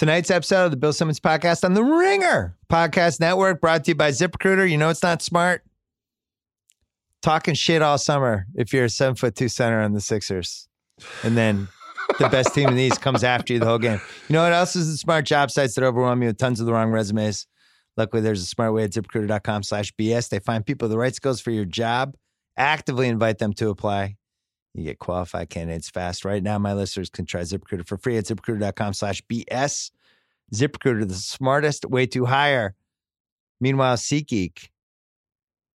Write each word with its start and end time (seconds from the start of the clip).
Tonight's 0.00 0.30
episode 0.30 0.64
of 0.64 0.70
the 0.70 0.78
Bill 0.78 0.94
Simmons 0.94 1.20
podcast 1.20 1.62
on 1.62 1.74
the 1.74 1.84
Ringer 1.84 2.56
Podcast 2.70 3.20
Network, 3.20 3.60
brought 3.60 3.84
to 3.84 3.90
you 3.90 3.94
by 3.94 4.12
ZipRecruiter. 4.12 4.66
You 4.66 4.78
know 4.78 4.88
it's 4.88 5.02
not 5.02 5.20
smart. 5.20 5.62
Talking 7.20 7.52
shit 7.52 7.82
all 7.82 7.98
summer 7.98 8.46
if 8.54 8.72
you're 8.72 8.86
a 8.86 8.88
seven 8.88 9.14
foot 9.14 9.36
two 9.36 9.50
center 9.50 9.82
on 9.82 9.92
the 9.92 10.00
Sixers. 10.00 10.68
And 11.22 11.36
then 11.36 11.68
the 12.18 12.30
best 12.30 12.54
team 12.54 12.70
in 12.70 12.76
the 12.76 12.82
East 12.82 13.02
comes 13.02 13.22
after 13.22 13.52
you 13.52 13.58
the 13.58 13.66
whole 13.66 13.76
game. 13.76 14.00
You 14.30 14.32
know 14.32 14.42
what 14.42 14.54
else 14.54 14.74
is 14.74 14.90
the 14.90 14.96
smart 14.96 15.26
job 15.26 15.50
sites 15.50 15.74
that 15.74 15.84
overwhelm 15.84 16.22
you 16.22 16.28
with 16.28 16.38
tons 16.38 16.60
of 16.60 16.66
the 16.66 16.72
wrong 16.72 16.90
resumes? 16.90 17.46
Luckily, 17.98 18.22
there's 18.22 18.40
a 18.40 18.46
smart 18.46 18.72
way 18.72 18.84
at 18.84 18.92
ziprecruiter.com 18.92 19.64
slash 19.64 19.92
BS. 20.00 20.30
They 20.30 20.38
find 20.38 20.64
people 20.64 20.86
with 20.86 20.92
the 20.92 20.98
right 20.98 21.14
skills 21.14 21.42
for 21.42 21.50
your 21.50 21.66
job, 21.66 22.16
actively 22.56 23.06
invite 23.06 23.36
them 23.36 23.52
to 23.52 23.68
apply. 23.68 24.16
You 24.74 24.84
get 24.84 24.98
qualified 24.98 25.50
candidates 25.50 25.90
fast. 25.90 26.24
Right 26.24 26.42
now, 26.42 26.58
my 26.58 26.72
listeners 26.74 27.10
can 27.10 27.26
try 27.26 27.40
ZipRecruiter 27.40 27.86
for 27.86 27.96
free 27.96 28.16
at 28.16 28.24
ziprecruiter.com 28.24 28.94
slash 28.94 29.22
BS. 29.22 29.90
ZipRecruiter, 30.54 31.08
the 31.08 31.14
smartest 31.14 31.86
way 31.86 32.06
to 32.06 32.26
hire. 32.26 32.74
Meanwhile, 33.60 33.96
SeatGeek 33.96 34.68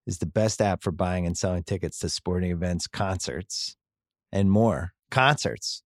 is 0.07 0.19
the 0.19 0.25
best 0.25 0.61
app 0.61 0.81
for 0.81 0.91
buying 0.91 1.25
and 1.25 1.37
selling 1.37 1.63
tickets 1.63 1.99
to 1.99 2.09
sporting 2.09 2.51
events, 2.51 2.87
concerts, 2.87 3.75
and 4.31 4.49
more. 4.49 4.93
Concerts. 5.11 5.81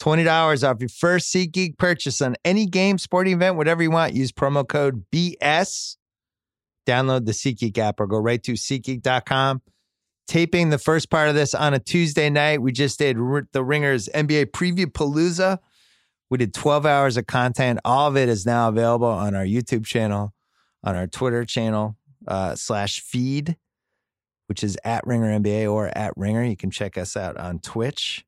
$20 0.00 0.68
off 0.68 0.80
your 0.80 0.88
first 0.88 1.32
SeatGeek 1.34 1.76
purchase 1.76 2.20
on 2.20 2.36
any 2.44 2.66
game, 2.66 2.98
sporting 2.98 3.34
event, 3.34 3.56
whatever 3.56 3.82
you 3.82 3.90
want. 3.90 4.14
Use 4.14 4.30
promo 4.30 4.66
code 4.66 5.04
BS. 5.12 5.96
Download 6.86 7.24
the 7.24 7.32
SeatGeek 7.32 7.76
app 7.78 8.00
or 8.00 8.06
go 8.06 8.18
right 8.18 8.42
to 8.42 8.52
SeatGeek.com 8.52 9.62
taping 10.28 10.68
the 10.70 10.78
first 10.78 11.10
part 11.10 11.28
of 11.28 11.34
this 11.34 11.54
on 11.54 11.74
a 11.74 11.78
Tuesday 11.78 12.30
night. 12.30 12.62
We 12.62 12.70
just 12.70 12.98
did 12.98 13.16
the 13.16 13.64
Ringers 13.64 14.08
NBA 14.14 14.52
Preview 14.52 14.86
Palooza. 14.86 15.58
We 16.30 16.38
did 16.38 16.54
12 16.54 16.86
hours 16.86 17.16
of 17.16 17.26
content. 17.26 17.80
All 17.84 18.06
of 18.06 18.16
it 18.16 18.28
is 18.28 18.44
now 18.44 18.68
available 18.68 19.08
on 19.08 19.34
our 19.34 19.44
YouTube 19.44 19.86
channel, 19.86 20.34
on 20.84 20.94
our 20.94 21.06
Twitter 21.06 21.44
channel 21.44 21.96
uh, 22.28 22.54
slash 22.54 23.00
feed, 23.00 23.56
which 24.46 24.62
is 24.62 24.76
at 24.84 25.06
Ringer 25.06 25.40
NBA 25.40 25.72
or 25.72 25.88
at 25.96 26.12
Ringer. 26.16 26.44
You 26.44 26.56
can 26.56 26.70
check 26.70 26.98
us 26.98 27.16
out 27.16 27.38
on 27.38 27.58
Twitch. 27.58 28.26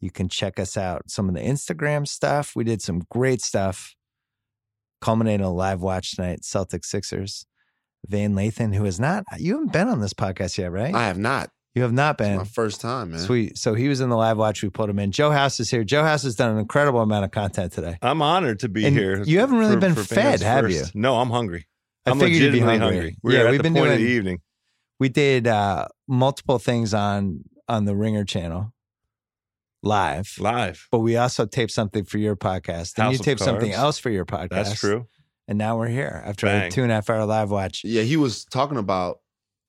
You 0.00 0.10
can 0.10 0.28
check 0.28 0.58
us 0.58 0.76
out 0.76 1.10
some 1.10 1.28
of 1.28 1.34
the 1.34 1.40
Instagram 1.40 2.08
stuff. 2.08 2.56
We 2.56 2.64
did 2.64 2.80
some 2.80 3.02
great 3.10 3.42
stuff, 3.42 3.94
culminating 5.02 5.44
a 5.44 5.52
live 5.52 5.82
watch 5.82 6.16
tonight, 6.16 6.40
Celtics 6.40 6.86
Sixers. 6.86 7.46
Van 8.08 8.34
Lathan, 8.34 8.74
who 8.74 8.84
has 8.84 8.98
not, 9.00 9.24
you 9.38 9.54
haven't 9.54 9.72
been 9.72 9.88
on 9.88 10.00
this 10.00 10.14
podcast 10.14 10.58
yet, 10.58 10.70
right? 10.72 10.94
I 10.94 11.06
have 11.06 11.18
not. 11.18 11.50
You 11.74 11.82
have 11.82 11.92
not 11.92 12.16
been. 12.16 12.32
It's 12.32 12.38
my 12.38 12.44
first 12.62 12.80
time, 12.80 13.10
man. 13.10 13.20
Sweet. 13.20 13.58
So 13.58 13.74
he 13.74 13.88
was 13.88 14.00
in 14.00 14.08
the 14.08 14.16
live 14.16 14.38
watch. 14.38 14.62
We 14.62 14.70
pulled 14.70 14.88
him 14.88 14.98
in. 14.98 15.12
Joe 15.12 15.30
House 15.30 15.60
is 15.60 15.70
here. 15.70 15.84
Joe 15.84 16.02
House 16.02 16.22
has 16.22 16.34
done 16.34 16.50
an 16.52 16.58
incredible 16.58 17.00
amount 17.02 17.26
of 17.26 17.32
content 17.32 17.72
today. 17.72 17.98
I'm 18.00 18.22
honored 18.22 18.60
to 18.60 18.68
be 18.70 18.86
And 18.86 18.96
here. 18.96 19.22
you 19.24 19.40
haven't 19.40 19.58
really 19.58 19.74
for- 19.74 19.80
been 19.80 19.94
for 19.94 20.02
fed, 20.04 20.40
have 20.40 20.64
first. 20.64 20.94
you? 20.94 21.00
No, 21.00 21.16
I'm 21.18 21.28
hungry. 21.28 21.66
I 22.06 22.12
I'm 22.12 22.18
figured 22.18 22.40
you'd 22.40 22.52
be 22.52 22.60
legitimately 22.60 22.78
hungry. 22.78 22.96
hungry. 22.96 23.16
We're 23.22 23.32
Yeah, 23.32 23.44
at 23.44 23.50
we've 23.50 23.58
the 23.58 23.62
been 23.64 23.74
point 23.74 23.88
of 23.90 23.98
doing- 23.98 24.06
the 24.06 24.12
evening. 24.12 24.38
We 24.98 25.08
did 25.10 25.46
uh, 25.46 25.88
multiple 26.08 26.58
things 26.58 26.94
on 26.94 27.40
on 27.68 27.84
the 27.84 27.94
Ringer 27.94 28.24
channel 28.24 28.72
live, 29.82 30.34
Live. 30.38 30.86
but 30.90 31.00
we 31.00 31.16
also 31.16 31.46
taped 31.46 31.72
something 31.72 32.04
for 32.04 32.18
your 32.18 32.36
podcast, 32.36 32.94
and 32.96 33.04
House 33.04 33.12
you 33.14 33.18
of 33.20 33.24
taped 33.24 33.40
something 33.40 33.72
else 33.72 33.98
for 33.98 34.10
your 34.10 34.24
podcast. 34.24 34.48
That's 34.50 34.80
true. 34.80 35.06
And 35.48 35.58
now 35.58 35.78
we're 35.78 35.88
here 35.88 36.22
after 36.24 36.46
a 36.46 36.50
Bang. 36.50 36.70
two 36.72 36.82
and 36.82 36.90
a 36.90 36.96
half 36.96 37.08
hour 37.08 37.24
live 37.24 37.50
watch. 37.50 37.82
Yeah, 37.84 38.02
he 38.02 38.16
was 38.16 38.44
talking 38.46 38.78
about 38.78 39.20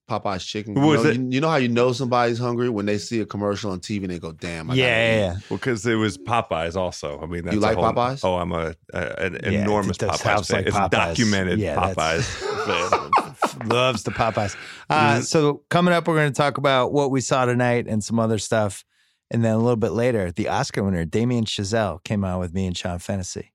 Popeye's 0.09 0.44
chicken. 0.45 0.73
What 0.73 0.81
you, 0.83 0.88
was 0.89 1.03
know, 1.03 1.09
it? 1.11 1.17
You, 1.17 1.28
you 1.31 1.42
know 1.42 1.50
how 1.50 1.58
you 1.58 1.67
know 1.67 1.92
somebody's 1.92 2.39
hungry 2.39 2.70
when 2.70 2.86
they 2.86 2.97
see 2.97 3.20
a 3.20 3.25
commercial 3.25 3.72
on 3.72 3.80
TV 3.81 4.03
and 4.03 4.09
they 4.11 4.20
go, 4.20 4.31
"Damn, 4.31 4.72
I 4.72 4.73
Yeah, 4.75 4.86
yeah, 4.86 5.16
yeah. 5.20 5.31
Well, 5.50 5.58
because 5.58 5.86
it 5.86 5.95
was 5.95 6.17
Popeyes 6.17 6.75
also. 6.75 7.20
I 7.22 7.25
mean, 7.25 7.44
that's 7.44 7.53
You 7.55 7.59
a 7.59 7.61
like 7.61 7.75
whole- 7.78 7.94
Popeyes? 7.94 8.22
Oh, 8.23 8.38
I'm 8.38 8.52
a, 8.53 8.73
a 8.94 9.00
an 9.25 9.38
Yeah, 9.44 9.61
enormous 9.64 9.98
it 9.98 10.03
Popeyes 10.09 10.48
fan. 10.48 10.58
like 10.58 10.67
it's 10.67 10.89
documented 10.89 11.59
Yeah, 11.59 11.75
Popeyes. 11.75 12.23
fan. 13.58 13.67
Loves 13.70 14.03
the 14.03 14.11
Popeyes. 14.11 14.55
Uh. 14.89 15.22
So 15.22 15.64
coming 15.70 15.94
up, 15.94 16.08
we're 16.08 16.16
going 16.16 16.31
to 16.31 16.38
talk 16.38 16.58
about 16.58 16.92
what 16.94 17.11
we 17.11 17.21
saw 17.21 17.45
tonight 17.45 17.86
and 17.87 18.04
some 18.04 18.20
other 18.20 18.37
stuff. 18.39 18.83
And 19.30 19.43
then 19.43 19.54
a 19.54 19.58
little 19.58 19.76
bit 19.76 19.92
later, 19.92 20.32
the 20.32 20.48
Oscar 20.48 20.83
winner, 20.83 21.04
Damien 21.05 21.43
Chazelle, 21.45 22.02
came 22.04 22.23
out 22.23 22.39
with 22.39 22.54
me 22.54 22.66
and 22.66 22.77
Sean 22.77 22.98
Fennessey. 22.99 23.52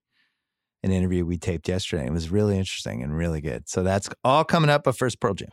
An 0.85 0.91
interview 0.91 1.25
we 1.25 1.37
taped 1.37 1.69
yesterday. 1.69 2.07
It 2.07 2.13
was 2.13 2.31
really 2.31 2.59
interesting 2.59 3.05
and 3.05 3.17
really 3.17 3.41
good. 3.41 3.69
So 3.69 3.85
that's 3.85 4.09
all 4.25 4.45
coming 4.45 4.69
up. 4.69 4.83
But 4.83 4.97
first, 4.97 5.21
Pearl 5.21 5.35
Jam. 5.35 5.49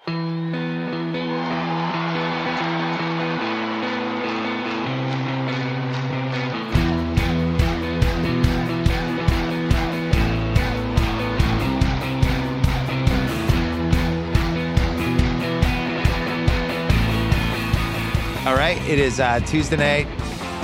All 18.48 18.56
right, 18.56 18.82
it 18.90 18.98
is 18.98 19.20
uh, 19.20 19.42
Tuesday 19.42 19.78
night. 19.78 20.08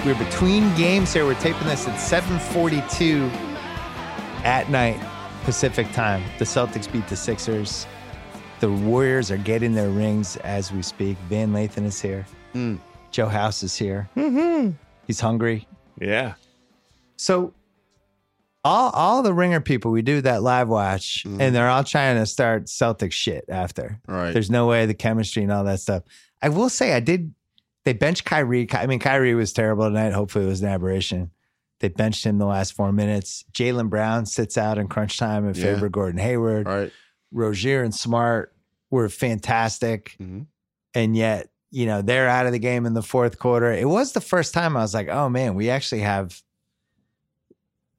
We're 0.03 0.15
between 0.15 0.73
games 0.73 1.13
here. 1.13 1.25
We're 1.25 1.35
taping 1.35 1.67
this 1.67 1.87
at 1.87 1.99
7:42 1.99 3.54
at 4.45 4.69
night 4.69 4.99
Pacific 5.43 5.91
time. 5.91 6.23
The 6.39 6.45
Celtics 6.45 6.91
beat 6.91 7.07
the 7.07 7.15
Sixers. 7.15 7.85
The 8.61 8.71
Warriors 8.71 9.29
are 9.31 9.37
getting 9.37 9.73
their 9.73 9.89
rings 9.89 10.37
as 10.37 10.71
we 10.71 10.81
speak. 10.81 11.17
Van 11.29 11.51
Lathan 11.51 11.83
is 11.85 12.01
here. 12.01 12.25
Mm. 12.53 12.79
Joe 13.11 13.27
House 13.27 13.61
is 13.63 13.75
here. 13.75 14.09
He's 15.07 15.19
hungry. 15.19 15.67
yeah. 15.99 16.33
So 17.17 17.53
all 18.63 18.89
all 18.91 19.21
the 19.23 19.33
ringer 19.33 19.61
people, 19.61 19.91
we 19.91 20.01
do 20.01 20.19
that 20.21 20.41
live 20.41 20.67
watch, 20.67 21.23
Mhm. 21.25 21.39
and 21.39 21.55
they're 21.55 21.69
all 21.69 21.83
trying 21.83 22.17
to 22.17 22.25
start 22.25 22.67
Celtic 22.67 23.13
shit 23.13 23.45
after. 23.47 23.99
All 24.09 24.15
right. 24.15 24.33
There's 24.33 24.49
no 24.49 24.67
way 24.67 24.85
the 24.85 24.93
chemistry 24.95 25.43
and 25.43 25.51
all 25.51 25.63
that 25.65 25.79
stuff. 25.79 26.03
I 26.41 26.49
will 26.49 26.69
say 26.69 26.93
I 26.93 26.99
did. 26.99 27.33
They 27.85 27.93
benched 27.93 28.25
Kyrie. 28.25 28.65
Ky- 28.65 28.77
I 28.77 28.87
mean, 28.87 28.99
Kyrie 28.99 29.35
was 29.35 29.53
terrible 29.53 29.85
tonight. 29.85 30.11
Hopefully, 30.13 30.45
it 30.45 30.47
was 30.49 30.61
an 30.61 30.67
aberration. 30.67 31.29
They 31.85 31.89
benched 31.89 32.25
him 32.25 32.39
the 32.39 32.47
last 32.47 32.73
four 32.73 32.91
minutes. 32.91 33.45
Jaylen 33.53 33.91
Brown 33.91 34.25
sits 34.25 34.57
out 34.57 34.79
in 34.79 34.87
crunch 34.87 35.19
time 35.19 35.47
in 35.47 35.53
Yeah. 35.53 35.65
favor 35.75 35.85
of 35.85 35.91
Gordon 35.91 36.19
Hayward. 36.19 36.67
All 36.67 36.75
right. 36.75 36.91
Rozier 37.31 37.83
and 37.83 37.93
Smart 37.93 38.55
were 38.89 39.07
fantastic, 39.07 40.15
Mhm. 40.19 40.47
and 40.95 41.15
yet 41.15 41.49
you 41.69 41.85
know 41.85 42.01
they're 42.01 42.27
out 42.27 42.47
of 42.47 42.53
the 42.53 42.59
game 42.59 42.87
in 42.87 42.95
the 42.95 43.03
fourth 43.03 43.37
quarter. 43.37 43.71
It 43.71 43.87
was 43.87 44.13
the 44.13 44.21
first 44.21 44.51
time 44.51 44.75
I 44.75 44.79
was 44.81 44.95
like, 44.95 45.09
"Oh 45.09 45.29
man, 45.29 45.53
we 45.53 45.69
actually 45.69 46.01
have 46.01 46.41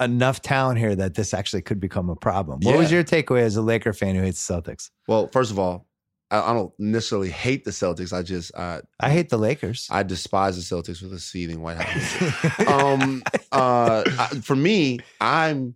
enough 0.01 0.43
talent 0.43 0.79
here 0.81 0.97
that 0.97 1.15
this 1.15 1.33
actually 1.33 1.63
could 1.63 1.79
become 1.79 2.09
a 2.11 2.17
problem." 2.17 2.59
What 2.65 2.77
was 2.79 2.91
your 2.91 3.05
takeaway 3.05 3.43
as 3.43 3.55
a 3.55 3.63
Laker 3.63 3.93
fan 3.93 4.17
who 4.17 4.23
hates 4.23 4.45
the 4.45 4.55
Celtics? 4.55 4.91
Well, 5.07 5.29
first 5.29 5.53
of 5.53 5.61
all, 5.61 5.87
I, 6.31 6.51
I 6.51 6.53
don't 6.55 6.73
necessarily 6.79 7.31
hate 7.31 7.65
the 7.65 7.71
Celtics. 7.71 8.13
I 8.13 8.23
just 8.23 8.55
I 8.57 8.81
I 9.01 9.11
hate 9.11 9.29
the 9.29 9.39
Lakers. 9.39 9.87
I 9.91 10.03
despise 10.03 10.57
the 10.57 10.77
Celtics 10.77 11.03
with 11.03 11.13
a 11.13 11.19
seething 11.21 11.61
White 11.61 11.79
House. 11.81 12.59
um, 12.69 13.23
uh, 13.53 14.03
I, 14.19 14.27
for 14.43 14.57
me, 14.57 14.99
I'm 15.21 15.75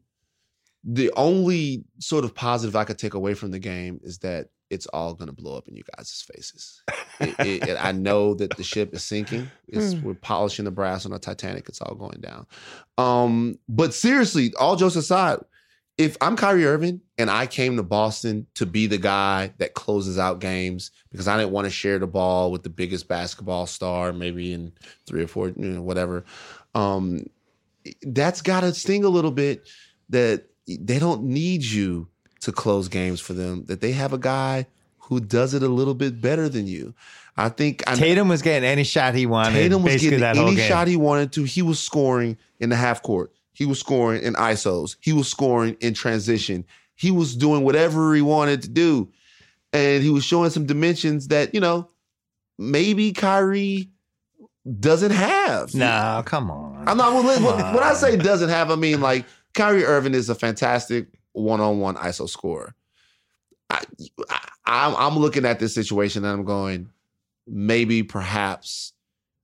the 0.85 1.13
only 1.17 1.85
sort 1.99 2.25
of 2.25 2.35
positive 2.35 2.75
I 2.75 2.85
could 2.85 2.99
take 2.99 3.15
away 3.15 3.35
from 3.35 3.51
the 3.51 3.59
game 3.59 4.01
is 4.03 4.19
that 4.19 4.49
it's 4.71 4.87
all 4.87 5.15
going 5.15 5.27
to 5.27 5.35
blow 5.35 5.57
up 5.57 5.67
in 5.69 5.75
you 5.77 5.83
guys' 5.97 6.25
faces. 6.33 6.83
It, 7.19 7.35
it, 7.41 7.69
it- 7.71 7.77
I 7.85 7.91
know 7.93 8.35
that 8.35 8.57
the 8.57 8.63
ship 8.63 8.95
is 8.95 9.03
sinking. 9.05 9.51
It's, 9.69 9.95
we're 9.97 10.15
polishing 10.15 10.65
the 10.65 10.71
brass 10.71 11.05
on 11.05 11.13
a 11.13 11.19
Titanic. 11.19 11.69
It's 11.69 11.81
all 11.83 11.97
going 11.97 12.21
down. 12.21 12.47
Um, 12.97 13.59
but 13.69 13.93
seriously, 13.93 14.53
all 14.59 14.77
jokes 14.77 14.95
aside, 14.97 15.41
if 16.01 16.17
I'm 16.23 16.35
Kyrie 16.35 16.65
Irving 16.65 17.03
and 17.19 17.31
I 17.31 17.47
came 17.47 17.77
to 17.77 17.83
Boston 17.83 18.47
to 18.55 18.65
be 18.65 18.87
the 18.87 18.97
guy 18.97 19.53
that 19.59 19.75
closes 19.75 20.19
out 20.19 20.41
games 20.41 20.93
because 21.13 21.29
I 21.29 21.37
didn't 21.37 21.53
want 21.53 21.67
to 21.67 21.71
share 21.71 21.99
the 21.99 22.07
ball 22.07 22.51
with 22.51 22.63
the 22.63 22.71
biggest 22.71 23.07
basketball 23.07 23.67
star, 23.67 24.11
maybe 24.15 24.55
in 24.55 24.73
three 25.07 25.23
or 25.23 25.27
four, 25.27 25.49
you 25.49 25.55
know, 25.57 25.83
whatever. 25.83 26.25
Um, 26.75 27.27
that's 28.01 28.41
got 28.41 28.61
to 28.61 28.73
sting 28.73 29.05
a 29.05 29.11
little 29.11 29.31
bit 29.31 29.69
that 30.09 30.45
they 30.67 30.99
don't 30.99 31.25
need 31.25 31.65
you 31.65 32.09
to 32.41 32.51
close 32.51 32.89
games 32.89 33.21
for 33.21 33.35
them, 33.35 33.67
that 33.67 33.83
they 33.83 33.93
have 33.93 34.15
a 34.15 34.19
guy 34.19 34.67
who 35.01 35.21
does 35.21 35.53
it 35.53 35.63
a 35.63 35.69
little 35.69 35.95
bit 35.95 36.19
better 36.23 36.49
than 36.49 36.67
you. 36.67 36.95
I 37.37 37.51
think 37.51 37.83
I, 37.87 37.95
Tatum 37.95 38.29
was 38.29 38.41
getting 38.41 38.67
any 38.67 38.85
shot 38.85 39.15
he 39.15 39.27
wanted. 39.27 39.53
Tatum 39.53 39.83
was 39.83 39.95
basically 39.95 40.19
getting 40.19 40.49
any 40.49 40.57
shot 40.57 40.89
he 40.89 40.97
wanted 40.97 41.33
to. 41.33 41.45
He 41.45 41.61
was 41.61 41.79
scoring 41.79 42.39
in 42.59 42.71
the 42.71 42.77
half 42.77 43.03
court. 43.03 43.35
He 43.53 43.67
was 43.67 43.81
scoring 43.81 44.23
in 44.23 44.35
ISOs. 44.35 44.97
He 45.01 45.13
was 45.13 45.29
scoring 45.29 45.77
in 45.81 45.95
transition. 45.95 46.65
He 46.95 47.11
was 47.11 47.37
doing 47.37 47.63
whatever 47.63 48.15
he 48.15 48.23
wanted 48.23 48.63
to 48.63 48.69
do. 48.69 49.11
And 49.73 50.03
he 50.03 50.11
was 50.11 50.25
showing 50.25 50.51
some 50.51 50.67
dimensions 50.67 51.29
that, 51.29 51.55
you 51.55 51.61
know, 51.61 51.89
maybe 52.59 53.13
Kyrie 53.13 53.91
doesn't 54.79 55.13
have. 55.13 55.75
No, 55.75 56.23
come 56.25 56.51
on. 56.51 56.87
I'm 56.87 56.97
not 56.97 57.15
when, 57.15 57.43
when 57.43 57.83
I 57.83 57.95
say 57.95 58.17
doesn't 58.17 58.51
have, 58.51 58.71
I 58.71 58.77
mean 58.77 59.01
like 59.01 59.25
Kyrie 59.55 59.85
Irving 59.85 60.15
is 60.15 60.29
a 60.29 60.35
fantastic 60.35 61.09
one-on-one 61.33 61.97
ISO 61.97 62.29
scorer. 62.29 62.75
I, 63.71 63.83
I, 64.29 64.49
I'm 64.67 64.97
I'm 64.97 65.19
looking 65.19 65.45
at 65.45 65.59
this 65.59 65.75
situation 65.75 66.25
and 66.25 66.33
I'm 66.33 66.45
going, 66.45 66.91
maybe 67.47 68.03
perhaps 68.03 68.93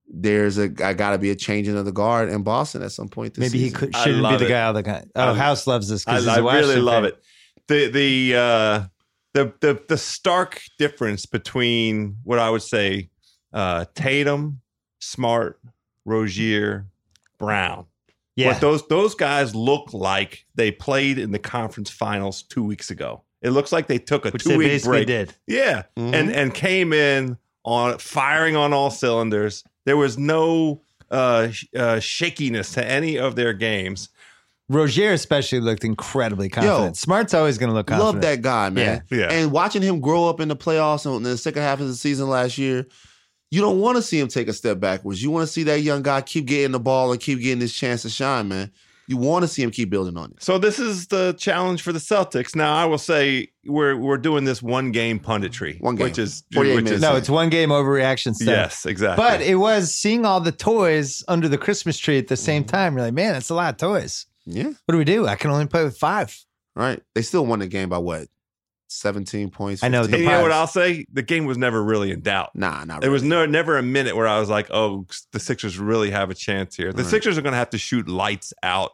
there's 0.09 0.57
a 0.59 0.69
got 0.69 1.11
to 1.11 1.19
be 1.19 1.31
a 1.31 1.35
changing 1.37 1.77
of 1.77 1.85
the 1.85 1.93
guard 1.93 2.29
in 2.29 2.43
Boston 2.43 2.83
at 2.83 2.93
some 2.93 3.09
point. 3.09 3.35
This 3.35 3.53
Maybe 3.53 3.63
he 3.65 3.71
could 3.71 3.95
shouldn't 3.97 4.29
be 4.29 4.37
the 4.37 4.47
it. 4.47 4.49
guy 4.49 4.63
all 4.65 4.73
the 4.73 4.83
time. 4.83 5.11
Oh, 5.17 5.33
I- 5.33 5.35
House 5.35 5.67
loves 5.67 5.89
this 5.89 6.07
I, 6.07 6.13
because 6.21 6.29
I 6.29 6.39
really 6.39 6.77
love 6.77 7.05
it. 7.05 7.21
The 7.69 7.89
the 7.89 8.35
uh, 8.37 8.85
the 9.35 9.53
the 9.61 9.83
the 9.89 9.99
stark 9.99 10.63
difference 10.79 11.27
between 11.27 12.17
what 12.23 12.39
I 12.39 12.49
would 12.51 12.63
say 12.63 13.11
uh, 13.53 13.87
Tatum, 13.95 14.61
Smart, 15.01 15.61
Rozier, 16.05 16.87
Brown. 17.39 17.87
Yeah, 18.37 18.49
What 18.49 18.61
those 18.61 18.87
those 18.89 19.15
guys 19.15 19.55
look 19.55 19.93
like 19.95 20.45
they 20.55 20.71
played 20.71 21.19
in 21.19 21.31
the 21.33 21.39
conference 21.39 21.91
finals 21.91 22.43
two 22.43 22.63
weeks 22.63 22.91
ago. 22.91 23.23
It 23.43 23.51
looks 23.51 23.73
like 23.73 23.87
they 23.87 23.99
took 23.99 24.27
a 24.27 24.31
which 24.31 24.45
two 24.45 24.51
they 24.51 24.57
week 24.57 24.85
break. 24.85 25.07
did. 25.07 25.35
Yeah, 25.47 25.85
Mhm. 25.99 26.15
and 26.15 26.31
and 26.31 26.55
came 26.55 26.93
in 26.93 27.39
on 27.65 27.99
firing 27.99 28.55
on 28.55 28.73
all 28.73 28.91
cylinders. 28.91 29.65
There 29.87 29.97
was 29.97 30.19
no 30.19 30.83
uh, 31.11 31.49
uh, 31.75 32.01
shakiness 32.01 32.73
to 32.73 32.87
any 32.87 33.19
of 33.19 33.37
their 33.37 33.55
games. 33.55 34.11
Rozier 34.69 35.13
especially 35.13 35.61
looked 35.61 35.85
incredibly 35.85 36.49
confident. 36.49 36.87
Yo, 36.89 36.93
Smart's 36.95 37.35
always 37.35 37.57
going 37.57 37.71
to 37.71 37.75
look 37.75 37.87
confident. 37.87 38.15
Love 38.17 38.23
that 38.23 38.43
guy, 38.43 38.69
man. 38.69 39.03
Yeah. 39.11 39.19
Yeah. 39.19 39.33
And 39.33 39.53
watching 39.53 39.81
him 39.81 40.01
grow 40.01 40.29
up 40.29 40.41
in 40.41 40.49
the 40.49 40.57
playoffs 40.57 41.07
in 41.17 41.23
the 41.23 41.39
second 41.39 41.63
half 41.63 41.81
of 41.81 41.87
the 41.87 41.95
season 41.95 42.29
last 42.29 42.59
year, 42.59 42.85
you 43.53 43.61
don't 43.61 43.81
want 43.81 43.97
to 43.97 44.03
see 44.03 44.19
him 44.19 44.27
take 44.27 44.49
a 44.49 44.53
step 44.53 44.81
backwards. 44.81 45.23
You 45.23 45.31
want 45.31 45.47
to 45.47 45.53
see 45.53 45.63
that 45.65 45.83
young 45.83 46.03
guy 46.03 46.21
keep 46.21 46.47
getting 46.47 46.73
the 46.73 46.81
ball 46.81 47.13
and 47.13 47.21
keep 47.21 47.41
getting 47.41 47.61
his 47.61 47.73
chance 47.73 48.03
to 48.03 48.11
shine, 48.11 48.49
man. 48.49 48.73
You 49.09 49.17
want 49.17 49.43
to 49.45 49.49
see 49.49 49.63
him 49.63 49.71
keep 49.71 49.89
building 49.91 50.17
on 50.17 50.33
it. 50.33 50.43
So 50.43 50.59
this 50.59 50.79
is 50.79 51.07
the 51.07 51.35
challenge 51.39 51.83
for 51.83 51.93
the 51.93 51.99
Celtics. 52.01 52.57
Now 52.57 52.75
I 52.75 52.85
will 52.87 52.99
say 52.99 53.49
we're 53.65 53.97
we're 53.97 54.19
doing 54.19 54.45
this 54.45 54.63
one 54.63 54.91
game 54.91 55.21
punditry, 55.21 55.81
One 55.81 55.95
game. 55.95 56.05
which 56.05 56.19
is 56.19 56.43
48 56.55 56.75
which 56.75 56.85
minutes. 56.85 56.97
is 56.97 57.03
No, 57.03 57.17
it's 57.17 57.31
one 57.31 57.49
game 57.49 57.69
overreaction 57.71 58.35
stuff. 58.35 58.49
yes, 58.49 58.85
exactly. 58.87 59.23
But 59.25 59.41
it 59.43 59.57
was 59.57 59.95
seeing 59.95 60.25
all 60.25 60.41
the 60.41 60.53
toys 60.53 61.23
under 61.29 61.49
the 61.49 61.59
Christmas 61.59 61.99
tree 61.99 62.19
at 62.19 62.29
the 62.29 62.37
same 62.37 62.63
Mm-hmm. 62.65 62.71
time. 62.71 62.95
You're 62.95 63.07
like, 63.07 63.15
man, 63.15 63.35
that's 63.35 63.51
a 63.51 63.55
lot 63.55 63.75
of 63.75 63.79
toys. 63.79 64.27
Yeah, 64.45 64.65
What 64.85 64.93
do 64.93 64.99
we 64.99 65.05
do? 65.05 65.27
I 65.27 65.35
can 65.37 65.51
only 65.51 65.67
play 65.67 65.83
with 65.85 65.99
five. 65.99 66.37
right. 66.75 67.03
They 67.15 67.23
still 67.23 67.45
won 67.47 67.59
the 67.61 67.67
game 67.69 67.89
by 67.89 67.99
what? 67.99 68.29
17 68.89 69.51
points. 69.51 69.83
I 69.83 69.89
know, 69.89 70.03
15? 70.03 70.15
And 70.15 70.25
you 70.25 70.31
know 70.31 70.43
what 70.43 70.53
I'll 70.53 70.67
say? 70.67 71.07
The 71.13 71.23
game 71.23 71.45
was 71.45 71.59
never 71.59 71.83
really 71.83 72.11
in 72.11 72.21
doubt. 72.21 72.51
Nah, 72.55 72.85
not 72.85 73.01
There 73.01 73.11
was 73.11 73.23
no 73.23 73.47
never 73.47 73.79
a 73.79 73.83
minute 73.83 74.17
where 74.17 74.29
I 74.29 74.39
was 74.39 74.49
like, 74.49 74.69
"Oh, 74.71 75.07
the 75.33 75.41
Sixers 75.41 75.79
really 75.79 76.11
have 76.11 76.31
a 76.31 76.35
chance 76.35 76.77
here." 76.77 76.93
The 76.93 77.03
Right. 77.03 77.11
Sixers 77.11 77.37
are 77.39 77.43
going 77.43 77.53
to 77.53 77.59
have 77.59 77.71
to 77.71 77.79
shoot 77.79 78.09
lights 78.09 78.53
out 78.63 78.93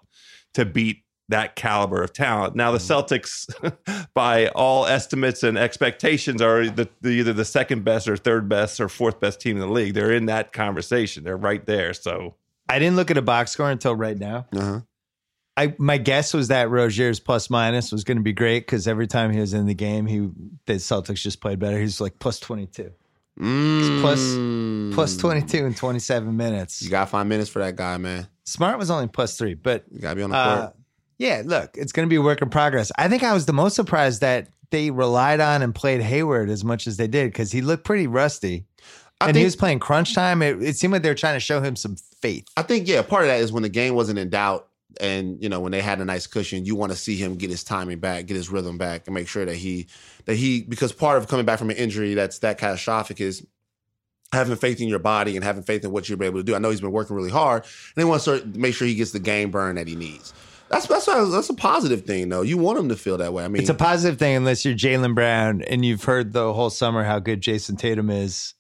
to 0.55 0.65
beat 0.65 1.05
that 1.29 1.57
caliber 1.57 2.03
of 2.03 2.13
talent. 2.13 2.55
Now, 2.55 2.73
the 2.73 2.79
Celtics, 2.79 3.49
by 4.15 4.49
all 4.49 4.87
estimates 4.87 5.43
and 5.43 5.57
expectations, 5.57 6.43
are 6.43 6.69
the, 6.69 6.89
the, 7.01 7.11
either 7.11 7.33
the 7.33 7.45
second 7.45 7.85
best 7.85 8.07
or 8.09 8.17
third 8.17 8.49
best 8.49 8.81
or 8.81 8.89
fourth 8.89 9.19
best 9.19 9.41
team 9.41 9.57
in 9.57 9.61
the 9.61 9.73
league. 9.73 9.95
They're 9.95 10.13
in 10.13 10.27
that 10.27 10.53
conversation. 10.53 11.25
They're 11.25 11.37
right 11.37 11.65
there. 11.65 11.95
So 11.95 12.35
I 12.69 12.79
didn't 12.79 12.97
look 12.97 13.11
at 13.11 13.17
a 13.17 13.23
box 13.23 13.51
score 13.53 13.71
until 13.71 13.95
right 13.95 14.19
now. 14.19 14.47
Uh-huh. 14.55 14.81
I 15.57 15.75
my 15.79 15.99
guess 15.99 16.33
was 16.33 16.49
that 16.49 16.71
Rozier's 16.71 17.21
plus 17.21 17.51
minus 17.51 17.93
was 17.93 18.05
going 18.05 18.17
to 18.17 18.23
be 18.23 18.33
great 18.33 18.61
because 18.61 18.89
every 18.89 19.07
time 19.07 19.31
he 19.33 19.39
was 19.41 19.53
in 19.55 19.67
the 19.67 19.75
game, 19.75 20.07
he 20.07 20.19
the 20.67 20.75
Celtics 20.75 21.21
just 21.21 21.41
played 21.41 21.59
better. 21.59 21.79
He's 21.79 22.01
like 22.01 22.19
plus 22.19 22.41
twenty 22.41 22.67
two, 22.67 22.91
Mm. 23.39 24.95
plus 24.95 25.17
twenty 25.17 25.43
two 25.43 25.65
in 25.67 25.75
twenty 25.75 25.99
seven 25.99 26.37
minutes. 26.37 26.83
You 26.83 26.91
got 26.91 27.09
five 27.11 27.27
minutes 27.27 27.51
for 27.51 27.59
that 27.61 27.77
guy, 27.77 27.97
man. 27.99 28.27
Smart 28.45 28.79
was 28.79 28.91
only 28.91 29.09
plus 29.09 29.37
three, 29.37 29.55
but 29.55 29.85
You 29.91 30.01
got 30.01 30.11
to 30.11 30.17
be 30.17 30.23
on 30.23 30.31
the 30.31 30.37
uh, 30.37 30.61
court. 30.61 30.77
yeah, 31.19 31.43
look, 31.45 31.71
it's 31.77 31.93
going 31.93 32.07
to 32.07 32.11
be 32.11 32.17
a 32.17 32.23
work 32.23 32.43
in 32.43 32.51
progress. 32.51 32.91
I 32.99 33.09
think 33.09 33.23
I 33.23 33.33
was 33.33 33.47
the 33.47 33.53
most 33.53 33.75
surprised 33.77 34.21
that 34.21 34.49
they 34.71 34.91
relied 34.91 35.41
on 35.41 35.63
and 35.63 35.75
played 35.75 36.01
Hayward 36.01 36.49
as 36.51 36.65
much 36.65 36.87
as 36.87 36.97
they 36.97 37.07
did 37.07 37.27
because 37.33 37.53
he 37.53 37.61
looked 37.61 37.85
pretty 37.85 38.07
rusty. 38.07 38.65
I 39.21 39.27
and 39.27 39.35
think, 39.35 39.43
he 39.43 39.45
was 39.45 39.55
playing 39.55 39.79
crunch 39.79 40.15
time. 40.15 40.43
It, 40.43 40.63
it 40.63 40.77
seemed 40.77 40.93
like 40.93 41.03
they 41.03 41.09
were 41.11 41.15
trying 41.15 41.37
to 41.37 41.41
show 41.41 41.61
him 41.61 41.77
some 41.77 41.97
faith. 42.21 42.47
I 42.57 42.63
think, 42.63 42.89
yeah, 42.89 43.03
part 43.03 43.23
of 43.23 43.29
that 43.29 43.41
is 43.41 43.53
when 43.53 43.63
the 43.63 43.69
game 43.69 43.95
wasn't 43.95 44.19
in 44.19 44.31
doubt 44.31 44.67
and, 45.01 45.43
you 45.43 45.49
know, 45.49 45.61
when 45.61 45.73
they 45.73 45.81
had 45.81 46.01
a 46.01 46.05
nice 46.05 46.27
cushion, 46.27 46.65
you 46.65 46.75
want 46.75 46.93
to 46.93 46.99
see 46.99 47.17
him 47.17 47.37
get 47.37 47.51
his 47.51 47.65
timing 47.65 47.99
back, 47.99 48.27
get 48.27 48.37
his 48.37 48.51
rhythm 48.51 48.79
back, 48.79 49.07
and 49.07 49.15
make 49.15 49.29
sure 49.29 49.45
that 49.45 49.57
he, 49.57 49.87
that 50.25 50.35
he, 50.35 50.63
because 50.63 50.93
part 50.93 51.19
of 51.19 51.29
coming 51.29 51.47
back 51.47 51.59
from 51.59 51.71
an 51.71 51.77
injury 51.77 52.15
that's 52.15 52.39
that 52.41 52.59
catastrophic 52.59 53.21
is 53.21 53.47
having 54.33 54.57
faith 54.57 54.81
in 54.81 54.89
your 54.89 54.99
body 54.99 55.37
and 55.37 55.45
having 55.45 55.63
faith 55.63 55.85
in 55.85 55.93
what 55.93 56.09
you're 56.09 56.23
able 56.23 56.41
to 56.41 56.45
do. 56.45 56.55
I 56.55 56.59
know 56.59 56.71
he's 56.71 56.81
been 56.81 56.93
working 56.93 57.15
really 57.17 57.31
hard, 57.31 57.65
and 57.65 57.71
they 57.97 58.05
want 58.05 58.23
to 58.23 58.39
start, 58.39 58.57
make 58.57 58.75
sure 58.75 58.87
he 58.89 58.95
gets 58.95 59.13
the 59.13 59.21
game 59.21 59.51
burn 59.51 59.77
that 59.77 59.87
he 59.87 59.97
needs. 59.97 60.33
That's 60.69 60.87
that's 60.87 61.07
a, 61.07 61.27
that's 61.27 61.51
a 61.51 61.55
positive 61.55 62.07
thing, 62.07 62.31
though. 62.31 62.41
You 62.41 62.57
want 62.57 62.79
him 62.79 62.89
to 62.89 62.97
feel 62.97 63.19
that 63.19 63.35
way. 63.35 63.45
I 63.45 63.49
mean, 63.49 63.61
It's 63.61 63.69
a 63.69 63.75
positive 63.75 64.19
thing 64.19 64.37
unless 64.37 64.65
you're 64.65 64.75
Jaylen 64.75 65.15
Brown 65.15 65.61
and 65.61 65.85
you've 65.85 66.05
heard 66.05 66.33
the 66.33 66.55
whole 66.55 66.71
summer 66.71 67.05
how 67.05 67.19
good 67.19 67.43
Jayson 67.43 67.77
Tatum 67.77 68.09
is, 68.09 68.55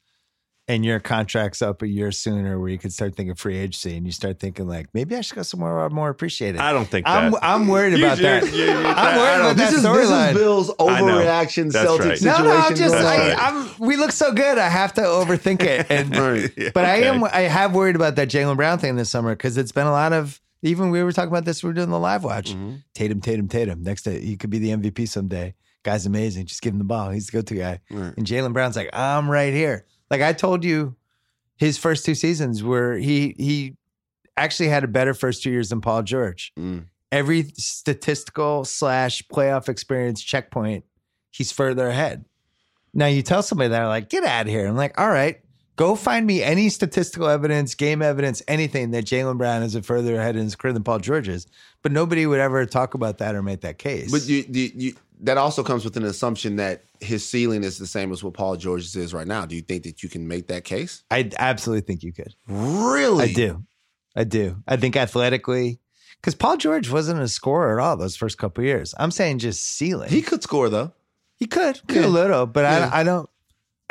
and 0.72 0.84
your 0.84 0.98
contract's 1.00 1.60
up 1.62 1.82
a 1.82 1.86
year 1.88 2.10
sooner, 2.12 2.58
where 2.58 2.69
you 2.70 2.78
could 2.78 2.92
start 2.92 3.14
thinking 3.14 3.34
free 3.34 3.58
agency, 3.58 3.96
and 3.96 4.06
you 4.06 4.12
start 4.12 4.40
thinking 4.40 4.66
like 4.66 4.86
maybe 4.94 5.14
I 5.16 5.20
should 5.20 5.36
go 5.36 5.42
somewhere 5.42 5.74
where 5.74 5.84
I'm 5.84 5.94
more 5.94 6.08
appreciated. 6.08 6.60
I 6.60 6.72
don't 6.72 6.88
think 6.88 7.06
I'm 7.06 7.32
that. 7.32 7.44
I'm 7.44 7.69
worried 7.69 7.94
about 7.94 8.19
you're- 8.19 8.40
that. 8.40 8.52
you- 8.52 8.64
you- 8.64 8.70
I'm 8.70 9.16
worried 9.19 9.36
don't- 9.36 9.40
about 9.40 9.56
that 9.56 9.70
this 9.70 9.74
is, 9.74 9.82
this 9.82 10.10
is. 10.10 10.34
Bill's 10.36 10.70
overreaction 10.76 11.70
That's 11.72 11.84
Celtic 11.86 12.06
right. 12.06 12.19
situation. 12.19 12.44
No, 12.44 12.50
no, 12.54 12.56
I'm 12.56 12.74
just 12.74 12.94
That's 12.94 13.04
right. 13.04 13.36
I'm. 13.38 13.70
We 13.78 13.96
look 13.96 14.12
so 14.12 14.32
good. 14.32 14.58
I 14.58 14.69
have 14.69 14.92
to 14.94 15.02
overthink 15.02 15.62
it, 15.62 15.86
and 15.90 16.16
Right. 16.22 16.50
Yeah, 16.56 16.70
but 16.74 16.84
I 16.84 16.96
am. 17.02 17.24
I 17.24 17.40
have 17.42 17.74
worried 17.74 17.96
about 17.96 18.16
that 18.16 18.28
Jaylen 18.28 18.56
Brown 18.56 18.78
thing 18.78 18.96
this 18.96 19.10
summer 19.10 19.30
because 19.34 19.56
it's 19.56 19.72
been 19.72 19.86
a 19.86 19.92
lot 19.92 20.12
of. 20.12 20.40
Even 20.64 20.90
we 20.90 21.02
were 21.02 21.10
talking 21.12 21.28
about 21.32 21.44
this. 21.44 21.62
We 21.64 21.69
were 21.69 21.74
doing 21.74 21.90
the 21.90 21.98
live 21.98 22.22
watch. 22.22 22.54
Mhm. 22.54 22.82
Tatum, 22.94 23.20
Tatum, 23.20 23.48
Tatum. 23.48 23.82
Next, 23.82 24.02
to, 24.02 24.12
he 24.12 24.36
could 24.36 24.48
be 24.50 24.58
the 24.60 24.70
MVP 24.70 25.08
someday. 25.08 25.54
Guy's 25.82 26.06
amazing. 26.06 26.46
Just 26.46 26.62
give 26.62 26.72
him 26.72 26.78
the 26.78 26.84
ball. 26.84 27.10
He's 27.10 27.26
the 27.26 27.32
go-to 27.32 27.56
guy. 27.56 27.80
Right. 27.90 28.14
And 28.16 28.24
Jaylen 28.24 28.52
Brown's 28.52 28.76
like, 28.76 28.88
I'm 28.92 29.28
right 29.28 29.52
here. 29.52 29.84
Like 30.12 30.20
I 30.20 30.34
told 30.34 30.62
you, 30.62 30.94
his 31.56 31.78
first 31.78 32.04
two 32.04 32.14
seasons 32.14 32.62
were 32.62 32.96
he 32.96 33.34
he 33.38 33.76
actually 34.36 34.68
had 34.68 34.84
a 34.84 34.88
better 34.88 35.14
first 35.14 35.42
two 35.42 35.50
years 35.50 35.70
than 35.70 35.80
Paul 35.80 36.02
George. 36.02 36.52
Mm. 36.58 36.84
Every 37.10 37.44
statistical 37.56 38.66
slash 38.66 39.22
playoff 39.32 39.70
experience 39.70 40.22
checkpoint, 40.22 40.84
he's 41.30 41.50
further 41.50 41.88
ahead. 41.88 42.26
Now 42.92 43.06
you 43.06 43.22
tell 43.22 43.42
somebody 43.42 43.70
that 43.70 43.84
like, 43.84 44.10
get 44.10 44.22
out 44.22 44.46
of 44.46 44.52
here. 44.52 44.66
I'm 44.66 44.76
like, 44.76 45.00
all 45.00 45.08
right, 45.08 45.40
go 45.76 45.94
find 45.96 46.26
me 46.26 46.42
any 46.42 46.69
statistical 46.69 47.28
evidence, 47.28 47.74
game 47.74 48.02
evidence, 48.02 48.42
anything 48.48 48.90
that 48.92 49.04
Jaylen 49.04 49.38
Brown 49.38 49.62
is 49.62 49.74
a 49.74 49.82
further 49.82 50.16
ahead 50.16 50.36
in 50.36 50.42
his 50.44 50.56
career 50.56 50.72
than 50.72 50.84
Paul 50.84 50.98
George 50.98 51.28
is. 51.28 51.46
But 51.82 51.92
nobody 51.92 52.26
would 52.26 52.40
ever 52.40 52.64
talk 52.66 52.94
about 52.94 53.19
that 53.19 53.34
or 53.34 53.42
make 53.42 53.62
that 53.62 53.78
case. 53.78 54.10
But 54.10 54.26
you, 54.26 54.44
you, 54.48 54.70
you, 54.74 54.94
that 55.20 55.38
also 55.38 55.62
comes 55.62 55.84
with 55.84 55.96
an 55.96 56.04
assumption 56.04 56.56
that 56.56 56.84
his 57.00 57.28
ceiling 57.28 57.64
is 57.64 57.78
the 57.78 57.86
same 57.86 58.12
as 58.12 58.22
what 58.22 58.34
Paul 58.34 58.56
George's 58.56 58.94
is 58.96 59.12
right 59.14 59.26
now. 59.26 59.46
Do 59.46 59.56
you 59.56 59.62
think 59.62 59.82
that 59.84 60.02
you 60.02 60.08
can 60.08 60.28
make 60.28 60.48
that 60.48 60.64
case? 60.64 61.02
I 61.10 61.30
absolutely 61.38 61.86
think 61.86 62.02
you 62.02 62.12
could. 62.12 62.34
Really? 62.48 63.30
I 63.30 63.32
do. 63.32 63.64
I 64.14 64.24
do. 64.24 64.62
I 64.69 64.76
think 64.76 64.94
athletically, 64.96 65.80
because 66.20 66.34
Paul 66.34 66.56
George 66.58 66.90
wasn't 66.90 67.20
a 67.20 67.28
scorer 67.28 67.80
at 67.80 67.82
all 67.82 67.96
those 67.96 68.14
first 68.14 68.36
couple 68.38 68.62
of 68.62 68.66
years. 68.66 68.94
I'm 68.98 69.10
saying 69.10 69.38
just 69.38 69.62
ceiling. 69.64 70.10
He 70.10 70.22
could 70.22 70.42
score 70.42 70.69
though. 70.69 70.93
He 71.36 71.46
could, 71.46 71.81
could 71.88 71.96
Yeah. 72.02 72.06
a 72.06 72.08
little, 72.08 72.46
but 72.46 72.60
Yeah. 72.62 72.91
I, 72.93 73.00
I 73.00 73.02
don't. 73.02 73.29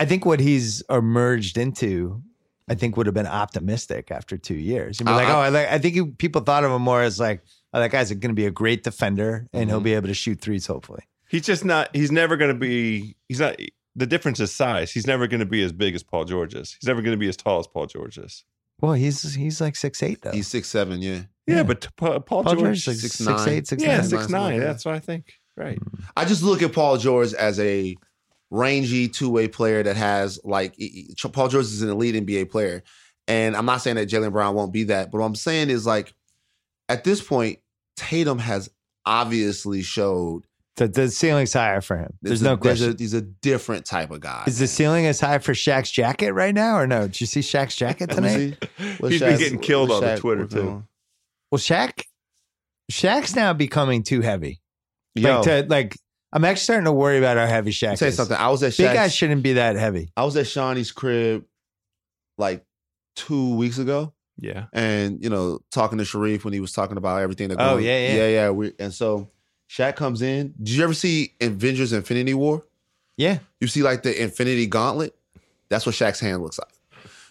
I 0.01 0.05
think 0.05 0.25
what 0.25 0.39
he's 0.39 0.81
emerged 0.89 1.57
into, 1.57 2.21
I 2.69 2.75
think 2.75 2.97
would 2.97 3.05
have 3.05 3.13
been 3.13 3.27
optimistic 3.27 4.11
after 4.11 4.37
two 4.37 4.55
years. 4.55 4.99
You'd 4.99 5.05
be 5.05 5.11
I- 5.11 5.15
like, 5.15 5.27
uh, 5.29 5.31
oh, 5.37 5.39
I, 5.41 5.49
like, 5.49 5.67
I 5.67 5.77
think 5.77 5.95
you, 5.95 6.07
people 6.07 6.41
thought 6.41 6.63
of 6.63 6.71
him 6.71 6.81
more 6.81 7.01
as 7.01 7.19
like, 7.19 7.43
oh, 7.73 7.79
that 7.79 7.91
guy's 7.91 8.09
going 8.11 8.31
to 8.31 8.33
be 8.33 8.45
a 8.45 8.51
great 8.51 8.83
defender 8.83 9.47
and 9.53 9.69
he'll 9.69 9.79
Mhm. 9.81 9.83
be 9.83 9.93
able 9.93 10.07
to 10.07 10.13
shoot 10.13 10.41
threes, 10.41 10.65
hopefully. 10.65 11.03
He's 11.29 11.43
just 11.45 11.63
not. 11.63 11.95
He's 11.95 12.11
never 12.11 12.35
going 12.35 12.51
to 12.53 12.59
be. 12.59 13.15
He's 13.29 13.39
not. 13.39 13.55
The 13.95 14.05
difference 14.07 14.39
is 14.39 14.51
size. 14.53 14.91
He's 14.91 15.05
never 15.07 15.27
going 15.27 15.39
to 15.39 15.45
be 15.45 15.63
as 15.63 15.71
big 15.71 15.95
as 15.95 16.03
Paul 16.03 16.25
George 16.25 16.53
is. 16.55 16.77
He's 16.79 16.87
never 16.87 17.01
going 17.01 17.13
to 17.13 17.17
be 17.17 17.29
as 17.29 17.37
tall 17.37 17.59
as 17.59 17.67
Paul 17.67 17.85
George 17.85 18.17
is. 18.17 18.43
Well, 18.81 18.93
he's 18.93 19.35
he's 19.35 19.61
like 19.61 19.75
six 19.75 20.01
eight 20.03 20.21
though. 20.23 20.31
He's 20.31 20.47
six 20.47 20.67
seven. 20.67 21.01
Yeah. 21.01 21.21
Yeah, 21.47 21.57
Yeah. 21.57 21.63
but 21.63 21.87
Pa- 21.95 22.19
Paul, 22.19 22.43
Paul 22.43 22.55
George, 22.55 22.59
George 22.63 22.77
is 22.79 22.87
like 22.87 22.97
six 22.97 23.13
six, 23.13 23.25
nine. 23.45 23.49
eight, 23.49 23.67
six 23.67 23.81
yeah, 23.83 23.97
nine. 23.97 24.03
six 24.09 24.29
nine. 24.29 24.59
That's 24.59 24.83
what 24.85 24.95
I 24.95 24.99
think. 24.99 25.33
Right. 25.55 25.79
Mm. 25.79 26.03
I 26.17 26.25
just 26.25 26.41
look 26.43 26.61
at 26.61 26.73
Paul 26.73 26.97
George 26.97 27.33
as 27.33 27.59
a 27.59 27.95
rangy 28.51 29.07
two 29.07 29.29
way 29.29 29.47
player 29.47 29.81
that 29.81 29.95
has 29.95 30.39
like 30.43 30.75
he- 30.75 31.15
he- 31.19 31.29
Paul 31.29 31.47
George 31.47 31.65
is 31.65 31.81
an 31.81 31.89
elite 31.89 32.15
NBA 32.15 32.49
player, 32.51 32.83
and 33.27 33.55
I'm 33.55 33.65
not 33.65 33.81
saying 33.81 33.95
that 33.95 34.09
Jaylen 34.09 34.31
Brown 34.31 34.53
won't 34.53 34.71
be 34.73 34.83
that, 34.85 35.09
but 35.11 35.19
what 35.19 35.25
I'm 35.25 35.35
saying 35.35 35.69
is 35.71 35.85
like 35.87 36.13
at 36.89 37.03
this 37.03 37.21
point, 37.21 37.59
Tatum 37.95 38.37
has 38.39 38.69
obviously 39.05 39.81
showed 39.81 40.43
The, 40.75 40.87
the 40.87 41.09
ceiling's 41.09 41.53
higher 41.53 41.81
for 41.81 41.95
him. 41.97 42.13
There's 42.21 42.41
a- 42.41 42.45
no 42.45 42.57
question. 42.57 42.91
a, 42.93 42.95
he's 42.97 43.13
a 43.13 43.21
different 43.21 43.85
type 43.85 44.11
of 44.11 44.19
guy. 44.19 44.43
Is 44.47 44.59
the 44.59 44.67
ceiling 44.67 45.05
as 45.05 45.19
high 45.19 45.37
for 45.39 45.53
Shaq's 45.53 45.89
jacket 45.91 46.33
right 46.33 46.53
now, 46.53 46.75
or 46.77 46.87
no? 46.87 47.03
Did 47.07 47.21
you 47.21 47.27
see 47.27 47.39
Shaq's 47.39 47.75
jacket 47.75 48.09
tonight? 48.09 48.57
see. 48.79 48.95
What's 48.99 49.11
He's 49.13 49.21
been 49.21 49.37
getting 49.39 49.59
killed 49.59 49.89
what's 49.89 50.03
on 50.03 50.15
the 50.15 50.19
Twitter 50.19 50.45
too. 50.47 50.69
on? 50.69 50.87
Well, 51.51 51.59
Shaq, 51.59 52.03
Shaq's 52.91 53.35
now 53.35 53.53
becoming 53.53 54.03
too 54.03 54.21
heavy. 54.21 54.61
Yo, 55.15 55.37
Like, 55.37 55.43
to, 55.43 55.65
like 55.69 55.97
I'm 56.33 56.45
actually 56.45 56.61
starting 56.63 56.85
to 56.85 56.91
worry 56.93 57.17
about 57.17 57.37
how 57.37 57.45
heavy 57.45 57.69
I'll 57.69 57.73
Shaq 57.93 57.97
tell 57.99 58.07
you 58.07 58.09
is. 58.09 58.15
something. 58.15 58.37
I 58.37 58.49
was 58.49 58.63
at 58.63 58.77
Big 58.77 58.87
Shaq's, 58.87 58.93
guys 58.93 59.15
shouldn't 59.15 59.43
be 59.43 59.53
that 59.53 59.75
heavy. 59.75 60.11
I 60.15 60.23
was 60.23 60.37
at 60.37 60.47
Shawnee's 60.47 60.91
crib 60.91 61.45
like 62.37 62.65
two 63.15 63.55
weeks 63.55 63.77
ago. 63.77 64.13
Yeah. 64.39 64.65
and 64.73 65.23
you 65.23 65.29
know 65.29 65.59
talking 65.71 65.99
to 65.99 66.05
Sharif 66.05 66.43
when 66.45 66.53
he 66.53 66.59
was 66.61 66.71
talking 66.73 66.97
about 66.97 67.21
everything 67.21 67.49
that 67.49 67.59
Oh, 67.61 67.73
going- 67.75 67.85
yeah, 67.85 68.07
yeah. 68.07 68.13
yeah 68.15 68.27
yeah 68.29 68.49
we, 68.49 68.71
and 68.79 68.91
so 68.91 69.29
Shaq 69.69 69.95
comes 69.95 70.23
in 70.23 70.55
did 70.57 70.69
you 70.69 70.83
ever 70.83 70.95
see 70.95 71.33
Avengers 71.39 71.93
Infinity 71.93 72.33
War 72.33 72.65
Yeah, 73.17 73.37
you 73.59 73.67
see 73.67 73.83
like 73.83 74.01
the 74.01 74.19
Infinity 74.19 74.65
Gauntlet 74.65 75.13
that's 75.69 75.85
what 75.85 75.93
Shaq's 75.93 76.19
hand 76.19 76.41
looks 76.41 76.57
like 76.57 76.71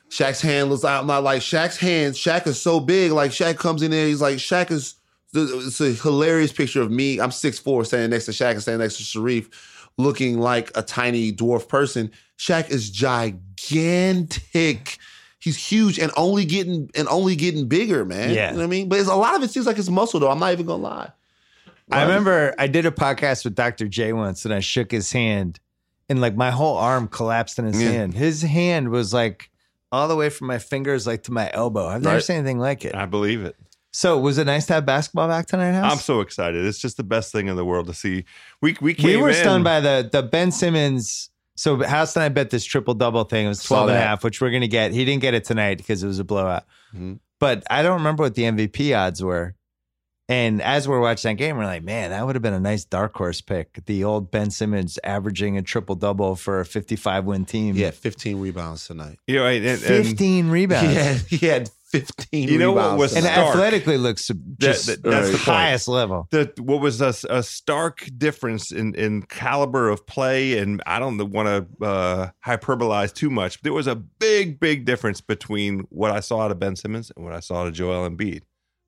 Shaq's 0.08 0.40
hand 0.40 0.70
looks 0.70 0.84
out. 0.84 1.00
I'm 1.00 1.06
not 1.08 1.22
like 1.24 1.40
Shaq's 1.40 1.76
hand. 1.78 2.14
Shaq 2.14 2.46
is 2.48 2.60
so 2.60 2.78
big. 2.80 3.10
Like 3.12 3.30
Shaq 3.32 3.56
comes 3.58 3.80
in 3.82 3.90
there. 3.92 4.06
He's 4.08 4.20
like 4.20 4.36
Shaq 4.38 4.70
is. 4.72 4.94
It's 5.34 5.80
a 5.80 5.92
hilarious 5.92 6.52
picture 6.52 6.82
of 6.82 6.90
me. 6.90 7.20
I'm 7.20 7.30
6'4", 7.30 7.86
standing 7.86 8.10
next 8.10 8.26
to 8.26 8.32
Shaq 8.32 8.52
and 8.52 8.62
standing 8.62 8.80
next 8.84 8.96
to 8.96 9.02
Sharif, 9.04 9.88
looking 9.96 10.38
like 10.38 10.70
a 10.76 10.82
tiny 10.82 11.32
dwarf 11.32 11.68
person. 11.68 12.10
Shaq 12.38 12.70
is 12.70 12.90
gigantic. 12.90 14.98
He's 15.38 15.56
huge 15.56 15.98
and 15.98 16.10
only 16.16 16.44
getting 16.44 16.90
and 16.94 17.08
only 17.08 17.36
getting 17.36 17.68
bigger, 17.68 18.04
man. 18.04 18.30
Yeah. 18.30 18.48
You 18.48 18.52
know 18.52 18.58
what 18.58 18.64
I 18.64 18.68
mean? 18.68 18.88
But 18.88 19.00
it's, 19.00 19.08
a 19.08 19.14
lot 19.14 19.36
of 19.36 19.42
it 19.42 19.50
seems 19.50 19.66
like 19.66 19.78
it's 19.78 19.88
muscle, 19.88 20.20
though. 20.20 20.30
I'm 20.30 20.38
not 20.38 20.52
even 20.52 20.66
gonna 20.66 20.82
lie. 20.82 21.10
I 21.92 22.02
remember 22.02 22.54
I 22.58 22.66
did 22.68 22.86
a 22.86 22.90
podcast 22.92 23.42
with 23.44 23.56
Dr. 23.56 23.88
J 23.88 24.12
once 24.12 24.44
and 24.44 24.54
I 24.54 24.60
shook 24.60 24.92
his 24.92 25.10
hand 25.10 25.58
and 26.08 26.20
like 26.20 26.36
my 26.36 26.50
whole 26.52 26.76
arm 26.76 27.08
collapsed 27.08 27.58
in 27.58 27.64
his 27.64 27.82
Yeah. 27.82 27.90
hand. 27.90 28.14
His 28.14 28.42
hand 28.42 28.90
was 28.90 29.12
like 29.12 29.50
all 29.90 30.06
the 30.06 30.14
way 30.14 30.30
from 30.30 30.46
my 30.46 30.58
fingers 30.58 31.04
like 31.06 31.24
to 31.24 31.32
my 31.32 31.50
elbow. 31.52 31.86
I've 31.86 32.02
never 32.02 32.16
Right. 32.16 32.24
seen 32.24 32.36
anything 32.36 32.60
like 32.60 32.84
it. 32.84 32.94
I 32.94 33.06
believe 33.06 33.42
it. 33.44 33.56
So 33.92 34.18
was 34.18 34.38
it 34.38 34.44
nice 34.44 34.66
to 34.66 34.74
have 34.74 34.86
basketball 34.86 35.26
back 35.28 35.46
tonight, 35.46 35.72
House? 35.72 35.92
I'm 35.92 35.98
so 35.98 36.20
excited. 36.20 36.64
It's 36.64 36.78
just 36.78 36.96
the 36.96 37.02
best 37.02 37.32
thing 37.32 37.48
in 37.48 37.56
the 37.56 37.64
world 37.64 37.86
to 37.88 37.94
see. 37.94 38.24
We 38.62 38.76
we 38.80 38.94
came 38.94 39.06
we 39.06 39.16
were 39.16 39.30
in- 39.30 39.34
stunned 39.34 39.64
by 39.64 39.80
the 39.80 40.08
the 40.10 40.22
Ben 40.22 40.52
Simmons. 40.52 41.30
So 41.56 41.82
House 41.82 42.16
and 42.16 42.22
I 42.22 42.28
bet 42.30 42.50
this 42.50 42.64
triple 42.64 42.94
double 42.94 43.24
thing. 43.24 43.46
It 43.46 43.48
was 43.48 43.60
Saw 43.60 43.74
12 43.84 43.88
and 43.90 43.96
a 43.96 44.00
that. 44.00 44.06
half, 44.06 44.24
which 44.24 44.40
we're 44.40 44.50
going 44.50 44.62
to 44.62 44.68
get. 44.68 44.92
He 44.92 45.04
didn't 45.04 45.20
get 45.22 45.34
it 45.34 45.44
tonight 45.44 45.76
because 45.78 46.02
it 46.02 46.06
was 46.06 46.18
a 46.18 46.24
blowout. 46.24 46.64
Mhm. 46.96 47.18
But 47.38 47.64
I 47.68 47.82
don't 47.82 47.94
remember 47.98 48.22
what 48.22 48.34
the 48.34 48.44
MVP 48.44 48.94
odds 48.96 49.22
were. 49.22 49.54
And 50.28 50.62
as 50.62 50.86
we're 50.86 51.00
watching 51.00 51.32
that 51.32 51.42
game, 51.42 51.56
we're 51.56 51.64
like, 51.64 51.82
man, 51.82 52.10
that 52.10 52.24
would 52.24 52.36
have 52.36 52.42
been 52.42 52.54
a 52.54 52.60
nice 52.60 52.84
dark 52.84 53.16
horse 53.16 53.40
pick. 53.40 53.84
The 53.86 54.04
old 54.04 54.30
Ben 54.30 54.50
Simmons 54.52 54.96
averaging 55.02 55.58
a 55.58 55.62
triple 55.62 55.96
double 55.96 56.36
for 56.36 56.60
a 56.60 56.64
55 56.64 57.24
win 57.24 57.44
team. 57.44 57.74
He 57.74 57.82
had 57.82 57.94
15 57.94 58.38
rebounds 58.40 58.86
tonight. 58.86 59.18
you 59.26 59.34
know, 59.34 59.46
and, 59.46 59.66
and, 59.66 59.80
15 59.80 60.48
rebounds. 60.48 60.88
He 60.88 60.94
had, 60.96 61.16
he 61.22 61.46
had 61.46 61.70
15 61.90 62.48
You 62.48 62.58
know 62.58 62.72
what 62.72 62.82
rebounds 62.82 63.00
was 63.00 63.16
and 63.16 63.24
stark. 63.24 63.48
athletically 63.48 63.98
looks 63.98 64.30
just 64.58 64.86
that- 64.86 65.02
that's 65.02 65.26
the 65.30 65.32
point. 65.36 65.42
highest 65.44 65.88
level. 65.88 66.28
the 66.30 66.52
what 66.58 66.80
was 66.80 67.00
a, 67.00 67.12
a 67.28 67.42
stark 67.42 68.08
difference 68.16 68.70
in 68.72 68.94
in 68.94 69.22
caliber 69.22 69.88
of 69.88 70.06
play, 70.06 70.58
and 70.58 70.82
I 70.86 70.98
don't 70.98 71.18
want 71.30 71.48
to 71.80 71.84
uh, 71.86 72.28
hyperbolize 72.46 73.12
too 73.12 73.30
much, 73.30 73.58
but 73.58 73.64
there 73.64 73.72
was 73.72 73.86
a 73.86 73.96
big, 73.96 74.60
big 74.60 74.84
difference 74.84 75.20
between 75.20 75.80
what 75.90 76.10
I 76.10 76.20
saw 76.20 76.40
out 76.42 76.50
of 76.50 76.58
Ben 76.58 76.76
Simmons 76.76 77.10
and 77.16 77.24
what 77.24 77.34
I 77.34 77.40
saw 77.40 77.62
out 77.62 77.66
of 77.68 77.74
Joel 77.74 78.08
Embiid. 78.08 78.42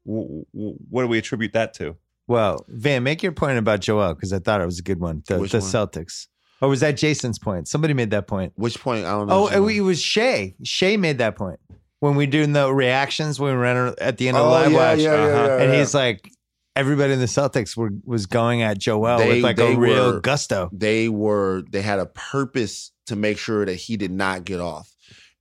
W- 0.06 0.44
w- 0.54 0.76
what 0.90 1.02
do 1.02 1.08
we 1.08 1.18
attribute 1.18 1.52
that 1.54 1.74
to? 1.74 1.96
Well, 2.28 2.64
Van, 2.68 3.02
make 3.02 3.22
your 3.22 3.32
point 3.32 3.58
about 3.58 3.80
Joel 3.80 4.14
because 4.14 4.32
I 4.32 4.38
thought 4.38 4.60
it 4.60 4.66
was 4.66 4.78
a 4.78 4.82
good 4.82 5.00
one. 5.00 5.22
The, 5.28 5.38
Which 5.40 5.52
the 5.52 5.58
one? 5.60 5.68
Celtics. 5.68 6.28
Or 6.60 6.68
was 6.68 6.78
that 6.78 6.92
Jason's 6.96 7.40
point? 7.40 7.66
Somebody 7.66 7.92
made 7.92 8.10
that 8.10 8.28
point. 8.28 8.52
Which 8.54 8.78
point? 8.80 9.04
I 9.04 9.10
don't 9.10 9.26
know. 9.26 9.48
Oh, 9.52 9.68
it 9.68 9.80
was 9.80 10.00
Shea. 10.00 10.54
Shea 10.62 10.96
made 10.96 11.18
that 11.18 11.34
point 11.36 11.58
when 12.02 12.16
we 12.16 12.26
do 12.26 12.44
the 12.44 12.74
reactions 12.74 13.38
when 13.38 13.54
we 13.54 13.58
ran 13.62 13.94
at 14.00 14.18
the 14.18 14.26
end 14.26 14.36
of 14.36 14.42
the 14.42 14.48
Oh, 14.48 14.50
live 14.50 14.72
yeah, 14.72 14.76
watch. 14.90 14.98
yeah, 14.98 15.12
Uh-huh. 15.12 15.44
yeah, 15.46 15.62
and 15.62 15.72
he's 15.72 15.94
like, 15.94 16.28
everybody 16.74 17.12
in 17.12 17.20
the 17.20 17.26
Celtics 17.26 17.76
were 17.76 17.90
was 18.04 18.26
going 18.26 18.60
at 18.62 18.76
Joel 18.78 19.18
They- 19.18 19.28
with 19.28 19.42
like 19.44 19.60
a 19.60 19.76
real 19.76 20.14
were- 20.14 20.20
gusto. 20.20 20.68
they 20.72 21.08
were 21.08 21.62
they 21.70 21.80
had 21.80 22.00
a 22.00 22.06
purpose 22.06 22.90
to 23.06 23.14
make 23.14 23.38
sure 23.38 23.64
that 23.64 23.74
he 23.76 23.96
did 23.96 24.10
not 24.10 24.44
get 24.44 24.58
off 24.58 24.90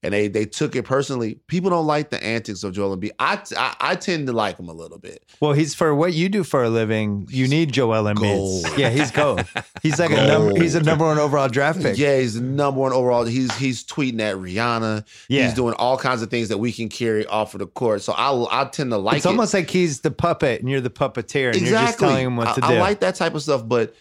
and 0.03 0.13
they 0.13 0.27
they 0.27 0.45
took 0.45 0.75
it 0.75 0.83
personally 0.83 1.35
people 1.47 1.69
don't 1.69 1.85
like 1.85 2.09
the 2.09 2.23
antics 2.23 2.63
of 2.63 2.73
joel 2.73 2.97
Embiid. 2.97 3.11
I, 3.19 3.39
I 3.57 3.75
i 3.91 3.95
tend 3.95 4.27
to 4.27 4.33
like 4.33 4.57
him 4.59 4.67
a 4.69 4.73
little 4.73 4.97
bit 4.97 5.23
Well, 5.39 5.53
he's 5.53 5.75
for 5.75 5.93
what 5.93 6.13
you 6.13 6.27
do 6.29 6.43
for 6.43 6.63
a 6.63 6.69
living. 6.69 7.27
You 7.29 7.47
need 7.47 7.71
Joel 7.71 8.03
Embiid. 8.05 8.19
Gold. 8.21 8.65
Yeah, 8.77 8.89
he's 8.89 9.11
gold. 9.11 9.43
He's 9.83 9.99
like 9.99 10.11
a 10.11 10.27
number. 10.27 10.59
He's 10.59 10.75
a 10.75 10.81
number 10.83 11.05
one 11.05 11.17
overall 11.19 11.49
draft 11.49 11.81
pick. 11.81 11.97
yeah 11.97 12.19
he's 12.19 12.35
the 12.35 12.41
number 12.41 12.79
one 12.79 12.93
overall 12.93 13.25
he's 13.25 13.55
he's 13.57 13.83
tweeting 13.83 14.19
at 14.21 14.35
rihanna 14.37 15.05
Yeah. 15.29 15.45
he's 15.45 15.53
doing 15.53 15.73
all 15.75 15.97
kinds 15.97 16.21
of 16.21 16.29
things 16.29 16.49
that 16.49 16.57
we 16.57 16.71
can 16.71 16.89
carry 16.89 17.25
off 17.25 17.53
of 17.53 17.59
the 17.59 17.67
court 17.67 18.01
so 18.01 18.13
i 18.13 18.61
i 18.61 18.65
tend 18.65 18.91
to 18.91 18.97
like 18.97 19.17
it's 19.17 19.25
it 19.25 19.29
almost 19.29 19.53
like 19.53 19.69
he's 19.69 20.01
the 20.01 20.11
puppet 20.11 20.61
and 20.61 20.69
you're 20.69 20.81
the 20.81 20.89
puppeteer, 20.89 21.51
and 21.53 21.61
you're 21.61 21.71
just 21.79 21.99
telling 21.99 22.25
him 22.25 22.37
what 22.37 22.55
to 22.55 22.65
I 22.65 22.69
do. 22.69 22.75
I 22.75 22.79
like 22.79 22.99
that 23.01 23.15
type 23.15 23.35
of 23.35 23.41
stuff, 23.43 23.67
but 23.67 23.95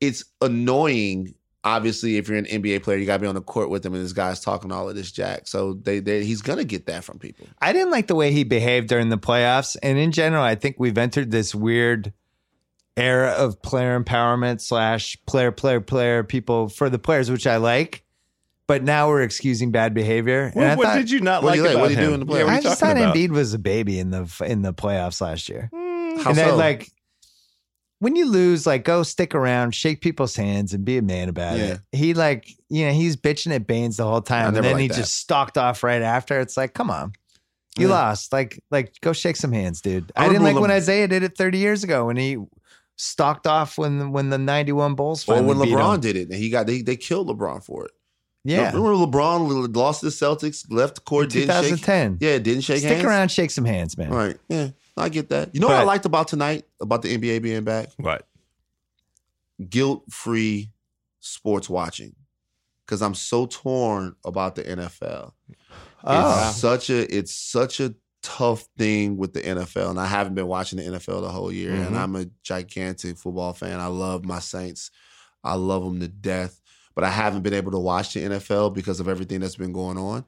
it's 0.00 0.24
annoying. 0.40 1.34
Obviously, 1.64 2.18
if 2.18 2.28
you're 2.28 2.36
an 2.36 2.44
NBA 2.44 2.82
player, 2.82 2.98
you 2.98 3.06
got 3.06 3.14
to 3.16 3.20
be 3.22 3.26
on 3.26 3.34
the 3.34 3.40
court 3.40 3.70
with 3.70 3.84
him, 3.86 3.94
and 3.94 4.04
this 4.04 4.12
guy's 4.12 4.38
talking 4.40 4.70
all 4.70 4.88
of 4.88 4.94
this 4.94 5.10
jack. 5.10 5.48
So 5.48 5.72
they, 5.74 5.98
they 5.98 6.22
he's 6.24 6.42
gonna 6.42 6.64
get 6.64 6.84
that 6.86 7.04
from 7.04 7.18
people. 7.18 7.46
I 7.58 7.72
didn't 7.72 7.90
like 7.90 8.06
the 8.06 8.14
way 8.14 8.32
he 8.32 8.44
behaved 8.44 8.88
during 8.88 9.08
the 9.08 9.16
playoffs. 9.18 9.74
And 9.82 9.96
in 9.98 10.12
general, 10.12 10.42
I 10.42 10.56
think 10.56 10.76
we've 10.78 10.98
entered 10.98 11.30
this 11.30 11.54
weird 11.54 12.12
era 12.96 13.30
of 13.30 13.60
player 13.62 13.98
empowerment 13.98 14.60
slash 14.60 15.16
player, 15.26 15.50
player, 15.50 15.80
player 15.80 16.22
people 16.22 16.68
for 16.68 16.88
the 16.90 16.98
players, 16.98 17.30
which 17.30 17.46
I 17.46 17.56
like. 17.56 18.04
But 18.66 18.82
now 18.82 19.08
we're 19.08 19.22
excusing 19.22 19.72
bad 19.72 19.92
behavior. 19.94 20.44
And 20.44 20.54
What, 20.54 20.66
I 20.66 20.74
what 20.76 20.86
thought, 20.86 20.96
did 20.96 21.10
you 21.10 21.20
not 21.20 21.42
What 21.42 21.48
like 21.50 21.56
do 21.56 21.62
you 21.62 21.64
like? 21.66 21.74
about 21.74 21.80
What 21.82 21.88
did 21.88 21.98
you 21.98 22.04
him? 22.04 22.10
do 22.10 22.14
in 22.14 22.20
the 22.20 22.26
Yeah, 22.26 22.32
playoffs? 22.40 22.44
what 22.44 22.52
are 22.54 22.56
I 22.56 22.60
just 22.62 22.80
talking 22.80 22.96
thought 22.96 23.02
about? 23.04 23.16
Embiid 23.16 23.30
was 23.30 23.54
a 23.54 23.58
baby 23.58 23.98
in 23.98 24.10
the 24.10 24.42
in 24.46 24.62
the 24.62 24.72
playoffs 24.72 25.20
last 25.20 25.48
year. 25.48 25.70
Mm. 25.72 26.22
How 26.22 26.30
and 26.30 26.38
then, 26.38 26.48
so? 26.50 26.56
like 26.56 26.88
when 28.00 28.16
you 28.16 28.26
lose, 28.26 28.66
like 28.66 28.84
go 28.84 29.02
stick 29.02 29.34
around, 29.34 29.74
shake 29.74 30.00
people's 30.00 30.36
hands, 30.36 30.74
and 30.74 30.84
be 30.84 30.98
a 30.98 31.02
man 31.02 31.28
about 31.28 31.58
Yeah. 31.58 31.64
it. 31.64 31.80
He 31.92 32.14
like 32.14 32.48
you 32.68 32.86
know 32.86 32.92
he's 32.92 33.16
bitching 33.16 33.54
at 33.54 33.66
Baynes 33.66 33.96
the 33.96 34.04
whole 34.04 34.20
time, 34.22 34.54
and 34.54 34.64
then 34.64 34.78
he 34.78 34.88
that. 34.88 34.96
just 34.96 35.16
stalked 35.16 35.56
off 35.58 35.82
right 35.82 36.02
after. 36.02 36.40
It's 36.40 36.56
like, 36.56 36.74
come 36.74 36.90
on, 36.90 37.12
you 37.78 37.88
Yeah. 37.88 37.94
lost. 37.94 38.32
Like 38.32 38.60
like 38.70 38.94
go 39.00 39.12
shake 39.12 39.36
some 39.36 39.52
hands, 39.52 39.80
dude. 39.80 40.10
I 40.16 40.26
I, 40.26 40.28
didn't 40.28 40.42
like 40.42 40.58
when 40.58 40.70
Isaiah 40.70 41.08
did 41.08 41.22
it 41.22 41.36
thirty 41.36 41.58
years 41.58 41.84
ago 41.84 42.06
when 42.06 42.16
he 42.16 42.36
stalked 42.96 43.46
off 43.46 43.76
when 43.78 44.12
when 44.12 44.30
the 44.30 44.38
ninety 44.38 44.72
one 44.72 44.94
Bulls 44.94 45.28
or 45.28 45.42
when 45.42 45.56
LeBron 45.56 46.00
did 46.00 46.16
it, 46.16 46.28
and 46.28 46.34
he 46.38 46.50
got 46.50 46.66
they 46.66 46.82
they 46.82 46.96
killed 46.96 47.28
LeBron 47.28 47.64
for 47.64 47.84
it. 47.86 47.92
Yeah, 48.46 48.72
remember 48.74 48.90
LeBron 49.06 49.74
lost 49.74 50.00
to 50.00 50.06
the 50.06 50.12
Celtics, 50.12 50.70
left 50.70 51.04
court, 51.06 51.30
didn't 51.30 51.48
thousand 51.48 51.76
shake. 51.78 51.86
ten. 51.86 52.18
Yeah, 52.20 52.36
didn't 52.38 52.60
shake 52.60 52.78
Stick 52.80 52.88
hands. 52.90 53.00
Stick 53.00 53.08
around, 53.08 53.30
shake 53.30 53.50
some 53.50 53.64
hands, 53.64 53.96
man. 53.96 54.10
Right? 54.10 54.36
Yeah, 54.50 54.68
I 54.96 55.08
get 55.08 55.28
that. 55.30 55.54
You 55.54 55.60
know 55.60 55.66
what 55.68 55.76
I 55.76 55.82
liked 55.84 56.04
about 56.06 56.28
tonight 56.28 56.64
about 56.80 57.02
the 57.02 57.16
NBA 57.16 57.42
being 57.42 57.64
back? 57.64 57.88
What? 57.96 58.26
guilt 59.68 60.02
free 60.10 60.70
sports 61.20 61.68
watching 61.70 62.14
because 62.84 63.00
I'm 63.02 63.14
so 63.14 63.46
torn 63.46 64.16
about 64.24 64.56
the 64.56 64.64
NFL. 64.64 65.32
Oh, 66.02 66.48
It's 66.48 66.58
such 66.58 66.90
a 66.90 67.16
it's 67.16 67.32
such 67.34 67.80
a 67.80 67.94
tough 68.22 68.66
thing 68.78 69.16
with 69.16 69.32
the 69.32 69.40
NFL, 69.40 69.90
and 69.90 70.00
I 70.00 70.06
haven't 70.06 70.34
been 70.34 70.46
watching 70.46 70.78
the 70.78 70.84
NFL 70.98 71.20
the 71.22 71.28
whole 71.28 71.52
year. 71.52 71.72
And 71.72 71.94
Mhm. 71.94 71.98
I'm 71.98 72.16
a 72.16 72.26
gigantic 72.42 73.16
football 73.18 73.52
fan. 73.52 73.80
I 73.80 73.86
love 73.86 74.24
my 74.24 74.38
Saints. 74.38 74.90
I 75.42 75.54
love 75.54 75.84
them 75.84 76.00
to 76.00 76.08
death, 76.08 76.60
but 76.94 77.04
I 77.04 77.10
haven't 77.10 77.42
been 77.42 77.54
able 77.54 77.72
to 77.72 77.78
watch 77.78 78.14
the 78.14 78.20
NFL 78.24 78.70
because 78.70 78.98
of 78.98 79.08
everything 79.08 79.40
that's 79.40 79.56
been 79.56 79.72
going 79.72 79.98
on. 79.98 80.24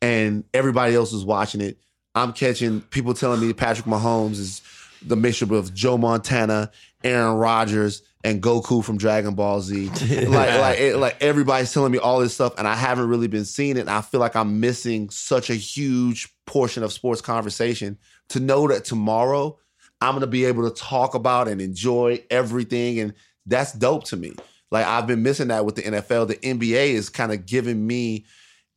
And 0.00 0.44
everybody 0.52 0.94
else 0.94 1.12
is 1.12 1.24
watching 1.24 1.60
it. 1.60 1.78
I'm 2.14 2.32
catching 2.32 2.80
people 2.82 3.14
telling 3.14 3.40
me 3.40 3.52
Patrick 3.52 3.86
Mahomes 3.86 4.38
is 4.38 4.62
the 5.04 5.16
mixture 5.16 5.52
of 5.54 5.74
Joe 5.74 5.98
Montana, 5.98 6.70
Aaron 7.02 7.36
Rodgers, 7.36 8.02
and 8.24 8.42
Goku 8.42 8.84
from 8.84 8.98
Dragon 8.98 9.34
Ball 9.34 9.60
Z. 9.60 9.88
like, 10.26 10.28
like, 10.28 10.78
it, 10.78 10.96
like 10.96 11.16
everybody's 11.20 11.72
telling 11.72 11.92
me 11.92 11.98
all 11.98 12.20
this 12.20 12.34
stuff, 12.34 12.54
and 12.58 12.68
I 12.68 12.74
haven't 12.74 13.08
really 13.08 13.28
been 13.28 13.44
seeing 13.44 13.76
it. 13.76 13.80
And 13.80 13.90
I 13.90 14.00
feel 14.00 14.20
like 14.20 14.36
I'm 14.36 14.60
missing 14.60 15.10
such 15.10 15.50
a 15.50 15.54
huge 15.54 16.28
portion 16.46 16.82
of 16.82 16.92
sports 16.92 17.20
conversation. 17.20 17.98
To 18.30 18.40
know 18.40 18.68
that 18.68 18.84
tomorrow 18.84 19.58
I'm 20.00 20.14
gonna 20.14 20.26
be 20.26 20.44
able 20.44 20.68
to 20.70 20.74
talk 20.74 21.14
about 21.14 21.48
and 21.48 21.60
enjoy 21.60 22.24
everything, 22.30 23.00
and 23.00 23.14
that's 23.46 23.72
dope 23.72 24.04
to 24.04 24.16
me. 24.16 24.34
Like 24.70 24.86
I've 24.86 25.06
been 25.06 25.22
missing 25.22 25.48
that 25.48 25.64
with 25.64 25.74
the 25.74 25.82
NFL. 25.82 26.28
The 26.28 26.36
NBA 26.36 26.90
is 26.90 27.08
kind 27.08 27.32
of 27.32 27.46
giving 27.46 27.86
me. 27.86 28.24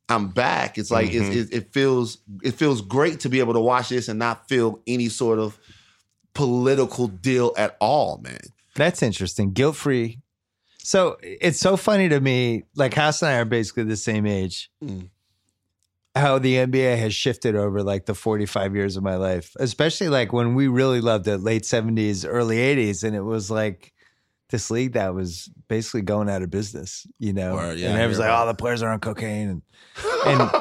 I'm 0.07 0.27
back. 0.27 0.77
It's 0.77 0.91
like 0.91 1.09
Mhm. 1.09 1.35
it's, 1.35 1.51
it, 1.51 1.57
it 1.57 1.73
feels 1.73 2.19
it 2.43 2.51
feels 2.55 2.81
great 2.81 3.21
to 3.21 3.29
be 3.29 3.39
able 3.39 3.53
to 3.53 3.59
watch 3.59 3.89
this 3.89 4.07
and 4.07 4.19
not 4.19 4.47
feel 4.47 4.81
any 4.85 5.09
sort 5.09 5.39
of 5.39 5.57
political 6.33 7.07
deal 7.07 7.53
at 7.57 7.75
all, 7.79 8.19
man. 8.23 8.39
That's 8.75 9.01
interesting. 9.01 9.51
Guilt 9.53 9.75
free. 9.75 10.19
So 10.79 11.17
it's 11.23 11.59
so 11.59 11.77
funny 11.77 12.09
to 12.09 12.19
me. 12.19 12.63
Like 12.75 12.93
House 12.93 13.21
and 13.21 13.31
I 13.31 13.37
are 13.37 13.45
basically 13.45 13.83
the 13.83 13.97
same 13.97 14.25
age. 14.27 14.69
Mm. 14.83 15.09
How 16.15 16.37
the 16.39 16.55
NBA 16.55 16.97
has 16.97 17.13
shifted 17.13 17.55
over 17.55 17.81
like 17.83 18.05
the 18.05 18.13
45 18.13 18.75
years 18.75 18.95
of 18.95 19.03
my 19.03 19.15
life, 19.15 19.53
especially 19.59 20.07
like 20.09 20.31
when 20.31 20.55
we 20.55 20.67
really 20.67 21.01
loved 21.01 21.27
it, 21.27 21.39
late 21.39 21.63
70s, 21.63 22.25
early 22.27 22.57
80s. 22.57 23.03
And 23.03 23.15
it 23.15 23.21
was 23.23 23.49
like 23.51 23.91
this 24.49 24.69
league 24.69 24.93
that 24.93 25.13
was 25.13 25.49
basically 25.67 26.01
going 26.01 26.29
out 26.29 26.41
of 26.43 26.49
business, 26.51 27.07
you 27.19 27.33
know? 27.33 27.55
Word, 27.55 27.79
yeah, 27.79 27.89
and 27.91 28.01
it 28.01 28.07
was 28.07 28.19
like, 28.19 28.29
right. 28.29 28.43
oh, 28.43 28.47
the 28.47 28.53
players 28.53 28.83
are 28.83 28.91
on 28.91 28.99
cocaine. 28.99 29.49
And, 29.49 29.61
and, 30.25 30.51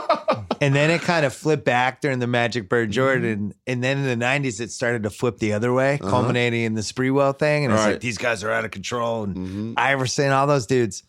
and 0.60 0.74
then 0.74 0.90
it 0.90 1.02
kind 1.02 1.26
of 1.26 1.34
flipped 1.34 1.64
back 1.64 2.00
during 2.00 2.18
the 2.18 2.26
Magic 2.26 2.68
Bird 2.68 2.90
Jordan. 2.90 3.52
And 3.66 3.84
then 3.84 3.98
in 3.98 4.18
the 4.18 4.24
90s, 4.24 4.60
it 4.60 4.70
started 4.70 5.02
to 5.02 5.10
flip 5.10 5.38
the 5.38 5.52
other 5.52 5.72
way, 5.72 5.98
Uh-huh. 6.00 6.10
culminating 6.10 6.62
in 6.62 6.74
the 6.74 6.80
Sprewell 6.80 7.38
thing. 7.38 7.64
And 7.66 7.74
it's 7.74 7.82
Right. 7.82 7.92
like, 7.92 8.00
these 8.00 8.16
guys 8.18 8.42
are 8.42 8.50
out 8.50 8.64
of 8.64 8.70
control. 8.70 9.24
And 9.24 9.36
Mhm. 9.36 9.74
Iverson, 9.76 10.30
all 10.32 10.46
those 10.46 10.66
dudes. 10.66 11.02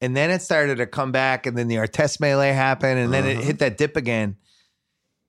And 0.00 0.16
then 0.16 0.30
it 0.30 0.40
started 0.40 0.76
to 0.76 0.86
come 0.86 1.12
back, 1.12 1.46
and 1.46 1.58
then 1.58 1.68
the 1.68 1.74
Artest 1.76 2.20
melee 2.20 2.52
happened, 2.52 2.98
and 2.98 3.12
then 3.12 3.26
it 3.26 3.36
Uh-huh. 3.38 3.46
hit 3.46 3.58
that 3.58 3.76
dip 3.76 3.96
again. 3.96 4.36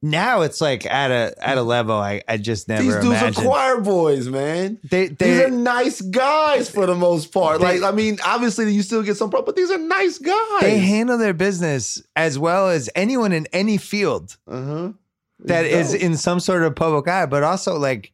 Now 0.02 0.42
it's 0.42 0.60
like 0.62 0.86
at 0.86 1.12
a 1.12 1.34
at 1.48 1.58
a 1.58 1.62
level 1.62 1.96
I, 1.96 2.24
I 2.28 2.38
just 2.38 2.68
never 2.68 2.82
These 2.84 2.96
dudes 2.96 3.06
imagined. 3.22 3.38
are 3.38 3.42
choir 3.50 3.82
boys, 3.82 4.28
man. 4.28 4.80
They 4.84 5.08
These 5.10 5.18
they 5.18 5.44
are 5.44 5.50
nice 5.50 6.02
guys 6.02 6.70
for 6.70 6.86
the 6.86 6.96
most 6.96 7.32
part. 7.32 7.62
They- 7.62 7.80
like, 7.80 7.94
I 7.94 7.96
mean, 7.96 8.18
obviously 8.26 8.72
you 8.74 8.82
still 8.82 9.04
get 9.04 9.18
some 9.18 9.30
pro, 9.30 9.42
but 9.44 9.56
these 9.56 9.70
are 9.70 9.78
nice 9.78 10.18
guys. 10.18 10.62
they 10.62 10.80
handle 10.80 11.18
their 11.18 11.34
business 11.34 12.02
as 12.16 12.40
well 12.40 12.70
as 12.70 12.90
anyone 12.96 13.32
in 13.32 13.48
any 13.54 13.78
field 13.78 14.38
uh-huh. 14.48 14.94
that 15.40 15.66
is 15.66 15.94
in 15.94 16.18
some 16.18 16.40
sort 16.40 16.64
of 16.64 16.76
public 16.76 17.08
eye, 17.08 17.26
but 17.28 17.44
also 17.44 17.78
like 17.78 18.12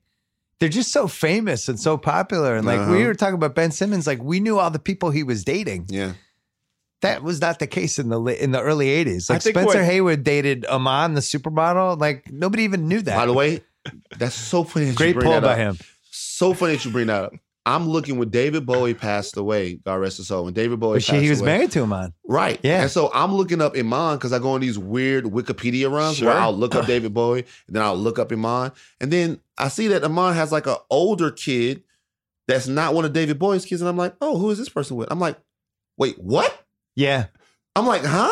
they're 0.60 0.70
just 0.70 0.91
so 0.91 1.08
famous 1.08 1.70
and 1.70 1.79
so 1.79 1.98
popular. 1.98 2.56
And 2.56 2.65
like 2.65 2.79
we 2.89 2.96
Uh-huh. 2.98 3.06
were 3.08 3.13
talking 3.13 3.36
about 3.36 3.56
Ben 3.56 3.72
Simmons, 3.72 4.08
like 4.08 4.22
we 4.22 4.39
knew 4.39 4.60
all 4.60 4.72
the 4.72 4.79
people 4.79 5.10
he 5.12 5.24
was 5.24 5.44
dating. 5.46 5.86
Yeah. 5.89 6.13
That 7.01 7.22
was 7.24 7.39
not 7.42 7.60
the 7.60 7.68
case 7.68 8.00
in 8.00 8.10
the 8.10 8.20
in 8.44 8.51
the 8.51 8.62
early 8.62 8.88
'80s. 8.88 9.30
Like 9.30 9.42
Spencer 9.42 9.66
what- 9.66 9.77
Haywood 9.86 10.24
dated 10.24 10.66
Iman, 10.66 11.13
the 11.13 11.22
supermodel. 11.22 12.00
Like 12.00 12.32
nobody 12.32 12.63
even 12.63 12.88
knew 12.88 13.01
that. 13.01 13.16
By 13.16 13.25
the 13.27 13.34
way, 13.34 13.62
that's 14.18 14.36
so 14.36 14.63
funny 14.63 14.86
that 14.86 14.92
you 14.92 14.98
Great 14.98 15.13
bring 15.13 15.25
pull 15.25 15.34
that 15.34 15.44
by 15.44 15.51
up. 15.54 15.58
him. 15.58 15.77
So 16.10 16.54
funny 16.54 16.74
that 16.75 16.86
you 16.86 16.92
bring 16.92 17.08
that 17.08 17.25
up. 17.25 17.34
I'm 17.68 17.89
looking 17.89 18.18
when 18.18 18.30
David 18.30 18.66
Bowie 18.66 18.94
passed 18.94 19.36
away. 19.36 19.75
God 19.75 19.96
rest 19.96 20.18
his 20.18 20.27
soul. 20.30 20.46
When 20.46 20.54
David 20.54 20.80
Bowie 20.80 20.96
But 20.96 21.04
she, 21.04 21.12
passed 21.12 21.24
he 21.24 21.30
was 21.30 21.42
away, 21.42 21.58
married 21.58 21.72
to 21.72 21.82
Iman. 21.84 22.13
Right. 22.25 22.60
Yeah. 22.63 22.84
And 22.84 22.89
so 22.89 23.12
I'm 23.13 23.34
looking 23.34 23.62
up 23.62 23.75
Iman 23.75 24.16
because 24.18 24.32
I 24.32 24.39
go 24.39 24.51
on 24.51 24.62
these 24.62 24.80
weird 24.80 25.25
Wikipedia 25.25 25.92
runs 25.92 26.16
Sure. 26.16 26.30
where 26.30 26.38
I'll 26.38 26.54
look 26.56 26.75
up 26.75 26.86
David 26.88 27.13
Bowie 27.13 27.44
and 27.68 27.75
then 27.75 27.84
I'll 27.84 27.98
look 27.98 28.20
up 28.20 28.32
Iman. 28.32 28.72
And 29.01 29.12
then 29.12 29.42
I 29.58 29.68
see 29.68 29.88
that 29.89 30.06
Iman 30.06 30.34
has 30.34 30.50
like 30.54 30.66
an 30.66 30.77
older 30.89 31.30
kid 31.30 31.84
that's 32.48 32.68
not 32.68 32.94
one 32.94 33.04
of 33.04 33.12
David 33.12 33.38
Bowie's 33.38 33.66
kids. 33.66 33.82
And 33.82 33.89
I'm 33.89 33.98
like, 33.98 34.16
oh, 34.22 34.38
who 34.38 34.50
is 34.50 34.58
this 34.58 34.70
person 34.70 34.96
with? 34.96 35.12
I'm 35.12 35.20
like, 35.20 35.38
wait, 35.98 36.18
what? 36.20 36.63
Yeah, 36.98 37.27
I'm 37.75 37.86
like, 37.88 38.04
huh? 38.04 38.30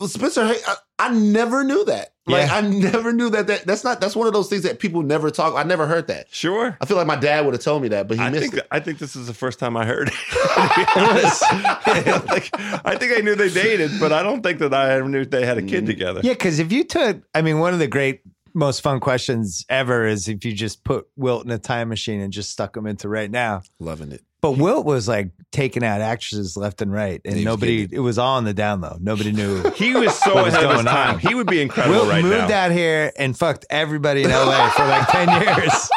Well, 0.00 0.08
Spencer, 0.08 0.46
hey, 0.46 0.56
I, 0.66 0.76
I 0.98 1.08
never 1.12 1.62
knew 1.62 1.84
that. 1.84 2.14
Like, 2.26 2.46
Yeah. 2.48 2.54
I 2.56 2.60
never 2.62 3.12
knew 3.12 3.28
that, 3.30 3.48
that. 3.48 3.66
That's 3.66 3.84
not. 3.84 4.00
That's 4.00 4.16
one 4.16 4.26
of 4.26 4.32
those 4.32 4.48
things 4.48 4.62
that 4.62 4.78
people 4.78 5.02
never 5.02 5.30
talk. 5.30 5.54
I 5.56 5.62
never 5.62 5.86
heard 5.86 6.06
that. 6.06 6.28
Sure. 6.30 6.74
I 6.80 6.86
feel 6.86 6.96
like 6.96 7.06
my 7.06 7.16
dad 7.16 7.44
would 7.44 7.52
have 7.52 7.62
told 7.62 7.82
me 7.82 7.88
that, 7.88 8.08
but 8.08 8.16
he 8.16 8.22
I 8.22 8.30
missed 8.30 8.42
think 8.44 8.54
it. 8.54 8.66
I 8.70 8.80
think 8.80 8.98
this 8.98 9.14
is 9.14 9.26
the 9.26 9.34
first 9.34 9.58
time 9.58 9.76
I 9.76 9.84
heard 9.84 10.08
it. 10.08 10.14
to 10.14 10.72
be 10.76 10.84
honest. 11.00 11.42
like, 12.28 12.50
I 12.86 12.96
think 12.96 13.18
I 13.18 13.20
knew 13.20 13.34
they 13.34 13.50
dated, 13.50 13.90
but 14.00 14.10
I 14.12 14.22
don't 14.22 14.42
think 14.42 14.60
that 14.60 14.72
I 14.72 14.92
ever 14.92 15.06
knew 15.08 15.26
they 15.26 15.44
had 15.44 15.58
a 15.58 15.62
kid 15.62 15.84
Mm. 15.84 15.88
together. 15.88 16.20
yeah. 16.24 16.32
Because 16.32 16.60
if 16.60 16.72
you 16.72 16.84
took, 16.84 17.22
I 17.34 17.42
mean, 17.42 17.58
one 17.58 17.74
of 17.74 17.78
the 17.78 17.88
great, 17.88 18.22
most 18.54 18.80
fun 18.80 19.00
questions 19.00 19.66
ever 19.68 20.06
is 20.06 20.28
if 20.28 20.44
you 20.46 20.52
just 20.54 20.82
put 20.82 21.08
Wilt 21.16 21.44
in 21.44 21.50
a 21.50 21.58
time 21.58 21.88
machine 21.90 22.20
and 22.22 22.32
just 22.32 22.50
stuck 22.50 22.74
him 22.76 22.86
into 22.86 23.08
right 23.08 23.30
now. 23.30 23.62
Loving 23.78 24.12
it. 24.12 24.22
But 24.40 24.52
Wilt 24.52 24.86
was 24.86 25.06
like 25.06 25.30
taking 25.52 25.84
out 25.84 26.00
actresses 26.00 26.56
left 26.56 26.80
and 26.80 26.90
right, 26.92 27.20
and 27.24 27.34
He 27.34 27.40
was 27.40 27.44
nobody. 27.44 27.88
It 27.90 28.00
was 28.00 28.18
all 28.18 28.36
on 28.38 28.44
the 28.44 28.54
down 28.54 28.80
low. 28.80 28.96
Nobody 29.00 29.32
knew. 29.32 29.62
He 29.76 29.94
was 29.94 30.14
so 30.18 30.34
What 30.34 30.44
was 30.46 30.54
ahead 30.54 30.64
of 30.64 30.70
his 30.70 30.82
going 30.84 30.86
time. 30.86 31.14
on? 31.16 31.20
He 31.20 31.34
would 31.34 31.46
be 31.46 31.60
incredible. 31.60 31.96
Wilt 31.96 32.08
right 32.08 32.22
moved 32.24 32.48
now. 32.48 32.64
out 32.66 32.70
here 32.72 33.12
and 33.18 33.36
fucked 33.36 33.66
everybody 33.68 34.22
in 34.22 34.30
LA 34.30 34.70
for 34.70 34.84
like 34.86 35.08
ten 35.08 35.28
years. 35.42 35.90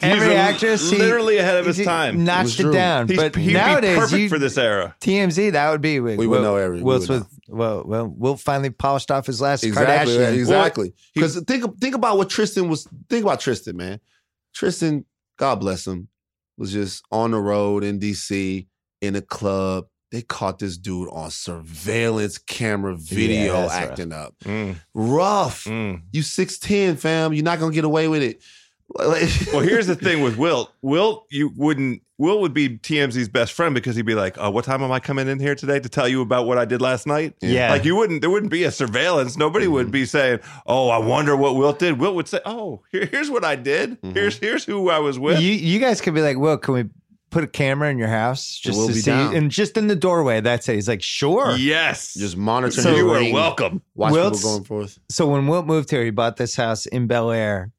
He's 0.00 0.12
Every 0.12 0.34
a- 0.34 0.36
actress, 0.36 0.88
he- 0.90 0.96
literally 0.98 1.38
ahead 1.38 1.56
of 1.56 1.66
his 1.66 1.76
he 1.76 1.84
time. 1.84 2.22
notched 2.24 2.38
It 2.40 2.44
was 2.44 2.60
it 2.60 2.62
true. 2.62 2.72
down. 2.72 3.08
He's, 3.08 3.16
but 3.16 3.34
he'd 3.34 3.52
nowadays, 3.52 3.96
be 3.96 4.00
perfect 4.00 4.20
you, 4.22 4.28
for 4.28 4.38
this 4.38 4.56
era. 4.56 4.94
TMZ, 5.00 5.52
that 5.52 5.70
would 5.72 5.80
be. 5.80 5.98
We 5.98 6.26
would 6.28 6.40
know 6.42 6.54
every- 6.54 6.76
we 6.76 6.82
Will's 6.84 7.08
would 7.08 7.20
with 7.22 7.28
well, 7.48 7.82
well, 7.84 8.06
Wilt 8.06 8.38
finally 8.40 8.70
polished 8.70 9.10
off 9.10 9.26
his 9.26 9.40
last 9.40 9.64
Exactly. 9.64 10.14
Kardashian. 10.16 10.34
Exactly. 10.34 10.94
Because 11.14 11.40
think 11.40 11.80
think 11.80 11.96
about 11.96 12.16
what 12.18 12.30
Tristan 12.30 12.68
was. 12.68 12.86
Think 13.08 13.24
about 13.24 13.40
Tristan, 13.40 13.76
man. 13.76 13.98
Tristan, 14.54 15.04
God 15.36 15.56
bless 15.56 15.84
him, 15.86 16.08
was 16.58 16.72
just 16.72 17.04
on 17.10 17.30
the 17.30 17.38
road 17.40 17.84
in 17.84 17.98
DC 18.00 18.66
in 19.00 19.16
a 19.16 19.22
club. 19.22 19.86
They 20.10 20.22
caught 20.22 20.58
this 20.58 20.78
dude 20.78 21.08
on 21.10 21.30
surveillance 21.30 22.38
camera 22.38 22.96
video 22.96 23.52
rough. 23.62 23.72
acting 23.72 24.12
up. 24.12 24.34
Mm, 24.44 24.76
Rough. 24.94 25.64
mm. 25.64 26.00
You 26.12 26.22
6'10, 26.22 26.98
fam. 26.98 27.34
You're 27.34 27.44
not 27.44 27.60
gonna 27.60 27.74
get 27.74 27.84
away 27.84 28.08
with 28.08 28.22
it. 28.22 28.42
Like- 28.94 29.28
Well, 29.52 29.60
here's 29.60 29.86
the 29.86 29.94
thing 29.96 30.22
with 30.22 30.36
Wilt. 30.36 30.72
Wilt, 30.82 31.26
you 31.30 31.52
wouldn't. 31.56 32.02
Wilt 32.16 32.40
would 32.40 32.54
be 32.54 32.70
TMZ's 32.78 33.28
best 33.28 33.52
friend 33.52 33.74
because 33.74 33.94
he'd 33.94 34.02
be 34.06 34.14
like, 34.16 34.36
"Oh, 34.38 34.50
what 34.50 34.64
time 34.64 34.82
am 34.82 34.90
I 34.90 34.98
coming 34.98 35.28
in 35.28 35.38
here 35.38 35.54
today 35.54 35.78
to 35.78 35.88
tell 35.88 36.08
you 36.08 36.20
about 36.20 36.46
what 36.46 36.58
I 36.58 36.64
did 36.64 36.80
last 36.80 37.06
night?" 37.06 37.34
Yeah. 37.40 37.70
Like 37.70 37.84
you 37.84 37.94
wouldn't. 37.94 38.22
There 38.22 38.30
wouldn't 38.30 38.50
be 38.50 38.64
a 38.64 38.72
surveillance. 38.72 39.36
Nobody 39.36 39.68
would 39.68 39.90
be 39.92 40.04
saying, 40.04 40.40
"Oh, 40.66 40.88
I 40.88 40.98
wonder 40.98 41.36
what 41.36 41.54
Wilt 41.54 41.78
did." 41.78 42.00
Wilt 42.00 42.14
would 42.16 42.26
say, 42.26 42.40
"Oh, 42.44 42.82
here, 42.90 43.06
here's 43.06 43.30
what 43.30 43.44
I 43.44 43.54
did. 43.54 44.00
Mhm. 44.02 44.14
Here's 44.14 44.38
here's 44.38 44.64
who 44.64 44.90
I 44.90 44.98
was 44.98 45.16
with." 45.18 45.38
You 45.40 45.52
you 45.52 45.78
guys 45.78 46.00
could 46.00 46.14
be 46.14 46.22
like, 46.22 46.38
Wilt, 46.38 46.62
can 46.62 46.74
we 46.74 46.84
put 47.30 47.44
a 47.44 47.46
camera 47.46 47.90
in 47.90 47.98
your 47.98 48.08
house 48.08 48.58
just 48.58 48.78
We'll 48.78 48.88
to 48.88 48.94
see? 48.94 49.02
down. 49.10 49.36
And 49.36 49.50
just 49.50 49.76
in 49.76 49.86
the 49.86 49.94
doorway, 49.94 50.40
that's 50.40 50.66
it. 50.68 50.74
He's 50.76 50.88
like, 50.88 51.02
sure. 51.02 51.54
yes. 51.56 52.14
just 52.14 52.38
monitoring. 52.38 52.82
So 52.82 52.96
you 52.96 53.10
are 53.10 53.32
welcome. 53.32 53.82
Watch 53.94 54.12
Wilt's- 54.12 54.38
people 54.38 54.52
going 54.52 54.64
forth. 54.64 54.98
So 55.10 55.26
when 55.28 55.46
Wilt 55.46 55.66
moved 55.66 55.90
here, 55.90 56.02
he 56.02 56.10
bought 56.10 56.36
this 56.38 56.56
house 56.56 56.86
in 56.86 57.06
Bel 57.06 57.30
Air 57.30 57.70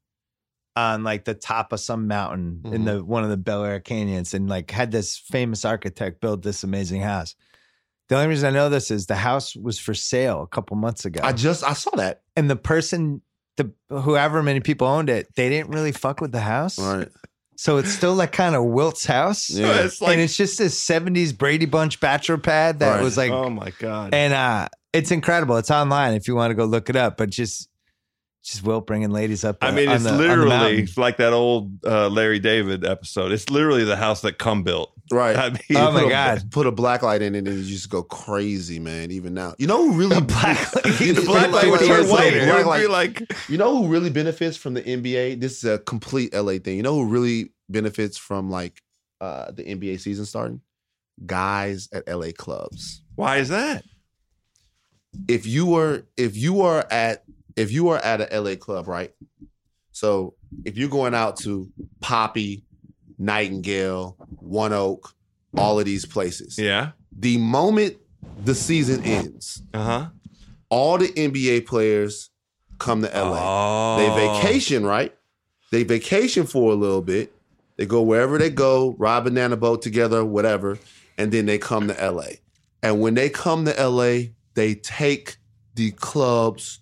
on 0.76 1.02
like 1.04 1.24
the 1.24 1.34
top 1.34 1.72
of 1.72 1.80
some 1.80 2.06
mountain 2.06 2.60
in 2.66 2.82
Mhm. 2.82 2.84
the 2.84 3.04
one 3.04 3.24
of 3.24 3.30
the 3.30 3.36
Bel 3.36 3.64
Air 3.64 3.80
canyons 3.80 4.34
and 4.34 4.48
like 4.48 4.70
had 4.70 4.90
this 4.92 5.16
famous 5.18 5.64
architect 5.64 6.20
build 6.20 6.42
this 6.42 6.62
amazing 6.62 7.00
house. 7.02 7.34
The 8.08 8.16
only 8.16 8.28
reason 8.28 8.48
I 8.48 8.50
know 8.50 8.68
this 8.68 8.90
is 8.90 9.06
the 9.06 9.16
house 9.16 9.54
was 9.56 9.78
for 9.78 9.94
sale 9.94 10.42
a 10.42 10.46
couple 10.46 10.76
months 10.76 11.04
ago. 11.04 11.20
I 11.22 11.32
just 11.32 11.62
I 11.64 11.72
saw 11.74 11.90
that. 11.96 12.22
and 12.36 12.48
the 12.50 12.56
person 12.56 13.22
the 13.56 13.72
whoever 13.88 14.42
many 14.42 14.60
people 14.60 14.86
owned 14.86 15.10
it, 15.10 15.26
they 15.36 15.48
didn't 15.48 15.70
really 15.70 15.92
fuck 15.92 16.20
with 16.20 16.32
the 16.32 16.40
house. 16.40 16.78
Right. 16.78 17.08
So 17.56 17.76
it's 17.76 17.90
still 17.92 18.14
like 18.14 18.32
kind 18.32 18.54
of 18.54 18.64
Wilt's 18.64 19.04
house. 19.04 19.50
Yeah. 19.50 19.82
It's 19.84 20.00
like, 20.00 20.12
and 20.12 20.20
it's 20.22 20.36
just 20.36 20.56
this 20.58 20.80
70s 20.82 21.36
Brady 21.36 21.66
Bunch 21.66 22.00
bachelor 22.00 22.38
pad 22.38 22.78
that 22.78 22.94
Right. 22.96 23.02
was 23.02 23.16
like 23.18 23.30
oh 23.32 23.50
my 23.50 23.70
god. 23.78 24.14
and 24.14 24.32
uh 24.32 24.68
it's 24.92 25.10
incredible. 25.10 25.56
It's 25.56 25.70
online 25.70 26.14
if 26.14 26.26
you 26.26 26.34
want 26.34 26.50
to 26.52 26.54
go 26.54 26.64
look 26.64 26.88
it 26.90 26.96
up, 26.96 27.16
but 27.16 27.30
just 27.30 27.68
just 28.42 28.62
Wilt 28.64 28.86
bringing 28.86 29.10
ladies 29.10 29.44
up. 29.44 29.58
I 29.62 29.68
uh, 29.68 29.72
mean, 29.72 29.90
it's 29.90 30.02
the- 30.04 30.10
on 30.10 30.16
the 30.16 30.22
literally 30.22 30.48
mountain. 30.48 30.88
like 30.96 31.18
that 31.18 31.32
old 31.32 31.84
uh, 31.84 32.08
Larry 32.08 32.38
David 32.38 32.84
episode. 32.86 33.32
It's 33.32 33.50
literally 33.50 33.84
the 33.84 33.96
house 33.96 34.22
that 34.22 34.38
cum 34.38 34.62
built. 34.62 34.92
Right. 35.12 35.36
I 35.36 35.50
mean, 35.50 35.58
Oh 35.76 35.92
my 35.92 36.00
put 36.02 36.06
a- 36.06 36.10
God. 36.10 36.50
Put 36.50 36.66
a 36.66 36.72
black 36.72 37.02
light 37.02 37.20
in 37.20 37.34
it 37.34 37.46
and 37.46 37.58
you 37.58 37.64
just 37.64 37.90
go 37.90 38.02
crazy, 38.02 38.78
man. 38.78 39.10
Even 39.10 39.34
now, 39.34 39.54
you 39.58 39.66
know 39.66 39.90
who 39.90 39.92
really 39.98 40.20
black 40.20 40.74
light. 40.74 40.84
The 40.84 41.22
black 41.26 41.50
light 41.52 41.68
would 41.70 41.80
turn 41.80 42.08
white. 42.08 42.32
wait, 42.32 42.44
black 42.46 42.66
light. 42.66 42.88
like, 42.90 43.22
You 43.48 43.58
know 43.58 43.76
who 43.76 43.88
really 43.88 44.10
benefits 44.10 44.56
from 44.56 44.74
the 44.74 44.82
NBA? 44.82 45.40
This 45.40 45.58
is 45.58 45.64
a 45.64 45.78
complete 45.78 46.32
LA 46.32 46.58
thing. 46.58 46.76
You 46.76 46.82
know 46.82 46.94
who 46.94 47.06
really 47.06 47.52
benefits 47.68 48.16
from 48.16 48.50
like 48.50 48.80
uh 49.20 49.50
the 49.50 49.64
NBA 49.64 50.00
season 50.00 50.24
starting? 50.24 50.60
Guys 51.26 51.88
at 51.92 52.08
LA 52.08 52.28
clubs. 52.34 53.02
why 53.16 53.36
is 53.36 53.50
that? 53.50 53.84
If 55.28 55.44
you 55.46 55.66
were 55.66 56.04
if 56.16 56.36
you 56.36 56.62
are 56.62 56.86
at 56.90 57.24
if 57.56 57.70
you 57.72 57.88
are 57.88 57.98
at 57.98 58.20
a 58.20 58.40
LA 58.40 58.56
club, 58.56 58.88
right? 58.88 59.12
So 59.92 60.34
if 60.64 60.76
you're 60.76 60.88
going 60.88 61.14
out 61.14 61.36
to 61.38 61.70
Poppy, 62.00 62.64
Nightingale, 63.18 64.16
One 64.40 64.72
Oak, 64.72 65.14
all 65.56 65.78
of 65.78 65.84
these 65.84 66.06
places, 66.06 66.58
Yeah. 66.58 66.92
the 67.16 67.38
moment 67.38 67.96
the 68.44 68.54
season 68.54 69.02
ends, 69.04 69.62
Uh 69.74 69.84
huh. 69.84 70.06
all 70.70 70.98
the 70.98 71.08
NBA 71.08 71.66
players 71.66 72.30
come 72.78 73.02
to 73.02 73.08
LA. 73.08 73.38
Oh. 73.40 73.96
They 73.98 74.26
vacation, 74.26 74.84
right? 74.86 75.14
They 75.70 75.82
vacation 75.82 76.46
for 76.46 76.72
a 76.72 76.74
little 76.74 77.02
bit. 77.02 77.32
They 77.76 77.86
go 77.86 78.02
wherever 78.02 78.38
they 78.38 78.50
go, 78.50 78.94
ride 78.98 79.24
banana 79.24 79.56
boat 79.56 79.82
together, 79.82 80.24
whatever, 80.24 80.78
and 81.18 81.32
then 81.32 81.46
they 81.46 81.58
come 81.58 81.88
to 81.88 81.94
LA. 82.10 82.36
And 82.82 83.00
when 83.00 83.14
they 83.14 83.28
come 83.28 83.64
to 83.66 83.74
LA, 83.88 84.30
they 84.54 84.74
take 84.74 85.36
the 85.74 85.90
clubs 85.92 86.80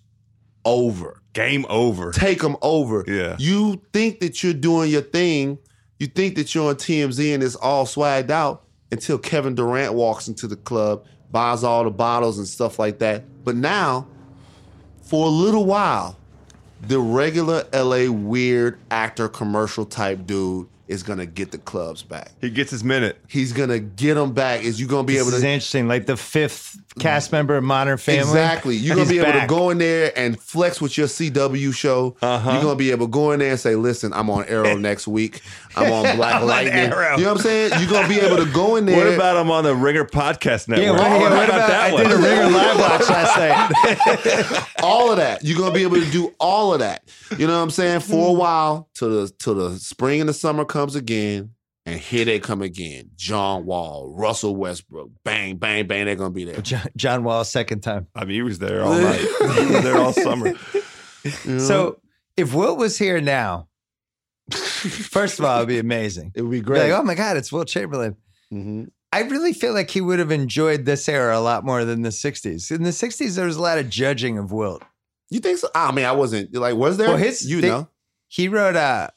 over. 0.65 1.21
Game 1.33 1.65
over. 1.69 2.11
Take 2.11 2.41
them 2.41 2.57
over. 2.61 3.03
Yeah. 3.07 3.35
You 3.39 3.81
think 3.93 4.19
that 4.19 4.43
you're 4.43 4.53
doing 4.53 4.91
your 4.91 5.01
thing. 5.01 5.57
You 5.99 6.07
think 6.07 6.35
that 6.35 6.53
you're 6.55 6.69
on 6.69 6.75
TMZ 6.75 7.33
and 7.33 7.43
it's 7.43 7.55
all 7.55 7.85
swagged 7.85 8.29
out 8.29 8.63
until 8.91 9.17
Kevin 9.17 9.55
Durant 9.55 9.93
walks 9.93 10.27
into 10.27 10.47
the 10.47 10.55
club, 10.55 11.05
buys 11.31 11.63
all 11.63 11.83
the 11.83 11.91
bottles 11.91 12.37
and 12.37 12.47
stuff 12.47 12.79
like 12.79 12.99
that. 12.99 13.23
But 13.43 13.55
now, 13.55 14.07
for 15.01 15.27
a 15.27 15.29
little 15.29 15.65
while, 15.65 16.17
the 16.81 16.99
regular 16.99 17.65
LA 17.73 18.11
weird 18.11 18.79
actor 18.89 19.27
commercial 19.27 19.85
type 19.85 20.25
dude 20.25 20.67
is 20.89 21.03
gonna 21.03 21.25
get 21.25 21.51
the 21.51 21.57
clubs 21.59 22.01
back. 22.03 22.31
He 22.41 22.49
gets 22.49 22.71
his 22.71 22.83
minute. 22.83 23.17
He's 23.27 23.53
gonna 23.53 23.79
get 23.79 24.15
them 24.15 24.33
back. 24.33 24.63
Is 24.63 24.79
you 24.81 24.87
gonna 24.87 25.03
be 25.03 25.13
This 25.13 25.27
able 25.27 25.37
is 25.37 25.43
interesting. 25.43 25.87
Like 25.87 26.07
the 26.07 26.17
fifth 26.17 26.77
cast 26.99 27.31
member 27.31 27.55
of 27.55 27.63
Modern 27.63 27.97
Family. 27.97 28.21
Exactly. 28.21 28.75
You're 28.75 28.95
gonna 28.95 29.05
He's 29.07 29.11
be 29.11 29.19
able 29.19 29.31
back. 29.31 29.47
to 29.47 29.55
go 29.55 29.69
in 29.69 29.77
there 29.77 30.11
and 30.17 30.37
flex 30.37 30.81
with 30.81 30.97
your 30.97 31.07
CW 31.07 31.71
show. 31.73 32.17
Uh-huh. 32.21 32.51
You're 32.51 32.63
gonna 32.63 32.75
be 32.75 32.89
able 32.91 33.05
to 33.05 33.11
go 33.11 33.31
in 33.31 33.39
there 33.39 33.51
and 33.51 33.59
say, 33.59 33.75
"Listen, 33.75 34.11
I'm 34.13 34.29
on 34.31 34.45
Arrow 34.45 34.75
next 34.89 35.07
week. 35.07 35.41
I'm 35.75 35.91
on 35.91 36.03
Black 36.15 36.35
I'm 36.35 36.47
Lightning." 36.47 36.73
Arrow. 36.73 37.17
You 37.17 37.23
know 37.23 37.33
what 37.33 37.39
I'm 37.39 37.43
saying? 37.43 37.71
You're 37.79 37.89
gonna 37.89 38.07
be 38.07 38.19
able 38.19 38.37
to 38.37 38.51
go 38.51 38.75
in 38.75 38.85
there. 38.85 38.97
What 38.97 39.13
about 39.13 39.37
I'm 39.37 39.51
on 39.51 39.63
the 39.63 39.75
Ringer 39.75 40.05
Podcast 40.05 40.67
Network? 40.67 40.85
Yeah, 40.85 40.91
what, 40.91 40.99
oh, 41.01 41.03
How 41.03 41.17
yeah, 41.17 41.29
what 41.29 41.49
about, 41.49 41.67
that 41.67 41.89
I 41.89 41.93
one? 41.93 42.03
did 42.03 42.11
a 42.11 42.17
Ringer 42.17 42.47
live 42.49 42.79
watch 42.79 43.09
last 43.09 44.51
night. 44.51 44.67
all 44.83 45.11
of 45.11 45.17
that? 45.17 45.43
You're 45.43 45.57
gonna 45.57 45.73
be 45.73 45.83
able 45.83 45.97
to 45.97 46.11
do 46.11 46.33
all 46.39 46.73
of 46.73 46.79
that. 46.79 47.09
You 47.37 47.47
know 47.47 47.57
what 47.57 47.63
I'm 47.63 47.69
saying? 47.69 48.01
For 48.01 48.29
a 48.29 48.33
mm. 48.33 48.37
while, 48.37 48.89
till 48.93 49.09
the 49.09 49.31
till 49.39 49.55
the 49.55 49.77
spring 49.79 50.19
and 50.19 50.29
the 50.29 50.33
summer 50.33 50.65
comes 50.65 50.95
again. 50.95 51.51
And 51.85 51.99
here 51.99 52.23
they 52.23 52.39
come 52.39 52.61
again. 52.61 53.09
John 53.15 53.65
Wall, 53.65 54.13
Russell 54.13 54.55
Westbrook, 54.55 55.09
bang, 55.23 55.55
bang, 55.57 55.87
bang. 55.87 56.05
They're 56.05 56.15
gonna 56.15 56.29
be 56.29 56.43
there. 56.43 56.61
John, 56.61 56.87
John 56.95 57.23
Wall, 57.23 57.43
second 57.43 57.81
time. 57.81 58.07
I 58.13 58.25
mean, 58.25 58.35
he 58.35 58.41
was 58.41 58.59
there 58.59 58.83
all 58.83 58.93
night. 58.93 59.19
he 59.19 59.25
was 59.45 59.83
there 59.83 59.97
all 59.97 60.13
summer. 60.13 60.53
You 61.23 61.31
know? 61.45 61.57
So 61.59 61.99
if 62.37 62.53
Wilt 62.53 62.77
was 62.77 62.97
here 62.97 63.21
now, 63.21 63.68
first 64.53 65.39
of 65.39 65.45
all, 65.45 65.57
it'd 65.57 65.67
be 65.69 65.79
amazing. 65.79 66.31
it 66.35 66.41
would 66.41 66.51
be 66.51 66.59
Be 66.59 66.65
great. 66.65 66.89
like, 66.89 66.99
oh 66.99 67.03
my 67.03 67.15
God, 67.15 67.37
it's 67.37 67.51
Wilt 67.51 67.67
Chamberlain. 67.67 68.15
Mhm. 68.53 68.89
I 69.11 69.21
really 69.21 69.53
feel 69.53 69.73
like 69.73 69.89
he 69.89 70.01
would 70.01 70.19
have 70.19 70.31
enjoyed 70.31 70.85
this 70.85 71.09
era 71.09 71.37
a 71.37 71.41
lot 71.41 71.65
more 71.65 71.83
than 71.83 72.03
the 72.03 72.11
60s. 72.11 72.69
In 72.71 72.83
the 72.83 72.91
60s, 72.91 73.35
there 73.35 73.45
was 73.47 73.55
a 73.57 73.61
lot 73.61 73.79
of 73.79 73.89
judging 73.89 74.37
of 74.37 74.51
Wilt. 74.51 74.83
You 75.31 75.39
think 75.39 75.57
so? 75.57 75.69
I 75.73 75.91
mean, 75.91 76.05
I 76.05 76.11
wasn't 76.11 76.53
like, 76.55 76.75
was 76.75 76.97
there? 76.97 77.07
Well, 77.09 77.17
his 77.17 77.49
you 77.49 77.61
they- 77.61 77.69
know, 77.69 77.89
He 78.27 78.47
wrote 78.47 78.75
a, 78.75 79.11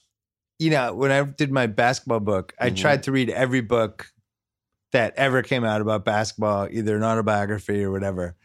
you 0.59 0.71
know, 0.71 0.95
when 0.95 1.11
I 1.11 1.23
did 1.25 1.53
my 1.53 1.67
basketball 1.67 2.21
book, 2.21 2.55
I 2.59 2.71
Mhm. 2.71 2.77
tried 2.77 3.03
to 3.03 3.13
read 3.13 3.29
every 3.29 3.61
book 3.61 4.07
that 4.93 5.13
ever 5.17 5.43
came 5.43 5.65
out 5.65 5.81
about 5.83 6.05
basketball, 6.07 6.69
either 6.71 6.97
an 6.97 7.03
autobiography 7.05 7.83
or 7.85 7.91
whatever. 7.91 8.37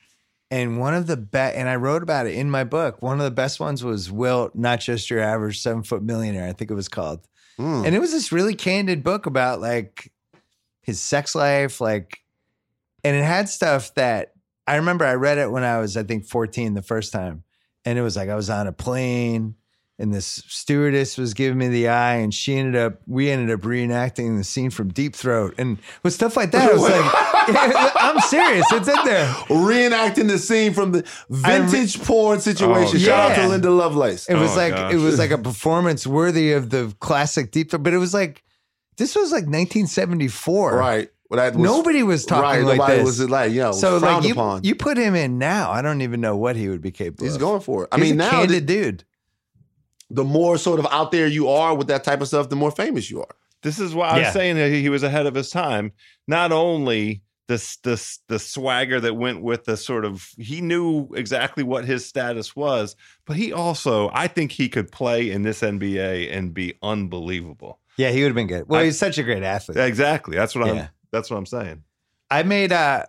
And 0.50 0.80
one 0.80 0.94
of 0.94 1.08
the 1.08 1.18
best, 1.18 1.58
and 1.58 1.68
I 1.68 1.76
wrote 1.76 2.04
about 2.04 2.26
it 2.26 2.34
in 2.34 2.50
my 2.50 2.64
book. 2.64 3.02
One 3.02 3.20
of 3.20 3.26
the 3.26 3.32
best 3.32 3.60
ones 3.60 3.84
was 3.84 4.10
Wilt, 4.12 4.56
not 4.56 4.80
just 4.80 5.10
your 5.10 5.20
average 5.20 5.60
seven 5.60 5.84
foot 5.84 6.02
millionaire. 6.02 6.48
I 6.48 6.54
think 6.54 6.72
it 6.72 6.76
was 6.76 6.88
called. 6.88 7.28
Mm. 7.60 7.86
And 7.86 7.96
it 7.96 8.00
was 8.00 8.12
this 8.12 8.32
really 8.32 8.56
candid 8.56 9.04
book 9.04 9.26
about 9.26 9.60
like 9.60 10.12
his 10.82 11.02
sex 11.02 11.36
life, 11.36 11.82
like, 11.82 12.20
and 13.04 13.16
it 13.16 13.24
had 13.24 13.50
stuff 13.50 13.94
that 13.96 14.34
I 14.66 14.78
remember 14.78 15.06
I 15.06 15.16
read 15.16 15.38
it 15.38 15.52
when 15.52 15.64
I 15.64 15.80
was, 15.80 15.98
I 15.98 16.04
think, 16.04 16.26
14 16.26 16.74
the 16.74 16.82
first 16.82 17.12
time. 17.12 17.44
And 17.84 17.98
it 18.00 18.02
was 18.02 18.16
like 18.16 18.30
I 18.30 18.36
was 18.36 18.50
on 18.50 18.68
a 18.68 18.74
plane 18.74 19.56
and 20.00 20.14
this 20.14 20.44
stewardess 20.48 21.18
was 21.18 21.34
giving 21.34 21.58
me 21.58 21.68
the 21.70 21.88
eye 21.88 22.16
and 22.18 22.32
she 22.34 22.56
ended 22.56 22.76
up, 22.76 23.00
we 23.08 23.32
ended 23.32 23.50
up 23.52 23.62
reenacting 23.62 24.38
the 24.38 24.44
scene 24.44 24.70
from 24.70 24.90
Deep 24.90 25.16
Throat. 25.16 25.56
And 25.58 25.80
with 26.04 26.14
stuff 26.14 26.38
like 26.38 26.52
that, 26.52 26.70
I 26.70 26.74
was 26.74 26.84
like, 26.84 26.92
I'm 27.96 28.20
serious. 28.22 28.66
It's 28.72 28.88
in 28.88 29.06
there. 29.06 29.26
reenacting 29.50 30.28
the 30.28 30.38
scene 30.38 30.74
from 30.74 30.92
the 30.92 31.04
vintage 31.30 32.00
porn 32.04 32.40
situation. 32.40 32.98
Oh, 32.98 33.00
Shout 33.00 33.32
out 33.32 33.36
to 33.42 33.48
Linda 33.48 33.72
Lovelace. 33.72 34.28
It 34.30 34.36
was 34.36 34.52
Oh, 34.54 34.56
like 34.58 34.74
gosh. 34.76 34.94
it 34.94 34.98
was 34.98 35.18
like 35.18 35.32
a 35.32 35.38
performance 35.38 36.06
worthy 36.06 36.52
of 36.52 36.70
the 36.70 36.94
classic 37.00 37.52
Deep 37.52 37.72
Throat, 37.72 37.84
but 37.84 37.94
it 37.94 37.98
was 37.98 38.14
like 38.14 38.44
this 38.98 39.16
was 39.16 39.32
like 39.32 39.46
1974. 39.46 40.76
right. 40.76 41.10
Well, 41.30 41.38
that 41.40 41.56
was, 41.56 41.64
Nobody 41.64 42.04
was 42.04 42.26
talking 42.26 42.44
right. 42.44 42.64
like 42.64 42.78
Nobody 42.78 42.98
this. 43.00 43.06
was 43.20 43.30
like, 43.30 43.52
you 43.52 43.60
know, 43.60 43.72
so 43.74 43.98
like 43.98 44.24
you, 44.24 44.32
upon. 44.32 44.64
you 44.64 44.76
put 44.76 44.98
him 44.98 45.14
in 45.14 45.38
now, 45.38 45.72
I 45.72 45.82
don't 45.82 46.02
even 46.02 46.22
know 46.22 46.38
what 46.38 46.56
he 46.56 46.70
would 46.70 46.82
be 46.82 46.92
capable 46.92 47.26
He's 47.26 47.36
of. 47.36 47.42
going 47.42 47.60
for 47.60 47.84
it. 47.84 47.90
I 47.92 47.98
He's 47.98 48.04
mean, 48.12 48.14
a 48.14 48.24
now 48.24 48.30
candid 48.32 48.66
the, 48.66 48.74
dude. 48.74 49.04
The 50.10 50.24
more 50.24 50.58
sort 50.58 50.80
of 50.80 50.88
out 50.92 51.12
there 51.12 51.28
you 51.28 51.48
are 51.50 51.76
with 51.76 51.88
that 51.88 52.04
type 52.04 52.22
of 52.22 52.28
stuff, 52.28 52.50
the 52.50 52.56
more 52.56 52.72
famous 52.72 53.10
you 53.12 53.22
are. 53.22 53.36
This 53.64 53.80
is 53.80 53.94
why 53.96 54.10
I 54.10 54.18
Yeah. 54.20 54.24
was 54.26 54.34
saying 54.34 54.56
that 54.56 54.70
he 54.72 54.90
was 54.90 55.04
ahead 55.04 55.26
of 55.26 55.36
his 55.36 55.50
time. 55.50 55.92
Not 56.28 56.52
only 56.52 57.22
this 57.48 57.78
this 57.78 58.20
the 58.28 58.40
swagger 58.40 59.00
that 59.00 59.16
went 59.16 59.42
with 59.42 59.64
the 59.66 59.78
sort 59.78 60.04
of 60.06 60.28
he 60.38 60.60
knew 60.62 61.08
exactly 61.16 61.64
what 61.64 61.86
his 61.86 62.06
status 62.06 62.56
was, 62.56 62.96
but 63.26 63.36
he 63.38 63.54
also 63.54 64.10
I 64.14 64.28
think 64.28 64.52
he 64.52 64.68
could 64.70 64.92
play 64.92 65.32
in 65.32 65.44
this 65.44 65.62
NBA 65.62 66.30
and 66.32 66.54
be 66.54 66.76
unbelievable. 66.84 67.80
Yeah, 67.98 68.12
he 68.12 68.22
would 68.22 68.28
have 68.30 68.36
been 68.36 68.48
good. 68.48 68.68
Well, 68.68 68.82
I- 68.82 68.86
he's 68.86 69.00
such 69.00 69.18
a 69.18 69.24
great 69.24 69.44
athlete. 69.44 69.78
Exactly. 69.78 70.36
That's 70.38 70.56
what 70.56 70.68
Yeah. 70.68 70.74
I'm 70.74 70.90
that's 71.12 71.30
what 71.32 71.38
I'm 71.38 71.46
saying. 71.46 71.84
I 72.30 72.44
made 72.44 72.72
uh 72.74 73.06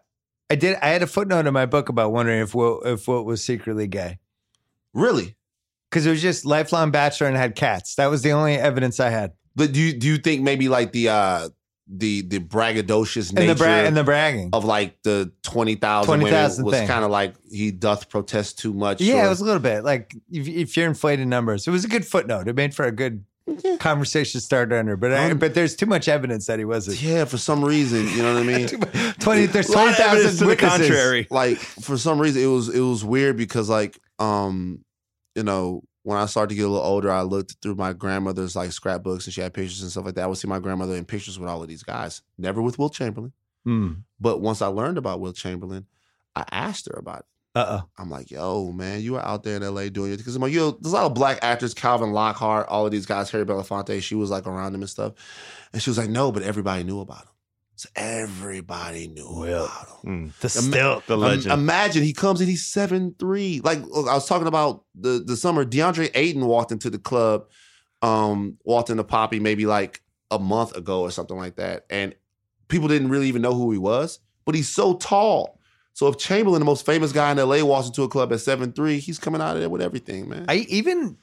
I 0.50 0.54
did 0.54 0.76
I 0.80 0.88
had 0.88 1.02
a 1.02 1.06
footnote 1.08 1.46
in 1.46 1.52
my 1.52 1.66
book 1.66 1.88
about 1.88 2.12
wondering 2.12 2.40
if 2.40 2.54
Wilt 2.54 2.86
if 2.86 3.06
Wilt 3.08 3.26
was 3.26 3.44
secretly 3.44 3.86
gay. 3.88 4.18
Really? 4.94 5.36
Because 5.90 6.06
it 6.06 6.10
was 6.10 6.20
just 6.22 6.44
lifelong 6.44 6.90
bachelor 6.90 7.26
and 7.28 7.36
had 7.36 7.54
cats. 7.54 7.94
That 7.94 8.06
was 8.08 8.22
the 8.22 8.32
only 8.32 8.54
evidence 8.56 9.00
I 9.00 9.08
had. 9.10 9.32
But 9.56 9.72
do 9.72 9.80
you 9.80 9.92
do 9.94 10.06
you 10.06 10.18
think 10.18 10.42
maybe 10.42 10.68
like 10.68 10.92
the 10.92 11.08
uh 11.08 11.48
the 11.90 12.20
the 12.20 12.38
braggadocious 12.38 13.32
nature 13.32 13.40
And 13.40 13.50
the 13.50 13.54
bra- 13.54 13.68
and 13.68 13.96
the 13.96 14.04
bragging. 14.04 14.50
of 14.52 14.64
like 14.66 15.02
the 15.02 15.32
twenty 15.42 15.74
thousand 15.74 16.10
women 16.10 16.26
20,000 16.26 16.64
was 16.66 16.80
kind 16.82 17.02
of 17.04 17.10
like 17.10 17.34
he 17.50 17.70
doth 17.70 18.10
protest 18.10 18.58
too 18.58 18.74
much? 18.74 19.00
Yeah, 19.00 19.22
or- 19.22 19.26
it 19.26 19.28
was 19.30 19.40
a 19.40 19.44
little 19.44 19.60
bit 19.60 19.84
like 19.84 20.14
if, 20.30 20.46
if 20.46 20.76
you're 20.76 20.86
inflated 20.86 21.26
numbers. 21.26 21.66
It 21.66 21.70
was 21.70 21.84
a 21.86 21.88
good 21.88 22.04
footnote. 22.06 22.46
It 22.46 22.54
made 22.56 22.74
for 22.74 22.84
a 22.84 22.92
good 22.92 23.24
conversation 23.78 24.40
starter 24.40 24.76
under. 24.76 24.96
But 24.96 25.12
I, 25.14 25.30
Um, 25.30 25.38
but 25.38 25.54
there's 25.54 25.74
too 25.74 25.86
much 25.86 26.08
evidence 26.08 26.46
that 26.46 26.58
he 26.58 26.64
wasn't. 26.64 27.00
yeah, 27.02 27.24
for 27.24 27.38
some 27.38 27.64
reason, 27.64 28.06
you 28.08 28.22
know 28.22 28.34
what 28.34 28.42
I 28.42 28.46
mean. 28.46 28.68
Twenty 29.20 29.46
there's 29.46 29.68
twenty 29.68 29.90
of 29.90 29.96
to 29.96 30.02
the 30.36 30.46
witnesses. 30.46 30.58
contrary. 30.88 31.26
like 31.30 31.56
for 31.56 31.96
some 31.96 32.20
reason 32.20 32.42
it 32.42 32.46
was 32.46 32.68
it 32.68 32.80
was 32.80 33.04
weird 33.04 33.36
because 33.36 33.68
like 33.68 33.98
um 34.18 34.84
you 35.38 35.44
know 35.44 35.82
when 36.02 36.18
I 36.18 36.26
started 36.26 36.50
to 36.50 36.54
get 36.56 36.62
a 36.66 36.68
little 36.68 36.84
older, 36.84 37.10
I 37.10 37.22
looked 37.22 37.56
through 37.62 37.76
my 37.76 37.92
grandmother's 37.92 38.56
like 38.56 38.72
scrapbooks 38.72 39.26
and 39.26 39.34
she 39.34 39.40
had 39.40 39.54
pictures 39.54 39.82
and 39.82 39.90
stuff 39.90 40.04
like 40.04 40.14
that. 40.16 40.24
I 40.24 40.26
would 40.26 40.38
see 40.38 40.48
my 40.48 40.58
grandmother 40.58 40.96
in 40.96 41.04
pictures 41.04 41.38
with 41.38 41.48
all 41.48 41.62
of 41.62 41.68
these 41.68 41.82
guys, 41.82 42.22
never 42.36 42.60
with 42.60 42.78
Wilt 42.78 42.94
Chamberlain. 42.94 43.32
Hmm. 43.64 43.92
But 44.18 44.40
once 44.40 44.60
I 44.62 44.66
learned 44.66 44.98
about 44.98 45.20
Wilt 45.20 45.36
Chamberlain, 45.36 45.86
I 46.34 46.44
asked 46.50 46.88
her 46.90 46.98
about 46.98 47.20
it. 47.20 47.24
Uh 47.54 47.80
oh. 47.80 47.88
I'm 47.98 48.10
like, 48.10 48.30
yo, 48.30 48.72
man, 48.72 49.00
you 49.00 49.12
were 49.12 49.24
out 49.24 49.44
there 49.44 49.56
in 49.56 49.74
LA 49.74 49.90
doing 49.90 50.12
it 50.12 50.16
because 50.16 50.34
I'm 50.34 50.42
like, 50.42 50.52
yo, 50.52 50.72
there's 50.72 50.92
a 50.92 50.96
lot 50.96 51.06
of 51.06 51.14
black 51.14 51.38
actors, 51.42 51.74
Calvin 51.74 52.12
Lockhart, 52.12 52.68
all 52.68 52.86
of 52.86 52.92
these 52.92 53.06
guys, 53.06 53.30
Harry 53.30 53.44
Belafonte. 53.44 54.02
She 54.02 54.14
was 54.14 54.30
like 54.30 54.46
around 54.46 54.74
him 54.74 54.80
and 54.80 54.90
stuff, 54.90 55.12
and 55.72 55.80
she 55.80 55.90
was 55.90 55.98
like, 55.98 56.10
no, 56.10 56.32
but 56.32 56.42
everybody 56.42 56.84
knew 56.84 57.00
about 57.00 57.22
him. 57.22 57.28
So 57.78 57.88
everybody 57.94 59.06
knew 59.06 59.28
Will. 59.30 59.66
about 59.66 59.88
him. 60.02 60.30
Mm. 60.30 60.38
The 60.40 60.48
still. 60.48 61.02
The 61.06 61.16
legend. 61.16 61.52
imagine 61.52 62.02
he 62.02 62.12
comes 62.12 62.40
in, 62.40 62.48
he's 62.48 62.66
seven 62.66 63.14
three. 63.20 63.60
Like 63.62 63.78
I 63.78 64.14
was 64.14 64.26
talking 64.26 64.48
about 64.48 64.82
the 64.96 65.22
the 65.24 65.36
summer, 65.36 65.64
DeAndre 65.64 66.10
Ayton 66.12 66.44
walked 66.44 66.72
into 66.72 66.90
the 66.90 66.98
club, 66.98 67.46
um, 68.02 68.58
walked 68.64 68.90
into 68.90 69.04
Poppy 69.04 69.38
maybe 69.38 69.64
like 69.64 70.02
a 70.32 70.40
month 70.40 70.76
ago 70.76 71.02
or 71.02 71.12
something 71.12 71.36
like 71.36 71.54
that, 71.54 71.86
and 71.88 72.16
people 72.66 72.88
didn't 72.88 73.10
really 73.10 73.28
even 73.28 73.42
know 73.42 73.54
who 73.54 73.70
he 73.70 73.78
was. 73.78 74.18
But 74.44 74.56
he's 74.56 74.68
so 74.68 74.94
tall. 74.94 75.60
So 75.92 76.08
if 76.08 76.18
Chamberlain, 76.18 76.58
the 76.58 76.64
most 76.64 76.84
famous 76.84 77.12
guy 77.12 77.30
in 77.30 77.36
LA, 77.36 77.62
walks 77.64 77.86
into 77.86 78.02
a 78.02 78.08
club 78.08 78.32
at 78.32 78.40
seven 78.40 78.72
three, 78.72 78.98
he's 78.98 79.20
coming 79.20 79.40
out 79.40 79.54
of 79.54 79.60
there 79.60 79.70
with 79.70 79.82
everything, 79.82 80.28
man. 80.28 80.46
I 80.48 80.66
even 80.68 81.16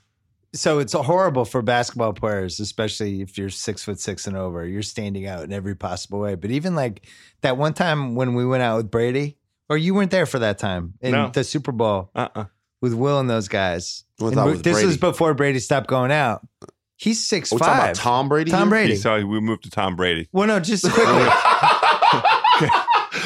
so 0.56 0.80
it's 0.80 0.94
horrible 0.94 1.46
for 1.46 1.62
basketball 1.62 2.14
players, 2.14 2.60
especially 2.60 3.22
if 3.22 3.38
you're 3.38 3.50
six 3.50 3.84
foot 3.84 4.00
six 4.00 4.26
and 4.28 4.36
over. 4.36 4.66
You're 4.66 4.82
standing 4.82 5.28
out 5.28 5.44
in 5.44 5.54
every 5.54 5.76
possible 5.76 6.20
way. 6.20 6.36
But 6.36 6.50
even 6.52 6.74
like 6.76 7.06
that 7.42 7.58
one 7.58 7.74
time 7.74 8.16
when 8.16 8.34
we 8.34 8.46
went 8.46 8.64
out 8.64 8.78
with 8.78 8.90
Brady, 8.90 9.38
or 9.70 9.78
you 9.78 9.94
weren't 9.94 10.12
there 10.12 10.26
for 10.26 10.40
that 10.40 10.58
time 10.58 10.94
in 11.02 11.12
No. 11.12 11.30
the 11.30 11.44
Super 11.44 11.72
Bowl 11.72 12.10
Uh-uh. 12.16 12.46
with 12.82 12.94
Will 12.94 13.20
and 13.20 13.30
those 13.30 13.48
guys. 13.48 14.04
Went 14.20 14.34
And 14.34 14.40
out 14.40 14.46
we- 14.48 14.52
with 14.54 14.64
this 14.64 14.74
Brady. 14.76 14.88
was 14.88 14.98
before 14.98 15.34
Brady 15.34 15.60
stopped 15.60 15.88
going 15.88 16.12
out. 16.12 16.48
He's 16.98 17.28
six 17.28 17.52
We're 17.52 17.58
talking 17.60 17.74
five. 17.74 17.84
about 17.84 17.96
Tom 17.96 18.30
Brady. 18.30 18.52
Tom 18.52 18.62
here? 18.62 18.70
Brady. 18.70 18.96
He 18.96 19.24
we 19.26 19.42
moved 19.42 19.64
to 19.64 19.70
Tom 19.70 19.96
Brady. 19.98 20.30
Well, 20.32 20.48
no, 20.48 20.60
just 20.62 20.86
quickly. 20.90 21.28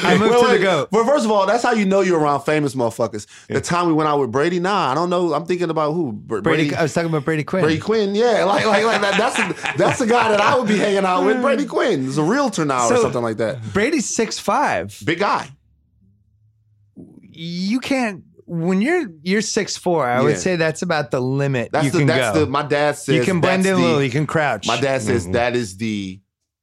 I 0.02 0.16
moved 0.16 0.32
Wait, 0.34 0.40
to 0.42 0.48
the 0.58 0.58
goat. 0.58 0.88
Well, 0.92 1.04
first 1.04 1.24
of 1.24 1.30
all, 1.30 1.46
that's 1.46 1.62
how 1.62 1.72
you 1.72 1.84
know 1.84 2.00
you're 2.00 2.18
around 2.20 2.42
famous 2.42 2.74
motherfuckers. 2.74 3.26
The 3.48 3.60
time 3.60 3.86
we 3.88 3.92
went 3.92 4.08
out 4.08 4.20
with 4.20 4.30
Brady, 4.32 4.60
nah, 4.60 4.90
I 4.90 4.94
don't 4.94 5.10
know. 5.10 5.32
I'm 5.34 5.46
thinking 5.46 5.70
about 5.70 5.92
who 5.92 6.12
Br- 6.12 6.40
Brady, 6.40 6.74
I 6.74 6.82
was 6.82 6.94
talking 6.94 7.10
about 7.10 7.24
Brady 7.24 7.44
Quinn. 7.44 7.62
Brady 7.62 7.80
Quinn, 7.80 8.14
yeah, 8.14 8.44
like 8.44 8.64
like 8.66 8.84
like 8.84 9.00
that. 9.00 9.18
That's 9.18 9.36
the, 9.36 9.72
that's 9.78 9.98
the 9.98 10.06
guy 10.06 10.28
that 10.30 10.40
I 10.40 10.58
would 10.58 10.68
be 10.68 10.78
hanging 10.78 11.04
out 11.04 11.24
with. 11.24 11.40
Brady 11.42 11.66
Quinn 11.66 12.06
is 12.06 12.18
a 12.18 12.22
realtor 12.22 12.64
now 12.64 12.88
or 12.88 12.96
something 12.96 13.22
like 13.22 13.36
that. 13.38 13.58
Brady's 13.72 14.08
six 14.08 14.38
five. 14.38 14.96
Big 15.04 15.18
guy. 15.18 15.48
You 17.32 17.80
can't 17.80 18.24
when 18.46 18.80
you're 18.82 19.04
you're 19.22 19.42
six 19.42 19.76
four. 19.76 20.06
I 20.06 20.20
would 20.20 20.38
say 20.38 20.56
that's 20.56 20.82
about 20.82 21.10
the 21.10 21.20
limit. 21.20 21.70
That's 21.72 21.86
you 21.86 21.90
the 21.92 21.98
can 21.98 22.06
that's 22.08 22.36
go. 22.36 22.44
the 22.44 22.50
my 22.50 22.62
dad 22.62 22.96
says 22.96 23.14
you 23.16 23.22
can 23.22 23.40
blend 23.40 23.64
in 23.64 23.72
a 23.74 23.76
the- 23.76 23.82
little. 23.82 24.02
You 24.02 24.10
can 24.10 24.26
crouch. 24.26 24.66
My 24.66 24.80
dad 24.80 25.02
says 25.02 25.26
Mhm. 25.26 25.32
that 25.34 25.54
is 25.56 25.76
the 25.76 26.20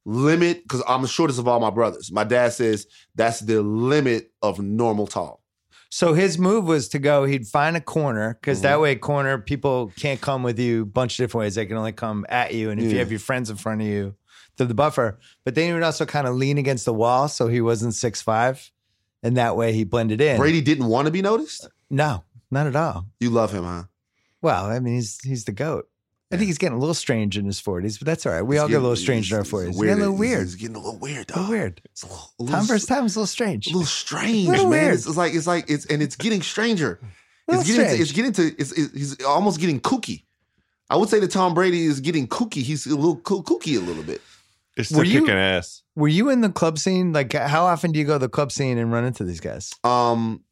limit 0.08 0.62
because 0.62 0.82
I'm 0.88 1.02
the 1.02 1.08
shortest 1.08 1.38
of 1.38 1.46
all 1.46 1.60
my 1.60 1.70
brothers. 1.70 2.10
My 2.10 2.24
dad 2.24 2.52
says 2.54 2.86
that's 3.14 3.40
the 3.40 3.62
limit 3.62 4.32
of 4.42 4.58
normal 4.58 5.06
tall. 5.06 5.42
So 5.90 6.12
his 6.14 6.38
move 6.38 6.64
was 6.66 6.88
to 6.90 6.98
go. 6.98 7.24
He'd 7.24 7.46
find 7.46 7.76
a 7.76 7.80
corner 7.80 8.38
because 8.40 8.58
Mhm. 8.60 8.62
that 8.62 8.80
way, 8.80 8.96
corner 8.96 9.38
people 9.38 9.92
can't 9.98 10.20
come 10.20 10.42
with 10.42 10.58
you 10.58 10.82
a 10.82 10.86
bunch 10.86 11.18
of 11.18 11.24
different 11.24 11.42
ways. 11.44 11.54
They 11.54 11.66
can 11.66 11.76
only 11.76 11.92
come 11.92 12.24
at 12.28 12.54
you, 12.54 12.70
and 12.70 12.80
if 12.80 12.90
you 12.92 12.98
have 12.98 13.10
your 13.10 13.20
friends 13.20 13.48
in 13.50 13.56
front 13.56 13.80
of 13.82 13.86
you, 13.86 14.14
to 14.56 14.64
the 14.66 14.74
buffer. 14.74 15.18
But 15.44 15.54
then 15.54 15.68
he 15.68 15.72
would 15.74 15.82
also 15.82 16.04
kind 16.04 16.26
of 16.26 16.34
lean 16.34 16.58
against 16.58 16.84
the 16.84 16.92
wall, 16.92 17.28
so 17.28 17.48
he 17.48 17.60
wasn't 17.60 17.94
six 17.94 18.20
five, 18.22 18.70
and 19.22 19.36
that 19.36 19.56
way 19.56 19.72
he 19.72 19.84
blended 19.84 20.20
in. 20.20 20.36
Brady 20.38 20.60
didn't 20.60 20.86
want 20.86 21.06
to 21.06 21.12
be 21.12 21.22
noticed. 21.22 21.68
no, 21.90 22.24
not 22.50 22.66
at 22.66 22.76
all. 22.76 23.06
You 23.20 23.30
love 23.30 23.52
him, 23.52 23.64
huh? 23.64 23.84
Well, 24.42 24.66
I 24.66 24.78
mean, 24.80 24.94
he's 24.94 25.18
he's 25.22 25.44
the 25.44 25.52
goat. 25.52 25.88
I 26.30 26.36
think 26.36 26.48
he's 26.48 26.58
getting 26.58 26.76
a 26.76 26.80
little 26.80 26.94
strange 26.94 27.38
in 27.38 27.46
his 27.46 27.58
forties, 27.58 27.96
but 27.98 28.04
that's 28.06 28.26
all 28.26 28.32
right. 28.32 28.42
We 28.42 28.58
all 28.58 28.68
get 28.68 28.76
a 28.76 28.80
little 28.80 28.96
strange 28.96 29.32
in 29.32 29.38
our 29.38 29.44
forties. 29.44 29.74
He's 29.76 29.80
getting 29.82 29.94
a 29.94 30.00
little 30.00 30.16
weird. 30.16 30.42
He's 30.42 30.54
getting 30.56 30.76
a 30.76 30.78
little 30.78 30.98
weird. 30.98 31.30
A 31.30 31.36
little 31.38 31.50
weird. 31.50 31.80
It's 31.86 32.02
a 32.02 32.06
little, 32.06 32.30
a 32.38 32.42
little 32.42 32.58
Time 32.58 32.66
versus 32.66 32.86
time 32.86 33.06
is 33.06 33.16
a 33.16 33.20
little 33.20 33.26
strange. 33.26 33.66
a 33.66 33.70
little 33.70 33.86
strange, 33.86 34.48
Little 34.48 34.68
man. 34.68 34.82
weird. 34.82 34.94
It's, 34.94 35.06
it's 35.06 35.16
like 35.16 35.34
it's 35.34 35.46
like 35.46 35.70
it's 35.70 35.86
and 35.86 36.02
it's 36.02 36.16
getting 36.16 36.42
stranger. 36.42 37.00
It's 37.50 37.66
getting 37.66 37.86
to, 37.96 38.02
it's 38.02 38.12
getting 38.12 38.32
to 38.32 38.42
it's, 38.60 38.72
it's 38.72 38.92
he's 38.92 39.24
almost 39.24 39.58
getting 39.58 39.80
kooky. 39.80 40.24
I 40.90 40.96
would 40.96 41.08
say 41.08 41.18
that 41.20 41.30
Tom 41.30 41.54
Brady 41.54 41.86
is 41.86 42.00
getting 42.00 42.28
kooky. 42.28 42.60
He's 42.60 42.84
a 42.84 42.90
little 42.94 43.16
koo- 43.16 43.42
kooky 43.42 43.78
a 43.78 43.80
little 43.80 44.02
bit. 44.02 44.20
It's 44.76 44.90
Were 44.90 44.96
still 44.96 45.04
you- 45.06 45.20
kicking 45.20 45.34
ass. 45.34 45.82
Were 45.96 46.08
you 46.08 46.28
in 46.28 46.42
the 46.42 46.50
club 46.50 46.78
scene? 46.78 47.14
Like, 47.14 47.32
how 47.32 47.64
often 47.64 47.90
do 47.90 47.98
you 47.98 48.04
go 48.04 48.12
to 48.16 48.18
the 48.18 48.28
club 48.28 48.52
scene 48.52 48.76
and 48.76 48.92
run 48.92 49.04
into 49.04 49.24
these 49.24 49.40
guys? 49.40 49.72
Um, 49.82 50.44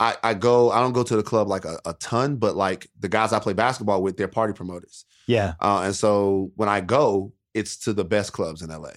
I 0.00 0.16
I 0.22 0.34
go 0.34 0.70
I 0.70 0.80
don't 0.80 0.92
go 0.92 1.02
to 1.02 1.16
the 1.16 1.22
club 1.22 1.48
like 1.48 1.64
a, 1.64 1.78
a 1.84 1.92
ton, 1.94 2.36
but 2.36 2.56
like 2.56 2.88
the 3.00 3.08
guys 3.08 3.32
I 3.32 3.38
play 3.40 3.52
basketball 3.52 4.02
with, 4.02 4.16
they're 4.16 4.28
party 4.28 4.52
promoters. 4.52 5.04
Yeah. 5.26 5.54
Uh, 5.60 5.82
and 5.84 5.94
so 5.94 6.52
when 6.56 6.68
I 6.68 6.80
go, 6.80 7.32
it's 7.54 7.76
to 7.78 7.92
the 7.92 8.04
best 8.04 8.32
clubs 8.32 8.62
in 8.62 8.70
LA. 8.70 8.90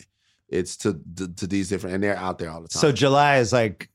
It's 0.50 0.78
to 0.78 1.00
to, 1.16 1.28
to 1.36 1.48
these 1.48 1.70
different, 1.70 1.96
and 1.96 2.04
they're 2.04 2.18
out 2.18 2.38
there 2.40 2.50
all 2.52 2.62
the 2.62 2.68
time. 2.68 2.80
So 2.82 2.92
July 2.92 3.38
is 3.38 3.52
like 3.54 3.90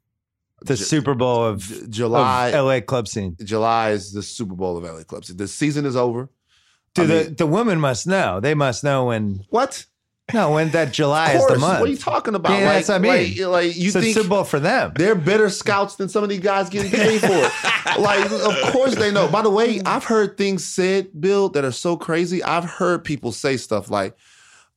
The 0.62 0.75
J- 0.75 0.83
Super 0.85 1.14
Bowl 1.14 1.45
of, 1.45 1.61
J- 1.61 1.87
July. 1.88 2.49
of 2.49 2.64
LA 2.66 2.81
club 2.81 3.07
scene. 3.09 3.37
July 3.45 3.90
is 3.90 4.12
the 4.12 4.23
Super 4.23 4.55
Bowl 4.55 4.77
of 4.77 4.85
LA 4.85 5.03
clubs. 5.05 5.29
The 5.29 5.47
season 5.49 5.85
is 5.87 5.97
over. 5.97 6.31
Do 6.95 7.03
I 7.03 7.07
the 7.07 7.14
mean- 7.25 7.35
the 7.37 7.47
women 7.47 7.79
must 7.79 8.07
know? 8.07 8.40
They 8.40 8.55
must 8.55 8.83
know 8.83 9.05
when. 9.07 9.45
What? 9.51 9.85
No, 10.34 10.50
when 10.52 10.70
that 10.70 10.92
July 10.92 11.32
is 11.34 11.46
the 11.46 11.56
month. 11.56 11.78
What 11.80 11.88
are 11.88 11.92
you 11.92 11.96
talking 11.96 12.34
about? 12.34 12.50
Yeah, 12.58 12.66
like, 12.66 12.86
that's 12.86 12.88
what 12.88 12.94
I 12.96 12.98
mean. 12.98 13.36
Like, 13.38 13.68
like 13.68 13.76
you 13.76 13.90
a 13.90 13.92
think 13.92 14.16
Super 14.16 14.28
Bowl 14.28 14.42
for 14.42 14.58
them. 14.58 14.92
they're 14.96 15.14
better 15.14 15.48
scouts 15.48 15.94
than 15.96 16.08
some 16.08 16.24
of 16.24 16.28
these 16.28 16.40
guys 16.40 16.68
getting 16.68 16.90
paid 16.90 17.20
for 17.20 17.28
it. 17.30 17.98
like, 18.00 18.28
of 18.30 18.72
course 18.72 18.96
they 18.96 19.12
know. 19.12 19.28
By 19.28 19.42
the 19.42 19.50
way, 19.50 19.80
I've 19.86 20.02
heard 20.02 20.36
things 20.36 20.64
said, 20.64 21.08
Bill, 21.20 21.48
that 21.50 21.64
are 21.64 21.70
so 21.70 21.96
crazy. 21.96 22.42
I've 22.42 22.64
heard 22.64 23.04
people 23.04 23.30
say 23.30 23.56
stuff 23.56 23.88
like, 23.88 24.16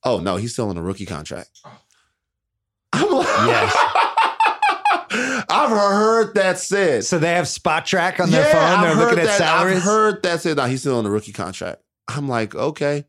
"Oh 0.04 0.20
no, 0.20 0.36
he's 0.36 0.54
still 0.54 0.70
on 0.70 0.78
a 0.78 0.84
rookie 0.84 1.08
contract." 1.08 1.50
I'm 2.94 3.10
like, 3.12 3.26
Yes. 3.26 3.76
I've 5.50 5.72
heard 5.72 6.36
that 6.36 6.60
said. 6.60 7.06
So 7.06 7.18
they 7.18 7.34
have 7.34 7.46
Spotrac 7.46 8.20
on 8.20 8.30
their 8.30 8.44
phone. 8.46 8.82
They're 8.82 8.92
I've 8.92 8.98
looking 8.98 9.20
at 9.20 9.26
that, 9.26 9.38
salaries. 9.40 9.78
I've 9.78 9.84
heard 9.84 10.22
that 10.24 10.42
said, 10.42 10.58
"No, 10.58 10.66
he's 10.66 10.82
still 10.82 10.98
on 11.00 11.04
the 11.04 11.10
rookie 11.10 11.32
contract." 11.34 11.82
I'm 12.08 12.28
like, 12.28 12.54
okay, 12.54 13.06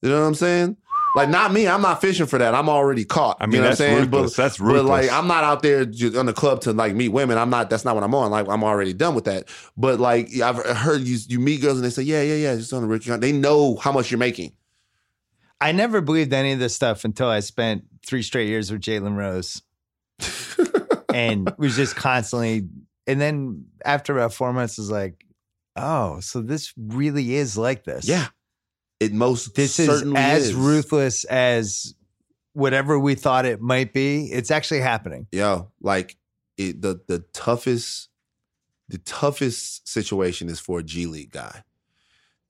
you 0.00 0.08
know 0.08 0.20
what 0.20 0.26
I'm 0.26 0.34
saying? 0.34 0.76
Like, 1.14 1.28
not 1.28 1.52
me. 1.52 1.68
I'm 1.68 1.82
not 1.82 2.00
fishing 2.00 2.26
for 2.26 2.38
that. 2.38 2.54
I'm 2.54 2.68
already 2.70 3.04
caught. 3.04 3.36
I 3.40 3.46
mean, 3.46 3.56
you 3.56 3.60
know 3.60 3.68
that's 3.68 3.80
what 3.80 3.86
I'm 3.86 3.92
saying? 3.96 4.10
ruthless. 4.10 4.36
that's 4.36 4.58
But 4.58 4.84
like, 4.86 5.12
I'm 5.12 5.26
not 5.26 5.44
out 5.44 5.62
there 5.62 5.84
ju- 5.84 6.18
on 6.18 6.24
the 6.26 6.32
club 6.32 6.62
to 6.62 6.72
like 6.72 6.94
meet 6.94 7.10
women. 7.10 7.36
I'm 7.36 7.50
not. 7.50 7.68
That's 7.68 7.84
not 7.84 7.94
what 7.94 8.02
I'm 8.02 8.14
on. 8.14 8.30
Like, 8.30 8.48
I'm 8.48 8.64
already 8.64 8.94
done 8.94 9.14
with 9.14 9.24
that. 9.24 9.48
But 9.76 10.00
like, 10.00 10.30
I've 10.40 10.56
heard 10.56 11.02
you 11.02 11.18
you 11.28 11.38
meet 11.38 11.60
girls 11.60 11.76
and 11.76 11.84
they 11.84 11.90
say, 11.90 12.02
yeah, 12.02 12.22
yeah, 12.22 12.36
yeah, 12.36 12.56
just 12.56 12.72
on 12.72 12.80
the 12.82 12.88
rookie 12.88 13.06
contract. 13.06 13.20
They 13.20 13.32
know 13.32 13.76
how 13.76 13.92
much 13.92 14.10
you're 14.10 14.18
making. 14.18 14.52
I 15.60 15.72
never 15.72 16.00
believed 16.00 16.32
any 16.32 16.52
of 16.52 16.58
this 16.58 16.74
stuff 16.74 17.04
until 17.04 17.28
I 17.28 17.40
spent 17.40 17.84
three 18.04 18.22
straight 18.22 18.48
years 18.48 18.72
with 18.72 18.80
Jalen 18.80 19.16
Rose, 19.16 19.62
and 21.14 21.52
was 21.58 21.76
just 21.76 21.94
constantly. 21.94 22.68
And 23.06 23.20
then 23.20 23.66
after 23.84 24.12
about 24.16 24.32
four 24.32 24.52
months, 24.52 24.78
was 24.78 24.90
like, 24.90 25.24
oh, 25.76 26.20
so 26.20 26.40
this 26.40 26.72
really 26.76 27.34
is 27.34 27.58
like 27.58 27.84
this. 27.84 28.08
Yeah, 28.08 28.28
it 29.02 29.12
most 29.12 29.54
this 29.54 29.78
is 29.78 30.04
as 30.14 30.48
is. 30.48 30.54
ruthless 30.54 31.24
as 31.24 31.94
whatever 32.52 32.98
we 32.98 33.14
thought 33.14 33.44
it 33.44 33.60
might 33.60 33.92
be. 33.92 34.26
It's 34.26 34.50
actually 34.50 34.80
happening. 34.80 35.26
Yeah, 35.32 35.62
like 35.80 36.16
it, 36.56 36.80
the 36.80 37.00
the 37.08 37.20
toughest 37.32 38.08
the 38.88 38.98
toughest 38.98 39.88
situation 39.88 40.48
is 40.48 40.60
for 40.60 40.80
a 40.80 40.82
G 40.82 41.06
League 41.06 41.32
guy 41.32 41.64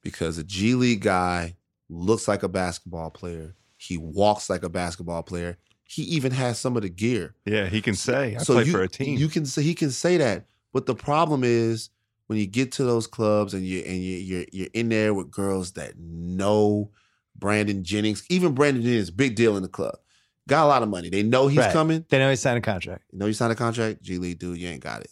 because 0.03 0.39
a 0.39 0.45
G 0.45 0.75
League 0.75 1.03
guy 1.03 1.57
looks 1.89 2.29
like 2.29 2.43
a 2.43 2.49
basketball 2.49 3.11
player. 3.11 3.55
He 3.77 3.97
walks 3.97 4.51
like 4.51 4.63
a 4.63 4.69
basketball 4.69 5.23
player. 5.23 5.59
He 5.85 6.03
even 6.03 6.33
has 6.33 6.59
some 6.59 6.77
of 6.77 6.83
the 6.83 6.89
gear. 6.89 7.35
yeah, 7.45 7.67
he 7.67 7.83
can 7.83 7.95
say, 7.95 8.37
I 8.37 8.45
play 8.45 8.65
you, 8.65 8.73
for 8.73 8.83
a 8.83 8.89
team. 8.89 9.19
You 9.19 9.29
can 9.29 9.45
say 9.45 9.63
he 9.63 9.75
can 9.75 9.91
say 9.91 10.17
that, 10.19 10.47
but 10.73 10.87
the 10.87 10.95
problem 10.95 11.45
is 11.45 11.91
when 12.33 12.41
you 12.41 12.47
get 12.47 12.73
to 12.73 12.85
those 12.85 13.07
clubs 13.07 13.53
and 13.55 13.65
you 13.67 13.81
and 13.81 13.99
you 14.03 14.17
you're 14.17 14.45
you're 14.53 14.69
in 14.73 14.89
there 14.89 15.13
with 15.15 15.31
girls 15.31 15.73
that 15.73 15.99
know 15.99 16.91
Brandon 17.37 17.85
Jennings. 17.85 18.25
Even 18.31 18.55
Brandon 18.55 18.83
Jennings, 18.83 19.11
big 19.11 19.35
deal 19.37 19.57
in 19.57 19.63
the 19.63 19.69
club. 19.69 19.97
Got 20.49 20.65
a 20.65 20.69
lot 20.69 20.83
of 20.83 20.89
money. 20.89 21.09
They 21.09 21.23
know 21.23 21.47
he's 21.47 21.59
Right. 21.59 21.73
coming. 21.73 22.05
They 22.09 22.19
know 22.19 22.31
he 22.31 22.37
signed 22.37 22.59
a 22.59 22.63
contract. 22.63 23.05
You 23.13 23.19
know 23.19 23.27
you 23.27 23.33
signed 23.33 23.53
a 23.53 23.57
contract, 23.57 24.03
G 24.03 24.19
League 24.19 24.39
dude, 24.39 24.59
you 24.59 24.69
ain't 24.69 24.83
got 24.83 25.03
it. 25.03 25.11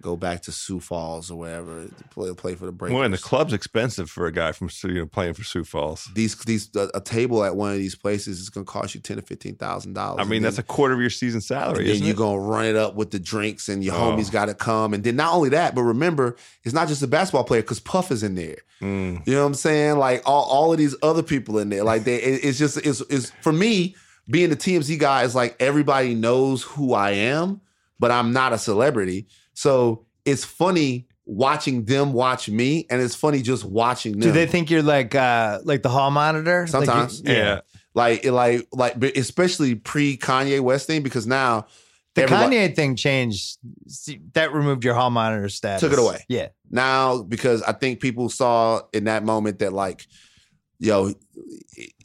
Go 0.00 0.16
back 0.16 0.42
to 0.42 0.52
Sioux 0.52 0.80
Falls 0.80 1.30
or 1.30 1.38
wherever 1.38 1.86
to 1.86 2.04
play 2.10 2.32
play 2.34 2.54
for 2.54 2.66
the 2.66 2.72
Breakers. 2.72 2.94
well, 2.94 3.04
and 3.04 3.12
the 3.12 3.18
club's 3.18 3.52
expensive 3.52 4.08
for 4.10 4.26
a 4.26 4.32
guy 4.32 4.52
from 4.52 4.68
you 4.84 4.94
know 4.94 5.06
playing 5.06 5.34
for 5.34 5.44
Sioux 5.44 5.64
Falls. 5.64 6.08
These 6.14 6.36
these 6.44 6.70
a, 6.76 6.88
a 6.94 7.00
table 7.00 7.44
at 7.44 7.56
one 7.56 7.72
of 7.72 7.78
these 7.78 7.94
places 7.94 8.40
is 8.40 8.48
gonna 8.50 8.64
cost 8.64 8.94
you 8.94 9.00
ten 9.00 9.16
to 9.16 9.22
fifteen 9.22 9.56
thousand 9.56 9.94
dollars. 9.94 10.20
I 10.20 10.28
mean, 10.28 10.42
that's 10.42 10.58
a 10.58 10.62
quarter 10.62 10.94
of 10.94 11.00
your 11.00 11.10
season 11.10 11.40
salary, 11.40 11.90
and 11.90 12.00
you're 12.00 12.14
gonna 12.14 12.38
run 12.40 12.64
it 12.66 12.76
up 12.76 12.94
with 12.94 13.10
the 13.10 13.18
drinks 13.18 13.68
and 13.68 13.82
your 13.82 13.94
Oh. 13.94 13.98
homies 14.16 14.30
gotta 14.30 14.54
come. 14.54 14.94
And 14.94 15.02
then 15.04 15.16
not 15.16 15.34
only 15.34 15.48
that, 15.50 15.74
but 15.74 15.82
remember, 15.82 16.36
it's 16.64 16.74
not 16.74 16.88
just 16.88 17.02
a 17.02 17.06
basketball 17.06 17.44
player 17.44 17.62
because 17.62 17.80
Puff 17.80 18.10
is 18.10 18.22
in 18.22 18.34
there. 18.34 18.58
Mm. 18.80 19.26
You 19.26 19.34
know 19.34 19.40
what 19.40 19.46
I'm 19.48 19.54
saying? 19.54 19.98
Like 19.98 20.22
all, 20.24 20.44
all 20.44 20.72
of 20.72 20.78
these 20.78 20.94
other 21.02 21.22
people 21.22 21.58
in 21.58 21.68
there. 21.68 21.82
Like 21.82 22.04
they 22.04 22.16
it- 22.22 22.44
it's 22.44 22.58
just 22.58 22.76
it's, 22.78 23.00
it's 23.10 23.30
for 23.42 23.52
me, 23.52 23.96
being 24.30 24.50
the 24.50 24.56
TMZ 24.56 24.98
guy 24.98 25.24
is 25.24 25.34
like 25.34 25.56
everybody 25.58 26.14
knows 26.14 26.62
who 26.62 26.92
I 26.94 27.10
am, 27.12 27.60
but 27.98 28.10
I'm 28.10 28.32
not 28.32 28.52
a 28.52 28.58
celebrity. 28.58 29.26
So 29.58 30.04
it's 30.24 30.44
funny 30.44 31.08
watching 31.26 31.84
them 31.84 32.12
watch 32.12 32.48
me, 32.48 32.86
and 32.90 33.02
it's 33.02 33.16
funny 33.16 33.42
just 33.42 33.64
watching 33.64 34.12
them. 34.12 34.20
Do 34.20 34.30
they 34.30 34.46
think 34.46 34.70
you're 34.70 34.84
like 34.84 35.16
uh 35.16 35.58
like 35.64 35.82
the 35.82 35.88
hall 35.88 36.12
monitor? 36.12 36.60
Like 36.60 36.66
you- 36.68 36.86
Sometimes. 36.86 37.22
Yeah. 37.24 37.60
like 37.92 38.24
like 38.24 38.68
like 38.72 39.02
especially 39.16 39.74
pre 39.74 40.16
Kanye 40.16 40.60
West 40.60 40.86
thing 40.86 41.02
because 41.02 41.26
now 41.26 41.66
The 42.14 42.22
everybody- 42.22 42.54
Kanye 42.56 42.76
thing 42.76 42.94
changed. 42.94 43.58
See, 43.88 44.20
That 44.34 44.52
removed 44.52 44.84
your 44.84 44.94
hall 44.94 45.10
monitor 45.10 45.48
status. 45.48 45.80
Took 45.80 45.92
it 45.92 45.98
away. 45.98 46.24
Yeah. 46.28 46.48
now 46.70 47.22
because 47.22 47.60
I 47.62 47.72
think 47.72 47.98
people 48.00 48.28
saw 48.28 48.82
in 48.92 49.04
that 49.04 49.24
moment 49.24 49.58
that 49.58 49.72
like, 49.72 50.06
yo, 50.78 51.14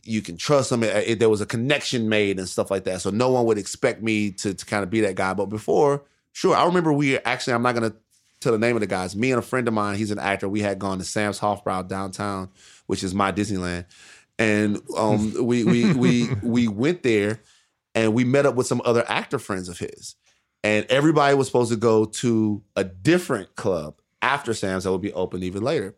you 0.03 0.23
can 0.23 0.37
trust 0.37 0.71
him. 0.71 0.81
It- 0.83 1.07
it- 1.07 1.19
there 1.19 1.29
was 1.29 1.41
a 1.41 1.45
connection 1.45 2.09
made 2.09 2.39
and 2.39 2.49
stuff 2.49 2.71
like 2.71 2.85
that. 2.85 3.01
So 3.01 3.11
no 3.11 3.29
one 3.29 3.45
would 3.45 3.59
expect 3.59 4.01
me 4.01 4.31
to, 4.41 4.55
to 4.55 4.65
kind 4.65 4.83
of 4.83 4.89
be 4.89 5.01
that 5.01 5.13
guy. 5.15 5.33
But 5.35 5.45
before, 5.47 6.03
sure, 6.33 6.55
I 6.55 6.65
remember 6.65 6.91
we 6.91 7.17
actually. 7.19 7.53
I'm 7.53 7.63
not 7.63 7.73
gonna 7.73 7.93
tell 8.41 8.51
the 8.51 8.57
name 8.57 8.75
of 8.75 8.81
the 8.81 8.87
guys. 8.87 9.15
Me 9.15 9.31
and 9.31 9.39
a 9.39 9.41
friend 9.41 9.67
of 9.67 9.73
mine, 9.73 9.97
he's 9.97 10.11
an 10.11 10.19
actor. 10.19 10.49
We 10.49 10.59
had 10.59 10.77
gone 10.77 10.97
to 10.97 11.05
Sam's 11.05 11.39
Hofbrau 11.39 11.87
downtown, 11.87 12.49
which 12.87 13.03
is 13.03 13.13
my 13.15 13.31
Disneyland, 13.31 13.85
and 14.37 14.81
um, 14.97 15.33
we 15.45 15.63
we 15.63 15.93
we 15.93 16.29
we 16.43 16.67
went 16.67 17.03
there 17.03 17.39
and 17.95 18.13
we 18.13 18.23
met 18.23 18.45
up 18.45 18.55
with 18.55 18.67
some 18.67 18.81
other 18.85 19.05
actor 19.07 19.39
friends 19.39 19.69
of 19.69 19.79
his. 19.79 20.15
And 20.63 20.85
everybody 20.89 21.35
was 21.35 21.47
supposed 21.47 21.71
to 21.71 21.77
go 21.77 22.05
to 22.05 22.63
a 22.75 22.83
different 22.83 23.55
club 23.55 23.99
after 24.21 24.53
Sam's 24.53 24.85
that 24.85 24.91
would 24.91 25.01
be 25.01 25.13
open 25.13 25.43
even 25.43 25.61
later. 25.61 25.93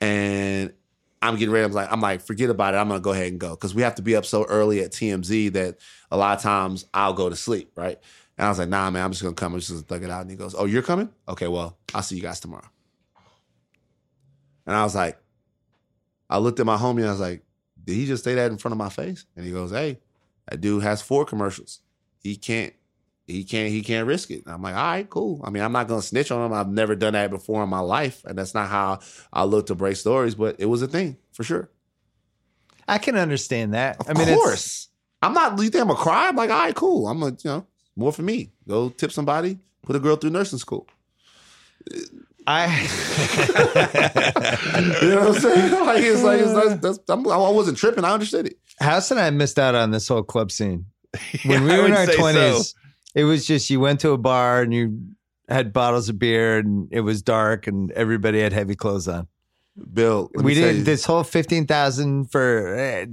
And 0.00 0.74
I'm 1.22 1.36
getting 1.36 1.52
ready. 1.52 1.64
I'm 1.64 1.72
like, 1.72 1.90
I'm 1.90 2.02
like, 2.02 2.20
forget 2.20 2.50
about 2.50 2.74
it. 2.74 2.76
I'm 2.76 2.88
gonna 2.88 3.00
go 3.00 3.12
ahead 3.12 3.28
and 3.28 3.40
go 3.40 3.50
because 3.50 3.74
we 3.74 3.82
have 3.82 3.94
to 3.94 4.02
be 4.02 4.14
up 4.14 4.26
so 4.26 4.44
early 4.44 4.80
at 4.80 4.92
TMZ 4.92 5.54
that 5.54 5.78
a 6.10 6.18
lot 6.18 6.36
of 6.36 6.42
times 6.42 6.84
I'll 6.92 7.14
go 7.14 7.30
to 7.30 7.36
sleep, 7.36 7.72
right? 7.76 7.98
And 8.36 8.46
I 8.46 8.48
was 8.48 8.58
like, 8.58 8.68
Nah, 8.68 8.90
man, 8.90 9.04
I'm 9.04 9.10
just 9.12 9.22
gonna 9.22 9.34
come. 9.34 9.54
I'm 9.54 9.60
just 9.60 9.70
gonna 9.70 9.82
thug 9.82 10.02
it 10.02 10.10
out. 10.10 10.22
And 10.22 10.30
he 10.30 10.36
goes, 10.36 10.54
Oh, 10.56 10.64
you're 10.64 10.82
coming? 10.82 11.08
Okay, 11.28 11.48
well, 11.48 11.78
I'll 11.94 12.02
see 12.02 12.16
you 12.16 12.22
guys 12.22 12.40
tomorrow. 12.40 12.68
And 14.66 14.74
I 14.74 14.82
was 14.84 14.94
like, 14.94 15.18
I 16.30 16.38
looked 16.38 16.58
at 16.60 16.66
my 16.66 16.76
homie 16.76 16.98
and 17.00 17.06
I 17.08 17.12
was 17.12 17.20
like, 17.20 17.42
Did 17.84 17.94
he 17.94 18.06
just 18.06 18.24
say 18.24 18.34
that 18.34 18.50
in 18.50 18.58
front 18.58 18.72
of 18.72 18.78
my 18.78 18.88
face? 18.88 19.26
And 19.36 19.44
he 19.44 19.52
goes, 19.52 19.70
Hey, 19.70 19.98
that 20.48 20.60
dude 20.60 20.82
has 20.82 21.02
four 21.02 21.24
commercials. 21.24 21.80
He 22.20 22.36
can't. 22.36 22.72
He 23.26 23.44
can't. 23.44 23.70
He 23.70 23.82
can't 23.82 24.06
risk 24.06 24.30
it. 24.30 24.44
And 24.44 24.54
I'm 24.54 24.60
like, 24.62 24.74
all 24.74 24.82
right, 24.82 25.08
cool. 25.08 25.40
I 25.44 25.48
mean, 25.50 25.62
I'm 25.62 25.72
not 25.72 25.88
gonna 25.88 26.02
snitch 26.02 26.30
on 26.30 26.44
him. 26.44 26.52
I've 26.52 26.68
never 26.68 26.94
done 26.94 27.14
that 27.14 27.30
before 27.30 27.62
in 27.62 27.70
my 27.70 27.80
life, 27.80 28.22
and 28.26 28.36
that's 28.36 28.52
not 28.52 28.68
how 28.68 28.98
I 29.32 29.44
look 29.44 29.66
to 29.66 29.74
break 29.74 29.96
stories. 29.96 30.34
But 30.34 30.56
it 30.58 30.66
was 30.66 30.82
a 30.82 30.86
thing 30.86 31.16
for 31.32 31.42
sure. 31.42 31.70
I 32.86 32.98
can 32.98 33.16
understand 33.16 33.72
that. 33.72 33.98
Of 34.00 34.10
I 34.10 34.12
mean, 34.12 34.22
it's- 34.28 34.36
course. 34.36 34.88
I'm 35.22 35.32
not. 35.32 35.52
You 35.58 35.70
think 35.70 35.80
I'm 35.80 35.88
gonna 35.88 35.98
cry? 35.98 36.28
I'm 36.28 36.36
like, 36.36 36.50
all 36.50 36.58
right, 36.58 36.74
cool. 36.74 37.08
I'm 37.08 37.18
gonna, 37.20 37.36
you 37.42 37.50
know, 37.50 37.66
more 37.96 38.12
for 38.12 38.22
me. 38.22 38.50
Go 38.68 38.90
tip 38.90 39.12
somebody. 39.12 39.58
Put 39.82 39.96
a 39.96 40.00
girl 40.00 40.16
through 40.16 40.30
nursing 40.30 40.58
school. 40.58 40.86
I 42.46 42.66
You 45.02 45.08
know 45.10 45.28
what 45.28 45.36
I'm 45.36 45.40
saying? 45.40 45.72
Like 45.84 46.02
it's 46.02 46.22
like 46.22 46.40
it's, 46.40 46.52
that's, 46.52 46.80
that's, 46.80 46.98
I'm, 47.08 47.26
I 47.28 47.36
wasn't 47.50 47.78
tripping. 47.78 48.04
I 48.04 48.12
understood 48.12 48.46
it. 48.46 48.58
House 48.80 49.10
and 49.10 49.20
I 49.20 49.30
missed 49.30 49.58
out 49.58 49.74
on 49.74 49.90
this 49.90 50.08
whole 50.08 50.22
club 50.22 50.50
scene. 50.50 50.86
When 51.44 51.64
we 51.64 51.72
I 51.72 51.78
were 51.78 51.86
in 51.86 51.92
our 51.92 52.06
say 52.06 52.12
so. 52.12 52.18
twenties, 52.18 52.74
it 53.14 53.24
was 53.24 53.46
just 53.46 53.70
you 53.70 53.80
went 53.80 54.00
to 54.00 54.10
a 54.10 54.18
bar 54.18 54.62
and 54.62 54.74
you 54.74 54.98
had 55.48 55.72
bottles 55.72 56.08
of 56.08 56.18
beer 56.18 56.58
and 56.58 56.88
it 56.90 57.00
was 57.00 57.22
dark 57.22 57.66
and 57.66 57.90
everybody 57.92 58.40
had 58.40 58.52
heavy 58.52 58.74
clothes 58.74 59.06
on. 59.08 59.28
Bill, 59.92 60.30
let 60.34 60.44
we 60.44 60.54
me 60.54 60.60
did 60.60 60.76
you- 60.78 60.84
this 60.84 61.04
whole 61.04 61.24
fifteen 61.24 61.66
thousand 61.66 62.30
for. 62.30 62.74
eh, 62.76 63.06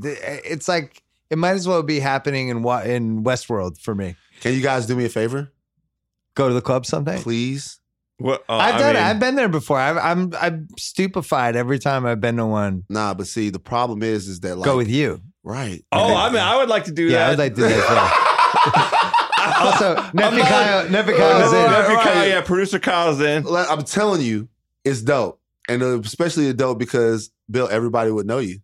It's 0.45 0.67
like 0.67 1.01
it 1.29 1.37
might 1.37 1.51
as 1.55 1.67
well 1.67 1.83
be 1.83 1.99
happening 1.99 2.49
in 2.49 2.63
Wa- 2.63 2.81
in 2.83 3.23
Westworld 3.23 3.79
for 3.81 3.95
me. 3.95 4.15
Can 4.41 4.53
you 4.53 4.61
guys 4.61 4.85
do 4.85 4.95
me 4.95 5.05
a 5.05 5.09
favor, 5.09 5.51
Go 6.35 6.47
to 6.49 6.53
the 6.53 6.61
club 6.61 6.85
someday. 6.85 7.21
please? 7.21 7.79
What, 8.17 8.43
uh, 8.49 8.55
I've 8.57 8.75
I 8.75 8.77
done 8.79 8.95
it. 8.95 9.01
I've 9.01 9.19
been 9.19 9.35
there 9.35 9.49
before. 9.49 9.79
I've, 9.79 9.97
I'm 9.97 10.31
I'm 10.39 10.67
stupefied 10.77 11.55
every 11.55 11.79
time 11.79 12.05
I've 12.05 12.19
been 12.21 12.37
to 12.37 12.45
one. 12.45 12.83
Nah, 12.89 13.13
but 13.15 13.25
see, 13.27 13.49
the 13.49 13.59
problem 13.59 14.03
is, 14.03 14.27
is 14.27 14.41
that 14.41 14.57
like, 14.57 14.65
Go 14.65 14.77
with 14.77 14.89
you. 14.89 15.21
right? 15.43 15.83
Oh, 15.91 16.15
I 16.15 16.29
mean, 16.29 16.37
I 16.41 16.57
would 16.57 16.69
like 16.69 16.83
to 16.85 16.91
do 16.91 17.05
Yeah, 17.05 17.17
that. 17.19 17.25
I 17.25 17.29
would 17.31 17.39
like 17.39 17.55
to 17.55 17.61
do 17.61 17.67
that. 17.69 19.57
also, 19.61 19.95
Nephew 20.13 20.39
not- 20.39 20.47
Kyle, 20.47 20.89
Nephew 20.89 21.13
Oh, 21.15 21.17
Kyle's 21.17 21.53
in. 21.53 21.59
right, 21.71 21.87
right. 21.95 22.03
Kyle, 22.03 22.27
yeah, 22.27 22.41
producer 22.41 22.79
Kyle's 22.79 23.21
in. 23.21 23.43
Like, 23.43 23.69
I'm 23.69 23.83
telling 23.83 24.21
you, 24.21 24.47
it's 24.85 25.01
dope, 25.01 25.39
and 25.67 25.81
uh, 25.81 25.99
especially 26.01 26.47
a 26.49 26.53
dope 26.53 26.77
because 26.79 27.31
Bill, 27.49 27.67
everybody 27.71 28.11
would 28.11 28.27
know 28.27 28.37
you. 28.39 28.59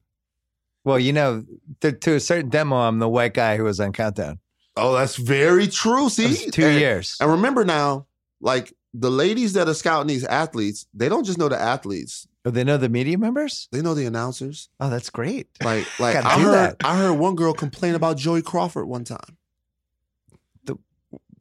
Well, 0.83 0.99
you 0.99 1.13
know, 1.13 1.43
to, 1.81 1.91
to 1.91 2.13
a 2.15 2.19
certain 2.19 2.49
demo, 2.49 2.75
I'm 2.77 2.99
the 2.99 3.09
white 3.09 3.33
guy 3.33 3.57
who 3.57 3.63
was 3.63 3.79
on 3.79 3.91
Countdown. 3.91 4.39
Oh, 4.77 4.93
that's 4.93 5.15
very 5.15 5.67
true. 5.67 6.09
See, 6.09 6.27
was 6.27 6.45
two 6.45 6.65
and, 6.65 6.79
years. 6.79 7.17
And 7.19 7.29
remember 7.31 7.65
now, 7.65 8.05
like 8.41 8.73
the 8.93 9.11
ladies 9.11 9.53
that 9.53 9.67
are 9.67 9.73
scouting 9.73 10.07
these 10.07 10.23
athletes, 10.25 10.85
they 10.93 11.09
don't 11.09 11.23
just 11.25 11.37
know 11.37 11.49
the 11.49 11.59
athletes; 11.59 12.27
Oh, 12.45 12.49
they 12.51 12.63
know 12.63 12.77
the 12.77 12.89
media 12.89 13.17
members. 13.17 13.67
they 13.71 13.81
know 13.81 13.93
the 13.93 14.05
announcers. 14.05 14.69
Oh, 14.79 14.89
that's 14.89 15.09
great. 15.09 15.47
Like, 15.63 15.85
like 15.99 16.13
Gotta 16.15 16.27
I 16.27 16.39
heard, 16.39 16.53
that. 16.53 16.75
I 16.83 16.97
heard 16.97 17.13
one 17.13 17.35
girl 17.35 17.53
complain 17.53 17.95
about 17.95 18.17
Joey 18.17 18.41
Crawford 18.41 18.87
one 18.87 19.03
time. 19.03 19.37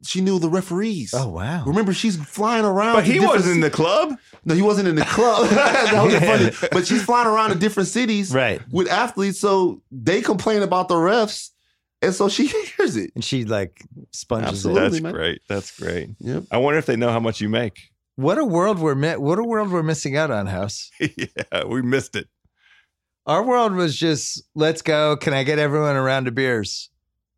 she 0.03 0.21
knew 0.21 0.37
the 0.39 0.49
referees. 0.49 1.13
Oh 1.13 1.27
wow. 1.29 1.63
Remember, 1.65 1.91
she's 1.91 2.15
flying 2.23 2.63
around. 2.65 2.93
But 2.95 3.05
he 3.05 3.19
wasn't 3.19 3.55
in 3.55 3.61
the 3.61 3.69
club. 3.71 4.15
No, 4.45 4.53
he 4.53 4.61
wasn't 4.61 4.87
in 4.87 4.95
the 4.95 5.03
club. 5.05 5.49
that 5.49 6.03
was 6.03 6.13
funny. 6.59 6.69
But 6.71 6.85
she's 6.87 7.03
flying 7.03 7.27
around 7.27 7.49
to 7.49 7.55
different 7.57 7.89
cities 7.89 8.33
Right. 8.33 8.61
with 8.71 8.87
athletes, 8.89 9.39
so 9.39 9.81
they 9.91 10.21
complain 10.21 10.61
about 10.61 10.87
the 10.87 10.93
refs, 10.95 11.49
and 12.01 12.13
so 12.13 12.29
she 12.29 12.47
hears 12.77 12.95
it. 12.95 13.11
And 13.15 13.23
she 13.23 13.45
like 13.45 13.83
sponges 14.11 14.65
Absolutely. 14.65 14.81
it. 14.81 14.89
That's 14.91 15.01
man. 15.01 15.13
great. 15.13 15.41
That's 15.47 15.79
great. 15.79 16.09
Yep. 16.19 16.43
I 16.51 16.57
wonder 16.57 16.77
if 16.79 16.85
they 16.85 16.95
know 16.95 17.11
how 17.11 17.19
much 17.19 17.41
you 17.41 17.49
make. 17.49 17.79
What 18.15 18.37
a 18.37 18.45
world 18.45 18.79
we're 18.79 18.95
mi- 18.95 19.17
what 19.17 19.37
a 19.37 19.43
world 19.43 19.71
we're 19.71 19.83
missing 19.83 20.17
out 20.17 20.31
on, 20.31 20.47
House. 20.47 20.89
yeah, 20.99 21.63
we 21.65 21.81
missed 21.81 22.15
it. 22.15 22.27
Our 23.25 23.43
world 23.43 23.73
was 23.73 23.95
just 23.95 24.43
let's 24.55 24.81
go. 24.81 25.17
Can 25.17 25.33
I 25.33 25.43
get 25.43 25.59
everyone 25.59 25.95
a 25.95 26.01
round 26.01 26.27
of 26.27 26.33
beers? 26.35 26.89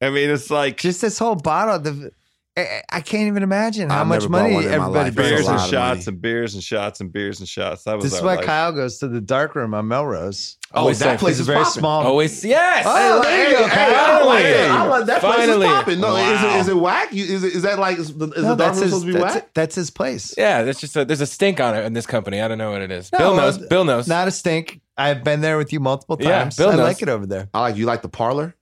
I 0.01 0.09
mean, 0.09 0.29
it's 0.29 0.49
like 0.49 0.77
Just 0.77 1.01
this 1.01 1.19
whole 1.19 1.35
bottle. 1.35 1.79
The 1.79 2.11
I, 2.59 2.83
I 2.97 3.01
can't 3.01 3.27
even 3.27 3.43
imagine 3.43 3.89
how 3.89 4.01
I've 4.01 4.07
much 4.07 4.21
never 4.21 4.31
bought 4.31 4.41
money 4.43 4.53
one 4.55 4.63
in 4.63 4.69
my 4.69 4.75
everybody 4.75 5.05
life. 5.09 5.15
brings. 5.15 5.29
beers 5.31 5.47
and 5.47 5.57
lot 5.57 5.63
of 5.65 5.69
shots 5.71 5.97
money. 6.05 6.05
and 6.07 6.21
beers 6.21 6.53
and 6.55 6.63
shots 6.63 6.99
and 7.01 7.11
beers 7.11 7.39
and 7.39 7.49
shots. 7.49 7.83
That 7.83 7.95
was 7.95 8.03
This 8.05 8.13
is 8.13 8.19
our 8.19 8.25
why 8.25 8.35
life. 8.35 8.45
Kyle 8.45 8.71
goes 8.71 8.99
to 8.99 9.07
the 9.07 9.21
dark 9.21 9.55
room 9.55 9.73
on 9.73 9.87
Melrose. 9.87 10.57
Oh, 10.73 10.81
Always 10.81 10.99
that 10.99 11.05
safe. 11.13 11.19
place 11.19 11.31
It's 11.33 11.39
is 11.41 11.47
very 11.47 11.63
popping. 11.63 11.79
small. 11.79 12.05
Always 12.05 12.45
yes. 12.45 12.85
Oh, 12.87 13.21
there 13.23 13.49
you 13.49 13.57
go, 13.57 13.67
Hey, 13.67 13.93
I 13.95 14.23
like 14.23 14.43
Finally. 14.43 14.49
it. 14.51 14.69
I 14.69 14.85
like 14.85 15.05
that 15.07 15.21
place 15.21 15.35
Finally. 15.35 15.65
is 15.65 15.71
popping. 15.73 15.99
No, 15.99 16.15
is, 16.15 16.21
Wow. 16.43 16.55
it, 16.55 16.59
is 16.59 16.67
it 16.67 16.77
whack? 16.77 17.13
You- 17.13 17.25
Is 17.25 17.43
it, 17.43 17.53
is 17.55 17.61
that 17.63 17.79
like 17.79 17.97
is 17.97 18.15
the, 18.15 18.27
is 18.31 18.43
No, 18.43 18.49
the 18.49 18.55
dark 18.55 18.57
that's 18.57 18.75
room 18.77 18.83
his, 18.83 18.91
supposed 18.91 19.05
to 19.07 19.13
be 19.13 19.19
that's, 19.19 19.35
whack? 19.35 19.49
that's 19.55 19.75
his 19.75 19.89
place. 19.89 20.33
Yeah, 20.37 20.61
there's 20.63 20.79
just 20.79 20.95
a, 20.95 21.05
there's 21.05 21.21
a 21.21 21.25
stink 21.25 21.59
on 21.59 21.75
it 21.75 21.85
in 21.85 21.93
this 21.93 22.05
company. 22.05 22.39
I 22.41 22.47
don't 22.47 22.57
know 22.59 22.71
what 22.71 22.81
it 22.81 22.91
is. 22.91 23.11
No, 23.11 23.17
Bill 23.17 23.35
knows. 23.35 23.57
uh, 23.61 23.65
Bill 23.67 23.83
knows. 23.85 24.07
Not 24.07 24.27
a 24.27 24.31
stink. 24.31 24.79
I've 24.95 25.23
been 25.23 25.41
there 25.41 25.57
with 25.57 25.73
you 25.73 25.79
multiple 25.79 26.17
Yeah, 26.19 26.39
times. 26.43 26.57
Bill 26.57 26.69
I 26.69 26.75
knows. 26.75 26.83
like 26.87 27.01
it 27.01 27.09
over 27.09 27.25
there. 27.25 27.49
I 27.53 27.61
like 27.61 27.75
you 27.77 27.85
like 27.85 28.01
the 28.03 28.09
parlor. 28.09 28.55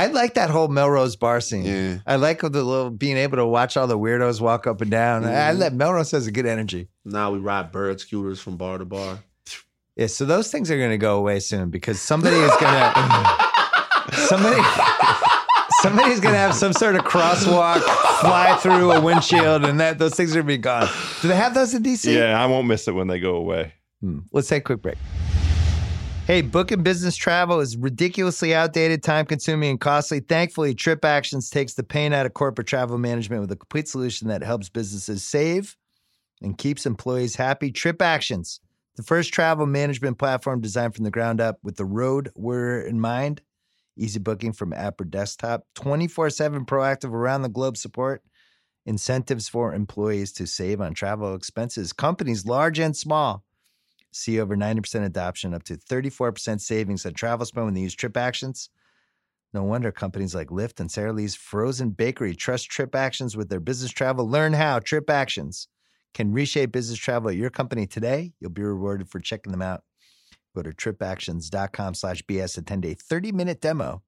I 0.00 0.06
like 0.06 0.32
that 0.34 0.48
whole 0.48 0.68
Melrose 0.68 1.14
bar 1.14 1.42
scene. 1.42 1.64
Yeah. 1.64 1.98
I 2.06 2.16
like 2.16 2.40
the 2.40 2.48
little 2.48 2.88
being 2.88 3.18
able 3.18 3.36
to 3.36 3.44
watch 3.44 3.76
all 3.76 3.86
the 3.86 3.98
weirdos 3.98 4.40
walk 4.40 4.66
up 4.66 4.80
and 4.80 4.90
down. 4.90 5.26
I, 5.26 5.48
I 5.48 5.52
let 5.52 5.74
Melrose 5.74 6.10
has 6.12 6.26
a 6.26 6.32
good 6.32 6.46
energy. 6.46 6.88
Now 7.04 7.30
we 7.32 7.38
ride 7.38 7.70
bird 7.70 8.00
scooters 8.00 8.40
from 8.40 8.56
bar 8.56 8.78
to 8.78 8.86
bar. 8.86 9.18
Yeah, 9.96 10.06
so 10.06 10.24
those 10.24 10.50
things 10.50 10.70
are 10.70 10.78
going 10.78 10.90
to 10.90 10.96
go 10.96 11.18
away 11.18 11.38
soon 11.40 11.68
because 11.68 12.00
somebody 12.00 12.36
is 12.36 12.50
going 12.56 12.72
to 12.72 14.12
somebody 14.12 14.62
somebody's 15.82 16.20
going 16.20 16.32
to 16.32 16.38
have 16.38 16.54
some 16.54 16.72
sort 16.72 16.96
of 16.96 17.02
crosswalk 17.02 17.80
fly 18.20 18.56
through 18.62 18.92
a 18.92 19.00
windshield, 19.02 19.66
and 19.66 19.80
that 19.80 19.98
those 19.98 20.14
things 20.14 20.30
are 20.32 20.36
going 20.36 20.46
to 20.46 20.52
be 20.54 20.58
gone. 20.58 20.88
Do 21.20 21.28
they 21.28 21.36
have 21.36 21.52
those 21.52 21.74
in 21.74 21.82
DC? 21.82 22.14
Yeah, 22.14 22.42
I 22.42 22.46
won't 22.46 22.66
miss 22.66 22.88
it 22.88 22.92
when 22.92 23.08
they 23.08 23.20
go 23.20 23.34
away. 23.34 23.74
Hmm. 24.00 24.20
Let's 24.32 24.48
take 24.48 24.62
a 24.62 24.64
quick 24.64 24.80
break. 24.80 24.96
Hey, 26.30 26.42
booking 26.42 26.84
business 26.84 27.16
travel 27.16 27.58
is 27.58 27.76
ridiculously 27.76 28.54
outdated, 28.54 29.02
time 29.02 29.26
consuming, 29.26 29.70
and 29.70 29.80
costly. 29.80 30.20
Thankfully, 30.20 30.76
TripActions 30.76 31.50
takes 31.50 31.74
the 31.74 31.82
pain 31.82 32.12
out 32.12 32.24
of 32.24 32.34
corporate 32.34 32.68
travel 32.68 32.98
management 32.98 33.40
with 33.40 33.50
a 33.50 33.56
complete 33.56 33.88
solution 33.88 34.28
that 34.28 34.44
helps 34.44 34.68
businesses 34.68 35.24
save 35.24 35.76
and 36.40 36.56
keeps 36.56 36.86
employees 36.86 37.34
happy. 37.34 37.72
TripActions, 37.72 38.60
the 38.94 39.02
first 39.02 39.34
travel 39.34 39.66
management 39.66 40.18
platform 40.18 40.60
designed 40.60 40.94
from 40.94 41.02
the 41.02 41.10
ground 41.10 41.40
up 41.40 41.58
with 41.64 41.74
the 41.74 41.84
road 41.84 42.30
warrior 42.36 42.82
in 42.82 43.00
mind. 43.00 43.42
Easy 43.96 44.20
booking 44.20 44.52
from 44.52 44.72
app 44.72 45.00
or 45.00 45.06
desktop, 45.06 45.66
24 45.74 46.30
7 46.30 46.64
proactive 46.64 47.12
around 47.12 47.42
the 47.42 47.48
globe 47.48 47.76
support, 47.76 48.22
incentives 48.86 49.48
for 49.48 49.74
employees 49.74 50.30
to 50.34 50.46
save 50.46 50.80
on 50.80 50.94
travel 50.94 51.34
expenses. 51.34 51.92
Companies 51.92 52.46
large 52.46 52.78
and 52.78 52.96
small 52.96 53.42
see 54.12 54.40
over 54.40 54.56
90% 54.56 55.04
adoption, 55.04 55.54
up 55.54 55.62
to 55.64 55.76
34% 55.76 56.60
savings 56.60 57.06
on 57.06 57.14
travel 57.14 57.46
spend 57.46 57.66
when 57.66 57.74
they 57.74 57.80
use 57.80 57.96
TripActions. 57.96 58.68
No 59.52 59.64
wonder 59.64 59.90
companies 59.90 60.34
like 60.34 60.48
Lyft 60.48 60.78
and 60.78 60.90
Sara 60.90 61.12
Lee's 61.12 61.34
Frozen 61.34 61.90
Bakery 61.90 62.34
trust 62.34 62.70
TripActions 62.70 63.36
with 63.36 63.48
their 63.48 63.60
business 63.60 63.90
travel. 63.90 64.28
Learn 64.28 64.52
how 64.52 64.78
TripActions 64.78 65.66
can 66.14 66.32
reshape 66.32 66.72
business 66.72 66.98
travel 66.98 67.30
at 67.30 67.36
your 67.36 67.50
company 67.50 67.86
today. 67.86 68.32
You'll 68.40 68.50
be 68.50 68.62
rewarded 68.62 69.08
for 69.08 69.18
checking 69.18 69.52
them 69.52 69.62
out. 69.62 69.82
Go 70.54 70.62
to 70.62 70.72
tripactions.com 70.72 71.94
slash 71.94 72.22
BS, 72.24 72.58
attend 72.58 72.84
a 72.84 72.94
30 72.94 73.32
minute 73.32 73.60
demo, 73.60 74.02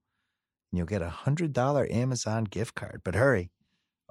and 0.71 0.79
you'll 0.79 0.87
get 0.87 1.03
a 1.03 1.15
$100 1.25 1.93
Amazon 1.93 2.45
gift 2.45 2.75
card. 2.75 3.03
But 3.05 3.15
hurry, 3.15 3.51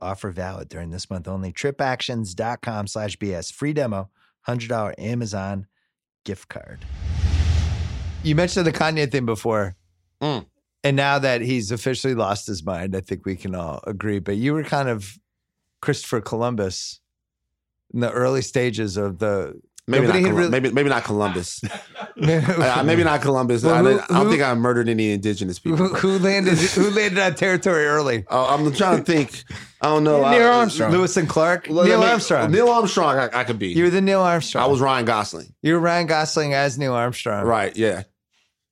offer 0.02 0.32
valid 0.32 0.70
during 0.70 0.92
this 0.92 1.10
month 1.10 1.28
only. 1.28 1.52
Tripactions.com 1.52 2.88
slash 2.88 3.18
BS, 3.18 3.54
free 3.54 3.74
demo, 3.74 4.10
$100 4.48 4.96
Amazon 4.98 5.68
gift 6.24 6.50
card. 6.50 6.86
You 8.24 8.36
mentioned 8.36 8.66
the 8.66 8.72
Kanye 8.72 9.12
thing 9.12 9.26
before. 9.26 9.76
Mm. 10.22 10.46
And 10.84 10.96
now 10.96 11.20
that 11.20 11.42
he's 11.42 11.72
officially 11.72 12.16
lost 12.16 12.48
his 12.48 12.64
mind, 12.64 12.96
I 12.96 13.02
think 13.02 13.26
we 13.26 13.36
can 13.36 13.56
all 13.56 13.82
agree. 13.86 14.20
But 14.20 14.38
you 14.38 14.54
were 14.54 14.64
kind 14.64 14.90
of 14.90 15.18
Christopher 15.82 16.22
Columbus 16.22 17.00
in 17.94 18.00
the 18.00 18.12
early 18.12 18.42
stages 18.42 18.98
of 18.98 19.20
the. 19.20 19.60
Maybe 19.88 20.06
not, 20.08 20.14
Nobody 20.14 20.24
Colum- 20.24 20.38
really- 20.38 20.50
maybe 20.52 20.72
maybe 20.72 20.90
not 20.90 21.04
Columbus. 21.04 21.62
Uh, 22.22 22.84
maybe 22.86 23.04
not 23.04 23.22
Columbus. 23.22 23.64
Well, 23.64 23.74
I, 23.74 23.78
who- 23.80 23.84
didn't- 23.90 24.04
I 24.04 24.14
don't 24.16 24.26
who- 24.26 24.32
think 24.32 24.44
I 24.44 24.54
murdered 24.54 24.88
any 24.90 25.12
indigenous 25.12 25.58
people. 25.60 25.78
Who, 25.78 25.88
who 25.96 26.20
landed? 26.20 26.58
Who 26.58 26.92
landed 26.92 27.18
on 27.20 27.34
territory 27.36 27.86
early? 27.86 28.26
Oh, 28.30 28.46
I'm 28.46 28.72
trying 28.74 28.98
to 28.98 29.04
think. 29.04 29.44
I 29.82 29.88
don't 29.88 30.04
know. 30.04 30.18
Neil 30.30 30.44
I- 30.48 30.60
Armstrong. 30.60 30.92
Lewis 30.92 31.18
and 31.18 31.28
Clark. 31.28 31.68
Well, 31.70 31.86
Neil 31.86 31.98
I 32.00 32.02
mean, 32.02 32.10
Armstrong. 32.12 32.52
Neil 32.52 32.70
Armstrong. 32.70 33.18
I, 33.18 33.30
I 33.40 33.44
could 33.44 33.58
be. 33.58 33.70
you 33.70 33.86
were 33.86 33.90
the 33.90 34.02
Neil 34.02 34.22
Armstrong. 34.22 34.64
I 34.64 34.68
was 34.68 34.82
Ryan 34.82 35.06
Gosling. 35.06 35.54
You 35.64 35.74
were 35.76 35.80
Ryan 35.80 36.06
Gosling 36.06 36.54
as 36.54 36.78
Neil 36.78 36.94
Armstrong. 36.94 37.46
Right. 37.46 37.76
Yeah. 37.76 38.04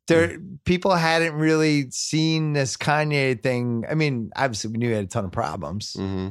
There, 0.08 0.40
people 0.66 0.94
hadn't 0.96 1.34
really 1.36 1.90
seen 1.92 2.54
this 2.54 2.78
Kanye 2.78 3.42
thing. 3.42 3.86
I 3.90 3.94
mean, 3.96 4.32
obviously 4.36 4.72
we 4.72 4.78
knew 4.80 4.90
he 4.90 4.96
had 4.96 5.06
a 5.06 5.08
ton 5.08 5.26
of 5.26 5.32
problems, 5.32 5.94
hmm 5.94 6.30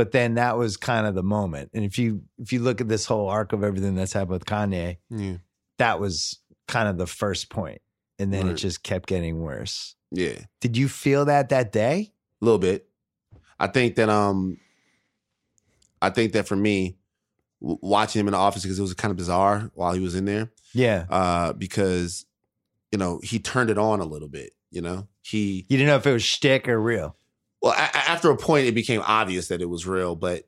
but 0.00 0.12
then 0.12 0.36
that 0.36 0.56
was 0.56 0.78
kind 0.78 1.06
of 1.06 1.14
the 1.14 1.22
moment. 1.22 1.68
And 1.74 1.84
if 1.84 1.98
you 1.98 2.22
if 2.38 2.54
you 2.54 2.60
look 2.60 2.80
at 2.80 2.88
this 2.88 3.04
whole 3.04 3.28
arc 3.28 3.52
of 3.52 3.62
everything 3.62 3.96
that's 3.96 4.14
happened 4.14 4.30
with 4.32 4.46
Kanye, 4.46 4.96
Yeah. 5.10 5.36
that 5.76 6.00
was 6.00 6.38
kind 6.66 6.88
of 6.88 6.96
the 6.96 7.06
first 7.06 7.50
point, 7.50 7.82
and 8.18 8.32
then 8.32 8.48
it 8.48 8.54
just 8.54 8.82
kept 8.82 9.06
getting 9.06 9.42
worse. 9.42 9.94
Yeah. 10.10 10.38
Did 10.62 10.78
you 10.78 10.88
feel 10.88 11.26
that 11.26 11.50
that 11.50 11.70
day? 11.70 12.12
A 12.40 12.44
little 12.46 12.58
bit. 12.58 12.88
I 13.58 13.66
think 13.66 13.96
that 13.96 14.08
um, 14.08 14.56
I 16.00 16.08
think 16.08 16.32
that 16.32 16.48
for 16.48 16.56
me, 16.56 16.96
w- 17.60 17.78
watching 17.82 18.20
him 18.20 18.28
in 18.28 18.32
the 18.32 18.38
office 18.38 18.62
because 18.62 18.78
it 18.78 18.82
was 18.82 18.94
kind 18.94 19.10
of 19.10 19.18
bizarre 19.18 19.70
while 19.74 19.92
he 19.92 20.00
was 20.00 20.14
in 20.14 20.24
there, 20.24 20.50
Yeah, 20.72 21.04
uh, 21.10 21.52
because 21.52 22.24
you 22.90 22.96
know 22.98 23.20
he 23.22 23.38
turned 23.38 23.68
it 23.68 23.76
on 23.76 24.00
a 24.00 24.04
little 24.06 24.28
bit. 24.28 24.52
You 24.70 24.80
know, 24.80 25.08
he 25.20 25.66
you 25.68 25.76
didn't 25.76 25.88
know 25.88 25.96
if 25.96 26.06
it 26.06 26.12
was 26.14 26.22
shtick 26.22 26.68
or 26.68 26.80
real. 26.80 27.16
Well 27.60 27.72
a- 27.72 27.96
after 28.10 28.30
a 28.30 28.36
point 28.36 28.66
it 28.66 28.74
became 28.74 29.02
obvious 29.04 29.48
that 29.48 29.60
it 29.60 29.68
was 29.68 29.86
real, 29.86 30.16
but 30.16 30.44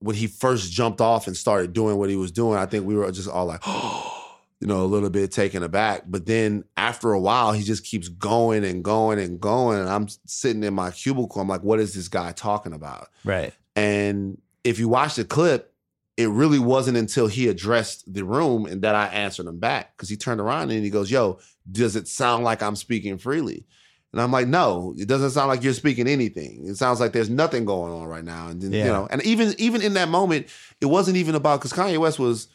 when 0.00 0.16
he 0.16 0.26
first 0.26 0.72
jumped 0.72 1.00
off 1.00 1.26
and 1.26 1.36
started 1.36 1.72
doing 1.72 1.96
what 1.98 2.08
he 2.08 2.16
was 2.16 2.32
doing, 2.32 2.58
I 2.58 2.66
think 2.66 2.86
we 2.86 2.94
were 2.94 3.10
just 3.12 3.28
all 3.28 3.46
like, 3.46 3.64
you 4.60 4.66
know, 4.66 4.82
a 4.82 4.86
little 4.86 5.10
bit 5.10 5.30
taken 5.30 5.62
aback. 5.62 6.04
But 6.06 6.24
then 6.26 6.64
after 6.76 7.12
a 7.12 7.20
while, 7.20 7.52
he 7.52 7.62
just 7.62 7.84
keeps 7.84 8.08
going 8.08 8.64
and 8.64 8.82
going 8.82 9.18
and 9.18 9.38
going, 9.38 9.78
and 9.78 9.88
I'm 9.88 10.08
sitting 10.24 10.64
in 10.64 10.72
my 10.74 10.90
cubicle. 10.90 11.40
I'm 11.40 11.48
like, 11.48 11.62
what 11.62 11.80
is 11.80 11.94
this 11.94 12.08
guy 12.08 12.32
talking 12.32 12.72
about? 12.72 13.08
Right. 13.24 13.52
And 13.76 14.40
if 14.64 14.78
you 14.78 14.88
watch 14.88 15.16
the 15.16 15.24
clip, 15.24 15.74
it 16.16 16.28
really 16.28 16.58
wasn't 16.58 16.96
until 16.96 17.26
he 17.26 17.48
addressed 17.48 18.12
the 18.12 18.24
room 18.24 18.66
and 18.66 18.82
that 18.82 18.94
I 18.94 19.06
answered 19.06 19.46
him 19.46 19.58
back 19.58 19.96
because 19.96 20.08
he 20.08 20.16
turned 20.16 20.40
around 20.40 20.70
and 20.70 20.84
he 20.84 20.90
goes, 20.90 21.10
Yo, 21.10 21.40
does 21.70 21.96
it 21.96 22.08
sound 22.08 22.44
like 22.44 22.62
I'm 22.62 22.76
speaking 22.76 23.16
freely? 23.16 23.66
And 24.12 24.20
I'm 24.20 24.32
like, 24.32 24.48
No, 24.48 24.94
it 24.98 25.06
doesn't 25.08 25.30
sound 25.30 25.48
like 25.48 25.62
you're 25.62 25.72
speaking 25.72 26.06
anything. 26.08 26.66
It 26.66 26.76
sounds 26.76 27.00
like 27.00 27.12
there's 27.12 27.30
nothing 27.30 27.64
going 27.64 27.92
on 27.92 28.06
right 28.06 28.24
now. 28.24 28.48
And 28.48 28.60
then, 28.60 28.72
Yeah. 28.72 28.84
you 28.84 28.90
know, 28.92 29.08
and 29.10 29.22
even 29.22 29.54
even 29.58 29.82
in 29.82 29.94
that 29.94 30.08
moment, 30.08 30.48
it 30.80 30.86
wasn't 30.86 31.16
even 31.16 31.34
about 31.34 31.60
because 31.60 31.72
Kanye 31.72 31.98
West 31.98 32.18
was 32.18 32.48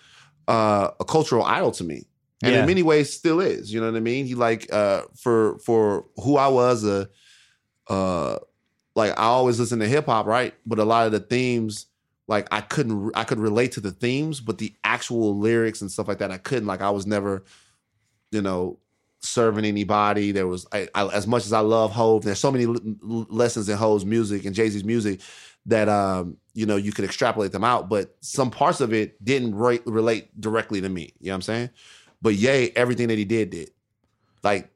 uh, 0.48 0.90
a 1.00 1.06
cultural 1.06 1.44
idol 1.46 1.72
to 1.72 1.84
me. 1.84 2.06
And 2.44 2.54
Yeah. 2.54 2.60
in 2.60 2.66
many 2.66 2.84
ways 2.84 3.12
still 3.14 3.40
is. 3.40 3.74
You 3.74 3.80
know 3.80 3.90
what 3.90 3.98
I 3.98 4.02
mean? 4.02 4.26
He 4.26 4.36
like 4.36 4.72
uh 4.74 5.04
for 5.16 5.58
for 5.60 6.06
who 6.18 6.38
I 6.38 6.48
was 6.50 6.84
a 6.84 7.10
uh 7.88 8.38
like 8.96 9.12
I 9.12 9.24
always 9.24 9.60
listen 9.60 9.80
to 9.80 9.88
hip 9.88 10.06
hop, 10.06 10.26
right? 10.26 10.54
But 10.66 10.80
a 10.80 10.86
lot 10.86 11.06
of 11.06 11.12
the 11.12 11.20
themes, 11.20 11.88
like 12.28 12.48
I 12.52 12.62
couldn't, 12.62 13.12
I 13.14 13.24
could 13.26 13.40
relate 13.40 13.74
to 13.74 13.82
the 13.82 13.92
themes, 13.92 14.40
but 14.40 14.58
the 14.58 14.74
actual 14.84 15.38
lyrics 15.38 15.82
and 15.82 15.92
stuff 15.92 16.08
like 16.08 16.20
that, 16.20 16.32
I 16.32 16.38
couldn't. 16.38 16.68
Like 16.68 16.82
I 16.82 16.90
was 16.92 17.06
never, 17.06 17.44
you 18.32 18.42
know, 18.42 18.80
serving 19.26 19.66
anybody. 19.66 20.32
There 20.32 20.48
was, 20.48 20.66
I, 20.72 20.88
I, 20.96 21.08
as 21.08 21.28
much 21.28 21.46
as 21.46 21.54
I 21.54 21.60
love 21.60 21.92
Hove, 21.92 22.24
there's 22.24 22.40
so 22.40 22.52
many 22.52 22.66
l- 22.66 22.78
lessons 23.30 23.68
in 23.70 23.78
Hove's 23.78 24.06
music 24.06 24.46
and 24.46 24.56
Jay 24.56 24.70
Z's 24.70 24.84
music 24.84 25.22
that, 25.66 25.90
um, 25.90 26.38
you 26.54 26.66
know, 26.66 26.76
you 26.76 26.92
could 26.92 27.06
extrapolate 27.06 27.52
them 27.52 27.64
out. 27.64 27.90
But 27.90 28.16
some 28.22 28.52
parts 28.52 28.82
of 28.82 28.94
it 28.94 29.24
didn't 29.24 29.56
re- 29.56 29.82
relate 29.86 30.40
directly 30.40 30.82
to 30.82 30.90
me. 30.90 31.14
You 31.20 31.28
know 31.28 31.32
what 31.32 31.36
I'm 31.36 31.42
saying? 31.42 31.70
But 32.22 32.36
Ye, 32.36 32.72
everything 32.76 33.08
that 33.10 33.18
he 33.18 33.26
did 33.26 33.50
did, 33.50 33.72
like 34.44 34.70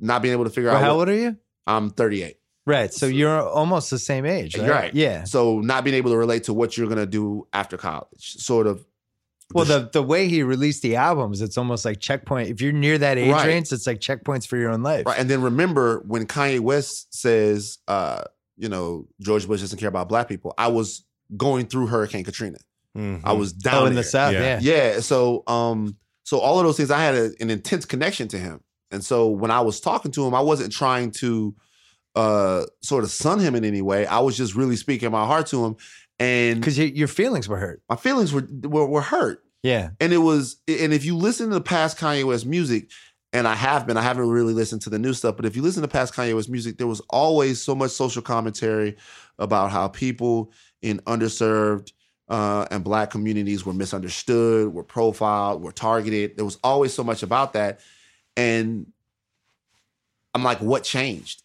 not 0.00 0.22
being 0.22 0.32
able 0.32 0.44
to 0.44 0.50
figure 0.50 0.70
Well, 0.70 0.78
out. 0.78 0.82
how 0.82 0.96
what- 0.96 1.08
old 1.08 1.16
are 1.16 1.20
you? 1.20 1.36
I'm 1.66 1.90
38. 1.90 2.36
Right. 2.64 2.92
So 2.94 3.06
you're 3.06 3.40
almost 3.42 3.90
the 3.90 3.98
same 3.98 4.24
age, 4.24 4.56
right? 4.56 4.70
Right. 4.70 4.94
Yeah. 4.94 5.24
So 5.24 5.58
not 5.60 5.82
being 5.84 5.96
able 5.96 6.12
to 6.12 6.16
relate 6.16 6.44
to 6.44 6.54
what 6.54 6.76
you're 6.76 6.88
gonna 6.88 7.06
do 7.06 7.46
after 7.52 7.76
college, 7.76 8.36
sort 8.38 8.66
of. 8.68 8.84
Well, 9.54 9.64
the 9.64 9.88
the 9.92 10.02
way 10.02 10.28
he 10.28 10.42
released 10.42 10.82
the 10.82 10.96
albums, 10.96 11.40
it's 11.42 11.56
almost 11.58 11.84
like 11.84 12.00
checkpoint. 12.00 12.48
If 12.48 12.60
you're 12.60 12.72
near 12.72 12.98
that 12.98 13.18
age 13.18 13.30
Right. 13.32 13.46
range, 13.46 13.72
it's 13.72 13.86
like 13.86 14.00
checkpoints 14.00 14.46
for 14.46 14.56
your 14.56 14.70
own 14.70 14.82
life. 14.82 15.06
right, 15.06 15.18
and 15.18 15.28
then 15.30 15.42
remember 15.42 16.02
when 16.06 16.26
Kanye 16.26 16.60
West 16.60 17.14
says, 17.14 17.78
uh, 17.88 18.22
you 18.56 18.68
know, 18.68 19.06
George 19.20 19.46
Bush 19.46 19.60
doesn't 19.60 19.78
care 19.78 19.88
about 19.88 20.08
black 20.08 20.28
people. 20.28 20.54
I 20.58 20.68
was 20.68 21.04
going 21.36 21.66
through 21.66 21.86
Hurricane 21.86 22.24
Katrina. 22.24 22.58
I 22.94 23.32
was 23.32 23.54
down 23.54 23.84
oh, 23.84 23.86
in 23.86 23.94
there. 23.94 24.02
the 24.02 24.08
South, 24.08 24.34
Yeah. 24.34 24.60
yeah. 24.60 24.92
Yeah. 24.94 25.00
So 25.00 25.44
um 25.46 25.96
so 26.24 26.38
all 26.40 26.60
of 26.60 26.66
those 26.66 26.76
things 26.76 26.90
I 26.90 27.00
had 27.02 27.14
a, 27.14 27.30
an 27.40 27.48
intense 27.48 27.86
connection 27.86 28.28
to 28.28 28.38
him. 28.38 28.60
And 28.90 29.02
so 29.02 29.28
when 29.28 29.50
I 29.50 29.62
was 29.62 29.80
talking 29.80 30.12
to 30.12 30.26
him, 30.26 30.34
I 30.34 30.40
wasn't 30.40 30.72
trying 30.74 31.10
to 31.12 31.54
uh 32.14 32.64
sort 32.82 33.04
of 33.04 33.10
sun 33.10 33.38
him 33.40 33.54
in 33.54 33.64
any 33.64 33.80
way. 33.80 34.04
I 34.06 34.18
was 34.18 34.36
just 34.36 34.54
really 34.54 34.76
speaking 34.76 35.10
my 35.10 35.24
heart 35.24 35.46
to 35.48 35.64
him. 35.64 35.76
And 36.22 36.60
Because 36.60 36.78
your 36.78 37.08
feelings 37.08 37.48
were 37.48 37.58
hurt. 37.58 37.82
my 37.88 37.96
feelings 37.96 38.32
were, 38.32 38.46
were 38.62 38.86
were 38.86 39.00
hurt. 39.02 39.42
Yeah. 39.62 39.90
And 40.00 40.12
it 40.12 40.18
was 40.18 40.56
and 40.68 40.92
if 40.92 41.04
you 41.04 41.16
listen 41.16 41.48
to 41.48 41.54
the 41.54 41.60
past 41.60 41.98
Kanye 41.98 42.24
West 42.24 42.46
music, 42.46 42.90
and 43.32 43.48
I 43.48 43.54
have 43.54 43.86
been, 43.86 43.96
I 43.96 44.02
haven't 44.02 44.28
really 44.28 44.52
listened 44.52 44.82
to 44.82 44.90
the 44.90 44.98
new 44.98 45.14
stuff, 45.14 45.36
but 45.36 45.46
if 45.46 45.56
you 45.56 45.62
listen 45.62 45.82
to 45.82 45.88
past 45.88 46.14
Kanye 46.14 46.34
West 46.34 46.50
music, 46.50 46.78
there 46.78 46.86
was 46.86 47.00
always 47.10 47.62
so 47.62 47.74
much 47.74 47.90
social 47.92 48.22
commentary 48.22 48.96
about 49.38 49.70
how 49.70 49.88
people 49.88 50.52
in 50.82 50.98
underserved 51.00 51.92
uh, 52.28 52.66
and 52.70 52.84
black 52.84 53.10
communities 53.10 53.64
were 53.64 53.72
misunderstood, 53.72 54.72
were 54.74 54.84
profiled, 54.84 55.62
were 55.62 55.72
targeted. 55.72 56.36
There 56.36 56.44
was 56.44 56.58
always 56.62 56.92
so 56.92 57.02
much 57.04 57.22
about 57.22 57.54
that. 57.54 57.80
And 58.36 58.86
I'm 60.34 60.42
like, 60.44 60.58
what 60.60 60.84
changed? 60.84 61.42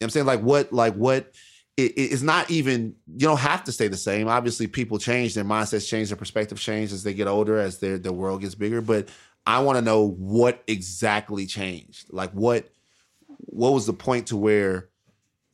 You 0.00 0.04
know 0.04 0.04
what 0.04 0.06
I'm 0.06 0.10
saying? 0.10 0.26
Like 0.26 0.40
what, 0.40 0.72
like 0.72 0.94
what 0.94 1.32
it, 1.78 1.92
it's 1.96 2.22
not 2.22 2.50
even 2.50 2.96
you 3.06 3.26
don't 3.26 3.38
have 3.38 3.64
to 3.64 3.72
stay 3.72 3.88
the 3.88 3.96
same. 3.96 4.28
Obviously, 4.28 4.66
people 4.66 4.98
change, 4.98 5.34
their 5.34 5.44
mindsets 5.44 5.88
change, 5.88 6.08
their 6.08 6.16
perspective 6.16 6.58
change 6.58 6.92
as 6.92 7.04
they 7.04 7.14
get 7.14 7.28
older, 7.28 7.58
as 7.58 7.78
their 7.78 7.96
their 7.96 8.12
world 8.12 8.40
gets 8.40 8.54
bigger. 8.54 8.80
But 8.80 9.08
I 9.46 9.60
want 9.60 9.78
to 9.78 9.82
know 9.82 10.08
what 10.08 10.62
exactly 10.66 11.46
changed. 11.46 12.12
Like 12.12 12.32
what 12.32 12.68
what 13.26 13.72
was 13.72 13.86
the 13.86 13.92
point 13.92 14.26
to 14.26 14.36
where 14.36 14.88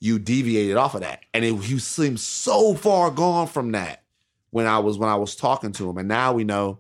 you 0.01 0.19
deviated 0.19 0.77
off 0.77 0.95
of 0.95 1.03
that? 1.03 1.21
And 1.35 1.45
it, 1.45 1.53
you 1.69 1.79
seem 1.79 2.17
so 2.17 2.75
far 2.75 3.11
gone 3.11 3.47
from 3.47 3.73
that 3.73 4.03
when 4.51 4.67
I 4.67 4.79
was 4.79 4.99
when 4.99 5.11
I 5.11 5.17
was 5.17 5.37
talking 5.37 5.73
to 5.73 5.91
him, 5.91 5.99
and 5.99 6.09
now 6.09 6.33
we 6.33 6.45
know 6.45 6.79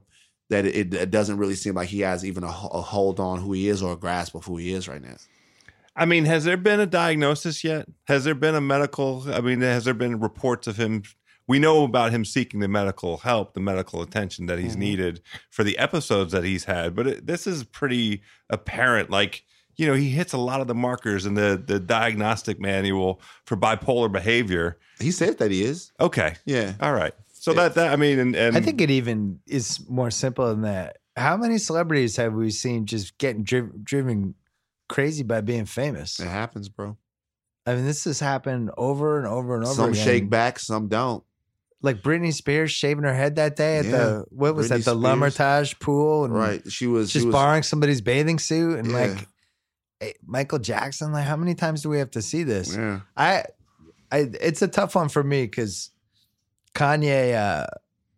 that 0.48 0.64
it, 0.64 0.94
it 0.94 1.10
doesn't 1.10 1.38
really 1.38 1.54
seem 1.54 1.74
like 1.74 1.88
he 1.88 2.00
has 2.00 2.24
even 2.24 2.44
a, 2.44 2.48
a 2.48 2.80
hold 2.80 3.20
on 3.20 3.40
who 3.40 3.52
he 3.52 3.68
is 3.68 3.82
or 3.82 3.92
a 3.92 3.96
grasp 3.96 4.34
of 4.34 4.44
who 4.44 4.56
he 4.56 4.72
is 4.72 4.88
right 4.88 5.02
now. 5.02 5.16
I 5.96 6.06
mean, 6.06 6.24
has 6.24 6.44
there 6.44 6.56
been 6.56 6.80
a 6.80 6.86
diagnosis 6.86 7.62
yet? 7.62 7.86
Has 8.06 8.24
there 8.24 8.34
been 8.34 8.54
a 8.54 8.60
medical? 8.60 9.24
I 9.32 9.40
mean, 9.40 9.60
has 9.60 9.84
there 9.84 9.94
been 9.94 10.20
reports 10.20 10.66
of 10.66 10.76
him? 10.76 11.02
We 11.46 11.58
know 11.58 11.84
about 11.84 12.10
him 12.10 12.24
seeking 12.24 12.60
the 12.60 12.68
medical 12.68 13.18
help, 13.18 13.54
the 13.54 13.60
medical 13.60 14.02
attention 14.02 14.46
that 14.46 14.58
he's 14.58 14.72
mm-hmm. 14.72 14.80
needed 14.80 15.20
for 15.50 15.62
the 15.62 15.78
episodes 15.78 16.32
that 16.32 16.42
he's 16.42 16.64
had. 16.64 16.96
But 16.96 17.06
it, 17.06 17.26
this 17.26 17.46
is 17.46 17.64
pretty 17.64 18.22
apparent. 18.48 19.10
Like, 19.10 19.44
you 19.76 19.86
know, 19.86 19.94
he 19.94 20.08
hits 20.08 20.32
a 20.32 20.38
lot 20.38 20.60
of 20.60 20.66
the 20.66 20.74
markers 20.74 21.26
in 21.26 21.34
the 21.34 21.62
the 21.64 21.78
diagnostic 21.78 22.58
manual 22.58 23.20
for 23.44 23.56
bipolar 23.56 24.10
behavior. 24.10 24.78
He 24.98 25.10
said 25.10 25.38
that 25.38 25.50
he 25.50 25.64
is. 25.64 25.92
Okay, 26.00 26.36
Yeah. 26.44 26.74
all 26.80 26.94
right. 26.94 27.12
So 27.32 27.52
that 27.52 27.74
that 27.74 27.92
I 27.92 27.96
mean, 27.96 28.18
and, 28.18 28.34
and 28.34 28.56
I 28.56 28.60
think 28.60 28.80
it 28.80 28.90
even 28.90 29.38
is 29.46 29.86
more 29.88 30.10
simple 30.10 30.48
than 30.48 30.62
that. 30.62 30.98
How 31.14 31.36
many 31.36 31.58
celebrities 31.58 32.16
have 32.16 32.32
we 32.32 32.50
seen 32.50 32.86
just 32.86 33.18
getting 33.18 33.44
driv- 33.44 33.84
driven 33.84 34.34
crazy 34.88 35.22
by 35.22 35.40
being 35.40 35.64
famous? 35.66 36.18
It 36.20 36.26
happens, 36.28 36.68
bro. 36.68 36.96
I 37.66 37.74
mean, 37.74 37.84
this 37.86 38.04
has 38.04 38.20
happened 38.20 38.70
over 38.76 39.18
and 39.18 39.26
over 39.26 39.54
and 39.56 39.64
over 39.64 39.74
Some 39.74 39.90
again. 39.90 40.04
shake 40.04 40.30
back, 40.30 40.58
some 40.58 40.88
don't. 40.88 41.24
Like 41.80 42.02
Britney 42.02 42.32
Spears 42.32 42.70
shaving 42.70 43.04
her 43.04 43.14
head 43.14 43.36
that 43.36 43.56
day 43.56 43.78
at 43.78 43.84
Yeah. 43.84 43.90
the 43.90 44.24
what 44.30 44.54
was 44.54 44.66
Britney 44.66 44.68
that 44.70 44.84
the 44.84 44.94
Spears. 44.94 45.00
Pool 45.74 46.24
and 46.24 46.34
Right. 46.34 46.62
She 46.70 46.86
was 46.86 47.10
just 47.12 47.22
she 47.22 47.26
was, 47.26 47.32
borrowing 47.32 47.62
somebody's 47.62 48.00
bathing 48.00 48.38
suit 48.38 48.78
and 48.78 48.90
Yeah. 48.90 48.96
like 48.98 49.28
eh, 50.00 50.12
Michael 50.26 50.58
Jackson. 50.58 51.12
Like, 51.12 51.24
how 51.26 51.36
many 51.36 51.54
times 51.54 51.82
do 51.82 51.88
we 51.88 51.98
have 51.98 52.10
to 52.12 52.22
see 52.22 52.42
this? 52.42 52.74
Yeah. 52.74 53.00
I, 53.16 53.44
I, 54.12 54.30
it's 54.40 54.62
a 54.62 54.68
tough 54.68 54.94
one 54.94 55.08
for 55.08 55.22
me 55.22 55.44
because 55.44 55.90
Kanye 56.74 57.34
uh, 57.34 57.66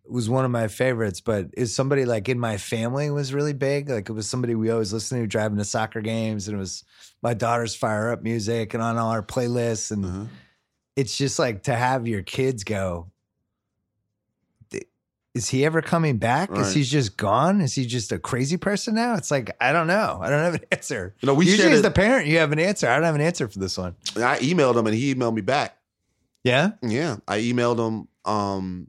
was 0.09 0.29
one 0.29 0.45
of 0.45 0.51
my 0.51 0.69
favorites, 0.69 1.21
but 1.21 1.47
is 1.57 1.75
somebody 1.75 2.05
like 2.05 2.29
in 2.29 2.39
my 2.39 2.57
family 2.59 3.11
was 3.11 3.33
really 3.35 3.53
big. 3.53 3.89
Like 3.89 4.09
it 4.09 4.13
was 4.13 4.29
somebody 4.29 4.55
we 4.55 4.71
always 4.71 4.93
listened 4.93 5.23
to 5.23 5.27
driving 5.27 5.59
to 5.59 5.65
soccer 5.65 6.01
games, 6.01 6.49
and 6.49 6.57
it 6.57 6.61
was 6.61 6.85
my 7.23 7.35
daughter's 7.35 7.75
fire 7.75 8.11
up 8.13 8.23
music 8.23 8.75
and 8.75 8.83
on 8.83 8.97
all 8.99 9.11
our 9.11 9.23
playlists. 9.23 9.91
And 9.91 10.05
Uh-huh. 10.05 10.25
it's 10.97 11.17
just 11.17 11.39
like 11.39 11.65
to 11.65 11.75
have 11.75 12.07
your 12.07 12.23
kids 12.23 12.65
go. 12.65 13.11
Is 15.35 15.51
he 15.51 15.67
ever 15.67 15.83
coming 15.83 16.17
back? 16.17 16.51
Is 16.57 16.73
he 16.73 16.83
just 16.83 17.19
gone? 17.19 17.61
Is 17.61 17.75
he 17.75 17.85
just 17.85 18.11
a 18.11 18.19
crazy 18.19 18.57
person 18.57 18.95
now? 18.95 19.17
It's 19.17 19.31
like 19.31 19.55
I 19.61 19.71
don't 19.71 19.87
know. 19.87 20.19
I 20.23 20.31
don't 20.31 20.41
have 20.43 20.55
an 20.55 20.65
answer. 20.73 21.15
You 21.21 21.27
know, 21.27 21.35
we 21.35 21.45
Usually, 21.45 21.73
as 21.73 21.83
the 21.83 21.91
parent, 21.91 22.27
you 22.27 22.39
have 22.39 22.53
an 22.53 22.59
answer. 22.59 22.89
I 22.89 22.95
don't 22.95 23.05
have 23.05 23.15
an 23.17 23.21
answer 23.21 23.47
for 23.47 23.59
this 23.59 23.77
one. 23.77 23.97
I 24.17 24.39
emailed 24.39 24.77
him 24.79 24.87
and 24.87 24.97
he 24.97 25.15
emailed 25.15 25.35
me 25.35 25.43
back. 25.43 25.77
Yeah. 26.43 26.71
Yeah. 26.81 27.17
I 27.29 27.41
emailed 27.41 27.87
him 27.87 28.09
um 28.25 28.89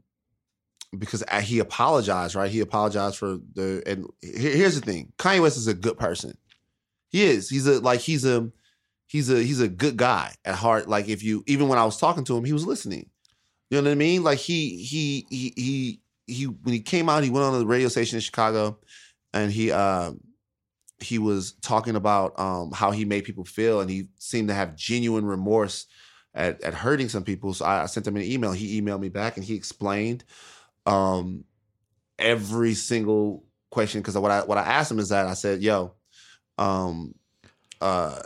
because 0.96 1.22
he 1.42 1.58
apologized, 1.58 2.34
right? 2.34 2.50
He 2.50 2.60
apologized 2.60 3.18
for 3.18 3.38
the 3.54 3.82
and 3.86 4.06
here's 4.22 4.80
the 4.80 4.84
thing. 4.84 5.12
Kanye 5.18 5.42
West 5.42 5.56
is 5.56 5.66
a 5.66 5.74
good 5.74 5.98
person. 5.98 6.36
He 7.10 7.24
is. 7.24 7.48
He's 7.48 7.66
a 7.66 7.80
like 7.80 8.00
he's 8.00 8.24
a 8.24 8.50
he's 9.06 9.30
a 9.30 9.42
he's 9.42 9.60
a 9.60 9.68
good 9.68 9.96
guy 9.96 10.34
at 10.44 10.54
heart. 10.54 10.88
Like 10.88 11.08
if 11.08 11.22
you 11.22 11.44
even 11.46 11.68
when 11.68 11.78
I 11.78 11.84
was 11.84 11.98
talking 11.98 12.24
to 12.24 12.36
him, 12.36 12.44
he 12.44 12.52
was 12.52 12.66
listening. 12.66 13.10
You 13.70 13.78
know 13.78 13.84
what 13.84 13.92
I 13.92 13.96
mean? 13.96 14.22
Like 14.22 14.38
he 14.38 14.82
he 14.82 15.26
he 15.28 15.52
he 15.56 16.00
he 16.26 16.44
when 16.44 16.72
he 16.72 16.80
came 16.80 17.08
out, 17.08 17.24
he 17.24 17.30
went 17.30 17.44
on 17.44 17.58
the 17.58 17.66
radio 17.66 17.88
station 17.88 18.16
in 18.16 18.20
Chicago 18.20 18.78
and 19.34 19.52
he 19.52 19.70
uh 19.70 20.12
he 21.00 21.18
was 21.18 21.52
talking 21.60 21.96
about 21.96 22.38
um 22.40 22.72
how 22.72 22.90
he 22.90 23.04
made 23.04 23.24
people 23.24 23.44
feel 23.44 23.80
and 23.80 23.90
he 23.90 24.08
seemed 24.18 24.48
to 24.48 24.54
have 24.54 24.74
genuine 24.74 25.26
remorse 25.26 25.86
at, 26.34 26.62
at 26.62 26.74
hurting 26.74 27.08
some 27.08 27.24
people. 27.24 27.52
So 27.52 27.64
I, 27.64 27.82
I 27.82 27.86
sent 27.86 28.06
him 28.06 28.16
an 28.16 28.22
email. 28.22 28.52
He 28.52 28.80
emailed 28.80 29.00
me 29.00 29.08
back 29.08 29.36
and 29.36 29.44
he 29.44 29.54
explained 29.54 30.24
um 30.88 31.44
every 32.18 32.74
single 32.74 33.44
question 33.70 34.00
because 34.00 34.16
what 34.16 34.30
I 34.30 34.40
what 34.40 34.58
I 34.58 34.62
asked 34.62 34.90
him 34.90 34.98
is 34.98 35.10
that 35.10 35.26
I 35.26 35.34
said, 35.34 35.62
"Yo, 35.62 35.94
um, 36.56 37.14
uh, 37.80 38.22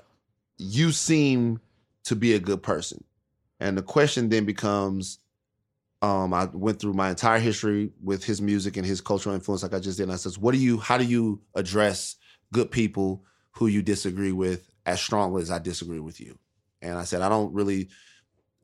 you 0.59 0.93
seem 0.93 1.61
to 2.05 2.17
be 2.17 2.35
a 2.35 2.39
good 2.39 2.63
person," 2.63 3.05
and 3.61 3.77
the 3.77 3.83
question 3.83 4.29
then 4.29 4.45
becomes, 4.45 5.19
um, 6.01 6.33
I 6.33 6.45
went 6.47 6.81
through 6.81 6.95
my 6.95 7.11
entire 7.11 7.41
history 7.41 7.91
with 8.03 8.25
his 8.25 8.41
music 8.41 8.77
and 8.77 8.87
his 8.87 9.01
cultural 9.01 9.35
influence, 9.35 9.63
like 9.63 9.75
I 9.75 9.81
just 9.81 9.99
did. 9.99 10.05
And 10.05 10.13
I 10.13 10.17
says, 10.17 10.39
"What 10.39 10.53
do 10.53 10.59
you? 10.59 10.79
How 10.79 10.99
do 10.99 11.05
you 11.05 11.43
address 11.55 12.17
good 12.53 12.71
people 12.71 13.25
who 13.53 13.67
you 13.67 13.83
disagree 13.83 14.33
with 14.33 14.71
as 14.87 15.01
strongly 15.01 15.43
as 15.43 15.51
I 15.51 15.59
disagree 15.59 16.01
with 16.01 16.21
you?" 16.21 16.39
And 16.81 16.97
I 16.97 17.05
said, 17.05 17.23
"I 17.23 17.29
don't 17.29 17.53
really." 17.53 17.89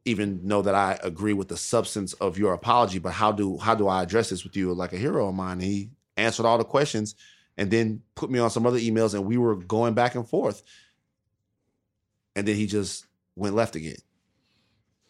Even 0.09 0.41
know 0.47 0.63
that 0.63 0.75
I 0.75 0.99
agree 1.03 1.33
with 1.33 1.49
the 1.49 1.57
substance 1.57 2.13
of 2.15 2.39
your 2.39 2.53
apology, 2.53 2.99
but 2.99 3.13
how 3.13 3.33
do 3.33 3.59
how 3.59 3.75
do 3.75 3.89
I 3.89 4.03
address 4.03 4.31
this 4.31 4.45
with 4.45 4.57
you 4.57 4.73
like 4.75 4.93
a 4.93 4.99
hero 4.99 5.29
of 5.29 5.35
mine? 5.35 5.53
And 5.53 5.63
he 5.63 5.91
answered 6.17 6.47
all 6.47 6.59
the 6.59 6.65
questions 6.65 7.15
and 7.57 7.71
then 7.71 8.03
put 8.15 8.31
me 8.31 8.39
on 8.39 8.51
some 8.51 8.67
other 8.67 8.79
emails 8.79 9.15
and 9.15 9.25
we 9.25 9.37
were 9.37 9.57
going 9.57 9.95
back 9.95 10.15
and 10.15 10.29
forth. 10.29 10.63
And 12.35 12.47
then 12.47 12.57
he 12.57 12.67
just 12.67 13.07
went 13.37 13.55
left 13.55 13.77
again. 13.77 13.97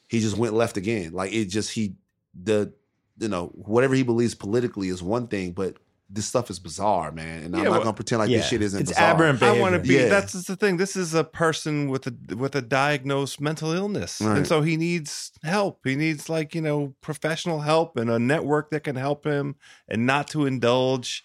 He 0.08 0.20
just 0.20 0.36
went 0.36 0.54
left 0.54 0.76
again. 0.76 1.12
Like 1.12 1.32
it 1.32 1.46
just 1.46 1.72
he 1.72 1.96
the 2.34 2.72
you 3.18 3.28
know, 3.28 3.46
whatever 3.54 3.94
he 3.94 4.02
believes 4.02 4.34
politically 4.34 4.88
is 4.88 5.02
one 5.02 5.26
thing, 5.26 5.52
but 5.52 5.76
this 6.10 6.26
stuff 6.26 6.48
is 6.48 6.58
bizarre, 6.58 7.12
man. 7.12 7.44
And 7.44 7.54
I'm 7.54 7.64
not 7.64 7.70
well, 7.70 7.80
gonna 7.80 7.92
pretend 7.92 8.20
like 8.20 8.30
yeah, 8.30 8.38
this 8.38 8.48
shit 8.48 8.62
isn't 8.62 8.80
it's 8.80 8.90
bizarre. 8.90 9.14
aberrant 9.14 9.42
I 9.42 9.58
want 9.58 9.74
to 9.74 9.78
be. 9.80 9.94
Yeah. 9.94 10.08
That's 10.08 10.32
just 10.32 10.46
the 10.46 10.56
thing. 10.56 10.78
This 10.78 10.96
is 10.96 11.12
a 11.12 11.22
person 11.22 11.90
with 11.90 12.06
a 12.06 12.36
with 12.36 12.54
a 12.54 12.62
diagnosed 12.62 13.40
mental 13.40 13.72
illness, 13.72 14.20
Right. 14.20 14.38
and 14.38 14.46
so 14.46 14.62
he 14.62 14.76
needs 14.78 15.32
help. 15.42 15.80
He 15.84 15.96
needs 15.96 16.28
like 16.30 16.54
you 16.54 16.62
know 16.62 16.94
professional 17.02 17.60
help 17.60 17.96
and 17.98 18.08
a 18.08 18.18
network 18.18 18.70
that 18.70 18.84
can 18.84 18.96
help 18.96 19.24
him, 19.26 19.56
and 19.86 20.06
not 20.06 20.28
to 20.28 20.46
indulge, 20.46 21.24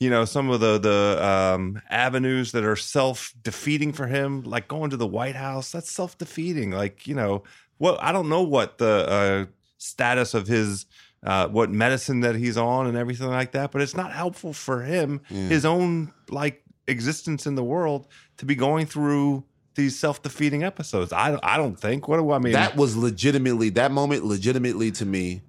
you 0.00 0.10
know, 0.10 0.24
some 0.24 0.50
of 0.50 0.58
the 0.58 0.78
the 0.78 1.24
um, 1.24 1.80
avenues 1.88 2.50
that 2.52 2.64
are 2.64 2.76
self 2.76 3.32
defeating 3.40 3.92
for 3.92 4.08
him, 4.08 4.42
like 4.42 4.66
going 4.66 4.90
to 4.90 4.96
the 4.96 5.06
White 5.06 5.36
House. 5.36 5.70
That's 5.70 5.92
self 5.92 6.18
defeating. 6.18 6.72
Like 6.72 7.06
you 7.06 7.14
know, 7.14 7.44
what 7.78 8.02
I 8.02 8.10
don't 8.10 8.28
know 8.28 8.42
what 8.42 8.78
the 8.78 9.06
uh, 9.08 9.52
status 9.78 10.34
of 10.34 10.48
his. 10.48 10.86
Uh, 11.24 11.48
what 11.48 11.70
medicine 11.70 12.20
that 12.20 12.34
he's 12.36 12.56
on 12.58 12.86
and 12.86 12.98
everything 12.98 13.28
like 13.28 13.52
that, 13.52 13.72
but 13.72 13.80
it's 13.80 13.96
not 13.96 14.12
helpful 14.12 14.52
for 14.52 14.82
him, 14.82 15.20
Yeah. 15.30 15.48
his 15.48 15.64
own 15.64 16.12
like 16.28 16.62
existence 16.86 17.46
in 17.46 17.54
the 17.54 17.64
world 17.64 18.06
to 18.36 18.44
be 18.44 18.54
going 18.54 18.84
through 18.84 19.42
these 19.74 19.98
self-defeating 19.98 20.62
episodes. 20.62 21.12
I 21.14 21.38
I 21.42 21.56
don't 21.56 21.80
think. 21.80 22.06
What 22.08 22.18
do 22.18 22.30
I 22.30 22.38
mean? 22.38 22.52
that 22.52 22.76
was 22.76 22.94
legitimately 22.96 23.70
that 23.70 23.90
moment 23.90 24.24
legitimately 24.24 24.90
to 24.92 25.06
me 25.06 25.40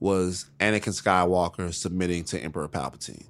was 0.00 0.44
Anakin 0.60 0.92
Skywalker 1.02 1.72
submitting 1.72 2.24
to 2.24 2.38
Emperor 2.38 2.68
Palpatine. 2.68 3.24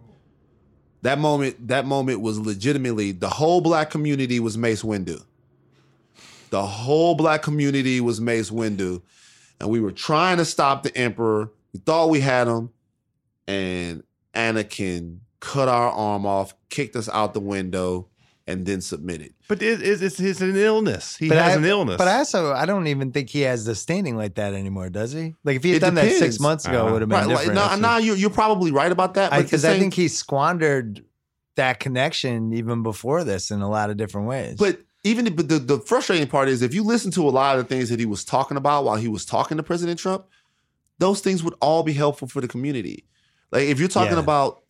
That 1.03 1.21
moment 1.21 1.69
that 1.69 1.87
moment 1.87 2.21
was 2.21 2.41
legitimately 2.41 3.13
the 3.13 3.29
whole 3.29 3.61
black 3.61 3.91
community 3.91 4.41
was 4.41 4.59
Mace 4.59 4.83
Windu. 4.83 5.23
The 6.51 6.67
whole 6.67 7.15
black 7.15 7.43
community 7.43 8.01
was 8.01 8.21
Mace 8.21 8.51
Windu 8.51 9.03
and 9.61 9.71
we 9.71 9.79
were 9.81 9.93
trying 9.93 10.39
to 10.39 10.45
stop 10.45 10.83
the 10.83 10.95
emperor. 10.97 11.51
We 11.77 11.83
thought 11.83 12.09
we 12.09 12.21
had 12.21 12.49
him 12.49 12.71
and 13.47 14.03
Anakin 14.35 15.19
cut 15.41 15.69
our 15.69 15.91
arm 15.91 16.25
off, 16.25 16.55
kicked 16.71 16.97
us 16.97 17.09
out 17.11 17.35
the 17.35 17.41
window 17.41 18.09
and 18.47 18.65
then 18.65 18.81
submitted. 18.81 19.35
But 19.49 19.61
it, 19.61 19.83
it, 19.83 20.03
it's, 20.03 20.19
it's 20.19 20.41
an 20.41 20.57
illness. 20.57 21.17
He 21.17 21.29
But 21.29 21.37
has 21.39 21.55
I- 21.55 21.59
an 21.59 21.65
illness. 21.67 21.97
But 21.99 22.09
I 22.09 22.19
also 22.19 22.53
I 22.53 22.65
don't 22.65 22.87
even 22.87 23.13
think 23.13 23.29
he 23.29 23.43
has 23.43 23.65
the 23.67 23.75
standing 23.75 24.17
like 24.17 24.37
that 24.37 24.55
anymore, 24.55 24.89
does 24.89 25.13
he? 25.13 25.35
Like 25.45 25.57
if 25.57 25.65
he 25.65 25.71
had 25.73 25.77
It 25.77 25.81
done 25.81 25.95
that 25.97 26.13
six 26.13 26.41
months 26.41 26.65
ago, 26.65 26.79
Uh-huh. 26.79 26.89
it 26.89 26.93
would 26.93 27.03
have 27.03 27.09
been 27.11 27.19
Right? 27.19 27.27
Like, 27.29 27.39
different. 27.41 27.55
nah, 27.57 27.75
If 27.75 27.81
nah, 27.81 27.97
you're, 27.99 28.17
you're 28.17 28.31
probably 28.31 28.71
right 28.71 28.91
about 28.91 29.15
that. 29.15 29.33
Because 29.37 29.63
the 29.63 29.73
I, 29.73 29.79
think 29.79 29.93
he 29.95 30.09
squandered 30.09 31.05
that 31.57 31.79
connection 31.81 32.53
even 32.55 32.83
before 32.83 33.23
this 33.25 33.51
in 33.51 33.61
a 33.61 33.69
lot 33.69 33.91
of 33.91 33.97
different 33.99 34.29
ways. 34.29 34.57
But 34.59 34.81
even 35.05 35.35
but 35.37 35.49
the, 35.49 35.59
the 35.59 35.79
frustrating 35.81 36.27
part 36.27 36.49
is 36.49 36.63
if 36.63 36.73
you 36.75 36.83
listen 36.83 37.11
to 37.13 37.29
a 37.29 37.31
lot 37.31 37.59
of 37.59 37.69
the 37.69 37.75
things 37.75 37.91
that 37.91 37.99
he 38.01 38.07
was 38.07 38.25
talking 38.25 38.57
about 38.57 38.85
while 38.85 38.97
he 38.97 39.09
was 39.09 39.25
talking 39.27 39.57
to 39.57 39.63
President 39.63 39.99
Trump, 39.99 40.25
those 40.99 41.21
things 41.21 41.43
would 41.43 41.55
all 41.61 41.83
be 41.83 41.93
helpful 41.93 42.29
for 42.29 42.41
the 42.41 42.49
community. 42.49 43.05
Like 43.53 43.65
if 43.65 43.79
you're 43.79 43.89
talking 43.89 44.15
Yeah. 44.15 44.23
about 44.23 44.63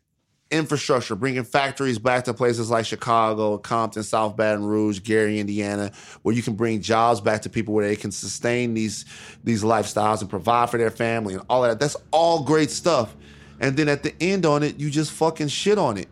infrastructure, 0.50 1.16
bringing 1.16 1.42
factories 1.42 1.98
back 1.98 2.24
to 2.24 2.32
places 2.32 2.70
like 2.70 2.86
Chicago, 2.86 3.58
Compton, 3.58 4.04
South 4.04 4.36
Baton 4.36 4.64
Rouge, 4.64 5.00
Gary, 5.02 5.40
Indiana, 5.40 5.90
where 6.22 6.34
you 6.34 6.42
can 6.42 6.54
bring 6.54 6.80
jobs 6.80 7.20
back 7.20 7.42
to 7.42 7.48
people 7.50 7.74
where 7.74 7.86
they 7.86 7.96
can 7.96 8.12
sustain 8.12 8.74
these 8.74 9.04
these 9.42 9.64
lifestyles 9.64 10.20
and 10.20 10.30
provide 10.30 10.70
for 10.70 10.78
their 10.78 10.90
family 10.90 11.34
and 11.34 11.42
all 11.48 11.62
that. 11.62 11.80
That's 11.80 11.96
all 12.12 12.44
great 12.44 12.70
stuff. 12.70 13.16
And 13.58 13.76
then 13.76 13.88
at 13.88 14.02
the 14.02 14.14
end 14.20 14.46
on 14.46 14.62
it, 14.62 14.78
you 14.78 14.90
just 14.90 15.10
fucking 15.12 15.48
shit 15.48 15.78
on 15.78 15.96
it. 15.96 16.08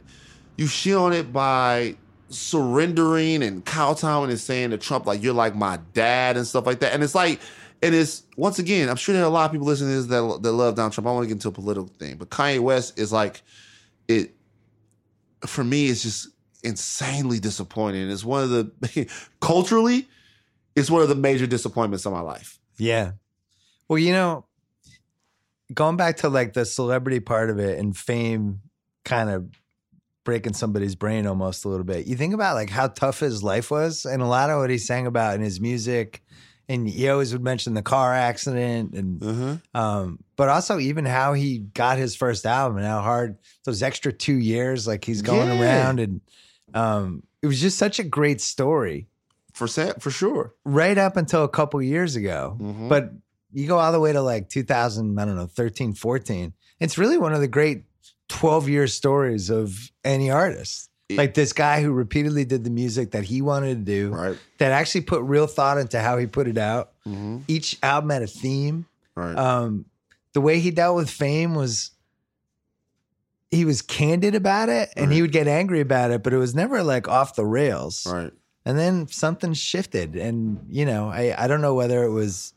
You 0.56 0.66
shit 0.66 0.96
on 0.96 1.12
it 1.12 1.32
by 1.32 1.96
surrendering 2.28 3.42
and 3.42 3.64
kowtowing 3.64 4.30
and 4.30 4.40
saying 4.40 4.70
to 4.70 4.78
Trump 4.78 5.06
like 5.06 5.22
you're 5.22 5.34
like 5.34 5.54
my 5.54 5.78
dad 5.92 6.36
and 6.36 6.46
stuff 6.46 6.66
like 6.66 6.80
that. 6.80 6.92
And 6.92 7.02
it's 7.02 7.14
like, 7.14 7.40
and 7.84 7.94
it's 7.94 8.22
once 8.36 8.58
again, 8.58 8.88
I'm 8.88 8.96
sure 8.96 9.14
there 9.14 9.22
are 9.22 9.26
a 9.26 9.30
lot 9.30 9.44
of 9.44 9.52
people 9.52 9.66
listening 9.66 9.90
to 9.90 9.96
this 9.96 10.06
that, 10.06 10.42
that 10.42 10.52
love 10.52 10.74
Donald 10.74 10.94
Trump. 10.94 11.06
I 11.06 11.12
want 11.12 11.24
to 11.24 11.28
get 11.28 11.34
into 11.34 11.48
a 11.48 11.52
political 11.52 11.88
thing, 11.98 12.16
but 12.16 12.30
Kanye 12.30 12.60
West 12.60 12.98
is 12.98 13.12
like 13.12 13.42
it 14.08 14.34
for 15.46 15.62
me. 15.62 15.88
It's 15.88 16.02
just 16.02 16.28
insanely 16.62 17.38
disappointing. 17.38 18.10
It's 18.10 18.24
one 18.24 18.42
of 18.42 18.50
the 18.50 19.08
culturally, 19.40 20.08
it's 20.74 20.90
one 20.90 21.02
of 21.02 21.10
the 21.10 21.14
major 21.14 21.46
disappointments 21.46 22.06
of 22.06 22.12
my 22.12 22.20
life. 22.20 22.58
Yeah. 22.78 23.12
Well, 23.86 23.98
you 23.98 24.12
know, 24.12 24.46
going 25.74 25.98
back 25.98 26.16
to 26.18 26.30
like 26.30 26.54
the 26.54 26.64
celebrity 26.64 27.20
part 27.20 27.50
of 27.50 27.58
it 27.58 27.78
and 27.78 27.94
fame 27.94 28.60
kind 29.04 29.28
of 29.28 29.46
breaking 30.24 30.54
somebody's 30.54 30.94
brain 30.94 31.26
almost 31.26 31.66
a 31.66 31.68
little 31.68 31.84
bit. 31.84 32.06
You 32.06 32.16
think 32.16 32.32
about 32.32 32.54
like 32.54 32.70
how 32.70 32.88
tough 32.88 33.20
his 33.20 33.42
life 33.42 33.70
was 33.70 34.06
and 34.06 34.22
a 34.22 34.26
lot 34.26 34.48
of 34.48 34.58
what 34.58 34.70
he 34.70 34.78
sang 34.78 35.06
about 35.06 35.34
in 35.34 35.42
his 35.42 35.60
music. 35.60 36.22
And 36.68 36.88
he 36.88 37.08
always 37.10 37.32
would 37.32 37.42
mention 37.44 37.74
the 37.74 37.82
car 37.82 38.14
accident 38.14 38.94
and 38.94 39.20
Mm-hmm. 39.20 39.76
um, 39.78 40.18
but 40.36 40.48
also 40.48 40.78
even 40.78 41.04
how 41.04 41.32
he 41.34 41.58
got 41.58 41.98
his 41.98 42.16
first 42.16 42.46
album 42.46 42.78
and 42.78 42.86
how 42.86 43.00
hard 43.02 43.36
those 43.64 43.82
extra 43.82 44.12
two 44.12 44.36
years, 44.36 44.86
like 44.86 45.04
he's 45.04 45.22
going 45.22 45.48
Yeah. 45.48 45.60
around 45.60 46.00
and 46.00 46.20
um, 46.72 47.22
it 47.42 47.46
was 47.46 47.60
just 47.60 47.78
such 47.78 47.98
a 47.98 48.02
great 48.04 48.40
story 48.40 49.06
For 49.52 49.68
sa- 49.68 49.92
for 50.00 50.10
sure. 50.10 50.54
right 50.64 50.96
up 50.98 51.16
until 51.16 51.44
a 51.44 51.48
couple 51.48 51.80
years 51.82 52.16
ago. 52.16 52.56
Mhm. 52.60 52.88
But 52.88 53.12
you 53.52 53.68
go 53.68 53.78
all 53.78 53.92
the 53.92 54.00
way 54.00 54.12
to 54.12 54.22
like 54.22 54.48
2000, 54.48 55.18
I 55.20 55.24
don't 55.24 55.36
know, 55.36 55.46
13, 55.46 55.92
14. 55.94 56.52
It's 56.80 56.98
really 56.98 57.18
one 57.18 57.32
of 57.34 57.40
the 57.40 57.46
great 57.48 57.84
12 58.28 58.68
year 58.68 58.86
stories 58.88 59.50
of 59.50 59.90
any 60.02 60.30
artist. 60.30 60.88
Like 61.10 61.34
this 61.34 61.52
guy 61.52 61.82
who 61.82 61.92
repeatedly 61.92 62.44
did 62.46 62.64
the 62.64 62.70
music 62.70 63.10
that 63.10 63.24
he 63.24 63.42
wanted 63.42 63.74
to 63.86 63.92
do, 63.92 64.10
Right. 64.14 64.38
that 64.58 64.72
actually 64.72 65.02
put 65.02 65.22
real 65.22 65.46
thought 65.46 65.76
into 65.78 66.00
how 66.00 66.16
he 66.16 66.26
put 66.26 66.48
it 66.48 66.56
out. 66.56 66.92
Mm-hmm. 67.06 67.38
Each 67.46 67.76
album 67.82 68.10
had 68.10 68.22
a 68.22 68.26
theme. 68.26 68.86
Right. 69.14 69.36
Um, 69.36 69.84
the 70.32 70.40
way 70.40 70.60
he 70.60 70.70
dealt 70.70 70.96
with 70.96 71.10
fame 71.10 71.54
was 71.54 71.90
he 73.50 73.64
was 73.64 73.82
candid 73.82 74.34
about 74.34 74.68
it 74.70 74.88
and 74.96 75.12
he 75.12 75.20
would 75.22 75.30
get 75.30 75.46
angry 75.46 75.80
about 75.80 76.10
it, 76.10 76.22
but 76.22 76.32
it 76.32 76.38
was 76.38 76.54
never 76.54 76.82
like 76.82 77.06
off 77.06 77.36
the 77.36 77.44
rails. 77.46 78.06
right. 78.10 78.32
And 78.66 78.78
then 78.78 79.06
something 79.08 79.52
shifted. 79.52 80.16
And, 80.16 80.58
you 80.70 80.86
know, 80.86 81.10
I, 81.10 81.34
I 81.36 81.46
don't 81.48 81.60
know 81.60 81.74
whether 81.74 82.02
it 82.02 82.10
was 82.10 82.54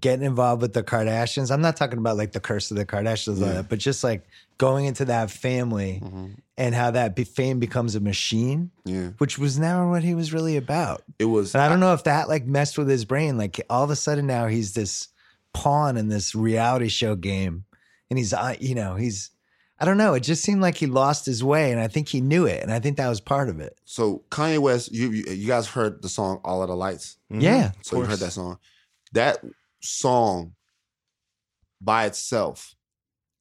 getting 0.00 0.24
involved 0.24 0.62
with 0.62 0.72
the 0.74 0.82
Kardashians. 0.82 1.50
I'm 1.52 1.60
not 1.60 1.76
talking 1.76 1.98
about 1.98 2.16
like 2.16 2.32
the 2.32 2.40
curse 2.40 2.70
of 2.72 2.76
the 2.76 2.84
Kardashians, 2.84 3.40
Yeah. 3.40 3.62
but 3.62 3.78
just 3.78 4.02
like 4.02 4.26
going 4.58 4.84
into 4.86 5.04
that 5.06 5.30
family 5.30 5.98
hmm 6.04 6.26
and 6.60 6.74
how 6.74 6.90
that 6.90 7.14
be- 7.14 7.22
fame 7.22 7.60
becomes 7.60 7.94
a 7.94 8.00
machine, 8.00 8.72
Yeah. 8.84 9.10
which 9.18 9.38
was 9.38 9.60
never 9.60 9.88
what 9.88 10.02
he 10.02 10.16
was 10.16 10.32
really 10.32 10.56
about. 10.56 11.04
It 11.20 11.26
was. 11.26 11.54
And 11.54 11.62
I 11.62 11.68
don't 11.68 11.78
know 11.78 11.92
if 11.94 12.02
that 12.02 12.28
like 12.28 12.46
messed 12.46 12.76
with 12.76 12.88
his 12.88 13.04
brain. 13.04 13.38
Like 13.38 13.60
all 13.70 13.84
of 13.84 13.90
a 13.90 13.94
sudden 13.94 14.26
now 14.26 14.48
he's 14.48 14.74
this 14.74 15.06
pawn 15.54 15.96
in 15.96 16.08
this 16.08 16.34
reality 16.34 16.88
show 16.88 17.14
game. 17.14 17.64
And 18.10 18.18
he's, 18.18 18.32
uh, 18.32 18.56
you 18.58 18.74
know, 18.74 18.96
he's, 18.96 19.30
I 19.78 19.84
don't 19.84 19.98
know. 19.98 20.14
It 20.14 20.24
just 20.24 20.42
seemed 20.42 20.60
like 20.60 20.74
he 20.76 20.86
lost 20.88 21.26
his 21.26 21.44
way. 21.44 21.70
And 21.70 21.80
I 21.80 21.86
think 21.86 22.08
he 22.08 22.20
knew 22.20 22.44
it. 22.46 22.60
And 22.60 22.72
I 22.72 22.80
think 22.80 22.96
that 22.96 23.08
was 23.08 23.20
part 23.20 23.48
of 23.48 23.60
it. 23.60 23.78
So 23.84 24.24
Kanye 24.32 24.58
West, 24.58 24.90
you 24.90 25.12
you, 25.12 25.32
you 25.32 25.46
guys 25.46 25.68
heard 25.68 26.02
the 26.02 26.08
song 26.08 26.40
"All 26.44 26.60
of 26.60 26.68
the 26.68 26.74
Lights." 26.74 27.18
Mhm. 27.32 27.40
Yeah. 27.40 27.70
So 27.82 27.98
you 27.98 28.02
heard 28.02 28.18
that 28.18 28.32
song. 28.32 28.58
That 29.12 29.38
song 29.80 30.54
by 31.80 32.06
itself, 32.06 32.74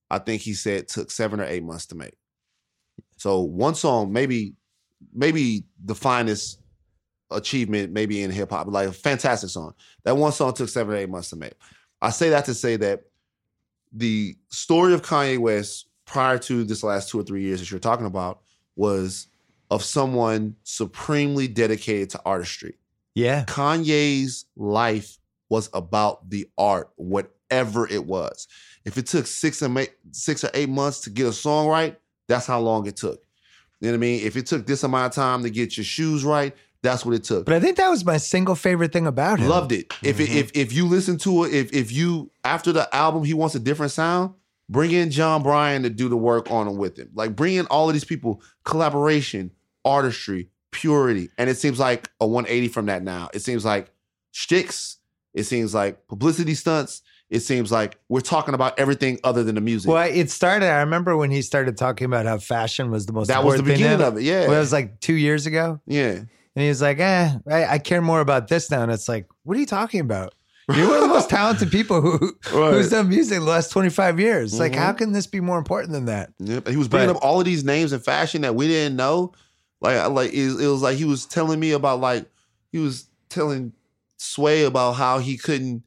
I 0.09 0.19
think 0.19 0.41
he 0.41 0.53
said 0.53 0.87
took 0.87 1.11
seven 1.11 1.39
or 1.39 1.45
eight 1.45 1.63
months 1.63 1.85
to 1.87 1.95
make. 1.95 2.15
So 3.17 3.41
one 3.41 3.75
song, 3.75 4.13
maybe, 4.13 4.53
maybe 5.13 5.65
the 5.83 5.95
finest 5.95 6.61
achievement, 7.31 7.91
maybe 7.91 8.23
in 8.23 8.31
hip 8.31 8.51
hop, 8.51 8.67
like 8.67 8.89
a 8.89 8.93
fantastic 8.93 9.49
song. 9.49 9.73
That 10.03 10.17
one 10.17 10.31
song 10.31 10.53
took 10.53 10.69
seven 10.69 10.93
or 10.93 10.97
eight 10.97 11.09
months 11.09 11.29
to 11.31 11.35
make. 11.35 11.53
I 12.01 12.11
say 12.11 12.29
that 12.29 12.45
to 12.45 12.53
say 12.53 12.75
that 12.77 13.01
the 13.91 14.35
story 14.49 14.93
of 14.93 15.01
Kanye 15.01 15.39
West 15.39 15.87
prior 16.05 16.37
to 16.39 16.63
this 16.63 16.83
last 16.83 17.09
two 17.09 17.19
or 17.19 17.23
three 17.23 17.41
years 17.41 17.59
that 17.59 17.71
you're 17.71 17.79
talking 17.79 18.05
about 18.05 18.41
was 18.75 19.27
of 19.69 19.83
someone 19.83 20.55
supremely 20.63 21.47
dedicated 21.47 22.09
to 22.11 22.21
artistry. 22.25 22.77
Yeah. 23.15 23.45
Kanye's 23.45 24.45
life 24.55 25.17
was 25.49 25.69
about 25.73 26.29
the 26.29 26.47
art, 26.57 26.91
whatever 26.95 27.87
it 27.87 28.05
was. 28.05 28.47
If 28.87 28.97
it 28.97 29.05
took 29.05 29.27
six 29.27 29.61
or 29.61 29.79
eight, 29.79 29.91
six 30.11 30.45
or 30.45 30.49
eight 30.53 30.69
months 30.69 31.01
to 31.01 31.09
get 31.09 31.27
a 31.27 31.33
song 31.33 31.67
right, 31.67 31.99
that's 32.29 32.45
how 32.45 32.61
long 32.61 32.87
it 32.87 32.95
took. 32.95 33.21
You 33.81 33.87
know 33.87 33.91
what 33.91 33.97
I 33.97 33.99
mean? 33.99 34.25
If 34.25 34.37
it 34.37 34.45
took 34.45 34.65
this 34.65 34.83
amount 34.83 35.11
of 35.11 35.15
time 35.15 35.43
to 35.43 35.49
get 35.49 35.75
your 35.75 35.83
shoes 35.83 36.23
right, 36.23 36.55
that's 36.81 37.05
what 37.05 37.13
it 37.13 37.25
took. 37.25 37.45
But 37.45 37.55
I 37.55 37.59
think 37.59 37.75
that 37.75 37.89
was 37.89 38.05
my 38.05 38.15
single 38.15 38.55
favorite 38.55 38.93
thing 38.93 39.05
about 39.05 39.39
him. 39.39 39.49
Loved 39.49 39.73
it. 39.73 39.93
If 40.01 40.21
it, 40.21 40.29
if 40.29 40.51
if 40.55 40.71
you 40.71 40.87
listen 40.87 41.17
to 41.19 41.43
it, 41.43 41.53
if 41.53 41.73
if 41.73 41.91
you 41.91 42.31
after 42.45 42.71
the 42.71 42.93
album 42.95 43.25
he 43.25 43.33
wants 43.33 43.55
a 43.55 43.59
different 43.59 43.91
sound, 43.91 44.35
bring 44.69 44.91
in 44.91 45.11
Jon 45.11 45.43
Brion 45.43 45.83
to 45.83 45.89
do 45.89 46.07
the 46.07 46.15
work 46.15 46.49
on 46.49 46.65
him 46.65 46.77
with 46.77 46.97
him. 46.97 47.09
Like 47.13 47.35
bring 47.35 47.55
in 47.55 47.65
all 47.65 47.89
of 47.89 47.93
these 47.93 48.05
people, 48.05 48.41
collaboration, 48.63 49.51
artistry, 49.83 50.47
purity, 50.71 51.29
and 51.37 51.49
it 51.49 51.57
seems 51.57 51.77
like 51.77 52.09
a 52.21 52.25
180 52.25 52.69
from 52.69 52.85
that 52.85 53.03
now. 53.03 53.29
It 53.33 53.41
seems 53.41 53.65
like 53.65 53.91
shticks. 54.31 54.97
It 55.33 55.43
seems 55.43 55.73
like 55.73 56.07
publicity 56.07 56.53
stunts. 56.53 57.01
It 57.29 57.41
seems 57.41 57.71
like 57.71 57.97
we're 58.07 58.21
talking 58.21 58.53
about 58.53 58.79
everything 58.79 59.19
other 59.23 59.43
than 59.43 59.55
the 59.55 59.61
music. 59.61 59.91
Well, 59.91 60.09
it 60.09 60.29
started. 60.29 60.67
I 60.67 60.79
remember 60.79 61.17
when 61.17 61.29
he 61.29 61.41
started 61.41 61.75
talking 61.77 62.05
about 62.05 62.25
how 62.25 62.37
fashion 62.37 62.89
was 62.89 63.05
the 63.05 63.11
most. 63.13 63.27
that 63.27 63.43
was 63.43 63.57
the 63.57 63.63
beginning 63.63 64.01
of 64.01 64.17
it. 64.17 64.23
Yeah, 64.23 64.47
Well, 64.47 64.53
it 64.55 64.59
was 64.59 64.71
like 64.71 64.99
two 65.01 65.15
years 65.15 65.45
ago, 65.45 65.81
yeah. 65.85 66.11
and 66.11 66.27
he 66.55 66.69
was 66.69 66.81
like, 66.81 66.99
"Eh, 66.99 67.31
I, 67.51 67.65
I 67.65 67.79
care 67.79 68.01
more 68.01 68.21
about 68.21 68.47
this 68.47 68.71
now." 68.71 68.81
And 68.83 68.91
it's 68.91 69.09
like, 69.09 69.27
what 69.43 69.57
are 69.57 69.59
you 69.59 69.65
talking 69.65 69.99
about? 69.99 70.33
You're 70.73 70.87
one 70.87 70.95
of 70.97 71.01
the 71.03 71.07
most 71.09 71.29
talented 71.39 71.69
people 71.71 71.99
who 72.01 72.33
Right. 72.53 72.73
who's 72.73 72.89
done 72.89 73.09
music 73.09 73.39
the 73.39 73.45
last 73.45 73.71
25 73.71 74.19
years. 74.19 74.57
Like, 74.59 74.71
Mhm. 74.73 74.75
how 74.77 74.93
can 74.93 75.11
this 75.13 75.27
be 75.27 75.39
more 75.41 75.57
important 75.57 75.91
than 75.93 76.05
that? 76.05 76.31
Yep. 76.39 76.67
He 76.69 76.75
was 76.77 76.87
bringing 76.87 77.07
But- 77.09 77.17
up 77.17 77.23
all 77.23 77.39
of 77.39 77.45
these 77.45 77.63
names 77.65 77.91
in 77.93 77.99
fashion 77.99 78.41
that 78.41 78.55
we 78.55 78.67
didn't 78.67 78.95
know. 78.97 79.33
Like, 79.81 80.09
like 80.11 80.33
it, 80.33 80.61
it 80.61 80.67
was 80.67 80.81
like 80.81 80.97
he 80.97 81.05
was 81.05 81.25
telling 81.25 81.59
me 81.59 81.71
about 81.71 81.99
like 81.99 82.25
he 82.71 82.79
was 82.79 83.07
telling 83.29 83.73
Sway 84.17 84.63
about 84.63 84.93
how 84.93 85.19
he 85.19 85.37
couldn't 85.37 85.83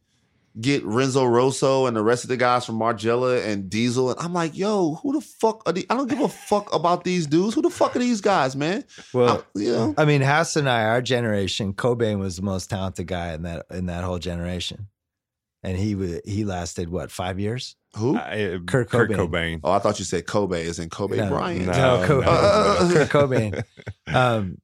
get 0.59 0.83
Renzo 0.85 1.25
Rosso 1.25 1.87
and 1.87 1.97
the 1.97 2.03
rest 2.03 2.25
of 2.25 2.29
the 2.29 2.37
guys 2.37 2.65
from 2.65 2.79
Margiela 2.79 3.45
and 3.47 3.69
Diesel. 3.69 4.11
And 4.11 4.21
I'm 4.21 4.33
like, 4.33 4.57
yo, 4.57 4.95
who 5.03 5.13
the 5.13 5.21
fuck 5.21 5.63
are 5.67 5.73
these? 5.73 5.87
I 5.91 5.95
don't 5.97 6.09
give 6.09 6.21
a 6.21 6.29
fuck 6.29 6.75
about 6.75 7.05
these 7.05 7.27
dudes. 7.27 7.55
Who 7.55 7.63
the 7.63 7.71
fuck 7.71 7.95
are 7.95 8.01
these 8.01 8.21
guys, 8.21 8.57
man? 8.57 8.85
Well, 9.13 9.45
I- 9.55 9.59
you 9.59 9.73
know, 9.73 9.95
I 9.97 10.05
mean, 10.05 10.23
House 10.23 10.57
and 10.57 10.69
I, 10.69 10.85
our 10.87 11.03
generation, 11.03 11.73
Cobain 11.75 12.19
was 12.19 12.37
the 12.37 12.43
most 12.43 12.71
talented 12.71 13.07
guy 13.07 13.33
in 13.35 13.43
that 13.43 13.67
in 13.71 13.87
that 13.87 14.03
whole 14.05 14.19
generation, 14.19 14.89
and 15.63 15.77
he 15.79 15.95
wa- 15.95 16.21
he 16.25 16.45
lasted 16.45 16.89
what 16.89 17.11
five 17.11 17.39
years? 17.39 17.77
who? 17.97 18.17
I- 18.17 18.59
Kurt 18.67 18.89
Kurt 18.91 19.11
Cobain. 19.11 19.17
Cobain. 19.17 19.61
Oh, 19.65 19.73
I 19.73 19.79
thought 19.81 19.99
you 19.99 20.05
said 20.05 20.27
Kobe 20.27 20.67
as 20.67 20.79
in 20.79 20.91
Kobe 20.91 21.17
No, 21.17 21.29
Bryant. 21.29 21.67
no. 21.67 21.73
No, 22.01 22.07
Co- 22.07 22.21
no, 22.21 22.89
Kurt 22.93 23.09
Cobain. 23.09 23.63
Um, 24.13 24.59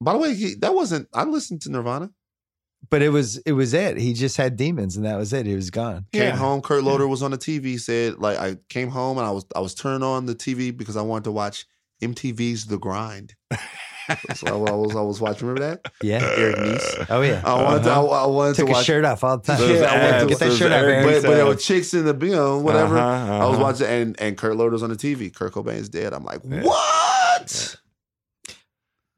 By 0.00 0.12
the 0.12 0.18
way, 0.18 0.34
he, 0.34 0.54
that 0.56 0.74
wasn't. 0.74 1.08
I 1.14 1.24
listened 1.24 1.62
to 1.62 1.70
Nirvana. 1.70 2.10
But 2.90 3.02
it 3.02 3.08
was 3.10 3.38
it 3.38 3.52
was 3.52 3.74
it. 3.74 3.96
He 3.96 4.12
just 4.12 4.36
had 4.36 4.56
demons, 4.56 4.96
and 4.96 5.04
that 5.06 5.16
was 5.16 5.32
it. 5.32 5.46
He 5.46 5.54
was 5.54 5.70
gone. 5.70 6.06
Came 6.12 6.22
Yeah. 6.22 6.36
home. 6.36 6.60
Kurt 6.62 6.84
Loder 6.84 7.06
was 7.08 7.22
on 7.22 7.30
the 7.30 7.38
TV. 7.38 7.78
Said 7.80 8.18
like 8.18 8.38
I 8.38 8.56
came 8.68 8.88
home 8.88 9.18
and 9.18 9.26
I 9.26 9.30
was 9.30 9.44
I 9.54 9.60
was 9.60 9.74
turning 9.74 10.02
on 10.02 10.26
the 10.26 10.34
TV 10.34 10.76
because 10.76 10.96
I 10.96 11.02
wanted 11.02 11.24
to 11.24 11.32
watch 11.32 11.66
MTV's 12.02 12.66
The 12.66 12.78
Grind. 12.78 13.34
so 14.34 14.46
I, 14.66 14.70
I 14.70 14.74
was 14.74 14.94
I 14.94 15.00
was 15.00 15.20
watching. 15.20 15.48
Remember 15.48 15.68
that 15.82 15.92
Yeah. 16.02 16.20
Eric 16.36 16.56
Nies. 16.58 17.06
Oh 17.10 17.22
yeah. 17.22 17.42
I 17.44 17.62
wanted 17.62 17.84
to, 17.84 17.90
I, 17.90 18.00
I 18.00 18.26
wanted 18.26 18.54
Took 18.56 18.66
to 18.66 18.68
his 18.68 18.74
watch. 18.76 18.86
shirt 18.86 19.04
off 19.04 19.24
all 19.24 19.38
the 19.38 19.42
time. 19.44 19.60
Yeah, 19.62 19.82
I 19.86 20.04
wanted 20.04 20.20
to 20.20 20.26
get 20.26 20.38
that 20.38 20.52
shirt 20.52 20.70
off. 20.72 20.78
Eric 20.78 21.04
Eric. 21.06 21.22
but, 21.22 21.28
but 21.28 21.34
there 21.34 21.46
were 21.46 21.56
chicks 21.56 21.92
in 21.94 22.04
the 22.04 22.26
you 22.26 22.32
know 22.32 22.58
whatever. 22.58 22.96
Uh-huh, 22.98 23.32
I 23.34 23.46
was 23.46 23.54
uh-huh. 23.56 23.62
watching 23.62 23.86
and 23.86 24.20
and 24.20 24.36
Kurt 24.38 24.56
Loder's 24.56 24.82
on 24.82 24.90
the 24.90 24.96
TV. 24.96 25.34
Kurt 25.34 25.52
Cobain's 25.52 25.88
dead. 25.88 26.12
I'm 26.12 26.24
like, 26.24 26.40
Yeah. 26.44 26.62
what? 26.62 27.76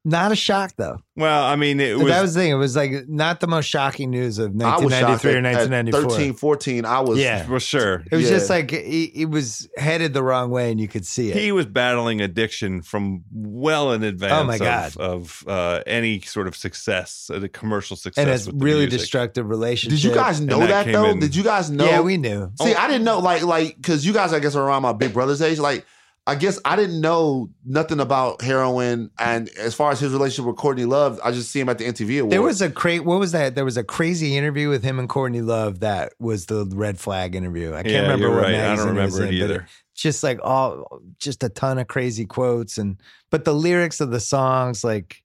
Not 0.05 0.33
a 0.33 0.37
shock 0.37 0.73
though. 0.77 0.99
Well, 1.17 1.45
I 1.45 1.57
mean, 1.57 1.81
it 1.81 1.99
was, 1.99 2.07
that 2.07 2.23
was 2.23 2.33
the 2.33 2.41
thing. 2.41 2.53
It 2.53 2.55
was 2.55 2.77
like 2.77 3.09
not 3.09 3.41
the 3.41 3.47
most 3.49 3.67
shocking 3.67 4.11
news 4.11 4.39
of 4.39 4.53
I 4.63 4.79
was 4.79 4.93
shocked 4.95 5.25
1993 5.25 5.31
at, 5.31 5.35
or 5.35 5.39
at 5.39 5.71
1994. 5.71 6.11
13, 6.11 6.35
14. 6.35 6.85
I 6.87 7.01
was 7.01 7.19
Yeah. 7.19 7.43
For 7.45 7.61
sure. 7.61 8.05
It 8.11 8.15
was 8.17 8.25
Yeah. 8.25 8.31
just 8.31 8.49
like 8.49 8.71
he, 8.71 9.07
he 9.15 9.27
was 9.27 9.69
headed 9.77 10.15
the 10.15 10.23
wrong 10.23 10.51
way, 10.51 10.71
and 10.71 10.81
you 10.81 10.87
could 10.89 11.05
see 11.05 11.31
it. 11.31 11.37
He 11.37 11.53
was 11.53 11.67
battling 11.67 12.21
addiction 12.23 12.81
from 12.83 13.25
well 13.33 13.93
in 13.93 14.03
advance 14.05 14.33
Oh, 14.33 14.45
my 14.45 14.55
of, 14.55 14.61
God. 14.61 14.97
of 14.97 15.45
uh, 15.47 15.83
any 15.87 16.21
sort 16.21 16.47
of 16.47 16.57
success, 16.57 17.29
uh, 17.35 17.39
the 17.41 17.49
commercial 17.49 17.97
success. 17.97 18.23
and 18.23 18.31
it's 18.33 18.47
with 18.47 18.59
the 18.59 18.65
really 18.65 18.83
music. 18.87 19.01
destructive 19.01 19.49
relationship. 19.49 19.97
Did 19.99 20.05
you 20.05 20.15
guys 20.15 20.41
know 20.41 20.61
that 20.61 20.69
that, 20.69 20.85
came 20.85 20.93
though? 20.95 21.11
in- 21.11 21.19
Did 21.21 21.35
you 21.35 21.43
guys 21.43 21.71
know? 21.71 21.85
Yeah, 21.85 22.01
we 22.01 22.17
knew. 22.17 22.51
See, 22.63 22.75
I 22.75 22.87
didn't 22.87 23.05
know, 23.05 23.19
like, 23.19 23.43
like, 23.43 23.77
because 23.77 24.07
you 24.07 24.13
guys, 24.13 24.33
I 24.33 24.39
guess, 24.39 24.55
are 24.55 24.63
around 24.65 24.83
my 24.83 24.93
big 24.93 25.13
brother's 25.13 25.43
age. 25.43 25.59
Like, 25.59 25.85
I 26.29 26.35
guess 26.35 26.61
I 26.65 26.77
didn't 26.77 27.01
know 27.01 27.49
nothing 27.65 28.01
about 28.01 28.43
heroin, 28.43 29.11
and 29.19 29.49
as 29.59 29.75
far 29.75 29.91
as 29.93 29.99
his 30.01 30.13
relationship 30.13 30.45
with 30.47 30.57
Courtney 30.57 30.85
Love, 30.85 31.19
I 31.25 31.33
just 31.33 31.51
see 31.51 31.59
him 31.59 31.69
at 31.71 31.79
the 31.79 31.87
MTV 31.87 32.21
Awards. 32.21 32.31
There 32.33 32.43
was 32.43 32.61
a 32.63 32.71
cra- 32.71 32.99
What 32.99 33.19
was 33.19 33.33
that? 33.33 33.55
There 33.55 33.65
was 33.65 33.77
a 33.79 33.83
crazy 33.83 34.37
interview 34.37 34.69
with 34.69 34.85
him 34.85 34.99
and 34.99 35.09
Courtney 35.09 35.41
Love. 35.41 35.81
That 35.81 36.13
was 36.21 36.47
the 36.47 36.67
red 36.73 36.99
flag 37.01 37.35
interview. 37.35 37.73
I 37.73 37.83
can't 37.83 37.89
Yeah, 37.95 38.01
remember 38.03 38.27
you're 38.27 38.35
what 38.37 38.43
right. 38.43 38.55
I 38.55 38.59
magazine 38.59 38.87
don't 38.89 38.97
was 38.97 39.13
remember 39.19 39.25
it 39.35 39.35
in, 39.43 39.49
but 39.49 39.55
either. 39.55 39.67
just 39.95 40.23
like 40.23 40.39
all, 40.45 41.01
just 41.19 41.43
a 41.43 41.49
ton 41.49 41.79
of 41.79 41.89
crazy 41.89 42.27
quotes 42.27 42.77
and, 42.79 43.01
but 43.31 43.45
the 43.47 43.55
lyrics 43.55 44.01
of 44.01 44.11
the 44.11 44.21
songs, 44.21 44.85
like 44.85 45.23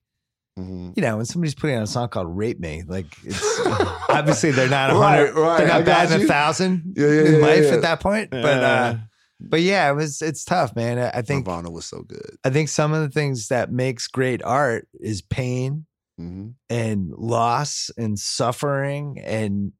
Mhm. 0.57 0.93
you 0.95 1.01
know, 1.01 1.17
when 1.17 1.25
somebody's 1.25 1.55
putting 1.55 1.75
on 1.77 1.81
a 1.81 1.87
song 1.87 2.07
called 2.09 2.37
"Rape 2.37 2.59
Me," 2.59 2.83
like 2.87 3.07
it's 3.23 3.41
obviously 4.09 4.51
they're 4.51 4.69
not 4.69 4.91
a 4.91 4.93
hundred, 4.93 5.33
right. 5.33 5.57
they're 5.57 5.67
not 5.67 5.83
bad 5.83 6.09
batting 6.09 6.25
a 6.25 6.27
thousand 6.27 6.93
Yeah, 6.95 7.07
yeah, 7.07 7.21
in 7.23 7.33
yeah, 7.33 7.37
life 7.39 7.63
yeah. 7.65 7.73
at 7.73 7.81
that 7.81 7.99
point. 7.99 8.29
But 8.29 8.63
uh, 8.63 8.95
but 9.43 9.61
yeah, 9.61 9.89
it 9.89 9.93
was 9.95 10.21
it's 10.21 10.43
tough, 10.45 10.75
man. 10.75 10.97
I- 10.97 11.19
I 11.19 11.21
think 11.21 11.45
Nirvana 11.45 11.69
was 11.71 11.85
so 11.85 12.01
good. 12.01 12.37
I 12.43 12.49
think 12.49 12.69
some 12.69 12.93
of 12.93 13.01
the 13.01 13.09
things 13.09 13.47
that 13.49 13.71
makes 13.71 14.07
great 14.07 14.41
art 14.43 14.87
is 14.99 15.21
pain 15.21 15.85
hmm 16.17 16.49
and 16.69 17.11
loss 17.17 17.89
and 17.97 18.19
suffering 18.19 19.19
and 19.23 19.71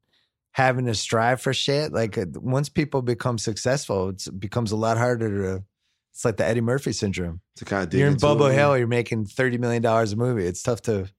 having 0.54 0.86
to 0.86 0.96
strive 0.96 1.42
for 1.42 1.54
shit. 1.54 1.92
Like 1.94 2.18
uh, 2.18 2.26
once 2.36 2.70
people 2.70 3.02
become 3.02 3.38
successful, 3.38 4.10
it 4.10 4.28
becomes 4.40 4.72
a 4.72 4.76
lot 4.76 4.98
harder 4.98 5.30
to. 5.58 5.64
It's 6.12 6.24
like 6.26 6.38
the 6.38 6.46
Eddie 6.46 6.62
Murphy 6.62 6.92
syndrome. 6.94 7.42
To 7.58 7.66
kind 7.66 7.88
of 7.88 7.94
You're 8.00 8.08
in 8.08 8.18
Bobo 8.18 8.46
it. 8.48 8.54
Hill. 8.54 8.78
You're 8.78 8.86
making 8.88 9.26
thirty 9.26 9.58
million 9.58 9.82
dollars 9.82 10.14
a 10.14 10.16
movie. 10.16 10.46
It's 10.46 10.62
tough 10.62 10.82
to 10.84 11.10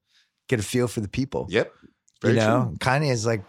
get 0.49 0.61
a 0.61 0.63
feel 0.63 0.87
for 0.89 1.01
the 1.01 1.09
people. 1.09 1.47
Yep. 1.49 1.73
you 1.83 1.89
Very 2.23 2.35
know, 2.37 2.75
Kanye 2.79 3.11
is 3.11 3.27
like 3.27 3.43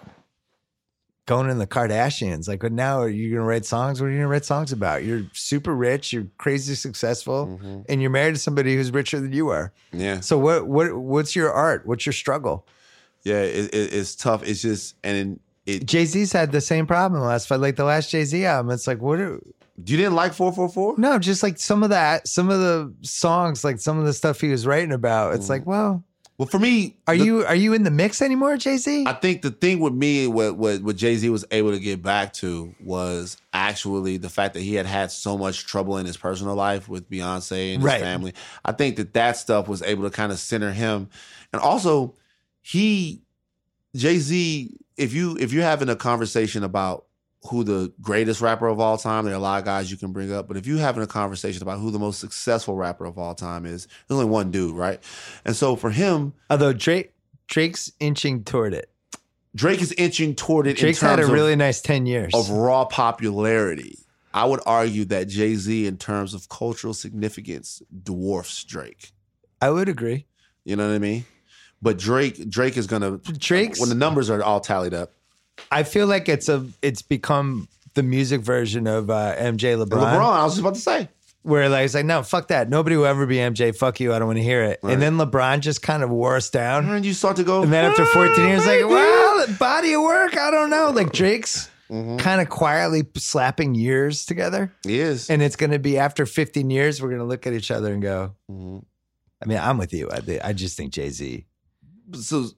going 1.25 1.49
in 1.49 1.57
the 1.57 1.67
Kardashians. 1.67 2.47
Like, 2.47 2.61
but 2.61 2.71
now 2.71 2.99
are 3.01 3.09
you 3.09 3.29
going 3.29 3.41
to 3.41 3.47
write 3.47 3.65
songs? 3.65 3.99
What 3.99 4.07
are 4.07 4.09
you 4.11 4.17
going 4.17 4.25
to 4.25 4.31
write 4.31 4.45
songs 4.45 4.71
about? 4.71 5.03
You're 5.03 5.23
super 5.33 5.75
rich. 5.75 6.13
You're 6.13 6.27
crazy 6.37 6.75
successful. 6.75 7.59
Mhm. 7.61 7.85
and 7.89 8.01
you're 8.01 8.11
married 8.11 8.35
to 8.35 8.39
somebody 8.41 8.75
who's 8.75 8.91
richer 8.91 9.19
than 9.19 9.33
you 9.33 9.49
are. 9.49 9.73
Yeah. 9.91 10.19
So 10.19 10.37
what? 10.37 10.67
What? 10.67 10.95
What's 10.95 11.35
your 11.35 11.51
art? 11.51 11.85
What's 11.85 12.05
your 12.05 12.13
struggle? 12.13 12.67
Yeah. 13.23 13.41
It, 13.41 13.73
it, 13.73 13.93
it's 13.93 14.15
tough. 14.15 14.43
It's 14.47 14.61
just, 14.61 14.95
and 15.03 15.39
it, 15.65 15.85
Jay 15.87 16.05
Z's 16.05 16.31
had 16.31 16.51
the 16.51 16.61
same 16.61 16.85
problem 16.85 17.21
last 17.21 17.47
fight, 17.47 17.59
like 17.59 17.75
the 17.75 17.85
last 17.85 18.11
Jay 18.11 18.23
Z 18.23 18.45
album. 18.45 18.71
It's 18.71 18.85
like 18.87 19.01
what? 19.01 19.19
Are, 19.19 19.39
you 19.77 19.97
didn't 19.97 20.13
like 20.13 20.33
444? 20.33 20.95
no, 20.97 21.19
just 21.19 21.43
like 21.43 21.59
some 21.59 21.83
of 21.83 21.89
that, 21.89 22.27
some 22.29 22.49
of 22.49 22.59
the 22.59 22.93
songs, 23.01 23.63
like 23.65 23.79
some 23.79 23.99
of 23.99 24.05
the 24.05 24.13
stuff 24.13 24.39
he 24.39 24.47
was 24.47 24.65
writing 24.65 24.93
about. 24.93 25.33
It's 25.35 25.49
like, 25.49 25.65
well, 25.65 26.01
Well, 26.37 26.47
for 26.49 26.59
me, 26.59 26.97
are 27.07 27.15
the- 27.15 27.23
you 27.23 27.45
are 27.45 27.55
you 27.55 27.73
in 27.73 27.83
the 27.83 27.91
mix 27.91 28.21
anymore, 28.21 28.57
Jay 28.57 28.75
Z? 28.77 29.05
I 29.07 29.13
think 29.13 29.41
the 29.41 29.51
thing 29.51 29.79
with 29.79 29.93
me, 29.93 30.27
what 30.27 30.57
what, 30.57 30.81
what 30.81 30.95
Jay 30.97 31.15
Z 31.15 31.29
was 31.29 31.45
able 31.51 31.71
to 31.71 31.79
get 31.79 32.01
back 32.03 32.33
to 32.33 32.75
was 32.83 33.37
actually 33.53 34.17
the 34.17 34.29
fact 34.29 34.53
that 34.55 34.59
he 34.61 34.75
had 34.75 34.85
had 34.85 35.11
so 35.11 35.37
much 35.37 35.65
trouble 35.65 35.97
in 35.97 36.05
his 36.05 36.17
personal 36.17 36.55
life 36.55 36.89
with 36.89 37.09
Beyonce 37.09 37.73
and 37.75 37.81
his 37.81 37.85
Right. 37.85 38.01
family. 38.01 38.33
I 38.65 38.73
think 38.73 38.97
that 38.97 39.13
that 39.13 39.37
stuff 39.37 39.69
was 39.69 39.81
able 39.81 40.03
to 40.03 40.09
kind 40.09 40.31
of 40.33 40.37
center 40.39 40.71
him, 40.73 41.07
and 41.53 41.61
also 41.61 42.15
he 42.61 43.21
Jay 43.95 44.17
Z. 44.17 44.75
If 44.97 45.13
you 45.13 45.37
if 45.39 45.53
you're 45.53 45.63
having 45.63 45.89
a 45.89 45.95
conversation 45.95 46.63
about 46.63 47.05
who 47.49 47.63
the 47.63 47.93
greatest 48.01 48.41
rapper 48.41 48.67
of 48.67 48.79
all 48.79 48.97
time, 48.97 49.25
there 49.25 49.33
are 49.33 49.37
a 49.37 49.39
lot 49.39 49.59
of 49.59 49.65
guys 49.65 49.89
you 49.91 49.97
can 49.97 50.11
bring 50.11 50.33
up, 50.33 50.47
but 50.47 50.57
if 50.57 50.65
you're 50.67 50.79
having 50.79 51.03
a 51.03 51.07
conversation 51.07 51.61
about 51.61 51.79
who 51.79 51.91
the 51.91 51.99
most 51.99 52.19
successful 52.19 52.75
rapper 52.75 53.05
of 53.05 53.17
all 53.17 53.35
time 53.35 53.65
is, 53.65 53.87
there's 54.07 54.19
only 54.19 54.29
one 54.31 54.51
dude, 54.51 54.75
right? 54.75 54.99
And 55.45 55.55
so 55.55 55.75
for 55.75 55.89
him, 55.91 56.33
Although 56.49 56.73
Drake 56.73 57.13
Drake's 57.47 57.91
inching 57.99 58.43
toward 58.43 58.73
it. 58.73 58.89
Drake 59.55 59.81
is 59.81 59.93
inching 59.93 60.35
toward 60.35 60.67
it. 60.67 60.77
Drake's 60.77 61.01
in 61.01 61.07
had 61.07 61.19
a 61.19 61.23
of- 61.23 61.29
really 61.29 61.55
nice 61.55 61.79
ten 61.81 62.05
years. 62.05 62.33
of 62.33 62.49
raw 62.49 62.85
popularity, 62.85 63.99
I 64.33 64.45
would 64.45 64.59
argue 64.65 65.05
that 65.05 65.27
Jay 65.29 65.55
Z, 65.55 65.85
in 65.87 65.97
terms 65.97 66.33
of 66.33 66.49
cultural 66.49 66.93
significance, 66.93 67.81
dwarfs 68.03 68.63
Drake. 68.63 69.11
I 69.61 69.69
would 69.69 69.87
agree. 69.87 70.25
You 70.65 70.75
know 70.75 70.87
what 70.87 70.95
I 70.95 70.99
mean? 70.99 71.25
But 71.81 71.97
Drake, 71.97 72.49
Drake 72.49 72.75
is 72.77 72.87
gonna 72.87 73.17
Drake's- 73.17 73.79
when 73.79 73.89
the 73.89 73.95
numbers 73.95 74.29
are 74.29 74.41
all 74.43 74.59
tallied 74.59 74.93
up. 74.93 75.11
I 75.71 75.83
feel 75.83 76.07
like 76.07 76.29
it's 76.29 76.49
a 76.49 76.65
it's 76.81 77.01
become 77.01 77.67
the 77.93 78.03
music 78.03 78.41
version 78.41 78.87
of 78.87 79.09
uh, 79.09 79.35
MJ 79.37 79.75
LeBron, 79.81 79.87
LeBron, 79.99 80.19
I 80.33 80.43
was 80.43 80.53
just 80.53 80.59
about 80.61 80.75
to 80.75 80.81
say, 80.81 81.09
where 81.43 81.69
like 81.69 81.85
it's 81.85 81.93
like 81.95 82.05
no 82.05 82.23
fuck 82.23 82.49
that. 82.49 82.69
Nobody 82.69 82.97
will 82.97 83.05
ever 83.05 83.25
be 83.25 83.37
MJ 83.37 83.75
fuck 83.75 83.99
you. 83.99 84.13
I 84.13 84.19
don't 84.19 84.27
want 84.27 84.37
to 84.39 84.43
hear 84.43 84.63
it. 84.63 84.79
Right. 84.83 84.93
and 84.93 85.01
then 85.01 85.17
LeBron 85.17 85.61
just 85.61 85.81
kind 85.81 86.03
of 86.03 86.09
wore 86.09 86.35
us 86.35 86.49
down. 86.49 86.89
And 86.89 87.05
you 87.05 87.13
start 87.13 87.37
to 87.37 87.43
go, 87.43 87.63
and 87.63 87.71
then 87.71 87.85
after 87.85 88.05
14 88.05 88.47
years 88.47 88.65
like 88.65 88.85
well 88.87 89.47
body 89.59 89.93
of 89.93 90.01
work 90.01 90.37
I 90.37 90.51
don't 90.51 90.69
know. 90.69 90.91
Like 90.91 91.11
Drake's 91.11 91.69
Mhm. 91.89 92.17
kind 92.17 92.41
of 92.41 92.49
quietly 92.49 93.03
slapping 93.15 93.75
years 93.75 94.25
together. 94.25 94.73
He 94.87 94.99
is. 94.99 95.29
and 95.29 95.43
it's 95.43 95.55
going 95.55 95.69
to 95.69 95.77
be 95.77 95.99
after 95.99 96.25
15 96.25 96.71
years 96.71 96.99
we're 96.99 97.09
going 97.09 97.19
to 97.19 97.25
look 97.27 97.45
at 97.45 97.53
each 97.53 97.69
other 97.69 97.93
and 97.93 98.01
go 98.01 98.33
Mhm. 98.51 98.83
I 99.41 99.45
mean 99.45 99.59
I'm 99.59 99.77
with 99.77 99.93
you. 99.93 100.09
I, 100.11 100.39
I 100.43 100.53
just 100.53 100.75
think 100.77 100.91
Jay 100.93 101.09
Z 101.11 101.45
So 102.19 102.49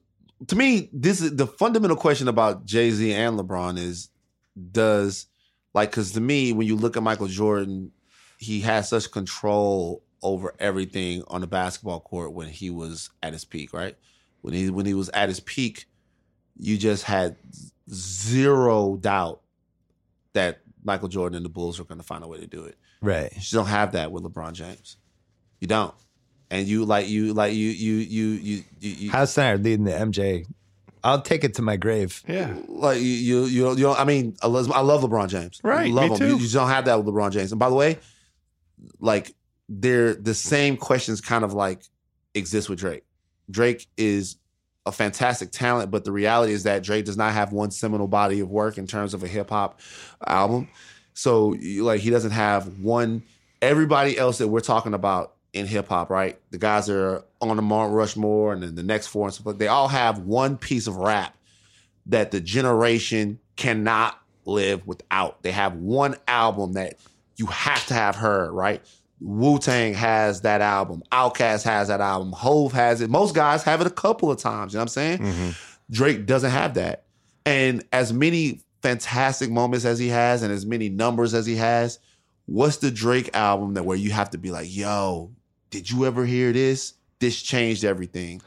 to 0.46 0.56
me, 0.56 0.88
this 0.92 1.20
is 1.20 1.36
the 1.36 1.46
fundamental 1.46 1.96
question 1.96 2.28
about 2.28 2.64
Jay 2.64 2.90
Z 2.90 3.12
and 3.12 3.38
LeBron 3.38 3.78
is 3.78 4.10
does 4.70 5.26
like 5.74 5.90
because 5.90 6.12
to 6.12 6.20
me, 6.20 6.52
when 6.52 6.66
you 6.66 6.76
look 6.76 6.96
at 6.96 7.02
Michael 7.02 7.26
Jordan, 7.26 7.92
he 8.38 8.60
has 8.60 8.88
such 8.88 9.10
control 9.10 10.02
over 10.22 10.54
everything 10.58 11.22
on 11.28 11.40
the 11.40 11.46
basketball 11.46 12.00
court 12.00 12.32
when 12.32 12.48
he 12.48 12.70
was 12.70 13.10
at 13.22 13.32
his 13.32 13.44
peak, 13.44 13.72
right? 13.72 13.96
When 14.42 14.54
he 14.54 14.70
when 14.70 14.86
he 14.86 14.94
was 14.94 15.08
at 15.10 15.28
his 15.28 15.40
peak, 15.40 15.86
you 16.56 16.78
just 16.78 17.04
had 17.04 17.36
zero 17.92 18.96
doubt 18.96 19.40
that 20.32 20.60
Michael 20.84 21.08
Jordan 21.08 21.36
and 21.36 21.44
the 21.44 21.50
Bulls 21.50 21.78
were 21.78 21.84
going 21.84 22.00
to 22.00 22.06
find 22.06 22.22
a 22.24 22.28
way 22.28 22.38
to 22.38 22.46
do 22.46 22.64
it. 22.64 22.76
right 23.00 23.32
You 23.34 23.58
don't 23.58 23.66
have 23.66 23.92
that 23.92 24.12
with 24.12 24.22
LeBron 24.24 24.52
James. 24.52 24.96
You 25.60 25.66
don't. 25.66 25.94
And 26.50 26.66
you 26.66 26.84
like 26.84 27.08
you 27.08 27.34
like 27.34 27.52
you 27.54 27.68
you 27.68 27.94
you 27.96 28.26
you 28.28 28.64
you, 28.80 28.90
you 28.90 29.10
House 29.10 29.32
Snyder 29.34 29.58
leading 29.58 29.84
the 29.84 29.92
MJ 29.92 30.46
I'll 31.04 31.20
take 31.22 31.44
it 31.44 31.54
to 31.54 31.62
my 31.62 31.76
grave 31.76 32.22
Yeah. 32.26 32.54
like 32.68 32.98
you 33.00 33.04
you 33.04 33.44
you 33.44 33.62
don't, 33.64 33.78
you 33.78 33.90
I 33.92 34.04
mean 34.04 34.36
I 34.42 34.46
love, 34.46 34.66
LeBron 34.66 35.28
James. 35.28 35.60
Right, 35.62 35.90
love 35.90 36.10
me 36.10 36.16
him. 36.16 36.22
You, 36.22 36.28
too. 36.30 36.34
you 36.36 36.42
just 36.42 36.54
don't 36.54 36.68
have 36.68 36.86
that 36.86 37.02
with 37.02 37.14
LeBron 37.14 37.30
James. 37.32 37.52
And 37.52 37.58
by 37.58 37.68
the 37.68 37.74
way, 37.74 37.98
like 38.98 39.34
they're 39.68 40.14
the 40.14 40.34
same 40.34 40.76
questions 40.76 41.20
kind 41.20 41.44
of 41.44 41.52
like 41.52 41.82
exist 42.34 42.68
with 42.68 42.78
Drake. 42.78 43.04
Drake 43.50 43.86
is 43.96 44.36
a 44.86 44.92
fantastic 44.92 45.50
talent, 45.50 45.90
but 45.90 46.04
the 46.04 46.12
reality 46.12 46.52
is 46.52 46.62
that 46.62 46.82
Drake 46.82 47.04
does 47.04 47.16
not 47.16 47.32
have 47.32 47.52
one 47.52 47.70
seminal 47.70 48.08
body 48.08 48.40
of 48.40 48.50
work 48.50 48.78
in 48.78 48.86
terms 48.86 49.12
of 49.14 49.22
a 49.22 49.28
hip 49.28 49.50
hop 49.50 49.80
album. 50.26 50.68
So 51.14 51.54
like 51.80 52.00
he 52.00 52.10
doesn't 52.10 52.30
have 52.30 52.80
one. 52.80 53.22
Everybody 53.60 54.16
else 54.16 54.38
that 54.38 54.48
we're 54.48 54.60
talking 54.60 54.94
about 54.94 55.34
in 55.52 55.66
hip 55.66 55.88
hop, 55.88 56.10
right? 56.10 56.38
The 56.50 56.58
guys 56.58 56.86
that 56.86 56.96
are 56.96 57.24
on 57.40 57.56
the 57.56 57.62
Mount 57.62 57.92
Rushmore 57.92 58.52
and 58.52 58.62
then 58.62 58.74
the 58.74 58.82
next 58.82 59.08
four 59.08 59.26
and 59.26 59.34
stuff 59.34 59.46
like 59.46 59.58
they 59.58 59.68
all 59.68 59.88
have 59.88 60.18
one 60.18 60.56
piece 60.56 60.86
of 60.86 60.96
rap 60.96 61.34
that 62.06 62.30
the 62.30 62.40
generation 62.40 63.38
cannot 63.56 64.20
live 64.44 64.86
without. 64.86 65.42
They 65.42 65.52
have 65.52 65.74
one 65.74 66.16
album 66.26 66.72
that 66.74 66.94
you 67.36 67.46
have 67.46 67.86
to 67.86 67.94
have 67.94 68.16
heard, 68.16 68.50
right? 68.50 68.82
Wu 69.20 69.58
Tang 69.58 69.94
has 69.94 70.42
that 70.42 70.60
album. 70.60 71.02
Outkast 71.10 71.64
has 71.64 71.88
that 71.88 72.00
album. 72.00 72.32
Hove 72.32 72.72
has 72.72 73.00
it. 73.00 73.10
Most 73.10 73.34
guys 73.34 73.62
have 73.64 73.80
it 73.80 73.86
a 73.86 73.90
couple 73.90 74.30
of 74.30 74.38
times. 74.38 74.72
You 74.72 74.78
know 74.78 74.82
what 74.82 74.84
I'm 74.84 74.88
saying? 74.88 75.18
Mm-hmm. 75.18 75.50
Drake 75.90 76.26
doesn't 76.26 76.50
have 76.50 76.74
that. 76.74 77.04
And 77.44 77.84
as 77.92 78.12
many 78.12 78.60
fantastic 78.82 79.50
moments 79.50 79.84
as 79.84 79.98
he 79.98 80.08
has 80.08 80.42
and 80.42 80.52
as 80.52 80.64
many 80.64 80.88
numbers 80.88 81.34
as 81.34 81.46
he 81.46 81.56
has, 81.56 81.98
what's 82.46 82.76
the 82.78 82.90
Drake 82.90 83.30
album 83.34 83.74
that 83.74 83.84
where 83.84 83.96
you 83.96 84.10
have 84.10 84.30
to 84.30 84.38
be 84.38 84.50
like, 84.50 84.66
yo, 84.68 85.30
did 85.70 85.90
you 85.90 86.06
ever 86.06 86.24
hear 86.24 86.52
this? 86.52 86.94
This 87.18 87.40
changed 87.42 87.84
everything. 87.84 88.40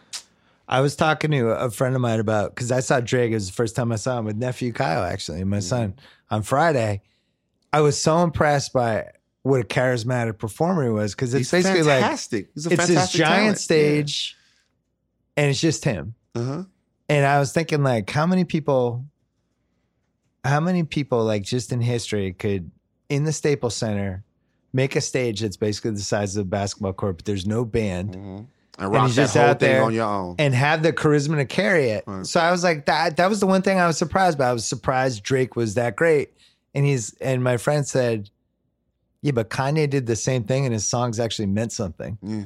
I 0.67 0.79
was 0.79 0.95
talking 0.95 1.31
to 1.31 1.49
a 1.49 1.69
friend 1.69 1.95
of 1.95 2.01
mine 2.01 2.19
about 2.19 2.55
because 2.55 2.71
I 2.71 2.79
saw 2.79 3.01
Drake. 3.01 3.31
It 3.31 3.35
was 3.35 3.47
the 3.47 3.53
first 3.53 3.75
time 3.75 3.91
I 3.91 3.97
saw 3.97 4.19
him 4.19 4.25
with 4.25 4.37
nephew 4.37 4.71
Kyle, 4.71 5.03
actually, 5.03 5.41
and 5.41 5.49
my 5.49 5.59
son 5.59 5.95
on 6.29 6.43
Friday. 6.43 7.01
I 7.73 7.81
was 7.81 7.99
so 7.99 8.23
impressed 8.23 8.71
by 8.71 9.11
what 9.43 9.59
a 9.59 9.63
charismatic 9.63 10.37
performer 10.37 10.83
he 10.83 10.89
was 10.89 11.13
because 11.13 11.33
it's 11.33 11.51
He's 11.51 11.63
basically 11.63 11.83
like. 11.83 12.19
He's 12.19 12.67
a 12.67 12.73
it's 12.73 12.87
this 12.87 13.11
giant 13.11 13.41
talent. 13.41 13.57
stage, 13.57 14.37
and 15.35 15.49
it's 15.49 15.59
just 15.59 15.83
him. 15.83 16.15
Uh-huh. 16.35 16.63
And 17.09 17.25
I 17.25 17.39
was 17.39 17.51
thinking, 17.51 17.83
like, 17.83 18.09
how 18.09 18.25
many 18.25 18.45
people, 18.45 19.03
how 20.45 20.61
many 20.61 20.83
people, 20.83 21.25
like, 21.25 21.43
just 21.43 21.73
in 21.73 21.81
history 21.81 22.31
could 22.31 22.71
in 23.09 23.25
the 23.25 23.33
Staples 23.33 23.75
Center 23.75 24.23
make 24.73 24.95
a 24.95 25.01
stage 25.01 25.41
that's 25.41 25.57
basically 25.57 25.91
the 25.91 26.01
size 26.01 26.35
of 26.37 26.41
a 26.41 26.45
basketball 26.49 26.93
court, 26.93 27.17
but 27.17 27.25
there's 27.25 27.45
no 27.45 27.65
band 27.65 28.15
Mhm. 28.15 28.45
and 28.79 28.95
and 28.95 29.05
he's 29.07 29.15
just 29.15 29.33
whole 29.35 29.43
out 29.47 29.59
thing 29.59 29.69
there 29.69 29.83
on 29.83 29.93
your 29.93 30.07
own. 30.07 30.35
and 30.39 30.53
have 30.55 30.81
the 30.83 30.93
charisma 30.93 31.35
to 31.37 31.45
carry 31.45 31.89
it. 31.89 32.03
Right. 32.07 32.25
So 32.25 32.39
I 32.39 32.51
was 32.51 32.63
like, 32.63 32.85
that 32.85 33.17
that 33.17 33.29
was 33.29 33.39
the 33.39 33.47
one 33.47 33.61
thing 33.61 33.79
I 33.79 33.87
was 33.87 33.97
surprised 33.97 34.37
by. 34.37 34.49
I 34.49 34.53
was 34.53 34.65
surprised 34.65 35.23
Drake 35.23 35.55
was 35.55 35.73
that 35.75 35.95
great. 35.95 36.31
And 36.73 36.85
he's 36.85 37.13
and 37.19 37.43
my 37.43 37.57
friend 37.57 37.85
said, 37.85 38.29
Yeah, 39.21 39.33
but 39.33 39.49
Kanye 39.49 39.89
did 39.89 40.07
the 40.07 40.15
same 40.15 40.43
thing 40.45 40.65
and 40.65 40.73
his 40.73 40.87
songs 40.87 41.19
actually 41.19 41.45
meant 41.47 41.71
something. 41.73 42.17
Yeah. 42.23 42.43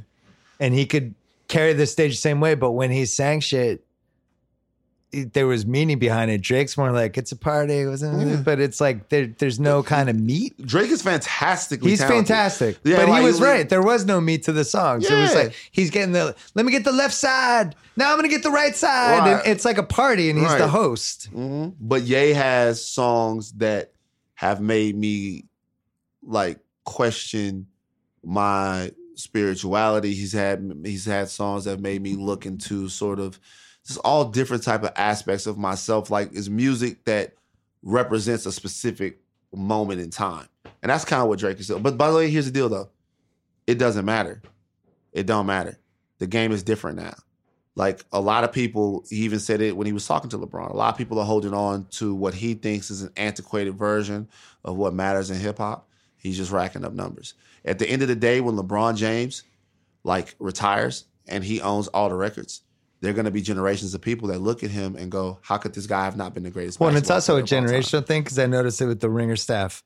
And 0.60 0.74
he 0.74 0.86
could 0.86 1.14
carry 1.48 1.74
the 1.74 1.86
stage 1.86 2.12
the 2.14 2.18
same 2.18 2.40
way, 2.40 2.56
but 2.56 2.72
when 2.72 2.90
he 2.92 3.06
sang 3.06 3.40
shit, 3.40 3.68
it- 3.68 3.85
there 5.24 5.48
was 5.48 5.66
meaning 5.66 5.98
behind 6.00 6.30
it. 6.30 6.42
Drake's 6.42 6.78
more 6.78 6.92
like 6.92 7.18
it's 7.18 7.32
a 7.32 7.36
party, 7.36 7.74
it 7.80 8.02
Yeah. 8.02 8.42
but 8.44 8.60
it's 8.60 8.80
like 8.82 9.10
there, 9.10 9.28
there's 9.28 9.60
no 9.60 9.82
kind 9.84 10.10
of 10.10 10.16
meat. 10.20 10.54
Drake 10.66 10.92
is 10.92 11.02
fantastically. 11.02 11.92
He's 11.92 12.00
talented. 12.00 12.28
fantastic. 12.28 12.78
Yeah, 12.84 12.98
but 12.98 13.10
like, 13.10 13.22
he 13.22 13.26
was 13.26 13.40
like- 13.40 13.50
right. 13.50 13.70
There 13.70 13.82
was 13.82 14.06
no 14.06 14.20
meat 14.22 14.44
to 14.44 14.52
the 14.52 14.66
song. 14.66 15.02
So 15.02 15.16
it 15.16 15.22
was 15.22 15.34
like 15.36 15.54
he's 15.72 15.90
getting 15.90 16.12
the 16.12 16.36
let 16.54 16.66
me 16.66 16.72
get 16.72 16.84
the 16.84 16.92
left 16.92 17.14
side. 17.14 17.76
Now 17.98 18.12
I'm 18.12 18.18
gonna 18.18 18.28
get 18.28 18.44
the 18.44 18.52
right 18.52 18.76
side. 18.76 19.20
Right. 19.20 19.32
And 19.40 19.48
it's 19.48 19.64
like 19.66 19.78
a 19.78 19.84
party 19.84 20.30
and 20.30 20.38
he's 20.38 20.50
the 20.50 20.60
Right. 20.60 20.70
host. 20.70 21.28
hmm 21.32 21.70
But 21.80 22.04
Ye 22.04 22.34
has 22.34 22.86
songs 22.86 23.54
that 23.54 23.94
have 24.36 24.60
made 24.60 24.98
me 24.98 25.46
like 26.22 26.60
question 26.84 27.68
my 28.24 28.92
spirituality. 29.16 30.14
He's 30.14 30.34
had 30.34 30.72
he's 30.84 31.06
had 31.06 31.30
songs 31.30 31.66
that 31.66 31.80
made 31.80 32.02
me 32.02 32.16
look 32.16 32.46
into 32.46 32.90
sort 32.90 33.20
of 33.20 33.40
just 33.86 34.00
all 34.04 34.26
different 34.26 34.64
type 34.64 34.84
of 34.84 34.92
aspects 34.96 35.46
of 35.46 35.58
myself. 35.58 36.10
Like 36.10 36.34
is 36.34 36.50
music 36.50 37.06
that 37.06 37.34
represents 37.84 38.46
a 38.46 38.52
specific 38.52 39.20
moment 39.54 40.02
in 40.02 40.10
time, 40.10 40.48
and 40.82 40.90
that's 40.90 41.06
kind 41.06 41.22
of 41.22 41.30
what 41.30 41.40
Drake 41.40 41.60
is. 41.60 41.68
doing. 41.68 41.84
But 41.84 41.98
by 41.98 42.10
the 42.10 42.18
way, 42.18 42.30
here's 42.30 42.46
the 42.46 42.52
deal 42.52 42.70
though: 42.70 42.90
it 43.68 43.76
doesn't 43.78 44.06
matter. 44.06 44.42
It 45.14 45.26
don't 45.26 45.46
matter. 45.46 45.78
The 46.20 46.28
game 46.28 46.52
is 46.52 46.64
different 46.64 46.98
now. 46.98 47.16
Like 47.76 48.06
a 48.14 48.22
lot 48.22 48.46
of 48.46 48.54
people, 48.54 49.04
he 49.10 49.18
even 49.18 49.40
said 49.40 49.62
it 49.62 49.76
when 49.76 49.86
he 49.86 49.94
was 49.94 50.08
talking 50.08 50.30
to 50.30 50.38
LeBron. 50.38 50.72
A 50.72 50.78
lot 50.78 50.94
of 50.94 50.98
people 50.98 51.20
are 51.20 51.26
holding 51.26 51.54
on 51.54 51.86
to 51.92 52.16
what 52.16 52.34
he 52.34 52.54
thinks 52.54 52.90
is 52.90 53.02
an 53.02 53.12
antiquated 53.18 53.76
version 53.76 54.30
of 54.64 54.78
what 54.78 54.94
matters 54.94 55.30
in 55.30 55.38
hip 55.38 55.58
hop. 55.58 55.90
He's 56.18 56.38
just 56.38 56.52
racking 56.52 56.86
up 56.86 56.94
numbers. 56.94 57.34
At 57.66 57.80
the 57.80 57.90
end 57.90 58.02
of 58.02 58.08
the 58.08 58.16
day, 58.16 58.40
when 58.40 58.56
LeBron 58.56 58.96
James 58.96 59.44
like 60.04 60.36
retires 60.40 61.06
and 61.28 61.44
he 61.44 61.60
owns 61.60 61.88
all 61.90 62.08
the 62.08 62.16
records, 62.16 62.62
there 63.02 63.12
are 63.12 63.14
going 63.14 63.26
to 63.26 63.32
be 63.32 63.42
generations 63.42 63.94
of 63.94 64.02
people 64.02 64.28
that 64.30 64.40
look 64.40 64.64
at 64.64 64.72
him 64.72 64.96
and 64.96 65.12
go, 65.12 65.40
"How 65.42 65.58
could 65.58 65.74
this 65.74 65.86
guy 65.88 66.06
have 66.06 66.18
not 66.18 66.34
been 66.34 66.44
the 66.44 66.52
greatest?" 66.52 66.80
Well, 66.80 66.90
and 66.90 66.98
it's 66.98 67.10
also 67.10 67.38
a 67.38 67.44
player 67.44 67.60
of 67.60 67.66
all 67.66 67.70
time?" 67.72 67.82
generational 67.82 68.06
thing 68.06 68.24
because 68.24 68.40
I 68.40 68.46
noticed 68.46 68.82
it 68.82 68.86
with 68.88 69.00
the 69.00 69.10
ringer 69.10 69.36
staff. 69.36 69.84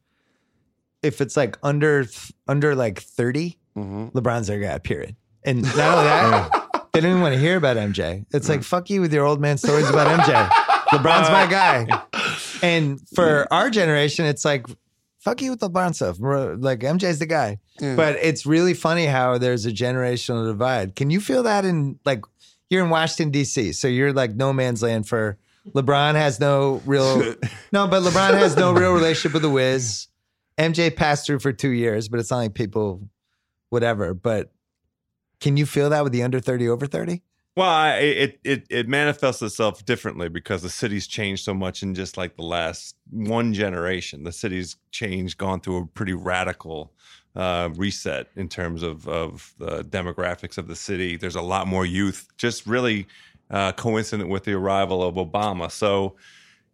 If 1.02 1.22
it's 1.22 1.38
like 1.38 1.58
under 1.64 2.06
under 2.48 2.76
like 2.76 3.00
30, 3.02 3.58
Mhm. 3.78 4.12
LeBron's 4.14 4.48
their 4.48 4.60
guy, 4.60 4.78
period. 4.80 5.16
And 5.46 5.62
not 5.62 5.78
only 5.78 6.04
that, 6.10 6.90
they 6.94 7.00
don't 7.00 7.12
even 7.12 7.22
want 7.22 7.34
to 7.36 7.40
hear 7.40 7.56
about 7.56 7.78
MJ. 7.78 8.26
It's 8.32 8.50
like, 8.50 8.64
fuck 8.64 8.90
you 8.90 9.00
with 9.00 9.14
your 9.14 9.26
old 9.26 9.40
man 9.40 9.58
stories 9.58 9.90
about 9.90 10.08
MJ. 10.20 10.50
LeBron's 10.90 11.30
my 11.30 11.46
guy. 11.48 11.88
And 12.62 13.00
for 13.16 13.48
our 13.54 13.70
generation, 13.70 14.26
it's 14.26 14.44
like, 14.44 14.66
fuck 15.20 15.42
you 15.42 15.52
with 15.52 15.60
LeBron 15.62 15.96
stuff. 15.96 16.18
Like 16.20 16.80
MJ's 16.82 17.20
the 17.20 17.26
guy. 17.26 17.60
Yeah. 17.80 17.96
But 17.96 18.18
it's 18.22 18.46
really 18.46 18.74
funny 18.74 19.06
how 19.06 19.38
there's 19.38 19.66
a 19.66 19.72
generational 19.72 20.46
divide. 20.48 20.96
Can 20.96 21.10
you 21.10 21.22
feel 21.22 21.44
that 21.44 21.64
in 21.64 22.00
like 22.04 22.24
you're 22.70 22.84
in 22.84 22.90
Washington, 22.90 23.32
DC, 23.32 23.76
so 23.76 23.88
you're 23.88 24.14
like 24.14 24.36
no 24.36 24.54
man's 24.54 24.82
land 24.82 25.08
for 25.08 25.38
LeBron 25.74 26.16
has 26.16 26.40
no 26.40 26.82
real 26.86 27.18
no, 27.72 27.88
but 27.88 28.02
LeBron 28.04 28.38
has 28.38 28.56
no 28.56 28.72
real 28.72 28.94
relationship 28.94 29.34
with 29.34 29.42
the 29.42 29.50
Wiz. 29.50 30.08
MJ 30.58 30.94
passed 30.96 31.26
through 31.26 31.40
for 31.40 31.54
two 31.54 31.70
years, 31.70 32.10
but 32.10 32.20
it's 32.20 32.32
not 32.32 32.38
like 32.38 32.54
people 32.54 33.08
whatever. 33.70 34.14
But 34.14 34.52
can 35.40 35.58
you 35.58 35.66
feel 35.66 35.90
that 35.90 36.04
with 36.04 36.14
the 36.14 36.24
under 36.24 36.40
30, 36.40 36.68
over 36.70 36.86
30? 36.86 37.22
Well, 37.56 37.70
I, 37.70 37.96
it 37.96 38.40
it 38.44 38.68
it 38.70 38.88
manifests 38.88 39.42
itself 39.42 39.84
differently 39.84 40.30
because 40.30 40.62
the 40.62 40.70
city's 40.70 41.08
changed 41.08 41.44
so 41.44 41.54
much 41.54 41.84
in 41.84 41.94
just 41.94 42.16
like 42.16 42.38
the 42.38 42.44
last 42.44 42.96
one 43.10 43.54
generation. 43.54 44.24
The 44.24 44.32
city's 44.32 44.78
changed, 44.92 45.38
gone 45.38 45.60
through 45.60 45.78
a 45.78 45.86
pretty 45.88 46.14
radical 46.14 46.94
uh, 47.36 47.70
reset 47.76 48.28
in 48.36 48.50
terms 48.50 48.84
of 48.84 49.08
of 49.08 49.54
the 49.58 49.84
demographics 49.84 50.58
of 50.58 50.68
the 50.68 50.76
city. 50.76 51.18
There's 51.18 51.36
a 51.36 51.42
lot 51.42 51.68
more 51.68 51.86
youth, 51.86 52.28
just 52.38 52.66
really 52.66 53.08
uh, 53.50 53.72
coincident 53.74 54.30
with 54.30 54.44
the 54.44 54.54
arrival 54.54 55.04
of 55.04 55.16
Obama. 55.16 55.72
So 55.72 56.16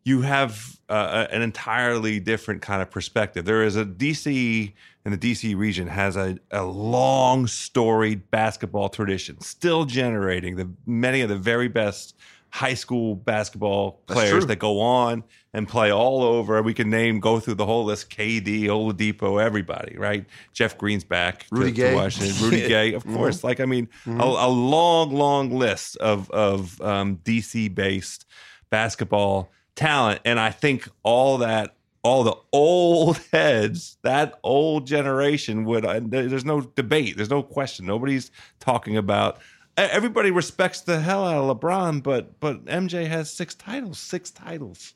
you 0.04 0.22
have 0.22 0.80
uh, 0.88 1.28
an 1.32 1.42
entirely 1.42 2.20
different 2.20 2.62
kind 2.62 2.82
of 2.82 2.92
perspective. 2.92 3.46
There 3.46 3.64
is 3.64 3.76
a 3.76 3.86
DC 3.86 4.72
and 5.04 5.14
the 5.14 5.32
DC 5.32 5.56
region 5.58 5.88
has 5.88 6.16
a, 6.16 6.38
a 6.52 6.64
long 6.64 7.48
storied 7.48 8.30
basketball 8.32 8.90
tradition, 8.90 9.40
still 9.42 9.86
generating 9.86 10.56
the 10.56 10.70
many 10.86 11.22
of 11.22 11.30
the 11.30 11.38
very 11.38 11.68
best 11.68 12.16
high 12.50 12.74
school 12.74 13.16
basketball 13.16 14.00
players 14.08 14.46
that 14.46 14.60
go 14.60 14.80
on 14.80 15.24
and 15.56 15.70
play 15.70 15.90
all 15.90 16.22
over. 16.22 16.62
We 16.62 16.74
can 16.74 16.90
name, 16.90 17.22
go 17.22 17.40
through 17.40 17.56
the 17.56 17.66
whole 17.66 17.86
list: 17.86 18.10
KD, 18.10 18.64
Oladipo, 18.64 19.42
everybody, 19.42 19.98
right? 19.98 20.26
Jeff 20.52 20.78
Green's 20.78 21.06
back, 21.06 21.46
Rudy 21.50 21.72
to, 21.72 21.76
Gay. 21.76 21.84
Mm-hmm. 21.88 21.96
Washington, 21.96 22.44
Rudy 22.44 22.62
Gay, 22.68 22.94
of 22.94 23.06
course. 23.06 23.44
Like 23.44 23.62
I 23.62 23.66
mean, 23.66 23.88
a, 24.06 24.12
a 24.12 24.50
long, 24.50 25.16
long 25.16 25.58
list 25.58 25.96
of 25.98 26.30
of 26.32 26.80
um, 26.82 27.20
DC 27.24 27.74
based 27.74 28.26
basketball 28.70 29.50
talent, 29.76 30.20
and 30.26 30.42
I 30.42 30.52
think 30.52 30.90
all 31.04 31.38
that, 31.38 31.78
all 32.04 32.26
the 32.26 32.36
old 32.52 33.18
heads, 33.32 33.98
that 34.04 34.38
old 34.44 34.86
generation 34.86 35.64
would. 35.64 35.86
Uh, 35.86 36.02
there's 36.04 36.46
no 36.46 36.62
debate. 36.62 37.16
There's 37.16 37.30
no 37.30 37.42
question. 37.42 37.86
Nobody's 37.86 38.30
talking 38.60 38.98
about. 38.98 39.40
Everybody 39.78 40.32
respects 40.32 40.82
the 40.82 41.00
hell 41.00 41.26
out 41.26 41.50
of 41.50 41.60
LeBron, 41.60 42.04
but 42.04 42.42
but 42.42 42.66
MJ 42.66 43.08
has 43.08 43.32
six 43.32 43.56
titles. 43.56 44.00
Six 44.00 44.32
titles. 44.32 44.96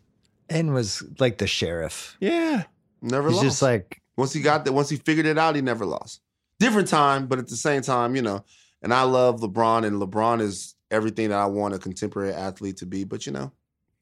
And 0.50 0.74
was 0.74 1.04
like 1.20 1.38
the 1.38 1.48
sheriff. 1.48 2.18
Yeah. 2.20 2.64
Never 3.02 3.28
He's 3.30 3.38
lost. 3.38 3.46
just 3.46 3.62
like, 3.62 4.02
Once 4.18 4.34
he 4.34 4.42
got 4.42 4.66
that, 4.66 4.74
once 4.74 4.90
he 4.90 4.98
figured 4.98 5.26
it 5.26 5.38
out, 5.38 5.56
he 5.56 5.62
never 5.62 5.86
lost. 5.86 6.22
Different 6.60 6.88
time, 6.88 7.28
but 7.28 7.40
at 7.40 7.48
the 7.48 7.56
same 7.56 7.82
time, 7.82 8.16
you 8.16 8.22
know. 8.22 8.44
And 8.82 8.94
I 8.94 9.04
love 9.04 9.40
LeBron, 9.42 9.86
and 9.86 10.02
LeBron 10.02 10.42
is 10.42 10.76
everything 10.92 11.30
that 11.30 11.40
I 11.40 11.46
want 11.46 11.74
a 11.74 11.80
contemporary 11.80 12.34
athlete 12.34 12.78
to 12.78 12.86
be. 12.86 13.04
But 13.04 13.26
you 13.26 13.32
know, 13.32 13.52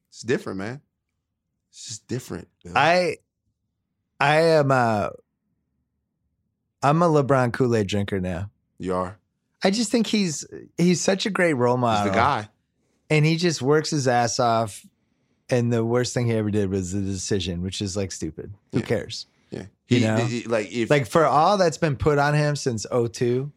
it's 0.08 0.22
different, 0.22 0.58
man. 0.58 0.80
It's 1.70 1.86
just 1.86 2.08
different. 2.08 2.48
I 2.74 3.18
I 4.18 4.40
am 4.40 4.70
a 4.70 5.10
I'm 6.82 7.02
a 7.02 7.08
LeBron 7.08 7.52
Kool-Aid 7.52 7.86
drinker 7.86 8.20
now. 8.20 8.50
you 8.78 8.94
are. 8.94 9.18
I 9.62 9.70
just 9.70 9.90
think 9.90 10.06
he's 10.06 10.44
he's 10.76 11.00
such 11.00 11.26
a 11.26 11.30
great 11.30 11.54
role 11.54 11.76
He's 11.76 11.80
model. 11.82 12.12
the 12.12 12.16
guy. 12.18 12.48
and 13.10 13.24
he 13.26 13.36
just 13.36 13.60
works 13.60 13.90
his 13.90 14.06
ass 14.08 14.38
off. 14.40 14.84
And 15.50 15.72
the 15.72 15.84
worst 15.84 16.12
thing 16.14 16.26
he 16.26 16.34
ever 16.34 16.50
did 16.50 16.70
was 16.70 16.92
the 16.92 17.00
decision, 17.00 17.62
which 17.62 17.80
is 17.80 17.96
like 17.96 18.12
stupid. 18.12 18.52
Who 18.72 18.80
Yeah. 18.80 18.84
cares? 18.84 19.26
Yeah. 19.50 19.64
You 19.88 19.98
He, 19.98 20.04
know? 20.04 20.16
he- 20.16 20.42
like 20.44 20.70
if 20.72 20.90
Like 20.90 21.06
for 21.06 21.24
all 21.24 21.56
that's 21.56 21.78
been 21.78 21.96
put 21.96 22.18
on 22.18 22.34
him 22.34 22.54
since 22.56 22.84
02, 22.90 23.50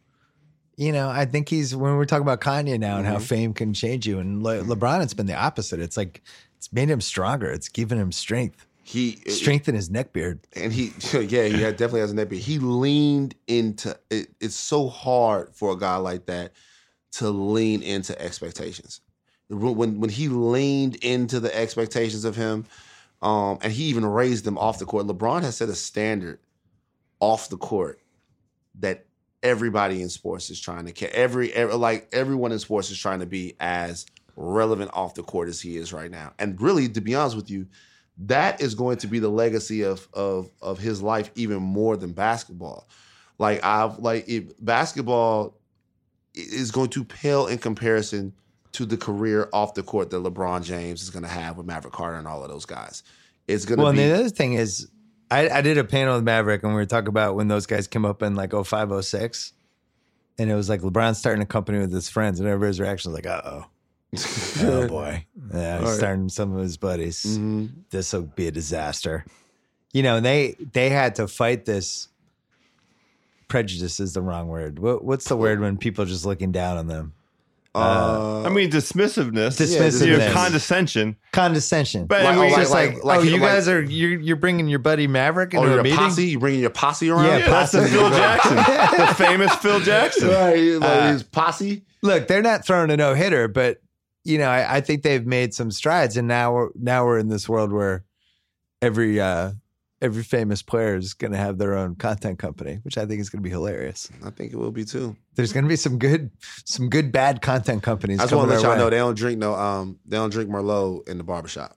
you 0.76 0.90
know, 0.92 1.10
I 1.10 1.26
think 1.26 1.50
he's 1.50 1.76
when 1.76 1.96
we're 1.96 2.06
talking 2.06 2.22
about 2.22 2.40
Kanye 2.40 2.78
now 2.80 2.96
and 2.96 3.06
how 3.06 3.16
Mhm. 3.18 3.22
fame 3.22 3.52
can 3.52 3.74
change 3.74 4.06
you. 4.06 4.18
And 4.18 4.42
Le- 4.42 4.62
LeBron, 4.64 5.02
it's 5.02 5.12
been 5.14 5.26
the 5.26 5.36
opposite. 5.36 5.80
It's 5.80 5.96
like 5.98 6.22
it's 6.56 6.72
made 6.72 6.88
him 6.88 7.00
stronger. 7.02 7.50
It's 7.50 7.68
given 7.68 7.98
him 7.98 8.10
strength, 8.10 8.64
he 8.84 9.18
strength 9.28 9.68
in 9.68 9.74
his 9.74 9.90
neck 9.90 10.12
beard. 10.14 10.40
and 10.54 10.72
he 10.72 10.92
yeah 11.28 11.44
he 11.44 11.60
had- 11.60 11.76
definitely 11.76 12.00
has 12.00 12.10
a 12.12 12.14
net 12.14 12.30
but 12.30 12.38
he 12.38 12.58
leaned 12.58 13.34
into 13.46 13.94
it, 14.10 14.28
it's 14.40 14.54
so 14.56 14.88
hard 14.88 15.50
for 15.54 15.72
a 15.72 15.76
guy 15.78 15.96
like 15.96 16.24
that 16.26 16.52
to 17.12 17.28
lean 17.30 17.82
into 17.82 18.18
expectations 18.20 19.02
when 19.52 20.00
when 20.00 20.10
he 20.10 20.28
leaned 20.28 20.96
into 20.96 21.40
the 21.40 21.54
expectations 21.56 22.24
of 22.24 22.36
him 22.36 22.64
um 23.20 23.58
and 23.62 23.72
he 23.72 23.84
even 23.84 24.04
raised 24.04 24.44
them 24.44 24.58
off 24.58 24.78
the 24.78 24.86
court 24.86 25.06
lebron 25.06 25.42
has 25.42 25.56
set 25.56 25.68
a 25.68 25.74
standard 25.74 26.38
off 27.20 27.48
the 27.48 27.56
court 27.56 28.00
that 28.78 29.04
everybody 29.42 30.00
in 30.00 30.08
sports 30.08 30.50
is 30.50 30.60
trying 30.60 30.86
to 30.86 31.16
every, 31.16 31.52
every 31.52 31.74
like 31.74 32.08
everyone 32.12 32.52
in 32.52 32.58
sports 32.58 32.90
is 32.90 32.98
trying 32.98 33.20
to 33.20 33.26
be 33.26 33.54
as 33.60 34.06
relevant 34.36 34.90
off 34.94 35.14
the 35.14 35.22
court 35.22 35.48
as 35.48 35.60
he 35.60 35.76
is 35.76 35.92
right 35.92 36.10
now 36.10 36.32
and 36.38 36.60
really 36.60 36.88
to 36.88 37.00
be 37.00 37.14
honest 37.14 37.36
with 37.36 37.50
you 37.50 37.66
that 38.18 38.60
is 38.60 38.74
going 38.74 38.98
to 38.98 39.06
be 39.06 39.18
the 39.18 39.28
legacy 39.28 39.82
of 39.82 40.06
of 40.12 40.50
of 40.60 40.78
his 40.78 41.02
life 41.02 41.30
even 41.34 41.62
more 41.62 41.96
than 41.96 42.12
basketball. 42.12 42.88
Like 43.38 43.64
I've 43.64 43.98
like 43.98 44.28
if 44.28 44.44
basketball 44.64 45.54
is 46.34 46.70
going 46.70 46.90
to 46.90 47.04
pale 47.04 47.46
in 47.46 47.58
comparison 47.58 48.32
to 48.72 48.86
the 48.86 48.96
career 48.96 49.48
off 49.52 49.74
the 49.74 49.82
court 49.82 50.10
that 50.10 50.16
LeBron 50.22 50.64
James 50.64 51.02
is 51.02 51.10
going 51.10 51.22
to 51.24 51.28
have 51.28 51.56
with 51.56 51.66
Maverick 51.66 51.92
Carter 51.94 52.16
and 52.16 52.26
all 52.26 52.42
of 52.42 52.48
those 52.50 52.64
guys. 52.64 53.02
It's 53.46 53.64
going 53.64 53.76
to 53.76 53.80
be 53.80 53.82
Well, 53.82 53.90
and 53.90 53.98
the 53.98 54.12
other 54.14 54.28
thing 54.30 54.54
is, 54.54 54.88
I, 55.30 55.48
I 55.48 55.60
did 55.62 55.78
a 55.78 55.84
panel 55.84 56.14
with 56.14 56.24
Maverick 56.24 56.62
and 56.62 56.72
we 56.72 56.76
were 56.76 56.86
talking 56.86 57.08
about 57.08 57.34
when 57.36 57.48
those 57.48 57.66
guys 57.66 57.86
came 57.86 58.04
up 58.04 58.22
in 58.22 58.34
like 58.34 58.52
05, 58.52 59.04
06. 59.04 59.52
And 60.38 60.50
it 60.50 60.54
was 60.54 60.68
like 60.68 60.80
LeBron 60.80 61.14
starting 61.14 61.42
a 61.42 61.46
company 61.46 61.78
with 61.78 61.92
his 61.92 62.08
friends, 62.08 62.40
and 62.40 62.48
everybody's 62.48 62.80
reaction 62.80 63.12
was 63.12 63.18
like, 63.18 63.26
uh 63.26 63.42
oh. 63.44 63.64
Oh 64.62 64.88
boy. 64.88 65.26
Yeah, 65.52 65.78
he's 65.80 65.88
Right. 65.88 65.98
starting 65.98 66.28
some 66.30 66.54
of 66.56 66.62
his 66.62 66.76
buddies. 66.78 67.22
Mhm. 67.38 67.70
This 67.90 68.12
will 68.14 68.22
be 68.22 68.46
a 68.46 68.50
disaster. 68.50 69.24
You 69.92 70.02
know, 70.02 70.16
and 70.16 70.24
they 70.24 70.56
they 70.72 70.88
had 70.88 71.14
to 71.16 71.28
fight 71.28 71.66
this 71.66 72.08
prejudice 73.48 74.00
is 74.00 74.14
the 74.14 74.22
wrong 74.22 74.48
word. 74.48 74.78
What, 74.78 75.04
what's 75.04 75.26
the 75.28 75.36
word 75.36 75.60
when 75.60 75.76
people 75.76 76.04
are 76.04 76.08
just 76.08 76.24
looking 76.24 76.52
down 76.52 76.78
on 76.78 76.86
them? 76.86 77.12
Uh, 77.74 78.42
I 78.44 78.50
mean, 78.50 78.70
dismissiveness, 78.70 79.58
Dismissiveness. 79.58 80.06
you 80.06 80.18
know, 80.18 80.32
condescension. 80.32 81.16
Condescension. 81.32 82.04
But 82.06 82.24
Like- 82.24 82.34
I 82.36 82.40
mean, 82.40 82.50
like- 82.52 82.60
just 82.60 82.70
like, 82.70 82.94
like- 82.96 83.04
like- 83.04 83.18
oh, 83.20 83.22
you 83.22 83.30
like- 83.32 83.40
guys 83.40 83.66
are 83.68 83.80
you're 83.80 84.20
you're 84.20 84.36
bringing 84.36 84.68
your 84.68 84.78
buddy 84.78 85.06
Maverick 85.06 85.54
oh, 85.54 85.58
into 85.62 85.70
a 85.70 85.74
your 85.76 85.82
meeting. 85.82 85.98
posse? 85.98 86.26
You 86.26 86.38
bringing 86.38 86.60
your 86.60 86.68
posse 86.70 87.08
around? 87.08 87.24
Yeah, 87.24 87.38
yeah, 87.38 87.48
that's 87.50 87.72
the 87.72 87.78
posse. 87.78 87.90
Phil 87.92 88.10
Jackson, 88.10 88.56
the 88.98 89.14
famous 89.14 89.54
Phil 89.56 89.80
Jackson. 89.80 90.28
Right, 90.28 90.58
like 90.80 90.82
Uh, 90.90 91.12
his 91.12 91.22
posse. 91.22 91.82
Look, 92.02 92.28
they're 92.28 92.42
not 92.42 92.66
throwing 92.66 92.90
a 92.90 92.96
no 92.98 93.14
hitter, 93.14 93.48
but 93.48 93.78
you 94.24 94.36
know, 94.36 94.48
I, 94.48 94.76
I 94.76 94.80
think 94.82 95.02
they've 95.02 95.24
made 95.26 95.54
some 95.54 95.70
strides, 95.70 96.16
and 96.18 96.28
now 96.28 96.52
we're 96.52 96.68
now 96.78 97.06
we're 97.06 97.18
in 97.18 97.28
this 97.28 97.48
world 97.48 97.72
where 97.72 98.04
every 98.82 99.18
uh 99.18 99.52
every 100.02 100.24
famous 100.24 100.60
player 100.62 100.96
is 100.96 101.14
going 101.14 101.30
to 101.30 101.38
have 101.38 101.56
their 101.56 101.74
own 101.74 101.94
content 101.94 102.38
company, 102.38 102.80
which 102.82 102.98
I 102.98 103.06
think 103.06 103.20
is 103.20 103.30
going 103.30 103.38
to 103.38 103.42
be 103.42 103.50
hilarious. 103.50 104.10
I 104.24 104.30
think 104.30 104.52
it 104.52 104.56
will 104.56 104.72
be 104.72 104.84
too. 104.84 105.16
There's 105.36 105.52
going 105.52 105.64
to 105.64 105.68
be 105.68 105.76
some 105.76 105.98
good 105.98 106.30
some 106.64 106.90
good 106.90 107.12
bad 107.12 107.40
content 107.40 107.82
companies. 107.82 108.18
I 108.20 108.24
just 108.24 108.34
want 108.34 108.48
to 108.50 108.56
let 108.56 108.62
y'all 108.62 108.72
way. 108.72 108.78
know 108.78 108.90
they 108.90 108.98
don't 108.98 109.16
drink 109.16 109.38
no 109.38 109.54
um 109.54 109.98
they 110.04 110.16
don't 110.16 110.30
drink 110.30 110.50
Merlot 110.50 111.08
in 111.08 111.16
the 111.16 111.24
barbershop. 111.24 111.76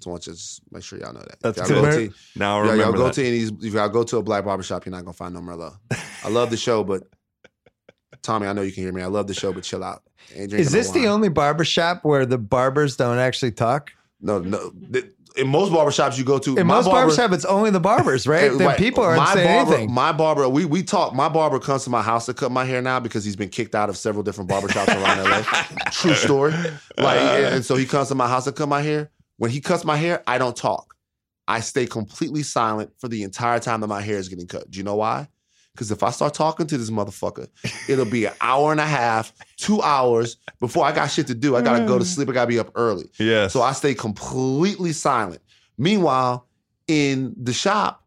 So 0.00 0.10
I 0.10 0.12
want 0.12 0.26
you 0.26 0.32
to 0.32 0.38
just 0.38 0.62
make 0.70 0.82
sure 0.82 0.98
y'all 0.98 1.12
know 1.12 1.20
that. 1.20 1.40
That's 1.40 1.58
If 1.58 1.68
y'all 1.68 1.82
good. 1.82 1.90
Go 1.90 2.06
to, 2.08 2.14
Now 2.36 2.60
I 2.60 2.60
yeah, 2.60 2.64
y'all 2.66 2.72
remember 2.78 2.96
go 2.98 3.04
that. 3.04 3.14
to 3.14 3.26
any 3.26 3.38
if 3.66 3.74
y'all 3.74 3.88
go 3.88 4.04
to 4.04 4.16
a 4.18 4.22
black 4.22 4.44
barbershop, 4.44 4.86
you're 4.86 4.92
not 4.92 5.04
gonna 5.04 5.12
find 5.12 5.34
no 5.34 5.40
Merlot. 5.40 5.76
I 6.24 6.28
love 6.28 6.50
the 6.50 6.56
show, 6.56 6.84
but 6.84 7.02
Tommy, 8.22 8.46
I 8.46 8.52
know 8.52 8.62
you 8.62 8.72
can 8.72 8.84
hear 8.84 8.92
me. 8.92 9.02
I 9.02 9.06
love 9.06 9.26
the 9.26 9.34
show, 9.34 9.52
but 9.52 9.64
chill 9.64 9.84
out. 9.84 10.02
Is 10.34 10.72
this 10.72 10.94
no 10.94 11.00
the 11.00 11.08
only 11.08 11.28
barbershop 11.28 12.04
where 12.04 12.24
the 12.24 12.38
barbers 12.38 12.96
don't 12.96 13.18
actually 13.18 13.52
talk? 13.52 13.92
no 14.20 14.38
no? 14.38 14.72
th- 14.92 15.06
In 15.36 15.48
most 15.48 15.72
barbershops 15.72 16.16
you 16.16 16.22
go 16.24 16.38
to, 16.38 16.56
In 16.56 16.66
my 16.66 16.76
most 16.76 16.84
barber- 16.84 17.08
barbershop, 17.08 17.32
it's 17.32 17.44
only 17.44 17.70
the 17.70 17.80
barbers, 17.80 18.26
right? 18.26 18.42
Hey, 18.42 18.48
the 18.56 18.66
right. 18.66 18.78
people 18.78 19.02
aren't 19.02 19.18
my 19.20 19.34
saying 19.34 19.46
barber, 19.46 19.72
anything. 19.74 19.92
My 19.92 20.12
barber, 20.12 20.48
we 20.48 20.64
we 20.64 20.82
talk. 20.84 21.12
My 21.12 21.28
barber 21.28 21.58
comes 21.58 21.82
to 21.84 21.90
my 21.90 22.02
house 22.02 22.26
to 22.26 22.34
cut 22.34 22.52
my 22.52 22.64
hair 22.64 22.80
now 22.80 23.00
because 23.00 23.24
he's 23.24 23.34
been 23.34 23.48
kicked 23.48 23.74
out 23.74 23.88
of 23.88 23.96
several 23.96 24.22
different 24.22 24.48
barbershops 24.48 24.88
around 24.88 25.24
LA. 25.28 25.42
True 25.90 26.14
story. 26.14 26.52
Like, 26.96 27.18
uh, 27.18 27.50
and 27.52 27.64
so 27.64 27.74
he 27.74 27.84
comes 27.84 28.08
to 28.08 28.14
my 28.14 28.28
house 28.28 28.44
to 28.44 28.52
cut 28.52 28.68
my 28.68 28.80
hair. 28.82 29.10
When 29.36 29.50
he 29.50 29.60
cuts 29.60 29.84
my 29.84 29.96
hair, 29.96 30.22
I 30.26 30.38
don't 30.38 30.56
talk. 30.56 30.94
I 31.48 31.60
stay 31.60 31.86
completely 31.86 32.42
silent 32.44 32.92
for 32.98 33.08
the 33.08 33.22
entire 33.24 33.58
time 33.58 33.80
that 33.80 33.88
my 33.88 34.00
hair 34.00 34.18
is 34.18 34.28
getting 34.28 34.46
cut. 34.46 34.70
Do 34.70 34.78
you 34.78 34.84
know 34.84 34.94
why? 34.94 35.28
Because 35.74 35.90
if 35.90 36.04
I 36.04 36.10
start 36.10 36.34
talking 36.34 36.68
to 36.68 36.78
this 36.78 36.90
motherfucker, 36.90 37.48
it'll 37.88 38.04
be 38.04 38.26
an 38.26 38.32
hour 38.40 38.70
and 38.70 38.80
a 38.80 38.86
half, 38.86 39.32
two 39.56 39.82
hours 39.82 40.36
before 40.60 40.84
I 40.84 40.92
got 40.92 41.08
shit 41.08 41.26
to 41.26 41.34
do. 41.34 41.56
I 41.56 41.62
gotta 41.62 41.84
go 41.84 41.98
to 41.98 42.04
sleep. 42.04 42.28
I 42.28 42.32
gotta 42.32 42.46
be 42.46 42.60
up 42.60 42.70
early. 42.76 43.06
Yeah. 43.18 43.48
So 43.48 43.60
I 43.60 43.72
stay 43.72 43.92
completely 43.92 44.92
silent. 44.92 45.42
Meanwhile, 45.76 46.46
in 46.86 47.34
the 47.36 47.52
shop, 47.52 48.04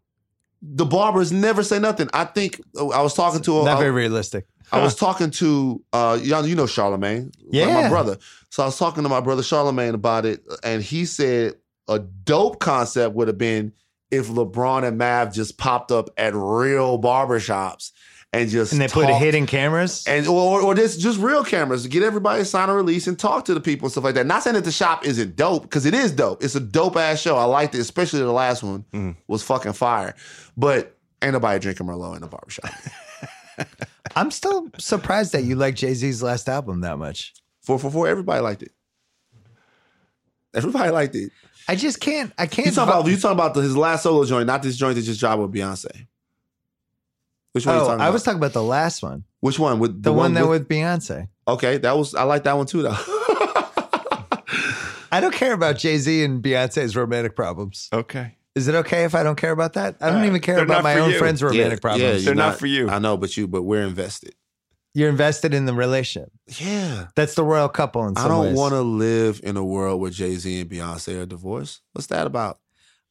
the 0.61 0.86
barbers 0.86 1.34
never 1.34 1.61
say 1.61 1.78
nothing. 1.78 2.09
I 2.13 2.24
think 2.24 2.61
uh, 2.80 2.88
I 2.88 3.01
was 3.01 3.13
talking 3.13 3.41
to 3.41 3.61
a, 3.61 3.65
Not 3.65 3.80
very 3.80 3.89
a- 3.89 3.93
realistic. 3.93 4.47
I 4.72 4.82
was 4.82 4.95
talking 4.95 5.32
to 5.32 5.82
uh 5.93 6.20
y'all 6.22 6.45
you 6.45 6.55
know 6.55 6.68
Charlemagne, 6.68 7.32
like 7.51 7.68
my 7.74 7.89
brother. 7.89 8.18
So 8.49 8.63
I 8.63 8.65
was 8.65 8.78
talking 8.78 9.03
to 9.03 9.09
my 9.09 9.20
brother 9.22 9.43
Charlemagne 9.43 9.93
about 9.93 10.26
it, 10.26 10.41
and 10.63 10.82
he 10.82 11.05
said 11.05 11.55
a 11.89 11.99
dope 11.99 12.59
concept 12.59 13.13
would 13.15 13.28
have 13.28 13.38
been 13.38 13.72
if 14.11 14.27
LeBron 14.29 14.87
and 14.87 14.97
Mav 14.97 15.33
just 15.33 15.57
popped 15.57 15.91
up 15.91 16.09
at 16.17 16.33
real 16.33 16.99
barbershops 17.01 17.91
and 18.33 18.49
just 18.49 18.71
And 18.73 18.81
they 18.81 18.87
put 18.87 19.07
talked- 19.07 19.23
hidden 19.23 19.45
cameras. 19.45 20.05
and 20.07 20.27
or, 20.27 20.61
or 20.61 20.75
just 20.75 20.99
just 20.99 21.19
real 21.19 21.43
cameras 21.43 21.83
to 21.83 21.89
get 21.89 22.03
everybody 22.03 22.41
to 22.41 22.45
sign 22.45 22.69
a 22.69 22.73
release 22.73 23.07
and 23.07 23.17
talk 23.17 23.45
to 23.45 23.53
the 23.53 23.59
people 23.61 23.85
and 23.87 23.91
stuff 23.91 24.03
like 24.03 24.15
that. 24.15 24.25
Not 24.25 24.43
saying 24.43 24.55
that 24.55 24.65
the 24.65 24.71
shop 24.71 25.05
isn't 25.05 25.35
dope 25.35 25.63
because 25.63 25.85
it 25.85 25.93
is 25.93 26.11
dope. 26.11 26.43
It's 26.43 26.55
a 26.55 26.59
dope 26.59 26.97
ass 26.97 27.19
show. 27.21 27.37
I 27.37 27.45
liked 27.45 27.75
it, 27.75 27.79
especially 27.79 28.19
the 28.19 28.31
last 28.31 28.63
one 28.63 28.85
Mhm. 28.93 29.15
was 29.27 29.43
fucking 29.43 29.73
fire. 29.73 30.13
But 30.57 30.95
ain't 31.21 31.33
nobody 31.33 31.59
drinking 31.59 31.87
Merlot 31.87 32.15
in 32.15 32.21
the 32.21 32.27
barbershop. 32.27 32.69
I'm 34.15 34.29
still 34.31 34.69
surprised 34.77 35.31
that 35.33 35.43
you 35.43 35.55
like 35.55 35.75
Jay 35.75 35.93
Z's 35.93 36.21
last 36.23 36.47
album 36.49 36.81
that 36.81 36.97
much. 36.97 37.33
Four 37.61 37.79
four 37.79 37.91
four. 37.91 38.07
Everybody 38.07 38.41
liked 38.41 38.61
it. 38.63 38.71
Everybody 40.53 40.91
liked 40.91 41.15
it. 41.15 41.31
I 41.68 41.76
just 41.76 41.99
can't. 41.99 42.32
I 42.38 42.47
can't. 42.47 42.68
You 42.68 42.72
talking 42.72 42.93
vo- 42.93 42.99
about 43.01 43.09
you 43.11 43.18
talking 43.18 43.38
about 43.38 43.53
the, 43.53 43.61
his 43.61 43.76
last 43.76 44.03
solo 44.03 44.24
joint, 44.26 44.47
not 44.47 44.63
this 44.63 44.78
joint 44.78 44.95
that 44.95 45.01
just 45.01 45.20
dropped 45.20 45.41
with 45.41 45.53
Beyonce. 45.53 46.07
Which 47.51 47.65
one? 47.65 47.76
you 47.76 47.82
oh, 47.82 47.86
talking 47.86 48.01
I 48.01 48.05
about? 48.05 48.13
was 48.13 48.24
talking 48.24 48.38
about 48.38 48.53
the 48.53 48.63
last 48.63 49.01
one, 49.03 49.24
Which 49.39 49.57
one? 49.59 49.80
With 49.80 50.03
the, 50.03 50.13
one, 50.13 50.34
that 50.36 50.47
with 50.47 50.68
Beyonce. 50.68 51.28
Okay, 51.47 51.78
that 51.78 51.97
was 51.97 52.13
I 52.15 52.24
like 52.24 52.43
that 52.43 52.55
one 52.55 52.68
too 52.68 52.84
though. 52.84 52.95
I 55.09 55.20
don't 55.22 55.34
care 55.34 55.53
about 55.53 55.78
Jay 55.78 55.97
Z 55.97 56.24
and 56.24 56.43
Beyonce's 56.43 56.95
romantic 56.95 57.36
problems. 57.36 57.89
okay. 57.91 58.34
Is 58.55 58.68
it 58.68 58.74
okay 58.74 59.03
if 59.03 59.13
I 59.13 59.22
don't 59.22 59.36
care 59.36 59.51
about 59.51 59.74
that? 59.74 59.97
I 60.01 60.09
don't 60.09 60.26
even 60.26 60.41
care 60.41 60.55
They're 60.55 60.63
about 60.65 60.82
my 60.82 60.97
own 60.99 61.11
you. 61.11 61.20
friends' 61.20 61.43
romantic 61.43 61.80
problems. 61.80 62.01
Yeah, 62.01 62.11
They're 62.13 62.22
you're 62.22 62.34
not 62.34 62.57
for 62.57 62.65
you. 62.65 62.89
I 62.89 62.97
know, 62.97 63.15
but 63.15 63.38
you, 63.38 63.47
but 63.47 63.61
we're 63.61 63.84
invested. 63.84 64.34
You're 64.97 65.09
invested 65.09 65.53
in 65.53 65.67
the 65.67 65.75
relationship. 65.75 66.31
Yeah. 66.59 67.05
That's 67.15 67.35
the 67.35 67.43
royal 67.43 67.69
couple 67.69 68.07
in 68.07 68.15
some 68.15 68.25
I 68.25 68.27
don't 68.27 68.55
want 68.55 68.73
to 68.73 68.81
live 68.81 69.39
in 69.43 69.55
a 69.55 69.63
world 69.63 70.01
where 70.01 70.09
Jay 70.09 70.33
Z 70.37 70.61
and 70.61 70.67
Beyonce 70.67 71.21
are 71.21 71.27
divorced. 71.27 71.81
What's 71.93 72.07
that 72.07 72.25
about? 72.25 72.57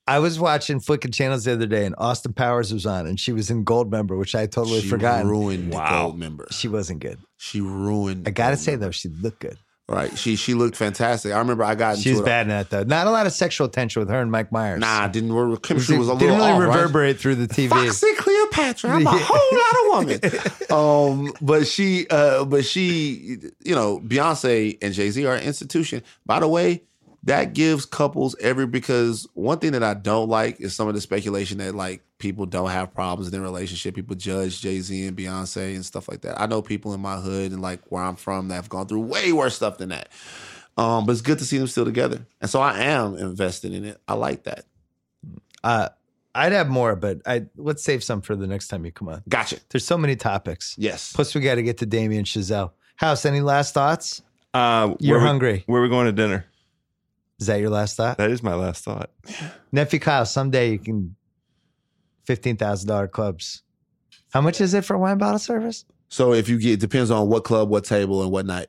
I 0.04 0.18
was 0.18 0.40
watching 0.40 0.80
flicking 0.80 1.12
channels 1.12 1.44
the 1.44 1.52
other 1.52 1.66
day, 1.66 1.86
and 1.86 1.94
Austin 1.96 2.32
Powers 2.32 2.72
was 2.72 2.86
on, 2.86 3.06
and 3.06 3.20
she 3.20 3.32
was 3.32 3.50
in 3.50 3.64
Goldmember, 3.64 4.18
which 4.18 4.34
I 4.34 4.40
had 4.40 4.50
totally 4.50 4.80
she 4.80 4.88
forgotten. 4.88 5.28
ruined 5.28 5.72
Wow. 5.72 6.02
gold 6.06 6.18
member. 6.18 6.48
She 6.50 6.66
wasn't 6.66 6.98
good. 6.98 7.18
She 7.36 7.60
ruined. 7.60 8.26
I 8.26 8.32
gotta 8.32 8.56
Gold 8.56 8.64
say 8.64 8.74
though, 8.74 8.90
she 8.90 9.08
looked 9.08 9.38
good. 9.40 9.58
Right? 9.88 10.16
She 10.18 10.36
she 10.36 10.54
looked 10.54 10.76
fantastic. 10.76 11.32
I 11.32 11.38
remember 11.38 11.64
I 11.64 11.74
got 11.74 11.90
into 11.96 12.02
She 12.02 12.10
was 12.10 12.20
it- 12.20 12.24
bad 12.24 12.42
in 12.42 12.48
that 12.48 12.70
though. 12.70 12.82
Not 12.82 13.06
a 13.06 13.10
lot 13.10 13.26
of 13.26 13.32
sexual 13.32 13.68
tension 13.68 14.00
with 14.00 14.08
her 14.08 14.20
and 14.20 14.30
Mike 14.30 14.50
Myers. 14.52 14.80
Nah, 14.80 15.06
didn't 15.08 15.32
work. 15.34 15.62
Chemistry 15.62 15.98
was 15.98 16.08
a 16.08 16.16
didn't 16.18 16.36
really 16.38 16.50
off, 16.50 16.60
right? 16.60 16.66
reverberate 16.76 17.18
through 17.20 17.36
the 17.36 17.46
TV. 17.48 17.68
Foxy 17.70 18.12
Cleopatra. 18.14 18.90
I'm 18.90 19.06
a 19.06 19.10
whole 19.10 19.58
lot 19.58 20.08
of 20.10 20.20
woman. 20.30 20.40
Um, 20.68 21.32
but 21.40 21.66
she, 21.66 22.06
uh, 22.10 22.44
but 22.44 22.64
she, 22.64 23.38
you 23.64 23.74
know, 23.74 24.00
Beyonce 24.00 24.76
and 24.82 24.92
Jay 24.92 25.10
Z 25.10 25.24
are 25.24 25.36
an 25.36 25.44
institution. 25.44 26.02
By 26.26 26.40
the 26.40 26.48
way, 26.48 26.82
that 27.26 27.52
gives 27.52 27.84
couples 27.86 28.34
every 28.40 28.66
because 28.66 29.28
one 29.34 29.58
thing 29.58 29.72
that 29.72 29.82
I 29.84 29.94
don't 29.94 30.28
like 30.28 30.60
is 30.60 30.74
some 30.74 30.88
of 30.88 30.94
the 30.94 31.00
speculation 31.00 31.58
that 31.58 31.74
like 31.74 32.02
people 32.18 32.46
don't 32.46 32.70
have 32.70 32.94
problems 32.94 33.26
in 33.28 33.32
their 33.32 33.42
relationship. 33.42 33.94
People 33.94 34.16
judge 34.16 34.60
Jay 34.60 34.80
Z 34.80 35.06
and 35.06 35.16
Beyonce 35.16 35.74
and 35.74 35.84
stuff 35.84 36.08
like 36.08 36.22
that. 36.22 36.40
I 36.40 36.46
know 36.46 36.62
people 36.62 36.94
in 36.94 37.00
my 37.00 37.16
hood 37.16 37.52
and 37.52 37.60
like 37.60 37.80
where 37.90 38.02
I'm 38.02 38.16
from 38.16 38.48
that 38.48 38.54
have 38.54 38.68
gone 38.68 38.86
through 38.86 39.00
way 39.02 39.32
worse 39.32 39.54
stuff 39.56 39.78
than 39.78 39.90
that. 39.90 40.08
Um, 40.78 41.06
but 41.06 41.12
it's 41.12 41.20
good 41.22 41.38
to 41.38 41.44
see 41.44 41.58
them 41.58 41.66
still 41.68 41.84
together, 41.86 42.26
and 42.40 42.50
so 42.50 42.60
I 42.60 42.80
am 42.80 43.16
invested 43.16 43.72
in 43.72 43.84
it. 43.86 43.98
I 44.06 44.12
like 44.14 44.44
that. 44.44 44.64
Uh, 45.64 45.88
I'd 46.34 46.52
have 46.52 46.68
more, 46.68 46.94
but 46.96 47.22
I 47.26 47.46
let's 47.56 47.82
save 47.82 48.04
some 48.04 48.20
for 48.20 48.36
the 48.36 48.46
next 48.46 48.68
time 48.68 48.84
you 48.84 48.92
come 48.92 49.08
on. 49.08 49.22
Gotcha. 49.28 49.56
There's 49.70 49.86
so 49.86 49.96
many 49.96 50.16
topics. 50.16 50.74
Yes. 50.78 51.12
Plus, 51.14 51.34
we 51.34 51.40
got 51.40 51.54
to 51.54 51.62
get 51.62 51.78
to 51.78 51.86
Damien 51.86 52.24
Chazelle. 52.24 52.72
House, 52.96 53.24
any 53.24 53.40
last 53.40 53.72
thoughts? 53.72 54.20
Uh, 54.52 54.94
You're 55.00 55.16
where 55.16 55.22
we- 55.22 55.26
hungry. 55.28 55.62
where 55.66 55.80
are 55.80 55.82
we 55.82 55.88
going 55.88 56.06
to 56.06 56.12
dinner? 56.12 56.44
Is 57.38 57.46
that 57.48 57.60
your 57.60 57.70
last 57.70 57.96
thought? 57.96 58.16
That 58.18 58.30
is 58.30 58.42
my 58.42 58.54
last 58.54 58.84
thought. 58.84 59.10
Nephew 59.72 59.98
Kyle, 59.98 60.24
someday 60.26 60.72
you 60.72 60.78
can 60.78 61.16
fifteen 62.24 62.56
thousand 62.56 62.88
dollar 62.88 63.08
clubs. 63.08 63.62
How 64.32 64.40
much 64.40 64.60
is 64.60 64.74
it 64.74 64.84
for 64.84 64.96
wine 64.98 65.18
bottle 65.18 65.38
service? 65.38 65.84
So 66.08 66.32
if 66.32 66.48
you 66.48 66.58
get, 66.58 66.72
it 66.74 66.80
depends 66.80 67.10
on 67.10 67.28
what 67.28 67.44
club, 67.44 67.68
what 67.68 67.84
table, 67.84 68.22
and 68.22 68.30
what 68.30 68.46
night. 68.46 68.68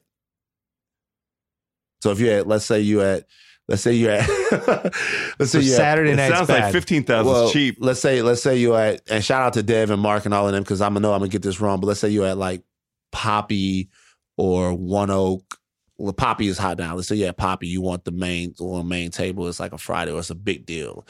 So 2.01 2.11
if 2.11 2.19
you're 2.19 2.39
at, 2.39 2.47
let's 2.47 2.65
say 2.65 2.79
you 2.81 3.01
at, 3.01 3.25
let's 3.67 3.81
say 3.81 3.93
you're 3.93 4.11
at, 4.11 4.27
let's 5.39 5.51
So 5.51 5.59
say 5.59 5.65
you're 5.65 5.75
Saturday 5.75 6.11
It 6.11 6.15
night's 6.17 6.35
sounds 6.35 6.47
bad. 6.47 6.63
like 6.63 6.71
fifteen 6.73 7.03
thousand 7.03 7.31
well, 7.31 7.45
is 7.47 7.51
cheap. 7.53 7.77
let's 7.79 7.99
say, 7.99 8.21
let's 8.21 8.41
say 8.43 8.57
you 8.57 8.75
at, 8.75 9.01
and 9.09 9.23
shout 9.23 9.41
out 9.43 9.53
to 9.53 9.63
Dev 9.63 9.89
and 9.91 10.01
Mark 10.01 10.25
and 10.25 10.33
all 10.33 10.45
of 10.47 10.53
them 10.53 10.63
because 10.63 10.81
I'm 10.81 10.93
gonna 10.93 11.01
know 11.07 11.13
I'm 11.13 11.19
gonna 11.19 11.29
get 11.29 11.41
this 11.41 11.59
wrong, 11.61 11.79
but 11.79 11.87
let's 11.87 11.99
say 11.99 12.09
you 12.09 12.25
at 12.25 12.37
like 12.37 12.63
Poppy 13.11 13.89
or 14.37 14.73
One 14.73 15.09
Oak. 15.09 15.56
Well, 15.97 16.13
Poppy 16.13 16.47
is 16.47 16.57
hot 16.57 16.77
now. 16.77 16.95
Let's 16.95 17.07
say 17.07 17.15
yeah, 17.15 17.31
Poppy, 17.31 17.67
you 17.67 17.81
want 17.81 18.05
the 18.05 18.11
main 18.11 18.53
or 18.59 18.83
main 18.83 19.09
table. 19.11 19.47
It's 19.47 19.59
like 19.59 19.73
a 19.73 19.77
Friday 19.77 20.11
or 20.11 20.19
it's 20.19 20.29
a 20.29 20.35
big 20.35 20.65
deal. 20.65 21.07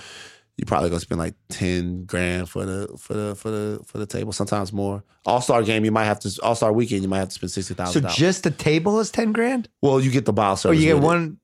You're 0.56 0.66
probably 0.66 0.90
gonna 0.90 1.02
spend 1.02 1.20
like 1.20 1.36
ten 1.50 2.06
grand 2.06 2.50
for 2.50 2.66
the 2.66 2.88
for 2.98 3.14
the 3.14 3.36
for 3.36 3.52
the 3.52 3.80
for 3.86 3.98
the 4.00 4.06
table. 4.08 4.32
Sometimes 4.32 4.72
more. 4.74 5.04
All 5.26 5.40
star 5.42 5.62
game, 5.62 5.86
you 5.86 5.92
might 5.92 6.06
have 6.06 6.20
to. 6.22 6.40
All 6.42 6.56
star 6.56 6.72
weekend, 6.74 7.04
you 7.04 7.08
might 7.10 7.20
have 7.20 7.28
to 7.30 7.36
spend 7.36 7.52
sixty 7.52 7.74
thousand. 7.74 8.04
So 8.04 8.10
just 8.10 8.44
the 8.44 8.50
table 8.52 9.00
is 9.00 9.12
ten 9.12 9.34
grand, 9.34 9.70
Well, 9.82 10.00
you 10.02 10.10
get 10.10 10.26
the 10.26 10.34
bottle 10.34 10.56
service. 10.56 10.78
or 10.78 10.80
you 10.80 10.88
get 10.88 10.96
with 10.96 11.04
it. 11.04 11.08
one. 11.08 11.38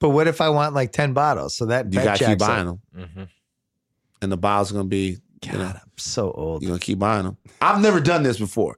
But 0.00 0.10
what 0.10 0.28
if 0.28 0.40
I 0.40 0.48
want 0.48 0.72
like 0.74 0.92
ten 0.92 1.12
bottles? 1.12 1.56
So 1.56 1.66
that 1.66 1.92
You 1.92 1.98
that 1.98 2.04
got 2.04 2.16
to 2.18 2.18
keep 2.24 2.38
jacks 2.38 2.42
up. 2.42 2.48
buying 2.48 2.66
them, 2.66 2.80
Mm-hmm. 2.96 3.22
and 4.22 4.32
the 4.32 4.36
bottles 4.36 4.70
are 4.70 4.74
gonna 4.76 4.88
be. 4.88 5.18
God, 5.42 5.52
You 5.52 5.58
know, 5.58 5.64
I'm 5.66 5.80
so 5.96 6.30
old. 6.32 6.62
you're 6.62 6.70
gonna 6.70 6.80
keep 6.80 6.98
buying 6.98 7.24
them. 7.24 7.36
I've 7.60 7.80
never 7.82 8.00
done 8.00 8.22
this 8.22 8.38
before. 8.38 8.76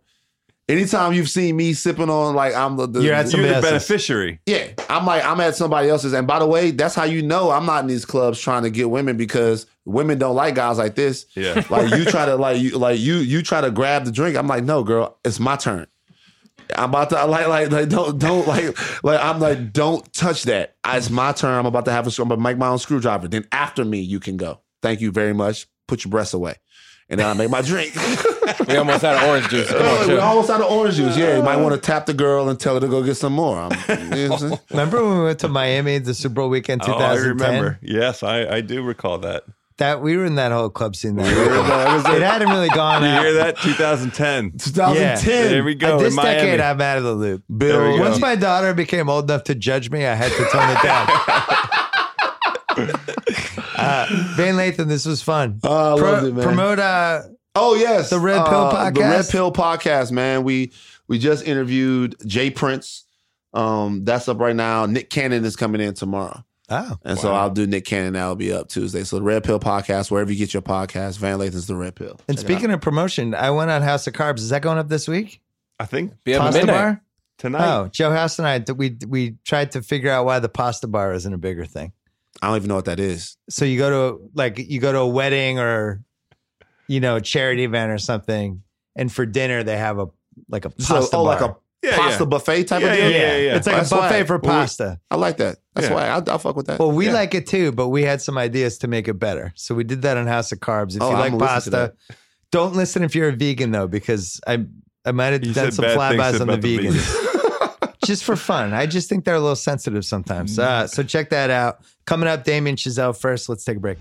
Anytime 0.71 1.13
you've 1.13 1.29
seen 1.29 1.57
me 1.57 1.73
sipping 1.73 2.09
on, 2.11 2.35
like 2.35 2.55
I'm 2.55 2.77
the, 2.77 2.87
the 2.87 3.03
You're 3.03 3.15
at 3.15 3.33
You're 3.33 3.43
the 3.43 3.55
else's. 3.57 3.71
beneficiary. 3.71 4.41
yeah, 4.47 4.69
I'm 4.89 5.05
like 5.07 5.25
I'm 5.25 5.41
at 5.41 5.57
somebody 5.57 5.89
else's. 5.89 6.13
And 6.13 6.27
by 6.27 6.39
the 6.39 6.47
way, 6.47 6.71
that's 6.71 6.95
how 6.95 7.05
you 7.05 7.23
know 7.23 7.51
I'm 7.51 7.67
not 7.67 7.83
in 7.83 7.87
these 7.89 8.05
clubs 8.05 8.41
trying 8.41 8.63
to 8.63 8.71
get 8.71 8.89
women 8.91 9.17
because 9.17 9.67
women 9.85 10.19
don't 10.19 10.37
like 10.37 10.55
guys 10.55 10.79
like 10.79 10.95
this. 10.95 11.27
Yeah. 11.35 11.63
Like 11.71 11.91
you 11.95 12.05
try 12.05 12.27
to 12.27 12.37
like 12.37 12.61
you 12.61 12.79
like 12.79 12.99
you 12.99 13.17
you 13.17 13.43
try 13.43 13.61
to 13.61 13.71
grab 13.71 14.05
the 14.05 14.13
drink. 14.13 14.37
I'm 14.37 14.47
like, 14.47 14.65
no, 14.65 14.83
girl, 14.83 15.19
it's 15.25 15.41
my 15.41 15.57
turn. 15.57 15.87
I'm 16.77 16.91
about 16.91 17.11
to 17.11 17.25
like 17.27 17.49
like 17.49 17.71
like 17.71 17.89
don't 17.89 18.19
don't 18.19 18.47
like 18.47 18.77
like 19.05 19.21
I'm 19.21 19.41
like 19.41 19.73
don't 19.73 20.11
touch 20.13 20.45
that. 20.45 20.77
It's 20.87 21.11
my 21.11 21.33
turn. 21.33 21.59
I'm 21.59 21.67
about 21.67 21.85
to 21.87 21.93
have 21.93 22.07
a 22.07 22.23
I'm 22.23 22.29
about 22.29 22.37
to 22.37 22.41
make 22.41 22.59
my 22.59 22.69
own 22.69 22.79
screwdriver. 22.79 23.29
Then 23.29 23.45
after 23.53 23.85
me, 23.85 24.01
you 24.01 24.21
can 24.21 24.37
go. 24.37 24.61
Thank 24.83 25.01
you 25.01 25.11
very 25.11 25.33
much. 25.35 25.67
Put 25.89 26.05
your 26.05 26.11
breasts 26.11 26.35
away. 26.35 26.55
And 27.11 27.21
then 27.21 27.27
I 27.27 27.35
make 27.35 27.51
my 27.51 27.63
drink. 27.63 27.95
We 28.67 28.77
almost 28.77 29.03
had 29.03 29.23
orange 29.29 29.49
juice. 29.49 29.69
Come 29.69 29.83
on, 29.83 30.09
We're 30.09 30.21
almost 30.21 30.49
out 30.51 30.61
of 30.61 30.71
orange 30.71 30.95
juice. 30.97 31.17
Yeah, 31.17 31.37
you 31.37 31.43
might 31.43 31.57
want 31.57 31.75
to 31.75 31.81
tap 31.81 32.07
the 32.07 32.15
girl 32.15 32.49
and 32.49 32.59
tell 32.59 32.75
her 32.75 32.81
to 32.81 32.87
go 32.89 33.03
get 33.03 33.17
some 33.17 33.33
more. 33.33 33.59
I'm, 33.59 33.71
you 33.73 34.29
know 34.29 34.31
what 34.31 34.43
I'm 34.43 34.49
saying? 34.51 34.61
Remember 34.71 35.05
when 35.05 35.19
we 35.19 35.25
went 35.25 35.39
to 35.41 35.49
Miami 35.49 35.99
the 35.99 36.15
Super 36.15 36.35
Bowl 36.37 36.49
weekend 36.51 36.83
Oh, 36.83 36.93
I 36.95 37.15
2010? 37.17 37.29
remember. 37.51 37.79
Yes, 37.83 38.23
I, 38.23 38.47
I 38.49 38.61
do 38.61 38.83
recall 38.83 39.19
that. 39.19 39.43
that 39.79 40.01
we 40.03 40.17
were 40.17 40.25
in 40.25 40.37
that 40.37 40.53
whole 40.53 40.69
club 40.71 40.95
scene. 40.95 41.17
That 41.17 41.27
year. 41.27 42.17
it 42.17 42.23
hadn't 42.23 42.49
really 42.51 42.69
gone 42.69 43.03
You 43.03 43.09
out. 43.09 43.23
hear 43.25 43.33
that? 43.35 43.57
2010. 43.59 44.59
2010. 44.59 45.51
There 45.51 45.65
we 45.65 45.75
go. 45.75 45.97
Uh, 45.97 45.99
this 46.01 46.13
in 46.13 46.17
Miami. 46.17 46.41
decade, 46.41 46.61
I'm 46.61 46.81
out 46.81 46.99
of 46.99 47.05
the 47.05 47.13
loop. 47.15 47.43
Bill, 47.57 47.91
we 47.93 47.97
go. 47.99 48.03
Once 48.05 48.21
my 48.21 48.37
daughter 48.37 48.73
became 48.75 49.09
old 49.09 49.31
enough 49.31 49.45
to 49.45 49.55
judge 49.57 49.91
me, 49.91 50.07
I 50.07 50.15
had 50.15 50.31
to 50.33 50.45
tone 50.51 50.71
it 50.71 50.83
down. 50.83 51.09
uh, 53.81 54.07
Van 54.37 54.55
Lathan, 54.55 54.89
this 54.89 55.07
was 55.07 55.23
fun. 55.23 55.61
Oh, 55.65 55.97
I 55.99 56.01
loved 56.01 56.27
it, 56.27 56.35
man. 56.35 56.45
Promote. 56.45 56.79
Uh, 56.79 57.23
Oh 57.57 57.75
yes, 57.75 58.11
The 58.11 58.21
Red 58.21 58.47
Pill 58.47 58.71
podcast. 58.71 58.95
The 58.95 59.01
Red 59.01 59.21
Podcast? 59.25 59.33
Pill 59.33 59.53
Podcast, 59.53 60.13
man. 60.13 60.45
We 60.45 60.73
we 61.09 61.19
just 61.19 61.45
interviewed 61.45 62.15
Jay 62.25 62.49
Prince. 62.49 63.05
Um, 63.53 64.05
that's 64.05 64.29
up 64.29 64.39
right 64.39 64.55
now. 64.55 64.87
Nick 64.87 65.11
Cannon 65.11 65.45
is 65.45 65.57
coming 65.57 65.81
in 65.81 65.95
tomorrow, 65.95 66.45
oh, 66.69 66.97
and 67.05 67.19
so 67.19 67.35
I'll 67.35 67.51
do 67.51 67.67
Nick 67.67 67.85
Cannon. 67.85 68.13
That'll 68.13 68.37
be 68.37 68.53
up 68.53 68.69
Tuesday. 68.69 69.03
So 69.03 69.17
the 69.17 69.25
Red 69.25 69.43
Pill 69.43 69.59
Podcast, 69.59 70.13
wherever 70.13 70.31
you 70.31 70.39
get 70.39 70.55
your 70.55 70.63
podcast, 70.63 71.19
Van 71.19 71.39
Lathan's 71.41 71.67
the 71.67 71.75
Red 71.75 71.97
Pill. 71.97 72.21
and 72.29 72.39
Check 72.39 72.47
speaking 72.47 72.71
of 72.71 72.81
promotion, 72.81 73.35
I 73.35 73.51
went 73.51 73.69
on 73.73 73.83
House 73.83 74.07
of 74.07 74.13
Carbs. 74.13 74.39
Is 74.39 74.51
that 74.51 74.63
going 74.63 74.79
up 74.79 74.89
this 74.89 75.09
week? 75.09 75.41
I 75.81 75.87
think 75.87 76.13
Be 76.23 76.35
up 76.35 76.43
at 76.43 76.45
Pasta 76.45 76.61
midnight. 76.61 76.75
bar. 76.77 77.03
tonight. 77.39 77.77
Oh, 77.79 77.89
Joe 77.89 78.13
House 78.13 78.39
and 78.39 78.47
I 78.47 78.65
we 78.73 78.97
we 79.09 79.35
tried 79.45 79.73
to 79.73 79.83
figure 79.83 80.13
out 80.13 80.25
why 80.25 80.39
the 80.39 80.49
pasta 80.49 80.87
bar 80.87 81.13
isn't 81.15 81.35
a 81.35 81.39
bigger 81.39 81.65
thing. 81.65 81.93
Out. 82.43 82.47
I 82.47 82.49
don't 82.51 82.57
even 82.57 82.69
know 82.69 82.75
what 82.77 82.85
that 82.87 83.01
is. 83.01 83.37
So 83.49 83.65
you 83.65 83.79
go 83.79 83.91
to 84.17 84.31
like 84.35 84.59
you 84.59 84.81
go 84.81 84.93
to 84.93 84.99
a 84.99 85.09
wedding 85.09 85.59
or 85.59 86.03
you 86.89 87.01
know 87.01 87.17
a 87.17 87.21
charity 87.21 87.65
event 87.65 87.91
or 87.93 87.99
something, 87.99 88.63
and 88.97 89.13
for 89.13 89.27
dinner 89.27 89.63
they 89.63 89.77
have 89.77 89.99
a 89.99 90.07
like 90.49 90.65
a 90.65 90.71
So, 90.83 90.95
pasta 90.95 91.17
oh, 91.17 91.25
bar. 91.25 91.35
like 91.41 91.51
a 91.51 91.57
Yeah, 91.83 91.97
pasta 91.97 92.23
yeah. 92.25 92.29
buffet 92.29 92.65
type 92.65 92.83
Yeah, 92.83 92.93
of 92.93 92.99
yeah, 92.99 93.09
yeah, 93.09 93.37
yeah. 93.37 93.57
It's 93.57 93.67
like 93.67 93.77
That's 93.77 93.93
a 93.93 93.97
buffet 93.97 94.21
why. 94.21 94.25
for 94.25 94.39
Well, 94.39 94.53
we- 94.55 94.61
pasta. 94.61 95.01
I 95.11 95.17
like 95.17 95.37
that. 95.39 95.59
That's 95.75 95.89
Yeah. 95.89 95.95
why 95.95 96.09
I'll, 96.09 96.25
I'll 96.31 96.39
fuck 96.39 96.57
with 96.57 96.67
that. 96.67 96.79
Well, 96.79 96.91
we 96.93 97.07
Yeah. 97.07 97.13
like 97.13 97.35
it 97.35 97.47
too, 97.47 97.73
but 97.73 97.89
we 97.89 98.03
had 98.03 98.21
some 98.21 98.37
ideas 98.39 98.79
to 98.79 98.89
make 98.89 99.07
it 99.09 99.15
better. 99.19 99.53
So 99.57 99.75
we 99.75 99.85
did 99.85 100.03
that 100.03 100.17
on 100.17 100.27
House 100.27 100.51
of 100.53 100.59
Carbs. 100.61 100.97
If 100.97 101.03
Oh, 101.03 101.11
you 101.11 101.15
I'm 101.17 101.21
like 101.21 101.33
listen 101.33 101.73
pasta, 101.73 101.95
don't 102.53 102.75
listen 102.75 103.03
if 103.05 103.15
you're 103.15 103.29
a 103.29 103.33
vegan 103.37 103.71
though, 103.71 103.87
because 103.87 104.41
I 104.47 104.65
I 105.05 105.13
might 105.13 105.33
have 105.33 105.45
You 105.45 105.55
done 105.55 105.73
some 105.73 105.85
bad 105.85 105.97
things 106.11 106.21
flybys 106.21 106.41
on 106.41 106.47
the 106.49 106.53
about 106.55 106.63
the 106.63 106.79
vegans. 106.79 107.27
just 108.05 108.25
for 108.25 108.37
fun. 108.37 108.73
I 108.73 108.87
just 108.87 109.09
think 109.09 109.25
they're 109.25 109.35
a 109.35 109.41
little 109.41 109.57
sensitive 109.57 110.05
sometimes. 110.05 110.59
Uh, 110.59 110.87
so 110.87 111.03
check 111.03 111.31
that 111.31 111.51
out. 111.51 111.81
Coming 112.07 112.29
up, 112.29 112.45
Damien 112.45 112.77
Chazelle 112.77 113.19
first. 113.19 113.49
Let's 113.49 113.65
take 113.65 113.77
a 113.77 113.81
break. 113.81 113.99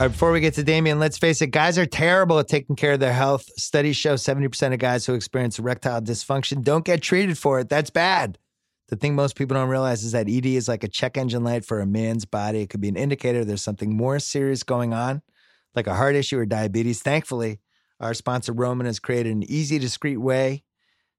All 0.00 0.06
right, 0.06 0.12
before 0.12 0.30
we 0.30 0.40
get 0.40 0.54
to 0.54 0.62
Damien, 0.62 1.00
let's 1.00 1.18
face 1.18 1.42
it, 1.42 1.48
guys 1.48 1.76
are 1.76 1.86
terrible 1.86 2.38
at 2.38 2.46
taking 2.46 2.76
care 2.76 2.92
of 2.92 3.00
their 3.00 3.12
health. 3.12 3.44
Studies 3.56 3.96
show 3.96 4.14
70% 4.14 4.72
of 4.72 4.78
guys 4.78 5.04
who 5.04 5.14
experience 5.14 5.58
erectile 5.58 6.00
dysfunction 6.00 6.62
don't 6.62 6.84
get 6.84 7.02
treated 7.02 7.36
for 7.36 7.58
it. 7.58 7.68
That's 7.68 7.90
bad. 7.90 8.38
The 8.90 8.96
thing 8.96 9.16
most 9.16 9.34
people 9.34 9.56
don't 9.56 9.68
realize 9.68 10.04
is 10.04 10.12
that 10.12 10.28
ED 10.28 10.46
is 10.46 10.68
like 10.68 10.84
a 10.84 10.88
check 10.88 11.16
engine 11.18 11.42
light 11.42 11.64
for 11.64 11.80
a 11.80 11.86
man's 11.86 12.24
body. 12.24 12.60
It 12.60 12.70
could 12.70 12.80
be 12.80 12.88
an 12.88 12.96
indicator 12.96 13.44
there's 13.44 13.60
something 13.60 13.96
more 13.96 14.20
serious 14.20 14.62
going 14.62 14.94
on, 14.94 15.20
like 15.74 15.88
a 15.88 15.94
heart 15.94 16.14
issue 16.14 16.38
or 16.38 16.46
diabetes. 16.46 17.02
Thankfully, 17.02 17.58
our 17.98 18.14
sponsor 18.14 18.52
Roman 18.52 18.86
has 18.86 19.00
created 19.00 19.32
an 19.32 19.42
easy, 19.50 19.80
discreet 19.80 20.18
way 20.18 20.62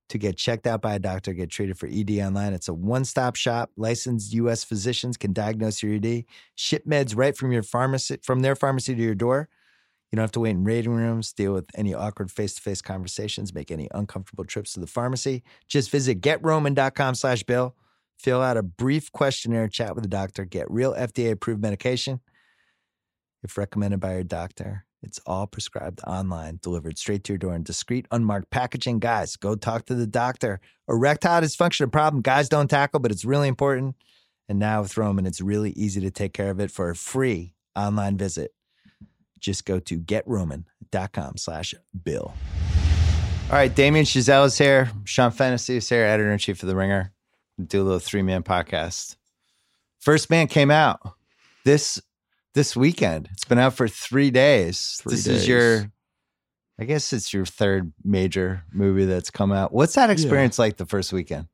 to 0.10 0.18
get 0.18 0.38
checked 0.38 0.68
out 0.68 0.82
by 0.82 0.95
a 0.95 0.99
doctor, 0.99 1.34
get 1.34 1.49
treated 1.49 1.78
for 1.78 1.88
ED 1.88 2.12
online. 2.20 2.53
It's 2.53 2.68
a 2.68 2.74
one 2.74 3.05
stop 3.05 3.36
shop. 3.36 3.72
Licensed 3.78 4.34
U.S. 4.34 4.64
physicians 4.64 5.18
can 5.18 5.34
diagnose 5.34 5.82
your 5.82 5.95
ED, 5.95 6.26
ship 6.55 6.86
meds 6.86 7.16
right 7.16 7.38
from 7.38 7.51
your 7.51 7.64
pharmacy, 7.64 8.18
from 8.24 8.41
their 8.41 8.55
pharmacy 8.55 8.95
to 8.95 9.01
your 9.01 9.16
door. 9.16 9.49
You 10.12 10.16
don't 10.16 10.24
have 10.24 10.32
to 10.32 10.39
wait 10.39 10.51
in 10.51 10.64
waiting 10.64 10.93
rooms, 10.93 11.32
deal 11.34 11.53
with 11.53 11.70
any 11.76 11.93
awkward 11.93 12.32
face 12.32 12.55
to 12.55 12.62
face 12.62 12.82
conversations, 12.82 13.53
make 13.53 13.70
any 13.70 13.88
uncomfortable 13.93 14.43
trips 14.43 14.74
to 14.74 14.80
the 14.80 14.88
pharmacy. 14.88 15.43
Just 15.68 15.91
visit 15.91 16.22
getroman.com 16.22 17.14
slash 17.14 17.43
bill, 17.43 17.76
fill 18.18 18.41
out 18.41 18.57
a 18.57 18.64
brief 18.64 19.12
questionnaire, 19.12 19.68
chat 19.68 19.93
with 19.93 20.03
a 20.03 20.10
doctor, 20.10 20.45
get 20.45 20.70
real 20.72 20.95
FDA 20.95 21.32
approved 21.32 21.62
medication. 21.62 22.22
If 23.43 23.57
recommended 23.57 23.99
by 23.99 24.14
your 24.14 24.24
doctor, 24.24 24.86
it's 25.02 25.20
all 25.26 25.47
prescribed 25.47 26.02
online, 26.06 26.60
delivered 26.62 26.97
straight 26.97 27.24
to 27.26 27.34
your 27.34 27.38
door 27.38 27.56
in 27.56 27.64
discreet, 27.64 28.06
unmarked 28.12 28.50
packaging. 28.50 29.00
Guys, 29.00 29.36
go 29.36 29.56
talk 29.56 29.86
to 29.86 29.95
the 29.95 30.08
doctor. 30.08 30.60
Erectile 30.88 31.41
dysfunction, 31.41 31.82
a 31.82 31.88
problem 31.88 32.22
guys 32.22 32.50
don't 32.50 32.70
tackle, 32.70 33.00
but 33.00 33.12
it's 33.12 33.26
really 33.26 33.47
important. 33.47 33.95
And 34.50 34.60
now 34.60 34.82
with 34.82 34.97
Roman, 34.97 35.26
it's 35.26 35.41
really 35.41 35.72
easy 35.72 36.02
to 36.02 36.12
take 36.12 36.34
care 36.34 36.50
of 36.50 36.60
it 36.60 36.72
for 36.72 36.89
a 36.89 36.95
free 36.95 37.54
online 37.76 38.18
visit. 38.18 38.54
Just 39.39 39.66
go 39.66 39.80
to 39.80 40.00
getroman.com 40.00 41.38
slash 41.38 41.74
bill. 42.04 42.34
All 43.50 43.56
right, 43.56 43.74
Damien 43.74 44.06
Chazelle 44.06 44.45
is 44.45 44.58
here. 44.58 44.91
Sean 45.06 45.32
Fennessey 45.32 45.78
is 45.78 45.88
here, 45.88 46.04
editor 46.04 46.32
in 46.32 46.38
chief 46.39 46.62
of 46.62 46.68
The 46.68 46.76
Ringer. 46.76 47.14
Do 47.64 47.82
a 47.82 47.84
little 47.84 48.00
three 48.00 48.22
man 48.22 48.43
podcast. 48.43 49.16
First 50.00 50.30
Man 50.30 50.47
came 50.47 50.72
out 50.72 51.00
this 51.66 52.02
this 52.54 52.76
weekend. 52.76 53.30
It's 53.34 53.45
been 53.45 53.60
out 53.60 53.74
for 53.74 53.88
three 53.88 54.32
days. 54.32 54.97
Three 55.02 55.16
this 55.16 55.28
is 55.28 55.47
your, 55.47 55.91
I 56.80 56.86
guess 56.86 57.14
it's 57.14 57.34
your 57.34 57.45
third 57.45 57.93
major 58.04 58.64
movie 58.74 59.06
that's 59.06 59.30
come 59.32 59.52
out. 59.52 59.74
What's 59.74 59.95
that 59.95 60.10
experience 60.10 60.58
like 60.60 60.78
the 60.78 60.86
first 60.86 61.14
weekend? 61.14 61.47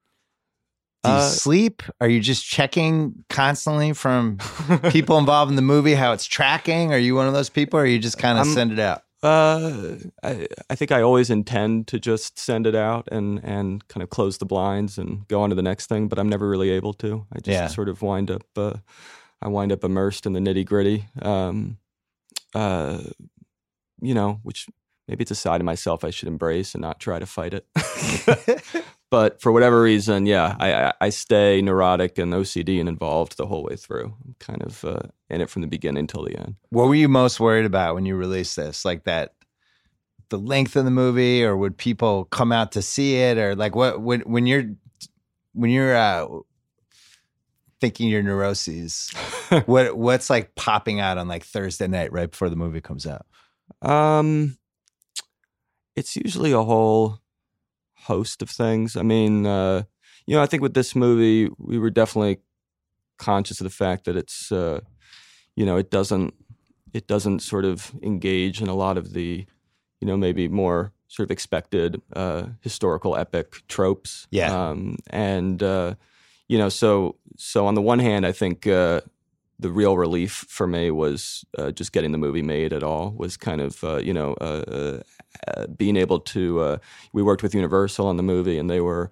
Do 1.03 1.11
you 1.11 1.17
Uh, 1.17 1.21
sleep? 1.29 1.83
Are 2.01 2.07
you 2.07 2.19
just 2.19 2.45
checking 2.45 3.25
constantly 3.29 3.93
from 3.93 4.37
people 4.89 5.17
involved 5.19 5.49
in 5.51 5.55
the 5.55 5.61
movie 5.61 5.93
how 5.93 6.13
it's 6.13 6.25
tracking? 6.25 6.93
Are 6.93 6.97
you 6.97 7.15
one 7.15 7.27
of 7.27 7.33
those 7.33 7.49
people, 7.49 7.79
or 7.79 7.85
you 7.85 7.99
just 7.99 8.17
kind 8.17 8.39
of 8.39 8.47
send 8.47 8.71
it 8.71 8.79
out? 8.79 9.03
Uh, 9.21 9.95
I, 10.23 10.47
I 10.69 10.75
think 10.75 10.91
I 10.91 11.01
always 11.01 11.29
intend 11.31 11.87
to 11.87 11.99
just 11.99 12.37
send 12.37 12.67
it 12.67 12.75
out 12.75 13.07
and, 13.11 13.39
and 13.43 13.87
kind 13.87 14.03
of 14.03 14.09
close 14.11 14.37
the 14.37 14.45
blinds 14.45 14.99
and 14.99 15.27
go 15.27 15.41
on 15.41 15.49
to 15.49 15.55
the 15.55 15.63
next 15.63 15.87
thing, 15.87 16.07
but 16.07 16.19
I'm 16.19 16.29
never 16.29 16.47
really 16.47 16.69
able 16.69 16.93
to. 16.95 17.25
I 17.33 17.39
just 17.39 17.47
Yeah. 17.47 17.67
sort 17.67 17.89
of 17.89 18.01
wind 18.03 18.29
up, 18.29 18.43
uh, 18.55 18.73
I 19.45 19.47
wind 19.47 19.71
up 19.71 19.83
immersed 19.83 20.25
in 20.25 20.33
the 20.33 20.39
nitty 20.39 20.65
gritty. 20.65 21.07
Um, 21.21 21.77
uh, 22.55 22.97
you 24.01 24.15
know, 24.15 24.39
which 24.41 24.67
maybe 25.07 25.21
it's 25.21 25.29
a 25.29 25.35
side 25.35 25.61
of 25.61 25.65
myself 25.65 26.03
I 26.03 26.09
should 26.09 26.27
embrace 26.27 26.73
and 26.73 26.81
not 26.81 26.99
try 26.99 27.19
to 27.19 27.27
fight 27.27 27.53
it. 27.53 27.67
but 29.11 29.39
for 29.39 29.51
whatever 29.51 29.83
reason, 29.83 30.25
yeah, 30.25 30.55
I, 30.59 30.93
I, 30.99 31.09
stay 31.09 31.61
neurotic 31.61 32.17
and 32.17 32.33
OCD 32.33 32.79
and 32.79 32.89
involved 32.89 33.37
the 33.37 33.45
whole 33.45 33.63
way 33.63 33.75
through. 33.75 34.15
I'm 34.25 34.35
kind 34.39 34.63
of 34.63 34.83
uh, 34.83 35.01
in 35.29 35.41
it 35.41 35.51
from 35.51 35.61
the 35.61 35.67
beginning 35.67 36.07
till 36.07 36.23
the 36.23 36.35
end. 36.35 36.55
What 36.69 36.87
were 36.87 36.95
you 36.95 37.07
most 37.07 37.39
worried 37.39 37.65
about 37.65 37.93
when 37.93 38.07
you 38.07 38.15
released 38.15 38.55
this? 38.55 38.83
Like 38.83 39.03
that, 39.03 39.35
the 40.29 40.39
length 40.39 40.75
of 40.75 40.85
the 40.85 40.91
movie, 40.91 41.43
or 41.43 41.55
would 41.55 41.77
people 41.77 42.25
come 42.25 42.51
out 42.51 42.71
to 42.71 42.81
see 42.81 43.17
it, 43.17 43.37
or 43.37 43.55
like 43.55 43.75
what 43.75 44.01
when 44.01 44.21
when 44.21 44.47
you're 44.47 44.65
when 45.53 45.69
you're 45.69 45.95
uh, 45.95 46.25
thinking 47.81 48.09
your 48.09 48.23
neuroses, 48.23 49.11
what 49.65 49.97
what's 49.97 50.29
like 50.29 50.55
popping 50.55 50.99
out 50.99 51.17
on 51.17 51.27
like 51.27 51.43
Thursday 51.43 51.87
night 51.87 52.11
right 52.11 52.29
before 52.29 52.49
the 52.49 52.55
movie 52.55 52.81
comes 52.81 53.05
out? 53.07 53.25
Um, 53.81 54.57
it's 55.95 56.15
usually 56.15 56.51
a 56.51 56.63
whole 56.63 57.19
host 57.95 58.41
of 58.41 58.49
things. 58.49 58.95
I 58.95 59.01
mean, 59.01 59.45
uh, 59.45 59.83
you 60.27 60.35
know, 60.35 60.41
I 60.41 60.45
think 60.45 60.61
with 60.61 60.73
this 60.73 60.95
movie, 60.95 61.51
we 61.57 61.77
were 61.77 61.89
definitely 61.89 62.39
conscious 63.17 63.59
of 63.59 63.65
the 63.65 63.69
fact 63.69 64.05
that 64.05 64.15
it's, 64.15 64.51
uh, 64.51 64.81
you 65.55 65.65
know, 65.65 65.77
it 65.77 65.89
doesn't, 65.89 66.33
it 66.93 67.07
doesn't 67.07 67.39
sort 67.39 67.65
of 67.65 67.93
engage 68.01 68.61
in 68.61 68.67
a 68.67 68.75
lot 68.75 68.97
of 68.97 69.13
the, 69.13 69.45
you 70.01 70.07
know, 70.07 70.17
maybe 70.17 70.47
more 70.47 70.93
sort 71.07 71.27
of 71.27 71.31
expected 71.31 72.01
uh, 72.15 72.47
historical 72.61 73.15
epic 73.15 73.61
tropes. 73.67 74.27
Yeah. 74.31 74.69
Um, 74.69 74.97
and 75.09 75.61
uh, 75.61 75.95
you 76.47 76.57
know, 76.57 76.69
so 76.69 77.15
so 77.37 77.65
on 77.67 77.75
the 77.75 77.81
one 77.81 77.99
hand, 77.99 78.25
I 78.25 78.31
think 78.31 78.67
uh, 78.67 79.01
the 79.59 79.71
real 79.71 79.97
relief 79.97 80.45
for 80.47 80.67
me 80.67 80.91
was 80.91 81.45
uh, 81.57 81.71
just 81.71 81.91
getting 81.91 82.11
the 82.11 82.17
movie 82.17 82.41
made 82.41 82.73
at 82.73 82.83
all. 82.83 83.11
Was 83.11 83.37
kind 83.37 83.61
of 83.61 83.83
uh, 83.83 83.97
you 83.97 84.13
know 84.13 84.35
uh, 84.41 84.63
uh, 84.67 84.99
uh, 85.47 85.67
being 85.67 85.97
able 85.97 86.19
to. 86.19 86.79
We 87.13 87.23
worked 87.23 87.43
with 87.43 87.55
Universal 87.55 88.07
on 88.07 88.17
the 88.17 88.23
movie, 88.23 88.57
and 88.57 88.69
they 88.69 88.81
were 88.81 89.11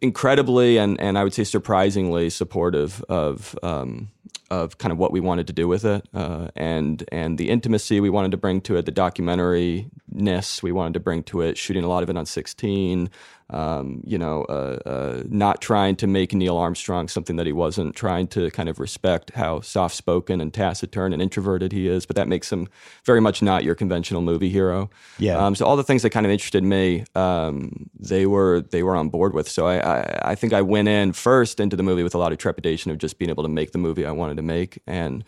incredibly 0.00 0.78
and 0.78 0.98
and 0.98 1.18
I 1.18 1.24
would 1.24 1.34
say 1.34 1.44
surprisingly 1.44 2.30
supportive 2.30 3.04
of 3.08 3.58
um, 3.62 4.10
of 4.50 4.78
kind 4.78 4.92
of 4.92 4.98
what 4.98 5.12
we 5.12 5.20
wanted 5.20 5.46
to 5.46 5.52
do 5.52 5.68
with 5.68 5.84
it, 5.84 6.08
uh, 6.14 6.48
and 6.56 7.04
and 7.12 7.38
the 7.38 7.50
intimacy 7.50 8.00
we 8.00 8.10
wanted 8.10 8.30
to 8.30 8.38
bring 8.38 8.60
to 8.62 8.76
it, 8.76 8.86
the 8.86 8.92
documentary 8.92 9.90
ness 10.10 10.62
we 10.62 10.72
wanted 10.72 10.94
to 10.94 11.00
bring 11.00 11.22
to 11.24 11.42
it, 11.42 11.58
shooting 11.58 11.84
a 11.84 11.88
lot 11.88 12.02
of 12.02 12.10
it 12.10 12.16
on 12.16 12.26
sixteen. 12.26 13.10
Um, 13.50 14.02
you 14.04 14.18
know, 14.18 14.44
uh, 14.44 14.78
uh, 14.86 15.22
not 15.26 15.62
trying 15.62 15.96
to 15.96 16.06
make 16.06 16.34
Neil 16.34 16.58
Armstrong 16.58 17.08
something 17.08 17.36
that 17.36 17.46
he 17.46 17.52
wasn't, 17.54 17.96
trying 17.96 18.26
to 18.28 18.50
kind 18.50 18.68
of 18.68 18.78
respect 18.78 19.30
how 19.34 19.62
soft 19.62 19.94
spoken 19.96 20.42
and 20.42 20.52
taciturn 20.52 21.14
and 21.14 21.22
introverted 21.22 21.72
he 21.72 21.88
is, 21.88 22.04
but 22.04 22.14
that 22.16 22.28
makes 22.28 22.52
him 22.52 22.68
very 23.06 23.22
much 23.22 23.40
not 23.40 23.64
your 23.64 23.74
conventional 23.74 24.20
movie 24.20 24.50
hero. 24.50 24.90
Yeah. 25.18 25.38
Um, 25.38 25.54
so 25.54 25.64
all 25.64 25.76
the 25.76 25.82
things 25.82 26.02
that 26.02 26.10
kind 26.10 26.26
of 26.26 26.32
interested 26.32 26.62
me, 26.62 27.06
um, 27.14 27.88
they 27.98 28.26
were 28.26 28.60
they 28.60 28.82
were 28.82 28.94
on 28.94 29.08
board 29.08 29.32
with. 29.32 29.48
So 29.48 29.66
I, 29.66 29.78
I 29.78 30.32
I 30.32 30.34
think 30.34 30.52
I 30.52 30.60
went 30.60 30.88
in 30.88 31.14
first 31.14 31.58
into 31.58 31.74
the 31.74 31.82
movie 31.82 32.02
with 32.02 32.14
a 32.14 32.18
lot 32.18 32.32
of 32.32 32.38
trepidation 32.38 32.90
of 32.90 32.98
just 32.98 33.18
being 33.18 33.30
able 33.30 33.44
to 33.44 33.48
make 33.48 33.72
the 33.72 33.78
movie 33.78 34.04
I 34.04 34.10
wanted 34.10 34.36
to 34.38 34.42
make, 34.42 34.80
and 34.86 35.24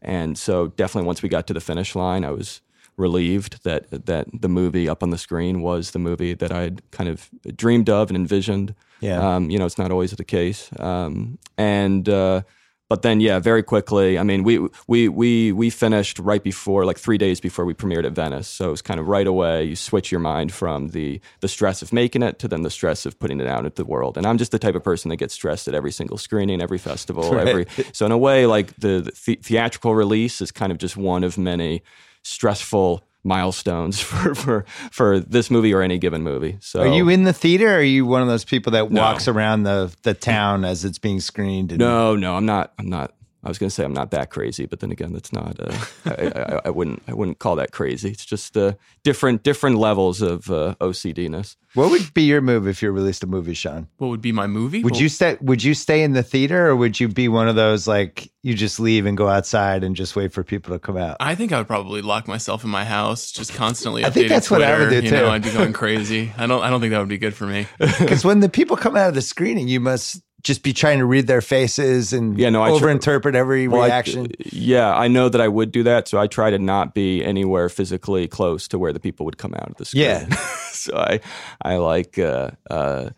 and 0.00 0.36
so 0.38 0.68
definitely 0.68 1.06
once 1.06 1.22
we 1.22 1.28
got 1.28 1.46
to 1.48 1.54
the 1.54 1.60
finish 1.60 1.94
line, 1.94 2.24
I 2.24 2.30
was 2.30 2.60
relieved 2.96 3.64
that 3.64 3.90
that 4.06 4.26
the 4.32 4.48
movie 4.48 4.88
up 4.88 5.02
on 5.02 5.10
the 5.10 5.18
screen 5.18 5.62
was 5.62 5.90
the 5.90 5.98
movie 5.98 6.34
that 6.34 6.52
I'd 6.52 6.82
kind 6.90 7.08
of 7.08 7.30
dreamed 7.56 7.88
of 7.88 8.10
and 8.10 8.16
envisioned. 8.16 8.74
Yeah. 9.00 9.34
Um, 9.34 9.50
you 9.50 9.58
know, 9.58 9.66
it's 9.66 9.78
not 9.78 9.90
always 9.90 10.12
the 10.12 10.24
case. 10.24 10.70
Um, 10.78 11.38
and 11.58 12.08
uh, 12.08 12.42
but 12.92 13.00
then, 13.00 13.20
yeah, 13.20 13.38
very 13.38 13.62
quickly. 13.62 14.18
I 14.18 14.22
mean, 14.22 14.42
we 14.42 14.58
we 14.86 15.08
we 15.08 15.50
we 15.50 15.70
finished 15.70 16.18
right 16.18 16.42
before, 16.42 16.84
like 16.84 16.98
three 16.98 17.16
days 17.16 17.40
before 17.40 17.64
we 17.64 17.72
premiered 17.72 18.04
at 18.04 18.12
Venice. 18.12 18.46
So 18.46 18.68
it 18.68 18.70
was 18.70 18.82
kind 18.82 19.00
of 19.00 19.08
right 19.08 19.26
away. 19.26 19.64
You 19.64 19.76
switch 19.76 20.12
your 20.12 20.20
mind 20.20 20.52
from 20.52 20.88
the 20.88 21.18
the 21.40 21.48
stress 21.48 21.80
of 21.80 21.90
making 21.90 22.22
it 22.22 22.38
to 22.40 22.48
then 22.48 22.60
the 22.64 22.70
stress 22.70 23.06
of 23.06 23.18
putting 23.18 23.40
it 23.40 23.46
out 23.46 23.60
into 23.64 23.76
the 23.76 23.86
world. 23.86 24.18
And 24.18 24.26
I'm 24.26 24.36
just 24.36 24.52
the 24.52 24.58
type 24.58 24.74
of 24.74 24.84
person 24.84 25.08
that 25.08 25.16
gets 25.16 25.32
stressed 25.32 25.68
at 25.68 25.74
every 25.74 25.90
single 25.90 26.18
screening, 26.18 26.60
every 26.60 26.76
festival, 26.76 27.32
Right. 27.34 27.48
every. 27.48 27.66
So 27.94 28.04
in 28.04 28.12
a 28.12 28.18
way, 28.18 28.44
like 28.44 28.76
the, 28.76 29.00
the 29.00 29.12
the- 29.24 29.40
theatrical 29.42 29.94
release 29.94 30.42
is 30.42 30.52
kind 30.52 30.70
of 30.70 30.76
just 30.76 30.94
one 30.98 31.24
of 31.24 31.38
many 31.38 31.82
stressful 32.24 33.02
milestones 33.24 34.00
for 34.08 34.34
for 34.34 34.64
for 34.90 35.20
this 35.20 35.50
movie 35.50 35.72
or 35.72 35.82
any 35.82 35.98
given 35.98 36.22
movie. 36.22 36.58
So 36.60 36.80
Are 36.80 36.86
you 36.86 37.08
in 37.08 37.24
the 37.24 37.32
theater? 37.32 37.68
Or 37.68 37.76
are 37.78 37.82
you 37.82 38.04
one 38.06 38.22
of 38.22 38.28
those 38.28 38.44
people 38.44 38.72
that 38.72 38.90
No. 38.90 39.00
walks 39.00 39.28
around 39.28 39.62
the 39.64 39.92
the 40.02 40.14
town 40.14 40.64
as 40.64 40.84
it's 40.84 40.98
being 40.98 41.20
screened? 41.20 41.72
And, 41.72 41.78
No, 41.78 42.16
no, 42.16 42.34
I'm 42.36 42.46
not. 42.46 42.72
I'm 42.78 42.88
not. 42.88 43.12
I 43.44 43.48
was 43.48 43.58
going 43.58 43.68
to 43.68 43.74
say 43.74 43.84
I'm 43.84 43.92
not 43.92 44.12
that 44.12 44.30
crazy, 44.30 44.66
but 44.66 44.80
then 44.80 44.92
again, 44.92 45.12
that's 45.12 45.32
not. 45.32 45.56
Uh, 45.58 45.76
I, 46.06 46.32
I, 46.34 46.60
I 46.66 46.70
wouldn't. 46.70 47.02
I 47.08 47.14
wouldn't 47.14 47.40
call 47.40 47.56
that 47.56 47.72
crazy. 47.72 48.10
It's 48.10 48.24
just 48.24 48.56
uh, 48.56 48.74
different 49.02 49.42
different 49.42 49.78
levels 49.78 50.22
of 50.22 50.48
uh, 50.50 50.76
OCDness. 50.80 51.56
What 51.74 51.90
would 51.90 52.12
be 52.14 52.22
your 52.22 52.40
move 52.42 52.68
if 52.68 52.82
you 52.82 52.90
released 52.92 53.24
a 53.24 53.26
movie, 53.26 53.54
Sean? 53.54 53.88
What 53.96 54.08
would 54.08 54.20
be 54.20 54.30
my 54.30 54.46
movie? 54.46 54.82
Would 54.84 54.92
Well, 54.92 55.00
you 55.02 55.08
stay? 55.08 55.38
Would 55.40 55.64
you 55.64 55.74
stay 55.74 56.02
in 56.02 56.12
the 56.12 56.22
theater, 56.22 56.68
or 56.68 56.76
would 56.76 57.00
you 57.00 57.08
be 57.08 57.28
one 57.28 57.48
of 57.48 57.56
those 57.56 57.88
like 57.88 58.30
you 58.42 58.54
just 58.54 58.78
leave 58.78 59.06
and 59.06 59.16
go 59.16 59.28
outside 59.28 59.82
and 59.82 59.96
just 59.96 60.14
wait 60.14 60.32
for 60.32 60.44
people 60.44 60.74
to 60.74 60.78
come 60.78 60.96
out? 60.96 61.16
I 61.18 61.34
think 61.34 61.50
I 61.52 61.58
would 61.58 61.66
probably 61.66 62.02
lock 62.02 62.28
myself 62.28 62.62
in 62.62 62.70
my 62.70 62.84
house, 62.84 63.32
just 63.32 63.54
constantly. 63.54 64.04
I 64.04 64.10
think 64.10 64.26
updating 64.26 64.28
that's 64.28 64.50
what 64.50 64.62
I 64.62 64.78
would 64.78 64.86
Twitter, 64.86 65.00
do, 65.00 65.06
You 65.06 65.12
know, 65.12 65.24
too. 65.24 65.28
I'd 65.30 65.42
be 65.42 65.50
going 65.52 65.72
crazy. 65.72 66.32
I 66.36 66.46
don't. 66.46 66.62
I 66.62 66.70
don't 66.70 66.80
think 66.80 66.92
that 66.92 67.00
would 67.00 67.08
be 67.08 67.18
good 67.18 67.34
for 67.34 67.46
me. 67.46 67.66
Because 67.98 68.24
when 68.24 68.40
the 68.40 68.48
people 68.48 68.76
come 68.76 68.96
out 68.96 69.08
of 69.08 69.14
the 69.14 69.22
screening, 69.22 69.68
you 69.68 69.80
must 69.80 70.22
just 70.42 70.62
be 70.62 70.72
trying 70.72 70.98
to 70.98 71.04
read 71.04 71.26
their 71.28 71.40
faces 71.40 72.12
and 72.12 72.38
Yeah, 72.38 72.50
no, 72.50 72.62
I 72.62 72.76
tr- 72.76 72.84
overinterpret 72.84 73.34
every 73.34 73.68
Well, 73.68 73.82
I- 73.82 73.86
reaction. 73.86 74.32
yeah, 74.40 74.92
I 74.94 75.06
know 75.08 75.28
that 75.28 75.40
I 75.40 75.48
would 75.48 75.70
do 75.72 75.82
that, 75.84 76.08
so 76.08 76.18
I 76.18 76.26
try 76.26 76.50
to 76.50 76.58
not 76.58 76.94
be 76.94 77.24
anywhere 77.24 77.68
physically 77.68 78.26
close 78.28 78.66
to 78.68 78.78
where 78.78 78.92
the 78.92 79.00
people 79.00 79.24
would 79.26 79.38
come 79.38 79.54
out 79.54 79.70
of 79.70 79.76
the 79.76 79.84
screen. 79.84 80.02
Yeah. 80.04 80.26
so 80.72 80.96
I, 80.96 81.20
I 81.62 81.76
like. 81.76 82.18
Uh, 82.18 82.50
uh, 82.70 83.10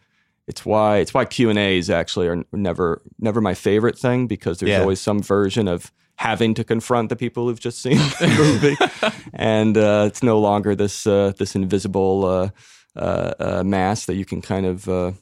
it's 0.47 0.67
why 0.67 0.99
it's 0.99 1.15
why 1.15 1.25
Q 1.25 1.49
and 1.49 1.59
A's 1.59 1.89
actually 1.89 2.29
are 2.29 2.45
never 2.53 3.01
never 3.19 3.41
my 3.41 3.55
favorite 3.55 3.99
thing 3.99 4.27
because 4.27 4.59
there's 4.59 4.69
Yeah. 4.69 4.81
always 4.83 5.01
some 5.01 5.23
version 5.23 5.67
of 5.69 5.91
having 6.17 6.53
to 6.55 6.63
confront 6.65 7.09
the 7.09 7.17
people 7.17 7.49
who've 7.49 7.59
just 7.59 7.81
seen 7.81 7.97
the 7.97 8.29
movie, 8.39 8.77
and 9.33 9.79
uh, 9.79 10.05
it's 10.07 10.23
no 10.23 10.39
longer 10.39 10.75
this 10.77 11.07
uh, 11.07 11.33
this 11.39 11.55
invisible 11.57 12.27
uh, 12.27 12.51
uh, 13.01 13.33
uh, 13.41 13.63
mask 13.65 14.05
that 14.07 14.17
you 14.17 14.27
can 14.27 14.43
kind 14.43 14.67
of 14.67 14.87
uh, 14.87 15.13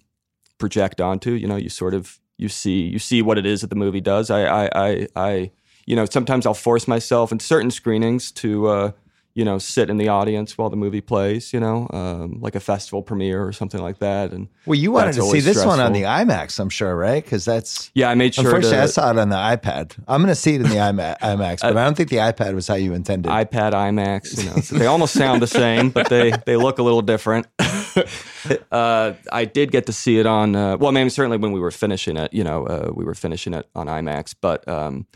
project 0.62 1.00
onto. 1.00 1.32
You 1.32 1.48
know, 1.48 1.56
you 1.56 1.68
sort 1.68 1.92
of 1.92 2.20
you 2.38 2.48
see 2.48 2.82
you 2.94 3.00
see 3.00 3.20
what 3.20 3.36
it 3.36 3.44
is 3.46 3.60
that 3.62 3.70
the 3.70 3.76
movie 3.84 4.00
does. 4.00 4.30
I 4.30 4.42
I 4.44 4.68
I, 4.86 5.08
I 5.16 5.50
you 5.86 5.96
know 5.96 6.06
sometimes 6.06 6.46
I'll 6.46 6.54
force 6.68 6.86
myself 6.86 7.32
in 7.32 7.40
certain 7.40 7.70
screenings 7.70 8.30
to. 8.42 8.66
Uh, 8.68 8.92
you 9.34 9.46
know, 9.46 9.58
sit 9.58 9.88
in 9.88 9.96
the 9.96 10.08
audience 10.08 10.58
while 10.58 10.68
the 10.68 10.76
movie 10.76 11.00
plays. 11.00 11.54
You 11.54 11.60
know, 11.60 11.88
um, 11.90 12.38
like 12.40 12.54
a 12.54 12.60
festival 12.60 13.00
premiere 13.02 13.42
or 13.42 13.52
something 13.52 13.80
like 13.80 13.98
that. 14.00 14.30
And 14.30 14.48
Well, 14.66 14.78
you 14.78 14.92
wanted 14.92 15.14
to 15.14 15.22
see 15.22 15.40
this 15.40 15.64
one 15.64 15.80
on 15.80 15.94
the. 15.94 16.02
IMAX, 16.02 16.60
I'm 16.60 16.68
sure, 16.68 16.94
right? 16.94 17.24
Because 17.24 17.46
that's 17.46 17.90
yeah, 17.94 18.10
I 18.10 18.14
made 18.14 18.34
sure 18.34 18.44
unfortunately 18.44 18.78
I 18.78 18.86
saw 18.86 19.10
it 19.10 19.18
on 19.18 19.30
the 19.30 19.36
iPad. 19.36 19.96
I'm 20.06 20.20
going 20.20 20.28
to 20.28 20.34
see 20.34 20.56
it 20.56 20.60
in 20.60 20.68
the 20.68 20.76
IMA- 20.76 21.16
IMAX, 21.22 21.62
but 21.62 21.78
I 21.78 21.84
don't 21.84 21.96
think 21.96 22.10
the 22.10 22.16
iPad 22.16 22.54
was 22.54 22.68
how 22.68 22.74
you 22.74 22.92
intended. 22.92 23.32
iPad 23.32 23.72
IMAX. 23.72 24.36
You 24.36 24.50
know, 24.50 24.56
so 24.60 24.76
they 24.76 24.84
almost 24.84 25.14
sound 25.14 25.40
the 25.40 25.46
same, 25.46 25.88
but 25.88 26.10
they 26.10 26.32
they 26.44 26.56
look 26.56 26.78
a 26.78 26.82
little 26.82 27.02
different. 27.02 27.46
uh, 28.72 29.12
I 29.32 29.44
did 29.44 29.70
get 29.70 29.86
to 29.86 29.92
see 29.92 30.18
it 30.18 30.26
on. 30.26 30.54
Uh, 30.56 30.76
well, 30.76 30.88
I 30.88 30.92
mean, 30.92 31.10
certainly 31.10 31.38
when 31.38 31.52
we 31.52 31.60
were 31.60 31.70
finishing 31.70 32.16
it, 32.16 32.32
you 32.32 32.44
know, 32.44 32.66
uh, 32.66 32.90
we 32.94 33.04
were 33.04 33.14
finishing 33.14 33.54
it 33.54 33.68
on 33.74 33.86
IMAX, 33.86 34.34
but. 34.40 34.66
Um, 34.68 35.06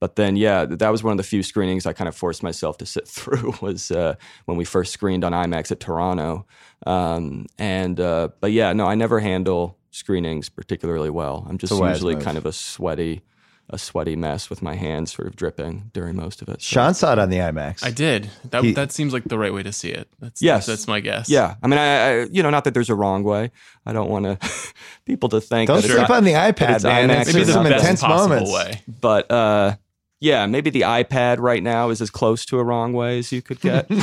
but 0.00 0.16
then, 0.16 0.36
yeah, 0.36 0.66
that 0.66 0.90
was 0.90 1.02
one 1.02 1.12
of 1.12 1.16
the 1.16 1.22
few 1.22 1.42
screenings 1.42 1.86
I 1.86 1.94
kind 1.94 2.08
of 2.08 2.14
forced 2.14 2.42
myself 2.42 2.76
to 2.78 2.84
sit 2.84 3.08
through. 3.08 3.54
Was 3.62 3.90
uh, 3.90 4.16
when 4.44 4.58
we 4.58 4.66
first 4.66 4.92
screened 4.92 5.24
on 5.24 5.32
IMAX 5.32 5.70
at 5.72 5.80
Toronto, 5.80 6.46
um, 6.86 7.46
and 7.58 7.98
uh, 7.98 8.28
but 8.38 8.52
yeah, 8.52 8.74
no, 8.74 8.84
I 8.86 8.96
never 8.96 9.18
handle 9.20 9.78
screenings 9.92 10.50
particularly 10.50 11.08
well. 11.08 11.46
I'm 11.48 11.56
just 11.56 11.72
It's 11.72 11.78
a 11.78 11.82
wise 11.82 11.96
usually 11.96 12.16
kind 12.16 12.36
of 12.36 12.44
a 12.44 12.52
sweaty, 12.52 13.22
a 13.70 13.78
sweaty 13.78 14.14
mess 14.14 14.50
with 14.50 14.60
my 14.62 14.74
hands 14.74 15.14
sort 15.14 15.26
of 15.26 15.36
dripping 15.36 15.90
during 15.94 16.14
most 16.16 16.42
of 16.42 16.48
it. 16.48 16.60
So- 16.60 16.74
Sean 16.74 16.94
saw 16.94 17.12
it 17.14 17.18
on 17.18 17.30
the 17.30 17.38
IMAX. 17.38 17.82
I 17.84 17.90
did. 17.90 18.30
That 18.50 18.62
He- 18.62 18.72
that 18.72 18.92
seems 18.92 19.12
like 19.12 19.24
the 19.24 19.38
right 19.38 19.52
way 19.54 19.62
to 19.62 19.72
see 19.72 19.88
it. 19.88 20.06
That's 20.20 20.42
Yes. 20.42 20.66
That's 20.66 20.86
my 20.86 21.00
guess. 21.00 21.28
Yeah, 21.30 21.54
I 21.62 21.66
mean, 21.66 21.78
I, 21.78 21.86
I 22.22 22.24
you 22.30 22.42
know, 22.42 22.50
not 22.50 22.64
that 22.64 22.74
there's 22.74 22.90
a 22.90 22.94
wrong 22.94 23.24
way. 23.24 23.50
I 23.86 23.92
don't 23.94 24.10
want 24.10 24.24
to 24.26 24.38
people 25.06 25.28
to 25.30 25.40
think 25.40 25.68
Don't 25.68 25.80
sleep 25.82 25.98
it's, 25.98 26.10
on 26.10 26.24
the 26.24 26.32
iPad, 26.32 26.74
it's 26.76 26.84
man. 26.84 27.08
IMAX 27.08 27.20
It's 27.20 27.30
or 27.30 27.32
Maybe 27.32 27.44
just 27.44 27.52
some 27.54 27.64
best 27.64 27.82
intense 27.82 28.00
possible 28.02 28.28
moments. 28.28 28.52
way. 28.52 28.82
but 29.00 29.30
uh, 29.30 29.76
yeah, 30.20 30.44
maybe 30.46 30.70
the 30.70 30.82
iPad 30.82 31.38
right 31.38 31.62
now 31.62 31.88
is 31.90 32.00
as 32.02 32.10
close 32.10 32.44
to 32.46 32.58
a 32.58 32.64
wrong 32.64 32.92
way 32.92 33.18
as 33.18 33.32
you 33.32 33.40
could 33.42 33.60
get. 33.60 33.88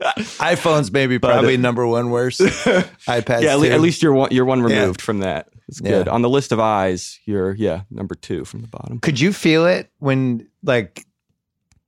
iPhone's 0.00 0.92
maybe 0.92 1.18
probably 1.18 1.56
number 1.56 1.86
one 1.86 2.10
worst. 2.10 2.40
iPads, 2.40 3.42
yeah, 3.42 3.52
at, 3.52 3.58
le- 3.60 3.68
at 3.68 3.80
least 3.80 4.02
you're 4.02 4.12
one 4.12 4.30
you're 4.30 4.44
one 4.44 4.58
Yeah. 4.68 4.80
removed 4.80 5.00
from 5.02 5.20
that. 5.20 5.48
It's 5.68 5.80
Yeah. 5.80 5.90
good 5.90 6.08
on 6.08 6.22
the 6.22 6.28
list 6.30 6.52
of 6.52 6.60
eyes. 6.60 7.18
You're 7.24 7.52
yeah 7.54 7.82
number 7.90 8.14
two 8.14 8.44
from 8.44 8.60
the 8.60 8.68
bottom. 8.68 9.00
Could 9.00 9.18
you 9.20 9.32
feel 9.32 9.66
it 9.66 9.90
when, 9.98 10.46
like, 10.62 11.04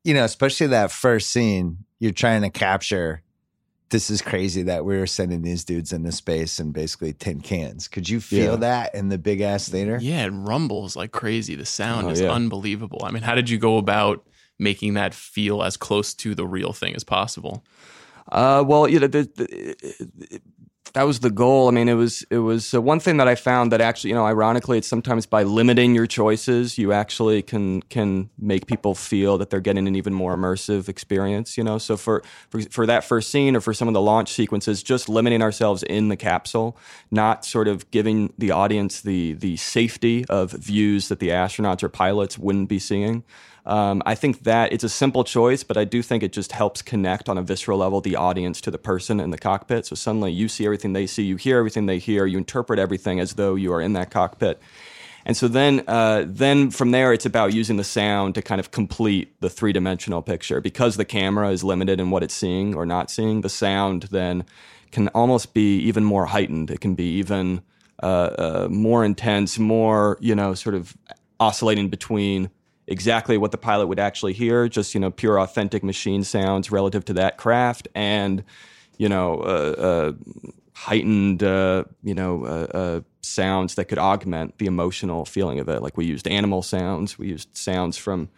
you 0.04 0.14
know, 0.14 0.24
especially 0.24 0.68
that 0.68 0.90
first 0.90 1.30
scene, 1.30 1.84
you're 1.98 2.12
trying 2.12 2.42
to 2.42 2.50
capture 2.50 3.22
this 3.90 4.10
is 4.10 4.20
crazy 4.20 4.62
that 4.64 4.84
we're 4.84 5.06
sending 5.06 5.40
these 5.40 5.64
dudes 5.64 5.94
into 5.94 6.12
space 6.12 6.60
in 6.60 6.72
basically 6.72 7.14
tin 7.14 7.40
cans. 7.40 7.88
Could 7.88 8.06
you 8.06 8.20
feel 8.20 8.52
Yeah. 8.52 8.56
that 8.56 8.94
in 8.94 9.08
the 9.08 9.16
big 9.16 9.40
ass 9.40 9.66
theater? 9.68 9.98
Yeah, 10.02 10.26
it 10.26 10.30
rumbles 10.30 10.94
like 10.94 11.10
crazy. 11.10 11.54
The 11.54 11.64
sound 11.64 12.06
Oh, 12.06 12.10
is 12.10 12.20
yeah. 12.20 12.30
unbelievable. 12.30 13.00
I 13.02 13.10
mean, 13.12 13.22
how 13.22 13.34
did 13.34 13.48
you 13.48 13.56
go 13.56 13.78
about 13.78 14.26
making 14.58 14.92
that 14.94 15.14
feel 15.14 15.62
as 15.62 15.78
close 15.78 16.12
to 16.16 16.34
the 16.34 16.46
real 16.46 16.74
thing 16.74 16.94
as 16.96 17.02
possible? 17.04 17.64
Uh, 18.30 18.62
well, 18.66 18.86
you 18.86 19.00
know, 19.00 19.06
the, 19.06 19.22
the, 19.36 20.40
that 20.94 21.02
was 21.02 21.20
the 21.20 21.30
goal. 21.30 21.68
I 21.68 21.70
mean, 21.70 21.88
it 21.88 21.94
was 21.94 22.24
it 22.30 22.38
was 22.38 22.74
uh, 22.74 22.80
one 22.80 23.00
thing 23.00 23.18
that 23.18 23.28
I 23.28 23.34
found 23.34 23.72
that 23.72 23.80
actually, 23.80 24.10
you 24.10 24.16
know, 24.16 24.26
ironically, 24.26 24.78
it's 24.78 24.88
sometimes 24.88 25.26
by 25.26 25.42
limiting 25.42 25.94
your 25.94 26.06
choices, 26.06 26.78
you 26.78 26.92
actually 26.92 27.42
can 27.42 27.82
can 27.82 28.30
make 28.38 28.66
people 28.66 28.94
feel 28.94 29.38
that 29.38 29.50
they're 29.50 29.60
getting 29.60 29.86
an 29.86 29.94
even 29.94 30.14
more 30.14 30.36
immersive 30.36 30.88
experience. 30.88 31.56
You 31.56 31.64
know, 31.64 31.78
so 31.78 31.96
for 31.96 32.22
for, 32.50 32.60
for 32.62 32.86
that 32.86 33.04
first 33.04 33.30
scene 33.30 33.56
or 33.56 33.60
for 33.60 33.74
some 33.74 33.88
of 33.88 33.94
the 33.94 34.00
launch 34.00 34.32
sequences, 34.32 34.82
just 34.82 35.08
limiting 35.08 35.42
ourselves 35.42 35.82
in 35.82 36.08
the 36.08 36.16
capsule, 36.16 36.76
not 37.10 37.44
sort 37.44 37.68
of 37.68 37.90
giving 37.90 38.32
the 38.38 38.50
audience 38.50 39.00
the 39.00 39.34
the 39.34 39.56
safety 39.56 40.24
of 40.28 40.52
views 40.52 41.08
that 41.08 41.20
the 41.20 41.28
astronauts 41.28 41.82
or 41.82 41.88
pilots 41.88 42.38
wouldn't 42.38 42.68
be 42.68 42.78
seeing. 42.78 43.24
Um, 43.68 44.02
I 44.06 44.14
think 44.14 44.44
that 44.44 44.72
it's 44.72 44.82
a 44.82 44.88
simple 44.88 45.24
choice, 45.24 45.62
but 45.62 45.76
I 45.76 45.84
do 45.84 46.02
think 46.02 46.22
it 46.22 46.32
just 46.32 46.52
helps 46.52 46.80
connect 46.80 47.28
on 47.28 47.36
a 47.36 47.42
visceral 47.42 47.78
level 47.78 48.00
the 48.00 48.16
audience 48.16 48.62
to 48.62 48.70
the 48.70 48.78
person 48.78 49.20
in 49.20 49.30
the 49.30 49.36
cockpit. 49.36 49.84
So 49.84 49.94
suddenly 49.94 50.32
you 50.32 50.48
see 50.48 50.64
everything 50.64 50.94
they 50.94 51.06
see, 51.06 51.24
you 51.24 51.36
hear 51.36 51.58
everything 51.58 51.84
they 51.84 51.98
hear, 51.98 52.24
you 52.24 52.38
interpret 52.38 52.78
everything 52.78 53.20
as 53.20 53.34
though 53.34 53.56
you 53.56 53.70
are 53.74 53.82
in 53.82 53.92
that 53.92 54.10
cockpit. 54.10 54.58
And 55.26 55.36
so 55.36 55.48
then, 55.48 55.84
uh, 55.86 56.24
then 56.26 56.70
from 56.70 56.92
there, 56.92 57.12
it's 57.12 57.26
about 57.26 57.52
using 57.52 57.76
the 57.76 57.84
sound 57.84 58.34
to 58.36 58.42
kind 58.42 58.58
of 58.58 58.70
complete 58.70 59.38
the 59.42 59.50
three 59.50 59.74
dimensional 59.74 60.22
picture. 60.22 60.62
Because 60.62 60.96
the 60.96 61.04
camera 61.04 61.50
is 61.50 61.62
limited 61.62 62.00
in 62.00 62.10
what 62.10 62.22
it's 62.22 62.32
seeing 62.32 62.74
or 62.74 62.86
not 62.86 63.10
seeing, 63.10 63.42
the 63.42 63.50
sound 63.50 64.04
then 64.04 64.46
can 64.92 65.08
almost 65.08 65.52
be 65.52 65.76
even 65.80 66.04
more 66.04 66.24
heightened. 66.24 66.70
It 66.70 66.80
can 66.80 66.94
be 66.94 67.18
even 67.18 67.60
uh, 68.02 68.06
uh, 68.06 68.68
more 68.70 69.04
intense, 69.04 69.58
more 69.58 70.16
you 70.22 70.34
know, 70.34 70.54
sort 70.54 70.74
of 70.74 70.96
oscillating 71.38 71.90
between 71.90 72.48
exactly 72.88 73.38
what 73.38 73.52
the 73.52 73.58
pilot 73.58 73.86
would 73.86 74.00
actually 74.00 74.32
hear, 74.32 74.68
just 74.68 74.94
you 74.94 75.00
know, 75.00 75.10
pure 75.10 75.38
authentic 75.38 75.84
machine 75.84 76.24
sounds 76.24 76.72
relative 76.72 77.04
to 77.06 77.12
that 77.14 77.36
craft, 77.36 77.86
and 77.94 78.42
you 78.96 79.08
know, 79.08 79.40
uh, 79.40 79.74
uh, 79.78 80.12
heightened 80.72 81.42
uh, 81.42 81.84
you 82.02 82.14
know 82.14 82.44
uh, 82.44 82.76
uh, 82.76 83.00
sounds 83.20 83.74
that 83.76 83.86
could 83.86 83.98
augment 83.98 84.58
the 84.58 84.66
emotional 84.66 85.24
feeling 85.24 85.60
of 85.60 85.68
it. 85.68 85.82
Like 85.82 85.96
we 85.96 86.06
used 86.06 86.26
animal 86.26 86.62
sounds, 86.62 87.18
we 87.18 87.28
used 87.28 87.56
sounds 87.56 87.96
from 87.96 88.30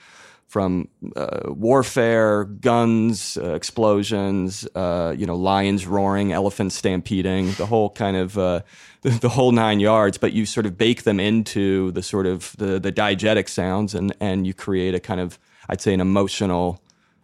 from 0.51 0.89
uh, 1.15 1.43
warfare, 1.47 2.43
guns, 2.43 3.39
uh, 3.41 3.55
explosions, 3.55 4.67
uh, 4.75 5.15
you 5.17 5.25
know, 5.25 5.37
lions 5.37 5.87
roaring, 5.87 6.33
elephants 6.33 6.75
stampeding, 6.75 7.53
the 7.53 7.67
whole 7.67 7.91
kind 7.91 8.17
of 8.17 8.37
uh, 8.37 8.61
the, 9.03 9.11
the 9.21 9.29
whole 9.29 9.53
nine 9.53 9.79
yards. 9.79 10.19
But 10.19 10.33
you 10.33 10.45
sort 10.45 10.67
of 10.67 10.77
bake 10.77 11.05
them 11.05 11.21
into 11.21 11.93
the 11.93 12.03
sort 12.03 12.27
of 12.27 12.57
the 12.59 12.81
the 12.81 12.91
diegetic 12.91 13.49
sounds, 13.49 13.95
and 13.95 14.13
and 14.19 14.45
you 14.45 14.53
create 14.53 14.93
a 14.93 14.99
kind 14.99 15.21
of 15.21 15.39
I'd 15.69 15.81
say 15.81 15.95
an 15.95 16.01
emotional 16.01 16.83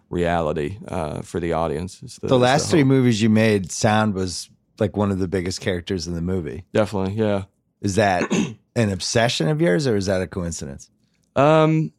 reality 0.09 0.79
uh, 0.87 1.23
for 1.23 1.41
the 1.41 1.53
audience. 1.53 1.99
The 1.99 2.27
is 2.27 2.33
last 2.33 2.71
three 2.71 2.85
movies 2.85 3.21
you 3.21 3.29
made, 3.29 3.73
sound 3.73 4.15
was 4.15 4.49
like 4.79 4.97
one 4.97 5.11
of 5.11 5.19
the 5.19 5.27
biggest 5.27 5.61
characters 5.61 6.07
in 6.07 6.15
the 6.15 6.23
movie. 6.23 6.65
definitely, 6.73 7.15
yeah. 7.15 7.45
Is 7.81 7.97
that 7.97 8.33
an 8.77 8.93
obsession 8.93 9.49
of 9.49 9.61
yours 9.61 9.89
or 9.89 9.97
is 9.97 10.07
that 10.07 10.23
a 10.23 10.29
coincidence? 10.29 10.91
Um, 11.35 11.93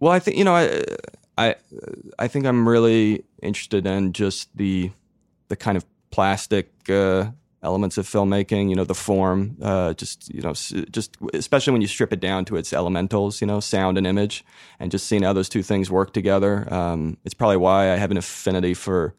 well, 0.00 0.12
I 0.12 0.18
think 0.18 0.36
you 0.36 0.44
know, 0.44 0.54
I, 0.54 0.84
I, 1.36 1.54
I 2.18 2.28
think 2.28 2.46
I'm 2.46 2.68
really 2.68 3.24
interested 3.42 3.86
in 3.86 4.12
just 4.12 4.56
the 4.56 4.90
the 5.48 5.56
kind 5.56 5.76
of 5.76 5.84
plastic 6.10 6.70
uh, 6.88 7.30
elements 7.62 7.98
of 7.98 8.06
filmmaking. 8.06 8.70
You 8.70 8.76
know, 8.76 8.84
the 8.84 8.94
form, 8.94 9.56
uh, 9.62 9.94
just 9.94 10.32
you 10.32 10.42
know, 10.42 10.52
just 10.52 11.16
especially 11.34 11.72
when 11.72 11.82
you 11.82 11.88
strip 11.88 12.12
it 12.12 12.20
down 12.20 12.44
to 12.46 12.56
its 12.56 12.72
elementals. 12.72 13.40
You 13.40 13.46
know, 13.46 13.60
sound 13.60 13.98
and 13.98 14.06
image, 14.06 14.44
and 14.78 14.90
just 14.90 15.06
seeing 15.06 15.22
how 15.22 15.32
those 15.32 15.48
two 15.48 15.62
things 15.62 15.90
work 15.90 16.12
together. 16.12 16.72
Um, 16.72 17.16
it's 17.24 17.34
probably 17.34 17.56
why 17.56 17.92
I 17.92 17.96
have 17.96 18.10
an 18.10 18.16
affinity 18.16 18.74
for 18.74 19.14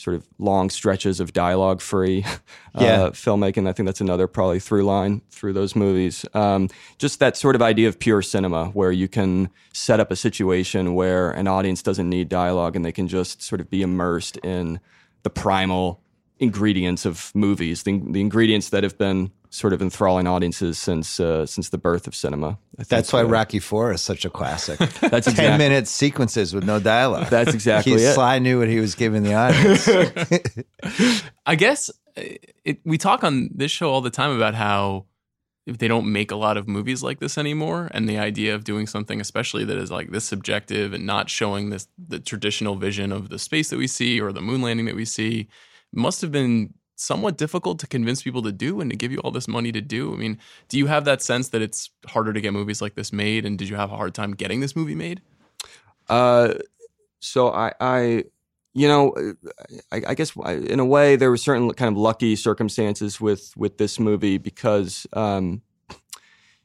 sort 0.00 0.16
of 0.16 0.26
long 0.38 0.70
stretches 0.70 1.20
of 1.20 1.32
dialogue 1.32 1.80
free 1.80 2.24
uh, 2.74 2.82
Yeah. 2.84 2.98
filmmaking. 3.10 3.68
I 3.68 3.72
think 3.72 3.86
that's 3.86 4.00
another 4.00 4.26
probably 4.26 4.58
through 4.58 4.84
line 4.84 5.20
through 5.30 5.52
those 5.52 5.76
movies. 5.76 6.24
Um, 6.32 6.68
just 6.98 7.18
that 7.20 7.36
sort 7.36 7.54
of 7.54 7.60
idea 7.62 7.86
of 7.88 7.98
pure 7.98 8.22
cinema 8.22 8.66
where 8.68 8.92
you 8.92 9.08
can 9.08 9.50
set 9.72 10.00
up 10.00 10.10
a 10.10 10.16
situation 10.16 10.94
where 10.94 11.30
an 11.32 11.46
audience 11.48 11.82
doesn't 11.82 12.08
need 12.08 12.28
dialogue 12.28 12.76
and 12.76 12.84
they 12.84 12.92
can 12.92 13.08
just 13.08 13.42
sort 13.42 13.60
of 13.60 13.68
be 13.68 13.82
immersed 13.82 14.38
in 14.38 14.80
the 15.22 15.30
primal 15.30 16.00
ingredients 16.40 17.04
of 17.04 17.30
movies, 17.34 17.84
the, 17.84 18.02
the 18.04 18.20
ingredients 18.20 18.70
that 18.70 18.82
have 18.82 18.98
been 18.98 19.30
sort 19.50 19.72
of 19.72 19.82
enthralling 19.82 20.26
audiences 20.26 20.78
since 20.78 21.20
uh, 21.20 21.44
since 21.44 21.68
the 21.68 21.78
birth 21.78 22.06
of 22.06 22.14
cinema. 22.14 22.58
That's 22.88 23.12
why 23.12 23.22
Rocky 23.22 23.58
Four 23.58 23.92
is 23.92 24.00
such 24.00 24.24
a 24.24 24.30
classic. 24.30 24.78
That's 25.00 25.26
Ten 25.26 25.34
exactly 25.34 25.58
minute 25.58 25.86
sequences 25.86 26.54
with 26.54 26.64
no 26.64 26.80
dialogue. 26.80 27.26
That's 27.30 27.52
exactly 27.52 27.92
he, 27.92 28.04
it. 28.04 28.14
Sly 28.14 28.38
knew 28.38 28.58
what 28.58 28.68
he 28.68 28.80
was 28.80 28.94
giving 28.94 29.22
the 29.22 29.34
audience. 29.34 31.24
I 31.46 31.54
guess 31.54 31.90
uh, 32.16 32.22
it, 32.64 32.80
we 32.84 32.96
talk 32.96 33.22
on 33.22 33.50
this 33.54 33.70
show 33.70 33.90
all 33.90 34.00
the 34.00 34.10
time 34.10 34.34
about 34.34 34.54
how 34.54 35.06
if 35.66 35.78
they 35.78 35.88
don't 35.88 36.10
make 36.10 36.30
a 36.30 36.36
lot 36.36 36.56
of 36.56 36.66
movies 36.66 37.02
like 37.02 37.20
this 37.20 37.36
anymore, 37.36 37.90
and 37.92 38.08
the 38.08 38.18
idea 38.18 38.54
of 38.54 38.64
doing 38.64 38.86
something, 38.86 39.20
especially 39.20 39.64
that 39.64 39.76
is 39.76 39.90
like 39.90 40.10
this 40.10 40.24
subjective 40.24 40.94
and 40.94 41.04
not 41.04 41.28
showing 41.28 41.68
this 41.68 41.86
the 41.98 42.18
traditional 42.18 42.76
vision 42.76 43.12
of 43.12 43.28
the 43.28 43.38
space 43.38 43.68
that 43.68 43.76
we 43.76 43.86
see 43.86 44.20
or 44.20 44.32
the 44.32 44.40
moon 44.40 44.62
landing 44.62 44.86
that 44.86 44.96
we 44.96 45.04
see, 45.04 45.48
must 45.92 46.20
have 46.20 46.32
been 46.32 46.74
somewhat 47.00 47.38
difficult 47.38 47.78
to 47.78 47.86
convince 47.86 48.22
people 48.22 48.42
to 48.42 48.52
do 48.52 48.80
and 48.80 48.90
to 48.90 48.96
give 48.96 49.10
you 49.10 49.18
all 49.20 49.30
this 49.30 49.48
money 49.48 49.72
to 49.72 49.80
do. 49.80 50.12
I 50.12 50.16
mean, 50.16 50.38
do 50.68 50.76
you 50.76 50.86
have 50.86 51.06
that 51.06 51.22
sense 51.22 51.48
that 51.48 51.62
it's 51.62 51.90
harder 52.06 52.32
to 52.32 52.40
get 52.40 52.52
movies 52.52 52.82
like 52.82 52.94
this 52.94 53.12
made, 53.12 53.46
and 53.46 53.58
did 53.58 53.68
you 53.68 53.76
have 53.76 53.90
a 53.90 53.96
hard 53.96 54.14
time 54.14 54.32
getting 54.32 54.60
this 54.60 54.76
movie 54.76 54.94
made? 54.94 55.22
Uh, 56.08 56.54
so 57.20 57.48
I, 57.48 57.72
I, 57.80 58.24
you 58.74 58.86
know, 58.86 59.14
I, 59.90 60.02
I 60.08 60.14
guess 60.14 60.36
in 60.36 60.78
a 60.78 60.84
way 60.84 61.16
there 61.16 61.30
were 61.30 61.36
certain 61.36 61.72
kind 61.72 61.94
of 61.94 61.98
lucky 61.98 62.36
circumstances 62.36 63.20
with 63.20 63.52
with 63.56 63.78
this 63.78 63.98
movie 63.98 64.38
because, 64.38 65.06
um, 65.12 65.62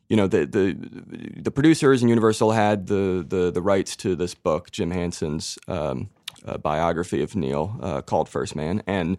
you 0.09 0.17
know, 0.17 0.27
the 0.27 0.45
the 0.45 1.41
the 1.41 1.51
producers 1.51 2.01
and 2.01 2.09
Universal 2.09 2.51
had 2.51 2.87
the 2.87 3.25
the 3.27 3.51
the 3.51 3.61
rights 3.61 3.95
to 3.97 4.15
this 4.15 4.35
book, 4.35 4.71
Jim 4.71 4.91
Hansen's 4.91 5.57
um, 5.67 6.09
biography 6.57 7.21
of 7.21 7.35
Neil 7.35 7.77
uh, 7.81 8.01
called 8.01 8.29
First 8.29 8.55
Man, 8.55 8.83
and. 8.87 9.17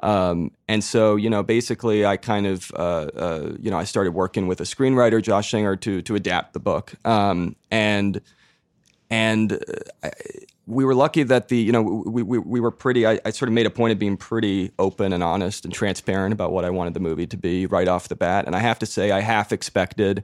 Um, 0.00 0.52
and 0.68 0.84
so, 0.84 1.16
you 1.16 1.28
know, 1.28 1.42
basically, 1.42 2.06
I 2.06 2.18
kind 2.18 2.46
of, 2.46 2.70
uh, 2.76 3.08
uh, 3.16 3.52
you 3.58 3.68
know, 3.68 3.76
I 3.76 3.82
started 3.82 4.12
working 4.12 4.46
with 4.46 4.60
a 4.60 4.62
screenwriter, 4.62 5.20
Josh 5.20 5.50
Singer, 5.50 5.74
to 5.74 6.02
to 6.02 6.14
adapt 6.14 6.52
the 6.52 6.60
book. 6.60 6.94
Um, 7.04 7.56
and 7.72 8.20
and 9.10 9.54
uh, 9.54 9.56
I, 10.04 10.10
we 10.68 10.84
were 10.84 10.94
lucky 10.94 11.22
that 11.22 11.48
the 11.48 11.56
you 11.56 11.72
know 11.72 11.82
we 11.82 12.22
we, 12.22 12.38
we 12.38 12.60
were 12.60 12.70
pretty 12.70 13.06
I, 13.06 13.18
I 13.24 13.30
sort 13.30 13.48
of 13.48 13.54
made 13.54 13.66
a 13.66 13.70
point 13.70 13.92
of 13.92 13.98
being 13.98 14.16
pretty 14.16 14.70
open 14.78 15.12
and 15.12 15.22
honest 15.22 15.64
and 15.64 15.72
transparent 15.72 16.32
about 16.32 16.52
what 16.52 16.64
I 16.64 16.70
wanted 16.70 16.94
the 16.94 17.00
movie 17.00 17.26
to 17.26 17.36
be 17.36 17.66
right 17.66 17.88
off 17.88 18.08
the 18.08 18.16
bat 18.16 18.46
and 18.46 18.54
I 18.54 18.60
have 18.60 18.78
to 18.80 18.86
say 18.86 19.10
I 19.10 19.20
half 19.20 19.50
expected 19.50 20.22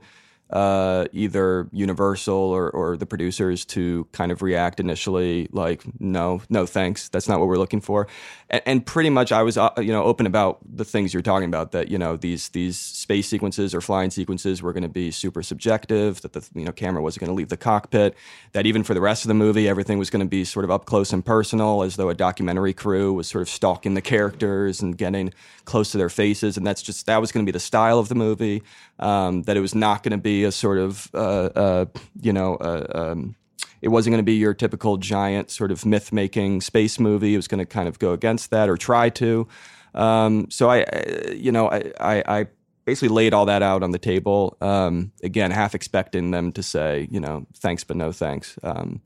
uh, 0.51 1.07
either 1.13 1.69
Universal 1.73 2.35
or, 2.35 2.71
or 2.71 2.97
the 2.97 3.07
producers 3.07 3.65
to 3.65 4.07
kind 4.13 4.31
of 4.31 4.43
react 4.43 4.79
initially 4.79 5.49
like 5.53 5.83
no 6.01 6.43
no 6.49 6.67
thanks. 6.67 7.09
That's 7.09 7.29
not 7.29 7.41
what 7.41 7.49
we're 7.49 7.57
looking 7.57 7.81
for. 7.81 8.07
And, 8.51 8.63
and 8.67 8.87
pretty 8.87 9.11
much 9.11 9.33
I 9.33 9.43
was 9.43 9.57
uh, 9.57 9.71
you 9.79 9.93
know 9.93 10.05
open 10.05 10.27
about 10.27 10.59
the 10.65 10.85
things 10.85 11.15
you're 11.15 11.23
talking 11.23 11.49
about 11.49 11.73
that 11.73 11.89
you 11.89 11.99
know 11.99 12.17
these 12.17 12.51
these 12.51 12.79
space 12.79 13.27
sequences 13.27 13.75
or 13.75 13.81
flying 13.81 14.11
sequences 14.11 14.63
were 14.63 14.73
going 14.73 14.83
to 14.83 14.89
be 14.89 15.11
super 15.11 15.43
subjective 15.43 16.21
that 16.21 16.35
the 16.35 16.47
you 16.55 16.65
know 16.65 16.73
camera 16.73 17.03
wasn't 17.03 17.21
going 17.21 17.31
to 17.31 17.35
leave 17.35 17.49
the 17.49 17.57
cockpit 17.57 18.15
that 18.53 18.67
even 18.67 18.85
for 18.85 18.93
the 18.93 19.01
rest 19.01 19.25
of 19.25 19.29
the 19.29 19.35
movie 19.35 19.67
everything 19.67 19.99
was 19.99 20.11
going 20.11 20.25
to 20.25 20.29
be 20.29 20.45
sort 20.45 20.65
of 20.65 20.71
up 20.71 20.85
close 20.85 21.13
and 21.13 21.25
personal 21.25 21.83
as 21.83 21.97
though 21.97 22.11
a 22.11 22.15
documentary 22.15 22.73
crew 22.73 23.15
was 23.15 23.27
sort 23.27 23.43
of 23.43 23.49
stalking 23.49 23.95
the 23.95 24.03
characters 24.03 24.83
and 24.83 24.99
getting 24.99 25.33
close 25.65 25.91
to 25.91 25.99
their 25.99 26.11
faces 26.11 26.57
and 26.57 26.67
that's 26.67 26.83
just 26.83 27.07
that 27.07 27.21
was 27.21 27.33
going 27.33 27.45
to 27.45 27.51
be 27.51 27.53
the 27.53 27.61
style 27.61 27.99
of 27.99 28.09
the 28.09 28.15
movie 28.15 28.63
um, 28.99 29.43
that 29.43 29.57
it 29.57 29.61
was 29.61 29.75
not 29.75 30.03
going 30.03 30.13
to 30.13 30.19
be 30.23 30.45
a 30.45 30.53
sort 30.53 30.79
of 30.79 31.09
uh, 31.15 31.51
uh, 31.55 31.85
you 32.21 32.33
know 32.33 32.57
uh, 32.57 32.87
um, 32.95 33.35
it 33.83 33.89
wasn't 33.89 34.13
going 34.13 34.19
to 34.25 34.25
be 34.25 34.35
your 34.37 34.55
typical 34.55 34.97
giant 34.97 35.51
sort 35.51 35.71
of 35.71 35.85
myth 35.85 36.13
making 36.13 36.61
space 36.63 36.99
movie. 36.99 37.35
It 37.35 37.37
was 37.37 37.49
going 37.49 37.59
to 37.59 37.67
kind 37.67 37.89
of 37.89 37.99
go 37.99 38.13
against 38.13 38.51
that 38.51 38.69
or 38.69 38.77
try 38.77 39.11
to. 39.11 39.47
Um, 39.95 40.51
so 40.51 40.71
I, 40.71 40.79
I- 40.81 41.31
you 41.33 41.53
know, 41.53 41.71
I, 41.71 41.93
I, 42.01 42.25
I 42.41 42.47
basically 42.87 43.09
laid 43.15 43.35
all 43.35 43.47
that 43.47 43.63
out 43.63 43.83
on 43.83 43.91
the 43.91 43.99
table. 43.99 44.57
Um, 44.61 45.13
again, 45.23 45.51
half 45.51 45.75
expecting 45.75 46.31
them 46.31 46.51
to 46.53 46.63
say, 46.63 47.09
you 47.11 47.21
know, 47.21 47.47
thanks 47.57 47.85
but 47.85 47.97
no 47.97 48.11
thanks. 48.13 48.59
Um, 48.63 49.01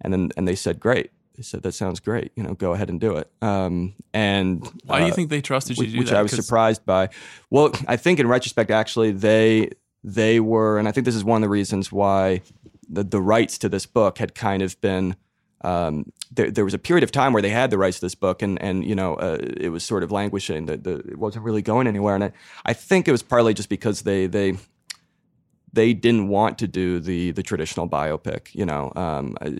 and 0.00 0.12
then 0.12 0.30
and 0.36 0.46
they 0.48 0.54
said, 0.56 0.80
great. 0.80 1.10
They 1.36 1.42
said 1.42 1.62
that 1.62 1.72
sounds 1.72 2.00
great. 2.00 2.32
You 2.34 2.42
know, 2.42 2.54
go 2.54 2.72
ahead 2.72 2.88
and 2.88 3.00
do 3.00 3.16
it. 3.16 3.30
Um, 3.42 3.94
and 4.14 4.66
Why 4.84 5.00
do 5.00 5.06
you 5.06 5.12
uh, 5.12 5.14
think 5.14 5.30
they 5.30 5.42
trusted 5.42 5.76
you 5.76 5.82
which, 5.82 5.90
to 5.90 5.92
do 5.92 5.98
which 5.98 6.08
that? 6.10 6.18
I 6.18 6.22
was 6.22 6.32
surprised 6.32 6.86
by. 6.86 7.10
Well, 7.50 7.72
I 7.86 7.96
think 7.96 8.18
in 8.18 8.26
retrospect, 8.26 8.70
actually, 8.70 9.12
they 9.12 9.70
they 10.02 10.40
were, 10.40 10.78
and 10.78 10.88
I 10.88 10.92
think 10.92 11.04
this 11.04 11.14
is 11.14 11.24
one 11.24 11.42
of 11.42 11.46
the 11.46 11.50
reasons 11.50 11.92
why 11.92 12.42
the 12.88 13.04
the 13.04 13.20
rights 13.20 13.58
to 13.58 13.68
this 13.68 13.86
book 13.86 14.18
had 14.18 14.34
kind 14.34 14.62
of 14.62 14.80
been. 14.80 15.16
Um, 15.62 16.12
there, 16.30 16.50
there 16.50 16.64
was 16.64 16.74
a 16.74 16.78
period 16.78 17.02
of 17.02 17.10
time 17.10 17.32
where 17.32 17.42
they 17.42 17.50
had 17.50 17.70
the 17.70 17.78
rights 17.78 17.98
to 17.98 18.06
this 18.06 18.14
book, 18.14 18.40
and 18.40 18.60
and 18.62 18.84
you 18.84 18.94
know 18.94 19.14
uh, 19.14 19.38
it 19.40 19.68
was 19.68 19.84
sort 19.84 20.02
of 20.02 20.10
languishing. 20.10 20.66
That 20.66 20.84
the, 20.84 20.98
it 20.98 21.18
wasn't 21.18 21.44
really 21.44 21.62
going 21.62 21.86
anywhere, 21.86 22.14
and 22.14 22.24
I, 22.24 22.32
I 22.64 22.72
think 22.72 23.08
it 23.08 23.12
was 23.12 23.22
partly 23.22 23.52
just 23.52 23.68
because 23.68 24.02
they 24.02 24.26
they 24.26 24.56
they 25.72 25.92
didn't 25.92 26.28
want 26.28 26.58
to 26.58 26.66
do 26.66 27.00
the 27.00 27.32
the 27.32 27.42
traditional 27.42 27.88
biopic, 27.88 28.54
you 28.54 28.64
know. 28.64 28.92
Um, 28.96 29.36
uh, 29.40 29.50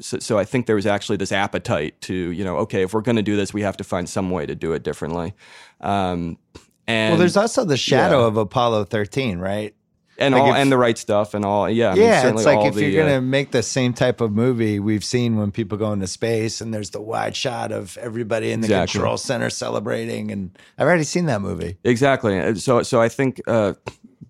so, 0.00 0.18
so 0.18 0.38
I 0.38 0.44
think 0.44 0.66
there 0.66 0.76
was 0.76 0.86
actually 0.86 1.16
this 1.18 1.32
appetite 1.32 2.00
to, 2.02 2.14
you 2.14 2.42
know, 2.44 2.56
okay, 2.58 2.82
if 2.82 2.92
we're 2.94 3.02
going 3.02 3.16
to 3.16 3.22
do 3.22 3.36
this, 3.36 3.52
we 3.54 3.62
have 3.62 3.76
to 3.76 3.84
find 3.84 4.08
some 4.08 4.30
way 4.30 4.46
to 4.46 4.54
do 4.54 4.72
it 4.72 4.82
differently. 4.82 5.34
Um, 5.80 6.38
and 6.86 7.12
well, 7.12 7.18
there's 7.18 7.36
also 7.36 7.64
the 7.64 7.76
shadow 7.76 8.20
Yeah. 8.22 8.26
of 8.26 8.36
Apollo 8.36 8.84
13, 8.84 9.38
right? 9.38 9.74
and 10.18 10.34
like 10.34 10.42
all 10.42 10.50
if- 10.50 10.56
and 10.56 10.70
the 10.70 10.76
right 10.76 10.98
stuff 10.98 11.32
and 11.32 11.46
all. 11.46 11.70
Yeah, 11.70 11.92
I 11.92 11.94
mean, 11.94 12.02
yeah, 12.02 12.28
it's 12.28 12.44
like 12.44 12.66
if 12.66 12.74
the, 12.74 12.84
you're 12.86 13.04
uh, 13.04 13.06
gonna 13.06 13.20
make 13.22 13.52
the 13.52 13.62
same 13.62 13.94
type 13.94 14.20
of 14.20 14.32
movie 14.32 14.78
we've 14.78 15.02
seen 15.04 15.38
when 15.38 15.50
people 15.50 15.78
go 15.78 15.92
into 15.94 16.06
space 16.06 16.60
and 16.60 16.74
there's 16.74 16.90
the 16.90 17.00
wide 17.00 17.34
shot 17.34 17.72
of 17.72 17.96
everybody 17.96 18.50
in 18.52 18.60
the 18.60 18.66
Exactly. 18.66 18.98
control 18.98 19.16
center 19.16 19.48
celebrating, 19.48 20.30
and 20.30 20.50
I've 20.76 20.86
already 20.86 21.04
seen 21.04 21.24
that 21.26 21.40
movie. 21.40 21.78
Exactly. 21.84 22.38
Uh, 22.38 22.54
So 22.56 22.82
so 22.82 23.00
I 23.00 23.08
think, 23.08 23.40
uh, 23.46 23.72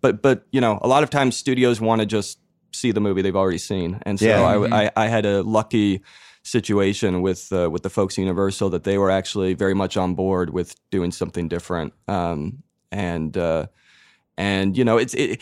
but 0.00 0.22
but 0.22 0.46
you 0.50 0.60
know, 0.60 0.78
a 0.82 0.88
lot 0.88 1.02
of 1.02 1.10
times 1.10 1.36
studios 1.36 1.80
want 1.80 2.00
to 2.00 2.06
just 2.06 2.38
see 2.72 2.92
the 2.92 3.00
movie 3.00 3.22
they've 3.22 3.36
already 3.36 3.58
seen, 3.58 4.00
and 4.02 4.18
so 4.18 4.26
Yeah. 4.26 4.42
I, 4.42 4.84
I 4.84 4.90
I 4.96 5.06
had 5.08 5.26
a 5.26 5.42
lucky 5.42 6.02
situation 6.42 7.22
with 7.22 7.52
uh, 7.52 7.68
with 7.70 7.82
the 7.82 7.90
folks 7.90 8.14
at 8.14 8.22
Universal 8.22 8.70
that 8.70 8.84
they 8.84 8.98
were 8.98 9.10
actually 9.10 9.54
very 9.54 9.74
much 9.74 9.96
on 9.96 10.14
board 10.14 10.50
with 10.50 10.74
doing 10.90 11.10
something 11.12 11.48
different, 11.48 11.92
um, 12.08 12.62
and 12.90 13.36
uh, 13.36 13.66
and 14.36 14.76
you 14.76 14.84
know 14.84 14.98
it's 14.98 15.14
it. 15.14 15.40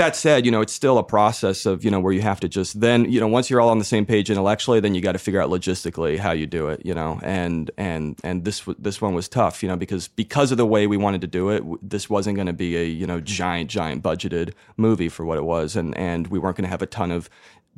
That 0.00 0.16
said, 0.16 0.46
you 0.46 0.50
know, 0.50 0.62
it's 0.62 0.72
still 0.72 0.96
a 0.96 1.04
process 1.04 1.66
of, 1.66 1.84
you 1.84 1.90
know, 1.90 2.00
where 2.00 2.14
you 2.14 2.22
have 2.22 2.40
to 2.40 2.48
just 2.48 2.80
then, 2.80 3.04
you 3.12 3.20
know, 3.20 3.26
once 3.26 3.50
you're 3.50 3.60
all 3.60 3.68
on 3.68 3.78
the 3.78 3.84
same 3.84 4.06
page 4.06 4.30
intellectually, 4.30 4.80
then 4.80 4.94
you 4.94 5.02
got 5.02 5.12
to 5.12 5.18
figure 5.18 5.42
out 5.42 5.50
logistically 5.50 6.16
how 6.16 6.32
you 6.32 6.46
do 6.46 6.68
it, 6.68 6.80
you 6.86 6.94
know, 6.94 7.20
and, 7.22 7.70
and, 7.76 8.18
and 8.24 8.46
this, 8.46 8.62
this 8.78 9.02
one 9.02 9.12
was 9.12 9.28
tough, 9.28 9.62
you 9.62 9.68
know, 9.68 9.76
because, 9.76 10.08
because 10.08 10.52
of 10.52 10.56
the 10.56 10.64
way 10.64 10.86
we 10.86 10.96
wanted 10.96 11.20
to 11.20 11.26
do 11.26 11.50
it, 11.50 11.62
this 11.82 12.08
wasn't 12.08 12.34
going 12.34 12.46
to 12.46 12.54
be 12.54 12.78
a, 12.78 12.82
you 12.82 13.06
know, 13.06 13.20
giant, 13.20 13.68
giant 13.68 14.02
budgeted 14.02 14.54
movie 14.78 15.10
for 15.10 15.26
what 15.26 15.36
it 15.36 15.44
was. 15.44 15.76
And, 15.76 15.94
and 15.98 16.28
we 16.28 16.38
weren't 16.38 16.56
going 16.56 16.64
to 16.64 16.70
have 16.70 16.80
a 16.80 16.86
ton 16.86 17.10
of 17.10 17.28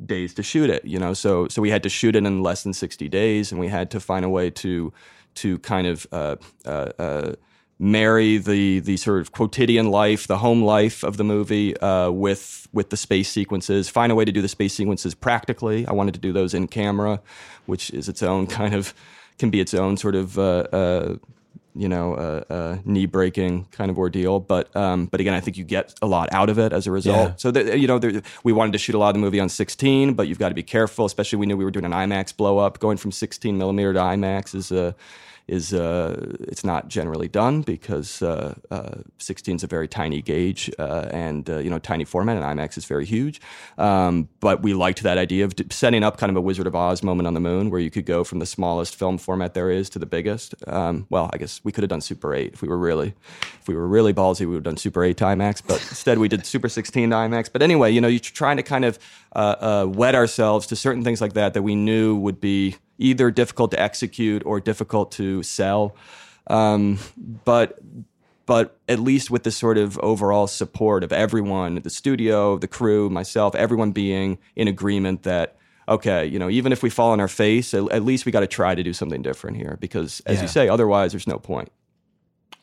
days 0.05 0.33
to 0.35 0.43
shoot 0.43 0.69
it, 0.69 0.85
you 0.85 0.99
know, 0.99 1.13
so, 1.13 1.49
so 1.49 1.61
we 1.61 1.71
had 1.71 1.83
to 1.83 1.89
shoot 1.89 2.15
it 2.15 2.25
in 2.25 2.41
less 2.41 2.63
than 2.63 2.71
60 2.71 3.09
days 3.09 3.51
and 3.51 3.59
we 3.59 3.67
had 3.67 3.91
to 3.91 3.99
find 3.99 4.23
a 4.23 4.29
way 4.29 4.49
to, 4.49 4.93
to 5.35 5.59
kind 5.59 5.87
of, 5.87 6.07
uh, 6.13 6.37
uh, 6.65 6.89
uh, 6.97 7.33
marry 7.79 8.37
the 8.37 8.79
the 8.79 8.97
sort 8.97 9.19
of 9.21 9.31
quotidian 9.31 9.89
life, 9.89 10.27
the 10.27 10.37
home 10.37 10.63
life 10.63 11.03
of 11.03 11.17
the 11.17 11.23
movie 11.23 11.77
uh, 11.77 12.09
with 12.11 12.67
with 12.71 12.89
the 12.89 12.97
space 12.97 13.29
sequences. 13.29 13.89
Find 13.89 14.11
a 14.11 14.15
way 14.15 14.25
to 14.25 14.31
do 14.31 14.41
the 14.41 14.47
space 14.47 14.73
sequences 14.73 15.13
practically. 15.13 15.85
I 15.87 15.93
wanted 15.93 16.13
to 16.15 16.19
do 16.19 16.31
those 16.31 16.53
in 16.53 16.67
camera, 16.67 17.21
which 17.65 17.89
is 17.91 18.09
its 18.09 18.23
own 18.23 18.47
kind 18.59 18.73
of 18.73 18.93
can 19.37 19.49
be 19.49 19.59
its 19.59 19.73
own 19.73 19.97
sort 19.97 20.15
of. 20.15 20.37
Uh, 20.37 20.67
uh, 20.71 21.15
you 21.75 21.89
know, 21.89 22.13
uh, 22.13 22.53
uh, 22.53 22.77
knee 22.85 23.07
breaking 23.07 23.65
kind 23.71 23.89
of 23.89 23.97
ordeal, 23.97 24.39
but 24.39 24.73
um, 24.75 25.07
but 25.07 25.19
again, 25.19 25.33
I 25.33 25.39
think 25.39 25.57
you 25.57 25.63
get 25.63 25.95
a 26.03 26.05
lot 26.05 26.31
out 26.31 26.49
of 26.49 26.59
it 26.59 26.71
as 26.71 26.85
a 26.85 26.91
result. 26.91 27.29
Yeah. 27.29 27.35
So 27.37 27.49
that 27.49 27.79
you 27.79 27.87
know, 27.87 27.97
there, 27.97 28.21
we 28.43 28.53
wanted 28.53 28.73
to 28.73 28.77
shoot 28.77 28.93
a 28.93 28.99
lot 28.99 29.07
of 29.07 29.15
the 29.15 29.19
movie 29.19 29.39
on 29.39 29.49
16, 29.49 30.13
but 30.13 30.27
you've 30.27 30.37
got 30.37 30.49
to 30.49 30.55
be 30.55 30.61
careful. 30.61 31.05
Especially 31.05 31.39
we 31.39 31.47
knew 31.47 31.57
we 31.57 31.65
were 31.65 31.71
doing 31.71 31.85
an 31.85 31.91
IMAX 31.91 32.35
blow 32.37 32.59
up. 32.59 32.77
Going 32.77 32.97
from 32.97 33.11
16 33.11 33.57
millimeter 33.57 33.91
to 33.93 33.99
IMAX 33.99 34.53
is 34.53 34.71
a 34.71 34.95
is 35.47 35.73
uh, 35.73 36.35
it's 36.41 36.63
not 36.63 36.87
generally 36.87 37.27
done 37.27 37.61
because 37.61 38.21
uh, 38.21 38.55
uh, 38.71 38.95
16 39.17 39.57
is 39.57 39.63
a 39.63 39.67
very 39.67 39.87
tiny 39.87 40.21
gauge 40.21 40.71
uh, 40.79 41.09
and 41.11 41.47
you 41.49 41.69
know 41.69 41.79
tiny 41.79 42.05
format, 42.05 42.37
and 42.37 42.45
IMAX 42.45 42.77
is 42.77 42.85
very 42.85 43.05
huge. 43.05 43.41
Um, 43.77 44.29
but 44.39 44.61
we 44.61 44.73
liked 44.73 45.03
that 45.03 45.17
idea 45.17 45.45
of 45.45 45.53
setting 45.69 46.03
up 46.03 46.17
kind 46.17 46.29
of 46.29 46.35
a 46.35 46.41
Wizard 46.41 46.67
of 46.67 46.75
Oz 46.75 47.03
moment 47.03 47.27
on 47.27 47.33
the 47.33 47.39
moon, 47.39 47.69
where 47.69 47.79
you 47.79 47.91
could 47.91 48.05
go 48.05 48.23
from 48.23 48.39
the 48.39 48.45
smallest 48.45 48.95
film 48.95 49.17
format 49.17 49.53
there 49.53 49.69
is 49.69 49.89
to 49.91 49.99
the 49.99 50.05
biggest. 50.05 50.55
Um, 50.67 51.07
well, 51.09 51.29
I 51.33 51.37
guess 51.37 51.61
we 51.63 51.71
could 51.71 51.83
have 51.83 51.89
done 51.89 52.01
Super 52.01 52.33
8 52.33 52.53
if 52.53 52.61
we 52.61 52.67
were 52.67 52.77
really 52.77 53.13
if 53.61 53.67
we 53.67 53.75
were 53.75 53.87
really 53.87 54.13
ballsy. 54.13 54.41
We 54.41 54.47
would 54.47 54.55
have 54.57 54.63
done 54.63 54.77
Super 54.77 55.03
8 55.03 55.17
to 55.17 55.23
IMAX, 55.25 55.61
but 55.65 55.81
instead 55.89 56.19
we 56.19 56.27
did 56.27 56.45
Super 56.45 56.69
16 56.69 57.09
to 57.09 57.15
IMAX. 57.15 57.51
But 57.51 57.61
anyway, 57.61 57.91
you 57.91 58.01
know, 58.01 58.07
you're 58.07 58.19
trying 58.19 58.57
to 58.57 58.63
kind 58.63 58.85
of 58.85 58.97
uh, 59.35 59.55
uh, 59.59 59.85
wed 59.87 60.15
ourselves 60.15 60.67
to 60.67 60.75
certain 60.75 61.03
things 61.03 61.21
like 61.21 61.33
that 61.33 61.53
that 61.53 61.63
we 61.63 61.75
knew 61.75 62.15
would 62.15 62.39
be 62.39 62.75
either 62.97 63.31
difficult 63.31 63.71
to 63.71 63.79
execute 63.81 64.43
or 64.45 64.59
difficult 64.59 65.11
to 65.13 65.43
sell. 65.43 65.95
Um, 66.47 66.99
but 67.45 67.79
but 68.45 68.77
at 68.89 68.99
least 68.99 69.31
with 69.31 69.43
the 69.43 69.51
sort 69.51 69.77
of 69.77 69.97
overall 69.99 70.47
support 70.47 71.03
of 71.05 71.13
everyone, 71.13 71.75
the 71.75 71.89
studio, 71.89 72.57
the 72.57 72.67
crew, 72.67 73.09
myself, 73.09 73.55
everyone 73.55 73.91
being 73.91 74.37
in 74.55 74.67
agreement 74.67 75.23
that 75.23 75.55
okay, 75.87 76.25
you 76.25 76.39
know, 76.39 76.49
even 76.49 76.71
if 76.71 76.81
we 76.83 76.89
fall 76.89 77.11
on 77.11 77.19
our 77.19 77.27
face, 77.27 77.73
at, 77.73 77.89
at 77.91 78.03
least 78.05 78.25
we 78.25 78.31
got 78.31 78.39
to 78.41 78.47
try 78.47 78.73
to 78.73 78.83
do 78.83 78.93
something 78.93 79.21
different 79.21 79.57
here 79.57 79.77
because, 79.81 80.21
as 80.25 80.37
Yeah. 80.37 80.41
you 80.43 80.47
say, 80.47 80.69
otherwise 80.69 81.11
there's 81.11 81.27
no 81.27 81.37
point. 81.39 81.71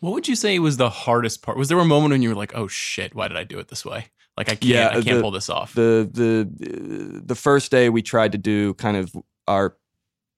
What 0.00 0.14
would 0.14 0.26
you 0.28 0.34
say 0.36 0.58
was 0.58 0.78
the 0.78 0.88
hardest 0.88 1.42
part? 1.42 1.58
Was 1.58 1.68
there 1.68 1.78
a 1.78 1.84
moment 1.84 2.12
when 2.12 2.22
you 2.22 2.30
were 2.30 2.34
like, 2.34 2.52
"Oh 2.54 2.66
shit, 2.68 3.14
why 3.14 3.28
did 3.28 3.36
I 3.36 3.44
do 3.44 3.58
it 3.58 3.68
this 3.68 3.84
way? 3.84 4.06
Like 4.38 4.48
I 4.48 4.54
can't, 4.54 4.64
Yeah, 4.64 4.88
I 4.88 4.92
can't 5.02 5.04
the- 5.16 5.20
pull 5.20 5.30
this 5.30 5.50
off." 5.50 5.74
the 5.74 6.08
the 6.10 7.20
the 7.24 7.34
first 7.34 7.70
day 7.70 7.88
we 7.90 8.00
tried 8.00 8.32
to 8.32 8.38
do 8.38 8.72
kind 8.74 8.96
of 8.96 9.14
our 9.46 9.76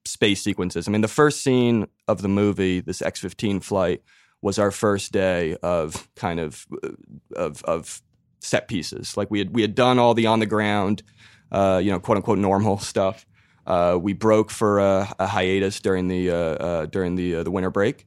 space 0.04 0.42
sequences. 0.42 0.88
I 0.88 0.90
mean, 0.90 1.00
the 1.00 1.08
first 1.08 1.42
scene 1.42 1.86
of 2.08 2.22
the 2.22 2.28
movie, 2.28 2.80
this 2.80 3.02
X 3.02 3.20
fifteen 3.20 3.60
flight, 3.60 4.02
was 4.40 4.58
our 4.58 4.70
first 4.70 5.12
day 5.12 5.56
of 5.62 6.08
kind 6.16 6.40
of 6.40 6.66
uh, 6.82 6.88
of 7.36 7.62
of 7.64 8.02
set 8.40 8.68
pieces. 8.68 9.16
Like 9.16 9.30
we 9.30 9.38
had 9.38 9.54
we 9.54 9.62
had 9.62 9.74
done 9.74 9.98
all 9.98 10.14
the 10.14 10.26
on 10.26 10.40
the 10.40 10.46
ground, 10.46 11.02
uh, 11.50 11.80
you 11.82 11.90
know, 11.90 12.00
quote 12.00 12.16
unquote 12.16 12.38
normal 12.38 12.78
stuff. 12.92 13.26
Uh, 13.66 13.96
we 14.00 14.12
broke 14.12 14.50
for 14.50 14.80
a, 14.80 15.14
a 15.20 15.26
hiatus 15.26 15.80
during 15.80 16.08
the 16.08 16.30
uh, 16.30 16.34
uh, 16.36 16.86
during 16.86 17.14
the 17.14 17.36
uh, 17.36 17.42
the 17.42 17.50
winter 17.50 17.70
break. 17.70 18.06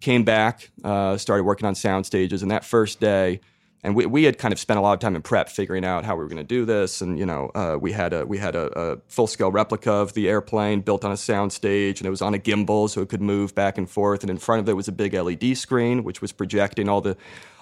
Came 0.00 0.22
back, 0.22 0.70
started 0.84 1.42
working 1.42 1.66
on 1.66 1.74
sound 1.74 2.06
stages, 2.06 2.42
and 2.42 2.52
that 2.52 2.64
first 2.64 3.00
day, 3.00 3.40
and 3.84 3.94
we, 3.94 4.06
we 4.06 4.24
had 4.24 4.38
kind 4.38 4.52
of 4.52 4.58
spent 4.58 4.78
a 4.78 4.80
lot 4.80 4.92
of 4.92 4.98
time 4.98 5.14
in 5.14 5.22
prep 5.22 5.48
figuring 5.48 5.84
out 5.84 6.04
how 6.04 6.16
we 6.16 6.22
were 6.22 6.28
going 6.28 6.38
to 6.38 6.44
do 6.44 6.64
this. 6.64 7.00
And 7.00 7.18
you 7.18 7.26
know 7.26 7.50
uh, 7.54 7.76
we 7.80 7.92
had 7.92 8.12
a 8.12 8.26
we 8.26 8.38
had 8.38 8.56
a, 8.56 8.66
a 8.78 8.98
full 9.08 9.26
scale 9.26 9.52
replica 9.52 9.92
of 9.92 10.14
the 10.14 10.28
airplane 10.28 10.80
built 10.80 11.04
on 11.04 11.12
a 11.12 11.16
sound 11.16 11.52
stage 11.52 12.00
and 12.00 12.06
it 12.06 12.10
was 12.10 12.22
on 12.22 12.34
a 12.34 12.38
gimbal 12.38 12.90
so 12.90 13.00
it 13.02 13.08
could 13.08 13.22
move 13.22 13.54
back 13.54 13.78
and 13.78 13.88
forth. 13.88 14.22
And 14.22 14.30
in 14.30 14.38
front 14.38 14.60
of 14.60 14.68
it 14.68 14.74
was 14.74 14.88
a 14.88 14.92
big 14.92 15.14
led 15.14 15.56
screen 15.56 16.04
which 16.04 16.20
was 16.20 16.32
projecting 16.32 16.88
all 16.88 17.00
the 17.00 17.16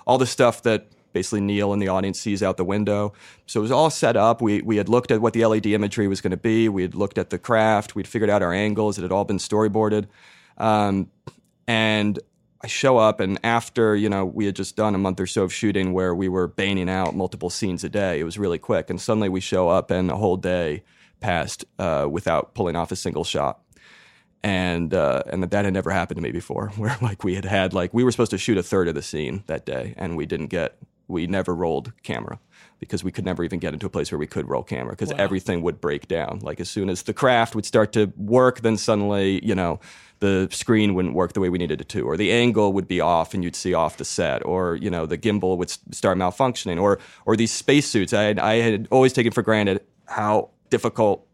all 0.06 0.18
the 0.18 0.26
stuff 0.26 0.62
that 0.62 0.86
basically 1.12 1.40
neil 1.40 1.72
and 1.72 1.80
the 1.80 1.88
audience 1.88 2.20
sees 2.20 2.42
out 2.42 2.58
the 2.58 2.64
window. 2.64 3.12
So 3.46 3.60
it 3.60 3.62
was 3.62 3.70
all 3.70 3.88
set 3.88 4.16
up. 4.16 4.42
We, 4.42 4.60
we 4.60 4.76
had 4.76 4.88
looked 4.88 5.10
at 5.10 5.22
what 5.22 5.32
the 5.32 5.46
led 5.46 5.64
imagery 5.64 6.08
was 6.08 6.20
going 6.20 6.32
to 6.32 6.36
be. 6.36 6.68
We 6.68 6.82
had 6.82 6.94
looked 6.94 7.16
at 7.16 7.30
the 7.30 7.38
craft. 7.38 7.94
We'd 7.94 8.06
figured 8.06 8.28
out 8.28 8.42
our 8.42 8.52
angles. 8.52 8.98
It 8.98 9.02
had 9.02 9.12
all 9.12 9.24
been 9.24 9.38
storyboarded. 9.38 10.08
Um, 10.58 11.10
and 11.66 12.18
I 12.66 12.68
show 12.68 12.98
up, 12.98 13.20
and 13.20 13.38
after 13.44 13.94
you 13.94 14.08
know 14.08 14.24
we 14.24 14.44
had 14.44 14.56
just 14.56 14.74
done 14.74 14.96
a 14.96 14.98
month 14.98 15.20
or 15.20 15.26
so 15.28 15.44
of 15.44 15.54
shooting 15.54 15.92
where 15.92 16.12
we 16.16 16.28
were 16.28 16.48
banging 16.48 16.90
out 16.90 17.14
multiple 17.14 17.48
scenes 17.48 17.84
a 17.84 17.88
day, 17.88 18.18
it 18.18 18.24
was 18.24 18.40
really 18.40 18.58
quick, 18.58 18.90
and 18.90 19.00
suddenly 19.00 19.28
we 19.28 19.38
show 19.38 19.68
up, 19.68 19.92
and 19.92 20.10
a 20.10 20.16
whole 20.16 20.36
day 20.36 20.82
passed 21.20 21.64
uh, 21.78 22.08
without 22.10 22.54
pulling 22.54 22.74
off 22.74 22.90
a 22.90 22.96
single 22.96 23.22
shot. 23.22 23.60
And 24.42 24.92
uh, 24.92 25.22
and 25.28 25.44
that 25.44 25.64
had 25.64 25.74
never 25.74 25.90
happened 25.90 26.16
to 26.16 26.22
me 26.22 26.32
before, 26.32 26.70
where 26.76 26.96
like 27.00 27.22
we 27.22 27.36
had 27.36 27.44
had 27.44 27.72
like 27.72 27.94
we 27.94 28.02
were 28.02 28.10
supposed 28.10 28.32
to 28.32 28.38
shoot 28.38 28.58
a 28.58 28.64
third 28.64 28.88
of 28.88 28.96
the 28.96 29.02
scene 29.02 29.44
that 29.46 29.64
day, 29.64 29.94
and 29.96 30.16
we 30.16 30.26
didn't 30.26 30.48
get 30.48 30.76
we 31.06 31.28
never 31.28 31.54
rolled 31.54 31.92
camera 32.02 32.40
because 32.80 33.04
we 33.04 33.12
could 33.12 33.24
never 33.24 33.44
even 33.44 33.58
get 33.58 33.72
into 33.74 33.86
a 33.86 33.90
place 33.90 34.10
where 34.10 34.18
we 34.18 34.26
could 34.26 34.48
roll 34.48 34.62
camera 34.62 34.90
because 34.90 35.12
everything 35.12 35.62
would 35.62 35.80
break 35.80 36.08
down. 36.08 36.40
Like 36.42 36.60
as 36.60 36.68
soon 36.68 36.90
as 36.90 37.04
the 37.04 37.14
craft 37.14 37.54
would 37.54 37.64
start 37.64 37.92
to 37.92 38.12
work, 38.16 38.60
then 38.60 38.76
suddenly, 38.76 39.44
you 39.44 39.54
know, 39.54 39.80
the 40.20 40.48
screen 40.50 40.94
wouldn't 40.94 41.14
work 41.14 41.32
the 41.32 41.40
way 41.40 41.48
we 41.48 41.58
needed 41.58 41.80
it 41.80 41.88
to, 41.90 42.02
or 42.02 42.16
the 42.16 42.32
angle 42.32 42.72
would 42.72 42.88
be 42.88 43.00
off 43.00 43.34
and 43.34 43.44
you'd 43.44 43.56
see 43.56 43.74
off 43.74 43.96
the 43.96 44.04
set, 44.04 44.44
or 44.44 44.76
you 44.76 44.90
know, 44.90 45.06
the 45.06 45.18
gimbal 45.18 45.58
would 45.58 45.70
start 45.94 46.16
malfunctioning, 46.18 46.80
or 46.80 46.98
or 47.26 47.36
these 47.36 47.52
spacesuits. 47.52 48.12
I 48.12 48.22
had, 48.22 48.38
I 48.38 48.54
had 48.56 48.88
always 48.90 49.12
taken 49.12 49.32
for 49.32 49.42
granted 49.42 49.82
how 50.06 50.50
difficult 50.70 51.26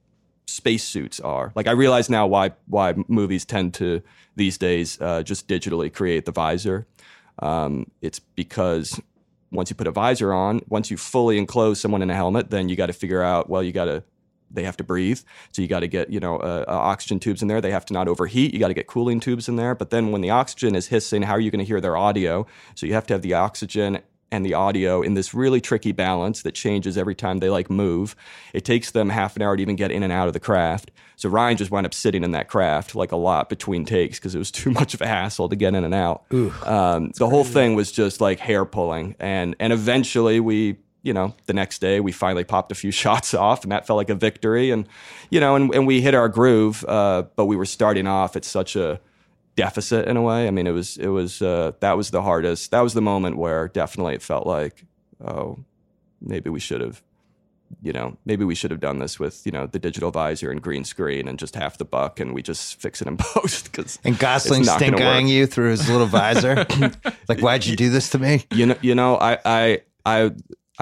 spacesuits 0.46 1.20
are. 1.20 1.52
Like 1.54 1.66
I 1.66 1.72
realize 1.72 2.10
now 2.10 2.26
why 2.26 2.52
why 2.66 2.94
movies 3.08 3.44
tend 3.44 3.74
to 3.74 4.02
these 4.36 4.58
days 4.58 5.00
uh, 5.00 5.22
just 5.22 5.48
digitally 5.48 5.92
create 5.92 6.24
the 6.24 6.32
visor. 6.32 6.86
Um, 7.38 7.90
it's 8.00 8.18
because 8.18 9.00
once 9.50 9.70
you 9.70 9.76
put 9.76 9.86
a 9.86 9.92
visor 9.92 10.32
on, 10.32 10.60
once 10.68 10.90
you 10.90 10.96
fully 10.96 11.38
enclose 11.38 11.80
someone 11.80 12.02
in 12.02 12.10
a 12.10 12.14
helmet, 12.14 12.50
then 12.50 12.68
you 12.68 12.76
got 12.76 12.86
to 12.86 12.92
figure 12.92 13.22
out 13.22 13.48
well, 13.48 13.62
you 13.62 13.72
got 13.72 13.86
to 13.86 14.02
they 14.52 14.64
have 14.64 14.76
to 14.78 14.84
breathe, 14.84 15.20
so 15.52 15.62
you 15.62 15.68
got 15.68 15.80
to 15.80 15.88
get 15.88 16.10
you 16.10 16.20
know 16.20 16.36
uh, 16.36 16.64
uh, 16.68 16.72
oxygen 16.72 17.18
tubes 17.18 17.42
in 17.42 17.48
there. 17.48 17.60
They 17.60 17.70
have 17.70 17.86
to 17.86 17.92
not 17.92 18.08
overheat. 18.08 18.52
You 18.52 18.60
got 18.60 18.68
to 18.68 18.74
get 18.74 18.86
cooling 18.86 19.20
tubes 19.20 19.48
in 19.48 19.56
there. 19.56 19.74
But 19.74 19.90
then 19.90 20.12
when 20.12 20.20
the 20.20 20.30
oxygen 20.30 20.74
is 20.74 20.88
hissing, 20.88 21.22
how 21.22 21.32
are 21.32 21.40
you 21.40 21.50
going 21.50 21.60
to 21.60 21.64
hear 21.64 21.80
their 21.80 21.96
audio? 21.96 22.46
So 22.74 22.86
you 22.86 22.94
have 22.94 23.06
to 23.08 23.14
have 23.14 23.22
the 23.22 23.34
oxygen 23.34 24.00
and 24.32 24.46
the 24.46 24.54
audio 24.54 25.02
in 25.02 25.14
this 25.14 25.34
really 25.34 25.60
tricky 25.60 25.92
balance 25.92 26.42
that 26.42 26.52
changes 26.52 26.96
every 26.96 27.14
time 27.14 27.38
they 27.38 27.50
like 27.50 27.70
move. 27.70 28.16
It 28.54 28.64
takes 28.64 28.90
them 28.90 29.10
half 29.10 29.36
an 29.36 29.42
hour 29.42 29.54
to 29.54 29.62
even 29.62 29.76
get 29.76 29.92
in 29.92 30.02
and 30.02 30.12
out 30.12 30.26
of 30.26 30.32
the 30.32 30.40
craft. 30.40 30.90
So 31.16 31.28
Ryan 31.28 31.58
just 31.58 31.70
wound 31.70 31.84
up 31.84 31.92
sitting 31.92 32.24
in 32.24 32.30
that 32.30 32.48
craft 32.48 32.94
like 32.94 33.12
a 33.12 33.16
lot 33.16 33.50
between 33.50 33.84
takes 33.84 34.18
because 34.18 34.34
it 34.34 34.38
was 34.38 34.50
too 34.62 34.70
much 34.70 34.94
of 34.94 35.02
a 35.02 35.06
hassle 35.06 35.50
to 35.50 35.54
get 35.54 35.74
in 35.74 35.84
and 35.84 35.94
out. 35.94 36.24
Um, 36.66 37.12
the 37.16 37.28
whole 37.28 37.44
thing 37.44 37.74
was 37.74 37.92
just 37.92 38.20
like 38.20 38.40
hair 38.40 38.64
pulling, 38.64 39.14
and 39.20 39.54
and 39.60 39.72
eventually 39.72 40.40
we. 40.40 40.78
You 41.02 41.12
know, 41.12 41.34
the 41.46 41.52
next 41.52 41.80
day 41.80 41.98
we 42.00 42.12
finally 42.12 42.44
popped 42.44 42.70
a 42.72 42.76
few 42.76 42.90
shots 43.02 43.34
off, 43.34 43.62
and 43.62 43.72
that 43.72 43.86
felt 43.86 43.96
like 43.96 44.10
a 44.10 44.14
victory. 44.14 44.70
And 44.70 44.88
you 45.30 45.40
know, 45.40 45.56
and, 45.56 45.74
and 45.74 45.86
we 45.86 46.00
hit 46.00 46.14
our 46.14 46.28
groove, 46.28 46.84
uh, 46.86 47.24
but 47.36 47.46
we 47.46 47.56
were 47.56 47.66
starting 47.66 48.06
off 48.06 48.36
at 48.36 48.44
such 48.44 48.76
a 48.76 49.00
deficit 49.56 50.08
in 50.08 50.16
a 50.16 50.22
way. 50.22 50.46
I 50.48 50.50
mean, 50.50 50.66
it 50.66 50.72
was 50.72 50.96
it 50.96 51.08
was 51.08 51.42
uh, 51.42 51.72
that 51.80 51.96
was 51.96 52.10
the 52.10 52.22
hardest. 52.22 52.70
That 52.70 52.80
was 52.80 52.94
the 52.94 53.02
moment 53.02 53.36
where 53.36 53.68
definitely 53.68 54.14
it 54.14 54.22
felt 54.22 54.46
like, 54.46 54.84
oh, 55.24 55.58
maybe 56.20 56.50
we 56.50 56.60
should 56.60 56.80
have, 56.80 57.02
you 57.82 57.92
know, 57.92 58.16
maybe 58.24 58.44
we 58.44 58.54
should 58.54 58.70
have 58.70 58.80
done 58.80 58.98
this 58.98 59.18
with 59.18 59.44
you 59.44 59.52
know 59.52 59.66
the 59.66 59.78
digital 59.78 60.10
visor 60.10 60.50
and 60.50 60.62
green 60.62 60.84
screen 60.84 61.28
and 61.28 61.38
just 61.38 61.54
half 61.54 61.78
the 61.78 61.84
buck, 61.84 62.20
and 62.20 62.34
we 62.34 62.42
just 62.42 62.76
fix 62.80 63.00
it 63.00 63.08
in 63.08 63.16
post 63.18 63.70
because 63.70 63.98
And 64.04 64.18
Gosling 64.18 64.60
It's 64.60 64.68
not 64.68 64.80
gonna 64.80 64.96
stink 64.96 65.02
eyeing 65.02 65.28
you 65.28 65.46
through 65.46 65.70
his 65.70 65.88
little 65.88 66.06
visor. 66.06 66.66
like, 67.28 67.40
why'd 67.40 67.66
you 67.66 67.76
do 67.76 67.90
this 67.90 68.10
to 68.10 68.18
me? 68.18 68.44
you 68.52 68.66
know, 68.66 68.76
you 68.80 68.94
know, 68.94 69.16
I, 69.16 69.38
I, 69.44 69.80
I, 70.04 70.32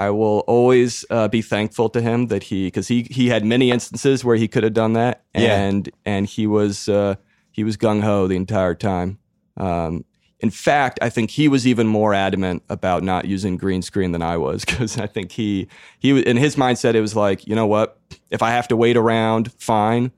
I 0.07 0.09
will 0.09 0.39
always 0.47 1.05
uh, 1.09 1.27
be 1.27 1.41
thankful 1.41 1.89
to 1.89 2.01
him 2.01 2.27
that 2.27 2.43
he, 2.43 2.67
because 2.67 2.87
he 2.87 3.03
he 3.09 3.29
had 3.29 3.43
many 3.45 3.71
instances 3.71 4.23
where 4.25 4.35
he 4.37 4.47
could 4.47 4.63
have 4.63 4.73
done 4.73 4.93
that, 4.93 5.15
Yeah. 5.35 5.57
and 5.67 5.89
and 6.05 6.25
he 6.35 6.47
was 6.47 6.87
uh, 6.89 7.15
he 7.51 7.63
was 7.63 7.77
gung 7.77 8.01
ho 8.01 8.27
the 8.27 8.35
entire 8.35 8.75
time. 8.75 9.17
Um, 9.57 10.05
in 10.39 10.49
fact, 10.49 10.97
I 11.03 11.09
think 11.09 11.29
he 11.29 11.47
was 11.47 11.67
even 11.67 11.85
more 11.87 12.15
adamant 12.15 12.63
about 12.67 13.03
not 13.03 13.25
using 13.25 13.57
green 13.57 13.81
screen 13.83 14.11
than 14.11 14.23
I 14.23 14.37
was 14.37 14.65
because 14.65 14.97
I 14.97 15.07
think 15.07 15.31
he 15.31 15.67
he 15.99 16.13
was- 16.13 16.23
in 16.23 16.37
his 16.37 16.55
mindset 16.55 16.95
it 16.95 17.01
was 17.01 17.15
like, 17.15 17.47
you 17.47 17.55
know 17.55 17.67
what, 17.67 17.99
if 18.31 18.41
I 18.41 18.49
have 18.51 18.67
to 18.69 18.75
wait 18.77 18.97
around, 18.97 19.51
fine, 19.59 20.11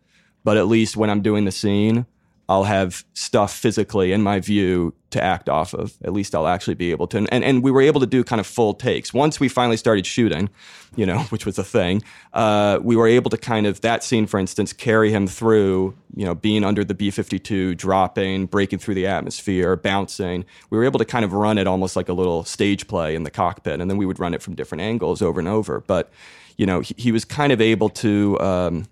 but 0.45 0.55
at 0.57 0.68
least 0.68 0.95
when 0.95 1.10
I'm 1.10 1.22
doing 1.22 1.45
the 1.45 1.51
scene, 1.51 2.05
I'll 2.49 2.65
have 2.65 3.05
stuff 3.13 3.55
physically 3.55 4.11
in 4.11 4.21
my 4.21 4.39
view 4.39 4.93
to 5.11 5.23
act 5.23 5.47
off 5.47 5.73
of. 5.73 5.93
At 6.03 6.11
least 6.11 6.35
I'll 6.35 6.47
actually 6.47 6.73
be 6.73 6.91
able 6.91 7.07
to. 7.07 7.17
And, 7.17 7.43
and, 7.43 7.63
we 7.63 7.71
were 7.71 7.81
able 7.81 8.01
to 8.01 8.05
do 8.05 8.23
kind 8.23 8.39
of 8.39 8.47
full 8.47 8.73
takes. 8.73 9.13
Once 9.13 9.39
we 9.39 9.47
finally 9.47 9.77
started 9.77 10.05
shooting, 10.05 10.49
you 10.95 11.05
know, 11.05 11.19
which 11.29 11.45
was 11.45 11.57
a 11.57 11.63
thing, 11.63 12.03
uh, 12.33 12.79
we 12.81 12.95
were 12.95 13.07
able 13.07 13.29
to 13.29 13.37
kind 13.37 13.65
of, 13.65 13.79
that 13.81 14.03
scene, 14.03 14.25
for 14.25 14.39
instance, 14.39 14.73
carry 14.73 15.11
him 15.11 15.25
through, 15.25 15.95
you 16.15 16.25
know, 16.25 16.35
being 16.35 16.65
under 16.65 16.83
the 16.83 16.93
B 16.93 17.11
52, 17.11 17.75
dropping, 17.75 18.47
breaking 18.47 18.79
through 18.79 18.95
the 18.95 19.07
atmosphere, 19.07 19.77
bouncing. 19.77 20.43
We 20.69 20.77
were 20.77 20.83
able 20.83 20.99
to 20.99 21.05
kind 21.05 21.23
of 21.23 21.31
run 21.31 21.57
it 21.57 21.67
almost 21.67 21.95
like 21.95 22.09
a 22.09 22.13
little 22.13 22.43
stage 22.43 22.87
play 22.87 23.15
in 23.15 23.23
the 23.23 23.31
cockpit. 23.31 23.79
And 23.79 23.89
then 23.89 23.97
we 23.97 24.05
would 24.05 24.19
run 24.19 24.33
it 24.33 24.41
from 24.41 24.55
different 24.55 24.81
angles 24.81 25.21
over 25.21 25.39
and 25.39 25.47
over. 25.47 25.79
But, 25.79 26.11
you 26.57 26.65
know, 26.65 26.81
he, 26.81 26.93
he 26.97 27.11
was 27.13 27.23
kind 27.23 27.53
of 27.53 27.61
able 27.61 27.89
to, 27.89 28.39
um, 28.41 28.85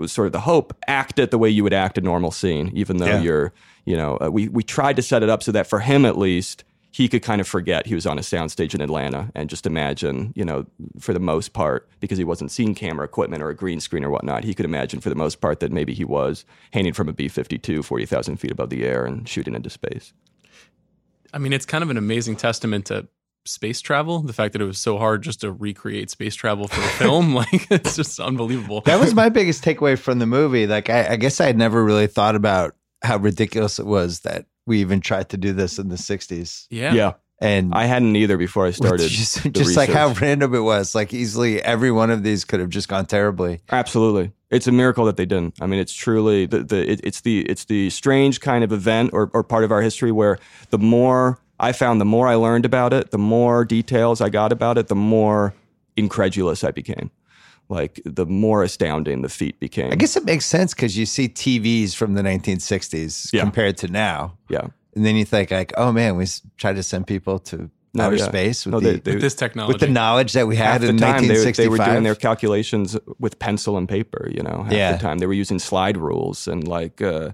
was 0.00 0.10
sort 0.12 0.26
of 0.26 0.32
the 0.32 0.40
hope 0.40 0.76
act 0.88 1.18
it 1.18 1.30
the 1.30 1.38
way 1.38 1.48
you 1.48 1.62
would 1.62 1.72
act 1.72 1.96
a 1.98 2.00
normal 2.00 2.30
scene 2.30 2.70
even 2.74 2.96
though 2.96 3.06
Yeah. 3.06 3.20
you're 3.20 3.52
you 3.84 3.96
know 3.96 4.18
uh, 4.20 4.30
we 4.30 4.48
we 4.48 4.62
tried 4.62 4.96
to 4.96 5.02
set 5.02 5.22
it 5.22 5.28
up 5.30 5.42
so 5.42 5.52
that 5.52 5.66
for 5.66 5.80
him 5.80 6.04
at 6.04 6.18
least 6.18 6.64
he 6.92 7.08
could 7.08 7.22
kind 7.22 7.40
of 7.40 7.46
forget 7.46 7.86
he 7.86 7.94
was 7.94 8.04
on 8.04 8.18
a 8.18 8.20
soundstage 8.20 8.74
in 8.74 8.80
Atlanta 8.80 9.30
and 9.36 9.48
just 9.48 9.64
imagine 9.64 10.32
you 10.34 10.44
know 10.44 10.66
for 10.98 11.12
the 11.12 11.20
most 11.20 11.52
part 11.52 11.88
because 12.00 12.18
he 12.18 12.24
wasn't 12.24 12.50
seeing 12.50 12.74
camera 12.74 13.04
equipment 13.04 13.42
or 13.44 13.48
a 13.48 13.54
green 13.54 13.78
screen 13.80 14.04
or 14.04 14.10
whatnot 14.10 14.42
he 14.42 14.54
could 14.54 14.64
imagine 14.66 15.00
for 15.00 15.08
the 15.08 15.14
most 15.14 15.40
part 15.40 15.60
that 15.60 15.70
maybe 15.70 15.94
he 15.94 16.04
was 16.04 16.44
hanging 16.72 16.92
from 16.92 17.08
a 17.08 17.12
B-52 17.12 17.84
40,000 17.84 18.36
feet 18.38 18.50
above 18.50 18.70
the 18.70 18.84
air 18.84 19.04
and 19.06 19.28
shooting 19.28 19.54
into 19.54 19.70
space 19.70 20.12
I 21.32 21.38
mean, 21.38 21.52
it's 21.52 21.64
kind 21.64 21.84
of 21.84 21.90
an 21.90 21.96
amazing 21.96 22.34
testament 22.34 22.86
to 22.86 23.06
space 23.44 23.80
travel. 23.80 24.20
The 24.20 24.32
fact 24.32 24.52
that 24.52 24.62
it 24.62 24.66
was 24.66 24.78
so 24.78 24.98
hard 24.98 25.22
just 25.22 25.40
to 25.40 25.52
recreate 25.52 26.10
space 26.10 26.34
travel 26.34 26.68
for 26.68 26.80
a 26.80 26.88
film, 26.88 27.34
like 27.34 27.70
it's 27.70 27.96
just 27.96 28.20
unbelievable. 28.20 28.82
That 28.82 29.00
was 29.00 29.14
my 29.14 29.28
biggest 29.28 29.64
takeaway 29.64 29.98
from 29.98 30.18
the 30.18 30.26
movie. 30.26 30.66
Like, 30.66 30.90
I, 30.90 31.12
I 31.12 31.16
guess 31.16 31.40
I 31.40 31.46
had 31.46 31.58
never 31.58 31.84
really 31.84 32.06
thought 32.06 32.34
about 32.34 32.74
how 33.02 33.16
ridiculous 33.16 33.78
it 33.78 33.86
was 33.86 34.20
that 34.20 34.46
we 34.66 34.80
even 34.80 35.00
tried 35.00 35.30
to 35.30 35.36
do 35.36 35.52
this 35.52 35.78
in 35.78 35.88
the 35.88 35.96
60s. 35.96 36.66
Yeah. 36.70 36.94
Yeah. 36.94 37.12
And 37.42 37.72
I 37.72 37.86
hadn't 37.86 38.16
either 38.16 38.36
before 38.36 38.66
I 38.66 38.70
started. 38.70 38.98
just, 39.08 39.42
the 39.42 39.48
just 39.48 39.76
like 39.76 39.88
how 39.88 40.12
random 40.12 40.54
it 40.54 40.60
was. 40.60 40.94
Like 40.94 41.14
easily 41.14 41.62
every 41.62 41.90
one 41.90 42.10
of 42.10 42.22
these 42.22 42.44
could 42.44 42.60
have 42.60 42.68
just 42.68 42.88
gone 42.88 43.06
terribly. 43.06 43.60
Absolutely, 43.70 44.32
it's 44.50 44.66
a 44.66 44.72
miracle 44.72 45.06
that 45.06 45.16
they 45.16 45.24
didn't. 45.24 45.54
I 45.58 45.66
mean, 45.66 45.80
it's 45.80 45.94
truly 45.94 46.44
the, 46.44 46.62
the 46.64 46.92
it, 46.92 47.00
it's 47.02 47.22
the 47.22 47.40
it's 47.48 47.64
the 47.64 47.88
strange 47.88 48.42
kind 48.42 48.62
of 48.62 48.72
event 48.72 49.10
or, 49.14 49.30
or 49.32 49.42
part 49.42 49.64
of 49.64 49.72
our 49.72 49.80
history 49.80 50.12
where 50.12 50.38
the 50.68 50.78
more 50.78 51.38
I 51.62 51.72
found, 51.72 52.00
the 52.00 52.04
more 52.06 52.26
I 52.26 52.34
learned 52.36 52.64
about 52.64 52.92
it, 52.92 53.10
the 53.10 53.18
more 53.18 53.64
details 53.64 54.20
I 54.20 54.28
got 54.30 54.50
about 54.52 54.78
it, 54.78 54.88
the 54.88 54.94
more 54.96 55.54
incredulous 55.96 56.64
I 56.64 56.70
became. 56.70 57.10
Like 57.68 58.00
the 58.04 58.26
more 58.26 58.64
astounding 58.64 59.22
the 59.22 59.28
feat 59.28 59.60
became. 59.60 59.92
I 59.92 59.94
guess 59.96 60.16
it 60.16 60.24
makes 60.24 60.44
sense 60.46 60.74
because 60.74 60.96
you 60.98 61.06
see 61.06 61.28
TVs 61.28 61.94
from 61.94 62.14
the 62.14 62.22
1960s 62.22 63.30
Yeah. 63.32 63.42
compared 63.42 63.76
to 63.78 63.88
now. 63.88 64.36
yeah. 64.48 64.66
And 64.96 65.06
then 65.06 65.14
you 65.14 65.24
think 65.24 65.52
like, 65.52 65.72
oh 65.76 65.92
man, 65.92 66.16
we 66.16 66.24
s- 66.24 66.42
tried 66.56 66.74
to 66.76 66.82
send 66.82 67.06
people 67.06 67.38
to 67.50 67.70
No, 67.94 68.04
outer 68.06 68.16
yeah. 68.16 68.24
space 68.24 68.66
with, 68.66 68.72
No, 68.72 68.80
the, 68.80 68.90
they- 68.92 68.98
they- 68.98 69.12
With 69.12 69.20
this 69.22 69.34
technology. 69.36 69.72
with 69.74 69.80
the 69.80 69.86
knowledge 69.88 70.32
that 70.32 70.48
we 70.48 70.56
half 70.56 70.72
had 70.72 70.80
the 70.82 70.88
in 70.88 70.96
time 70.98 71.22
they, 71.22 71.34
1965. 71.34 71.56
they 71.64 71.68
were 71.68 71.84
doing 71.92 72.02
their 72.02 72.16
calculations 72.16 72.96
with 73.20 73.38
pencil 73.38 73.76
and 73.76 73.88
paper. 73.88 74.28
You 74.34 74.42
know, 74.42 74.64
half 74.64 74.72
Yeah. 74.72 74.92
the 74.92 74.98
time 74.98 75.18
they 75.18 75.26
were 75.26 75.32
using 75.32 75.58
slide 75.60 75.96
rules 75.96 76.48
and 76.48 76.66
like. 76.66 77.00
Uh, 77.00 77.30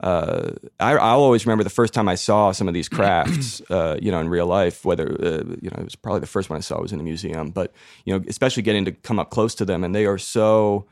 uh, 0.00 0.50
I, 0.78 0.92
I'll 0.92 1.20
always 1.20 1.44
remember 1.46 1.64
the 1.64 1.70
first 1.70 1.92
time 1.94 2.08
I 2.08 2.14
saw 2.14 2.52
some 2.52 2.68
of 2.68 2.74
these 2.74 2.88
crafts, 2.88 3.60
uh, 3.70 3.96
you 4.00 4.10
know, 4.12 4.20
in 4.20 4.28
real 4.28 4.46
life. 4.46 4.84
Whether 4.84 5.08
uh, 5.10 5.44
you 5.60 5.70
know, 5.70 5.76
it 5.78 5.84
was 5.84 5.96
probably 5.96 6.20
the 6.20 6.26
first 6.26 6.48
one 6.50 6.56
I 6.56 6.60
saw 6.60 6.80
was 6.80 6.92
in 6.92 7.00
a 7.00 7.02
museum, 7.02 7.50
but 7.50 7.72
you 8.04 8.16
know, 8.16 8.24
especially 8.28 8.62
getting 8.62 8.84
to 8.84 8.92
come 8.92 9.18
up 9.18 9.30
close 9.30 9.54
to 9.56 9.64
them, 9.64 9.82
and 9.84 9.94
they 9.94 10.06
are 10.06 10.18
so 10.18 10.86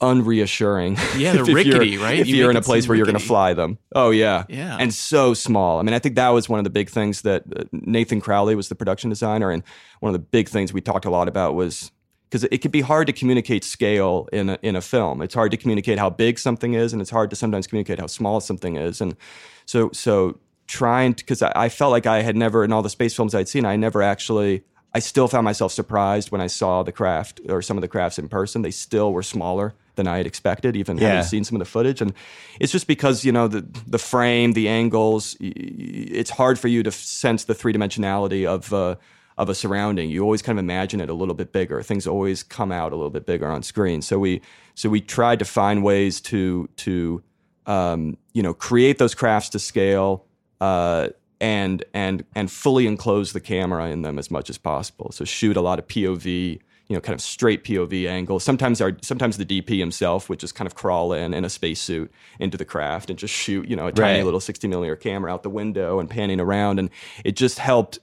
unreassuring. 0.00 0.98
Yeah, 1.18 1.32
they're 1.42 1.44
rickety, 1.44 1.96
right? 1.98 2.18
If 2.18 2.26
You 2.26 2.36
you're 2.36 2.50
in 2.50 2.56
a 2.56 2.62
place 2.62 2.88
where 2.88 2.96
you're 2.96 3.06
going 3.06 3.18
to 3.18 3.24
fly 3.24 3.54
them, 3.54 3.78
oh 3.94 4.10
yeah, 4.10 4.44
Yeah. 4.48 4.76
and 4.78 4.92
so 4.92 5.34
small. 5.34 5.78
I 5.78 5.82
mean, 5.82 5.94
I 5.94 5.98
think 5.98 6.16
that 6.16 6.28
was 6.30 6.48
one 6.48 6.58
of 6.58 6.64
the 6.64 6.70
big 6.70 6.90
things 6.90 7.22
that 7.22 7.44
uh, 7.54 7.64
Nathan 7.72 8.20
Crowley 8.20 8.54
was 8.54 8.68
the 8.68 8.74
production 8.74 9.10
designer, 9.10 9.50
and 9.50 9.62
one 10.00 10.14
of 10.14 10.20
the 10.20 10.26
big 10.26 10.48
things 10.48 10.72
we 10.72 10.80
talked 10.80 11.04
a 11.06 11.10
lot 11.10 11.28
about 11.28 11.54
was 11.54 11.90
because 12.28 12.44
it 12.44 12.58
could 12.58 12.72
be 12.72 12.80
hard 12.80 13.06
to 13.06 13.12
communicate 13.12 13.64
scale 13.64 14.28
in 14.32 14.50
a, 14.50 14.58
in 14.62 14.76
a 14.76 14.80
film. 14.80 15.22
It's 15.22 15.34
hard 15.34 15.50
to 15.52 15.56
communicate 15.56 15.98
how 15.98 16.10
big 16.10 16.38
something 16.38 16.74
is, 16.74 16.92
and 16.92 17.00
it's 17.00 17.10
hard 17.10 17.30
to 17.30 17.36
sometimes 17.36 17.66
communicate 17.66 17.98
how 18.00 18.06
small 18.08 18.40
something 18.40 18.76
is. 18.76 19.00
And 19.00 19.16
so, 19.64 19.90
so 19.92 20.38
trying 20.66 21.12
because 21.12 21.42
I, 21.42 21.52
I 21.54 21.68
felt 21.68 21.92
like 21.92 22.06
I 22.06 22.22
had 22.22 22.36
never 22.36 22.64
in 22.64 22.72
all 22.72 22.82
the 22.82 22.90
space 22.90 23.14
films 23.14 23.34
I'd 23.34 23.48
seen, 23.48 23.64
I 23.64 23.76
never 23.76 24.02
actually. 24.02 24.62
I 24.94 24.98
still 24.98 25.28
found 25.28 25.44
myself 25.44 25.72
surprised 25.72 26.30
when 26.30 26.40
I 26.40 26.46
saw 26.46 26.82
the 26.82 26.90
craft 26.92 27.40
or 27.50 27.60
some 27.60 27.76
of 27.76 27.82
the 27.82 27.88
crafts 27.88 28.18
in 28.18 28.28
person. 28.30 28.62
They 28.62 28.70
still 28.70 29.12
were 29.12 29.22
smaller 29.22 29.74
than 29.96 30.06
I 30.08 30.16
had 30.16 30.26
expected, 30.26 30.74
even 30.74 30.96
Yeah. 30.96 31.08
having 31.08 31.22
seen 31.24 31.44
some 31.44 31.54
of 31.56 31.58
the 31.58 31.66
footage. 31.70 32.00
And 32.00 32.14
it's 32.60 32.72
just 32.72 32.86
because 32.86 33.22
you 33.22 33.30
know 33.30 33.46
the 33.46 33.66
the 33.86 33.98
frame, 33.98 34.54
the 34.54 34.68
angles. 34.68 35.36
It's 35.40 36.30
hard 36.30 36.58
for 36.58 36.68
you 36.68 36.82
to 36.82 36.90
sense 36.90 37.44
the 37.44 37.54
three 37.54 37.74
dimensionality 37.74 38.46
of 38.46 38.72
uh, 38.72 38.94
of 39.38 39.48
a 39.48 39.54
surrounding. 39.54 40.08
You 40.10 40.22
always 40.22 40.42
kind 40.42 40.58
of 40.58 40.64
imagine 40.64 41.00
it 41.00 41.10
a 41.10 41.14
little 41.14 41.34
bit 41.34 41.52
bigger. 41.52 41.82
Things 41.82 42.06
always 42.06 42.42
come 42.42 42.72
out 42.72 42.92
a 42.92 42.96
little 42.96 43.10
bit 43.10 43.26
bigger 43.26 43.46
on 43.48 43.62
screen. 43.62 44.02
So 44.02 44.18
we 44.18 44.40
so 44.74 44.88
we 44.88 45.00
tried 45.00 45.38
to 45.40 45.44
find 45.44 45.82
ways 45.84 46.20
to 46.22 46.68
to 46.76 47.22
um, 47.66 48.16
you 48.32 48.42
know 48.42 48.54
create 48.54 48.98
those 48.98 49.14
crafts 49.14 49.48
to 49.50 49.58
scale. 49.58 50.24
Uh, 50.60 51.08
and 51.38 51.84
and 51.92 52.24
and 52.34 52.50
fully 52.50 52.86
enclose 52.86 53.34
the 53.34 53.40
camera 53.40 53.90
in 53.90 54.00
them 54.00 54.18
as 54.18 54.30
much 54.30 54.48
as 54.48 54.56
possible. 54.56 55.12
So 55.12 55.26
shoot 55.26 55.54
a 55.58 55.60
lot 55.60 55.78
of 55.78 55.86
POV, 55.86 56.58
you 56.88 56.96
know, 56.96 57.00
kind 57.02 57.12
of 57.12 57.20
straight 57.20 57.62
POV 57.62 58.08
angles. 58.08 58.42
Sometimes 58.42 58.80
our 58.80 58.96
sometimes 59.02 59.36
the 59.36 59.44
DP 59.44 59.78
himself 59.78 60.30
would 60.30 60.38
just 60.38 60.54
kind 60.54 60.66
of 60.66 60.74
crawl 60.74 61.12
in 61.12 61.34
in 61.34 61.44
a 61.44 61.50
spacesuit 61.50 62.10
into 62.40 62.56
the 62.56 62.64
craft 62.64 63.10
and 63.10 63.18
just 63.18 63.34
shoot, 63.34 63.68
you 63.68 63.76
know, 63.76 63.86
a 63.86 63.92
tiny 63.92 64.20
Right. 64.20 64.24
little 64.24 64.40
60 64.40 64.66
millimeter 64.66 64.96
camera 64.96 65.30
out 65.30 65.42
the 65.42 65.50
window 65.50 66.00
and 66.00 66.08
panning 66.08 66.40
around, 66.40 66.78
and 66.78 66.88
it 67.22 67.36
just 67.36 67.58
helped 67.58 67.98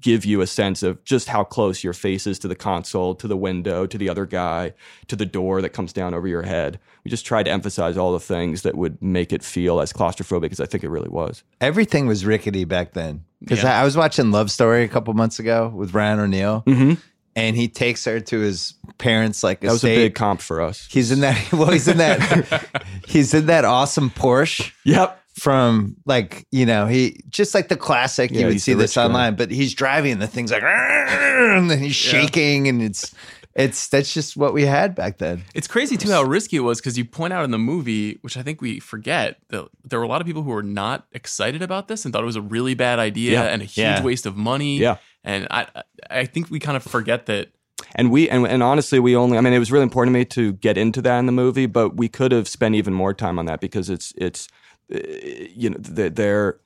give 0.00 0.24
you 0.24 0.40
a 0.40 0.46
sense 0.46 0.82
of 0.82 1.02
just 1.04 1.28
how 1.28 1.44
close 1.44 1.82
your 1.82 1.92
face 1.92 2.26
is 2.26 2.38
to 2.40 2.48
the 2.48 2.54
console, 2.54 3.14
to 3.14 3.26
the 3.26 3.36
window, 3.36 3.86
to 3.86 3.98
the 3.98 4.08
other 4.08 4.26
guy, 4.26 4.72
to 5.06 5.16
the 5.16 5.26
door 5.26 5.62
that 5.62 5.70
comes 5.70 5.92
down 5.92 6.14
over 6.14 6.28
your 6.28 6.42
head. 6.42 6.78
We 7.04 7.10
just 7.10 7.26
tried 7.26 7.44
to 7.44 7.50
emphasize 7.50 7.96
all 7.96 8.12
the 8.12 8.20
things 8.20 8.62
that 8.62 8.76
would 8.76 9.00
make 9.02 9.32
it 9.32 9.42
feel 9.42 9.80
as 9.80 9.92
claustrophobic 9.92 10.52
as 10.52 10.60
I 10.60 10.66
think 10.66 10.84
it 10.84 10.90
really 10.90 11.08
was. 11.08 11.42
Everything 11.60 12.06
was 12.06 12.24
rickety 12.24 12.64
back 12.64 12.92
then. 12.92 13.24
Because 13.40 13.62
Yeah. 13.62 13.78
I, 13.78 13.82
I 13.82 13.84
was 13.84 13.96
watching 13.96 14.30
Love 14.30 14.50
Story 14.50 14.84
a 14.84 14.88
couple 14.88 15.14
months 15.14 15.38
ago 15.38 15.68
with 15.74 15.94
Ryan 15.94 16.20
O'Neal, 16.20 16.64
mm-hmm. 16.66 16.94
and 17.36 17.56
he 17.56 17.68
takes 17.68 18.04
her 18.04 18.20
to 18.20 18.38
his 18.40 18.74
parents' 18.98 19.42
like 19.42 19.60
That 19.60 19.72
was 19.72 19.84
a 19.84 19.94
big 19.94 20.14
comp 20.14 20.40
for 20.40 20.60
us. 20.60 20.88
He's 20.90 21.10
in 21.10 21.20
that. 21.20 21.52
Well, 21.52 21.70
he's 21.70 21.88
in 21.88 21.98
that. 21.98 22.84
he's 23.06 23.32
in 23.34 23.46
that 23.46 23.64
awesome 23.64 24.10
Porsche 24.10 24.72
Yep. 24.84 25.22
From 25.38 25.96
like 26.04 26.46
you 26.50 26.66
know 26.66 26.86
he 26.86 27.20
just 27.28 27.54
like 27.54 27.68
the 27.68 27.76
classic. 27.76 28.30
Yeah, 28.30 28.40
you 28.40 28.46
would 28.46 28.60
see 28.60 28.74
this 28.74 28.94
guy. 28.96 29.04
online, 29.04 29.36
but 29.36 29.50
he's 29.50 29.74
driving 29.74 30.12
and 30.12 30.22
the 30.22 30.26
thing's 30.26 30.50
like, 30.52 30.62
and 30.62 31.70
then 31.70 31.78
he's 31.78 31.94
shaking, 31.96 32.68
and 32.68 32.82
it's 32.82 33.14
it's 33.54 33.88
that's 33.88 34.14
just 34.14 34.36
what 34.36 34.52
we 34.54 34.64
had 34.64 34.94
back 34.94 35.18
then. 35.18 35.42
It's 35.54 35.66
crazy 35.66 35.96
too 35.96 36.10
how 36.10 36.22
risky 36.22 36.56
it 36.56 36.60
was 36.60 36.80
because 36.80 36.96
you 36.96 37.04
point 37.04 37.32
out 37.32 37.44
in 37.44 37.50
the 37.50 37.58
movie, 37.58 38.18
which 38.22 38.36
I 38.36 38.42
think 38.42 38.60
we 38.60 38.78
forget, 38.78 39.38
that 39.48 39.66
there 39.84 39.98
were 39.98 40.04
a 40.04 40.08
lot 40.08 40.20
of 40.20 40.26
people 40.26 40.42
who 40.42 40.50
were 40.50 40.62
not 40.62 41.06
excited 41.12 41.62
about 41.62 41.88
this 41.88 42.04
and 42.04 42.12
thought 42.12 42.22
it 42.22 42.26
was 42.26 42.36
a 42.36 42.42
really 42.42 42.74
bad 42.74 42.98
idea 42.98 43.32
Yeah. 43.32 43.42
and 43.44 43.62
a 43.62 43.64
huge 43.64 43.84
Yeah. 43.84 44.02
waste 44.02 44.26
of 44.26 44.36
money. 44.36 44.78
Yeah. 44.78 44.98
and 45.24 45.46
I 45.50 45.66
I 46.10 46.24
think 46.26 46.50
we 46.50 46.60
kind 46.60 46.76
of 46.76 46.82
forget 46.84 47.26
that. 47.26 47.48
And 47.96 48.10
we 48.10 48.28
and, 48.28 48.46
and 48.46 48.62
honestly, 48.62 48.98
we 49.00 49.16
only. 49.16 49.38
I 49.38 49.40
mean, 49.40 49.52
it 49.52 49.58
was 49.58 49.70
really 49.72 49.84
important 49.84 50.14
to 50.14 50.18
me 50.18 50.24
to 50.26 50.52
get 50.54 50.76
into 50.76 51.00
that 51.02 51.18
in 51.18 51.26
the 51.26 51.32
movie, 51.32 51.66
but 51.66 51.96
we 51.96 52.08
could 52.08 52.32
have 52.32 52.46
spent 52.48 52.74
even 52.74 52.92
more 52.92 53.14
time 53.14 53.38
on 53.38 53.46
that 53.46 53.60
because 53.60 53.88
it's 53.88 54.12
it's 54.16 54.48
you 54.88 55.70
know 55.70 55.78
th- 55.78 56.14
there 56.14 56.60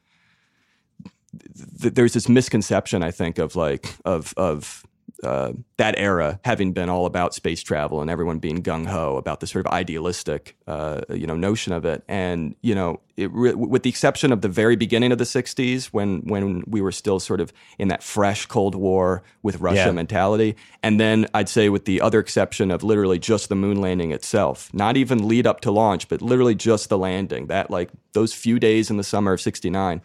there's 1.35 2.13
this 2.13 2.29
misconception 2.29 3.03
I 3.03 3.11
think 3.11 3.39
of 3.39 3.57
like 3.57 3.95
of 4.05 4.35
of 4.37 4.85
uh, 5.23 5.53
that 5.77 5.95
era 5.99 6.41
having 6.45 6.73
been 6.73 6.89
all 6.89 7.07
about 7.07 7.35
space 7.35 7.63
travel 7.63 8.01
and 8.01 8.11
everyone 8.11 8.39
being 8.39 8.63
gung 8.63 8.87
ho 8.87 9.17
about 9.17 9.41
this 9.41 9.51
sort 9.51 9.65
of 9.67 9.73
idealistic, 9.73 10.57
uh, 10.67 11.01
you 11.11 11.27
know, 11.27 11.37
notion 11.37 11.73
of 11.73 11.85
it. 11.85 12.03
And 12.09 12.55
you 12.63 12.75
know, 12.75 13.01
it 13.17 13.31
re- 13.33 13.55
with 13.55 13.83
the 13.83 13.91
exception 13.91 14.33
of 14.33 14.41
the 14.41 14.49
very 14.49 14.77
beginning 14.77 15.13
of 15.13 15.19
the 15.19 15.25
'60s, 15.25 15.87
when 15.87 16.21
when 16.23 16.65
we 16.67 16.81
were 16.81 16.93
still 16.93 17.21
sort 17.21 17.41
of 17.41 17.53
in 17.79 17.89
that 17.89 18.03
fresh 18.03 18.47
Cold 18.47 18.75
War 18.75 19.23
with 19.43 19.61
Russia 19.61 19.87
Yeah. 19.87 19.93
mentality, 19.93 20.57
and 20.83 20.99
then 20.99 21.27
I'd 21.35 21.49
say 21.49 21.69
with 21.69 21.85
the 21.85 22.01
other 22.01 22.19
exception 22.19 22.71
of 22.71 22.83
literally 22.83 23.19
just 23.19 23.49
the 23.49 23.55
moon 23.57 23.81
landing 23.81 24.13
itself, 24.13 24.69
not 24.73 24.97
even 24.97 25.29
lead 25.29 25.47
up 25.47 25.61
to 25.63 25.71
launch, 25.71 26.09
but 26.09 26.23
literally 26.23 26.55
just 26.55 26.89
the 26.89 26.99
landing. 26.99 27.47
That 27.47 27.71
like 27.71 27.91
those 28.13 28.33
few 28.35 28.59
days 28.59 28.91
in 28.91 28.97
the 28.97 29.05
summer 29.05 29.33
of 29.33 29.41
'69. 29.41 30.01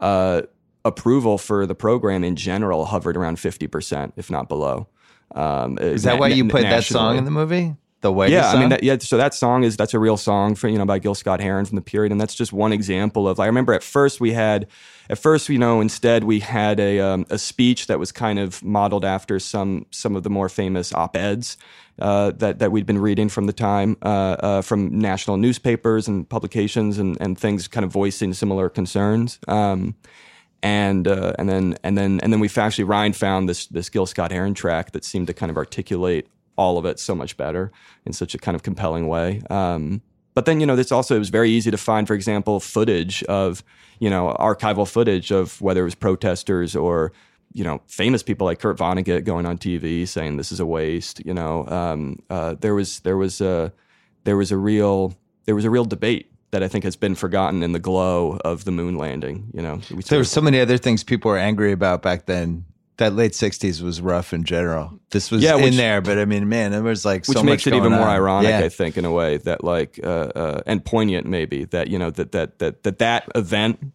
Uh, 0.00 0.42
approval 0.86 1.38
for 1.38 1.66
the 1.66 1.74
program 1.74 2.24
in 2.24 2.36
general 2.36 2.86
hovered 2.86 3.16
around 3.16 3.36
50%, 3.36 4.12
if 4.16 4.30
not 4.30 4.48
below. 4.48 4.88
Um, 5.34 5.78
Is 5.78 6.04
that 6.04 6.18
why 6.18 6.28
you 6.28 6.48
put 6.48 6.62
that 6.62 6.84
song 6.84 7.18
in 7.18 7.24
the 7.24 7.30
movie? 7.30 7.74
The 8.02 8.12
way 8.12 8.30
yeah, 8.30 8.52
I 8.52 8.60
mean, 8.60 8.68
that, 8.68 8.82
yeah. 8.82 8.98
So 9.00 9.16
that 9.16 9.32
song 9.32 9.64
is 9.64 9.76
that's 9.76 9.94
a 9.94 9.98
real 9.98 10.18
song 10.18 10.54
for 10.54 10.68
you 10.68 10.76
know 10.76 10.84
by 10.84 10.98
Gil 10.98 11.14
Scott 11.14 11.40
Heron 11.40 11.64
from 11.64 11.76
the 11.76 11.82
period, 11.82 12.12
and 12.12 12.20
that's 12.20 12.34
just 12.34 12.52
one 12.52 12.70
example 12.70 13.26
of. 13.26 13.40
I 13.40 13.46
remember 13.46 13.72
at 13.72 13.82
first 13.82 14.20
we 14.20 14.32
had, 14.32 14.66
at 15.08 15.18
first 15.18 15.48
you 15.48 15.58
know 15.58 15.80
instead 15.80 16.22
we 16.22 16.40
had 16.40 16.78
a 16.78 17.00
um, 17.00 17.26
a 17.30 17.38
speech 17.38 17.86
that 17.86 17.98
was 17.98 18.12
kind 18.12 18.38
of 18.38 18.62
modeled 18.62 19.04
after 19.04 19.40
some 19.40 19.86
some 19.90 20.14
of 20.14 20.24
the 20.24 20.30
more 20.30 20.50
famous 20.50 20.92
op 20.92 21.16
eds 21.16 21.56
uh, 21.98 22.32
that 22.32 22.58
that 22.58 22.70
we'd 22.70 22.86
been 22.86 22.98
reading 22.98 23.28
from 23.28 23.46
the 23.46 23.52
time 23.52 23.96
uh, 24.02 24.36
uh, 24.38 24.62
from 24.62 24.98
national 24.98 25.38
newspapers 25.38 26.06
and 26.06 26.28
publications 26.28 26.98
and 26.98 27.16
and 27.20 27.38
things 27.38 27.66
kind 27.66 27.84
of 27.84 27.90
voicing 27.90 28.34
similar 28.34 28.68
concerns. 28.68 29.38
Um, 29.48 29.96
and 30.66 31.06
uh, 31.06 31.32
and 31.38 31.48
then 31.48 31.76
and 31.84 31.96
then 31.96 32.18
and 32.22 32.32
then 32.32 32.40
we 32.40 32.50
actually 32.56 32.84
Ryan 32.84 33.12
found 33.12 33.48
this 33.48 33.66
this 33.66 33.88
Gil 33.88 34.04
Scott 34.04 34.32
Heron 34.32 34.52
track 34.52 34.90
that 34.92 35.04
seemed 35.04 35.28
to 35.28 35.34
kind 35.34 35.48
of 35.48 35.56
articulate 35.56 36.26
all 36.56 36.76
of 36.76 36.84
it 36.84 36.98
so 36.98 37.14
much 37.14 37.36
better 37.36 37.70
in 38.04 38.12
such 38.12 38.34
a 38.34 38.38
kind 38.38 38.56
of 38.56 38.64
compelling 38.64 39.06
way. 39.06 39.42
Um, 39.48 40.02
but 40.34 40.44
then 40.44 40.58
you 40.58 40.66
know, 40.66 40.74
this 40.74 40.90
also 40.90 41.14
it 41.14 41.20
was 41.20 41.28
very 41.28 41.50
easy 41.50 41.70
to 41.70 41.76
find, 41.78 42.08
for 42.08 42.14
example, 42.14 42.58
footage 42.58 43.22
of 43.24 43.62
you 44.00 44.10
know 44.10 44.34
archival 44.40 44.88
footage 44.88 45.30
of 45.30 45.60
whether 45.60 45.82
it 45.82 45.84
was 45.84 45.94
protesters 45.94 46.74
or 46.74 47.12
you 47.52 47.62
know 47.62 47.80
famous 47.86 48.24
people 48.24 48.44
like 48.44 48.58
Kurt 48.58 48.76
Vonnegut 48.76 49.24
going 49.24 49.46
on 49.46 49.58
TV 49.58 50.06
saying 50.06 50.36
this 50.36 50.50
is 50.50 50.58
a 50.58 50.66
waste. 50.66 51.24
You 51.24 51.34
know, 51.34 51.64
um, 51.68 52.18
uh, 52.28 52.56
there 52.58 52.74
was 52.74 53.00
there 53.00 53.16
was 53.16 53.40
a 53.40 53.72
there 54.24 54.36
was 54.36 54.50
a 54.50 54.56
real 54.56 55.14
there 55.44 55.54
was 55.54 55.64
a 55.64 55.70
real 55.70 55.84
debate 55.84 56.32
that 56.52 56.62
I 56.62 56.68
think 56.68 56.84
has 56.84 56.96
been 56.96 57.14
forgotten 57.14 57.62
in 57.62 57.72
the 57.72 57.78
glow 57.78 58.38
of 58.44 58.64
the 58.64 58.70
moon 58.72 58.96
landing. 58.96 59.50
You 59.52 59.62
know, 59.62 59.80
we 59.94 60.02
There 60.02 60.18
were 60.18 60.24
so 60.24 60.40
many 60.40 60.60
other 60.60 60.78
things 60.78 61.02
people 61.04 61.30
were 61.30 61.38
angry 61.38 61.72
about 61.72 62.02
back 62.02 62.26
then. 62.26 62.64
That 62.98 63.14
late 63.14 63.32
'60s 63.32 63.82
was 63.82 64.00
rough 64.00 64.32
in 64.32 64.44
general. 64.44 64.98
This 65.10 65.30
was 65.30 65.42
Yeah, 65.42 65.56
in 65.56 65.64
which- 65.64 65.76
there, 65.76 66.00
but 66.00 66.18
I 66.18 66.24
mean, 66.24 66.48
man, 66.48 66.70
there 66.70 66.82
was 66.82 67.04
like 67.04 67.26
so 67.26 67.32
much. 67.32 67.36
which 67.36 67.38
so 67.42 67.44
makes 67.44 67.66
it 67.66 67.74
even 67.74 67.92
more 67.92 68.00
on. 68.08 68.08
ironic, 68.08 68.48
Yeah. 68.48 68.60
I 68.60 68.70
think, 68.70 68.96
in 68.96 69.04
a 69.04 69.10
way 69.12 69.36
that 69.38 69.62
like 69.62 70.00
uh, 70.02 70.06
uh, 70.34 70.60
and 70.64 70.82
poignant 70.82 71.26
maybe 71.26 71.64
that 71.66 71.88
you 71.88 71.98
know 71.98 72.08
that 72.10 72.32
that 72.32 72.58
that 72.60 72.84
that 72.84 72.98
that 73.00 73.28
event, 73.34 73.92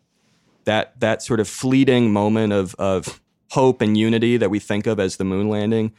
that 0.66 1.00
that 1.00 1.24
sort 1.24 1.40
of 1.40 1.48
fleeting 1.48 2.14
moment 2.14 2.54
of 2.54 2.76
of 2.76 3.20
hope 3.50 3.82
and 3.82 3.98
unity 3.98 4.38
that 4.38 4.50
we 4.52 4.60
think 4.60 4.86
of 4.86 5.00
as 5.00 5.18
the 5.18 5.26
moon 5.26 5.50
landing, 5.50 5.92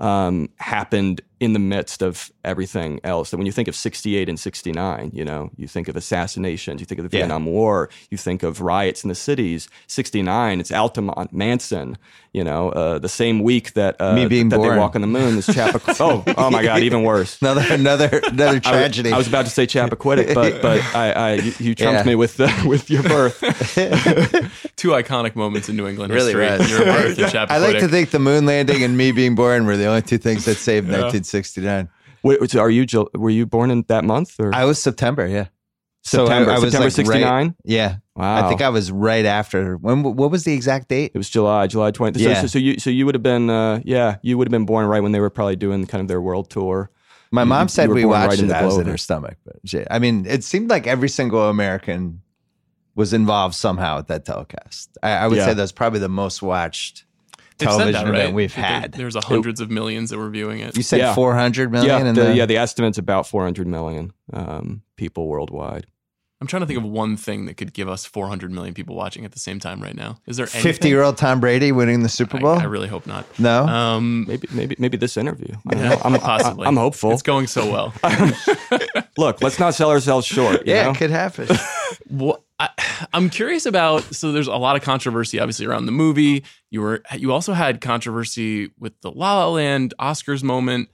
um, 0.00 0.48
happened 0.56 1.20
in 1.40 1.52
the 1.52 1.58
midst 1.58 2.02
of 2.02 2.32
everything 2.44 3.00
else. 3.04 3.30
That 3.30 3.36
when 3.36 3.46
you 3.46 3.52
think 3.52 3.68
of 3.68 3.76
68 3.76 4.28
and 4.28 4.38
69, 4.40 5.10
you 5.14 5.24
know, 5.24 5.50
you 5.56 5.68
think 5.68 5.86
of 5.88 5.96
assassinations, 5.96 6.80
you 6.80 6.86
think 6.86 6.98
of 7.00 7.08
the 7.08 7.16
Yeah. 7.16 7.20
Vietnam 7.22 7.44
War, 7.46 7.88
you 8.10 8.18
think 8.18 8.42
of 8.42 8.60
riots 8.60 9.04
in 9.04 9.08
the 9.08 9.14
cities. 9.14 9.68
69, 9.86 10.58
it's 10.60 10.72
Altamont, 10.72 11.32
Manson, 11.32 11.96
you 12.32 12.42
know, 12.42 12.70
uh, 12.70 12.98
the 12.98 13.08
same 13.08 13.40
week 13.42 13.72
that, 13.74 13.96
uh, 14.00 14.14
Me 14.14 14.26
being 14.26 14.48
that 14.48 14.56
born. 14.56 14.70
they 14.74 14.78
walk 14.78 14.94
on 14.96 15.00
the 15.00 15.06
moon 15.06 15.38
is 15.38 15.46
Chappaquiddick. 15.46 16.00
oh, 16.00 16.24
oh 16.36 16.50
my 16.50 16.62
God, 16.62 16.80
even 16.82 17.02
worse. 17.04 17.38
Another 17.42 17.64
another 17.70 18.20
another 18.24 18.60
tragedy. 18.72 19.12
I 19.12 19.16
was 19.18 19.28
about 19.28 19.44
to 19.46 19.50
say 19.50 19.66
Chappaquiddick, 19.66 20.34
but 20.34 20.60
but 20.60 20.80
I, 20.94 21.12
I 21.12 21.32
you, 21.34 21.52
you 21.60 21.74
trumped 21.74 22.00
Yeah. 22.00 22.04
me 22.04 22.14
with 22.16 22.36
the, 22.36 22.52
with 22.66 22.90
your 22.90 23.02
birth. 23.04 23.38
Two 24.76 24.90
iconic 24.90 25.34
moments 25.36 25.68
in 25.68 25.76
New 25.76 25.86
England 25.86 26.12
Really 26.12 26.32
history. 26.34 26.58
was. 26.58 26.70
Your 26.70 26.84
birth 26.84 27.18
and 27.34 27.50
I 27.50 27.58
like 27.58 27.78
to 27.78 27.88
think 27.88 28.10
the 28.10 28.18
moon 28.18 28.46
landing 28.46 28.82
and 28.82 28.96
me 28.96 29.12
being 29.12 29.34
born 29.34 29.66
were 29.66 29.76
the 29.76 29.86
only 29.86 30.02
two 30.02 30.18
things 30.18 30.44
that 30.44 30.56
saved 30.56 30.88
1969. 31.32 31.88
Wait, 32.22 32.50
so 32.50 32.60
are 32.60 32.70
you 32.70 32.86
were 33.14 33.30
you 33.30 33.46
born 33.46 33.70
in 33.70 33.84
that 33.88 34.04
month 34.04 34.34
or 34.40 34.54
I 34.54 34.64
was 34.64 34.82
September, 34.82 35.26
yeah. 35.26 35.46
So 36.02 36.24
I- 36.24 36.26
September? 36.26 36.50
I 36.50 36.54
was 36.54 36.62
September 36.72 36.84
like 36.84 36.96
right- 36.96 37.06
69. 37.22 37.54
Yeah, 37.64 37.96
Wow, 38.16 38.44
I 38.44 38.48
think 38.48 38.62
I 38.62 38.68
was 38.70 38.90
right 38.90 39.24
after. 39.24 39.76
When? 39.76 40.02
What 40.02 40.30
was 40.30 40.44
the 40.44 40.52
exact 40.54 40.88
date? 40.88 41.12
It 41.14 41.18
was 41.18 41.28
July, 41.28 41.66
July 41.66 41.90
20th. 41.92 42.16
So, 42.22 42.28
Yeah. 42.28 42.40
so, 42.40 42.46
so 42.48 42.58
you 42.58 42.78
so 42.78 42.90
you 42.90 43.06
would 43.06 43.14
have 43.14 43.22
been 43.22 43.48
uh, 43.50 43.80
yeah, 43.84 44.16
you 44.22 44.36
would 44.38 44.48
have 44.48 44.52
been 44.52 44.66
born 44.66 44.86
right 44.86 45.02
when 45.02 45.12
they 45.12 45.20
were 45.20 45.30
probably 45.30 45.56
doing 45.56 45.86
kind 45.86 46.00
of 46.00 46.08
their 46.08 46.20
world 46.20 46.50
tour. 46.50 46.90
My 47.30 47.44
mom 47.44 47.64
you 47.64 47.68
said 47.68 47.90
we 47.90 48.04
watched 48.06 48.40
right 48.40 48.50
it. 48.50 48.50
I 48.52 48.64
was 48.64 48.78
in 48.78 48.86
her 48.86 48.96
stomach, 48.96 49.36
but 49.44 49.56
shit. 49.66 49.86
I 49.90 49.98
mean, 49.98 50.24
it 50.26 50.42
seemed 50.44 50.70
like 50.70 50.86
every 50.86 51.08
single 51.10 51.48
American 51.50 52.22
was 52.94 53.12
involved 53.12 53.54
somehow 53.54 53.98
at 53.98 54.08
that 54.08 54.24
telecast. 54.24 54.96
I, 55.02 55.10
I 55.10 55.26
would 55.28 55.36
Yeah. 55.36 55.46
say 55.46 55.54
that's 55.54 55.70
probably 55.72 56.00
the 56.00 56.08
most 56.08 56.42
watched 56.42 57.04
television 57.66 57.92
that, 57.92 58.10
right? 58.10 58.20
event 58.20 58.34
we've 58.34 58.54
That 58.54 58.60
there- 58.60 58.80
had. 58.80 58.92
There's 58.92 59.16
a 59.16 59.20
hundreds 59.20 59.60
of 59.60 59.70
millions 59.70 60.10
that 60.10 60.18
were 60.18 60.30
viewing 60.30 60.60
it. 60.60 60.76
You 60.76 60.82
said 60.82 60.98
Yeah. 61.00 61.14
400 61.14 61.70
million, 61.72 62.06
yeah, 62.06 62.12
the, 62.12 62.22
the, 62.24 62.34
yeah, 62.34 62.46
the 62.46 62.56
estimate's 62.56 62.98
about 62.98 63.26
400 63.26 63.66
million 63.66 64.12
um, 64.32 64.82
people 64.96 65.28
worldwide. 65.28 65.86
I'm 66.40 66.46
trying 66.46 66.60
to 66.60 66.66
think 66.66 66.78
of 66.78 66.84
one 66.84 67.16
thing 67.16 67.46
that 67.46 67.56
could 67.56 67.72
give 67.72 67.88
us 67.88 68.04
400 68.04 68.52
million 68.52 68.72
people 68.72 68.94
watching 68.94 69.24
at 69.24 69.32
the 69.32 69.40
same 69.40 69.58
time 69.58 69.82
right 69.82 69.96
now. 69.96 70.18
Is 70.26 70.36
there 70.36 70.46
50 70.46 70.88
year 70.88 71.02
old 71.02 71.16
Tom 71.16 71.40
Brady 71.40 71.72
winning 71.72 72.04
the 72.04 72.08
Super 72.08 72.38
Bowl. 72.38 72.56
I 72.58 72.64
really 72.64 72.86
hope 72.86 73.06
not. 73.08 73.26
no, 73.40 73.66
Um, 73.66 74.24
Maybe 74.28 74.46
maybe 74.52 74.76
maybe 74.78 74.96
this 74.96 75.16
interview. 75.16 75.52
I 75.66 75.74
don't 75.74 75.82
yeah, 75.82 75.88
know. 75.90 76.00
I'm, 76.04 76.14
possibly. 76.20 76.66
I'm 76.68 76.76
hopeful. 76.76 77.10
It's 77.10 77.22
going 77.22 77.48
so 77.48 77.68
well. 77.68 77.92
Look, 79.18 79.42
let's 79.42 79.58
not 79.58 79.74
sell 79.74 79.90
ourselves 79.90 80.26
short. 80.26 80.64
You 80.66 80.74
yeah, 80.74 80.84
know? 80.84 80.90
it 80.90 80.96
could 80.96 81.10
happen. 81.10 81.48
What 82.08 82.42
I, 82.58 82.70
I'm 83.12 83.28
curious 83.28 83.66
about. 83.66 84.02
So 84.14 84.32
there's 84.32 84.46
a 84.46 84.56
lot 84.56 84.76
of 84.76 84.82
controversy, 84.82 85.38
obviously, 85.40 85.66
around 85.66 85.84
the 85.86 85.92
movie. 85.92 86.42
You 86.70 86.80
were 86.80 87.02
you 87.14 87.32
also 87.32 87.52
had 87.52 87.80
controversy 87.82 88.70
with 88.78 88.98
the 89.02 89.10
La 89.10 89.38
La 89.38 89.48
Land 89.50 89.92
Oscars 89.98 90.42
moment. 90.42 90.88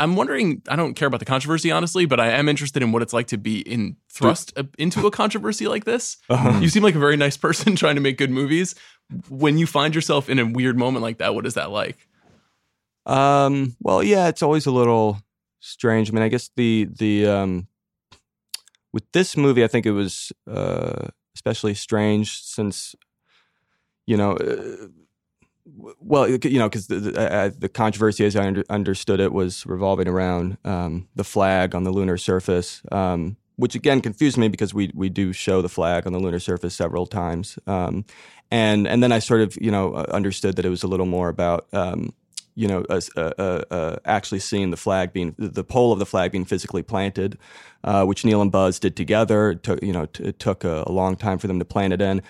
I'm 0.00 0.16
wondering. 0.16 0.62
I 0.68 0.76
don't 0.76 0.94
care 0.94 1.06
about 1.06 1.20
the 1.20 1.26
controversy, 1.26 1.70
honestly, 1.70 2.06
but 2.06 2.18
I 2.18 2.30
am 2.30 2.48
interested 2.48 2.82
in 2.82 2.90
what 2.90 3.02
it's 3.02 3.12
like 3.12 3.28
to 3.28 3.38
be 3.38 3.60
in 3.60 3.96
thrust 4.08 4.58
into 4.78 5.06
a 5.06 5.10
controversy 5.10 5.68
like 5.68 5.84
this. 5.84 6.16
Uh-huh. 6.28 6.58
You 6.58 6.68
seem 6.68 6.82
like 6.82 6.94
a 6.94 6.98
very 6.98 7.16
nice 7.16 7.36
person 7.36 7.76
trying 7.76 7.96
to 7.96 8.00
make 8.00 8.16
good 8.16 8.30
movies. 8.30 8.74
When 9.28 9.58
you 9.58 9.66
find 9.66 9.94
yourself 9.94 10.28
in 10.28 10.38
a 10.38 10.46
weird 10.46 10.78
moment 10.78 11.02
like 11.02 11.18
that, 11.18 11.34
what 11.34 11.46
is 11.46 11.54
that 11.54 11.70
like? 11.70 12.08
Um, 13.06 13.76
well, 13.80 14.02
yeah, 14.02 14.28
it's 14.28 14.42
always 14.42 14.66
a 14.66 14.70
little 14.70 15.18
strange. 15.60 16.10
I 16.10 16.12
mean, 16.14 16.22
I 16.22 16.28
guess 16.28 16.50
the 16.56 16.88
the 16.90 17.26
um, 17.26 17.68
with 18.92 19.04
this 19.12 19.36
movie, 19.36 19.62
I 19.62 19.68
think 19.68 19.84
it 19.84 19.92
was 19.92 20.32
uh, 20.50 21.08
especially 21.34 21.74
strange 21.74 22.40
since 22.42 22.96
you 24.10 24.16
know, 24.16 24.32
uh, 24.32 24.88
well, 26.00 26.28
you 26.28 26.58
know, 26.58 26.68
because 26.68 26.86
the 26.86 26.96
the, 26.96 27.32
uh, 27.32 27.50
the 27.58 27.68
controversy, 27.68 28.24
as 28.24 28.36
I 28.36 28.46
under, 28.46 28.64
understood 28.68 29.20
it, 29.20 29.32
was 29.32 29.66
revolving 29.66 30.08
around 30.08 30.58
um, 30.64 31.08
the 31.14 31.24
flag 31.24 31.74
on 31.74 31.84
the 31.84 31.90
lunar 31.90 32.16
surface. 32.16 32.82
Um, 32.92 33.36
which 33.56 33.74
again 33.74 34.00
confused 34.00 34.38
me 34.38 34.48
because 34.48 34.72
we 34.72 34.90
we 34.94 35.10
do 35.10 35.34
show 35.34 35.60
the 35.60 35.68
flag 35.68 36.06
on 36.06 36.14
the 36.14 36.18
lunar 36.18 36.38
surface 36.38 36.74
several 36.74 37.06
times, 37.06 37.58
um, 37.66 38.06
and 38.50 38.88
and 38.88 39.02
then 39.02 39.12
I 39.12 39.18
sort 39.18 39.42
of 39.42 39.56
you 39.60 39.70
know 39.70 39.92
uh, 39.94 40.06
understood 40.10 40.56
that 40.56 40.64
it 40.64 40.70
was 40.70 40.82
a 40.82 40.86
little 40.86 41.06
more 41.06 41.28
about 41.28 41.66
um, 41.74 42.14
you 42.54 42.66
know, 42.68 42.84
uh, 42.90 43.00
uh, 43.16 43.62
uh, 43.70 43.96
actually 44.04 44.40
seeing 44.40 44.70
the 44.70 44.76
flag 44.76 45.12
being 45.12 45.34
the 45.38 45.64
pole 45.64 45.92
of 45.92 45.98
the 45.98 46.06
flag 46.06 46.32
being 46.32 46.44
physically 46.44 46.82
planted, 46.82 47.38
which 48.04 48.24
Neil 48.24 48.42
and 48.42 48.50
Buzz 48.50 48.78
did 48.78 48.96
together. 48.96 49.50
It 49.50 49.62
took 49.62 49.82
you 49.82 49.92
know 49.92 50.06
t- 50.06 50.24
it 50.24 50.38
took 50.38 50.64
a, 50.64 50.84
a 50.86 50.92
long 50.92 51.16
time 51.16 51.38
for 51.38 51.46
them 51.46 51.58
to 51.58 51.64
plant 51.64 51.92
it 51.92 52.00
in. 52.00 52.22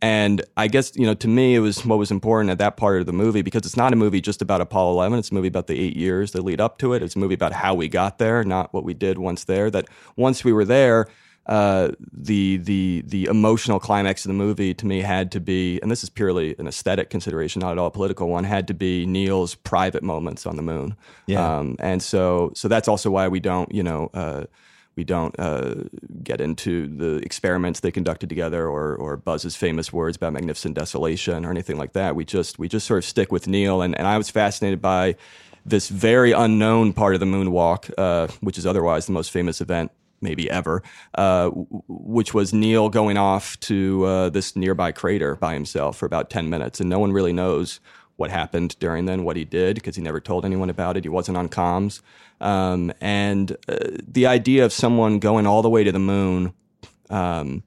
And 0.00 0.44
I 0.56 0.68
guess 0.68 0.92
you 0.96 1.06
know, 1.06 1.14
to 1.14 1.28
me, 1.28 1.54
it 1.54 1.60
was 1.60 1.84
what 1.84 1.98
was 1.98 2.10
important 2.10 2.50
at 2.50 2.58
that 2.58 2.76
part 2.76 3.00
of 3.00 3.06
the 3.06 3.12
movie 3.12 3.42
because 3.42 3.62
it's 3.64 3.76
not 3.76 3.92
a 3.92 3.96
movie 3.96 4.20
just 4.20 4.40
about 4.40 4.60
Apollo 4.60 4.92
11. 4.92 5.18
It's 5.18 5.30
a 5.30 5.34
movie 5.34 5.48
about 5.48 5.66
the 5.66 5.78
eight 5.78 5.96
years 5.96 6.32
that 6.32 6.42
lead 6.42 6.60
up 6.60 6.78
to 6.78 6.92
it. 6.92 7.02
It's 7.02 7.16
a 7.16 7.18
movie 7.18 7.34
about 7.34 7.52
how 7.52 7.74
we 7.74 7.88
got 7.88 8.18
there, 8.18 8.44
not 8.44 8.72
what 8.72 8.84
we 8.84 8.94
did 8.94 9.18
once 9.18 9.44
there. 9.44 9.70
That 9.70 9.86
once 10.16 10.44
we 10.44 10.52
were 10.52 10.64
there, 10.64 11.08
uh, 11.46 11.92
the 12.12 12.58
the 12.58 13.02
the 13.06 13.24
emotional 13.24 13.80
climax 13.80 14.24
of 14.24 14.28
the 14.28 14.34
movie 14.34 14.74
to 14.74 14.86
me 14.86 15.00
had 15.00 15.32
to 15.32 15.40
be, 15.40 15.80
and 15.80 15.90
this 15.90 16.02
is 16.04 16.10
purely 16.10 16.54
an 16.58 16.68
aesthetic 16.68 17.10
consideration, 17.10 17.60
not 17.60 17.72
at 17.72 17.78
all 17.78 17.86
a 17.86 17.90
political 17.90 18.28
one, 18.28 18.44
had 18.44 18.68
to 18.68 18.74
be 18.74 19.06
Neil's 19.06 19.54
private 19.54 20.02
moments 20.02 20.46
on 20.46 20.56
the 20.56 20.62
moon. 20.62 20.94
Yeah. 21.26 21.58
Um, 21.58 21.76
and 21.78 22.02
so 22.02 22.52
so 22.54 22.68
that's 22.68 22.86
also 22.86 23.10
why 23.10 23.28
we 23.28 23.40
don't, 23.40 23.72
you 23.74 23.82
know. 23.82 24.10
Uh, 24.12 24.44
we 24.98 25.04
don't 25.04 25.38
uh, 25.38 25.74
get 26.24 26.40
into 26.40 26.88
the 26.88 27.18
experiments 27.18 27.78
they 27.78 27.92
conducted 27.92 28.28
together, 28.28 28.66
or, 28.66 28.96
or 28.96 29.16
Buzz's 29.16 29.54
famous 29.54 29.92
words 29.92 30.16
about 30.16 30.32
magnificent 30.32 30.74
desolation, 30.74 31.46
or 31.46 31.52
anything 31.52 31.78
like 31.78 31.92
that. 31.92 32.16
We 32.16 32.24
just 32.24 32.58
we 32.58 32.66
just 32.66 32.84
sort 32.84 32.98
of 32.98 33.04
stick 33.04 33.30
with 33.30 33.46
Neil, 33.46 33.80
and, 33.80 33.96
and 33.96 34.08
I 34.08 34.18
was 34.18 34.28
fascinated 34.28 34.82
by 34.82 35.14
this 35.64 35.88
very 35.88 36.32
unknown 36.32 36.94
part 36.94 37.14
of 37.14 37.20
the 37.20 37.26
moonwalk, 37.26 37.94
uh, 37.96 38.26
which 38.40 38.58
is 38.58 38.66
otherwise 38.66 39.06
the 39.06 39.12
most 39.12 39.30
famous 39.30 39.60
event 39.60 39.92
maybe 40.20 40.50
ever, 40.50 40.82
uh, 41.14 41.48
which 41.86 42.34
was 42.34 42.52
Neil 42.52 42.88
going 42.88 43.16
off 43.16 43.58
to 43.60 44.04
uh, 44.04 44.28
this 44.30 44.56
nearby 44.56 44.90
crater 44.90 45.36
by 45.36 45.54
himself 45.54 45.96
for 45.96 46.06
about 46.06 46.28
10 46.28 46.50
minutes. 46.50 46.80
And 46.80 46.90
no 46.90 46.98
one 46.98 47.12
really 47.12 47.32
knows 47.32 47.78
what 48.18 48.30
happened 48.32 48.76
during 48.80 49.06
then, 49.06 49.22
what 49.22 49.36
he 49.36 49.44
did, 49.44 49.76
because 49.76 49.94
he 49.94 50.02
never 50.02 50.20
told 50.20 50.44
anyone 50.44 50.68
about 50.68 50.96
it. 50.96 51.04
He 51.04 51.08
wasn't 51.08 51.38
on 51.38 51.48
comms. 51.48 52.02
Um, 52.40 52.92
and 53.00 53.52
uh, 53.68 53.76
the 54.06 54.26
idea 54.26 54.64
of 54.64 54.72
someone 54.72 55.20
going 55.20 55.46
all 55.46 55.62
the 55.62 55.70
way 55.70 55.84
to 55.84 55.92
the 55.92 56.00
moon, 56.00 56.52
um, 57.10 57.62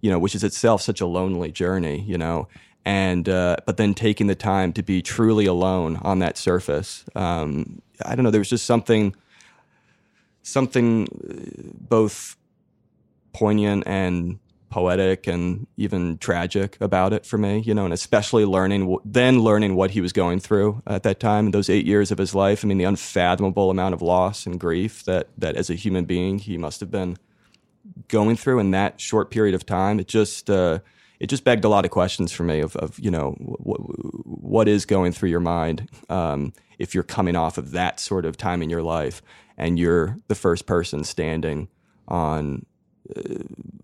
you 0.00 0.10
know, 0.10 0.18
which 0.18 0.34
is 0.34 0.42
itself 0.42 0.80
such 0.80 1.02
a 1.02 1.06
lonely 1.06 1.52
journey, 1.52 2.00
you 2.00 2.16
know, 2.16 2.48
and 2.86 3.28
uh, 3.28 3.56
but 3.66 3.76
then 3.76 3.92
taking 3.92 4.26
the 4.26 4.34
time 4.34 4.72
to 4.72 4.82
be 4.82 5.02
truly 5.02 5.44
alone 5.44 5.98
on 6.00 6.18
that 6.20 6.38
surface. 6.38 7.04
Um, 7.14 7.82
I 8.06 8.16
don't 8.16 8.24
know. 8.24 8.30
There 8.30 8.40
was 8.40 8.48
just 8.48 8.64
something, 8.64 9.14
something 10.42 11.08
uh, 11.08 11.76
both 11.78 12.38
poignant 13.34 13.84
and 13.86 14.38
poetic 14.70 15.26
and 15.26 15.66
even 15.76 16.16
tragic 16.18 16.78
about 16.80 17.12
it 17.12 17.26
for 17.26 17.36
me, 17.36 17.58
you 17.58 17.74
know, 17.74 17.84
and 17.84 17.92
especially 17.92 18.44
learning, 18.44 18.96
then 19.04 19.40
learning 19.40 19.74
what 19.74 19.90
he 19.90 20.00
was 20.00 20.12
going 20.12 20.40
through 20.40 20.82
at 20.86 21.02
that 21.02 21.20
time, 21.20 21.50
those 21.50 21.68
eight 21.68 21.84
years 21.84 22.10
of 22.10 22.18
his 22.18 22.34
life. 22.34 22.64
I 22.64 22.68
mean, 22.68 22.78
the 22.78 22.84
unfathomable 22.84 23.70
amount 23.70 23.94
of 23.94 24.00
loss 24.00 24.46
and 24.46 24.58
grief 24.58 25.04
that, 25.04 25.28
that 25.36 25.56
as 25.56 25.68
a 25.68 25.74
human 25.74 26.04
being, 26.04 26.38
he 26.38 26.56
must 26.56 26.80
have 26.80 26.90
been 26.90 27.18
going 28.08 28.36
through 28.36 28.60
in 28.60 28.70
that 28.70 29.00
short 29.00 29.30
period 29.30 29.54
of 29.54 29.66
time. 29.66 30.00
It 30.00 30.08
just, 30.08 30.48
uh, 30.48 30.78
it 31.18 31.26
just 31.26 31.44
begged 31.44 31.64
a 31.64 31.68
lot 31.68 31.84
of 31.84 31.90
questions 31.90 32.32
for 32.32 32.44
me 32.44 32.60
of, 32.60 32.76
of 32.76 32.98
you 32.98 33.10
know, 33.10 33.32
wh- 33.32 34.26
what 34.26 34.68
is 34.68 34.86
going 34.86 35.12
through 35.12 35.28
your 35.28 35.40
mind 35.40 35.88
um, 36.08 36.52
if 36.78 36.94
you're 36.94 37.04
coming 37.04 37.36
off 37.36 37.58
of 37.58 37.72
that 37.72 38.00
sort 38.00 38.24
of 38.24 38.36
time 38.36 38.62
in 38.62 38.70
your 38.70 38.82
life 38.82 39.20
and 39.58 39.78
you're 39.78 40.18
the 40.28 40.34
first 40.34 40.64
person 40.64 41.04
standing 41.04 41.68
on 42.08 42.64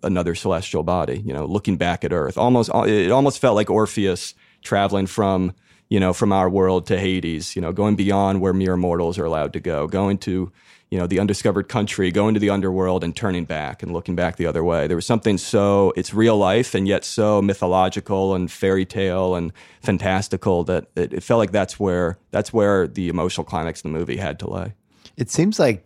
another 0.03 0.35
celestial 0.35 0.83
body, 0.83 1.23
you 1.25 1.33
know, 1.33 1.45
looking 1.45 1.77
back 1.77 2.05
at 2.05 2.13
Earth. 2.13 2.39
Almost, 2.39 2.71
it 2.87 3.11
almost 3.11 3.39
felt 3.39 3.57
like 3.57 3.71
Orpheus 3.71 4.35
traveling 4.63 5.07
from, 5.07 5.55
you 5.89 6.01
know, 6.01 6.13
from 6.13 6.33
our 6.33 6.49
world 6.49 6.87
to 6.87 6.99
Hades, 6.99 7.57
you 7.57 7.63
know, 7.63 7.73
going 7.73 7.97
beyond 7.97 8.41
where 8.41 8.53
mere 8.53 8.77
mortals 8.77 9.19
are 9.19 9.25
allowed 9.25 9.53
to 9.55 9.61
go, 9.61 9.87
going 9.87 10.19
to, 10.19 10.53
you 10.91 10.99
know, 10.99 11.07
the 11.07 11.19
undiscovered 11.19 11.69
country, 11.69 12.13
going 12.13 12.35
to 12.35 12.41
the 12.41 12.51
underworld 12.51 13.03
and 13.03 13.17
turning 13.17 13.45
back 13.45 13.83
and 13.83 13.93
looking 13.93 14.15
back 14.15 14.37
the 14.37 14.47
other 14.47 14.63
way. 14.63 14.87
There 14.87 14.97
was 14.97 15.07
something 15.07 15.39
so, 15.39 15.93
it's 15.97 16.15
real 16.15 16.37
life 16.37 16.75
and 16.75 16.87
yet 16.87 17.05
so 17.05 17.43
mythological 17.43 18.35
and 18.35 18.51
fairy 18.51 18.85
tale 18.85 19.35
and 19.35 19.53
fantastical 19.83 20.63
that 20.65 20.87
it, 20.95 21.13
it 21.13 21.23
felt 21.23 21.39
like 21.39 21.53
that's 21.53 21.81
where, 21.81 22.19
that's 22.31 22.53
where 22.53 22.87
the 22.87 23.09
emotional 23.09 23.45
climax 23.45 23.81
of 23.81 23.85
the 23.85 23.99
movie 23.99 24.17
had 24.17 24.39
to 24.41 24.51
lay. 24.51 24.75
It 25.17 25.31
seems 25.31 25.59
like 25.59 25.85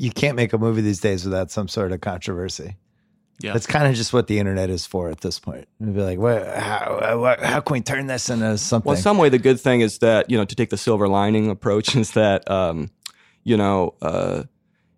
you 0.00 0.10
can't 0.10 0.34
make 0.34 0.52
a 0.54 0.58
movie 0.58 0.80
these 0.80 1.00
days 1.00 1.24
without 1.26 1.50
some 1.50 1.68
sort 1.68 1.92
of 1.92 2.00
controversy. 2.00 2.76
Yeah. 3.40 3.52
That's 3.52 3.66
kind 3.66 3.86
of 3.86 3.94
just 3.94 4.12
what 4.12 4.26
the 4.28 4.38
internet 4.38 4.70
is 4.70 4.86
for 4.86 5.08
at 5.10 5.20
this 5.20 5.38
point. 5.38 5.66
It'd 5.80 5.94
be 5.94 6.00
like, 6.02 6.18
what, 6.18 6.46
how, 6.56 7.18
what, 7.20 7.40
how 7.40 7.60
can 7.60 7.74
we 7.74 7.80
turn 7.80 8.06
this 8.06 8.28
into 8.30 8.56
something? 8.58 8.88
Well, 8.88 8.96
in 8.96 9.02
some 9.02 9.18
way, 9.18 9.28
the 9.28 9.38
good 9.38 9.60
thing 9.60 9.80
is 9.82 9.98
that 9.98 10.30
you 10.30 10.38
know 10.38 10.44
to 10.46 10.54
take 10.54 10.70
the 10.70 10.76
silver 10.78 11.06
lining 11.06 11.50
approach 11.50 11.94
is 12.02 12.12
that 12.12 12.50
um, 12.50 12.90
you 13.44 13.56
know 13.58 13.94
uh, 14.02 14.44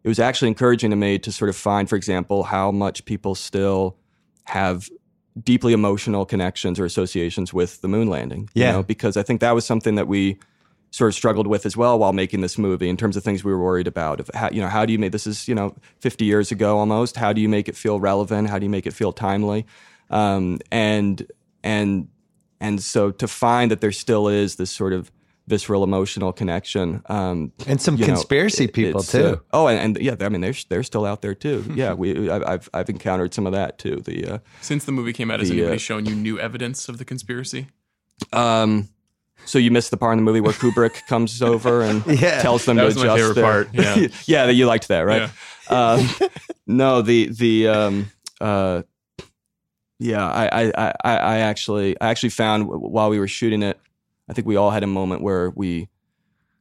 it 0.04 0.08
was 0.08 0.18
actually 0.20 0.48
encouraging 0.48 0.90
to 0.90 0.96
me 0.96 1.18
to 1.18 1.32
sort 1.32 1.48
of 1.48 1.56
find, 1.56 1.88
for 1.88 1.96
example, 1.96 2.44
how 2.44 2.70
much 2.70 3.04
people 3.04 3.34
still 3.34 3.96
have 4.44 4.88
deeply 5.42 5.72
emotional 5.72 6.24
connections 6.26 6.78
or 6.78 6.84
associations 6.84 7.52
with 7.52 7.80
the 7.80 7.88
moon 7.88 8.08
landing. 8.08 8.48
you 8.54 8.62
Yeah. 8.64 8.72
know, 8.72 8.82
because 8.82 9.16
I 9.16 9.22
think 9.22 9.40
that 9.40 9.52
was 9.52 9.64
something 9.64 9.94
that 9.96 10.06
we 10.06 10.38
sort 10.92 11.08
of 11.08 11.14
struggled 11.14 11.46
with 11.48 11.66
as 11.66 11.76
well 11.76 11.98
while 11.98 12.12
making 12.12 12.40
this 12.42 12.56
movie 12.56 12.88
in 12.88 12.96
terms 12.96 13.16
of 13.16 13.24
things 13.24 13.42
we 13.42 13.50
were 13.50 13.58
worried 13.62 13.86
about. 13.88 14.20
Of 14.20 14.30
how, 14.34 14.50
you 14.52 14.60
know, 14.60 14.68
how 14.68 14.86
do 14.86 14.92
you 14.92 14.98
make 15.00 15.10
this 15.12 15.26
is 15.26 15.48
you 15.48 15.54
know 15.54 15.74
50 16.00 16.24
years 16.24 16.52
ago 16.52 16.78
almost? 16.78 17.16
How 17.16 17.32
do 17.32 17.40
you 17.40 17.48
make 17.48 17.68
it 17.68 17.76
feel 17.76 17.98
relevant? 17.98 18.48
How 18.50 18.58
do 18.60 18.64
you 18.66 18.70
make 18.70 18.86
it 18.86 18.92
feel 18.92 19.12
timely? 19.12 19.66
Um, 20.10 20.58
and 20.70 21.26
and 21.64 22.08
and 22.60 22.80
so 22.82 23.10
to 23.10 23.26
find 23.26 23.70
that 23.72 23.80
there 23.80 23.90
still 23.92 24.28
is 24.28 24.54
this 24.56 24.70
sort 24.70 24.92
of 24.92 25.10
visceral 25.48 25.82
emotional 25.82 26.32
connection 26.32 27.02
um, 27.06 27.50
And 27.66 27.80
some 27.80 27.96
you 27.96 28.02
know, 28.06 28.14
conspiracy 28.14 28.64
it- 28.64 28.72
people 28.74 29.02
too. 29.02 29.24
uh, 29.24 29.36
oh, 29.52 29.66
and, 29.66 29.96
and 29.96 30.04
yeah, 30.04 30.14
I 30.20 30.28
mean 30.28 30.40
they're 30.40 30.54
they're 30.68 30.84
still 30.84 31.04
out 31.04 31.20
there 31.22 31.34
too. 31.34 31.64
Yeah, 31.74 31.94
we 31.94 32.30
I've 32.30 32.44
I've, 32.46 32.70
I've 32.74 32.88
encountered 32.90 33.34
some 33.34 33.46
of 33.46 33.52
that 33.52 33.78
too. 33.78 33.96
The 34.04 34.34
uh, 34.34 34.38
Since 34.60 34.84
the 34.84 34.92
movie 34.92 35.12
came 35.12 35.30
out, 35.32 35.40
has 35.40 35.50
anybody 35.50 35.74
uh, 35.76 35.78
shown 35.78 36.06
you 36.06 36.14
new 36.14 36.38
evidence 36.38 36.88
of 36.88 36.98
the 36.98 37.04
conspiracy? 37.04 37.66
um, 38.32 38.88
so 39.44 39.58
you 39.58 39.70
missed 39.70 39.90
the 39.90 39.96
part 39.96 40.12
in 40.12 40.18
the 40.18 40.24
movie 40.24 40.40
where 40.40 40.52
Kubrick 40.52 41.06
comes 41.08 41.40
over 41.42 41.82
and 41.82 42.04
Yeah. 42.20 42.40
tells 42.42 42.64
them 42.64 42.76
That 42.76 42.82
to 42.82 42.86
was 42.86 42.96
my 42.96 43.02
adjust 43.02 43.18
favorite 43.18 43.34
their- 43.34 43.44
part, 43.44 43.68
yeah. 43.74 44.08
yeah, 44.26 44.46
that 44.46 44.54
you 44.54 44.66
liked 44.66 44.88
that, 44.88 45.00
right? 45.00 45.30
Um, 45.68 46.08
no, 46.66 47.02
the 47.02 47.28
the 47.28 47.68
um, 47.68 48.10
uh, 48.40 48.82
yeah, 49.98 50.26
I, 50.26 50.66
I 50.68 50.72
I 51.04 51.16
I 51.16 51.38
actually 51.38 51.98
I 52.00 52.08
actually 52.10 52.30
found 52.30 52.66
while 52.66 53.08
we 53.10 53.18
were 53.18 53.28
shooting 53.28 53.62
it, 53.62 53.78
I 54.28 54.32
think 54.32 54.46
we 54.46 54.56
all 54.56 54.70
had 54.70 54.82
a 54.82 54.86
moment 54.88 55.22
where 55.22 55.50
we 55.50 55.88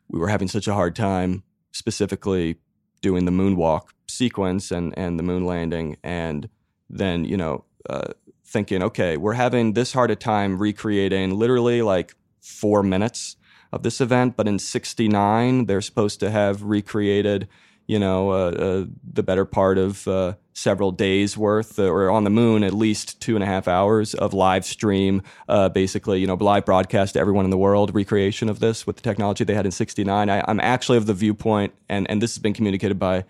we 0.09 0.19
were 0.19 0.27
having 0.27 0.47
such 0.47 0.67
a 0.67 0.73
hard 0.73 0.95
time, 0.95 1.43
specifically 1.71 2.57
doing 3.01 3.25
the 3.25 3.31
moonwalk 3.31 3.87
sequence 4.07 4.71
and 4.71 4.93
and 4.97 5.17
the 5.17 5.23
moon 5.23 5.45
landing, 5.45 5.97
and 6.03 6.49
then 6.89 7.25
you 7.25 7.35
know 7.37 7.63
uh, 7.89 8.13
thinking, 8.45 8.83
okay, 8.83 9.17
we're 9.17 9.33
having 9.33 9.73
this 9.73 9.91
hard 9.93 10.11
a 10.11 10.15
time 10.15 10.57
recreating 10.59 11.31
literally 11.37 11.81
like 11.81 12.13
four 12.41 12.83
minutes 12.83 13.37
of 13.71 13.83
this 13.83 14.01
event, 14.01 14.35
but 14.35 14.47
in 14.47 14.59
'69 14.59 15.65
they're 15.65 15.81
supposed 15.81 16.19
to 16.19 16.29
have 16.29 16.63
recreated, 16.63 17.47
you 17.87 17.99
know, 17.99 18.31
uh, 18.31 18.51
uh, 18.51 18.85
the 19.13 19.23
better 19.23 19.45
part 19.45 19.77
of 19.77 20.07
uh, 20.07 20.33
several 20.53 20.91
days 20.91 21.37
worth, 21.37 21.79
uh, 21.79 21.83
or 21.83 22.09
on 22.09 22.23
the 22.23 22.29
moon 22.29 22.63
at 22.63 22.73
least 22.73 23.21
two 23.21 23.35
and 23.35 23.43
a 23.43 23.47
half 23.47 23.67
hours 23.67 24.13
of 24.13 24.33
live 24.33 24.65
stream, 24.65 25.21
uh, 25.47 25.69
basically, 25.69 26.19
you 26.19 26.27
know, 26.27 26.35
live 26.35 26.65
broadcast 26.65 27.13
to 27.13 27.19
everyone 27.19 27.45
in 27.45 27.51
the 27.51 27.57
world 27.57 27.95
recreation 27.95 28.49
of 28.49 28.59
this 28.59 28.85
with 28.85 28.97
the 28.97 29.01
technology 29.01 29.43
they 29.43 29.55
had 29.55 29.65
in 29.65 29.71
'69. 29.71 30.29
I'm 30.29 30.59
actually 30.59 30.97
of 30.97 31.05
the 31.05 31.13
viewpoint, 31.13 31.73
and 31.87 32.09
and 32.09 32.21
this 32.21 32.33
has 32.33 32.39
been 32.39 32.53
communicated 32.53 32.99
by 32.99 33.23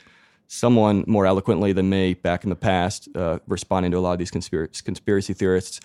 someone 0.54 1.06
more 1.08 1.26
eloquently 1.26 1.72
than 1.72 1.90
me 1.90 2.14
back 2.14 2.44
in 2.44 2.50
the 2.50 2.56
past, 2.58 3.08
uh, 3.16 3.40
responding 3.48 3.90
to 3.90 3.98
a 3.98 4.02
lot 4.02 4.12
of 4.12 4.20
these 4.20 4.30
conspiracy 4.30 5.34
theorists. 5.34 5.80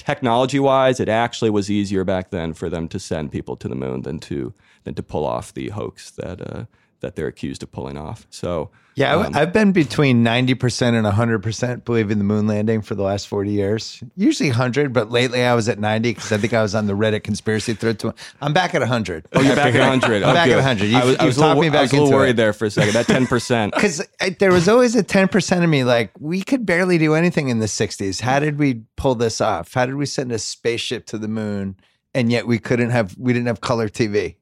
Technology 0.00 0.58
wise, 0.58 0.98
it 0.98 1.10
actually 1.10 1.50
was 1.50 1.70
easier 1.70 2.04
back 2.04 2.30
then 2.30 2.54
for 2.54 2.70
them 2.70 2.88
to 2.88 2.98
send 2.98 3.30
people 3.30 3.54
to 3.56 3.68
the 3.68 3.74
moon 3.74 4.00
than 4.00 4.18
to 4.20 4.54
than 4.84 4.94
to 4.94 5.02
pull 5.02 5.26
off 5.26 5.52
the 5.52 5.68
hoax 5.68 6.10
that 6.12 6.40
uh, 6.40 6.64
that 7.00 7.16
they're 7.16 7.26
accused 7.26 7.62
of 7.62 7.70
pulling 7.72 7.96
off. 7.96 8.26
So 8.30 8.70
Yeah, 8.94 9.14
um, 9.16 9.34
I've 9.34 9.52
been 9.52 9.72
between 9.72 10.22
90% 10.24 10.94
and 10.94 11.06
100% 11.06 11.84
believing 11.84 12.18
the 12.18 12.24
moon 12.24 12.46
landing 12.46 12.82
for 12.82 12.94
the 12.94 13.02
last 13.02 13.26
40 13.28 13.50
years. 13.50 14.02
Usually 14.16 14.50
100, 14.50 14.92
but 14.92 15.10
lately 15.10 15.42
I 15.44 15.54
was 15.54 15.68
at 15.68 15.78
90 15.78 16.12
because 16.14 16.32
I 16.32 16.36
think 16.38 16.52
I 16.52 16.60
was 16.62 16.74
on 16.74 16.86
the 16.86 16.92
Reddit 16.92 17.22
conspiracy 17.24 17.72
thread. 17.74 17.98
To, 18.00 18.14
I'm 18.42 18.52
back 18.52 18.74
at 18.74 18.80
100. 18.80 19.26
Oh, 19.32 19.40
you're 19.40 19.56
back 19.56 19.74
at 19.74 19.80
100. 19.80 20.22
I'm 20.22 20.30
Oh, 20.30 20.34
back 20.34 20.46
good. 20.46 20.52
at 20.58 20.64
100. 20.64 20.84
You, 20.86 20.96
I 20.98 21.04
was, 21.04 21.16
I 21.16 21.22
you 21.22 21.26
was 21.28 21.38
little, 21.38 21.52
I 21.62 21.80
was 21.82 21.92
a 21.92 21.96
little 21.96 22.10
worried 22.10 22.30
it. 22.30 22.36
there 22.36 22.52
for 22.52 22.66
a 22.66 22.70
second. 22.70 22.92
That 22.94 23.06
10%. 23.06 23.72
Because 23.74 24.06
there 24.38 24.52
was 24.52 24.68
always 24.68 24.94
a 24.96 25.02
10% 25.02 25.64
of 25.64 25.70
me 25.70 25.84
like, 25.84 26.10
we 26.18 26.42
could 26.42 26.66
barely 26.66 26.98
do 26.98 27.14
anything 27.14 27.48
in 27.48 27.60
the 27.60 27.66
60s. 27.66 28.20
How 28.20 28.40
did 28.40 28.58
we 28.58 28.82
pull 28.96 29.14
this 29.14 29.40
off? 29.40 29.72
How 29.74 29.86
did 29.86 29.94
we 29.96 30.06
send 30.06 30.32
a 30.32 30.38
spaceship 30.38 31.06
to 31.06 31.18
the 31.18 31.28
moon 31.28 31.76
and 32.12 32.30
yet 32.30 32.46
we 32.46 32.58
couldn't 32.58 32.90
have, 32.90 33.16
we 33.18 33.32
didn't 33.32 33.46
have 33.46 33.60
color 33.60 33.88
TV? 33.88 34.36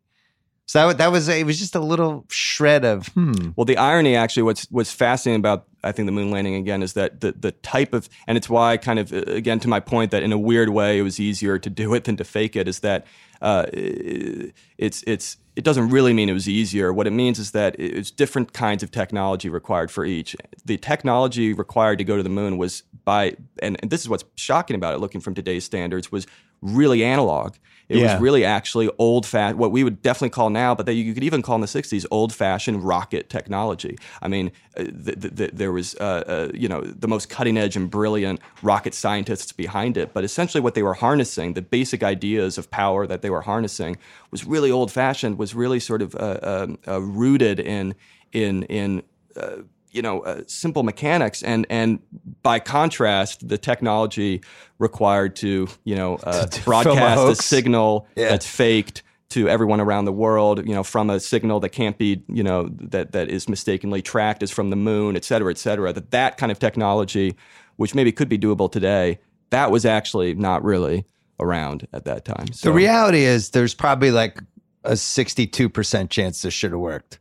So 0.68 0.88
that, 0.88 0.98
that 0.98 1.10
was, 1.10 1.28
it 1.28 1.46
was 1.46 1.58
just 1.58 1.74
a 1.74 1.80
little 1.80 2.26
shred 2.28 2.84
of, 2.84 3.08
hmm. 3.08 3.50
Well, 3.56 3.64
the 3.64 3.78
irony 3.78 4.14
actually, 4.14 4.42
what's 4.42 4.64
what's 4.70 4.92
fascinating 4.92 5.40
about 5.40 5.66
I 5.82 5.92
think 5.92 6.06
the 6.06 6.12
moon 6.12 6.30
landing 6.30 6.54
again 6.54 6.82
is 6.82 6.92
that 6.92 7.20
the 7.20 7.32
the 7.32 7.52
type 7.52 7.94
of 7.94 8.08
and 8.26 8.36
it's 8.36 8.50
why 8.50 8.76
kind 8.76 8.98
of 8.98 9.12
again 9.12 9.60
to 9.60 9.68
my 9.68 9.80
point 9.80 10.10
that 10.10 10.22
in 10.22 10.32
a 10.32 10.38
weird 10.38 10.68
way 10.68 10.98
it 10.98 11.02
was 11.02 11.18
easier 11.18 11.58
to 11.58 11.70
do 11.70 11.94
it 11.94 12.04
than 12.04 12.16
to 12.16 12.24
fake 12.24 12.54
it 12.54 12.68
is 12.68 12.80
that 12.80 13.06
uh, 13.40 13.66
it's 13.72 15.02
it's 15.06 15.36
it 15.56 15.64
doesn't 15.64 15.88
really 15.88 16.12
mean 16.12 16.28
it 16.28 16.34
was 16.34 16.48
easier. 16.48 16.92
What 16.92 17.06
it 17.06 17.12
means 17.12 17.38
is 17.38 17.52
that 17.52 17.74
it's 17.78 18.10
different 18.10 18.52
kinds 18.52 18.82
of 18.82 18.90
technology 18.90 19.48
required 19.48 19.90
for 19.90 20.04
each. 20.04 20.36
The 20.64 20.76
technology 20.76 21.52
required 21.52 21.98
to 21.98 22.04
go 22.04 22.16
to 22.16 22.22
the 22.22 22.28
moon 22.28 22.58
was 22.58 22.82
by 23.04 23.36
and, 23.62 23.78
and 23.80 23.90
this 23.90 24.02
is 24.02 24.08
what's 24.08 24.24
shocking 24.34 24.76
about 24.76 24.94
it, 24.94 24.98
looking 24.98 25.20
from 25.20 25.34
today's 25.34 25.64
standards, 25.64 26.12
was 26.12 26.26
really 26.60 27.04
analog. 27.04 27.54
It 27.88 27.96
Yeah. 27.98 28.12
was 28.12 28.20
really 28.20 28.44
actually 28.44 28.90
old 28.98 29.24
fashioned, 29.24 29.58
what 29.58 29.72
we 29.72 29.82
would 29.82 30.02
definitely 30.02 30.30
call 30.30 30.50
now, 30.50 30.74
but 30.74 30.84
that 30.86 30.92
you 30.94 31.14
could 31.14 31.24
even 31.24 31.40
call 31.40 31.54
in 31.54 31.62
the 31.62 31.66
60s 31.66 32.04
old 32.10 32.34
fashioned 32.34 32.84
rocket 32.84 33.30
technology. 33.30 33.96
I 34.20 34.28
mean, 34.28 34.52
uh, 34.76 34.84
th- 34.84 35.20
th- 35.20 35.36
th- 35.36 35.50
there 35.54 35.72
was, 35.72 35.94
uh, 35.94 36.24
uh, 36.26 36.48
you 36.52 36.68
know, 36.68 36.82
the 36.82 37.08
most 37.08 37.30
cutting 37.30 37.56
edge 37.56 37.76
and 37.76 37.90
brilliant 37.90 38.40
rocket 38.62 38.92
scientists 38.94 39.52
behind 39.52 39.96
it. 39.96 40.12
But 40.12 40.22
essentially, 40.24 40.60
what 40.60 40.74
they 40.74 40.82
were 40.82 40.94
harnessing, 40.94 41.54
the 41.54 41.62
basic 41.62 42.02
ideas 42.02 42.58
of 42.58 42.70
power 42.70 43.06
that 43.06 43.22
they 43.22 43.30
were 43.30 43.42
harnessing, 43.42 43.96
was 44.30 44.44
really 44.44 44.70
old 44.70 44.92
fashioned, 44.92 45.38
was 45.38 45.54
really 45.54 45.80
sort 45.80 46.02
of 46.02 46.14
uh, 46.14 46.38
um, 46.42 46.78
uh, 46.86 47.00
rooted 47.00 47.58
in, 47.58 47.94
in, 48.32 48.64
in, 48.64 49.02
uh, 49.36 49.62
you 49.90 50.02
know, 50.02 50.20
uh, 50.20 50.42
simple 50.46 50.82
mechanics, 50.82 51.42
and 51.42 51.66
and 51.70 52.00
by 52.42 52.58
contrast, 52.60 53.48
the 53.48 53.58
technology 53.58 54.42
required 54.78 55.36
to 55.36 55.68
you 55.84 55.96
know 55.96 56.16
uh, 56.22 56.46
To 56.46 56.60
film 56.60 56.62
a 56.62 56.64
broadcast 56.64 57.40
a 57.40 57.42
signal 57.42 58.06
Yeah. 58.16 58.28
that's 58.28 58.46
faked 58.46 59.02
to 59.30 59.48
everyone 59.48 59.80
around 59.80 60.06
the 60.06 60.12
world, 60.12 60.66
you 60.66 60.74
know, 60.74 60.82
from 60.82 61.10
a 61.10 61.20
signal 61.20 61.60
that 61.60 61.68
can't 61.68 61.98
be, 61.98 62.22
you 62.28 62.42
know, 62.42 62.68
that 62.72 63.12
that 63.12 63.28
is 63.28 63.48
mistakenly 63.48 64.00
tracked 64.00 64.42
as 64.42 64.50
from 64.50 64.70
the 64.70 64.76
moon, 64.76 65.16
et 65.16 65.24
cetera, 65.24 65.50
et 65.50 65.58
cetera. 65.58 65.92
That 65.92 66.10
that 66.12 66.36
kind 66.38 66.50
of 66.50 66.58
technology, 66.58 67.36
which 67.76 67.94
maybe 67.94 68.10
could 68.10 68.28
be 68.28 68.38
doable 68.38 68.72
today, 68.72 69.18
that 69.50 69.70
was 69.70 69.84
actually 69.84 70.34
not 70.34 70.64
really 70.64 71.04
around 71.40 71.86
at 71.92 72.04
that 72.04 72.24
time. 72.24 72.52
So 72.52 72.70
The 72.70 72.74
reality 72.74 73.24
is 73.24 73.50
there's 73.50 73.74
probably 73.74 74.10
like 74.10 74.40
a 74.84 74.92
62% 74.92 76.10
chance 76.10 76.42
this 76.42 76.54
should 76.54 76.72
have 76.72 76.80
worked. 76.80 77.18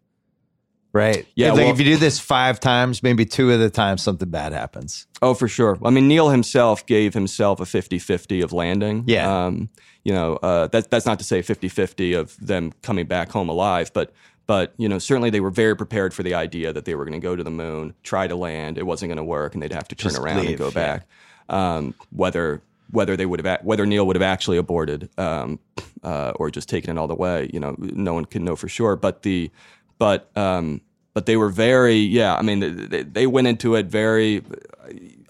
Right? 0.97 1.27
Yeah, 1.35 1.51
Like 1.51 1.59
well- 1.59 1.71
if 1.73 1.79
you 1.79 1.85
do 1.85 1.97
this 1.97 2.19
five 2.19 2.59
times, 2.59 3.03
maybe 3.03 3.23
two 3.23 3.51
of 3.51 3.59
the 3.59 3.69
times 3.69 4.01
something 4.01 4.29
bad 4.29 4.51
happens. 4.51 5.05
Oh, 5.21 5.33
for 5.35 5.47
sure. 5.47 5.77
I 5.83 5.91
mean, 5.91 6.07
Neil 6.07 6.29
himself 6.29 6.85
gave 6.85 7.13
himself 7.13 7.59
a 7.59 7.65
50-50 7.65 8.43
of 8.43 8.51
landing. 8.51 9.03
Yeah. 9.05 9.45
Um, 9.45 9.69
you 10.03 10.13
know, 10.13 10.37
uh, 10.37 10.67
that's 10.67 10.87
that's 10.87 11.05
not 11.05 11.19
to 11.19 11.25
say 11.25 11.41
50-50 11.41 12.17
of 12.17 12.35
them 12.45 12.73
coming 12.81 13.05
back 13.05 13.29
home 13.29 13.49
alive, 13.49 13.91
but 13.93 14.11
but 14.47 14.73
you 14.77 14.87
know, 14.87 14.97
certainly 14.97 15.29
they 15.29 15.41
were 15.41 15.51
very 15.51 15.75
prepared 15.75 16.13
for 16.13 16.23
the 16.23 16.33
idea 16.33 16.71
that 16.73 16.85
they 16.85 16.95
were 16.95 17.03
going 17.03 17.19
to 17.19 17.25
go 17.25 17.35
to 17.35 17.43
the 17.43 17.51
moon, 17.51 17.93
try 18.03 18.25
to 18.27 18.35
land, 18.35 18.77
it 18.77 18.85
wasn't 18.85 19.09
going 19.09 19.17
to 19.17 19.23
work, 19.23 19.53
and 19.53 19.61
they'd 19.61 19.73
have 19.73 19.87
to 19.89 19.95
turn 19.95 20.11
Just 20.11 20.21
around 20.21 20.37
leave, 20.39 20.49
and 20.49 20.57
go 20.57 20.67
yeah. 20.67 20.71
back. 20.71 21.07
Um, 21.49 21.93
whether 22.11 22.61
whether 22.91 23.17
they 23.17 23.25
would 23.25 23.45
have 23.45 23.61
whether 23.63 23.85
Neil 23.85 24.07
would 24.07 24.15
have 24.15 24.23
actually 24.23 24.57
aborted 24.57 25.09
um, 25.17 25.59
uh, 26.03 26.31
or 26.37 26.49
just 26.49 26.69
taken 26.69 26.97
it 26.97 26.99
all 26.99 27.07
the 27.07 27.15
way, 27.15 27.49
you 27.53 27.59
know, 27.59 27.75
no 27.77 28.13
one 28.13 28.25
can 28.25 28.45
know 28.45 28.55
for 28.55 28.69
sure. 28.69 28.95
But 28.95 29.23
the 29.23 29.51
but 29.97 30.29
um, 30.37 30.81
but 31.17 31.25
they 31.25 31.35
were 31.35 31.49
very 31.49 31.95
yeah. 31.95 32.35
I 32.35 32.43
mean, 32.43 32.59
they, 32.89 33.01
they 33.01 33.25
went 33.25 33.47
into 33.47 33.73
it 33.73 33.87
very 33.87 34.43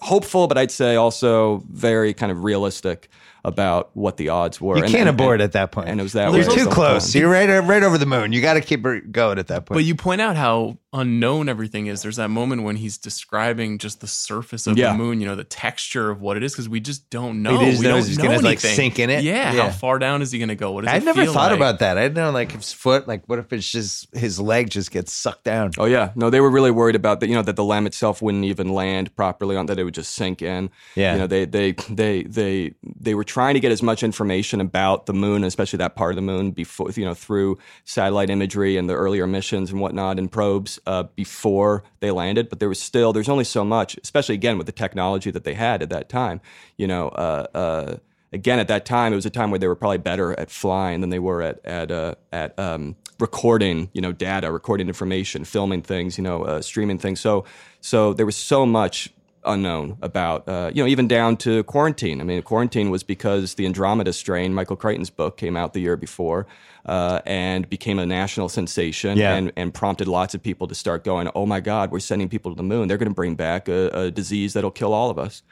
hopeful, 0.00 0.46
but 0.46 0.58
I'd 0.58 0.70
say 0.70 0.96
also 0.96 1.62
very 1.70 2.12
kind 2.12 2.30
of 2.30 2.44
realistic 2.44 3.08
about 3.42 3.88
what 3.96 4.18
the 4.18 4.28
odds 4.28 4.60
were. 4.60 4.76
You 4.76 4.82
And- 4.82 4.92
can't 4.92 5.08
and- 5.08 5.18
abort 5.18 5.36
and- 5.36 5.44
at 5.44 5.52
that 5.52 5.72
point. 5.72 5.88
and 5.88 5.98
it 5.98 6.02
was 6.02 6.12
that 6.12 6.30
You're 6.34 6.46
way 6.46 6.54
too 6.54 6.66
close. 6.68 7.10
time. 7.14 7.22
You're 7.22 7.30
right, 7.30 7.48
right 7.60 7.82
over 7.82 7.96
the 7.96 8.04
moon. 8.04 8.32
You 8.32 8.42
got 8.42 8.54
to 8.54 8.60
keep 8.60 8.84
it 8.84 9.10
going 9.12 9.38
at 9.38 9.46
that 9.46 9.64
point. 9.64 9.76
But 9.76 9.84
you 9.84 9.94
point 9.94 10.20
out 10.20 10.36
how 10.36 10.76
unknown 10.92 11.48
everything 11.50 11.86
is. 11.86 12.00
There's 12.02 12.16
that 12.16 12.30
moment 12.30 12.62
when 12.62 12.76
he's 12.76 12.96
describing 12.96 13.76
just 13.78 14.00
the 14.00 14.06
surface 14.06 14.66
of 14.66 14.78
Yeah. 14.78 14.92
the 14.92 14.98
moon, 14.98 15.20
you 15.20 15.26
know, 15.26 15.34
the 15.36 15.44
texture 15.44 16.08
of 16.10 16.22
what 16.22 16.36
it 16.38 16.42
is, 16.42 16.52
because 16.52 16.68
we 16.68 16.80
just 16.80 17.10
don't 17.10 17.42
know. 17.42 17.58
just 17.64 17.80
we 17.80 17.86
don't 17.88 17.96
he's 17.98 18.16
know 18.16 18.24
gonna, 18.24 18.38
like, 18.40 18.58
sink 18.60 18.98
in 18.98 19.10
it? 19.10 19.22
Yeah, 19.22 19.52
Yeah. 19.52 19.62
How 19.64 19.70
far 19.70 19.98
down 19.98 20.22
is 20.22 20.32
he 20.32 20.38
going 20.38 20.48
to 20.48 20.54
go? 20.54 20.72
What 20.72 20.84
does 20.84 20.94
I'd 20.94 21.02
it 21.02 21.04
never 21.04 21.22
feel 21.24 21.32
thought 21.34 21.50
like? 21.50 21.58
about 21.58 21.80
that. 21.80 21.98
I 21.98 22.02
didn't 22.02 22.16
know 22.16 22.30
like 22.30 22.52
his 22.52 22.72
foot, 22.72 23.06
like 23.06 23.22
what 23.28 23.38
if 23.38 23.52
it's 23.52 23.70
just 23.70 24.14
his 24.16 24.40
leg 24.40 24.70
just 24.70 24.90
gets 24.90 25.12
sucked 25.12 25.44
down? 25.44 25.72
Oh 25.76 25.84
yeah, 25.84 26.12
no, 26.14 26.30
they 26.30 26.40
were 26.40 26.50
really 26.50 26.70
worried 26.70 26.96
about 26.96 27.20
that. 27.20 27.28
You 27.28 27.34
know 27.34 27.42
that 27.42 27.56
the 27.56 27.64
LEM 27.64 27.86
itself 27.86 28.22
wouldn't 28.22 28.44
even 28.46 28.70
land 28.72 29.14
properly 29.14 29.56
on 29.56 29.66
that; 29.66 29.78
it 29.78 29.84
would 29.84 29.94
just 29.94 30.12
sink 30.14 30.40
in. 30.40 30.70
Yeah. 30.94 31.12
you 31.12 31.18
know 31.18 31.26
they 31.26 31.44
they 31.44 31.72
they 31.90 32.22
they 32.22 32.72
they 32.98 33.14
were 33.14 33.24
trying 33.24 33.54
to 33.54 33.60
get 33.60 33.72
as 33.72 33.82
much 33.82 34.02
information 34.02 34.60
about 34.60 35.04
the 35.06 35.12
moon, 35.14 35.44
especially 35.44 35.76
that 35.78 35.96
part 35.96 36.12
of 36.12 36.16
the 36.16 36.22
moon, 36.22 36.52
before 36.52 36.90
you 36.92 37.04
know 37.04 37.14
through 37.14 37.58
satellite 37.84 38.30
imagery 38.30 38.76
and 38.78 38.88
the 38.88 38.94
earlier 38.94 39.26
missions 39.26 39.70
and 39.70 39.80
whatnot 39.80 40.18
and 40.18 40.32
probes 40.32 40.77
uh, 40.86 41.04
before 41.14 41.84
they 42.00 42.10
landed. 42.10 42.48
But 42.48 42.60
there 42.60 42.68
was 42.68 42.80
still 42.80 43.12
there's 43.12 43.28
only 43.28 43.44
so 43.44 43.64
much, 43.64 43.98
especially 44.02 44.34
again 44.34 44.58
with 44.58 44.66
the 44.66 44.72
technology 44.72 45.30
that 45.30 45.44
they 45.44 45.54
had 45.54 45.82
at 45.82 45.90
that 45.90 46.08
time. 46.08 46.40
You 46.76 46.86
know. 46.86 47.08
Uh, 47.08 47.46
uh, 47.54 47.96
Again, 48.30 48.58
at 48.58 48.68
that 48.68 48.84
time, 48.84 49.14
it 49.14 49.16
was 49.16 49.24
a 49.24 49.30
time 49.30 49.50
where 49.50 49.58
they 49.58 49.68
were 49.68 49.74
probably 49.74 49.96
better 49.96 50.38
at 50.38 50.50
flying 50.50 51.00
than 51.00 51.08
they 51.08 51.18
were 51.18 51.40
at 51.40 51.64
at 51.64 51.90
uh, 51.90 52.14
at 52.30 52.58
um, 52.58 52.94
recording, 53.18 53.88
you 53.94 54.02
know, 54.02 54.12
data, 54.12 54.52
recording 54.52 54.86
information, 54.86 55.44
filming 55.44 55.80
things, 55.80 56.18
you 56.18 56.24
know, 56.24 56.42
uh, 56.42 56.60
streaming 56.60 56.98
things. 56.98 57.20
So, 57.20 57.46
so 57.80 58.12
there 58.12 58.26
was 58.26 58.36
so 58.36 58.66
much 58.66 59.10
unknown 59.44 59.96
about, 60.02 60.46
uh, 60.46 60.70
you 60.74 60.82
know, 60.82 60.88
even 60.88 61.08
down 61.08 61.38
to 61.38 61.62
quarantine. 61.64 62.20
I 62.20 62.24
mean, 62.24 62.42
quarantine 62.42 62.90
was 62.90 63.02
because 63.02 63.54
the 63.54 63.64
Andromeda 63.64 64.12
strain, 64.12 64.52
Michael 64.52 64.76
Crichton's 64.76 65.10
book, 65.10 65.38
came 65.38 65.56
out 65.56 65.72
the 65.72 65.80
year 65.80 65.96
before 65.96 66.46
uh, 66.86 67.20
and 67.26 67.68
became 67.68 67.98
a 67.98 68.06
national 68.06 68.48
sensation 68.48 69.18
Yeah. 69.18 69.34
and, 69.34 69.52
and 69.56 69.72
prompted 69.74 70.08
lots 70.08 70.34
of 70.34 70.42
people 70.42 70.66
to 70.68 70.74
start 70.74 71.04
going, 71.04 71.28
oh 71.34 71.46
my 71.46 71.60
God, 71.60 71.90
we're 71.90 72.00
sending 72.00 72.28
people 72.28 72.50
to 72.52 72.56
the 72.56 72.62
moon. 72.62 72.88
They're 72.88 72.98
going 72.98 73.08
to 73.10 73.14
bring 73.14 73.34
back 73.34 73.68
a, 73.68 73.88
a 73.88 74.10
disease 74.10 74.52
that'll 74.54 74.70
kill 74.70 74.92
all 74.92 75.10
of 75.10 75.18
us. 75.18 75.42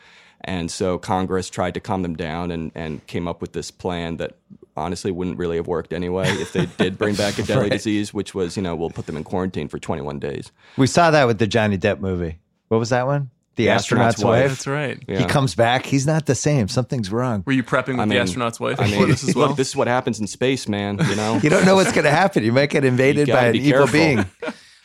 And 0.42 0.70
so 0.70 0.98
Congress 0.98 1.48
tried 1.50 1.74
to 1.74 1.80
calm 1.80 2.02
them 2.02 2.14
down 2.14 2.50
and, 2.50 2.70
and 2.74 3.04
came 3.06 3.26
up 3.26 3.40
with 3.40 3.52
this 3.52 3.70
plan 3.70 4.18
that 4.18 4.36
honestly 4.76 5.10
wouldn't 5.10 5.38
really 5.38 5.56
have 5.56 5.66
worked 5.66 5.92
anyway 5.94 6.28
if 6.28 6.52
they 6.52 6.66
did 6.66 6.98
bring 7.02 7.14
back 7.14 7.38
a 7.38 7.42
deadly 7.42 7.62
Right. 7.64 7.72
disease, 7.72 8.12
which 8.12 8.34
was, 8.34 8.56
you 8.56 8.62
know, 8.62 8.76
we'll 8.76 8.90
put 8.90 9.06
them 9.06 9.16
in 9.16 9.24
quarantine 9.24 9.68
for 9.68 9.78
21 9.78 10.18
days. 10.18 10.52
We 10.76 10.86
saw 10.86 11.10
that 11.10 11.26
with 11.26 11.38
the 11.38 11.46
Johnny 11.46 11.78
Depp 11.78 12.00
movie. 12.00 12.38
What 12.68 12.78
was 12.78 12.90
that 12.90 13.06
one? 13.06 13.30
The, 13.56 13.64
The 13.64 13.70
astronaut's, 13.70 14.16
Astronaut's 14.16 14.24
wife. 14.24 14.42
Wife. 14.42 14.50
That's 14.50 14.66
right. 14.66 15.02
Yeah. 15.08 15.18
He 15.18 15.24
comes 15.24 15.54
back. 15.54 15.86
He's 15.86 16.06
not 16.06 16.26
the 16.26 16.34
same. 16.34 16.68
Something's 16.68 17.10
wrong. 17.10 17.42
Were 17.46 17.52
you 17.52 17.62
prepping 17.64 17.98
with 17.98 18.00
I 18.00 18.06
the 18.06 18.18
astronaut's 18.18 18.60
wife 18.60 18.78
I 18.78 18.90
mean, 18.90 19.08
this 19.08 19.26
as 19.26 19.34
well? 19.34 19.48
look, 19.48 19.56
this 19.56 19.68
is 19.68 19.76
what 19.76 19.88
happens 19.88 20.20
in 20.20 20.26
space, 20.26 20.68
man. 20.68 20.98
You 21.08 21.16
know, 21.16 21.40
You 21.42 21.50
don't 21.50 21.64
know 21.64 21.74
what's 21.74 21.92
going 21.92 22.04
to 22.04 22.10
happen. 22.10 22.44
You 22.44 22.52
might 22.52 22.70
get 22.70 22.84
invaded 22.84 23.28
by 23.28 23.46
an 23.46 23.52
be 23.52 23.60
evil 23.60 23.86
being. 23.88 24.24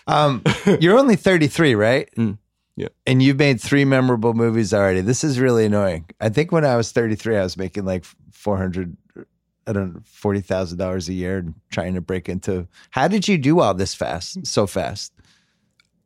Um, 0.08 0.42
you're 0.80 0.98
only 0.98 1.16
33, 1.16 1.76
right? 1.76 2.10
Mm, 2.18 2.38
yeah. 2.76 2.88
And 3.06 3.22
you've 3.22 3.38
made 3.38 3.62
three 3.62 3.86
memorable 3.86 4.34
movies 4.34 4.74
already. 4.74 5.02
This 5.02 5.24
is 5.24 5.40
really 5.40 5.66
annoying. 5.66 6.06
I 6.20 6.30
think 6.30 6.52
when 6.52 6.66
I 6.66 6.76
was 6.76 6.92
33, 6.92 7.38
I 7.38 7.44
was 7.44 7.56
making 7.56 7.86
like 7.86 8.04
400, 8.32 8.98
I 9.68 9.74
don't 9.74 9.94
know, 9.94 10.00
$40,000 10.02 11.08
a 11.08 11.14
year 11.14 11.38
and 11.38 11.54
trying 11.72 11.94
to 11.94 12.02
break 12.02 12.28
into. 12.28 12.68
How 12.90 13.08
did 13.08 13.28
you 13.28 13.38
do 13.38 13.60
all 13.60 13.76
this 13.76 13.94
fast, 13.94 14.46
so 14.46 14.66
fast? 14.66 15.14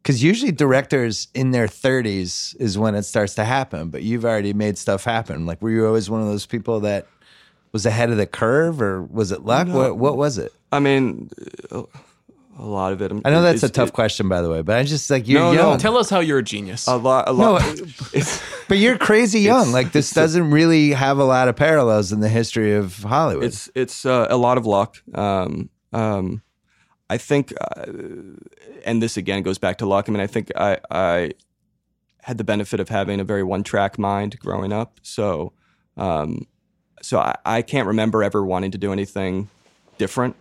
Because 0.06 0.22
usually 0.24 0.52
directors 0.52 1.30
in 1.34 1.50
their 1.50 1.66
30s 1.66 2.56
is 2.60 2.78
when 2.78 2.94
it 2.94 3.02
starts 3.04 3.34
to 3.36 3.44
happen, 3.44 3.90
but 3.90 4.04
you've 4.04 4.24
already 4.24 4.54
made 4.54 4.78
stuff 4.78 5.04
happen. 5.04 5.48
Like, 5.48 5.60
were 5.64 5.72
you 5.72 5.88
always 5.88 6.12
one 6.12 6.22
of 6.22 6.28
those 6.28 6.46
people 6.46 6.82
that 6.82 7.08
was 7.72 7.88
ahead 7.88 8.12
of 8.12 8.18
the 8.18 8.28
curve, 8.28 8.84
or 8.84 9.02
was 9.02 9.32
it 9.32 9.42
luck? 9.46 9.68
What, 9.68 9.98
what 9.98 10.16
was 10.16 10.38
it? 10.38 10.54
I 10.72 10.80
mean, 10.80 11.32
uh, 11.72 11.82
a 12.60 12.66
lot 12.66 12.94
of 12.94 13.02
it. 13.02 13.12
I 13.26 13.32
know 13.32 13.42
that's 13.42 13.64
a 13.64 13.68
tough 13.70 13.88
it- 13.90 13.94
question, 13.94 14.30
by 14.30 14.44
the 14.44 14.50
way, 14.52 14.62
but 14.62 14.78
I 14.78 14.84
just 14.84 15.10
like 15.10 15.28
you're 15.28 15.42
No, 15.42 15.52
young, 15.54 15.72
no. 15.72 15.78
Tell 15.80 15.98
us 15.98 16.12
how 16.12 16.20
you're 16.20 16.38
a 16.38 16.44
genius. 16.44 16.86
A 16.86 16.98
lot. 16.98 17.28
A 17.28 17.34
No, 17.34 17.54
lot. 17.54 17.64
it's, 18.14 18.44
but 18.68 18.78
you're 18.78 19.00
crazy 19.00 19.40
young. 19.40 19.72
Like 19.72 19.92
this 19.92 20.12
doesn't 20.12 20.52
really 20.52 20.92
have 20.92 21.18
a 21.18 21.26
lot 21.26 21.48
of 21.48 21.56
parallels 21.56 22.12
in 22.12 22.20
the 22.20 22.30
history 22.30 22.76
of 22.76 22.96
Hollywood. 23.02 23.46
it's 23.46 23.72
it's 23.74 24.06
uh, 24.06 24.28
a 24.30 24.38
lot 24.38 24.60
of 24.60 24.68
luck. 24.68 24.98
Um, 25.16 25.72
um, 25.92 26.44
I 27.10 27.18
think, 27.18 27.54
uh, 27.62 27.86
and 28.86 29.02
this 29.02 29.16
again 29.18 29.44
goes 29.44 29.58
back 29.58 29.78
to 29.80 29.86
luck. 29.86 30.10
I 30.10 30.12
mean, 30.12 30.22
I 30.22 30.28
think 30.28 30.52
I, 30.56 30.80
I 30.90 31.32
had 32.24 32.38
the 32.40 32.44
benefit 32.44 32.80
of 32.80 32.90
having 32.90 33.20
a 33.20 33.24
very 33.24 33.44
one 33.44 33.64
track 33.64 34.00
mind 34.00 34.40
growing 34.40 34.74
up. 34.74 35.00
So, 35.04 35.54
um, 35.98 36.48
so 37.02 37.20
I, 37.20 37.36
I 37.46 37.62
can't 37.62 37.88
remember 37.88 38.24
ever 38.24 38.44
wanting 38.44 38.72
to 38.72 38.78
do 38.80 38.92
anything 38.92 39.50
different. 40.00 40.36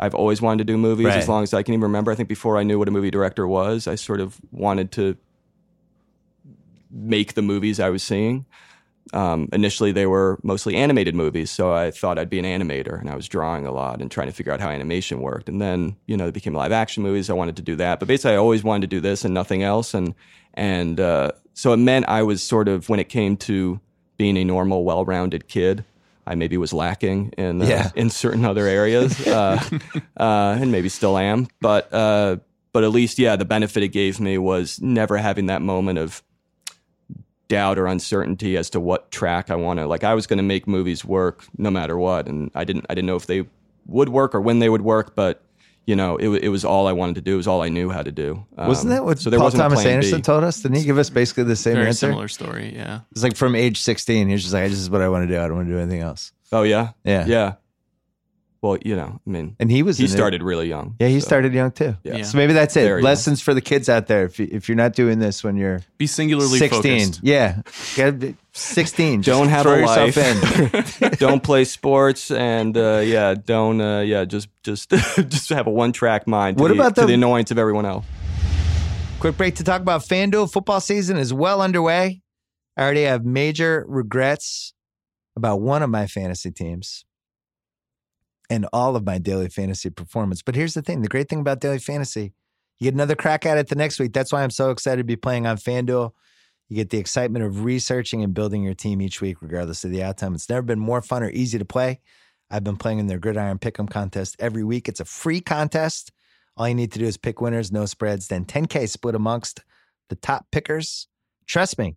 I've 0.00 0.14
always 0.14 0.42
wanted 0.42 0.66
to 0.66 0.72
do 0.72 0.76
movies 0.78 1.06
Right. 1.06 1.18
as 1.18 1.28
long 1.28 1.42
as 1.44 1.54
I 1.54 1.62
can 1.62 1.74
even 1.74 1.82
remember. 1.82 2.10
I 2.10 2.14
think 2.16 2.28
before 2.28 2.56
I 2.58 2.64
knew 2.64 2.78
what 2.78 2.88
a 2.88 2.90
movie 2.90 3.10
director 3.10 3.46
was, 3.46 3.86
I 3.86 3.94
sort 3.94 4.20
of 4.20 4.40
wanted 4.50 4.90
to 4.92 5.16
make 6.90 7.34
the 7.34 7.42
movies 7.42 7.78
I 7.78 7.90
was 7.90 8.02
seeing. 8.02 8.46
Um, 9.12 9.48
initially, 9.52 9.90
they 9.92 10.06
were 10.06 10.38
mostly 10.42 10.76
animated 10.76 11.14
movies, 11.16 11.50
so 11.50 11.72
I 11.72 11.90
thought 11.90 12.18
I'd 12.18 12.30
be 12.30 12.38
an 12.38 12.44
animator, 12.44 12.98
and 13.00 13.10
I 13.10 13.16
was 13.16 13.26
drawing 13.28 13.66
a 13.66 13.72
lot 13.72 14.00
and 14.00 14.10
trying 14.10 14.28
to 14.28 14.32
figure 14.32 14.52
out 14.52 14.60
how 14.60 14.68
animation 14.68 15.20
worked. 15.20 15.48
And 15.48 15.60
then, 15.60 15.96
you 16.06 16.16
know, 16.16 16.26
they 16.26 16.30
became 16.30 16.54
live 16.54 16.70
action 16.72 17.02
movies. 17.02 17.28
I 17.28 17.32
wanted 17.32 17.56
to 17.56 17.62
do 17.62 17.74
that, 17.76 17.98
but 17.98 18.06
basically, 18.08 18.32
I 18.34 18.36
always 18.36 18.62
wanted 18.62 18.82
to 18.82 18.96
do 18.96 19.00
this 19.00 19.24
and 19.24 19.34
nothing 19.34 19.62
else. 19.64 19.94
And 19.94 20.14
and 20.54 21.00
uh, 21.00 21.32
so 21.54 21.72
it 21.72 21.78
meant 21.78 22.08
I 22.08 22.22
was 22.22 22.42
sort 22.42 22.68
of 22.68 22.88
when 22.88 23.00
it 23.00 23.08
came 23.08 23.36
to 23.38 23.80
being 24.16 24.36
a 24.36 24.44
normal, 24.44 24.84
well-rounded 24.84 25.48
kid. 25.48 25.84
I 26.26 26.34
maybe 26.36 26.56
was 26.56 26.72
lacking 26.72 27.32
in 27.36 27.62
uh, 27.62 27.66
Yeah. 27.66 27.90
in 27.96 28.10
certain 28.10 28.44
other 28.44 28.66
areas, 28.68 29.26
uh, 29.26 29.60
uh, 30.16 30.56
and 30.60 30.70
maybe 30.70 30.88
still 30.88 31.18
am. 31.18 31.48
But 31.60 31.92
uh, 31.92 32.36
but 32.72 32.84
at 32.84 32.90
least, 32.90 33.18
yeah, 33.18 33.34
the 33.34 33.44
benefit 33.44 33.82
it 33.82 33.88
gave 33.88 34.20
me 34.20 34.38
was 34.38 34.80
never 34.80 35.16
having 35.16 35.46
that 35.46 35.62
moment 35.62 35.98
of 35.98 36.22
doubt 37.50 37.78
or 37.78 37.86
uncertainty 37.86 38.56
as 38.56 38.70
to 38.70 38.80
what 38.80 39.10
track 39.10 39.50
I 39.50 39.56
want 39.56 39.78
to. 39.80 39.86
Like 39.86 40.04
I 40.04 40.14
was 40.14 40.26
going 40.26 40.38
to 40.38 40.42
make 40.42 40.66
movies 40.66 41.04
work 41.04 41.44
no 41.58 41.70
matter 41.70 41.98
what, 41.98 42.26
and 42.26 42.50
I 42.54 42.64
didn't. 42.64 42.86
I 42.88 42.94
didn't 42.94 43.06
know 43.06 43.16
if 43.16 43.26
they 43.26 43.44
would 43.86 44.08
work 44.08 44.34
or 44.34 44.40
when 44.40 44.60
they 44.60 44.68
would 44.70 44.82
work, 44.82 45.14
but 45.14 45.42
you 45.86 45.96
know, 45.96 46.16
it, 46.18 46.28
it 46.44 46.48
was 46.50 46.64
all 46.64 46.86
I 46.86 46.92
wanted 46.92 47.16
to 47.16 47.20
do. 47.20 47.34
It 47.34 47.36
was 47.38 47.46
all 47.48 47.62
I 47.62 47.68
knew 47.68 47.90
how 47.90 48.02
to 48.02 48.12
do. 48.12 48.46
Wasn't 48.56 48.90
Um, 48.92 48.96
that 48.96 49.04
what 49.04 49.18
so 49.18 49.28
there 49.30 49.38
Paul 49.38 49.46
wasn't 49.46 49.62
Thomas 49.62 49.84
Anderson 49.84 50.18
B. 50.18 50.22
told 50.22 50.44
us? 50.44 50.62
Didn't 50.62 50.76
he 50.78 50.84
give 50.84 50.98
us 50.98 51.10
basically 51.10 51.44
the 51.44 51.56
same 51.56 51.74
Very 51.74 51.88
answer? 51.88 52.06
similar 52.06 52.28
story. 52.28 52.72
Yeah. 52.74 53.00
It's 53.10 53.22
like 53.22 53.36
from 53.36 53.54
age 53.56 53.78
16, 53.80 54.28
he 54.28 54.32
was 54.32 54.42
just 54.42 54.54
like, 54.54 54.70
"This 54.70 54.78
is 54.78 54.88
what 54.90 55.00
I 55.02 55.08
want 55.08 55.28
to 55.28 55.34
do. 55.34 55.40
I 55.40 55.48
don't 55.48 55.56
want 55.56 55.68
to 55.68 55.74
do 55.74 55.80
anything 55.80 56.00
else." 56.02 56.32
Oh 56.52 56.62
yeah, 56.62 56.90
Yeah, 57.04 57.26
yeah. 57.26 57.54
Well, 58.62 58.76
you 58.84 58.94
know, 58.94 59.18
I 59.26 59.30
mean, 59.30 59.56
And 59.58 59.70
he 59.70 59.82
was 59.82 59.96
he 59.96 60.04
in 60.04 60.10
it- 60.10 60.12
started 60.12 60.42
really 60.42 60.68
young. 60.68 60.94
Yeah, 61.00 61.08
he 61.08 61.20
so, 61.20 61.26
started 61.26 61.54
young 61.54 61.70
too. 61.72 61.96
Yeah. 62.04 62.16
Yeah. 62.18 62.22
So 62.24 62.36
maybe 62.36 62.52
that's 62.52 62.76
it. 62.76 62.82
Very 62.84 63.00
young. 63.00 63.04
Lessons 63.04 63.40
for 63.40 63.54
the 63.54 63.62
kids 63.62 63.88
out 63.88 64.06
there. 64.06 64.26
If 64.26 64.38
you, 64.38 64.48
if 64.52 64.68
you're 64.68 64.76
not 64.76 64.92
doing 64.92 65.18
this 65.18 65.42
when 65.42 65.56
you're 65.56 65.80
Be 65.96 66.06
singularly 66.06 66.58
16, 66.58 67.00
focused. 67.00 67.20
yeah, 67.22 67.62
Gotta 67.96 68.12
be 68.12 68.36
16. 68.52 69.20
Don't 69.22 69.48
have 69.48 69.62
throw 69.62 69.76
a 69.76 69.80
yourself 69.80 70.16
life. 70.16 71.02
in. 71.02 71.10
don't 71.18 71.42
play 71.42 71.64
sports, 71.64 72.30
and 72.30 72.76
uh, 72.76 72.98
yeah, 73.02 73.32
don't 73.34 73.80
uh, 73.80 74.00
yeah, 74.00 74.26
just 74.26 74.48
just 74.62 74.90
just 75.16 75.48
have 75.48 75.66
a 75.66 75.70
one 75.70 75.92
track 75.92 76.26
mind. 76.26 76.58
To 76.58 76.62
What 76.62 76.68
the, 76.68 76.74
about 76.74 76.94
to 76.96 77.00
the- 77.02 77.06
the 77.06 77.14
annoyance 77.14 77.50
of 77.50 77.56
everyone 77.58 77.86
else? 77.86 78.04
Quick 79.20 79.36
break 79.38 79.54
to 79.56 79.64
talk 79.64 79.80
about 79.80 80.02
FanDuel. 80.02 80.52
Football 80.52 80.80
season 80.80 81.16
is 81.16 81.32
well 81.32 81.62
underway. 81.62 82.20
I 82.76 82.82
already 82.82 83.02
have 83.04 83.24
major 83.24 83.84
regrets 83.88 84.72
about 85.36 85.60
one 85.62 85.82
of 85.82 85.90
my 85.90 86.06
fantasy 86.06 86.50
teams 86.50 87.04
and 88.50 88.66
all 88.72 88.96
of 88.96 89.06
my 89.06 89.16
daily 89.16 89.48
fantasy 89.48 89.88
performance. 89.88 90.42
But 90.42 90.56
here's 90.56 90.74
the 90.74 90.82
thing 90.82 91.00
the 91.00 91.08
great 91.08 91.28
thing 91.28 91.40
about 91.40 91.60
daily 91.60 91.78
fantasy, 91.78 92.34
you 92.78 92.84
get 92.84 92.94
another 92.94 93.14
crack 93.14 93.46
at 93.46 93.56
it 93.56 93.68
the 93.68 93.76
next 93.76 93.98
week. 93.98 94.12
That's 94.12 94.32
why 94.32 94.42
I'm 94.42 94.50
so 94.50 94.70
excited 94.70 94.98
to 94.98 95.04
be 95.04 95.16
playing 95.16 95.46
on 95.46 95.56
FanDuel. 95.56 96.12
You 96.68 96.76
get 96.76 96.90
the 96.90 96.98
excitement 96.98 97.44
of 97.44 97.64
researching 97.64 98.22
and 98.22 98.34
building 98.34 98.62
your 98.62 98.74
team 98.74 99.00
each 99.00 99.20
week, 99.20 99.38
regardless 99.40 99.84
of 99.84 99.90
the 99.90 100.02
outcome. 100.02 100.34
It's 100.34 100.48
never 100.48 100.62
been 100.62 100.78
more 100.78 101.02
fun 101.02 101.22
or 101.22 101.30
easy 101.30 101.58
to 101.58 101.64
play. 101.64 102.00
I've 102.50 102.64
been 102.64 102.76
playing 102.76 102.98
in 102.98 103.06
their 103.06 103.18
Gridiron 103.18 103.58
Pick'em 103.58 103.88
contest 103.88 104.36
every 104.38 104.64
week. 104.64 104.88
It's 104.88 105.00
a 105.00 105.04
free 105.04 105.40
contest. 105.40 106.12
All 106.56 106.68
you 106.68 106.74
need 106.74 106.92
to 106.92 106.98
do 106.98 107.06
is 107.06 107.16
pick 107.16 107.40
winners, 107.40 107.72
no 107.72 107.86
spreads, 107.86 108.28
then 108.28 108.44
10K 108.44 108.88
split 108.88 109.14
amongst 109.14 109.60
the 110.08 110.16
top 110.16 110.46
pickers. 110.50 111.06
Trust 111.46 111.78
me, 111.78 111.96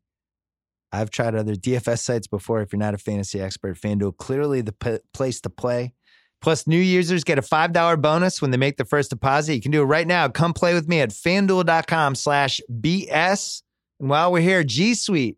I've 0.91 1.09
tried 1.09 1.35
other 1.35 1.55
DFS 1.55 1.99
sites 1.99 2.27
before. 2.27 2.61
If 2.61 2.71
you're 2.71 2.79
not 2.79 2.93
a 2.93 2.99
fantasy 2.99 3.41
expert, 3.41 3.79
FanDuel 3.79 4.17
clearly 4.17 4.61
the 4.61 4.73
p- 4.73 4.99
place 5.13 5.41
to 5.41 5.49
play. 5.49 5.93
Plus, 6.43 6.67
new 6.67 6.77
users 6.77 7.23
get 7.23 7.39
a 7.39 7.41
$5 7.41 8.01
bonus 8.01 8.41
when 8.41 8.51
they 8.51 8.57
make 8.57 8.75
their 8.75 8.85
first 8.85 9.09
deposit. 9.09 9.55
You 9.55 9.61
can 9.61 9.71
do 9.71 9.81
it 9.81 9.85
right 9.85 10.05
now. 10.05 10.27
Come 10.27 10.53
play 10.53 10.73
with 10.73 10.89
me 10.89 10.99
at 10.99 11.11
fanduel.com 11.11 12.15
slash 12.15 12.59
BS. 12.69 13.63
And 14.01 14.09
while 14.09 14.29
we're 14.29 14.41
here, 14.41 14.61
G 14.65 14.93
Suite 14.93 15.37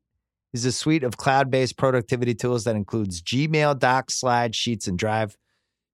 is 0.52 0.66
a 0.66 0.72
suite 0.72 1.04
of 1.04 1.16
cloud 1.16 1.52
based 1.52 1.78
productivity 1.78 2.34
tools 2.34 2.64
that 2.64 2.76
includes 2.76 3.22
Gmail, 3.22 3.78
Docs, 3.78 4.16
Slide, 4.16 4.56
Sheets, 4.56 4.88
and 4.88 4.98
Drive. 4.98 5.38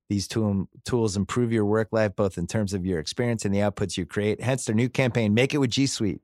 These 0.10 0.30
tool, 0.30 0.70
tools 0.86 1.18
improve 1.18 1.52
your 1.52 1.66
work 1.66 1.90
life 1.92 2.16
both 2.16 2.38
in 2.38 2.48
terms 2.48 2.74
of 2.74 2.86
your 2.86 3.00
experience 3.00 3.44
and 3.44 3.54
the 3.54 3.60
outputs 3.60 3.98
you 3.98 4.06
create. 4.06 4.42
Hence, 4.42 4.64
their 4.64 4.76
new 4.76 4.88
campaign, 4.88 5.34
Make 5.34 5.54
It 5.54 5.58
with 5.58 5.72
G 5.72 5.88
Suite. 5.88 6.22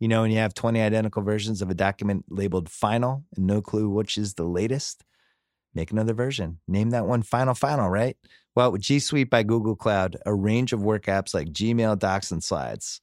You 0.00 0.08
know, 0.08 0.20
when 0.20 0.30
you 0.30 0.38
have 0.38 0.52
20 0.52 0.82
identical 0.82 1.22
versions 1.22 1.62
of 1.62 1.70
a 1.70 1.74
document 1.74 2.26
labeled 2.28 2.68
final 2.68 3.24
and 3.36 3.46
no 3.46 3.62
clue 3.62 3.88
which 3.88 4.18
is 4.18 4.34
the 4.34 4.44
latest, 4.44 5.02
make 5.78 5.92
another 5.92 6.12
version. 6.12 6.58
Name 6.66 6.90
that 6.90 7.06
one 7.06 7.22
Final 7.22 7.54
Final, 7.54 7.88
right? 7.88 8.16
Well, 8.56 8.72
with 8.72 8.80
G 8.80 8.98
Suite 8.98 9.30
by 9.30 9.44
Google 9.44 9.76
Cloud, 9.76 10.16
a 10.26 10.34
range 10.34 10.72
of 10.72 10.82
work 10.82 11.06
apps 11.06 11.32
like 11.32 11.52
Gmail, 11.52 11.96
Docs, 12.00 12.32
and 12.32 12.42
Slides 12.42 13.00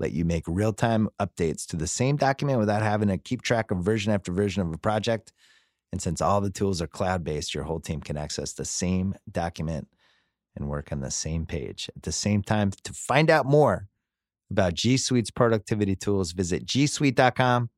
let 0.00 0.10
you 0.10 0.24
make 0.24 0.42
real 0.48 0.72
time 0.72 1.08
updates 1.20 1.64
to 1.66 1.76
the 1.76 1.86
same 1.86 2.16
document 2.16 2.58
without 2.58 2.82
having 2.82 3.08
to 3.08 3.16
keep 3.16 3.42
track 3.42 3.70
of 3.70 3.78
version 3.78 4.12
after 4.12 4.32
version 4.32 4.60
of 4.60 4.74
a 4.74 4.78
project. 4.78 5.32
And 5.92 6.02
since 6.02 6.20
all 6.20 6.40
the 6.40 6.50
tools 6.50 6.82
are 6.82 6.88
cloud 6.88 7.22
based, 7.22 7.54
your 7.54 7.62
whole 7.62 7.78
team 7.78 8.00
can 8.00 8.16
access 8.16 8.52
the 8.52 8.64
same 8.64 9.14
document 9.30 9.86
and 10.56 10.68
work 10.68 10.90
on 10.90 11.00
the 11.00 11.12
same 11.12 11.46
page. 11.46 11.88
At 11.96 12.02
the 12.02 12.12
same 12.12 12.42
time, 12.42 12.72
to 12.82 12.92
find 12.92 13.30
out 13.30 13.46
more 13.46 13.86
about 14.50 14.74
G 14.74 14.96
Suite's 14.96 15.30
productivity 15.30 15.94
tools, 15.94 16.32
visit 16.32 16.66
gsuite.com. 16.66 17.70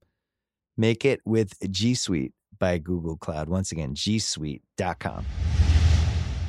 Make 0.79 1.05
it 1.05 1.21
with 1.27 1.53
G 1.71 1.95
Suite 1.95 2.33
by 2.59 2.79
Google 2.79 3.17
Cloud. 3.17 3.49
Once 3.49 3.73
again, 3.73 3.95
gsuite.com. 3.95 5.25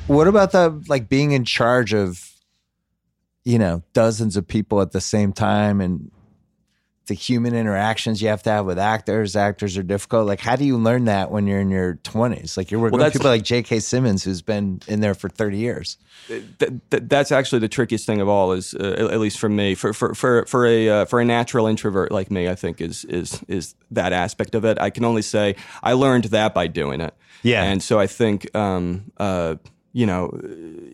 What 0.07 0.27
about 0.27 0.51
the 0.51 0.83
like 0.87 1.07
being 1.07 1.31
in 1.31 1.45
charge 1.45 1.93
of, 1.93 2.31
you 3.45 3.59
know, 3.59 3.83
dozens 3.93 4.35
of 4.35 4.47
people 4.47 4.81
at 4.81 4.91
the 4.91 5.01
same 5.01 5.33
time 5.33 5.81
and 5.81 6.11
the 7.09 7.13
human 7.13 7.53
interactions 7.53 8.21
you 8.21 8.29
have 8.29 8.41
to 8.43 8.49
have 8.49 8.65
with 8.65 8.79
actors. 8.79 9.35
Actors 9.35 9.77
are 9.77 9.83
difficult. 9.83 10.25
Like, 10.25 10.39
how 10.39 10.55
do 10.55 10.63
you 10.63 10.77
learn 10.77 11.05
that 11.05 11.29
when 11.29 11.45
you're 11.45 11.59
in 11.59 11.69
your 11.69 11.95
20s? 12.05 12.55
Like, 12.55 12.71
you're 12.71 12.79
working 12.79 12.97
Well, 12.97 13.05
with 13.07 13.13
people 13.13 13.29
like 13.29 13.43
J.K. 13.43 13.81
Simmons, 13.81 14.23
who's 14.23 14.41
been 14.41 14.81
in 14.87 15.01
there 15.01 15.13
for 15.13 15.27
30 15.27 15.57
years. 15.57 15.97
th- 16.27 16.43
th- 16.59 17.03
that's 17.07 17.31
actually 17.31 17.59
the 17.59 17.67
trickiest 17.67 18.05
thing 18.05 18.21
of 18.21 18.29
all 18.29 18.53
is 18.53 18.73
uh, 18.73 19.09
at 19.11 19.19
least 19.19 19.37
for 19.39 19.49
me 19.49 19.75
for 19.75 19.93
for 19.93 20.13
for 20.15 20.45
for 20.45 20.65
a 20.65 20.89
uh, 20.89 21.05
for 21.05 21.19
a 21.19 21.25
natural 21.25 21.65
introvert 21.67 22.11
like 22.11 22.29
me 22.31 22.47
I 22.49 22.55
think 22.55 22.81
is 22.81 23.03
is 23.05 23.41
is 23.47 23.75
that 23.91 24.13
aspect 24.13 24.53
of 24.55 24.63
it 24.65 24.79
I 24.79 24.89
can 24.91 25.03
only 25.05 25.21
say 25.21 25.55
I 25.81 25.93
learned 25.93 26.25
that 26.25 26.53
by 26.53 26.67
doing 26.67 27.01
it 27.01 27.13
Yeah. 27.43 27.63
and 27.63 27.81
so 27.81 27.99
I 27.99 28.07
think 28.07 28.53
um 28.55 29.11
uh 29.17 29.55
you 29.93 30.05
know 30.05 30.29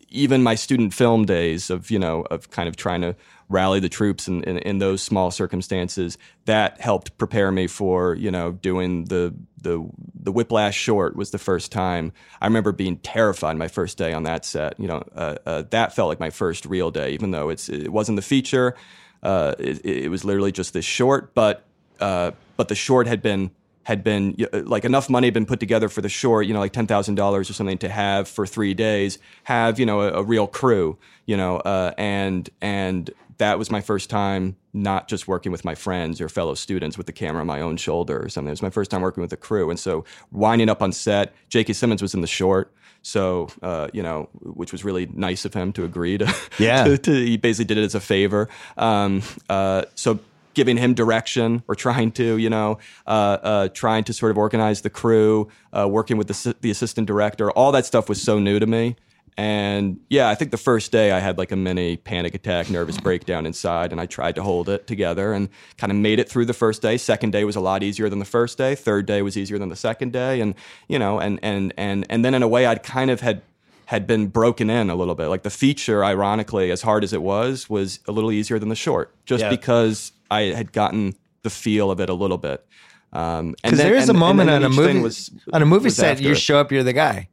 even 0.10 0.42
my 0.44 0.56
student 0.56 0.94
film 0.94 1.26
days 1.26 1.70
of 1.70 1.92
you 1.92 2.00
know 2.00 2.22
of 2.32 2.50
kind 2.52 2.70
of 2.70 2.76
trying 2.76 3.02
to 3.02 3.16
rally 3.50 3.80
the 3.80 3.90
troops 3.90 4.28
in, 4.28 4.44
in, 4.44 4.58
in 4.60 4.78
those 4.80 5.02
small 5.02 5.32
circumstances. 5.32 6.18
That 6.46 6.80
helped 6.82 7.18
prepare 7.18 7.52
me 7.52 7.68
for 7.68 8.16
you 8.16 8.32
know 8.32 8.52
doing 8.54 9.06
the 9.06 9.36
the 9.62 9.88
the 10.20 10.32
whiplash 10.32 10.78
short 10.78 11.16
was 11.16 11.32
the 11.32 11.38
first 11.38 11.72
time. 11.72 12.12
I 12.42 12.48
remember 12.48 12.72
being 12.72 12.98
terrified 12.98 13.58
my 13.58 13.68
first 13.68 13.98
day 13.98 14.14
on 14.14 14.24
that 14.24 14.46
set 14.46 14.80
you 14.80 14.88
know 14.88 15.04
uh, 15.16 15.36
uh, 15.46 15.64
that 15.70 15.96
felt 15.96 16.10
like 16.10 16.20
my 16.20 16.30
first 16.30 16.66
real 16.66 16.92
day 16.92 17.12
even 17.12 17.32
though 17.32 17.50
it's 17.50 17.70
it 17.70 17.92
wasn't 17.92 18.16
the 18.16 18.22
feature. 18.22 18.76
Uh, 19.24 19.56
it, 19.58 19.84
it 19.84 20.10
was 20.10 20.24
literally 20.24 20.52
just 20.52 20.74
this 20.74 20.86
short 20.86 21.34
but 21.34 21.64
uh, 22.00 22.32
but 22.58 22.68
the 22.68 22.76
short 22.76 23.08
had 23.08 23.22
been 23.22 23.52
had 23.86 24.04
been 24.04 24.36
like 24.52 24.84
enough 24.84 25.12
money 25.12 25.28
had 25.28 25.34
been 25.34 25.46
put 25.46 25.60
together 25.60 25.90
for 25.90 26.02
the 26.02 26.10
short, 26.10 26.48
you 26.48 26.54
know, 26.54 26.60
like 26.60 26.74
ten 26.74 26.88
thousand 26.88 27.16
dollars 27.16 27.50
or 27.50 27.54
something 27.54 27.78
to 27.78 27.88
have 27.88 28.28
for 28.28 28.46
three 28.48 28.74
days, 28.74 29.20
have 29.44 29.80
you 29.80 29.86
know 29.86 30.02
a, 30.02 30.14
a 30.14 30.24
real 30.24 30.48
crew, 30.48 30.98
you 31.28 31.38
know, 31.38 31.58
uh, 31.58 31.94
and 31.98 32.50
and 32.62 33.12
that 33.38 33.60
was 33.60 33.70
my 33.70 33.82
first 33.82 34.10
time 34.10 34.56
not 34.74 35.08
just 35.08 35.28
working 35.28 35.52
with 35.52 35.66
my 35.66 35.76
friends 35.76 36.20
or 36.22 36.30
fellow 36.30 36.54
students 36.54 36.98
with 36.98 37.08
the 37.08 37.14
camera 37.14 37.42
on 37.42 37.48
my 37.48 37.62
own 37.62 37.78
shoulder 37.78 38.22
or 38.22 38.30
something. 38.30 38.50
It 38.50 38.52
was 38.52 38.62
my 38.62 38.70
first 38.70 38.92
time 38.92 39.02
working 39.02 39.22
with 39.22 39.34
a 39.34 39.38
crew, 39.38 39.70
and 39.70 39.80
so 39.80 40.06
winding 40.32 40.70
up 40.70 40.82
on 40.82 40.92
set, 40.92 41.34
J.K. 41.50 41.74
Simmons 41.74 42.02
was 42.02 42.14
in 42.14 42.22
the 42.22 42.28
short. 42.28 42.74
So, 43.02 43.50
uh, 43.62 43.90
you 43.94 44.02
know, 44.02 44.30
which 44.42 44.72
was 44.72 44.84
really 44.84 45.06
nice 45.06 45.46
of 45.46 45.54
him 45.54 45.72
to 45.74 45.84
agree 45.84 46.18
to. 46.18 46.34
Yeah. 46.58 46.86
to, 46.86 46.98
to, 46.98 47.12
he 47.12 47.38
basically 47.38 47.66
did 47.66 47.78
it 47.78 47.84
as 47.84 47.94
a 47.94 48.00
favor. 48.00 48.50
Um, 48.78 49.22
uh, 49.48 49.84
so 49.94 50.20
giving 50.56 50.78
him 50.78 50.96
direction 50.96 51.62
or 51.68 51.76
trying 51.76 52.12
to, 52.14 52.38
you 52.38 52.50
know, 52.50 52.80
uh, 53.06 53.10
uh, 53.44 53.68
trying 53.70 54.04
to 54.06 54.14
sort 54.14 54.32
of 54.32 54.38
organize 54.38 54.82
the 54.82 54.90
crew, 54.90 55.50
uh, 55.78 55.88
working 55.88 56.18
with 56.18 56.28
the, 56.28 56.56
the 56.62 56.72
assistant 56.72 57.06
director, 57.06 57.52
all 57.52 57.72
that 57.74 57.86
stuff 57.86 58.10
was 58.10 58.20
so 58.20 58.40
new 58.40 58.58
to 58.58 58.66
me. 58.66 58.96
And 59.38 60.00
yeah, 60.10 60.30
I 60.30 60.36
think 60.36 60.52
the 60.52 60.58
first 60.58 60.92
day 60.94 61.12
I 61.12 61.20
had 61.20 61.38
like 61.38 61.52
a 61.52 61.58
mini 61.58 61.98
panic 61.98 62.34
attack, 62.36 62.70
nervous 62.70 62.98
breakdown 62.98 63.46
inside, 63.46 63.92
and 63.92 64.00
I 64.00 64.06
tried 64.06 64.36
to 64.36 64.44
hold 64.44 64.70
it 64.70 64.88
together 64.88 65.34
and 65.34 65.50
kind 65.78 65.92
of 65.92 65.98
made 65.98 66.20
it 66.20 66.30
through 66.30 66.46
the 66.46 66.54
first 66.54 66.82
day. 66.82 66.96
Second 66.96 67.32
day 67.32 67.44
was 67.44 67.58
a 67.58 67.60
lot 67.60 67.84
easier 67.84 68.08
than 68.08 68.20
the 68.20 68.26
first 68.26 68.58
day. 68.58 68.76
Third 68.76 69.06
day 69.06 69.22
was 69.22 69.36
easier 69.38 69.58
than 69.60 69.68
the 69.70 69.76
second 69.76 70.14
day, 70.14 70.40
and 70.40 70.56
you 70.88 70.98
know, 70.98 71.20
and 71.20 71.40
and 71.44 71.74
and 71.76 72.06
and 72.10 72.24
then 72.24 72.34
in 72.34 72.44
a 72.44 72.48
way, 72.48 72.66
I'd 72.66 72.84
kind 72.84 73.12
of 73.12 73.20
had 73.20 73.42
had 73.88 74.08
been 74.08 74.28
broken 74.28 74.70
in 74.70 74.90
a 74.90 74.96
little 74.96 75.16
bit. 75.16 75.28
Like 75.28 75.44
the 75.44 75.50
feature, 75.50 76.04
ironically, 76.06 76.72
as 76.72 76.82
hard 76.82 77.04
as 77.04 77.12
it 77.12 77.22
was, 77.22 77.70
was 77.70 78.00
a 78.08 78.12
little 78.14 78.32
easier 78.32 78.58
than 78.58 78.70
the 78.70 78.76
short, 78.76 79.14
just 79.26 79.42
Yeah. 79.44 79.50
because 79.50 80.14
I 80.32 80.42
had 80.44 80.72
gotten 80.72 81.14
the 81.44 81.50
feel 81.50 81.92
of 81.92 82.00
it 82.00 82.10
a 82.10 82.14
little 82.14 82.38
bit. 82.40 82.66
Um, 83.14 83.22
and 83.22 83.56
Because 83.64 83.78
then- 83.78 83.88
there 83.92 83.96
is 83.98 84.10
a 84.10 84.12
and- 84.12 84.18
and 84.18 84.20
moment 84.20 84.50
on 84.50 84.64
a 84.64 84.70
movie 84.70 85.00
was- 85.00 85.30
on 85.54 85.62
a 85.62 85.66
movie 85.66 85.84
was 85.86 85.96
set, 85.98 86.14
after 86.14 86.24
you 86.24 86.32
it. 86.32 86.36
show 86.40 86.58
up, 86.58 86.72
you're 86.72 86.84
the 86.84 86.94
guy. 86.94 87.28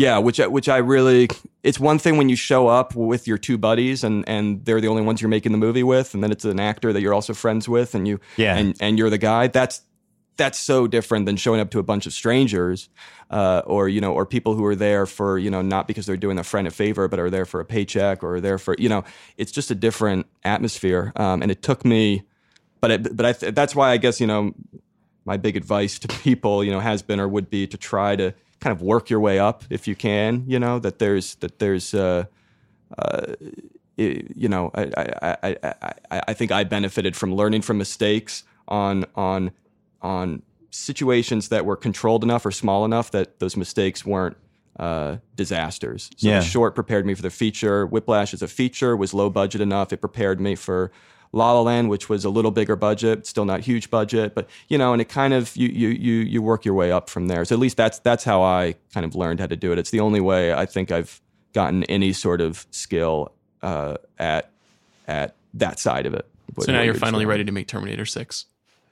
Yeah, 0.00 0.16
which 0.18 0.40
I- 0.40 0.46
which 0.46 0.68
I 0.68 0.78
really 0.78 1.28
it's 1.62 1.78
one 1.78 1.98
thing 1.98 2.16
when 2.16 2.28
you 2.30 2.36
show 2.36 2.68
up 2.68 2.94
with 2.94 3.26
your 3.28 3.36
two 3.38 3.58
buddies 3.58 4.02
and 4.02 4.26
and 4.28 4.64
they're 4.64 4.80
the 4.80 4.88
only 4.88 5.02
ones 5.02 5.20
you're 5.20 5.28
making 5.28 5.52
the 5.52 5.58
movie 5.58 5.82
with, 5.82 6.14
and 6.14 6.22
then 6.22 6.30
it's 6.32 6.44
an 6.46 6.58
actor 6.58 6.92
that 6.92 7.02
you're 7.02 7.12
also 7.14 7.34
friends 7.34 7.68
with, 7.68 7.94
and 7.94 8.08
you 8.08 8.18
Yeah. 8.36 8.56
and 8.56 8.74
and 8.80 8.98
you're 8.98 9.10
the 9.10 9.18
guy. 9.18 9.48
That's 9.48 9.82
that's 10.38 10.58
so 10.58 10.86
different 10.86 11.26
than 11.26 11.36
showing 11.36 11.60
up 11.60 11.70
to 11.70 11.78
a 11.78 11.82
bunch 11.82 12.06
of 12.06 12.14
strangers, 12.14 12.88
uh, 13.30 13.60
or 13.66 13.90
you 13.90 14.00
know, 14.00 14.14
or 14.14 14.24
people 14.24 14.54
who 14.54 14.64
are 14.64 14.76
there 14.76 15.04
for 15.04 15.38
you 15.38 15.50
know 15.50 15.60
not 15.60 15.86
because 15.86 16.06
they're 16.06 16.16
doing 16.26 16.38
a 16.38 16.44
friend 16.44 16.66
a 16.66 16.70
favor, 16.70 17.06
but 17.08 17.18
are 17.20 17.28
there 17.28 17.44
for 17.44 17.60
a 17.60 17.64
paycheck 17.66 18.22
or 18.24 18.36
are 18.36 18.40
there 18.40 18.56
for 18.56 18.74
you 18.78 18.88
know, 18.88 19.04
it's 19.36 19.52
just 19.52 19.70
a 19.70 19.74
different 19.74 20.24
atmosphere. 20.44 21.12
Um, 21.16 21.42
and 21.42 21.50
it 21.50 21.60
took 21.62 21.84
me, 21.84 22.22
but 22.80 22.90
it, 22.90 23.14
but 23.16 23.26
I 23.26 23.32
th- 23.34 23.54
that's 23.54 23.74
why 23.74 23.90
I 23.90 23.98
guess 23.98 24.18
you 24.18 24.26
know 24.26 24.54
my 25.26 25.36
big 25.36 25.56
advice 25.58 25.98
to 25.98 26.08
people, 26.24 26.64
you 26.64 26.70
know, 26.70 26.80
has 26.80 27.02
been 27.02 27.20
or 27.20 27.28
would 27.28 27.50
be 27.50 27.66
to 27.66 27.76
try 27.76 28.16
to 28.16 28.32
kind 28.60 28.76
of 28.76 28.82
work 28.82 29.10
your 29.10 29.20
way 29.20 29.38
up 29.38 29.64
if 29.70 29.88
you 29.88 29.94
can. 29.96 30.44
You 30.46 30.58
know 30.58 30.78
that 30.78 30.98
there's 30.98 31.34
that 31.36 31.58
there's 31.58 31.94
uh, 31.94 32.24
uh, 32.98 33.34
you 33.96 34.48
know 34.48 34.70
I, 34.74 34.82
I, 34.96 35.06
I, 35.22 35.36
I, 35.42 35.74
I- 36.10 36.22
I 36.28 36.34
think 36.34 36.50
I 36.52 36.64
benefited 36.64 37.14
from 37.16 37.34
learning 37.34 37.62
from 37.62 37.78
mistakes 37.78 38.44
on 38.68 39.04
on 39.14 39.52
on 40.02 40.42
situations 40.70 41.48
that 41.48 41.64
were 41.64 41.76
controlled 41.76 42.22
enough 42.24 42.44
or 42.46 42.50
small 42.50 42.84
enough 42.84 43.10
that 43.10 43.38
those 43.40 43.56
mistakes 43.56 44.04
weren't 44.06 44.36
uh, 44.78 45.16
disasters. 45.36 46.10
So 46.16 46.28
Yeah. 46.28 46.40
short 46.40 46.74
prepared 46.74 47.04
me 47.06 47.14
for 47.14 47.22
the 47.22 47.30
feature. 47.30 47.86
Whiplash 47.86 48.32
as 48.32 48.40
a 48.42 48.48
feature 48.48 48.96
was 48.96 49.12
low 49.12 49.28
budget 49.30 49.60
enough. 49.60 49.92
It 49.92 49.98
prepared 49.98 50.40
me 50.40 50.54
for 50.54 50.90
La 51.32 51.52
La 51.52 51.60
Land, 51.62 51.88
which 51.88 52.08
was 52.08 52.24
a 52.24 52.30
little 52.30 52.50
bigger 52.50 52.76
budget, 52.76 53.26
still 53.26 53.44
not 53.44 53.60
huge 53.60 53.90
budget, 53.90 54.34
but 54.34 54.48
you 54.68 54.76
know, 54.76 54.92
and 54.92 55.00
it 55.00 55.08
kind 55.08 55.32
of 55.32 55.56
you 55.56 55.68
you 55.68 55.88
you 55.88 56.14
you 56.14 56.42
work 56.42 56.64
your 56.64 56.74
way 56.74 56.90
up 56.90 57.08
from 57.08 57.28
there. 57.28 57.44
So 57.44 57.54
at 57.54 57.60
least 57.60 57.76
that's 57.76 57.98
that's 58.00 58.24
how 58.24 58.42
I 58.42 58.74
kind 58.92 59.06
of 59.06 59.14
learned 59.14 59.40
how 59.40 59.46
to 59.46 59.56
do 59.56 59.72
it. 59.72 59.78
It's 59.78 59.90
the 59.90 60.00
only 60.00 60.20
way 60.20 60.52
I 60.52 60.66
think 60.66 60.90
I've 60.90 61.20
gotten 61.52 61.84
any 61.84 62.12
sort 62.12 62.40
of 62.40 62.66
skill 62.70 63.32
uh, 63.62 63.96
at 64.18 64.50
at 65.06 65.34
that 65.54 65.78
side 65.78 66.06
of 66.06 66.14
it. 66.14 66.26
So 66.60 66.72
now 66.72 66.78
what 66.78 66.84
you're 66.86 66.94
finally 66.94 67.26
ready 67.26 67.44
to 67.44 67.52
make 67.52 67.68
Terminator 67.68 68.04
6. 68.04 68.46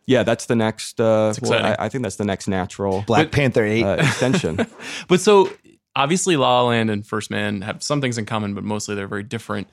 Yeah, 0.06 0.22
that's 0.22 0.46
the 0.46 0.56
next. 0.56 1.00
Uh, 1.00 1.32
That's 1.34 1.40
well, 1.42 1.66
I. 1.66 1.76
I 1.78 1.88
think 1.90 2.02
that's 2.02 2.16
the 2.16 2.24
next 2.24 2.48
natural 2.48 3.04
Black 3.06 3.30
Panther 3.30 3.62
8. 3.64 3.82
uh, 3.82 3.96
extension. 3.98 4.66
But 5.08 5.20
so 5.20 5.50
obviously 5.94 6.36
La 6.36 6.62
La 6.62 6.68
Land 6.68 6.88
and 6.88 7.06
First 7.06 7.30
Man 7.30 7.60
have 7.60 7.82
some 7.82 8.00
things 8.00 8.16
in 8.16 8.24
common, 8.24 8.54
but 8.54 8.64
mostly 8.64 8.94
they're 8.94 9.08
very 9.08 9.22
different. 9.22 9.68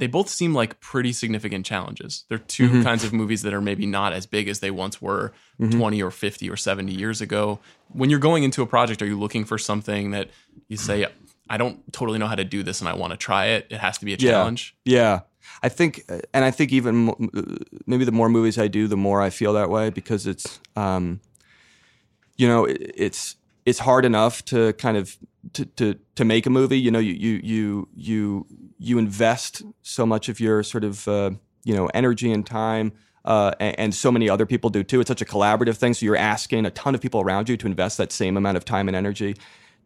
They 0.00 0.06
both 0.08 0.28
seem 0.28 0.54
like 0.54 0.80
pretty 0.80 1.12
significant 1.12 1.64
challenges. 1.66 2.24
They're 2.28 2.38
2 2.38 2.68
Mm-hmm. 2.68 2.82
kinds 2.82 3.04
of 3.04 3.12
movies 3.12 3.42
that 3.42 3.52
are 3.54 3.60
maybe 3.60 3.86
not 3.86 4.12
as 4.12 4.26
big 4.26 4.48
as 4.48 4.58
they 4.60 4.70
once 4.70 5.00
were 5.00 5.32
Mm-hmm. 5.60 5.78
20 5.78 6.02
or 6.02 6.10
50 6.10 6.48
or 6.50 6.56
70 6.56 6.92
years 6.92 7.20
ago. 7.20 7.60
When 7.92 8.08
you're 8.10 8.18
going 8.18 8.42
into 8.44 8.62
a 8.62 8.66
project, 8.66 9.02
are 9.02 9.06
you 9.06 9.18
looking 9.20 9.44
for 9.44 9.58
something 9.58 10.10
that 10.12 10.30
you 10.68 10.78
say, 10.78 11.06
I 11.50 11.56
don't 11.58 11.92
totally 11.92 12.18
know 12.18 12.26
how 12.26 12.34
to 12.34 12.44
do 12.44 12.62
this 12.62 12.80
and 12.80 12.88
I 12.88 12.94
want 12.94 13.10
to 13.12 13.18
try 13.18 13.46
it? 13.48 13.66
It 13.70 13.78
has 13.78 13.98
to 13.98 14.04
be 14.06 14.14
a 14.14 14.16
Yeah. 14.16 14.30
challenge. 14.32 14.74
Yeah, 14.86 15.20
I 15.62 15.68
think, 15.68 16.04
and 16.32 16.44
I 16.46 16.50
think 16.50 16.72
even 16.72 17.14
maybe 17.86 18.04
the 18.06 18.12
more 18.12 18.30
movies 18.30 18.56
I 18.58 18.68
do, 18.68 18.88
the 18.88 18.96
more 18.96 19.20
I 19.20 19.28
feel 19.30 19.52
that 19.52 19.68
way 19.68 19.90
because 19.90 20.26
it's, 20.26 20.60
um, 20.76 21.20
you 22.38 22.48
know, 22.48 22.64
it, 22.64 22.78
it's 22.96 23.36
it's 23.64 23.78
hard 23.78 24.04
enough 24.04 24.44
to 24.46 24.72
kind 24.74 24.96
of 24.96 25.16
to 25.52 25.64
to 25.64 25.94
to 26.14 26.24
make 26.24 26.46
a 26.46 26.50
movie. 26.50 26.78
You 26.78 26.90
know, 26.90 26.98
you 26.98 27.14
you 27.14 27.40
you 27.42 27.88
you 27.94 28.46
you 28.78 28.98
invest 28.98 29.62
so 29.82 30.06
much 30.06 30.28
of 30.28 30.40
your 30.40 30.62
sort 30.62 30.84
of 30.84 31.06
uh, 31.08 31.30
you 31.64 31.74
know 31.74 31.86
energy 31.94 32.32
and 32.32 32.46
time. 32.46 32.92
Uh, 33.22 33.52
and, 33.60 33.78
and 33.78 33.94
so 33.94 34.10
many 34.10 34.30
other 34.30 34.46
people 34.46 34.70
do 34.70 34.82
too. 34.82 34.98
It's 34.98 35.08
such 35.08 35.20
a 35.20 35.26
collaborative 35.26 35.76
thing. 35.76 35.92
So 35.92 36.06
you're 36.06 36.16
asking 36.16 36.64
a 36.64 36.70
ton 36.70 36.94
of 36.94 37.02
people 37.02 37.20
around 37.20 37.50
you 37.50 37.56
to 37.58 37.66
invest 37.66 37.98
that 37.98 38.12
same 38.12 38.38
amount 38.38 38.56
of 38.56 38.64
time 38.64 38.88
and 38.88 38.96
energy. 38.96 39.36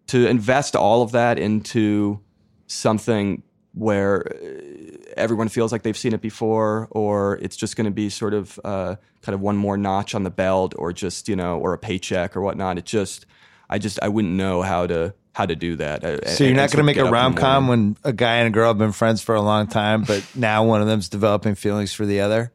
To 0.09 0.29
invest 0.29 0.77
all 0.77 1.03
of 1.03 1.11
that 1.13 1.37
into 1.39 2.21
something 2.69 3.43
where 3.73 4.25
uh, 4.29 5.13
everyone 5.17 5.49
feels 5.49 5.73
like 5.73 5.83
they've 5.83 5.97
seen 5.97 6.15
it 6.15 6.21
before, 6.21 6.87
or 6.93 7.39
it's 7.39 7.57
just 7.57 7.75
going 7.75 7.87
to 7.87 7.91
be 7.91 8.09
sort 8.09 8.35
of 8.35 8.61
uh, 8.65 8.95
kind 9.23 9.35
of 9.35 9.41
one 9.41 9.57
more 9.57 9.77
notch 9.77 10.15
on 10.15 10.23
the 10.23 10.31
belt, 10.31 10.73
or 10.79 10.93
just 10.93 11.29
you 11.29 11.35
know, 11.35 11.59
or 11.59 11.73
a 11.73 11.79
paycheck 11.79 12.37
or 12.37 12.41
whatnot. 12.41 12.79
It 12.79 12.85
just, 12.85 13.27
I 13.75 13.79
just, 13.79 13.99
I 14.01 14.09
wouldn't 14.09 14.35
know 14.35 14.63
how 14.63 14.87
to 14.87 15.15
how 15.33 15.47
to 15.47 15.57
do 15.57 15.75
that. 15.75 16.29
So 16.29 16.45
you're 16.45 16.55
not 16.55 16.71
going 16.71 16.79
to 16.79 16.85
make 16.85 16.97
a 16.97 17.11
rom 17.11 17.35
com 17.35 17.67
when 17.67 17.97
a 18.05 18.13
guy 18.13 18.37
and 18.37 18.47
a 18.47 18.51
girl 18.51 18.69
have 18.69 18.79
been 18.79 18.93
friends 18.93 19.21
for 19.21 19.35
a 19.35 19.43
long 19.43 19.67
time, 19.67 20.05
but 20.05 20.25
now 20.37 20.65
one 20.65 20.81
of 20.81 20.87
them's 20.87 21.09
developing 21.09 21.57
feelings 21.57 21.93
for 21.93 22.07
the 22.07 22.21
other. 22.21 22.53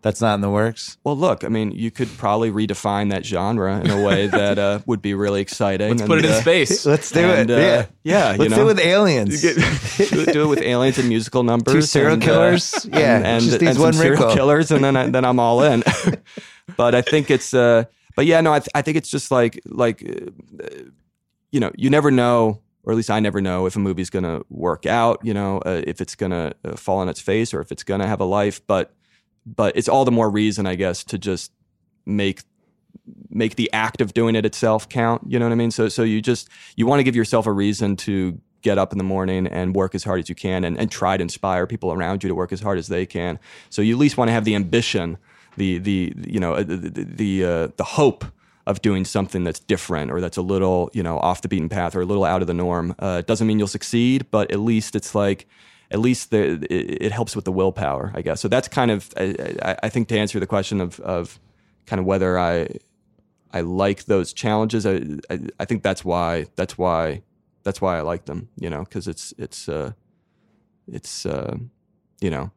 That's 0.00 0.22
not 0.22 0.34
in 0.36 0.40
the 0.40 0.48
works. 0.48 0.96
Well, 1.04 1.18
look, 1.18 1.44
I 1.44 1.48
mean, 1.48 1.72
you 1.72 1.90
could 1.90 2.08
probably 2.16 2.50
redefine 2.50 3.10
that 3.10 3.26
genre 3.26 3.78
in 3.78 3.90
a 3.90 4.02
way 4.02 4.26
that 4.40 4.58
uh, 4.58 4.78
would 4.86 5.02
be 5.02 5.12
really 5.12 5.42
exciting. 5.42 5.90
Let's 5.90 6.02
put 6.02 6.18
it 6.18 6.24
in 6.24 6.30
uh, 6.30 6.40
space. 6.40 6.86
Let's 6.86 7.10
do 7.10 7.20
and, 7.20 7.50
it. 7.50 7.58
uh, 7.58 7.60
yeah, 7.60 7.86
yeah, 8.02 8.36
Let's 8.38 8.50
know. 8.52 8.56
do 8.56 8.62
it 8.62 8.66
with 8.66 8.80
aliens. 8.80 9.42
do, 9.42 9.54
it, 9.56 10.32
do 10.32 10.44
it 10.44 10.48
with 10.48 10.62
aliens 10.62 10.96
and 10.98 11.08
musical 11.10 11.42
numbers. 11.42 11.74
Two 11.74 11.82
serial 11.82 12.14
and, 12.14 12.22
uh, 12.22 12.26
killers. 12.26 12.86
yeah, 12.90 13.16
and, 13.16 13.26
and, 13.26 13.42
just 13.42 13.56
and 13.56 13.62
needs 13.64 13.76
some 13.76 13.82
one 13.82 13.92
serial 13.92 14.34
killers, 14.34 14.70
and 14.70 14.82
then 14.82 14.96
I, 14.96 15.08
then 15.08 15.26
I'm 15.26 15.38
all 15.38 15.62
in. 15.62 15.82
but 16.76 16.94
I 16.94 17.02
think 17.02 17.30
it's, 17.30 17.52
uh, 17.52 17.84
but 18.14 18.26
yeah, 18.26 18.40
no, 18.40 18.52
I, 18.52 18.60
th- 18.60 18.70
I 18.74 18.82
think 18.82 18.96
it's 18.96 19.10
just 19.10 19.30
like 19.30 19.60
like, 19.66 20.02
uh, 20.02 20.84
you 21.50 21.60
know, 21.60 21.72
you 21.76 21.90
never 21.90 22.10
know, 22.10 22.60
or 22.84 22.92
at 22.92 22.96
least 22.96 23.10
I 23.10 23.20
never 23.20 23.40
know 23.40 23.66
if 23.66 23.76
a 23.76 23.78
movie's 23.78 24.10
going 24.10 24.24
to 24.24 24.44
work 24.50 24.86
out. 24.86 25.20
You 25.22 25.34
know, 25.34 25.58
uh, 25.58 25.82
if 25.86 26.00
it's 26.00 26.14
going 26.14 26.32
to 26.32 26.54
uh, 26.64 26.76
fall 26.76 26.98
on 26.98 27.08
its 27.08 27.20
face 27.20 27.54
or 27.54 27.60
if 27.60 27.72
it's 27.72 27.82
going 27.82 28.00
to 28.00 28.06
have 28.06 28.20
a 28.20 28.24
life. 28.24 28.64
But 28.66 28.94
but 29.46 29.76
it's 29.76 29.88
all 29.88 30.04
the 30.04 30.12
more 30.12 30.30
reason, 30.30 30.66
I 30.66 30.74
guess, 30.74 31.04
to 31.04 31.18
just 31.18 31.52
make 32.06 32.42
make 33.28 33.56
the 33.56 33.70
act 33.72 34.00
of 34.00 34.14
doing 34.14 34.36
it 34.36 34.46
itself 34.46 34.88
count. 34.88 35.22
You 35.26 35.38
know 35.38 35.46
what 35.46 35.52
I 35.52 35.56
mean? 35.56 35.70
So 35.70 35.88
so 35.88 36.02
you 36.02 36.22
just 36.22 36.48
you 36.76 36.86
want 36.86 37.00
to 37.00 37.04
give 37.04 37.16
yourself 37.16 37.46
a 37.46 37.52
reason 37.52 37.96
to 37.96 38.40
get 38.62 38.78
up 38.78 38.92
in 38.92 38.98
the 38.98 39.04
morning 39.04 39.46
and 39.46 39.74
work 39.74 39.94
as 39.94 40.04
hard 40.04 40.18
as 40.20 40.28
you 40.28 40.34
can 40.34 40.64
and, 40.64 40.78
and 40.78 40.90
try 40.90 41.16
to 41.16 41.22
inspire 41.22 41.66
people 41.66 41.92
around 41.92 42.22
you 42.22 42.28
to 42.28 42.34
work 42.34 42.50
as 42.50 42.62
hard 42.62 42.78
as 42.78 42.88
they 42.88 43.04
can. 43.04 43.38
So 43.68 43.82
you 43.82 43.94
at 43.94 43.98
least 43.98 44.16
want 44.16 44.28
to 44.28 44.32
have 44.32 44.46
the 44.46 44.54
ambition 44.54 45.18
the 45.56 45.78
the 45.78 46.12
you 46.16 46.40
know 46.40 46.54
uh, 46.54 46.62
the 46.62 46.76
the 46.76 47.44
uh, 47.44 47.68
the 47.76 47.84
hope 47.84 48.24
of 48.66 48.80
doing 48.80 49.04
something 49.04 49.44
that's 49.44 49.60
different 49.60 50.10
or 50.10 50.20
that's 50.20 50.36
a 50.36 50.42
little 50.42 50.90
you 50.92 51.02
know 51.02 51.18
off 51.18 51.42
the 51.42 51.48
beaten 51.48 51.68
path 51.68 51.94
or 51.94 52.00
a 52.00 52.06
little 52.06 52.24
out 52.24 52.40
of 52.40 52.46
the 52.46 52.54
norm. 52.54 52.94
Uh, 52.98 53.22
doesn't 53.22 53.46
mean 53.46 53.58
you'll 53.58 53.68
succeed, 53.68 54.26
but 54.30 54.50
at 54.50 54.60
least 54.60 54.96
it's 54.96 55.14
like 55.14 55.46
at 55.90 55.98
least 56.00 56.30
the, 56.30 56.64
it, 56.70 57.02
it 57.02 57.12
helps 57.12 57.36
with 57.36 57.44
the 57.44 57.52
willpower, 57.52 58.10
I 58.14 58.22
guess. 58.22 58.40
So 58.40 58.48
that's 58.48 58.68
kind 58.68 58.90
of 58.90 59.12
I, 59.16 59.56
I, 59.62 59.76
I 59.84 59.88
think 59.88 60.08
to 60.08 60.18
answer 60.18 60.40
the 60.40 60.46
question 60.46 60.80
of 60.80 60.98
of 61.00 61.38
kind 61.86 62.00
of 62.00 62.06
whether 62.06 62.38
I 62.38 62.68
I 63.52 63.60
like 63.60 64.04
those 64.04 64.32
challenges. 64.32 64.86
I, 64.86 65.00
I 65.30 65.40
I 65.60 65.64
think 65.64 65.82
that's 65.82 66.04
why 66.04 66.46
that's 66.56 66.78
why 66.78 67.22
that's 67.62 67.80
why 67.80 67.98
I 67.98 68.00
like 68.00 68.24
them. 68.24 68.48
You 68.56 68.70
know, 68.70 68.80
because 68.84 69.06
it's 69.06 69.34
it's 69.38 69.68
uh, 69.68 69.92
it's 70.90 71.26
uh, 71.26 71.56
you 72.20 72.30
know 72.30 72.50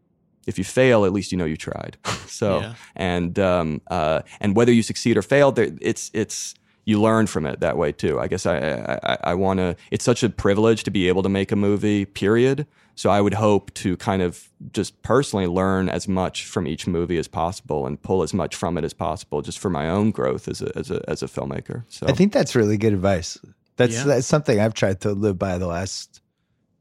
if 0.47 0.57
you 0.57 0.63
fail, 0.63 1.05
at 1.05 1.13
least 1.13 1.31
you 1.31 1.37
know 1.37 1.45
you 1.45 1.57
tried. 1.57 1.97
so 2.27 2.61
Yeah. 2.61 2.73
and 2.95 3.37
um, 3.37 3.81
uh, 3.91 4.21
and 4.39 4.55
whether 4.55 4.71
you 4.73 4.81
succeed 4.83 5.17
or 5.17 5.21
fail, 5.21 5.51
there, 5.51 5.69
it's 5.81 6.09
it's 6.13 6.55
you 6.85 7.01
learn 7.01 7.27
from 7.27 7.45
it 7.45 7.59
that 7.59 7.77
way 7.77 7.91
too. 7.91 8.19
I 8.19 8.27
guess 8.27 8.45
I 8.45 8.57
I, 8.57 8.99
I, 9.13 9.17
I 9.31 9.33
want 9.35 9.59
to. 9.59 9.75
It's 9.91 10.05
such 10.05 10.23
a 10.23 10.29
privilege 10.29 10.83
to 10.85 10.91
be 10.91 11.07
able 11.09 11.21
to 11.23 11.29
make 11.29 11.51
a 11.51 11.55
movie. 11.55 12.05
Period. 12.05 12.65
So 12.95 13.11
I 13.11 13.21
would 13.21 13.35
hope 13.35 13.71
to 13.75 13.95
kind 13.97 14.23
of 14.23 14.49
just 14.73 14.99
personally 15.03 15.45
learn 15.45 15.87
as 15.87 16.07
much 16.07 16.45
from 16.45 16.65
each 16.65 16.87
movie 16.87 17.19
as 17.19 17.27
possible 17.27 17.85
and 17.85 18.01
pull 18.01 18.23
as 18.23 18.33
much 18.33 18.55
from 18.55 18.75
it 18.75 18.83
as 18.83 18.91
possible, 18.93 19.43
just 19.43 19.59
for 19.59 19.69
my 19.69 19.87
own 19.87 20.09
growth 20.09 20.47
as 20.47 20.63
a 20.63 20.71
as 20.75 20.89
a 20.89 21.01
as 21.07 21.21
a 21.21 21.27
filmmaker. 21.27 21.83
So 21.89 22.07
I 22.07 22.13
think 22.13 22.33
that's 22.33 22.55
really 22.55 22.77
good 22.77 22.93
advice. 22.93 23.37
That's 23.75 23.93
Yeah. 23.97 24.03
that's 24.05 24.25
something 24.25 24.59
I've 24.59 24.73
tried 24.73 25.01
to 25.01 25.11
live 25.11 25.37
by 25.37 25.59
the 25.59 25.67
last 25.67 26.21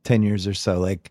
ten 0.05 0.23
years 0.23 0.47
or 0.47 0.55
so. 0.55 0.81
Like 0.81 1.11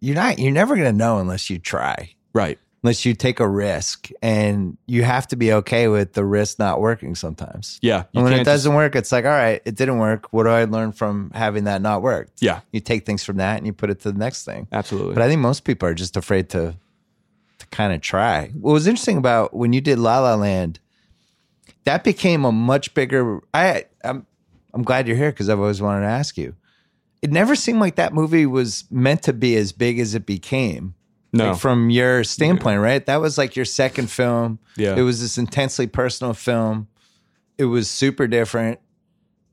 you're 0.00 0.14
not 0.16 0.38
you're 0.38 0.52
never 0.52 0.76
gonna 0.76 0.92
know 0.92 1.18
unless 1.18 1.50
you 1.50 1.58
try. 1.58 2.14
right. 2.32 2.58
Unless 2.82 3.04
you 3.04 3.12
take 3.12 3.40
a 3.40 3.46
risk. 3.46 4.08
And 4.22 4.78
you 4.86 5.02
have 5.02 5.28
to 5.28 5.36
be 5.36 5.52
okay 5.52 5.86
with 5.88 6.14
the 6.14 6.24
risk 6.24 6.58
not 6.58 6.80
working 6.80 7.14
sometimes. 7.14 7.78
Yeah. 7.82 8.04
And 8.14 8.24
when 8.24 8.32
it 8.32 8.36
can't 8.36 8.46
just- 8.46 8.54
doesn't 8.64 8.74
work, 8.74 8.96
it's 8.96 9.12
like, 9.12 9.26
all 9.26 9.30
right, 9.30 9.60
it 9.66 9.74
didn't 9.74 9.98
work. 9.98 10.32
What 10.32 10.44
do 10.44 10.48
I 10.48 10.64
learn 10.64 10.92
from 10.92 11.30
having 11.34 11.64
that 11.64 11.82
not 11.82 12.00
work? 12.00 12.30
yeah. 12.40 12.60
You 12.72 12.80
take 12.80 13.04
things 13.04 13.22
from 13.22 13.36
that 13.36 13.58
and 13.58 13.66
you 13.66 13.74
put 13.74 13.90
it 13.90 14.00
to 14.00 14.12
the 14.12 14.18
next 14.18 14.46
thing. 14.46 14.66
Absolutely. 14.72 15.12
But 15.12 15.22
I 15.22 15.28
think 15.28 15.42
most 15.42 15.64
people 15.64 15.86
are 15.90 15.94
just 15.94 16.16
afraid 16.16 16.48
to 16.50 16.74
to 17.58 17.66
kind 17.66 17.92
of 17.92 18.00
try. 18.00 18.46
What 18.58 18.72
was 18.72 18.86
interesting 18.86 19.18
about 19.18 19.52
when 19.54 19.74
you 19.74 19.82
did 19.82 19.98
La 19.98 20.20
La 20.20 20.34
Land, 20.36 20.80
that 21.84 22.02
became 22.02 22.46
a 22.46 22.52
much 22.52 22.94
bigger. 22.94 23.40
I 23.52 23.84
I'm 24.02 24.24
I'm 24.72 24.84
glad 24.84 25.06
you're 25.06 25.18
here 25.18 25.32
because 25.32 25.50
I've 25.50 25.60
always 25.60 25.82
wanted 25.82 26.00
to 26.06 26.06
ask 26.12 26.38
you. 26.38 26.54
It 27.22 27.30
never 27.30 27.54
seemed 27.54 27.80
like 27.80 27.96
that 27.96 28.14
movie 28.14 28.46
was 28.46 28.84
meant 28.90 29.22
to 29.24 29.32
be 29.32 29.56
as 29.56 29.72
big 29.72 29.98
as 29.98 30.14
it 30.14 30.24
became. 30.26 30.94
no. 31.32 31.50
Like, 31.50 31.60
from 31.60 31.90
your 31.90 32.24
standpoint, 32.24 32.80
right? 32.80 33.04
That 33.04 33.20
was 33.20 33.36
like 33.38 33.56
your 33.56 33.64
second 33.66 34.10
film. 34.10 34.58
Yeah. 34.76 34.96
It 34.96 35.02
was 35.02 35.20
this 35.20 35.36
intensely 35.38 35.86
personal 35.86 36.34
film. 36.34 36.88
It 37.58 37.66
was 37.66 37.90
super 37.90 38.26
different. 38.26 38.80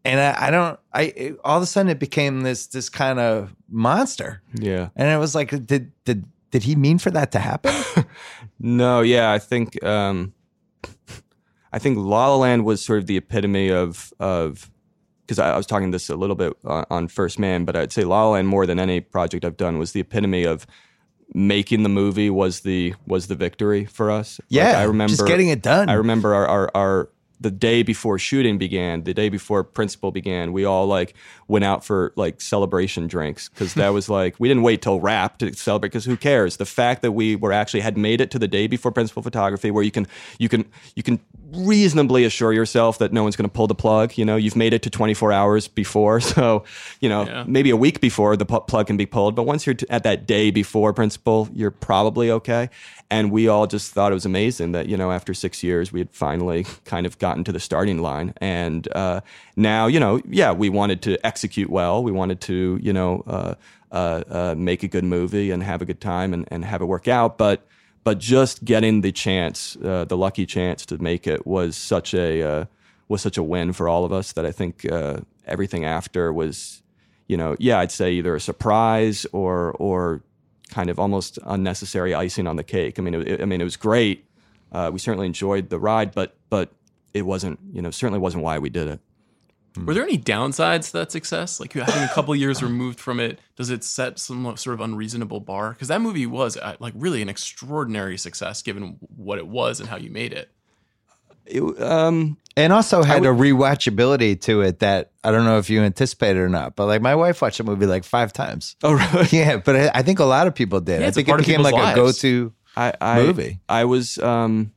And 0.05 0.19
I, 0.21 0.47
I 0.47 0.51
don't 0.51 0.79
I 0.93 1.01
it, 1.03 1.37
all 1.43 1.57
of 1.57 1.63
a 1.63 1.65
sudden 1.65 1.89
it 1.89 1.99
became 1.99 2.41
this 2.41 2.67
this 2.67 2.87
kind 2.87 3.19
of 3.19 3.53
monster. 3.69 4.41
yeah. 4.53 4.89
And 4.95 5.09
it 5.09 5.17
was 5.17 5.35
like, 5.35 5.49
did 5.65 5.91
did 6.05 6.23
did 6.51 6.63
he 6.63 6.75
mean 6.77 6.97
for 6.97 7.11
that 7.11 7.31
to 7.33 7.39
happen? 7.39 7.73
No, 8.59 9.01
yeah, 9.01 9.31
I 9.31 9.37
think 9.37 9.83
um, 9.83 10.33
I 11.71 11.77
think 11.77 11.97
La 11.99 12.27
La 12.29 12.37
Land 12.37 12.65
was 12.65 12.83
sort 12.83 12.97
of 12.97 13.05
the 13.05 13.17
epitome 13.17 13.69
of 13.69 14.11
of 14.19 14.71
because 15.27 15.39
I, 15.39 15.51
I 15.51 15.57
was 15.57 15.65
talking 15.65 15.91
this 15.91 16.09
a 16.09 16.15
little 16.15 16.35
bit 16.35 16.53
on, 16.65 16.85
on 16.89 17.07
First 17.09 17.37
Man, 17.37 17.65
but 17.65 17.75
I'd 17.75 17.91
say 17.91 18.05
La 18.05 18.23
La 18.23 18.31
Land 18.31 18.47
more 18.47 18.65
than 18.65 18.79
any 18.79 19.01
project 19.01 19.43
I've 19.43 19.57
done 19.57 19.77
was 19.77 19.91
the 19.91 19.99
epitome 19.99 20.45
of 20.45 20.65
making 21.33 21.83
the 21.83 21.89
movie 21.89 22.29
was 22.29 22.61
the 22.61 22.93
was 23.05 23.27
the 23.27 23.35
victory 23.35 23.83
for 23.85 24.09
us. 24.09 24.39
Like, 24.39 24.47
yeah, 24.49 24.79
I 24.79 24.83
remember 24.83 25.11
just 25.11 25.27
getting 25.27 25.49
it 25.49 25.61
done. 25.61 25.89
I 25.89 25.93
remember 25.93 26.33
our, 26.33 26.47
our, 26.47 26.71
our 26.73 27.09
the 27.39 27.51
day 27.51 27.83
before 27.83 28.17
shooting 28.17 28.57
began, 28.57 29.03
the 29.03 29.13
day 29.13 29.29
before 29.29 29.63
principal 29.63 30.11
began, 30.11 30.53
we 30.53 30.65
all 30.65 30.87
like 30.87 31.13
went 31.47 31.63
out 31.63 31.85
for 31.85 32.11
like 32.15 32.41
celebration 32.41 33.07
drinks 33.07 33.49
because 33.49 33.75
that 33.75 33.89
was 33.89 34.09
like 34.09 34.35
we 34.39 34.47
didn't 34.47 34.63
wait 34.63 34.81
till 34.81 34.99
wrap 34.99 35.37
to 35.39 35.53
celebrate 35.53 35.89
because 35.89 36.05
who 36.05 36.17
cares? 36.17 36.57
The 36.57 36.65
fact 36.65 37.01
that 37.03 37.11
we 37.11 37.35
were 37.35 37.51
actually 37.51 37.81
had 37.81 37.97
made 37.97 38.21
it 38.21 38.31
to 38.31 38.39
the 38.39 38.47
day 38.47 38.67
before 38.67 38.91
principal 38.91 39.21
photography, 39.21 39.69
where 39.69 39.83
you 39.83 39.91
can 39.91 40.07
you 40.39 40.49
can 40.49 40.65
you 40.95 41.03
can 41.03 41.19
reasonably 41.57 42.23
assure 42.23 42.53
yourself 42.53 42.99
that 42.99 43.11
no 43.11 43.23
one's 43.23 43.35
going 43.35 43.49
to 43.49 43.53
pull 43.53 43.67
the 43.67 43.75
plug. 43.75 44.17
You 44.17 44.25
know, 44.25 44.35
you've 44.35 44.55
made 44.55 44.73
it 44.73 44.81
to 44.83 44.89
24 44.89 45.31
hours 45.31 45.67
before, 45.67 46.19
so 46.33 46.63
you 47.01 47.09
know 47.09 47.25
Yeah. 47.25 47.43
maybe 47.47 47.69
a 47.71 47.77
week 47.77 47.99
before 48.01 48.37
the 48.37 48.45
pu- 48.45 48.61
plug 48.61 48.87
can 48.87 48.97
be 48.97 49.05
pulled, 49.05 49.35
but 49.35 49.43
once 49.43 49.65
you're 49.65 49.75
t- 49.75 49.85
at 49.89 50.03
that 50.03 50.27
day 50.27 50.51
before 50.51 50.93
principal, 50.93 51.49
you're 51.53 51.71
probably 51.71 52.29
okay. 52.31 52.69
And 53.09 53.31
we 53.31 53.47
all 53.47 53.67
just 53.67 53.93
thought 53.93 54.11
it 54.11 54.15
was 54.15 54.25
amazing 54.25 54.73
that 54.73 54.87
you 54.87 54.97
know 54.97 55.11
after 55.11 55.33
six 55.33 55.63
years 55.63 55.91
we 55.93 55.99
had 56.01 56.11
finally 56.11 56.65
kind 56.85 57.05
of 57.05 57.17
gotten 57.19 57.43
to 57.45 57.51
the 57.51 57.59
starting 57.59 58.01
line, 58.01 58.33
and 58.37 58.87
uh, 58.93 59.21
now 59.55 59.87
you 59.87 59.99
know 59.99 60.21
yeah 60.29 60.51
we 60.51 60.69
wanted 60.69 61.01
to 61.03 61.25
execute 61.25 61.69
well, 61.69 62.03
we 62.03 62.11
wanted 62.11 62.41
to 62.41 62.77
you 62.81 62.91
know 62.93 63.23
uh, 63.25 63.55
uh, 63.93 64.23
uh, 64.29 64.55
make 64.57 64.83
a 64.83 64.87
good 64.89 65.05
movie 65.05 65.51
and 65.51 65.63
have 65.63 65.81
a 65.81 65.85
good 65.85 66.01
time 66.01 66.33
and, 66.33 66.45
and 66.51 66.65
have 66.65 66.81
it 66.81 66.85
work 66.85 67.07
out, 67.07 67.37
but 67.37 67.65
but 68.03 68.19
just 68.19 68.63
getting 68.63 69.01
the 69.01 69.11
chance, 69.11 69.75
uh, 69.83 70.05
the 70.05 70.17
lucky 70.17 70.45
chance 70.45 70.85
to 70.87 70.97
make 71.01 71.27
it 71.27 71.45
was 71.45 71.75
such 71.75 72.13
a 72.13 72.41
uh, 72.41 72.65
was 73.07 73.21
such 73.21 73.37
a 73.37 73.43
win 73.43 73.73
for 73.73 73.87
all 73.87 74.05
of 74.05 74.11
us 74.11 74.33
that 74.33 74.45
I 74.45 74.51
think 74.51 74.89
uh, 74.91 75.21
everything 75.45 75.85
after 75.85 76.31
was, 76.31 76.81
you 77.27 77.37
know, 77.37 77.55
yeah, 77.59 77.79
I'd 77.79 77.91
say 77.91 78.11
either 78.13 78.35
a 78.35 78.39
surprise 78.39 79.25
or 79.31 79.71
or 79.73 80.21
kind 80.69 80.89
of 80.89 80.99
almost 80.99 81.39
unnecessary 81.45 82.13
icing 82.13 82.47
on 82.47 82.55
the 82.55 82.63
cake. 82.63 82.99
I 82.99 83.01
mean, 83.01 83.13
it, 83.15 83.41
I 83.41 83.45
mean, 83.45 83.61
it 83.61 83.63
was 83.63 83.77
great. 83.77 84.25
Uh, 84.71 84.89
we 84.91 84.99
certainly 84.99 85.25
enjoyed 85.25 85.69
the 85.69 85.79
ride, 85.79 86.13
but 86.13 86.35
but 86.49 86.71
it 87.13 87.23
wasn't, 87.23 87.59
you 87.71 87.81
know, 87.81 87.91
certainly 87.91 88.19
wasn't 88.19 88.43
why 88.43 88.59
we 88.59 88.69
did 88.69 88.87
it. 88.87 88.99
Were 89.85 89.93
there 89.93 90.03
any 90.03 90.17
downsides 90.17 90.87
to 90.87 90.93
that 90.93 91.11
success? 91.11 91.59
Like 91.59 91.73
having 91.73 92.03
a 92.03 92.13
couple 92.13 92.35
years 92.35 92.63
removed 92.63 92.99
from 92.99 93.19
it, 93.19 93.39
does 93.55 93.69
it 93.69 93.83
set 93.83 94.19
some 94.19 94.43
sort 94.57 94.73
of 94.73 94.81
unreasonable 94.81 95.39
bar? 95.39 95.71
Because 95.71 95.87
that 95.89 96.01
movie 96.01 96.25
was 96.25 96.57
uh, 96.57 96.75
like 96.79 96.93
really 96.95 97.21
an 97.21 97.29
extraordinary 97.29 98.17
success 98.17 98.61
given 98.61 98.97
what 99.15 99.37
it 99.37 99.47
was 99.47 99.79
and 99.79 99.89
how 99.89 99.97
you 99.97 100.09
made 100.09 100.33
it. 100.33 100.49
it 101.45 101.81
um, 101.81 102.37
and 102.55 102.73
also 102.73 103.03
had 103.03 103.23
a 103.23 103.29
rewatchability 103.29 104.41
to 104.41 104.61
it 104.61 104.79
that 104.79 105.11
I 105.23 105.31
don't 105.31 105.45
know 105.45 105.59
if 105.59 105.69
you 105.69 105.81
anticipated 105.81 106.39
or 106.39 106.49
not. 106.49 106.75
But 106.75 106.87
like 106.87 107.01
my 107.01 107.15
wife 107.15 107.41
watched 107.41 107.59
the 107.59 107.63
movie 107.63 107.85
like 107.85 108.03
five 108.03 108.33
times. 108.33 108.75
oh, 108.83 108.93
really? 108.93 109.27
Yeah, 109.31 109.57
but 109.57 109.75
I, 109.75 109.91
I 109.95 110.01
think 110.01 110.19
a 110.19 110.25
lot 110.25 110.47
of 110.47 110.55
people 110.55 110.79
did. 110.79 111.01
Yeah, 111.01 111.07
I 111.07 111.11
think 111.11 111.29
it 111.29 111.37
became 111.37 111.61
like 111.61 111.75
people's 111.75 111.91
a 111.91 111.95
go-to. 111.95 112.53
I, 112.75 112.93
I 113.01 113.21
movie. 113.23 113.59
I 113.67 113.85
was 113.85 114.17
um 114.19 114.71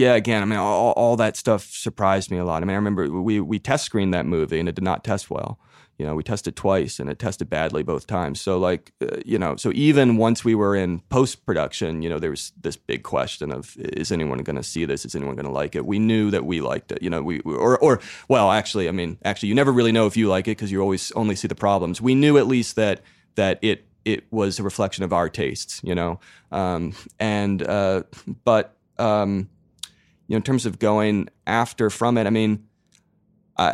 yeah, 0.00 0.14
again, 0.14 0.42
I 0.42 0.46
mean 0.46 0.58
all, 0.58 0.92
all 0.92 1.16
that 1.16 1.36
stuff 1.36 1.64
surprised 1.64 2.30
me 2.30 2.38
a 2.38 2.44
lot. 2.44 2.62
I 2.62 2.64
mean, 2.64 2.72
I 2.72 2.76
remember 2.76 3.08
we 3.10 3.38
we 3.38 3.58
test 3.58 3.84
screened 3.84 4.14
that 4.14 4.24
movie 4.24 4.58
and 4.58 4.68
it 4.68 4.74
did 4.74 4.84
not 4.84 5.04
test 5.04 5.30
well. 5.30 5.60
You 5.98 6.06
know, 6.06 6.14
we 6.14 6.22
tested 6.22 6.56
twice 6.56 6.98
and 6.98 7.10
it 7.10 7.18
tested 7.18 7.50
badly 7.50 7.82
both 7.82 8.06
times. 8.06 8.40
So 8.40 8.58
like, 8.58 8.94
uh, 9.02 9.18
you 9.26 9.38
know, 9.38 9.56
so 9.56 9.70
even 9.74 10.16
once 10.16 10.42
we 10.42 10.54
were 10.54 10.74
in 10.74 11.00
post 11.10 11.44
production, 11.44 12.00
you 12.00 12.08
know, 12.08 12.18
there 12.18 12.30
was 12.30 12.52
this 12.58 12.78
big 12.78 13.02
question 13.02 13.52
of 13.52 13.76
is 13.76 14.10
anyone 14.10 14.38
going 14.38 14.56
to 14.56 14.62
see 14.62 14.86
this? 14.86 15.04
Is 15.04 15.14
anyone 15.14 15.34
going 15.34 15.44
to 15.44 15.52
like 15.52 15.76
it? 15.76 15.84
We 15.84 15.98
knew 15.98 16.30
that 16.30 16.46
we 16.46 16.62
liked 16.62 16.90
it. 16.92 17.02
You 17.02 17.10
know, 17.10 17.22
we 17.22 17.40
or 17.40 17.78
or 17.78 18.00
well, 18.28 18.50
actually, 18.50 18.88
I 18.88 18.92
mean, 18.92 19.18
actually, 19.22 19.50
you 19.50 19.54
never 19.54 19.70
really 19.72 19.92
know 19.92 20.06
if 20.06 20.16
you 20.16 20.28
like 20.28 20.48
it 20.48 20.56
because 20.56 20.72
you 20.72 20.80
always 20.80 21.12
only 21.12 21.36
see 21.36 21.48
the 21.48 21.54
problems. 21.54 22.00
We 22.00 22.14
knew 22.14 22.38
at 22.38 22.46
least 22.46 22.76
that 22.76 23.02
that 23.34 23.58
it 23.60 23.84
it 24.06 24.24
was 24.32 24.58
a 24.58 24.62
reflection 24.62 25.04
of 25.04 25.12
our 25.12 25.28
tastes, 25.28 25.82
you 25.84 25.94
know. 25.94 26.20
Um, 26.50 26.94
and 27.18 27.62
uh, 27.62 28.04
but 28.44 28.74
um, 28.98 29.50
you 30.30 30.34
know, 30.34 30.36
in 30.36 30.42
terms 30.44 30.64
of 30.64 30.78
going 30.78 31.28
after 31.44 31.90
from 31.90 32.16
it, 32.16 32.24
I 32.24 32.30
mean, 32.30 32.64
I, 33.56 33.72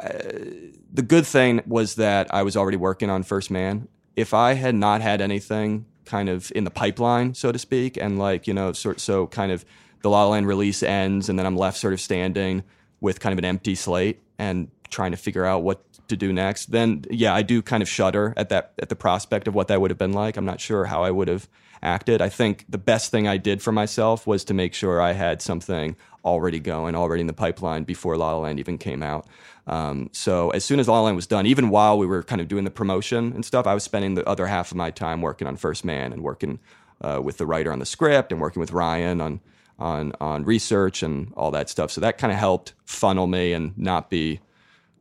the 0.91 1.03
good 1.07 1.27
thing 1.27 1.61
was 1.67 1.97
that 1.97 2.33
I 2.33 2.43
was 2.45 2.57
already 2.57 2.79
working 2.79 3.11
on 3.11 3.25
First 3.25 3.51
Man. 3.51 3.89
If 4.17 4.33
I 4.33 4.55
had 4.55 4.75
not 4.75 5.03
had 5.03 5.21
anything 5.21 5.85
kind 6.07 6.31
of 6.31 6.51
in 6.55 6.65
the 6.65 6.71
pipeline, 6.71 7.35
so 7.35 7.53
to 7.53 7.59
speak, 7.59 7.99
and 7.99 8.19
like 8.19 8.47
you 8.47 8.55
know, 8.55 8.73
sort 8.73 9.01
so 9.01 9.27
kind 9.27 9.53
of 9.53 9.67
the 10.01 10.09
La 10.09 10.25
La 10.25 10.31
Land 10.31 10.47
release 10.49 10.83
ends, 10.83 11.29
and 11.29 11.39
then 11.39 11.45
I'm 11.45 11.59
left 11.59 11.77
sort 11.77 11.93
of 11.93 12.01
standing 12.01 12.65
with 13.03 13.21
kind 13.21 13.35
of 13.35 13.39
an 13.39 13.45
empty 13.45 13.75
slate 13.75 14.23
and 14.39 14.71
trying 14.89 15.11
to 15.11 15.19
figure 15.19 15.45
out 15.45 15.63
what 15.63 15.85
to 16.09 16.17
do 16.17 16.33
next. 16.33 16.71
Then 16.71 17.05
yeah, 17.11 17.35
I 17.35 17.43
do 17.43 17.61
kind 17.61 17.83
of 17.83 17.89
shudder 17.89 18.33
at 18.39 18.49
that 18.49 18.73
at 18.81 18.89
the 18.89 18.97
prospect 18.97 19.47
of 19.47 19.55
what 19.55 19.69
that 19.69 19.83
would 19.83 19.91
have 19.91 19.99
been 19.99 20.15
like. 20.15 20.39
I'm 20.39 20.47
not 20.47 20.63
sure 20.63 20.87
how 20.87 21.05
I 21.05 21.11
would 21.11 21.29
have 21.29 21.51
acted. 21.83 22.21
I 22.21 22.29
think 22.29 22.65
the 22.69 22.79
best 22.79 23.11
thing 23.11 23.29
I 23.29 23.37
did 23.37 23.63
for 23.63 23.73
myself 23.73 24.27
was 24.27 24.45
to 24.45 24.55
make 24.55 24.75
sure 24.75 25.01
I 25.01 25.13
had 25.13 25.43
something 25.43 25.97
already 26.25 26.59
going, 26.59 26.95
already 26.95 27.21
in 27.21 27.27
the 27.27 27.33
pipeline 27.33 27.85
before 27.85 28.17
La 28.17 28.33
La 28.33 28.41
Land 28.41 28.59
even 28.59 28.79
came 28.79 29.03
out. 29.03 29.27
Um, 29.67 30.11
so 30.13 30.51
as 30.51 30.65
soon 30.65 30.81
as 30.81 30.89
La 30.89 30.95
La 30.95 31.03
Land 31.03 31.17
was 31.17 31.27
done, 31.27 31.47
even 31.47 31.71
while 31.71 31.99
we 31.99 32.07
were 32.07 32.23
kind 32.23 32.41
of 32.41 32.49
doing 32.49 32.65
the 32.65 32.71
promotion 32.71 33.33
and 33.33 33.45
stuff, 33.45 33.67
I 33.67 33.75
was 33.75 33.85
spending 33.85 34.15
the 34.15 34.29
other 34.29 34.47
half 34.47 34.71
of 34.71 34.77
my 34.77 34.91
time 34.91 35.23
working 35.23 35.47
on 35.47 35.57
First 35.57 35.85
Man 35.85 36.13
and 36.13 36.23
working 36.23 36.59
uh, 37.01 37.21
with 37.23 37.39
the 37.39 37.47
writer 37.47 37.73
on 37.73 37.79
the 37.79 37.87
script 37.87 38.33
and 38.33 38.41
working 38.41 38.61
with 38.61 38.73
Ryan 38.73 39.21
on 39.21 39.41
on 39.79 40.13
on 40.21 40.45
research 40.45 41.03
and 41.03 41.33
all 41.37 41.51
that 41.51 41.69
stuff. 41.69 41.91
So 41.91 42.01
that 42.01 42.19
kind 42.19 42.33
of 42.33 42.39
helped 42.39 42.73
funnel 42.85 43.27
me 43.27 43.53
and 43.53 43.77
not 43.77 44.09
be 44.09 44.41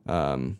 um, 0.06 0.58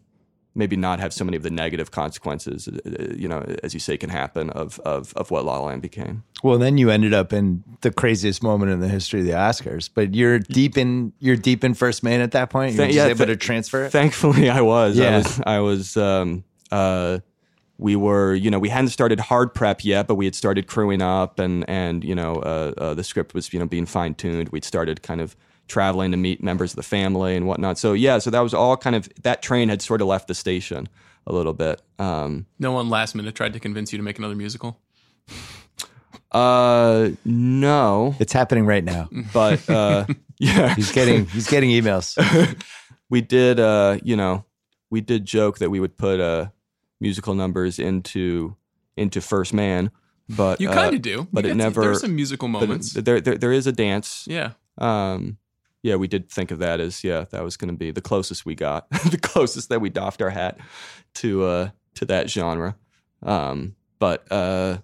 maybe 0.56 0.76
not 0.76 0.98
have 1.00 1.12
so 1.12 1.24
many 1.24 1.36
of 1.36 1.42
the 1.42 1.50
negative 1.50 1.90
consequences, 1.90 2.68
uh, 2.68 2.78
uh, 2.86 3.14
you 3.14 3.28
know, 3.28 3.40
as 3.62 3.74
you 3.74 3.80
say, 3.80 3.96
can 3.96 4.10
happen 4.10 4.50
of 4.50 4.80
of 4.80 5.12
of 5.14 5.30
what 5.30 5.44
La 5.44 5.58
La 5.58 5.66
Land 5.66 5.82
became. 5.82 6.24
Well, 6.42 6.58
then 6.58 6.78
you 6.78 6.90
ended 6.90 7.14
up 7.14 7.32
in 7.32 7.62
the 7.82 7.90
craziest 7.90 8.42
moment 8.42 8.72
in 8.72 8.80
the 8.80 8.88
history 8.88 9.20
of 9.20 9.26
the 9.26 9.32
Oscars. 9.32 9.90
But 9.92 10.14
you're 10.14 10.38
deep 10.38 10.76
in 10.76 11.12
you're 11.18 11.36
deep 11.36 11.62
in 11.64 11.74
first 11.74 12.02
man 12.02 12.20
at 12.20 12.32
that 12.32 12.50
point. 12.50 12.74
You're 12.74 12.86
Th- 12.86 12.94
just 12.96 13.06
yeah, 13.06 13.10
able 13.10 13.26
th- 13.26 13.38
to 13.38 13.46
transfer 13.46 13.84
it. 13.84 13.90
Thankfully, 13.92 14.48
I 14.50 14.60
was. 14.60 14.96
Yeah. 14.96 15.10
I 15.10 15.16
was. 15.18 15.40
I 15.46 15.58
was. 15.60 15.96
Um, 15.96 16.44
uh, 16.70 17.18
we 17.78 17.94
were, 17.94 18.34
you 18.34 18.50
know, 18.50 18.58
we 18.58 18.70
hadn't 18.70 18.88
started 18.88 19.20
hard 19.20 19.52
prep 19.52 19.84
yet, 19.84 20.06
but 20.06 20.14
we 20.14 20.24
had 20.24 20.34
started 20.34 20.66
crewing 20.66 21.02
up, 21.02 21.38
and 21.38 21.68
and 21.68 22.02
you 22.04 22.14
know, 22.14 22.36
uh, 22.36 22.72
uh, 22.78 22.94
the 22.94 23.04
script 23.04 23.34
was, 23.34 23.52
you 23.52 23.58
know, 23.58 23.66
being 23.66 23.84
fine 23.86 24.14
tuned. 24.14 24.48
We'd 24.48 24.64
started 24.64 25.02
kind 25.02 25.20
of 25.20 25.36
traveling 25.68 26.10
to 26.12 26.16
meet 26.16 26.42
members 26.42 26.72
of 26.72 26.76
the 26.76 26.82
family 26.82 27.36
and 27.36 27.46
whatnot. 27.46 27.78
So 27.78 27.92
yeah, 27.92 28.18
so 28.18 28.30
that 28.30 28.40
was 28.40 28.54
all 28.54 28.76
kind 28.76 28.96
of 28.96 29.08
that 29.22 29.42
train 29.42 29.68
had 29.68 29.82
sort 29.82 30.00
of 30.00 30.06
left 30.08 30.28
the 30.28 30.34
station 30.34 30.88
a 31.26 31.32
little 31.32 31.52
bit. 31.54 31.82
Um, 31.98 32.46
No 32.58 32.72
one 32.72 32.88
last 32.88 33.14
minute 33.14 33.34
tried 33.34 33.52
to 33.54 33.60
convince 33.60 33.92
you 33.92 33.96
to 33.98 34.02
make 34.02 34.18
another 34.18 34.36
musical. 34.36 34.78
uh, 36.32 37.10
no, 37.24 38.14
It's 38.18 38.32
happening 38.32 38.66
right 38.66 38.84
now. 38.84 39.08
but 39.32 39.68
uh, 39.68 40.06
yeah, 40.38 40.74
He's 40.74 40.92
getting 40.92 41.26
he's 41.26 41.48
getting 41.48 41.70
emails. 41.70 42.16
we 43.08 43.20
did 43.20 43.60
uh 43.60 43.98
you 44.02 44.16
know 44.16 44.44
we 44.90 45.00
did 45.00 45.24
joke 45.24 45.58
that 45.58 45.70
we 45.70 45.78
would 45.78 45.96
put 45.96 46.18
uh 46.20 46.46
musical 47.00 47.34
numbers 47.34 47.78
into 47.78 48.56
into 48.96 49.20
first 49.20 49.52
man 49.54 49.90
but 50.28 50.60
You 50.60 50.70
uh, 50.70 50.74
kind 50.74 50.92
of 50.96 51.02
do, 51.02 51.28
but 51.32 51.44
You 51.44 51.50
it 51.52 51.54
get 51.54 51.58
to- 51.62 51.64
never- 51.64 51.80
There's 51.82 52.00
some 52.00 52.16
musical 52.16 52.48
but 52.48 52.60
moments. 52.62 52.94
there, 52.94 53.20
there 53.20 53.36
there 53.38 53.52
is 53.52 53.66
a 53.68 53.72
dance 53.72 54.24
yeah, 54.26 54.52
um 54.78 55.38
yeah 55.86 55.94
we 55.94 56.08
did 56.08 56.28
think 56.28 56.50
of 56.50 56.58
that 56.58 56.80
as 56.80 57.02
yeah 57.04 57.24
that 57.30 57.42
was 57.42 57.56
going 57.56 57.70
to 57.70 57.76
be 57.76 57.90
the 57.90 58.00
closest 58.00 58.44
we 58.44 58.54
got 58.54 58.88
the 59.10 59.18
closest 59.18 59.68
that 59.68 59.80
we 59.80 59.88
doffed 59.88 60.20
our 60.20 60.30
hat 60.30 60.58
to 61.14 61.44
uh 61.44 61.68
to 61.94 62.04
that 62.04 62.28
genre 62.28 62.76
um 63.22 63.74
but 63.98 64.30
uh 64.30 64.78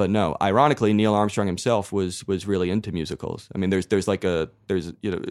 but 0.00 0.08
no, 0.08 0.34
ironically, 0.40 0.94
Neil 0.94 1.12
Armstrong 1.12 1.46
himself 1.46 1.92
was 1.92 2.26
was 2.26 2.46
really 2.46 2.70
into 2.70 2.90
musicals. 2.90 3.50
I 3.54 3.58
mean, 3.58 3.68
there's 3.68 3.84
there's 3.88 4.08
like 4.08 4.24
a 4.24 4.48
there's 4.66 4.94
you 5.02 5.10
know 5.10 5.22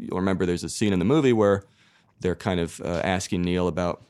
you'll 0.00 0.18
remember 0.18 0.44
there's 0.46 0.64
a 0.64 0.68
scene 0.68 0.92
in 0.92 0.98
the 0.98 1.04
movie 1.04 1.32
where 1.32 1.62
they're 2.18 2.34
kind 2.34 2.58
of 2.58 2.80
uh, 2.80 3.02
asking 3.04 3.42
Neil 3.42 3.68
about 3.68 4.02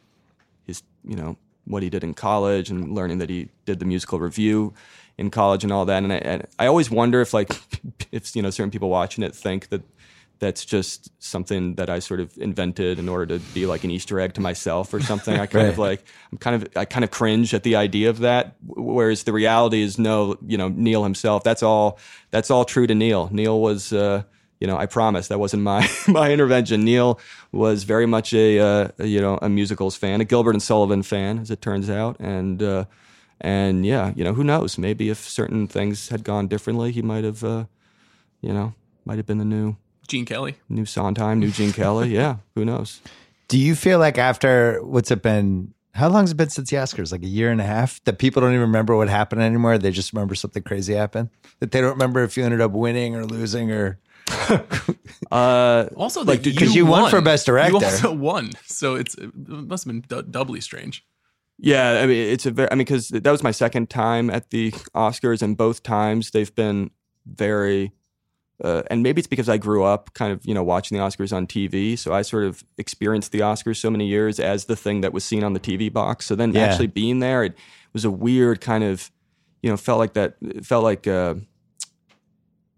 his 0.64 0.82
you 1.04 1.16
know 1.16 1.36
what 1.66 1.82
he 1.82 1.90
did 1.90 2.02
in 2.02 2.14
college 2.14 2.70
and 2.70 2.94
learning 2.94 3.18
that 3.18 3.28
he 3.28 3.50
did 3.66 3.78
the 3.78 3.84
musical 3.84 4.18
revue 4.18 4.72
in 5.18 5.28
college 5.28 5.64
and 5.64 5.70
all 5.70 5.84
that. 5.84 6.02
And 6.02 6.14
I, 6.14 6.16
and 6.16 6.46
I 6.58 6.66
always 6.66 6.90
wonder 6.90 7.20
if 7.20 7.34
like 7.34 7.52
if 8.10 8.34
you 8.34 8.40
know 8.40 8.48
certain 8.48 8.70
people 8.70 8.88
watching 8.88 9.22
it 9.22 9.34
think 9.34 9.68
that 9.68 9.82
that's 10.40 10.64
just 10.64 11.10
something 11.22 11.74
that 11.76 11.88
I 11.88 11.98
sort 11.98 12.18
of 12.18 12.36
invented 12.38 12.98
in 12.98 13.08
order 13.08 13.38
to 13.38 13.44
be 13.52 13.66
like 13.66 13.84
an 13.84 13.90
Easter 13.90 14.18
egg 14.18 14.34
to 14.34 14.40
myself 14.40 14.92
or 14.92 15.00
something. 15.00 15.38
I 15.38 15.46
kind 15.54 15.68
of 15.68 15.78
like 15.78 16.02
I'm 16.32 16.38
kind 16.38 16.56
of 16.56 16.68
I 16.76 16.86
kind 16.86 17.04
of 17.04 17.10
cringe 17.10 17.54
at 17.54 17.62
the 17.62 17.76
idea 17.76 18.10
of 18.10 18.20
that. 18.20 18.56
Whereas 18.66 19.22
the 19.24 19.32
reality 19.32 19.82
is 19.82 19.98
no, 19.98 20.36
you 20.44 20.58
know, 20.58 20.68
Neil 20.68 21.04
himself. 21.04 21.44
That's 21.44 21.62
all. 21.62 21.98
That's 22.30 22.50
all 22.50 22.64
true 22.64 22.86
to 22.86 22.94
Neil. 22.94 23.28
Neil 23.30 23.60
was. 23.60 23.92
Uh, 23.92 24.24
you 24.58 24.66
know, 24.66 24.76
I 24.76 24.84
promise 24.84 25.28
that 25.28 25.38
wasn't 25.40 25.62
my 25.62 25.88
my 26.08 26.30
intervention. 26.30 26.84
Neil 26.84 27.18
was 27.50 27.84
very 27.84 28.04
much 28.04 28.34
a, 28.34 28.58
uh, 28.58 28.88
a, 28.98 29.06
you 29.06 29.18
know 29.18 29.38
a 29.40 29.48
musicals 29.48 29.96
fan, 29.96 30.20
a 30.20 30.24
Gilbert 30.24 30.50
and 30.50 30.62
Sullivan 30.62 31.02
fan, 31.02 31.38
as 31.38 31.50
it 31.50 31.62
turns 31.62 31.88
out, 31.88 32.20
and 32.20 32.62
uh, 32.62 32.84
and 33.40 33.86
yeah, 33.86 34.12
you 34.14 34.22
know, 34.22 34.34
who 34.34 34.44
knows? 34.44 34.76
Maybe 34.76 35.08
if 35.08 35.18
certain 35.18 35.66
things 35.66 36.10
had 36.10 36.24
gone 36.24 36.46
differently, 36.46 36.92
he 36.92 37.00
might 37.00 37.24
have, 37.24 37.42
uh, 37.42 37.64
you 38.42 38.52
know, 38.52 38.74
might 39.06 39.16
have 39.16 39.26
been 39.26 39.38
the 39.38 39.46
new 39.46 39.76
Gene 40.10 40.26
Kelly. 40.26 40.56
new 40.68 40.84
Sondheim, 40.84 41.38
new 41.38 41.50
Gene 41.50 41.72
Kelly. 41.72 42.08
Yeah, 42.14 42.36
who 42.54 42.64
knows? 42.64 43.00
Do 43.48 43.58
you 43.58 43.74
feel 43.74 43.98
like 43.98 44.18
after 44.18 44.80
what's 44.84 45.10
it 45.10 45.22
been? 45.22 45.72
How 45.94 46.08
long's 46.08 46.30
it 46.30 46.36
been 46.36 46.50
since 46.50 46.70
the 46.70 46.76
Oscars? 46.76 47.10
Like 47.12 47.22
a 47.22 47.26
year 47.26 47.50
and 47.50 47.60
a 47.60 47.64
half. 47.64 48.02
That 48.04 48.18
people 48.18 48.40
don't 48.42 48.50
even 48.50 48.60
remember 48.62 48.94
what 48.96 49.08
happened 49.08 49.42
anymore. 49.42 49.76
They 49.78 49.90
just 49.90 50.12
remember 50.12 50.34
something 50.34 50.62
crazy 50.62 50.94
happened. 50.94 51.30
That 51.60 51.72
they 51.72 51.80
don't 51.80 51.90
remember 51.92 52.22
if 52.22 52.36
you 52.36 52.44
ended 52.44 52.60
up 52.60 52.72
winning 52.72 53.16
or 53.16 53.24
losing 53.24 53.70
or. 53.72 53.98
Uh, 55.30 55.86
Also, 55.96 56.24
Like, 56.24 56.42
because 56.42 56.74
you 56.74 56.86
won 56.86 57.10
for 57.10 57.20
Best 57.20 57.46
Director. 57.46 57.78
You 57.78 57.84
also 57.84 58.12
won, 58.12 58.50
so 58.66 58.94
it's 58.96 59.14
it 59.14 59.30
must 59.34 59.84
have 59.84 59.92
been 59.92 60.04
du- 60.08 60.22
doubly 60.28 60.60
strange. 60.60 61.04
Yeah, 61.58 62.00
I 62.02 62.06
mean, 62.06 62.30
it's 62.32 62.46
a 62.46 62.50
very. 62.50 62.70
I 62.70 62.74
mean, 62.74 62.86
because 62.86 63.08
that 63.08 63.30
was 63.30 63.42
my 63.42 63.50
second 63.50 63.90
time 63.90 64.30
at 64.30 64.50
the 64.50 64.70
Oscars, 64.94 65.42
and 65.42 65.56
both 65.56 65.82
times 65.82 66.30
they've 66.30 66.54
been 66.54 66.90
very. 67.26 67.92
Uh, 68.62 68.82
and 68.90 69.02
maybe 69.02 69.20
it's 69.20 69.28
because 69.28 69.48
I 69.48 69.56
grew 69.58 69.84
up 69.84 70.12
kind 70.14 70.32
of, 70.32 70.44
you 70.44 70.52
know, 70.54 70.62
watching 70.62 70.96
the 70.98 71.02
Oscars 71.04 71.34
on 71.34 71.46
TV. 71.46 71.98
So 71.98 72.12
I 72.12 72.22
sort 72.22 72.44
of 72.44 72.62
experienced 72.78 73.32
the 73.32 73.40
Oscars 73.40 73.76
so 73.78 73.90
many 73.90 74.06
years 74.06 74.38
as 74.38 74.66
the 74.66 74.76
thing 74.76 75.00
that 75.00 75.12
was 75.12 75.24
seen 75.24 75.42
on 75.44 75.52
the 75.54 75.60
TV 75.60 75.92
box. 75.92 76.26
So 76.26 76.34
then 76.34 76.52
Yeah. 76.52 76.64
actually 76.64 76.88
being 76.88 77.20
there, 77.20 77.42
it 77.44 77.54
was 77.92 78.04
a 78.04 78.10
weird 78.10 78.60
kind 78.60 78.84
of, 78.84 79.10
you 79.62 79.70
know, 79.70 79.76
felt 79.76 79.98
like 79.98 80.12
that, 80.14 80.36
it 80.42 80.66
felt 80.66 80.84
like, 80.84 81.06
uh, 81.06 81.34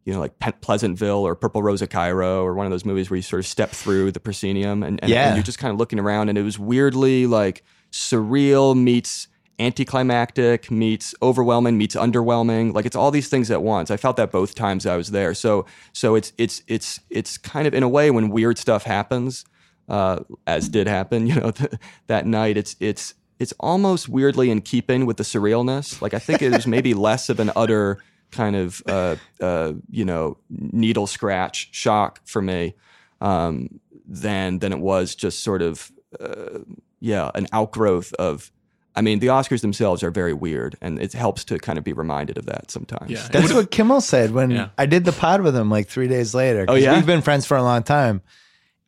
you 0.05 0.13
know, 0.13 0.19
like 0.21 0.39
Pleasantville 0.61 1.25
or 1.27 1.35
Purple 1.37 1.63
Rose 1.63 1.81
of 1.83 1.89
Cairo 1.91 2.43
or 2.45 2.55
one 2.55 2.67
of 2.67 2.73
those 2.73 2.85
movies 2.85 3.09
where 3.11 3.17
you 3.17 3.23
sort 3.23 3.41
of 3.41 3.47
step 3.47 3.71
through 3.71 4.11
the 4.13 4.19
proscenium 4.21 4.83
and, 4.83 4.99
and, 5.03 5.11
Yeah. 5.11 5.27
and 5.29 5.37
you're 5.37 5.45
just 5.45 5.59
kind 5.59 5.73
of 5.73 5.79
looking 5.79 6.01
around 6.01 6.29
and 6.29 6.37
it 6.37 6.43
was 6.43 6.59
weirdly 6.59 7.27
like 7.27 7.63
surreal 7.93 8.77
meets 8.77 9.29
anticlimactic 9.59 10.71
meets 10.71 11.15
overwhelming 11.23 11.79
meets 11.79 11.95
underwhelming. 11.95 12.75
Like 12.75 12.87
it's 12.87 12.97
all 12.97 13.11
these 13.11 13.29
things 13.29 13.51
at 13.51 13.63
once. 13.63 13.91
I 13.91 13.97
felt 13.97 14.17
that 14.17 14.31
both 14.31 14.55
times 14.55 14.87
i 14.87 14.97
was 14.97 15.11
there. 15.11 15.35
So 15.35 15.67
so 15.93 16.15
it's 16.15 16.33
it's 16.39 16.63
it's 16.67 17.01
it's 17.11 17.39
kind 17.39 17.67
of 17.67 17.75
in 17.75 17.83
a 17.83 17.89
way 17.89 18.11
when 18.11 18.31
weird 18.31 18.59
stuff 18.59 18.85
happens 18.85 19.45
uh, 19.89 20.21
as 20.47 20.69
did 20.69 20.87
happen 20.87 21.27
you 21.29 21.35
know 21.35 21.51
th- 21.51 21.73
that 22.07 22.27
night 22.27 22.57
it's 22.57 22.77
it's 22.81 23.15
it's 23.39 23.53
almost 23.59 24.09
weirdly 24.09 24.51
in 24.51 24.61
keeping 24.61 25.07
with 25.07 25.17
the 25.17 25.25
surrealness. 25.25 26.01
Like 26.01 26.15
i 26.15 26.19
think 26.19 26.43
it 26.43 26.53
was 26.53 26.67
maybe 26.67 26.95
less 27.09 27.29
of 27.29 27.41
an 27.41 27.51
utter 27.57 27.99
kind 28.33 28.57
of 28.57 28.83
uh, 28.87 29.17
uh, 29.41 29.75
you 29.91 30.05
know 30.05 30.39
needle 30.51 31.07
scratch 31.07 31.69
shock 31.73 32.21
for 32.25 32.43
me 32.43 32.75
um, 33.21 33.81
than 34.07 34.59
than 34.59 34.73
it 34.73 34.81
was 34.81 35.15
just 35.15 35.43
sort 35.43 35.63
of 35.63 35.93
uh, 36.19 36.59
yeah 36.99 37.31
an 37.35 37.47
outgrowth 37.53 38.13
of 38.15 38.51
I 38.95 39.01
mean, 39.01 39.21
the 39.21 39.29
Oscars 39.29 39.63
themselves 39.63 40.03
are 40.03 40.11
very 40.11 40.35
weird, 40.35 40.77
and 40.83 41.01
it 41.01 41.13
helps 41.13 41.45
to 41.45 41.59
kind 41.59 41.79
of 41.79 41.85
be 41.85 41.93
reminded 41.93 42.37
of 42.39 42.47
that 42.47 42.71
sometimes. 42.71 43.11
Yeah. 43.11 43.27
That's 43.31 43.53
what 43.53 43.71
Kimmel 43.71 44.01
said 44.03 44.33
when 44.33 44.51
Yeah. 44.51 44.69
I 44.77 44.87
did 44.87 45.05
the 45.05 45.13
pod 45.13 45.41
with 45.41 45.57
him 45.57 45.71
like 45.71 45.89
three 45.89 46.09
days 46.09 46.35
later. 46.35 46.67
Oh, 46.69 46.75
yeah? 46.75 46.95
we've 46.97 47.07
been 47.07 47.23
friends 47.23 47.47
for 47.47 47.57
a 47.57 47.63
long 47.63 47.83
time, 47.83 48.21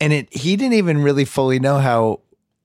and 0.01 0.13
it 0.13 0.35
he 0.35 0.57
didn't 0.57 0.75
even 0.75 1.03
really 1.03 1.25
fully 1.25 1.59
know 1.59 1.79
how. 1.79 2.21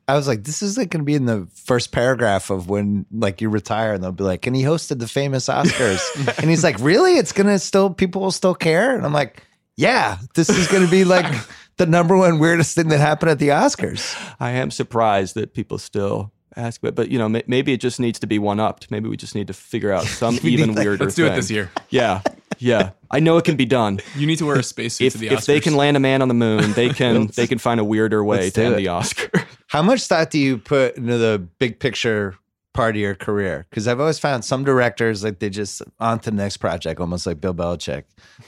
I 0.07 0.15
was 0.15 0.27
like, 0.27 0.43
this 0.43 0.63
is 0.63 0.75
like 0.75 0.89
going 0.89 1.01
to 1.01 1.05
be 1.05 1.13
in 1.13 1.25
the 1.25 1.47
first 1.53 1.91
paragraph 1.91 2.49
of 2.49 2.67
when 2.67 3.05
like 3.11 3.41
you 3.41 3.49
retire, 3.49 3.93
and 3.93 4.03
they'll 4.03 4.11
be 4.11 4.23
like, 4.23 4.47
and 4.47 4.55
he 4.55 4.63
hosted 4.63 4.97
the 4.99 5.07
famous 5.07 5.47
Oscars, 5.47 6.01
and 6.39 6.49
he's 6.49 6.63
like, 6.63 6.77
really? 6.79 7.17
It's 7.17 7.31
gonna 7.31 7.59
still 7.59 7.91
people 7.91 8.21
will 8.23 8.31
still 8.31 8.55
care, 8.55 8.95
and 8.95 9.05
I'm 9.05 9.13
like, 9.13 9.43
yeah, 9.77 10.17
this 10.33 10.49
is 10.49 10.67
going 10.67 10.83
to 10.83 10.91
be 10.91 11.05
like 11.05 11.25
the 11.77 11.85
number 11.85 12.17
one 12.17 12.39
weirdest 12.39 12.75
thing 12.75 12.89
that 12.89 12.99
happened 12.99 13.29
at 13.29 13.39
the 13.39 13.49
Oscars. 13.49 14.13
I 14.39 14.51
am 14.51 14.71
surprised 14.71 15.35
that 15.35 15.53
people 15.53 15.77
still 15.77 16.33
ask, 16.55 16.81
but 16.81 16.95
but 16.95 17.09
you 17.09 17.17
know, 17.17 17.29
may, 17.29 17.43
maybe 17.47 17.73
it 17.73 17.79
just 17.81 17.99
needs 17.99 18.19
to 18.19 18.27
be 18.27 18.39
one 18.39 18.59
upped. 18.59 18.89
Maybe 18.91 19.09
we 19.09 19.17
just 19.17 19.35
need 19.35 19.47
to 19.47 19.53
figure 19.53 19.91
out 19.91 20.03
some 20.21 20.37
We 20.43 20.51
even 20.51 20.73
that- 20.75 20.83
weirder. 20.85 21.03
Let's 21.05 21.15
do 21.15 21.25
it 21.25 21.35
this 21.35 21.49
year. 21.51 21.71
Yeah, 21.89 22.21
yeah. 22.57 22.91
I 23.11 23.19
know 23.19 23.37
it 23.37 23.45
can 23.45 23.55
be 23.55 23.65
done. 23.65 23.99
You 24.15 24.27
need 24.27 24.37
to 24.37 24.45
wear 24.45 24.57
a 24.57 24.63
spacesuit 24.63 25.07
if 25.07 25.13
to 25.13 25.19
the 25.19 25.27
if 25.29 25.45
they 25.45 25.59
can 25.59 25.75
land 25.75 25.97
a 25.97 25.99
man 25.99 26.21
on 26.21 26.27
the 26.27 26.33
moon, 26.33 26.73
they 26.73 26.89
can 26.93 27.27
they 27.35 27.47
can 27.47 27.57
find 27.57 27.79
a 27.79 27.83
weirder 27.83 28.23
way 28.23 28.49
to 28.51 28.63
end 28.63 28.73
it. 28.75 28.77
the 28.77 28.87
Oscar. 28.89 29.29
How 29.67 29.81
much 29.81 30.03
thought 30.07 30.31
do 30.31 30.39
you 30.39 30.57
put 30.57 30.97
into 30.97 31.17
the 31.17 31.37
big 31.59 31.79
picture 31.79 32.35
part 32.73 32.95
of 32.95 32.99
your 33.01 33.13
career? 33.15 33.65
Because 33.69 33.87
I've 33.87 33.99
always 33.99 34.17
found 34.19 34.43
some 34.45 34.63
directors 34.63 35.23
like 35.23 35.39
they 35.39 35.49
just 35.49 35.81
on 35.99 36.19
to 36.19 36.31
the 36.31 36.35
next 36.37 36.57
project, 36.57 36.99
almost 36.99 37.25
like 37.27 37.39
Bill 37.39 37.53
Belichick, 37.53 38.03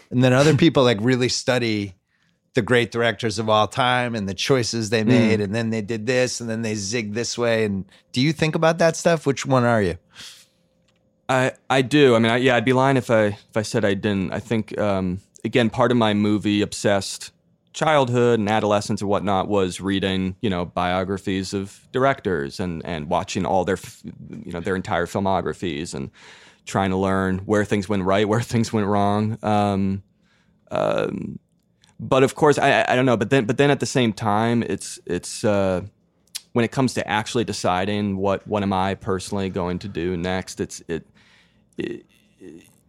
and 0.09 0.23
then 0.23 0.33
other 0.33 0.55
people 0.55 0.83
like 0.83 0.97
really 1.01 1.29
study 1.29 1.93
the 2.53 2.61
great 2.61 2.91
directors 2.91 3.39
of 3.39 3.49
all 3.49 3.67
time 3.67 4.13
and 4.13 4.27
the 4.27 4.33
choices 4.33 4.89
they 4.89 5.03
made, 5.03 5.39
and 5.39 5.55
then 5.55 5.69
they 5.69 5.81
did 5.81 6.05
this, 6.05 6.41
and 6.41 6.49
then 6.49 6.61
they 6.61 6.73
zigged 6.73 7.13
this 7.13 7.37
way. 7.37 7.63
And 7.63 7.85
do 8.11 8.21
you 8.21 8.33
think 8.33 8.55
about 8.55 8.77
that 8.79 8.95
stuff? 8.95 9.25
Which 9.25 9.45
one 9.45 9.63
are 9.63 9.81
you? 9.81 9.97
I 11.29 11.53
I 11.69 11.81
do. 11.81 12.15
I 12.15 12.19
mean, 12.19 12.31
I, 12.31 12.37
yeah, 12.37 12.55
I'd 12.55 12.65
be 12.65 12.73
lying 12.73 12.97
if 12.97 13.09
I 13.09 13.25
if 13.27 13.55
I 13.55 13.61
said 13.61 13.85
I 13.85 13.93
didn't. 13.93 14.33
I 14.33 14.39
think 14.39 14.77
um, 14.77 15.21
again, 15.45 15.69
part 15.69 15.91
of 15.91 15.97
my 15.97 16.13
movie 16.13 16.61
obsessed 16.61 17.31
childhood 17.73 18.37
and 18.37 18.49
adolescence 18.49 18.99
and 18.99 19.09
whatnot 19.09 19.47
was 19.47 19.79
reading, 19.79 20.35
you 20.41 20.49
know, 20.49 20.65
biographies 20.65 21.53
of 21.53 21.87
directors 21.93 22.59
and 22.59 22.85
and 22.85 23.09
watching 23.09 23.45
all 23.45 23.63
their, 23.63 23.77
you 24.29 24.51
know, 24.51 24.59
their 24.59 24.75
entire 24.75 25.05
filmographies 25.05 25.93
and 25.93 26.11
trying 26.65 26.89
to 26.89 26.97
learn 26.97 27.39
where 27.39 27.63
things 27.65 27.87
went 27.87 28.03
right, 28.03 28.27
where 28.27 28.41
things 28.53 28.73
went 28.73 28.87
wrong. 28.87 29.37
Um, 29.41 30.03
um, 30.69 31.39
but 32.01 32.23
of 32.23 32.33
course, 32.33 32.57
I, 32.57 32.83
I 32.87 32.95
don't 32.95 33.05
know. 33.05 33.15
But 33.15 33.29
then, 33.29 33.45
but 33.45 33.57
then 33.57 33.69
at 33.69 33.79
the 33.79 33.85
same 33.85 34.11
time, 34.11 34.63
it's 34.63 34.99
it's 35.05 35.43
uh, 35.43 35.81
when 36.53 36.65
it 36.65 36.71
comes 36.71 36.95
to 36.95 37.07
actually 37.07 37.43
deciding 37.43 38.17
what 38.17 38.45
what 38.47 38.63
am 38.63 38.73
I 38.73 38.95
personally 38.95 39.49
going 39.49 39.79
to 39.79 39.87
do 39.87 40.17
next, 40.17 40.59
it's 40.59 40.83
it 40.87 41.07
it, 41.77 42.05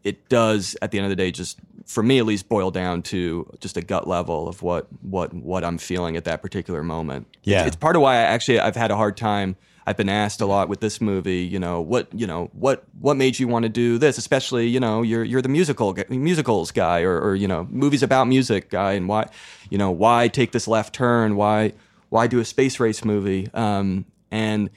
it 0.02 0.28
does 0.28 0.76
at 0.80 0.90
the 0.90 0.98
end 0.98 1.04
of 1.04 1.10
the 1.10 1.16
day 1.16 1.30
just 1.30 1.60
for 1.86 2.02
me 2.02 2.18
at 2.18 2.24
least, 2.24 2.48
boil 2.48 2.70
down 2.70 3.02
to 3.02 3.46
just 3.60 3.76
a 3.76 3.82
gut 3.82 4.08
level 4.08 4.48
of 4.48 4.62
what 4.62 4.86
what 5.02 5.34
what 5.34 5.62
I'm 5.62 5.78
feeling 5.78 6.16
at 6.16 6.24
that 6.24 6.40
particular 6.40 6.82
moment. 6.82 7.26
Yeah. 7.42 7.60
it's, 7.60 7.68
it's 7.68 7.76
part 7.76 7.96
of 7.96 8.02
why 8.02 8.14
I 8.14 8.20
actually 8.20 8.60
I've 8.60 8.76
had 8.76 8.90
a 8.90 8.96
hard 8.96 9.16
time. 9.16 9.56
I've 9.86 9.96
been 9.96 10.08
asked 10.08 10.40
a 10.40 10.46
lot 10.46 10.68
with 10.68 10.80
this 10.80 11.00
movie, 11.00 11.40
you 11.40 11.58
know, 11.58 11.80
what 11.80 12.08
you 12.12 12.26
know, 12.26 12.50
what 12.52 12.84
what 13.00 13.16
made 13.16 13.38
you 13.38 13.48
want 13.48 13.64
to 13.64 13.68
do 13.68 13.98
this? 13.98 14.18
Especially, 14.18 14.68
you 14.68 14.78
know, 14.78 15.02
you're 15.02 15.24
you're 15.24 15.42
the 15.42 15.48
musical 15.48 15.96
musicals 16.08 16.70
guy, 16.70 17.02
or, 17.02 17.20
or 17.20 17.34
you 17.34 17.48
know, 17.48 17.66
movies 17.70 18.02
about 18.02 18.28
music 18.28 18.70
guy, 18.70 18.92
and 18.92 19.08
why, 19.08 19.28
you 19.70 19.78
know, 19.78 19.90
why 19.90 20.28
take 20.28 20.52
this 20.52 20.68
left 20.68 20.94
turn? 20.94 21.36
Why 21.36 21.72
why 22.10 22.26
do 22.26 22.38
a 22.38 22.44
space 22.44 22.78
race 22.78 23.04
movie? 23.04 23.48
Um, 23.54 24.04
and 24.30 24.70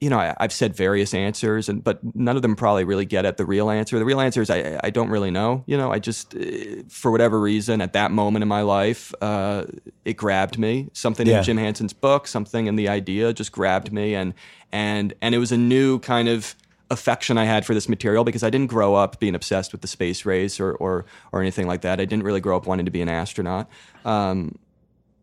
you 0.00 0.08
know, 0.08 0.18
I, 0.18 0.34
I've 0.38 0.52
said 0.52 0.74
various 0.74 1.12
answers, 1.12 1.68
and 1.68 1.84
but 1.84 2.00
none 2.14 2.34
of 2.36 2.42
them 2.42 2.56
probably 2.56 2.84
really 2.84 3.04
get 3.04 3.26
at 3.26 3.36
the 3.36 3.44
real 3.44 3.68
answer. 3.68 3.98
The 3.98 4.04
real 4.04 4.20
answer 4.20 4.40
is 4.40 4.48
I, 4.48 4.80
I 4.82 4.88
don't 4.90 5.10
really 5.10 5.30
know. 5.30 5.62
You 5.66 5.76
know, 5.76 5.92
I 5.92 5.98
just, 5.98 6.34
uh, 6.34 6.40
for 6.88 7.10
whatever 7.10 7.38
reason, 7.38 7.80
at 7.82 7.92
that 7.92 8.10
moment 8.10 8.42
in 8.42 8.48
my 8.48 8.62
life, 8.62 9.12
uh, 9.20 9.64
it 10.06 10.14
grabbed 10.14 10.58
me. 10.58 10.88
Something 10.94 11.26
Yeah. 11.26 11.38
in 11.38 11.44
Jim 11.44 11.58
Hansen's 11.58 11.92
book, 11.92 12.26
something 12.26 12.66
in 12.66 12.76
the 12.76 12.88
idea, 12.88 13.32
just 13.34 13.52
grabbed 13.52 13.92
me, 13.92 14.14
and 14.14 14.32
and 14.72 15.12
and 15.20 15.34
it 15.34 15.38
was 15.38 15.52
a 15.52 15.58
new 15.58 15.98
kind 15.98 16.28
of 16.28 16.54
affection 16.90 17.38
I 17.38 17.44
had 17.44 17.64
for 17.66 17.74
this 17.74 17.88
material 17.88 18.24
because 18.24 18.42
I 18.42 18.50
didn't 18.50 18.68
grow 18.68 18.94
up 18.94 19.20
being 19.20 19.34
obsessed 19.34 19.70
with 19.70 19.82
the 19.82 19.88
space 19.88 20.24
race 20.24 20.58
or 20.58 20.72
or 20.76 21.04
or 21.30 21.42
anything 21.42 21.66
like 21.66 21.82
that. 21.82 22.00
I 22.00 22.06
didn't 22.06 22.24
really 22.24 22.40
grow 22.40 22.56
up 22.56 22.66
wanting 22.66 22.86
to 22.86 22.90
be 22.90 23.02
an 23.02 23.08
astronaut. 23.10 23.68
Um, 24.04 24.58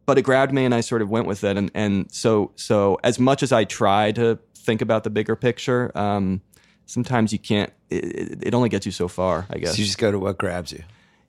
but 0.05 0.17
it 0.17 0.21
grabbed 0.21 0.53
me 0.53 0.63
and 0.63 0.73
I 0.73 0.79
sort 0.79 1.01
of 1.01 1.09
went 1.09 1.27
with 1.27 1.43
it. 1.43 1.57
And, 1.57 1.69
and 1.73 2.09
so, 2.09 2.51
so 2.55 2.97
as 3.03 3.19
much 3.19 3.43
as 3.43 3.51
I 3.51 3.65
try 3.65 4.13
to 4.13 4.39
think 4.67 4.81
about 4.83 5.03
the 5.03 5.09
bigger 5.09 5.35
picture, 5.35 5.91
um, 5.97 6.41
sometimes 6.85 7.33
you 7.33 7.39
can't, 7.39 7.71
it, 7.89 8.03
it- 8.05 8.43
it 8.49 8.53
only 8.53 8.69
gets 8.69 8.85
you 8.85 8.91
so 8.91 9.07
far, 9.07 9.47
I 9.49 9.57
guess. 9.57 9.71
So 9.75 9.79
you 9.79 9.85
just 9.85 9.97
go 9.97 10.11
to 10.11 10.19
what 10.19 10.37
grabs 10.37 10.71
you. 10.71 10.83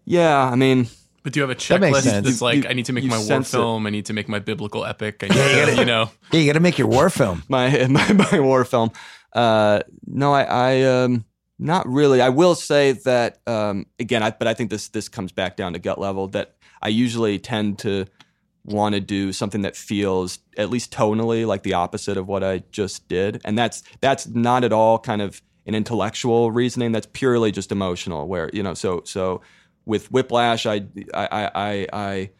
yeah. 0.04 0.36
I 0.54 0.56
mean, 0.56 0.88
But 1.22 1.32
do 1.32 1.40
you 1.40 1.42
have 1.48 1.50
a 1.50 1.60
checklist 1.66 2.02
sense. 2.02 2.26
that's 2.26 2.40
You- 2.40 2.44
like, 2.46 2.56
you- 2.64 2.68
I 2.70 2.72
need 2.74 2.86
to 2.86 2.92
make 2.92 3.04
my 3.04 3.16
war 3.16 3.24
sense 3.26 3.48
it. 3.54 3.56
film, 3.56 3.86
I 3.86 3.90
need 3.90 4.06
to 4.06 4.12
make 4.12 4.28
my 4.28 4.40
biblical 4.40 4.84
epic, 4.84 5.22
I 5.22 5.28
need 5.34 5.74
to, 5.74 5.76
you 5.80 5.84
know. 5.86 6.10
Yeah, 6.32 6.40
you 6.40 6.46
got 6.46 6.54
to 6.58 6.60
make 6.68 6.78
your 6.78 6.88
war 6.88 7.08
film. 7.10 7.42
my, 7.48 7.86
my, 7.98 8.12
my 8.12 8.40
war 8.40 8.64
film. 8.64 8.90
Uh, 9.32 9.80
no, 10.06 10.32
I, 10.34 10.42
I, 10.42 10.82
um, 10.82 11.24
not 11.58 11.88
really. 11.88 12.20
I 12.20 12.28
will 12.30 12.54
say 12.54 12.92
that, 13.04 13.38
um, 13.46 13.86
again, 13.98 14.22
I, 14.22 14.30
but 14.30 14.46
I 14.48 14.54
think 14.54 14.70
this, 14.70 14.88
this 14.88 15.08
comes 15.08 15.32
back 15.32 15.56
down 15.56 15.72
to 15.74 15.78
gut 15.78 15.98
level 16.00 16.28
that 16.28 16.56
I 16.82 16.88
usually 16.88 17.38
tend 17.38 17.78
to 17.80 18.06
want 18.68 18.94
to 18.94 19.00
do 19.00 19.32
something 19.32 19.62
that 19.62 19.76
feels 19.76 20.38
at 20.56 20.70
least 20.70 20.92
tonally 20.92 21.46
like 21.46 21.62
the 21.62 21.74
opposite 21.74 22.16
of 22.16 22.28
what 22.28 22.44
I 22.44 22.62
just 22.70 23.08
did. 23.08 23.40
And 23.44 23.58
that's 23.58 23.82
that's 24.00 24.26
not 24.26 24.64
at 24.64 24.72
all 24.72 24.98
kind 24.98 25.22
of 25.22 25.42
an 25.66 25.74
intellectual 25.74 26.50
reasoning. 26.50 26.92
That's 26.92 27.08
purely 27.12 27.52
just 27.52 27.72
emotional. 27.72 28.28
Where 28.28 28.50
you 28.52 28.62
know, 28.62 28.74
so 28.74 29.02
so 29.04 29.40
with 29.86 30.10
Whiplash, 30.10 30.66
I 30.66 30.86
I 31.14 31.50
I, 31.54 31.86
I, 31.92 32.30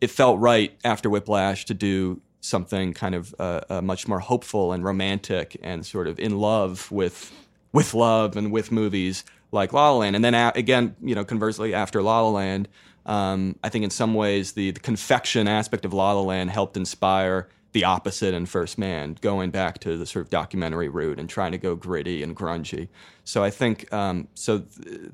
it 0.00 0.10
felt 0.10 0.38
right 0.40 0.76
after 0.84 1.08
Whiplash 1.08 1.64
to 1.66 1.74
do 1.74 2.20
something 2.40 2.92
kind 2.92 3.14
of 3.14 3.34
uh, 3.38 3.60
uh, 3.68 3.82
much 3.82 4.06
more 4.06 4.20
hopeful 4.20 4.72
and 4.72 4.84
romantic 4.84 5.56
and 5.62 5.84
sort 5.84 6.06
of 6.06 6.18
in 6.18 6.38
love 6.38 6.90
with 6.90 7.32
with 7.72 7.94
love 7.94 8.36
and 8.36 8.50
with 8.50 8.72
movies 8.72 9.24
like 9.52 9.72
La 9.72 9.90
La 9.90 9.98
Land. 9.98 10.16
And 10.16 10.24
then 10.24 10.34
a- 10.34 10.52
again, 10.54 10.96
you 11.02 11.14
know, 11.14 11.24
conversely, 11.24 11.74
after 11.74 12.02
La 12.02 12.20
La 12.20 12.30
Land, 12.30 12.68
um, 13.08 13.56
I 13.64 13.70
think 13.70 13.84
in 13.84 13.90
some 13.90 14.14
ways 14.14 14.52
the, 14.52 14.70
the 14.70 14.80
confection 14.80 15.48
aspect 15.48 15.84
of 15.84 15.92
La 15.92 16.12
La 16.12 16.20
Land 16.20 16.50
helped 16.50 16.76
inspire 16.76 17.48
the 17.72 17.84
opposite 17.84 18.34
in 18.34 18.46
First 18.46 18.78
Man, 18.78 19.16
going 19.20 19.50
back 19.50 19.78
to 19.80 19.96
the 19.96 20.06
sort 20.06 20.24
of 20.24 20.30
documentary 20.30 20.88
route 20.88 21.18
and 21.18 21.28
trying 21.28 21.52
to 21.52 21.58
go 21.58 21.74
gritty 21.74 22.22
and 22.22 22.36
grungy. 22.36 22.88
So 23.24 23.42
I 23.44 23.50
think, 23.50 23.92
um, 23.92 24.28
so 24.34 24.60
th- 24.60 25.10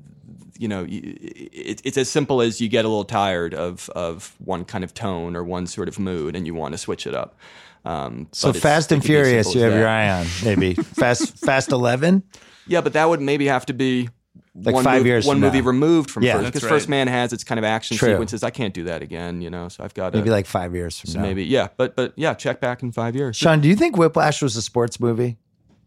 you 0.57 0.67
know, 0.67 0.85
it, 0.87 1.81
it's 1.83 1.97
as 1.97 2.09
simple 2.09 2.41
as 2.41 2.61
you 2.61 2.69
get 2.69 2.85
a 2.85 2.87
little 2.87 3.03
tired 3.03 3.53
of 3.53 3.89
of 3.89 4.35
one 4.39 4.63
kind 4.65 4.83
of 4.83 4.93
tone 4.93 5.35
or 5.35 5.43
one 5.43 5.67
sort 5.67 5.87
of 5.87 5.99
mood, 5.99 6.35
and 6.35 6.45
you 6.45 6.53
want 6.53 6.73
to 6.73 6.77
switch 6.77 7.07
it 7.07 7.13
up. 7.13 7.37
Um, 7.83 8.27
So 8.31 8.51
Fast 8.53 8.91
and 8.91 9.03
it 9.03 9.07
can 9.07 9.13
be 9.13 9.19
as 9.19 9.27
Furious, 9.27 9.55
you 9.55 9.61
have 9.61 9.73
your 9.73 9.87
eye 9.87 10.09
on 10.09 10.25
maybe 10.43 10.73
Fast 10.99 11.37
Fast 11.37 11.71
Eleven. 11.71 12.23
Yeah, 12.67 12.81
but 12.81 12.93
that 12.93 13.07
would 13.09 13.21
maybe 13.21 13.47
have 13.47 13.65
to 13.67 13.73
be 13.73 14.09
Like 14.57 14.73
one 14.73 14.83
five 14.85 14.99
movie, 14.99 15.09
years 15.09 15.25
one 15.25 15.35
from 15.35 15.41
movie 15.41 15.59
now. 15.59 15.67
removed 15.67 16.09
from 16.11 16.23
Yeah. 16.23 16.33
first 16.37 16.45
because 16.45 16.63
right. 16.63 16.69
First 16.69 16.87
Man 16.89 17.07
has 17.07 17.33
its 17.33 17.43
kind 17.43 17.59
of 17.59 17.65
action 17.65 17.97
True. 17.97 18.11
sequences. 18.11 18.41
I 18.41 18.51
can't 18.51 18.73
do 18.73 18.85
that 18.85 19.01
again, 19.01 19.41
you 19.41 19.49
know. 19.49 19.67
So 19.67 19.83
I've 19.83 19.93
got 19.93 20.11
to 20.13 20.17
Maybe 20.19 20.29
like 20.29 20.45
five 20.45 20.73
years 20.73 20.97
from 20.99 21.09
so 21.09 21.19
now. 21.19 21.25
maybe 21.25 21.43
yeah, 21.43 21.67
but 21.75 21.95
but 21.97 22.13
yeah, 22.15 22.33
check 22.33 22.61
back 22.61 22.81
in 22.81 22.91
five 22.93 23.15
years. 23.17 23.35
Sean, 23.35 23.59
do 23.59 23.67
you 23.67 23.75
think 23.75 23.97
Whiplash 23.97 24.41
was 24.41 24.55
a 24.55 24.61
sports 24.61 24.97
movie? 24.99 25.37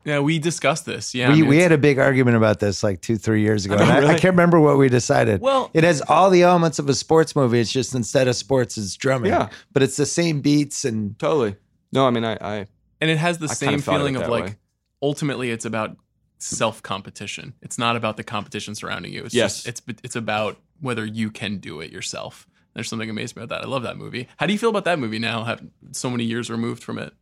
Yeah, 0.05 0.21
we 0.21 0.39
discussed 0.39 0.87
this. 0.87 1.15
Yeah. 1.15 1.29
I 1.29 1.33
we 1.33 1.41
mean, 1.41 1.47
we 1.51 1.59
had 1.59 1.73
a 1.73 1.77
big 1.79 1.99
argument 1.99 2.37
about 2.37 2.61
this 2.61 2.83
like 2.83 3.01
two 3.01 3.17
three 3.17 3.41
years 3.41 3.65
ago. 3.65 3.77
Oh, 3.79 3.83
and 3.83 4.07
I, 4.07 4.09
I 4.11 4.19
can't 4.19 4.33
remember 4.35 4.61
what 4.61 4.77
we 4.77 4.89
decided. 4.91 5.41
Well- 5.41 5.71
it 5.73 5.83
has 5.85 6.03
all 6.03 6.29
the 6.29 6.43
elements 6.43 6.79
of 6.79 6.89
a 6.91 6.95
sports 6.95 7.35
movie. 7.35 7.61
It's 7.61 7.73
just 7.73 7.95
instead 7.95 8.29
of 8.29 8.37
sports, 8.37 8.77
it's 8.77 8.97
drumming. 8.97 9.33
Yeah. 9.33 9.49
but 9.73 9.83
it's 9.83 9.97
the 9.97 10.07
same 10.07 10.41
beats 10.43 10.85
and 10.85 11.19
Totally. 11.19 11.57
No, 11.93 12.07
I 12.07 12.11
mean 12.11 12.25
I, 12.25 12.37
I 12.41 12.67
and 13.01 13.11
it 13.11 13.17
has 13.19 13.39
the 13.39 13.47
I 13.47 13.49
kind 13.49 13.57
same 13.59 13.69
of 13.75 13.81
of 13.81 13.85
feeling 13.95 14.17
of 14.17 14.29
like 14.29 14.45
way. 14.45 14.57
ultimately 15.03 15.51
it's 15.51 15.65
about 15.65 15.97
self 16.39 16.83
competition. 16.83 17.55
It's 17.63 17.79
not 17.79 17.97
about 17.97 18.17
the 18.17 18.25
competition 18.25 18.75
surrounding 18.75 19.13
you. 19.13 19.25
It's 19.25 19.35
Yes. 19.35 19.63
just, 19.65 19.67
it's 19.69 19.83
it's 20.05 20.17
about 20.17 20.57
whether 20.81 21.05
you 21.05 21.31
can 21.31 21.59
do 21.59 21.81
it 21.81 21.91
yourself. 21.93 22.47
There's 22.75 22.89
something 22.89 23.11
amazing 23.11 23.39
about 23.39 23.49
that. 23.49 23.65
I 23.65 23.69
love 23.69 23.83
that 23.83 23.97
movie. 23.97 24.29
How 24.37 24.47
do 24.47 24.53
you 24.53 24.59
feel 24.59 24.71
about 24.71 24.85
that 24.85 24.99
movie 24.99 25.19
now? 25.19 25.43
Have 25.45 25.61
so 25.93 26.09
many 26.11 26.25
years 26.25 26.49
removed 26.51 26.83
from 26.85 26.99
it. 26.99 27.13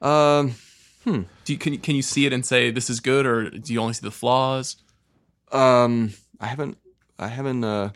um 0.00 0.54
Do 1.04 1.52
you, 1.52 1.58
can 1.58 1.72
you 1.72 1.78
can 1.78 1.94
you 1.96 2.02
see 2.02 2.26
it 2.26 2.32
and 2.32 2.44
say 2.46 2.70
this 2.70 2.88
is 2.90 3.00
good, 3.00 3.26
or 3.26 3.50
do 3.50 3.72
you 3.72 3.80
only 3.80 3.94
see 3.94 4.02
the 4.04 4.10
flaws? 4.10 4.76
um 5.52 6.12
I 6.40 6.46
haven't 6.46 6.78
I 7.18 7.28
haven't 7.28 7.62
uh 7.64 7.90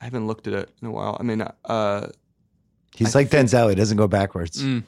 I 0.00 0.04
haven't 0.04 0.26
looked 0.26 0.46
at 0.46 0.54
it 0.54 0.70
in 0.80 0.88
a 0.88 0.90
while. 0.90 1.16
I 1.18 1.22
mean 1.22 1.42
uh 1.64 2.08
he's 2.94 3.14
I 3.14 3.20
like 3.20 3.30
Denzel. 3.30 3.68
He 3.70 3.74
doesn't 3.74 3.96
go 3.96 4.08
backwards. 4.08 4.62
Mm. 4.62 4.84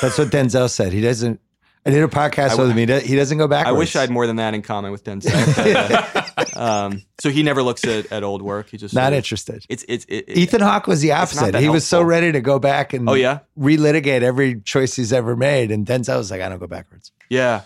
That's 0.00 0.18
what 0.18 0.28
Denzel 0.30 0.68
said. 0.70 0.92
He 0.92 1.00
doesn't. 1.00 1.40
I 1.84 1.90
did 1.90 2.02
a 2.04 2.08
podcast 2.08 2.56
with 2.58 2.70
him. 2.70 2.76
He, 2.76 2.86
does, 2.86 3.02
he 3.02 3.16
doesn't 3.16 3.38
go 3.38 3.48
back. 3.48 3.66
I 3.66 3.72
wish 3.72 3.96
I 3.96 4.02
had 4.02 4.10
more 4.10 4.26
than 4.28 4.36
that 4.36 4.54
in 4.54 4.62
common 4.62 4.92
with 4.92 5.02
Denzel. 5.02 6.56
um, 6.56 7.02
so 7.20 7.28
he 7.28 7.42
never 7.42 7.60
looks 7.62 7.84
at, 7.84 8.12
at 8.12 8.22
old 8.22 8.40
work. 8.40 8.68
He 8.70 8.76
just 8.76 8.94
Not 8.94 9.12
interested. 9.12 9.66
It's 9.68 9.84
it's 9.88 10.04
it, 10.04 10.26
it- 10.28 10.38
Ethan 10.38 10.60
Hawke 10.60 10.86
was 10.86 11.00
the 11.00 11.12
opposite. 11.12 11.56
He 11.56 11.68
was 11.68 11.84
so 11.86 12.00
ready 12.02 12.30
to 12.32 12.40
go 12.40 12.60
back 12.60 12.92
and 12.92 13.08
Oh 13.08 13.14
yeah, 13.14 13.40
relitigate 13.58 14.22
every 14.22 14.60
choice 14.60 14.94
he's 14.94 15.12
ever 15.12 15.34
made. 15.34 15.72
And 15.72 15.84
Denzel 15.84 16.18
was 16.18 16.30
like, 16.30 16.40
I 16.40 16.48
don't 16.48 16.60
go 16.60 16.68
backwards. 16.68 17.10
Yeah. 17.28 17.62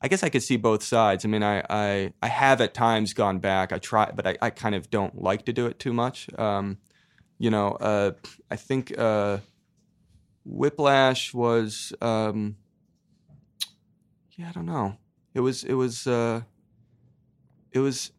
I 0.00 0.06
guess 0.06 0.22
I 0.22 0.28
could 0.28 0.44
see 0.44 0.56
both 0.56 0.84
sides. 0.84 1.24
I 1.24 1.28
mean, 1.28 1.42
I, 1.42 1.60
I, 1.68 2.12
I 2.22 2.28
have 2.28 2.60
at 2.60 2.72
times 2.72 3.14
gone 3.14 3.40
back. 3.40 3.72
I 3.72 3.78
try, 3.78 4.12
but 4.14 4.28
I, 4.28 4.36
I 4.40 4.50
kind 4.50 4.76
of 4.76 4.90
don't 4.90 5.20
like 5.20 5.46
to 5.46 5.52
do 5.52 5.66
it 5.66 5.80
too 5.80 5.92
much. 5.92 6.28
Um, 6.38 6.78
you 7.40 7.50
know, 7.50 7.72
uh, 7.72 8.12
I 8.48 8.54
think 8.54 8.96
uh, 8.96 9.38
Whiplash 10.44 11.34
was, 11.34 11.92
um, 12.00 12.56
yeah, 14.38 14.48
I 14.48 14.52
don't 14.52 14.66
know. 14.66 14.96
It 15.34 15.40
was, 15.40 15.64
it 15.64 15.74
was, 15.74 16.06
uh, 16.06 16.40
it 17.72 17.80
was, 17.80 18.12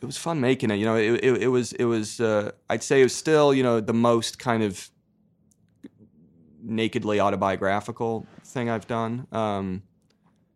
it 0.00 0.06
was 0.06 0.16
fun 0.16 0.40
making 0.40 0.70
it. 0.70 0.76
You 0.76 0.86
know, 0.86 0.96
it, 0.96 1.24
it, 1.24 1.42
it 1.42 1.48
was, 1.48 1.72
it 1.72 1.84
was. 1.84 2.20
Uh, 2.20 2.52
I'd 2.70 2.82
say 2.82 3.00
it 3.00 3.02
was 3.02 3.14
still, 3.14 3.52
you 3.52 3.64
know, 3.64 3.80
the 3.80 3.92
most 3.92 4.38
kind 4.38 4.62
of 4.62 4.88
nakedly 6.62 7.20
autobiographical 7.20 8.26
thing 8.44 8.70
I've 8.70 8.86
done. 8.86 9.26
Um, 9.32 9.82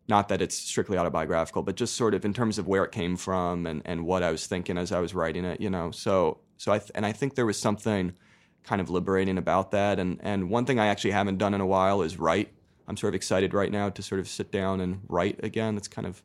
not 0.07 0.29
that 0.29 0.41
it's 0.41 0.55
strictly 0.55 0.97
autobiographical, 0.97 1.63
but 1.63 1.75
just 1.75 1.95
sort 1.95 2.13
of 2.13 2.25
in 2.25 2.33
terms 2.33 2.57
of 2.57 2.67
where 2.67 2.83
it 2.83 2.91
came 2.91 3.17
from 3.17 3.65
and, 3.65 3.81
and 3.85 4.05
what 4.05 4.23
I 4.23 4.31
was 4.31 4.47
thinking 4.47 4.77
as 4.77 4.91
I 4.91 4.99
was 4.99 5.13
writing 5.13 5.45
it, 5.45 5.61
you 5.61 5.69
know. 5.69 5.91
So 5.91 6.39
so 6.57 6.71
I 6.71 6.79
th- 6.79 6.91
and 6.95 7.05
I 7.05 7.11
think 7.11 7.35
there 7.35 7.45
was 7.45 7.59
something 7.59 8.13
kind 8.63 8.79
of 8.79 8.89
liberating 8.89 9.37
about 9.37 9.71
that. 9.71 9.99
And 9.99 10.19
and 10.21 10.49
one 10.49 10.65
thing 10.65 10.79
I 10.79 10.87
actually 10.87 11.11
haven't 11.11 11.37
done 11.37 11.53
in 11.53 11.61
a 11.61 11.65
while 11.65 12.01
is 12.01 12.17
write. 12.17 12.53
I'm 12.87 12.97
sort 12.97 13.13
of 13.13 13.15
excited 13.15 13.53
right 13.53 13.71
now 13.71 13.89
to 13.89 14.03
sort 14.03 14.19
of 14.19 14.27
sit 14.27 14.51
down 14.51 14.81
and 14.81 15.01
write 15.07 15.39
again. 15.43 15.75
That's 15.75 15.87
kind 15.87 16.07
of 16.07 16.21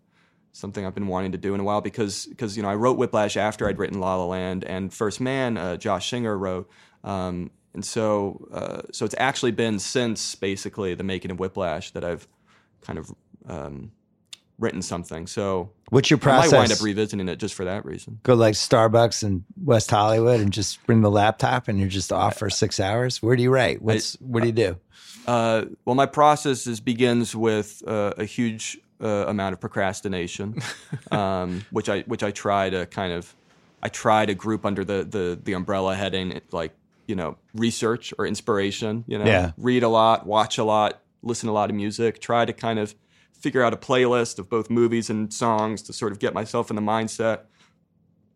something 0.53 0.85
I've 0.85 0.95
been 0.95 1.07
wanting 1.07 1.33
to 1.33 1.39
do 1.39 1.55
in 1.55 1.61
a 1.61 1.65
while 1.65 1.81
because 1.81 2.27
because 2.27 2.57
you 2.57 2.63
know 2.63 2.69
I 2.69 2.75
wrote 2.75 2.99
Whiplash 2.99 3.37
after 3.37 3.69
I'd 3.69 3.79
written 3.79 4.01
La 4.01 4.17
La 4.17 4.27
Land 4.27 4.65
and 4.65 4.93
First 4.93 5.21
Man. 5.21 5.57
Uh, 5.57 5.77
Josh 5.77 6.11
Singer 6.11 6.37
wrote. 6.37 6.69
Um, 7.05 7.51
and 7.75 7.85
so, 7.85 8.49
uh, 8.53 8.83
so 8.93 9.05
it's 9.05 9.15
actually 9.19 9.53
been 9.53 9.79
since 9.79 10.35
basically 10.35 10.95
the 10.95 11.05
making 11.05 11.31
of 11.31 11.39
Whiplash 11.39 11.93
that 11.93 12.05
I've 12.05 12.27
kind 12.81 12.99
of 12.99 13.15
um, 13.47 13.93
written 14.59 14.83
something. 14.83 15.27
So 15.27 15.71
What's 15.91 16.11
your 16.11 16.19
I 16.23 16.39
might 16.39 16.53
wind 16.53 16.73
up 16.73 16.81
revisiting 16.81 17.29
it 17.29 17.37
just 17.37 17.55
for 17.55 17.65
that 17.65 17.85
reason. 17.85 18.21
Go 18.25 18.35
like 18.35 18.55
Starbucks 18.55 19.23
in 19.23 19.45
West 19.65 19.91
Hollywood 19.91 20.41
and 20.41 20.53
just 20.53 20.85
bring 20.87 21.03
the 21.03 21.11
laptop 21.11 21.69
and 21.69 21.79
you're 21.79 21.89
just 21.89 22.13
off 22.13 22.39
for 22.39 22.51
six 22.51 22.81
hours. 22.81 23.23
Where 23.23 23.37
do 23.37 23.43
you 23.43 23.51
write? 23.51 23.81
What's 23.81 24.15
what 24.15 24.41
do 24.41 24.47
you 24.47 24.53
do? 24.53 24.77
Uh, 25.29 25.67
well, 25.85 25.95
my 25.95 26.07
process 26.07 26.67
is 26.67 26.81
begins 26.81 27.37
with 27.37 27.83
uh, 27.87 28.15
a 28.17 28.25
huge 28.25 28.79
uh, 29.01 29.27
amount 29.29 29.53
of 29.53 29.61
procrastination, 29.61 30.61
um, 31.11 31.65
which 31.71 31.89
I 31.89 32.01
which 32.13 32.23
I 32.23 32.31
try 32.31 32.71
to 32.71 32.87
kind 32.87 33.13
of 33.13 33.35
I 33.83 33.89
try 33.91 34.25
to 34.27 34.35
group 34.35 34.65
under 34.65 34.85
the 34.85 35.05
the 35.05 35.39
the 35.43 35.53
umbrella 35.53 35.95
heading 35.95 36.41
like 36.51 36.73
you 37.07 37.15
know 37.15 37.37
research 37.55 38.13
or 38.19 38.27
inspiration. 38.27 39.05
You 39.07 39.19
know, 39.19 39.27
Yeah. 39.27 39.53
read 39.59 39.83
a 39.83 39.89
lot, 39.89 40.27
watch 40.27 40.57
a 40.59 40.65
lot, 40.65 41.01
listen 41.23 41.47
to 41.49 41.53
a 41.53 41.59
lot 41.61 41.69
of 41.71 41.77
music. 41.77 42.21
Try 42.21 42.45
to 42.47 42.53
kind 42.55 42.79
of 42.79 42.95
figure 43.33 43.63
out 43.63 43.73
a 43.75 43.77
playlist 43.77 44.39
of 44.39 44.49
both 44.49 44.69
movies 44.71 45.11
and 45.11 45.33
songs 45.33 45.83
to 45.83 45.93
sort 45.93 46.11
of 46.13 46.19
get 46.19 46.33
myself 46.35 46.71
in 46.71 46.77
the 46.77 46.83
mindset. 46.83 47.41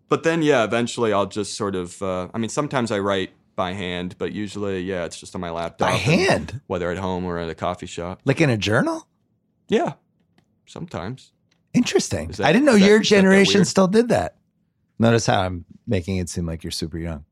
but 0.09 0.23
then 0.24 0.43
yeah, 0.43 0.62
eventually 0.62 1.10
I'll 1.12 1.27
just 1.40 1.56
sort 1.56 1.74
of. 1.74 2.02
Uh, 2.02 2.28
I 2.35 2.39
mean, 2.39 2.51
sometimes 2.51 2.90
I 2.93 2.98
write 2.98 3.31
by 3.57 3.73
hand, 3.73 4.16
but 4.19 4.33
usually 4.33 4.81
yeah, 4.83 5.05
it's 5.05 5.19
just 5.19 5.35
on 5.35 5.41
my 5.41 5.51
laptop. 5.51 5.89
By 5.91 5.97
hand? 5.97 6.61
whether 6.66 6.91
at 6.91 6.99
home 6.99 7.24
or 7.24 7.39
at 7.39 7.49
a 7.49 7.55
coffee 7.55 7.87
shop. 7.87 8.20
Like 8.24 8.41
in 8.41 8.51
a 8.51 8.57
journal? 8.57 9.07
Yeah, 9.69 9.95
sometimes. 10.66 11.33
Interesting. 11.74 12.29
That- 12.33 12.47
I 12.47 12.53
didn't 12.53 12.66
know 12.66 12.79
that- 12.79 12.87
your 12.87 13.01
generation 13.01 13.65
still 13.65 13.89
did 13.89 14.09
that. 14.09 14.37
Notice 14.99 15.27
how 15.27 15.41
I'm 15.43 15.65
making 15.87 16.19
it 16.19 16.29
seem 16.29 16.47
like 16.47 16.62
you're 16.62 16.70
super 16.70 16.99
young. 16.99 17.24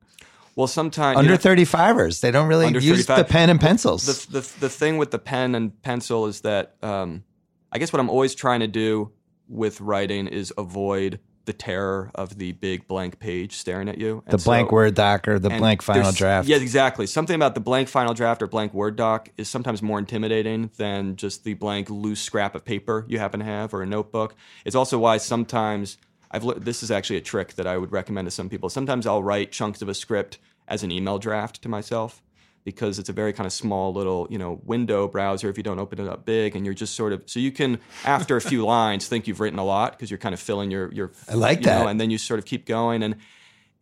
Well, 0.56 0.66
sometimes 0.66 1.16
Under 1.16 1.32
you 1.32 1.38
know, 1.38 1.64
35ers, 1.64 2.20
they 2.20 2.30
don't 2.30 2.48
really 2.48 2.66
use 2.80 3.06
the 3.06 3.24
pen 3.24 3.50
and 3.50 3.60
pencils. 3.60 4.26
the, 4.26 4.40
the 4.40 4.60
the 4.60 4.68
thing 4.68 4.98
with 4.98 5.10
the 5.10 5.18
pen 5.18 5.54
and 5.54 5.80
pencil 5.82 6.26
is 6.26 6.40
that 6.40 6.74
um, 6.82 7.24
I 7.72 7.78
guess 7.78 7.92
what 7.92 8.00
I'm 8.00 8.10
always 8.10 8.34
trying 8.34 8.60
to 8.60 8.66
do 8.66 9.12
with 9.48 9.80
writing 9.80 10.26
is 10.26 10.52
avoid 10.58 11.20
the 11.46 11.52
terror 11.52 12.10
of 12.14 12.38
the 12.38 12.52
big 12.52 12.86
blank 12.86 13.18
page 13.18 13.56
staring 13.56 13.88
at 13.88 13.98
you. 13.98 14.22
the 14.26 14.32
And 14.34 14.44
blank 14.44 14.68
so- 14.68 14.74
Word 14.74 14.94
doc 14.94 15.26
or 15.26 15.38
the 15.38 15.50
blank 15.50 15.82
final 15.82 16.12
draft. 16.12 16.48
Yeah, 16.48 16.56
exactly. 16.56 17.06
Something 17.06 17.34
about 17.36 17.54
the 17.54 17.60
blank 17.60 17.88
final 17.88 18.14
draft 18.14 18.42
or 18.42 18.46
blank 18.46 18.74
Word 18.74 18.96
doc 18.96 19.30
is 19.36 19.48
sometimes 19.48 19.82
more 19.82 19.98
intimidating 19.98 20.70
than 20.76 21.16
just 21.16 21.44
the 21.44 21.54
blank 21.54 21.88
loose 21.90 22.20
scrap 22.20 22.54
of 22.54 22.64
paper 22.64 23.04
you 23.08 23.18
happen 23.18 23.40
to 23.40 23.46
have 23.46 23.72
or 23.74 23.82
a 23.82 23.86
notebook. 23.86 24.34
It's 24.64 24.76
also 24.76 24.98
why 24.98 25.16
sometimes 25.16 25.98
I've 26.30 26.44
le- 26.44 26.60
this 26.60 26.82
is 26.82 26.90
actually 26.90 27.16
a 27.16 27.20
trick 27.22 27.54
that 27.54 27.66
I 27.66 27.76
would 27.76 27.90
recommend 27.90 28.26
to 28.26 28.30
some 28.30 28.48
people. 28.48 28.68
Sometimes 28.68 29.06
I'll 29.06 29.22
write 29.22 29.50
chunks 29.50 29.82
of 29.82 29.88
a 29.88 29.94
script 29.94 30.38
as 30.68 30.82
an 30.84 30.92
email 30.92 31.18
draft 31.18 31.60
to 31.62 31.68
myself 31.68 32.22
because 32.64 32.98
it's 32.98 33.08
a 33.08 33.12
very 33.12 33.32
kind 33.32 33.46
of 33.46 33.52
small 33.52 33.92
little 33.92 34.26
you 34.30 34.38
know 34.38 34.60
window 34.64 35.08
browser 35.08 35.48
if 35.48 35.56
you 35.56 35.62
don't 35.62 35.78
open 35.78 35.98
it 35.98 36.08
up 36.08 36.24
big 36.26 36.54
and 36.54 36.64
you're 36.64 36.74
just 36.74 36.94
sort 36.94 37.12
of 37.12 37.22
so 37.26 37.40
you 37.40 37.50
can 37.50 37.78
after 38.04 38.36
a 38.36 38.40
few 38.40 38.64
lines 38.76 39.08
think 39.08 39.26
you've 39.26 39.40
written 39.40 39.58
a 39.58 39.64
lot 39.64 39.92
because 39.92 40.10
you're 40.10 40.18
kind 40.18 40.34
of 40.34 40.40
filling 40.40 40.70
your 40.70 40.92
your 40.92 41.10
I 41.28 41.34
like 41.34 41.60
you 41.60 41.66
know, 41.66 41.78
that. 41.80 41.86
and 41.88 42.00
then 42.00 42.10
you 42.10 42.18
sort 42.18 42.38
of 42.38 42.44
keep 42.44 42.66
going 42.66 43.02
and 43.02 43.16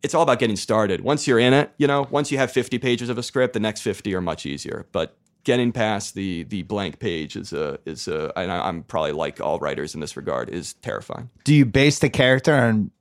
it's 0.01 0.13
all 0.15 0.23
about 0.23 0.39
getting 0.39 0.55
started. 0.55 1.01
Once 1.01 1.27
you're 1.27 1.39
in 1.39 1.51
it, 1.53 1.71
you 1.77 1.85
know, 1.85 2.07
once 2.09 2.31
you 2.31 2.37
have 2.37 2.49
50 2.53 2.77
pages 2.79 3.09
of 3.09 3.17
a 3.17 3.23
script, 3.23 3.51
the 3.53 3.59
next 3.59 3.81
50 3.81 4.15
are 4.15 4.21
much 4.21 4.45
easier. 4.45 4.85
But 4.93 5.17
getting 5.43 5.73
past 5.73 6.15
the 6.15 6.43
the 6.43 6.61
blank 6.63 6.99
page 6.99 7.35
is 7.35 7.51
a 7.51 7.79
is 7.85 8.07
a 8.07 8.31
and 8.37 8.49
I- 8.49 8.65
I'm 8.69 8.83
probably 8.83 9.11
like 9.11 9.41
all 9.41 9.59
writers 9.59 9.93
in 9.95 9.99
this 9.99 10.15
regard 10.15 10.47
is 10.49 10.73
terrifying. 10.75 11.29
Do 11.43 11.53
you 11.53 11.65
base 11.65 11.99
the 11.99 12.09
character 12.09 12.55
on 12.55 12.91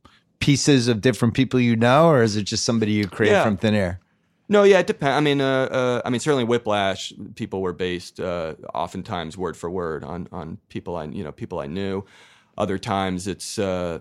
pieces 0.40 0.88
of 0.88 1.00
different 1.00 1.34
people 1.34 1.60
you 1.60 1.76
know, 1.76 2.08
or 2.08 2.22
is 2.22 2.36
it 2.36 2.42
just 2.44 2.64
somebody 2.64 2.92
you 2.92 3.06
create 3.06 3.30
Yeah. 3.32 3.44
from 3.44 3.56
thin 3.56 3.74
air? 3.74 4.00
No, 4.48 4.62
yeah, 4.62 4.78
it 4.78 4.86
depends. 4.86 5.16
I 5.16 5.20
mean, 5.20 5.40
uh, 5.40 5.64
uh, 5.70 6.02
I 6.04 6.10
mean, 6.10 6.20
certainly 6.20 6.44
Whiplash. 6.44 7.12
People 7.34 7.60
were 7.60 7.74
based 7.74 8.18
uh, 8.18 8.54
oftentimes 8.74 9.36
word 9.36 9.56
for 9.56 9.68
word 9.70 10.04
on 10.04 10.28
on 10.32 10.58
people 10.68 10.96
I 10.96 11.04
you 11.04 11.22
know 11.22 11.32
people 11.32 11.58
I 11.58 11.66
knew. 11.66 12.04
Other 12.56 12.78
times 12.78 13.26
it's 13.28 13.58
uh, 13.58 13.98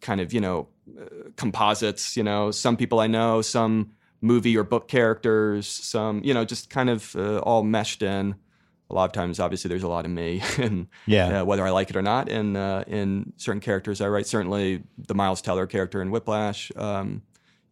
kind 0.00 0.20
of 0.20 0.32
you 0.32 0.40
know 0.40 0.68
uh, 0.98 1.30
composites. 1.36 2.16
You 2.16 2.22
know, 2.22 2.50
some 2.52 2.76
people 2.76 3.00
I 3.00 3.08
know, 3.08 3.42
some 3.42 3.90
movie 4.20 4.56
or 4.56 4.62
book 4.62 4.86
characters, 4.88 5.66
some 5.66 6.22
you 6.24 6.32
know 6.34 6.44
just 6.44 6.70
kind 6.70 6.88
of 6.88 7.14
uh, 7.16 7.38
all 7.38 7.62
meshed 7.64 8.02
in. 8.02 8.36
A 8.90 8.94
lot 8.94 9.06
of 9.06 9.12
times, 9.12 9.40
obviously, 9.40 9.70
there's 9.70 9.82
a 9.82 9.88
lot 9.88 10.04
of 10.04 10.10
me, 10.12 10.40
and 10.58 10.86
Yeah. 11.06 11.40
uh, 11.40 11.44
whether 11.44 11.66
I 11.66 11.70
like 11.70 11.90
it 11.90 11.96
or 11.96 12.02
not, 12.02 12.28
in 12.28 12.54
uh, 12.54 12.84
in 12.86 13.32
certain 13.38 13.60
characters 13.60 14.00
I 14.00 14.06
write. 14.08 14.26
Certainly, 14.26 14.84
the 14.98 15.14
Miles 15.14 15.42
Teller 15.42 15.66
character 15.66 16.00
in 16.00 16.10
Whiplash. 16.12 16.70
Um, 16.76 17.22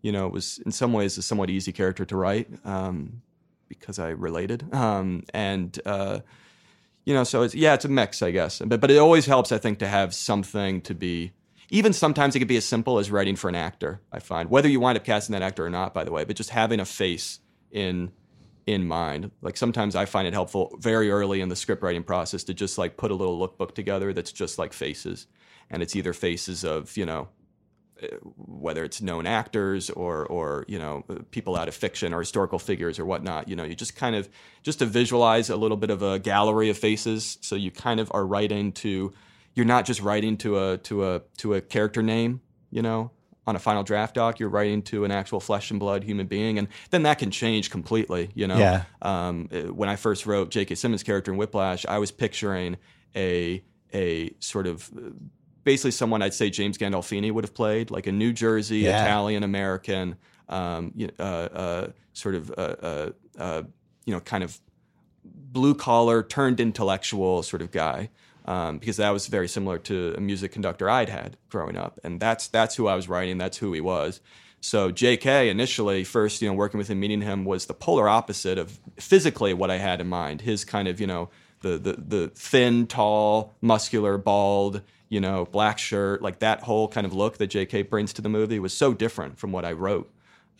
you 0.02 0.12
know, 0.12 0.26
it 0.26 0.32
was 0.32 0.58
in 0.66 0.72
some 0.72 0.92
ways 0.92 1.16
a 1.16 1.22
somewhat 1.22 1.48
easy 1.48 1.72
character 1.72 2.04
to 2.04 2.16
write 2.16 2.48
um, 2.64 3.22
because 3.68 3.98
I 3.98 4.10
related. 4.10 4.72
Um, 4.74 5.22
and, 5.32 5.78
uh, 5.86 6.20
you 7.04 7.14
know, 7.14 7.24
so 7.24 7.42
it's, 7.42 7.54
yeah, 7.54 7.74
it's 7.74 7.84
a 7.84 7.88
mix, 7.88 8.20
I 8.20 8.30
guess. 8.32 8.60
But, 8.64 8.80
but 8.80 8.90
it 8.90 8.98
always 8.98 9.26
helps, 9.26 9.52
I 9.52 9.58
think, 9.58 9.78
to 9.78 9.88
have 9.88 10.12
something 10.12 10.80
to 10.82 10.94
be, 10.94 11.32
even 11.70 11.92
sometimes 11.92 12.36
it 12.36 12.40
could 12.40 12.48
be 12.48 12.56
as 12.56 12.64
simple 12.64 12.98
as 12.98 13.10
writing 13.10 13.36
for 13.36 13.48
an 13.48 13.54
actor, 13.54 14.00
I 14.12 14.18
find, 14.18 14.50
whether 14.50 14.68
you 14.68 14.80
wind 14.80 14.98
up 14.98 15.04
casting 15.04 15.32
that 15.32 15.42
actor 15.42 15.64
or 15.64 15.70
not, 15.70 15.94
by 15.94 16.04
the 16.04 16.12
way, 16.12 16.24
but 16.24 16.36
just 16.36 16.50
having 16.50 16.80
a 16.80 16.84
face 16.84 17.40
in 17.70 18.12
in 18.66 18.86
mind. 18.86 19.30
Like 19.40 19.56
sometimes 19.56 19.96
I 19.96 20.04
find 20.04 20.26
it 20.28 20.34
helpful 20.34 20.76
very 20.78 21.10
early 21.10 21.40
in 21.40 21.48
the 21.48 21.56
script 21.56 21.82
writing 21.82 22.04
process 22.04 22.44
to 22.44 22.54
just 22.54 22.78
like 22.78 22.96
put 22.96 23.10
a 23.10 23.14
little 23.14 23.36
lookbook 23.36 23.74
together 23.74 24.12
that's 24.12 24.30
just 24.30 24.58
like 24.58 24.72
faces. 24.72 25.26
And 25.68 25.82
it's 25.82 25.96
either 25.96 26.12
faces 26.12 26.64
of, 26.64 26.96
you 26.96 27.06
know, 27.06 27.28
whether 28.36 28.84
it's 28.84 29.00
known 29.00 29.26
actors 29.26 29.90
or 29.90 30.26
or 30.26 30.64
you 30.68 30.78
know 30.78 31.04
people 31.30 31.56
out 31.56 31.68
of 31.68 31.74
fiction 31.74 32.12
or 32.12 32.18
historical 32.20 32.58
figures 32.58 32.98
or 32.98 33.04
whatnot 33.06 33.48
you 33.48 33.56
know 33.56 33.64
you 33.64 33.74
just 33.74 33.94
kind 33.96 34.16
of 34.16 34.28
just 34.62 34.78
to 34.80 34.86
visualize 34.86 35.50
a 35.50 35.56
little 35.56 35.76
bit 35.76 35.90
of 35.90 36.02
a 36.02 36.18
gallery 36.18 36.68
of 36.70 36.76
faces 36.78 37.38
so 37.40 37.54
you 37.56 37.70
kind 37.70 38.00
of 38.00 38.10
are 38.14 38.26
writing 38.26 38.72
to 38.72 39.12
you're 39.54 39.66
not 39.66 39.84
just 39.84 40.00
writing 40.00 40.36
to 40.36 40.58
a 40.58 40.78
to 40.78 41.04
a 41.06 41.20
to 41.38 41.54
a 41.54 41.60
character 41.60 42.02
name 42.02 42.40
you 42.70 42.82
know 42.82 43.10
on 43.46 43.56
a 43.56 43.58
final 43.58 43.82
draft 43.82 44.14
doc 44.14 44.38
you're 44.38 44.48
writing 44.48 44.82
to 44.82 45.04
an 45.04 45.10
actual 45.10 45.40
flesh 45.40 45.70
and 45.70 45.80
blood 45.80 46.04
human 46.04 46.26
being 46.26 46.58
and 46.58 46.68
then 46.90 47.02
that 47.02 47.18
can 47.18 47.30
change 47.30 47.70
completely 47.70 48.30
you 48.34 48.46
know 48.46 48.58
Yeah. 48.58 48.84
um, 49.02 49.48
when 49.72 49.88
I 49.88 49.96
first 49.96 50.26
wrote 50.26 50.50
J.K. 50.50 50.76
Simmons' 50.76 51.02
character 51.02 51.32
in 51.32 51.36
Whiplash, 51.38 51.84
I 51.86 51.98
was 51.98 52.10
picturing 52.12 52.76
a 53.16 53.62
a 53.92 54.32
sort 54.38 54.66
of 54.66 54.88
basically 55.64 55.90
someone 55.92 56.22
I'd 56.22 56.34
say 56.34 56.50
James 56.50 56.78
Gandolfini 56.78 57.30
would 57.32 57.44
have 57.44 57.54
played, 57.54 57.90
like 57.90 58.06
a 58.06 58.12
New 58.12 58.32
Jersey 58.32 58.78
Yeah. 58.78 59.04
Italian 59.04 59.42
American, 59.42 60.16
um, 60.48 60.92
you 60.94 61.08
uh, 61.18 61.22
uh, 61.22 61.86
sort 62.12 62.34
of 62.34 62.50
uh, 62.50 62.54
uh, 62.60 63.10
uh, 63.38 63.62
you 64.04 64.14
know 64.14 64.20
kind 64.20 64.44
of 64.44 64.58
blue 65.24 65.74
collar 65.74 66.22
turned 66.22 66.60
intellectual 66.60 67.42
sort 67.42 67.62
of 67.62 67.70
guy. 67.70 68.10
Um, 68.44 68.78
because 68.78 68.96
that 68.96 69.10
was 69.10 69.28
very 69.28 69.46
similar 69.46 69.78
to 69.78 70.14
a 70.16 70.20
music 70.20 70.50
conductor 70.50 70.90
I'd 70.90 71.08
had 71.08 71.36
growing 71.48 71.76
up, 71.76 72.00
and 72.02 72.18
that's 72.18 72.48
that's 72.48 72.74
who 72.74 72.88
I 72.88 72.96
was 72.96 73.08
writing. 73.08 73.38
That's 73.38 73.58
who 73.58 73.72
he 73.72 73.80
was. 73.80 74.20
So 74.60 74.90
J.K. 74.90 75.48
initially, 75.48 76.02
first, 76.02 76.42
you 76.42 76.48
know, 76.48 76.54
working 76.54 76.78
with 76.78 76.88
him, 76.88 76.98
meeting 76.98 77.20
him 77.20 77.44
was 77.44 77.66
the 77.66 77.74
polar 77.74 78.08
opposite 78.08 78.58
of 78.58 78.80
physically 78.98 79.54
what 79.54 79.70
I 79.70 79.78
had 79.78 80.00
in 80.00 80.08
mind. 80.08 80.40
His 80.40 80.64
kind 80.64 80.88
of, 80.88 81.00
you 81.00 81.06
know, 81.06 81.30
the 81.60 81.78
the 81.78 81.92
the 81.92 82.28
thin, 82.34 82.88
tall, 82.88 83.54
muscular, 83.60 84.18
bald, 84.18 84.82
you 85.12 85.20
know, 85.20 85.44
black 85.44 85.78
shirt, 85.78 86.22
like 86.22 86.38
that 86.38 86.62
whole 86.62 86.88
kind 86.88 87.06
of 87.06 87.12
look 87.12 87.36
that 87.36 87.48
J.K. 87.48 87.82
brings 87.82 88.14
to 88.14 88.22
the 88.22 88.30
movie 88.30 88.58
was 88.58 88.72
so 88.72 88.94
different 88.94 89.38
from 89.38 89.52
what 89.52 89.62
I 89.62 89.72
wrote 89.72 90.10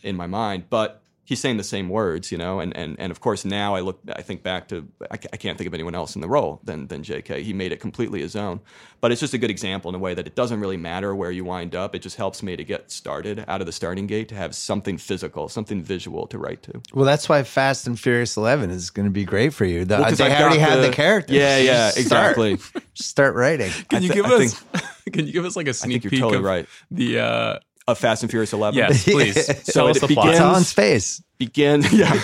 in 0.03 0.15
my 0.15 0.27
mind. 0.27 0.65
But 0.69 1.01
he's 1.25 1.39
saying 1.39 1.57
the 1.57 1.63
same 1.63 1.89
words, 1.89 2.31
you 2.31 2.37
know, 2.37 2.59
and 2.59 2.75
and 2.75 2.95
and 2.99 3.11
of 3.11 3.19
course 3.21 3.45
now 3.45 3.75
I 3.75 3.79
look, 3.81 3.99
I 4.15 4.21
think 4.21 4.43
back 4.43 4.67
to, 4.69 4.87
I, 5.11 5.15
I 5.31 5.37
can't 5.37 5.57
think 5.57 5.67
of 5.67 5.73
anyone 5.73 5.95
else 5.95 6.15
in 6.15 6.21
the 6.21 6.27
role 6.27 6.59
than 6.63 6.87
than 6.87 7.03
J.K. 7.03 7.43
He 7.43 7.53
made 7.53 7.71
it 7.71 7.79
completely 7.79 8.21
his 8.21 8.35
own. 8.35 8.59
But 9.01 9.11
it's 9.11 9.19
just 9.19 9.33
a 9.33 9.37
good 9.37 9.49
example 9.51 9.89
in 9.89 9.95
a 9.95 9.99
way 9.99 10.13
that 10.13 10.27
it 10.27 10.35
doesn't 10.35 10.59
really 10.61 10.77
matter 10.77 11.13
where 11.13 11.29
you 11.31 11.43
wind 11.43 11.75
up. 11.75 11.93
It 11.93 11.99
just 11.99 12.15
helps 12.15 12.41
me 12.41 12.55
to 12.55 12.63
get 12.63 12.89
started 12.89 13.43
out 13.49 13.59
of 13.59 13.65
the 13.65 13.73
starting 13.73 14.07
gate 14.07 14.29
to 14.29 14.35
have 14.35 14.55
something 14.55 14.97
physical, 14.97 15.49
something 15.49 15.83
visual 15.83 16.25
to 16.27 16.37
write 16.37 16.63
to. 16.63 16.81
Well, 16.93 17.03
that's 17.03 17.27
why 17.27 17.43
Fast 17.43 17.85
and 17.85 17.99
Furious 17.99 18.37
11 18.37 18.69
is 18.71 18.89
going 18.91 19.05
to 19.05 19.11
be 19.11 19.25
great 19.25 19.53
for 19.53 19.65
you. 19.65 19.83
The, 19.83 19.95
Well, 19.97 20.05
'cause 20.09 20.17
they 20.19 20.25
I've 20.31 20.39
already 20.41 20.57
got 20.57 20.69
had 20.69 20.77
the, 20.83 20.87
the- 20.87 20.93
characters. 20.93 21.35
Yeah, 21.35 21.57
yeah, 21.57 21.91
Just 21.91 22.07
start. 22.07 22.37
exactly. 22.37 22.81
Start 22.93 23.35
writing. 23.35 23.71
Can 23.89 24.03
you 24.03 24.09
thi- 24.09 24.15
give 24.15 24.25
I 24.25 24.35
us? 24.35 24.63
Can 25.11 25.25
you 25.27 25.33
give 25.33 25.43
us 25.45 25.55
like 25.57 25.67
a 25.67 25.73
sneak 25.73 26.03
think 26.03 26.03
you're 26.05 26.11
peek 26.11 26.19
totally 26.21 26.37
of 26.39 26.43
right. 26.45 26.65
the? 26.91 27.19
Uh, 27.19 27.59
Of 27.87 27.97
Fast 27.97 28.23
and 28.23 28.29
Furious 28.31 28.53
11. 28.53 28.77
yes, 28.77 29.03
please. 29.09 29.45
so 29.73 29.87
it 29.87 29.99
the 29.99 30.07
plot. 30.07 30.29
It's 30.29 30.37
begins- 30.39 30.55
on 30.57 30.63
space. 30.63 31.23
Begin. 31.37 31.83
Yeah. 31.91 32.19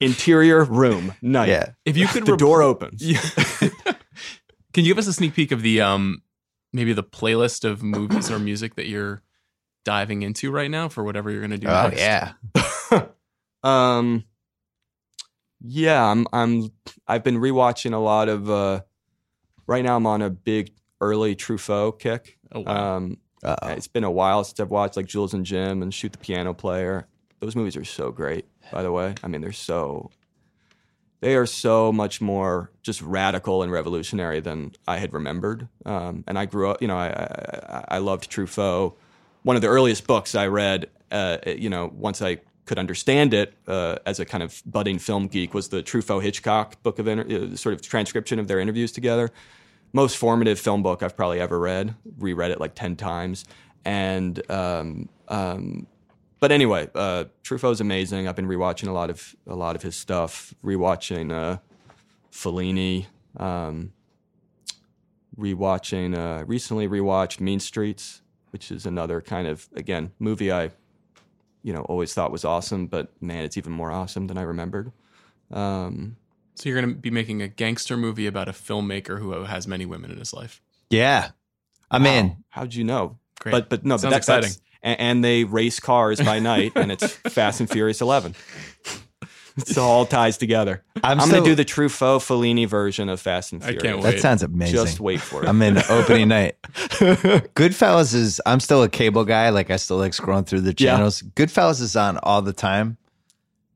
Interior 0.00 0.64
room. 0.64 1.14
Night. 1.22 1.48
Yeah. 1.48 1.70
If 1.84 1.96
you 1.96 2.06
could 2.08 2.26
The 2.26 2.32
rep- 2.32 2.38
door 2.40 2.62
opens. 2.62 3.00
Yeah. 3.02 3.20
Can 4.72 4.84
you 4.84 4.90
give 4.94 4.98
us 4.98 5.06
a 5.06 5.12
sneak 5.12 5.34
peek 5.34 5.52
of 5.52 5.62
the 5.62 5.80
um 5.80 6.22
maybe 6.72 6.92
the 6.92 7.04
playlist 7.04 7.64
of 7.64 7.82
movies 7.82 8.30
or 8.30 8.38
music 8.38 8.74
that 8.76 8.88
you're 8.88 9.22
diving 9.84 10.22
into 10.22 10.50
right 10.50 10.70
now 10.70 10.88
for 10.88 11.04
whatever 11.04 11.30
you're 11.30 11.40
going 11.40 11.50
to 11.52 11.58
do 11.58 11.68
Oh, 11.68 11.88
next? 11.88 12.00
yeah. 12.00 12.32
Um, 13.62 14.24
yeah, 15.60 16.04
I'm. 16.04 16.26
I'm. 16.32 16.70
I've 17.06 17.22
been 17.22 17.36
rewatching 17.36 17.92
a 17.92 17.98
lot 17.98 18.28
of. 18.28 18.50
Uh, 18.50 18.80
right 19.68 19.84
now, 19.84 19.96
I'm 19.96 20.06
on 20.06 20.20
a 20.22 20.30
big 20.30 20.72
early 21.00 21.36
Truffaut 21.36 22.00
kick. 22.00 22.38
Oh, 22.52 22.60
wow. 22.60 22.96
Um, 22.96 23.18
Uh-oh. 23.42 23.68
it's 23.68 23.88
been 23.88 24.04
a 24.04 24.10
while 24.10 24.44
since 24.44 24.60
I've 24.60 24.70
watched 24.70 24.96
like 24.96 25.06
Jules 25.06 25.34
and 25.34 25.44
Jim 25.44 25.82
and 25.82 25.92
Shoot 25.92 26.12
the 26.12 26.18
Piano 26.18 26.54
Player. 26.54 27.06
Those 27.40 27.56
movies 27.56 27.76
are 27.76 27.84
so 27.84 28.10
great. 28.12 28.46
By 28.70 28.82
the 28.82 28.92
way, 28.92 29.14
I 29.22 29.28
mean 29.28 29.40
they're 29.40 29.52
so. 29.52 30.10
They 31.20 31.36
are 31.36 31.46
so 31.46 31.92
much 31.92 32.20
more 32.20 32.72
just 32.82 33.00
radical 33.00 33.62
and 33.62 33.70
revolutionary 33.70 34.40
than 34.40 34.72
I 34.88 34.96
had 34.96 35.12
remembered. 35.12 35.68
Um, 35.86 36.24
and 36.26 36.36
I 36.36 36.46
grew 36.46 36.68
up, 36.68 36.82
you 36.82 36.88
know, 36.88 36.96
I, 36.96 37.10
I, 37.68 37.84
I 37.96 37.98
loved 37.98 38.28
Truffaut. 38.28 38.94
One 39.44 39.54
of 39.54 39.62
the 39.62 39.68
earliest 39.68 40.04
books 40.08 40.34
I 40.34 40.48
read, 40.48 40.90
uh, 41.12 41.38
you 41.46 41.70
know, 41.70 41.92
once 41.94 42.22
I 42.22 42.38
could 42.64 42.76
understand 42.76 43.34
it 43.34 43.54
uh, 43.68 43.96
as 44.04 44.18
a 44.18 44.24
kind 44.24 44.42
of 44.42 44.62
budding 44.66 44.98
film 44.98 45.28
geek, 45.28 45.54
was 45.54 45.68
the 45.68 45.80
Truffaut 45.80 46.22
Hitchcock 46.22 46.82
book 46.82 46.98
of 46.98 47.06
inter- 47.06 47.52
uh, 47.52 47.56
sort 47.56 47.74
of 47.74 47.82
transcription 47.82 48.40
of 48.40 48.48
their 48.48 48.58
interviews 48.58 48.90
together. 48.90 49.30
Most 49.92 50.16
formative 50.16 50.58
film 50.58 50.82
book 50.82 51.02
I've 51.02 51.16
probably 51.16 51.40
ever 51.40 51.58
read. 51.58 51.94
Reread 52.18 52.50
it 52.50 52.60
like 52.60 52.74
ten 52.74 52.96
times, 52.96 53.44
and 53.84 54.40
um, 54.50 55.08
um, 55.28 55.86
but 56.40 56.50
anyway, 56.50 56.88
uh, 56.94 57.24
Truffaut's 57.44 57.80
amazing. 57.80 58.26
I've 58.26 58.36
been 58.36 58.48
rewatching 58.48 58.88
a 58.88 58.92
lot 58.92 59.10
of 59.10 59.36
a 59.46 59.54
lot 59.54 59.76
of 59.76 59.82
his 59.82 59.94
stuff. 59.94 60.54
Rewatching 60.64 61.32
uh, 61.32 61.58
Fellini. 62.32 63.06
Um, 63.36 63.92
rewatching. 65.38 66.16
Uh, 66.16 66.44
recently 66.46 66.88
rewatched 66.88 67.40
Mean 67.40 67.60
Streets. 67.60 68.22
which 68.52 68.70
is 68.70 68.86
another 68.86 69.20
kind 69.20 69.48
of 69.48 69.68
again 69.74 70.12
movie 70.18 70.52
I, 70.52 70.70
you 71.62 71.72
know, 71.72 71.82
always 71.82 72.14
thought 72.14 72.30
was 72.30 72.44
awesome, 72.44 72.86
but 72.86 73.10
man, 73.20 73.44
it's 73.44 73.56
even 73.56 73.72
more 73.72 73.90
awesome 73.90 74.26
than 74.28 74.38
I 74.38 74.42
remembered. 74.42 74.92
Um, 75.50 76.16
So 76.54 76.68
you're 76.68 76.80
going 76.80 76.94
to 76.94 77.00
be 77.00 77.10
making 77.10 77.40
a 77.42 77.48
gangster 77.48 77.96
movie 77.96 78.26
about 78.26 78.48
a 78.48 78.52
filmmaker 78.52 79.18
who 79.18 79.32
has 79.44 79.66
many 79.66 79.86
women 79.86 80.10
in 80.10 80.18
his 80.18 80.32
life. 80.32 80.60
Yeah. 80.90 81.30
I'm 81.90 82.06
in. 82.06 82.28
wow, 82.28 82.36
How'd 82.50 82.74
you 82.74 82.84
know? 82.84 83.18
Great. 83.40 83.52
But 83.52 83.68
but 83.70 83.84
no, 83.84 83.94
but 83.94 84.00
Sounds 84.00 84.02
that, 84.02 84.10
that's 84.26 84.46
exciting. 84.46 84.62
and, 84.82 85.00
and 85.00 85.24
they 85.24 85.44
race 85.44 85.80
cars 85.80 86.20
by 86.20 86.38
night, 86.38 86.72
and 86.76 86.92
it's 86.92 87.06
Fast 87.28 87.60
and 87.60 87.68
Furious 87.68 88.00
Eleven. 88.00 88.34
It 89.56 89.76
all 89.76 90.06
ties 90.06 90.38
together. 90.38 90.82
I'm, 91.04 91.20
I'm, 91.20 91.26
so- 91.26 91.32
going 91.32 91.44
to 91.44 91.50
do 91.50 91.54
the 91.54 91.64
Truffaut 91.64 92.20
Fellini 92.20 92.66
version 92.66 93.08
of 93.10 93.20
Fast 93.20 93.52
and 93.52 93.62
Furious. 93.62 93.80
I 93.80 93.82
Furious. 93.82 93.94
can't 93.96 94.04
wait. 94.04 94.12
That 94.16 94.20
sounds 94.22 94.42
amazing. 94.42 94.74
Just 94.74 95.00
wait 95.00 95.20
for 95.20 95.42
it. 95.44 95.48
I'm 95.48 95.60
in 95.60 95.74
the 95.74 95.92
opening 95.92 96.28
night. 96.28 96.56
Goodfellas 96.62 98.14
is. 98.14 98.40
I'm 98.46 98.60
still 98.60 98.82
a 98.82 98.88
cable 98.88 99.24
guy. 99.24 99.50
Like 99.50 99.70
I 99.70 99.76
still 99.76 99.98
like 99.98 100.12
scrolling 100.12 100.46
through 100.46 100.62
the 100.62 100.74
Yeah. 100.78 100.92
channels. 100.96 101.22
Goodfellas 101.22 101.80
is 101.82 101.96
on 101.96 102.18
all 102.18 102.40
the 102.42 102.52
time. 102.54 102.96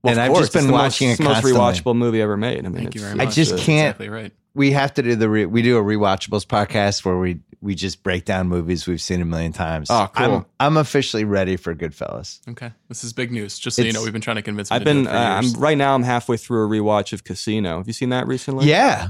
Well, 0.03 0.13
and 0.13 0.21
of 0.21 0.25
I've 0.25 0.31
course, 0.31 0.41
just 0.43 0.53
been 0.53 0.61
it's 0.61 0.67
the 0.69 0.73
watching 0.73 1.09
most, 1.11 1.21
it 1.21 1.23
most 1.25 1.33
constantly. 1.43 1.61
rewatchable 1.93 1.97
movie 1.97 2.21
ever 2.23 2.37
made. 2.37 2.59
I 2.59 2.63
mean, 2.69 2.73
Thank 2.75 2.95
you 2.95 3.01
it's- 3.01 3.03
very 3.13 3.21
I 3.21 3.25
much. 3.27 3.35
just 3.35 3.57
can't- 3.59 3.87
Exactly 3.97 4.09
right. 4.09 4.33
We 4.55 4.71
have 4.73 4.95
to 4.95 5.03
do 5.03 5.17
the. 5.17 5.29
Re, 5.29 5.45
we 5.45 5.61
do 5.61 5.77
a 5.77 5.83
rewatchables 5.83 6.47
podcast 6.47 7.05
where 7.05 7.19
we 7.19 7.41
we 7.61 7.75
just 7.75 8.03
break 8.03 8.25
down 8.25 8.49
movies 8.49 8.87
we've 8.87 9.03
seen 9.03 9.21
a 9.21 9.25
million 9.27 9.53
times. 9.53 9.89
Oh, 9.91 10.09
cool. 10.15 10.25
I'm 10.37 10.47
I'm 10.59 10.77
officially 10.79 11.25
ready 11.25 11.57
for 11.57 11.75
Goodfellas. 11.75 12.41
Okay. 12.49 12.73
This 12.89 13.05
is 13.05 13.13
big 13.13 13.31
news. 13.33 13.59
Just 13.59 13.77
so 13.77 13.83
you 13.83 13.93
know, 13.93 14.03
we've 14.03 14.15
been 14.15 14.23
trying 14.23 14.37
to 14.37 14.43
convince 14.43 14.71
him 14.71 14.77
I've 14.77 14.81
to 14.83 14.85
do 14.87 14.91
been. 15.03 15.07
it 15.07 15.11
for 15.11 15.15
Uh, 15.17 15.21
I'm 15.21 15.53
right 15.61 15.77
now. 15.77 15.95
I'm 15.95 16.05
halfway 16.05 16.39
through 16.39 16.65
a 16.65 16.69
rewatch 16.71 17.13
of 17.13 17.23
Casino. 17.25 17.77
Have 17.79 17.87
you 17.87 17.93
seen 17.93 18.09
that 18.11 18.27
recently? 18.27 18.67
Yeah, 18.67 19.09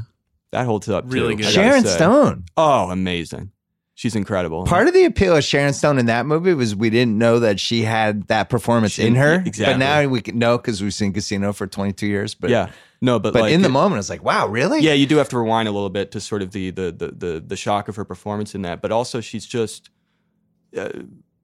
that 0.50 0.66
holds 0.66 0.88
up. 0.88 1.04
Really 1.06 1.36
too, 1.36 1.42
good. 1.44 1.52
Sharon. 1.52 1.84
Stone. 1.84 2.46
Oh, 2.56 2.90
amazing. 2.90 3.52
She's 3.96 4.14
incredible. 4.14 4.64
Part 4.66 4.88
of 4.88 4.94
the 4.94 5.06
appeal 5.06 5.34
of 5.34 5.42
Sharon 5.42 5.72
Stone 5.72 5.98
in 5.98 6.04
that 6.06 6.26
movie 6.26 6.52
was 6.52 6.76
we 6.76 6.90
didn't 6.90 7.16
know 7.16 7.38
that 7.40 7.58
she 7.58 7.80
had 7.82 8.28
that 8.28 8.50
performance 8.50 8.92
She- 8.92 9.06
in 9.06 9.14
her. 9.14 9.42
exactly. 9.44 9.72
But 9.72 9.78
now 9.78 10.06
we 10.06 10.20
can 10.20 10.38
know 10.38 10.58
because 10.58 10.82
we've 10.82 10.92
seen 10.92 11.14
Casino 11.14 11.54
for 11.54 11.66
22 11.66 12.06
years. 12.06 12.34
But 12.34 12.50
yeah. 12.50 12.68
No, 13.00 13.18
but 13.18 13.32
but 13.32 13.42
like, 13.42 13.52
in 13.54 13.62
the 13.62 13.68
it- 13.68 13.72
moment, 13.72 13.98
it's 13.98 14.10
like, 14.10 14.22
wow, 14.22 14.48
really? 14.48 14.80
Yeah, 14.80 14.92
you 14.92 15.06
do 15.06 15.16
have 15.16 15.30
to 15.30 15.38
rewind 15.38 15.66
a 15.66 15.72
little 15.72 15.88
bit 15.88 16.10
to 16.10 16.20
sort 16.20 16.42
of 16.42 16.50
the 16.52 16.70
the 16.70 16.92
the 16.92 17.08
the, 17.08 17.44
the 17.46 17.56
shock 17.56 17.88
of 17.88 17.96
her 17.96 18.04
performance 18.04 18.54
in 18.54 18.62
that. 18.62 18.82
But 18.82 18.92
also, 18.92 19.20
she's 19.20 19.46
just. 19.46 19.88
Uh, 20.76 20.90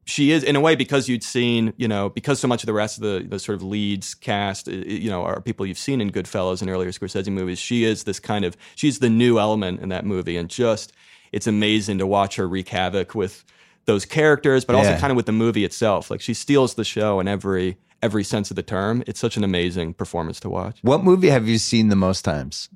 she 0.04 0.32
is 0.32 0.42
in 0.42 0.56
a 0.56 0.60
way 0.60 0.74
because 0.74 1.08
you'd 1.08 1.22
seen 1.22 1.72
you 1.76 1.86
know 1.86 2.08
because 2.10 2.40
so 2.40 2.48
much 2.48 2.62
of 2.64 2.66
the 2.66 2.72
rest 2.72 2.98
of 2.98 3.02
the, 3.04 3.24
the 3.26 3.38
sort 3.38 3.54
of 3.54 3.62
leads 3.62 4.14
cast 4.14 4.66
you 4.66 5.08
know 5.08 5.22
are 5.22 5.40
people 5.40 5.64
you've 5.64 5.78
seen 5.78 6.00
in 6.00 6.10
Goodfellas 6.10 6.60
and 6.60 6.68
earlier 6.68 6.90
Scorsese 6.90 7.32
movies. 7.32 7.58
She 7.60 7.84
is 7.84 8.02
this 8.04 8.18
kind 8.18 8.44
of 8.44 8.56
she's 8.74 8.98
the 8.98 9.08
new 9.08 9.38
element 9.38 9.80
in 9.80 9.88
that 9.90 10.04
movie, 10.04 10.36
and 10.36 10.50
just 10.50 10.92
it's 11.32 11.46
amazing 11.46 11.98
to 11.98 12.06
watch 12.06 12.36
her 12.36 12.46
wreak 12.46 12.68
havoc 12.68 13.14
with 13.14 13.44
those 13.84 14.04
characters, 14.04 14.64
but 14.64 14.76
also 14.76 14.96
kind 14.98 15.10
of 15.10 15.16
with 15.16 15.26
the 15.26 15.32
movie 15.32 15.64
itself. 15.64 16.10
Like 16.10 16.20
she 16.20 16.34
steals 16.34 16.74
the 16.74 16.84
show 16.84 17.18
in 17.18 17.26
every 17.26 17.78
every 18.02 18.24
sense 18.24 18.50
of 18.50 18.56
the 18.56 18.62
term. 18.62 19.02
It's 19.06 19.18
such 19.18 19.36
an 19.36 19.44
amazing 19.44 19.94
performance 19.94 20.38
to 20.40 20.50
watch. 20.50 20.78
What 20.82 21.02
movie 21.02 21.30
have 21.30 21.48
you 21.48 21.58
seen 21.58 21.88
the 21.88 21.96
most 21.96 22.22
times? 22.24 22.68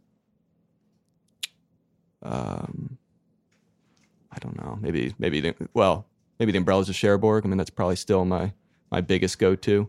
um, 2.27 2.99
I 4.33 4.39
don't 4.41 4.57
know. 4.59 4.78
Maybe 4.81 5.15
maybe 5.19 5.41
the, 5.41 5.55
well 5.73 6.07
maybe 6.39 6.53
the 6.53 6.59
Umbrellas 6.59 6.89
of 6.89 6.97
Cherbourg. 6.97 7.45
I 7.45 7.49
mean 7.49 7.59
that's 7.59 7.70
probably 7.70 7.97
still 7.97 8.24
my 8.24 8.53
my 8.91 9.01
biggest 9.01 9.39
go 9.39 9.55
to. 9.57 9.89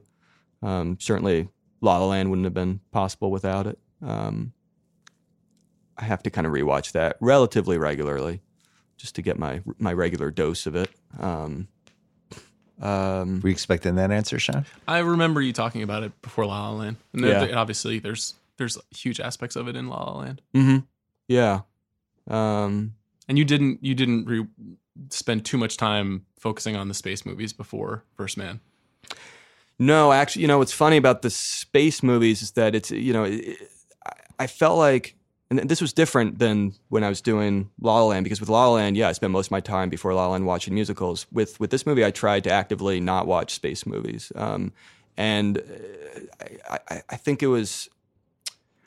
Um, 0.61 0.97
certainly, 0.99 1.49
La 1.81 1.97
La 1.97 2.05
Land 2.05 2.29
wouldn't 2.29 2.45
have 2.45 2.53
been 2.53 2.79
possible 2.91 3.31
without 3.31 3.67
it. 3.67 3.77
Um, 4.01 4.53
I 5.97 6.05
have 6.05 6.23
to 6.23 6.29
kind 6.29 6.45
of 6.45 6.53
rewatch 6.53 6.91
that 6.91 7.17
relatively 7.19 7.77
regularly, 7.77 8.41
just 8.97 9.15
to 9.15 9.21
get 9.21 9.37
my 9.39 9.61
my 9.79 9.93
regular 9.93 10.31
dose 10.31 10.65
of 10.65 10.75
it. 10.75 10.89
Um, 11.19 11.67
um, 12.81 13.39
Were 13.41 13.49
you 13.49 13.53
expecting 13.53 13.95
that 13.95 14.11
answer, 14.11 14.37
Sean? 14.39 14.65
I 14.87 14.99
remember 14.99 15.41
you 15.41 15.51
talking 15.53 15.81
about 15.81 16.03
it 16.03 16.19
before 16.21 16.45
La 16.45 16.69
La 16.69 16.75
Land. 16.77 16.97
And 17.13 17.21
Yeah. 17.23 17.45
there- 17.45 17.57
obviously, 17.57 17.99
there's 17.99 18.35
there's 18.57 18.77
huge 18.95 19.19
aspects 19.19 19.55
of 19.55 19.67
it 19.67 19.75
in 19.75 19.87
La 19.87 20.03
La 20.03 20.17
Land. 20.19 20.41
mhm. 20.53 20.85
Yeah. 21.27 21.61
Um, 22.27 22.93
And 23.27 23.37
you 23.37 23.45
didn't 23.45 23.83
you 23.83 23.93
didn't 23.95 24.25
re- 24.25 24.47
spend 25.09 25.45
too 25.45 25.57
much 25.57 25.77
time 25.77 26.25
focusing 26.39 26.75
on 26.75 26.87
the 26.87 26.93
space 26.93 27.25
movies 27.25 27.53
before 27.53 28.03
First 28.15 28.37
Man. 28.37 28.59
No, 29.79 30.11
actually, 30.11 30.41
you 30.43 30.47
know 30.47 30.57
what's 30.57 30.71
funny 30.73 30.97
about 30.97 31.21
the 31.21 31.29
space 31.29 32.01
movies 32.01 32.41
is 32.41 32.51
that 32.51 32.73
it's 32.73 32.89
you 32.91 33.13
know 33.13 33.23
it, 33.25 33.57
I- 34.05 34.43
I 34.43 34.47
felt 34.47 34.77
like, 34.77 35.15
and 35.49 35.59
this 35.69 35.79
was 35.79 35.93
different 35.93 36.39
than 36.39 36.73
when 36.89 37.03
I 37.03 37.09
was 37.09 37.21
doing 37.21 37.69
La 37.81 37.95
La 37.95 38.05
Land 38.05 38.25
because 38.25 38.39
with 38.39 38.49
La 38.49 38.67
La 38.67 38.73
Land, 38.73 38.97
yeah, 38.97 39.07
I 39.07 39.13
spent 39.13 39.31
most 39.31 39.47
of 39.47 39.51
my 39.51 39.61
time 39.61 39.89
before 39.89 40.13
La 40.13 40.25
La 40.25 40.33
Land 40.33 40.45
watching 40.45 40.73
musicals. 40.73 41.25
With 41.31 41.59
with 41.59 41.69
this 41.69 41.85
movie, 41.85 42.03
I 42.03 42.11
tried 42.11 42.43
to 42.45 42.51
actively 42.51 42.99
not 42.99 43.27
watch 43.27 43.53
space 43.53 43.85
movies, 43.85 44.31
um, 44.35 44.73
and 45.15 45.59
uh, 45.59 45.61
I, 46.69 46.79
I, 46.89 47.01
I 47.11 47.15
think 47.15 47.41
it 47.41 47.47
was. 47.47 47.89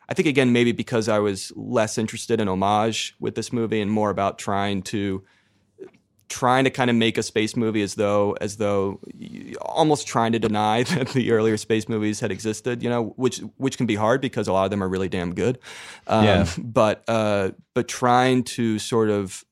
I 0.08 0.14
think 0.14 0.26
again 0.26 0.52
maybe 0.52 0.72
because 0.72 1.08
I 1.08 1.20
was 1.20 1.52
less 1.54 1.96
interested 1.96 2.40
in 2.40 2.48
homage 2.48 3.14
with 3.20 3.36
this 3.36 3.52
movie 3.52 3.80
and 3.80 3.90
more 3.90 4.10
about 4.10 4.40
trying 4.40 4.82
to 4.82 5.22
trying 6.30 6.64
to 6.64 6.70
kind 6.70 6.88
of 6.88 6.96
make 6.96 7.18
a 7.18 7.22
space 7.22 7.56
movie 7.56 7.82
as 7.82 7.96
though 7.96 8.36
as 8.40 8.56
though 8.56 8.98
almost 9.60 10.06
trying 10.06 10.32
to 10.32 10.38
deny 10.38 10.82
that 10.94 11.08
the 11.08 11.32
earlier 11.32 11.56
space 11.58 11.88
movies 11.88 12.20
had 12.20 12.30
existed 12.30 12.82
you 12.82 12.88
know 12.88 13.12
which 13.16 13.38
which 13.56 13.76
can 13.76 13.84
be 13.86 13.96
hard 13.96 14.20
because 14.20 14.48
a 14.48 14.52
lot 14.52 14.64
of 14.64 14.70
them 14.70 14.82
are 14.82 14.88
really 14.88 15.08
damn 15.08 15.34
good 15.34 15.58
um, 16.06 16.24
Yeah. 16.24 16.46
but 16.56 17.04
uh 17.08 17.50
but 17.74 17.88
trying 17.88 18.44
to 18.44 18.78
sort 18.78 19.10
of 19.10 19.44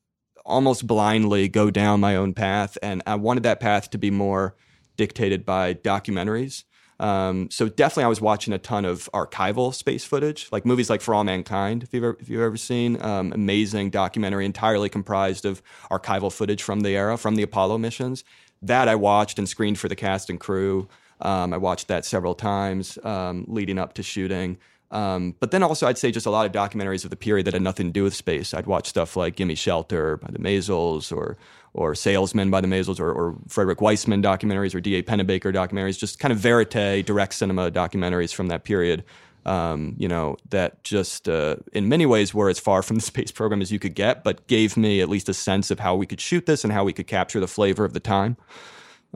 almost 0.45 0.87
blindly 0.87 1.47
go 1.49 1.69
down 1.69 1.99
my 1.99 2.15
own 2.15 2.33
path 2.33 2.77
and 2.81 3.03
I 3.05 3.15
wanted 3.15 3.43
that 3.43 3.59
path 3.59 3.89
to 3.91 3.97
be 3.97 4.09
more 4.09 4.55
dictated 4.97 5.45
by 5.45 5.73
documentaries 5.75 6.63
um, 6.99 7.49
so 7.49 7.69
definitely, 7.69 8.03
I 8.03 8.07
was 8.07 8.21
watching 8.21 8.53
a 8.53 8.57
ton 8.57 8.85
of 8.85 9.09
archival 9.13 9.73
space 9.73 10.03
footage, 10.03 10.49
like 10.51 10.65
movies 10.65 10.89
like 10.89 11.01
For 11.01 11.13
All 11.13 11.23
Mankind, 11.23 11.83
if 11.83 11.93
you've 11.93 12.03
ever, 12.03 12.17
if 12.19 12.29
you've 12.29 12.41
ever 12.41 12.57
seen. 12.57 13.01
Um, 13.01 13.31
amazing 13.31 13.89
documentary, 13.89 14.45
entirely 14.45 14.89
comprised 14.89 15.45
of 15.45 15.61
archival 15.89 16.31
footage 16.31 16.61
from 16.61 16.81
the 16.81 16.95
era, 16.95 17.17
from 17.17 17.35
the 17.35 17.43
Apollo 17.43 17.77
missions. 17.77 18.23
That 18.61 18.89
I 18.89 18.95
watched 18.95 19.39
and 19.39 19.47
screened 19.47 19.79
for 19.79 19.87
the 19.87 19.95
cast 19.95 20.29
and 20.29 20.39
crew. 20.39 20.89
Um, 21.21 21.53
I 21.53 21.57
watched 21.57 21.87
that 21.87 22.05
several 22.05 22.35
times 22.35 22.97
um, 23.03 23.45
leading 23.47 23.77
up 23.77 23.93
to 23.93 24.03
shooting. 24.03 24.57
Um, 24.91 25.35
but 25.39 25.51
then 25.51 25.63
also, 25.63 25.87
I'd 25.87 25.97
say 25.97 26.11
just 26.11 26.25
a 26.25 26.31
lot 26.31 26.45
of 26.45 26.51
documentaries 26.51 27.03
of 27.03 27.11
the 27.11 27.15
period 27.15 27.45
that 27.45 27.53
had 27.53 27.61
nothing 27.61 27.87
to 27.87 27.93
do 27.93 28.03
with 28.03 28.15
space. 28.15 28.53
I'd 28.53 28.65
watch 28.65 28.87
stuff 28.87 29.15
like 29.15 29.35
"Gimme 29.35 29.55
Shelter" 29.55 30.17
by 30.17 30.29
the 30.31 30.39
Maysles, 30.39 31.15
or 31.15 31.37
or 31.73 31.95
"Salesman" 31.95 32.49
by 32.49 32.61
the 32.61 32.67
Maysles, 32.67 32.99
or, 32.99 33.11
or 33.11 33.35
Frederick 33.47 33.81
Wiseman 33.81 34.21
documentaries, 34.21 34.73
or 34.73 34.81
D.A. 34.81 35.03
Pennebaker 35.03 35.53
documentaries. 35.53 35.97
Just 35.97 36.19
kind 36.19 36.31
of 36.31 36.37
verite, 36.37 37.05
direct 37.05 37.33
cinema 37.33 37.71
documentaries 37.71 38.33
from 38.33 38.47
that 38.47 38.63
period. 38.63 39.03
Um, 39.45 39.95
you 39.97 40.07
know 40.07 40.37
that 40.49 40.83
just 40.83 41.29
uh, 41.29 41.55
in 41.71 41.87
many 41.87 42.05
ways 42.05 42.33
were 42.33 42.49
as 42.49 42.59
far 42.59 42.81
from 42.83 42.97
the 42.97 43.01
space 43.13 43.31
program 43.31 43.61
as 43.61 43.71
you 43.71 43.79
could 43.79 43.95
get, 43.95 44.23
but 44.23 44.47
gave 44.47 44.77
me 44.77 45.01
at 45.01 45.09
least 45.09 45.29
a 45.29 45.33
sense 45.33 45.71
of 45.71 45.79
how 45.79 45.95
we 45.95 46.05
could 46.05 46.21
shoot 46.21 46.45
this 46.45 46.63
and 46.63 46.73
how 46.73 46.83
we 46.83 46.93
could 46.93 47.07
capture 47.07 47.39
the 47.39 47.47
flavor 47.47 47.85
of 47.85 47.93
the 47.93 47.99
time. 47.99 48.37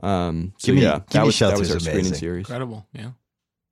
Um, 0.02 0.54
so 0.58 0.68
Gimme- 0.68 0.82
yeah, 0.82 0.98
that 0.98 1.10
Gimme 1.10 1.26
was 1.26 1.38
that 1.38 1.58
was 1.58 1.70
our 1.70 1.80
screening 1.80 2.14
series. 2.14 2.46
Incredible. 2.46 2.86
Yeah. 2.92 3.10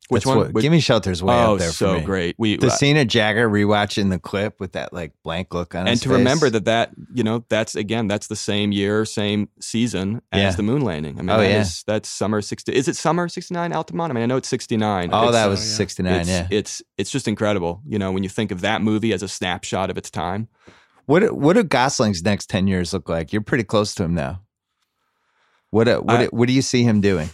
Which 0.09 0.25
That's 0.25 0.27
one? 0.27 0.39
What, 0.39 0.53
Which- 0.53 0.63
Gimme 0.63 0.81
Shelter's 0.81 1.23
way 1.23 1.33
oh, 1.35 1.55
up 1.55 1.59
there 1.61 1.69
for 1.69 1.75
so 1.75 1.95
me. 1.95 2.01
great. 2.05 2.35
We 2.37 2.57
The 2.57 2.67
uh, 2.67 2.71
scene 2.71 2.97
of 2.99 3.07
Jagger 3.07 3.49
rewatching 3.49 4.11
the 4.11 4.19
clip 4.19 4.61
with 4.61 4.73
that 4.73 4.93
like 4.93 5.13
blank 5.23 5.55
look 5.55 5.75
on 5.75 5.87
and 5.89 5.99
to 6.03 6.09
face. 6.09 6.19
remember 6.19 6.51
that 6.51 6.65
that 6.67 6.91
you 7.15 7.23
know 7.23 7.45
that's 7.49 7.77
again 7.77 8.09
that's 8.09 8.27
the 8.27 8.37
same 8.37 8.73
year, 8.73 9.05
same 9.07 9.49
season 9.61 10.21
as 10.33 10.41
Yeah. 10.43 10.51
the 10.51 10.63
moon 10.65 10.83
landing. 10.83 11.19
I 11.19 11.23
mean, 11.23 11.31
Oh, 11.31 11.39
that 11.39 11.49
yeah. 11.49 11.61
is- 11.61 11.83
that's 11.87 12.09
summer 12.09 12.43
sixty. 12.43 12.75
Is 12.75 12.89
it 12.89 12.97
summer 12.97 13.29
sixty 13.29 13.55
nine 13.55 13.73
Altamont? 13.73 14.11
I 14.11 14.15
mean, 14.15 14.25
I 14.25 14.27
know 14.27 14.37
it's 14.37 14.49
sixty 14.49 14.77
nine. 14.77 15.11
Oh, 15.13 15.25
it's, 15.29 15.33
that 15.33 15.47
was 15.47 15.61
so, 15.61 15.71
yeah. 15.73 15.77
69, 15.77 16.21
it's, 16.21 16.29
yeah. 16.29 16.49
it's 16.51 16.83
it's 16.99 17.11
just 17.11 17.27
incredible. 17.29 17.81
You 17.87 17.99
know, 17.99 18.13
when 18.13 18.23
you 18.23 18.29
think 18.29 18.51
of 18.51 18.61
that 18.63 18.83
movie 18.83 19.13
as 19.15 19.23
a 19.23 19.29
snapshot 19.29 19.89
of 19.89 19.97
its 19.97 20.11
time. 20.11 20.49
What 21.07 21.33
what 21.37 21.55
do 21.55 21.65
Gosling's 21.65 22.23
next 22.23 22.49
10 22.51 22.67
years 22.69 22.93
look 22.93 23.09
like? 23.09 23.33
You're 23.33 23.43
pretty 23.43 23.65
close 23.65 23.95
to 23.97 24.05
him 24.05 24.15
now. 24.15 24.43
What 25.71 25.89
uh, 25.89 25.99
what 26.01 26.21
I- 26.21 26.27
what 26.27 26.49
do 26.49 26.53
you 26.53 26.63
see 26.63 26.83
him 26.83 27.01
doing? 27.01 27.31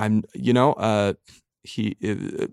I'm, 0.00 0.24
you 0.34 0.52
know, 0.52 0.72
uh, 0.72 1.14
he. 1.62 1.96
Uh, 2.02 2.46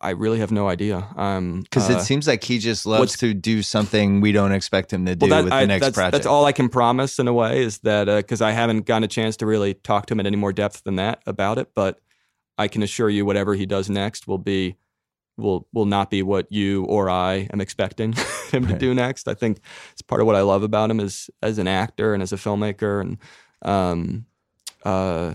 I 0.00 0.10
really 0.10 0.38
have 0.38 0.52
no 0.52 0.68
idea. 0.68 1.06
Um, 1.16 1.62
Because 1.62 1.90
uh, 1.90 1.94
it 1.94 2.02
seems 2.02 2.26
like 2.26 2.44
he 2.44 2.58
just 2.58 2.86
loves 2.86 3.16
to 3.18 3.32
do 3.34 3.62
something 3.62 4.20
we 4.20 4.32
don't 4.32 4.52
expect 4.52 4.92
him 4.92 5.06
to 5.06 5.16
do 5.16 5.26
well, 5.26 5.38
that, 5.38 5.44
with 5.44 5.52
I- 5.52 5.62
the 5.62 5.66
next 5.66 5.86
that's, 5.86 5.94
project. 5.94 6.12
That's 6.12 6.26
all 6.26 6.44
I 6.44 6.52
can 6.52 6.68
promise 6.68 7.18
in 7.18 7.26
a 7.28 7.32
way 7.32 7.62
is 7.62 7.78
that 7.78 8.04
because 8.04 8.42
I 8.42 8.52
haven't 8.52 8.86
gotten 8.86 9.04
a 9.04 9.08
chance 9.08 9.36
to 9.38 9.46
really 9.46 9.74
talk 9.74 10.06
to 10.06 10.14
him 10.14 10.20
in 10.20 10.26
any 10.26 10.36
more 10.36 10.52
depth 10.52 10.84
than 10.84 10.96
that 10.96 11.22
about 11.26 11.58
it. 11.58 11.70
But 11.74 12.00
I 12.58 12.68
can 12.68 12.82
assure 12.82 13.08
you, 13.08 13.24
whatever 13.24 13.54
he 13.54 13.66
does 13.66 13.88
next 13.88 14.28
will 14.28 14.38
be 14.38 14.76
will 15.36 15.66
will 15.72 15.86
not 15.86 16.10
be 16.10 16.22
what 16.22 16.50
you 16.52 16.84
or 16.84 17.08
I 17.08 17.48
am 17.52 17.60
expecting 17.60 18.12
him 18.50 18.66
to 18.66 18.78
do 18.78 18.94
next. 18.94 19.26
I 19.28 19.34
think 19.34 19.60
it's 19.92 20.02
part 20.02 20.20
of 20.20 20.26
what 20.26 20.36
I 20.36 20.42
love 20.42 20.62
about 20.62 20.90
him 20.90 21.00
as 21.00 21.30
as 21.42 21.58
an 21.58 21.66
actor 21.66 22.14
and 22.14 22.22
as 22.22 22.32
a 22.32 22.36
filmmaker, 22.36 23.00
and 23.00 23.18
um, 23.62 24.26
uh, 24.84 25.34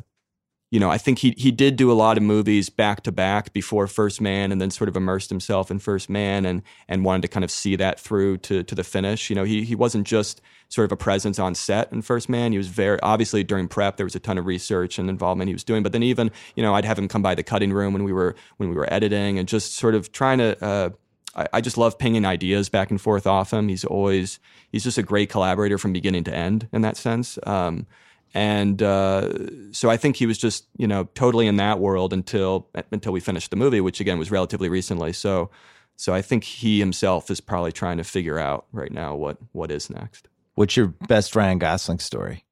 you 0.71 0.79
know, 0.79 0.89
I 0.89 0.97
think 0.97 1.19
he 1.19 1.35
he 1.37 1.51
did 1.51 1.75
do 1.75 1.91
a 1.91 1.93
lot 1.93 2.17
of 2.17 2.23
movies 2.23 2.69
back 2.69 3.03
to 3.03 3.11
back 3.11 3.53
before 3.53 3.87
First 3.87 4.19
Man, 4.19 4.51
and 4.51 4.59
then 4.59 4.71
sort 4.71 4.89
of 4.89 4.97
immersed 4.97 5.29
himself 5.29 5.69
in 5.69 5.79
First 5.79 6.09
Man, 6.09 6.45
and 6.45 6.63
and 6.87 7.05
wanted 7.05 7.21
to 7.21 7.27
kind 7.27 7.43
of 7.43 7.51
see 7.51 7.75
that 7.75 7.99
through 7.99 8.37
to 8.39 8.63
to 8.63 8.75
the 8.75 8.83
finish. 8.83 9.29
You 9.29 9.35
know, 9.35 9.43
he 9.43 9.63
he 9.63 9.75
wasn't 9.75 10.07
just 10.07 10.41
sort 10.69 10.85
of 10.85 10.91
a 10.91 10.97
presence 10.97 11.37
on 11.37 11.53
set 11.53 11.91
in 11.91 12.01
First 12.01 12.29
Man. 12.29 12.51
He 12.51 12.57
was 12.57 12.67
very 12.67 12.99
obviously 13.01 13.43
during 13.43 13.67
prep 13.67 13.97
there 13.97 14.05
was 14.05 14.15
a 14.15 14.19
ton 14.19 14.39
of 14.39 14.47
research 14.47 14.97
and 14.97 15.07
involvement 15.07 15.49
he 15.49 15.53
was 15.53 15.63
doing, 15.63 15.83
but 15.83 15.91
then 15.91 16.03
even 16.03 16.31
you 16.55 16.63
know 16.63 16.73
I'd 16.73 16.85
have 16.85 16.97
him 16.97 17.07
come 17.07 17.21
by 17.21 17.35
the 17.35 17.43
cutting 17.43 17.71
room 17.71 17.93
when 17.93 18.03
we 18.03 18.11
were 18.11 18.35
when 18.57 18.69
we 18.69 18.75
were 18.75 18.91
editing 18.91 19.37
and 19.37 19.47
just 19.47 19.75
sort 19.75 19.95
of 19.95 20.11
trying 20.11 20.39
to. 20.39 20.63
Uh, 20.63 20.89
I, 21.51 21.59
just 21.59 21.77
love 21.77 21.97
pinging 21.97 22.23
ideas 22.23 22.69
back 22.69 22.91
and 22.91 23.01
forth 23.01 23.27
off 23.27 23.51
him. 23.51 23.67
He's 23.67 23.83
always 23.83 24.39
he's 24.71 24.85
just 24.85 24.97
a 24.97 25.03
great 25.03 25.29
collaborator 25.29 25.77
from 25.77 25.91
beginning 25.91 26.23
to 26.25 26.33
end 26.33 26.69
in 26.71 26.81
that 26.83 26.95
sense. 26.95 27.37
Um, 27.43 27.87
and 28.35 28.83
uh, 28.83 29.71
so 29.71 29.89
I 29.89 29.95
think 29.95 30.17
he 30.17 30.25
was 30.25 30.37
just 30.37 30.67
you 30.77 30.87
know 30.87 31.05
totally 31.15 31.47
in 31.47 31.55
that 31.55 31.79
world 31.79 32.11
until 32.11 32.67
until 32.91 33.13
we 33.13 33.21
finished 33.21 33.49
the 33.49 33.55
movie, 33.55 33.79
which 33.79 34.01
again 34.01 34.19
was 34.19 34.29
relatively 34.29 34.67
recently. 34.67 35.13
So 35.13 35.49
so 35.95 36.13
I 36.13 36.21
think 36.21 36.43
he 36.43 36.77
himself 36.79 37.31
is 37.31 37.39
probably 37.39 37.71
trying 37.71 37.97
to 37.97 38.03
figure 38.03 38.37
out 38.37 38.65
right 38.73 38.91
now 38.91 39.15
what 39.15 39.37
what 39.53 39.71
is 39.71 39.89
next. 39.89 40.27
What's 40.55 40.75
your 40.75 40.87
best 40.87 41.33
Ryan 41.35 41.59
Gosling 41.59 41.99
story? 41.99 42.43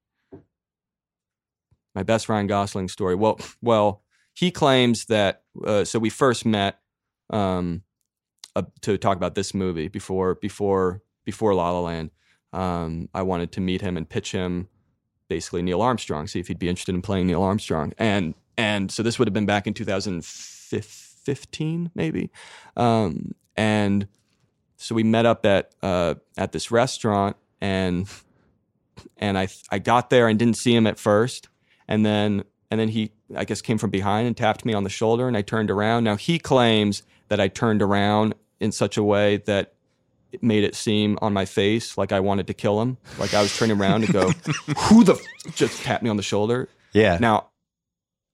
My 1.94 2.04
best 2.04 2.30
Ryan 2.30 2.48
Gosling 2.48 2.88
story. 2.88 3.16
Well, 3.16 3.40
well, 3.62 4.02
he 4.34 4.52
claims 4.52 5.06
that. 5.06 5.44
Uh, 5.64 5.84
so 5.84 6.00
we 6.00 6.10
first 6.10 6.46
met 6.46 6.80
um, 7.30 7.84
uh, 8.56 8.64
to 8.82 8.98
talk 8.98 9.18
about 9.18 9.36
this 9.36 9.54
movie 9.54 9.90
before 9.90 10.36
before 10.36 11.02
before 11.26 11.54
La 11.54 11.72
La 11.72 11.82
Land. 11.82 12.12
Um, 12.54 13.10
I 13.14 13.24
wanted 13.24 13.52
to 13.54 13.62
meet 13.62 13.82
him 13.82 13.98
and 13.98 14.08
pitch 14.08 14.32
him 14.32 14.70
basically 15.34 15.64
Neil 15.64 15.82
Armstrong, 15.82 16.28
see 16.28 16.40
if 16.40 16.48
he'd 16.48 16.60
be 16.60 16.70
interested 16.70 16.94
in 16.94 17.02
playing 17.02 17.26
Neil 17.26 17.42
Armstrong. 17.42 17.92
And 17.98 18.36
and 18.56 18.92
so 18.92 19.02
this 19.02 19.18
would 19.18 19.28
have 19.28 19.34
been 19.34 19.48
back 19.48 19.66
in 19.66 19.74
2015, 19.74 21.90
maybe. 21.96 22.30
Um, 22.78 23.34
and 23.58 24.08
so 24.78 24.94
we 24.94 25.02
met 25.02 25.26
up 25.26 25.44
at 25.44 25.74
uh, 25.82 26.14
at 26.38 26.52
this 26.52 26.70
restaurant, 26.70 27.36
and 27.60 28.08
and 29.18 29.40
I 29.40 29.48
I 29.72 29.80
got 29.80 30.12
there 30.12 30.28
and 30.28 30.38
didn't 30.38 30.58
see 30.58 30.76
him 30.76 30.86
at 30.86 31.00
first, 31.00 31.50
and 31.88 32.06
then 32.06 32.44
and 32.70 32.80
then 32.80 32.90
he 32.90 33.10
I 33.36 33.46
guess 33.46 33.64
came 33.64 33.80
from 33.80 33.90
behind 33.90 34.28
and 34.28 34.38
tapped 34.38 34.66
me 34.66 34.76
on 34.76 34.84
the 34.84 34.92
shoulder, 34.92 35.28
and 35.28 35.36
I 35.36 35.42
turned 35.42 35.72
around. 35.72 36.04
Now 36.04 36.16
he 36.16 36.38
claims 36.38 37.02
that 37.30 37.40
I 37.40 37.48
turned 37.48 37.82
around 37.82 38.36
in 38.60 38.72
such 38.72 38.98
a 38.98 39.04
way 39.04 39.38
that 39.38 39.73
it 40.34 40.44
made 40.44 40.64
it 40.64 40.76
seem 40.76 41.18
on 41.22 41.32
my 41.32 41.46
face 41.46 41.98
like 41.98 42.12
I 42.12 42.20
wanted 42.20 42.48
to 42.48 42.54
kill 42.54 42.82
him. 42.82 42.98
Like 43.20 43.34
I 43.34 43.42
was 43.42 43.56
turning 43.56 43.80
around 43.80 44.02
to 44.08 44.12
go, 44.12 44.30
"Who 44.90 45.04
the?" 45.04 45.14
F-? 45.14 45.56
Just 45.56 45.84
tap 45.84 46.02
me 46.02 46.10
on 46.10 46.18
the 46.18 46.24
shoulder. 46.24 46.70
Yeah. 46.92 47.18
Now, 47.20 47.50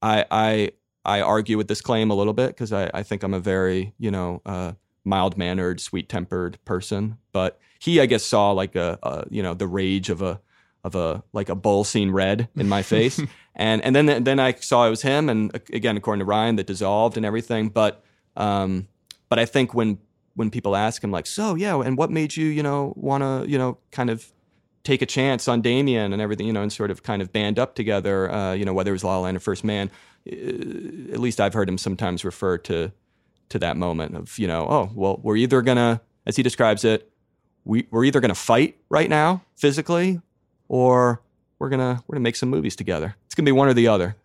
I 0.02 0.26
I 0.32 0.72
I 1.04 1.22
argue 1.22 1.58
with 1.58 1.68
this 1.68 1.82
claim 1.82 2.10
a 2.10 2.16
little 2.16 2.34
bit 2.34 2.48
because 2.48 2.72
I, 2.72 2.90
I 2.94 3.04
think 3.04 3.24
I'm 3.24 3.34
a 3.34 3.40
very 3.40 3.94
you 4.00 4.12
know 4.12 4.42
uh, 4.46 4.74
mild 5.04 5.38
mannered, 5.38 5.82
sweet 5.82 6.08
tempered 6.08 6.58
person. 6.66 7.18
But 7.34 7.60
he, 7.80 8.00
I 8.00 8.06
guess, 8.06 8.24
saw 8.24 8.52
like 8.52 8.76
a, 8.76 8.98
a 9.04 9.26
you 9.30 9.44
know 9.44 9.54
the 9.54 9.68
rage 9.68 10.10
of 10.10 10.22
a 10.22 10.40
of 10.84 10.96
a 10.96 11.24
like 11.34 11.50
a 11.50 11.56
bull 11.56 11.84
seen 11.84 12.12
red 12.12 12.48
in 12.56 12.70
my 12.70 12.82
face, 12.82 13.22
and 13.56 13.84
and 13.84 13.96
then 13.96 14.24
then 14.24 14.40
I 14.40 14.54
saw 14.54 14.88
it 14.88 14.90
was 14.90 15.02
him, 15.02 15.28
and 15.30 15.54
uh, 15.54 15.60
again 15.74 15.98
according 15.98 16.20
to 16.20 16.26
Ryan, 16.26 16.56
that 16.56 16.68
dissolved 16.68 17.18
and 17.18 17.26
everything. 17.26 17.70
But 17.70 18.04
um, 18.38 18.88
but 19.28 19.38
I 19.38 19.46
think 19.46 19.74
when 19.74 20.00
when 20.40 20.50
people 20.50 20.74
ask 20.74 21.04
him 21.04 21.12
like, 21.12 21.28
so 21.28 21.56
yeah, 21.56 21.82
and 21.82 21.98
what 21.98 22.10
made 22.10 22.38
you 22.38 22.46
you 22.46 22.64
know 22.64 22.94
want 22.96 23.22
to 23.24 23.46
you 23.52 23.58
know 23.58 23.78
kind 23.92 24.10
of 24.10 24.32
take 24.86 25.02
a 25.02 25.06
chance 25.06 25.50
on 25.50 25.62
Damien 25.62 26.14
and 26.14 26.22
everything, 26.22 26.48
you 26.48 26.54
know, 26.54 26.62
and 26.62 26.72
sort 26.72 26.92
of 26.92 27.04
kind 27.04 27.22
of 27.22 27.34
band 27.34 27.60
up 27.60 27.76
together, 27.76 28.32
uh, 28.32 28.54
you 28.54 28.64
know, 28.64 28.74
whether 28.74 28.92
it 28.92 28.94
was 28.94 29.04
La 29.04 29.18
La 29.18 29.24
Land 29.24 29.36
or 29.36 29.42
First 29.42 29.66
Man, 29.66 29.92
uh, 30.26 31.14
at 31.14 31.20
least 31.20 31.42
I've 31.42 31.54
heard 31.54 31.68
him 31.68 31.78
sometimes 31.78 32.24
refer 32.24 32.58
to 32.60 32.92
to 33.50 33.60
that 33.60 33.76
moment 33.76 34.16
of, 34.16 34.40
you 34.40 34.48
know, 34.48 34.66
oh, 34.70 34.92
well, 34.94 35.20
we're 35.22 35.36
either 35.36 35.62
gonna, 35.62 36.00
as 36.26 36.38
he 36.38 36.44
describes 36.44 36.86
it, 36.86 37.12
we, 37.66 37.88
we're 37.92 38.06
either 38.06 38.22
gonna 38.22 38.34
fight 38.34 38.78
right 38.88 39.10
now 39.10 39.44
physically, 39.58 40.22
or 40.70 41.22
we're 41.58 41.70
gonna 41.70 42.02
we're 42.08 42.14
gonna 42.14 42.24
make 42.24 42.38
some 42.38 42.50
movies 42.50 42.78
together. 42.78 43.16
It's 43.26 43.36
gonna 43.36 43.46
be 43.46 43.52
one 43.52 43.68
or 43.68 43.74
the 43.74 43.90
other. 43.90 44.16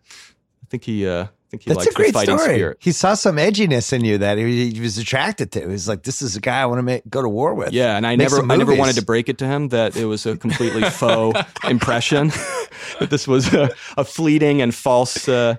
I 0.63 0.65
think 0.69 0.85
he 0.85 1.05
uh, 1.05 1.27
I 1.45 1.47
think 1.49 1.63
he 1.63 1.69
That's 1.69 1.85
likes 1.85 1.91
a 1.91 1.93
great 1.93 2.13
fighting 2.13 2.37
story. 2.39 2.55
spirit. 2.55 2.77
He 2.79 2.91
saw 2.91 3.13
some 3.13 3.35
edginess 3.35 3.93
in 3.93 4.03
you 4.03 4.17
that 4.17 4.39
he, 4.39 4.71
he 4.71 4.79
was 4.81 4.97
attracted 4.97 5.51
to. 5.51 5.61
He 5.61 5.67
was 5.67 5.87
like, 5.87 6.01
"This 6.01 6.23
is 6.23 6.35
a 6.35 6.41
guy 6.41 6.61
I 6.61 6.65
want 6.65 6.79
to 6.79 6.83
make 6.83 7.07
go 7.07 7.21
to 7.21 7.29
war 7.29 7.53
with." 7.53 7.71
Yeah, 7.71 7.95
and 7.95 8.07
I 8.07 8.15
never 8.15 8.41
I 8.41 8.55
never 8.55 8.73
wanted 8.73 8.95
to 8.95 9.05
break 9.05 9.29
it 9.29 9.37
to 9.39 9.45
him 9.45 9.67
that 9.69 9.95
it 9.95 10.05
was 10.05 10.25
a 10.25 10.35
completely 10.37 10.81
faux 10.89 11.39
impression. 11.63 12.29
that 12.99 13.11
this 13.11 13.27
was 13.27 13.53
a, 13.53 13.69
a 13.95 14.03
fleeting 14.03 14.61
and 14.61 14.73
false 14.73 15.29
uh, 15.29 15.55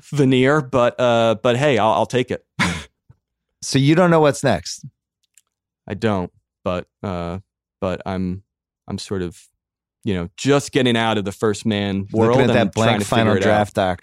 veneer, 0.00 0.62
but 0.62 0.98
uh, 0.98 1.36
but 1.42 1.56
hey, 1.56 1.76
I'll, 1.76 1.92
I'll 1.92 2.06
take 2.06 2.30
it. 2.30 2.46
So 3.64 3.78
you 3.78 3.94
don't 3.94 4.10
know 4.10 4.20
what's 4.20 4.42
next. 4.42 4.84
I 5.86 5.94
don't, 5.94 6.32
but 6.64 6.88
uh, 7.02 7.38
but 7.80 8.02
I'm 8.04 8.42
I'm 8.88 8.98
sort 8.98 9.22
of 9.22 9.40
you 10.02 10.14
know 10.14 10.28
just 10.36 10.72
getting 10.72 10.96
out 10.96 11.16
of 11.16 11.24
the 11.24 11.30
first 11.30 11.64
man 11.64 12.08
world 12.12 12.38
Looking 12.38 12.50
at 12.50 12.56
and 12.56 12.70
that 12.70 12.74
trying 12.74 12.86
blank 12.86 13.02
to 13.02 13.06
final 13.06 13.38
draft 13.38 13.74
doc. 13.74 14.02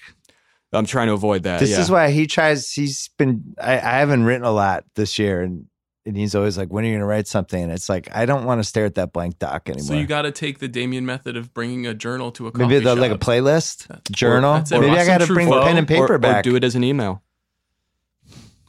Out. 0.74 0.78
I'm 0.80 0.86
trying 0.86 1.08
to 1.08 1.14
avoid 1.14 1.44
that. 1.44 1.60
This 1.60 1.72
yeah. 1.72 1.82
is 1.82 1.90
why 1.92 2.12
he 2.12 2.28
tries. 2.28 2.72
He's 2.72 3.10
been. 3.18 3.56
I, 3.62 3.74
I 3.74 4.00
haven't 4.00 4.24
written 4.24 4.46
a 4.46 4.52
lot 4.52 4.86
this 4.96 5.18
year, 5.20 5.42
and 5.42 5.66
and 6.06 6.16
he's 6.18 6.36
always 6.36 6.58
like, 6.58 6.70
"When 6.72 6.84
are 6.84 6.88
you 6.88 6.94
going 6.94 7.02
to 7.02 7.06
write 7.06 7.28
something?" 7.28 7.62
And 7.62 7.72
it's 7.72 7.90
like 7.90 8.08
I 8.16 8.26
don't 8.26 8.46
want 8.46 8.60
to 8.60 8.64
stare 8.64 8.86
at 8.86 8.96
that 8.96 9.12
blank 9.14 9.40
doc 9.40 9.70
anymore. 9.70 9.88
So 9.88 9.94
you 9.96 10.06
got 10.08 10.24
to 10.24 10.32
take 10.32 10.60
the 10.60 10.68
Damien 10.68 11.06
method 11.06 11.36
of 11.38 11.54
bringing 11.54 11.86
a 11.88 11.94
journal 11.94 12.32
to 12.34 12.48
a 12.48 12.58
Maybe 12.58 12.80
the, 12.80 12.92
shop. 12.92 12.98
like 13.00 13.12
a 13.12 13.18
playlist, 13.18 13.88
journal. 14.12 14.54
that's 14.56 14.72
it. 14.72 14.80
Maybe 14.80 14.98
I 14.98 15.06
got 15.06 15.22
to 15.22 15.28
bring 15.28 15.48
Truffaut. 15.48 15.64
pen 15.66 15.78
and 15.78 15.86
Or- 15.90 15.94
paper 15.94 16.14
or, 16.16 16.18
back. 16.20 16.44
do 16.44 16.56
it 16.56 16.64
as 16.64 16.76
an 16.76 16.84
email. 16.84 17.22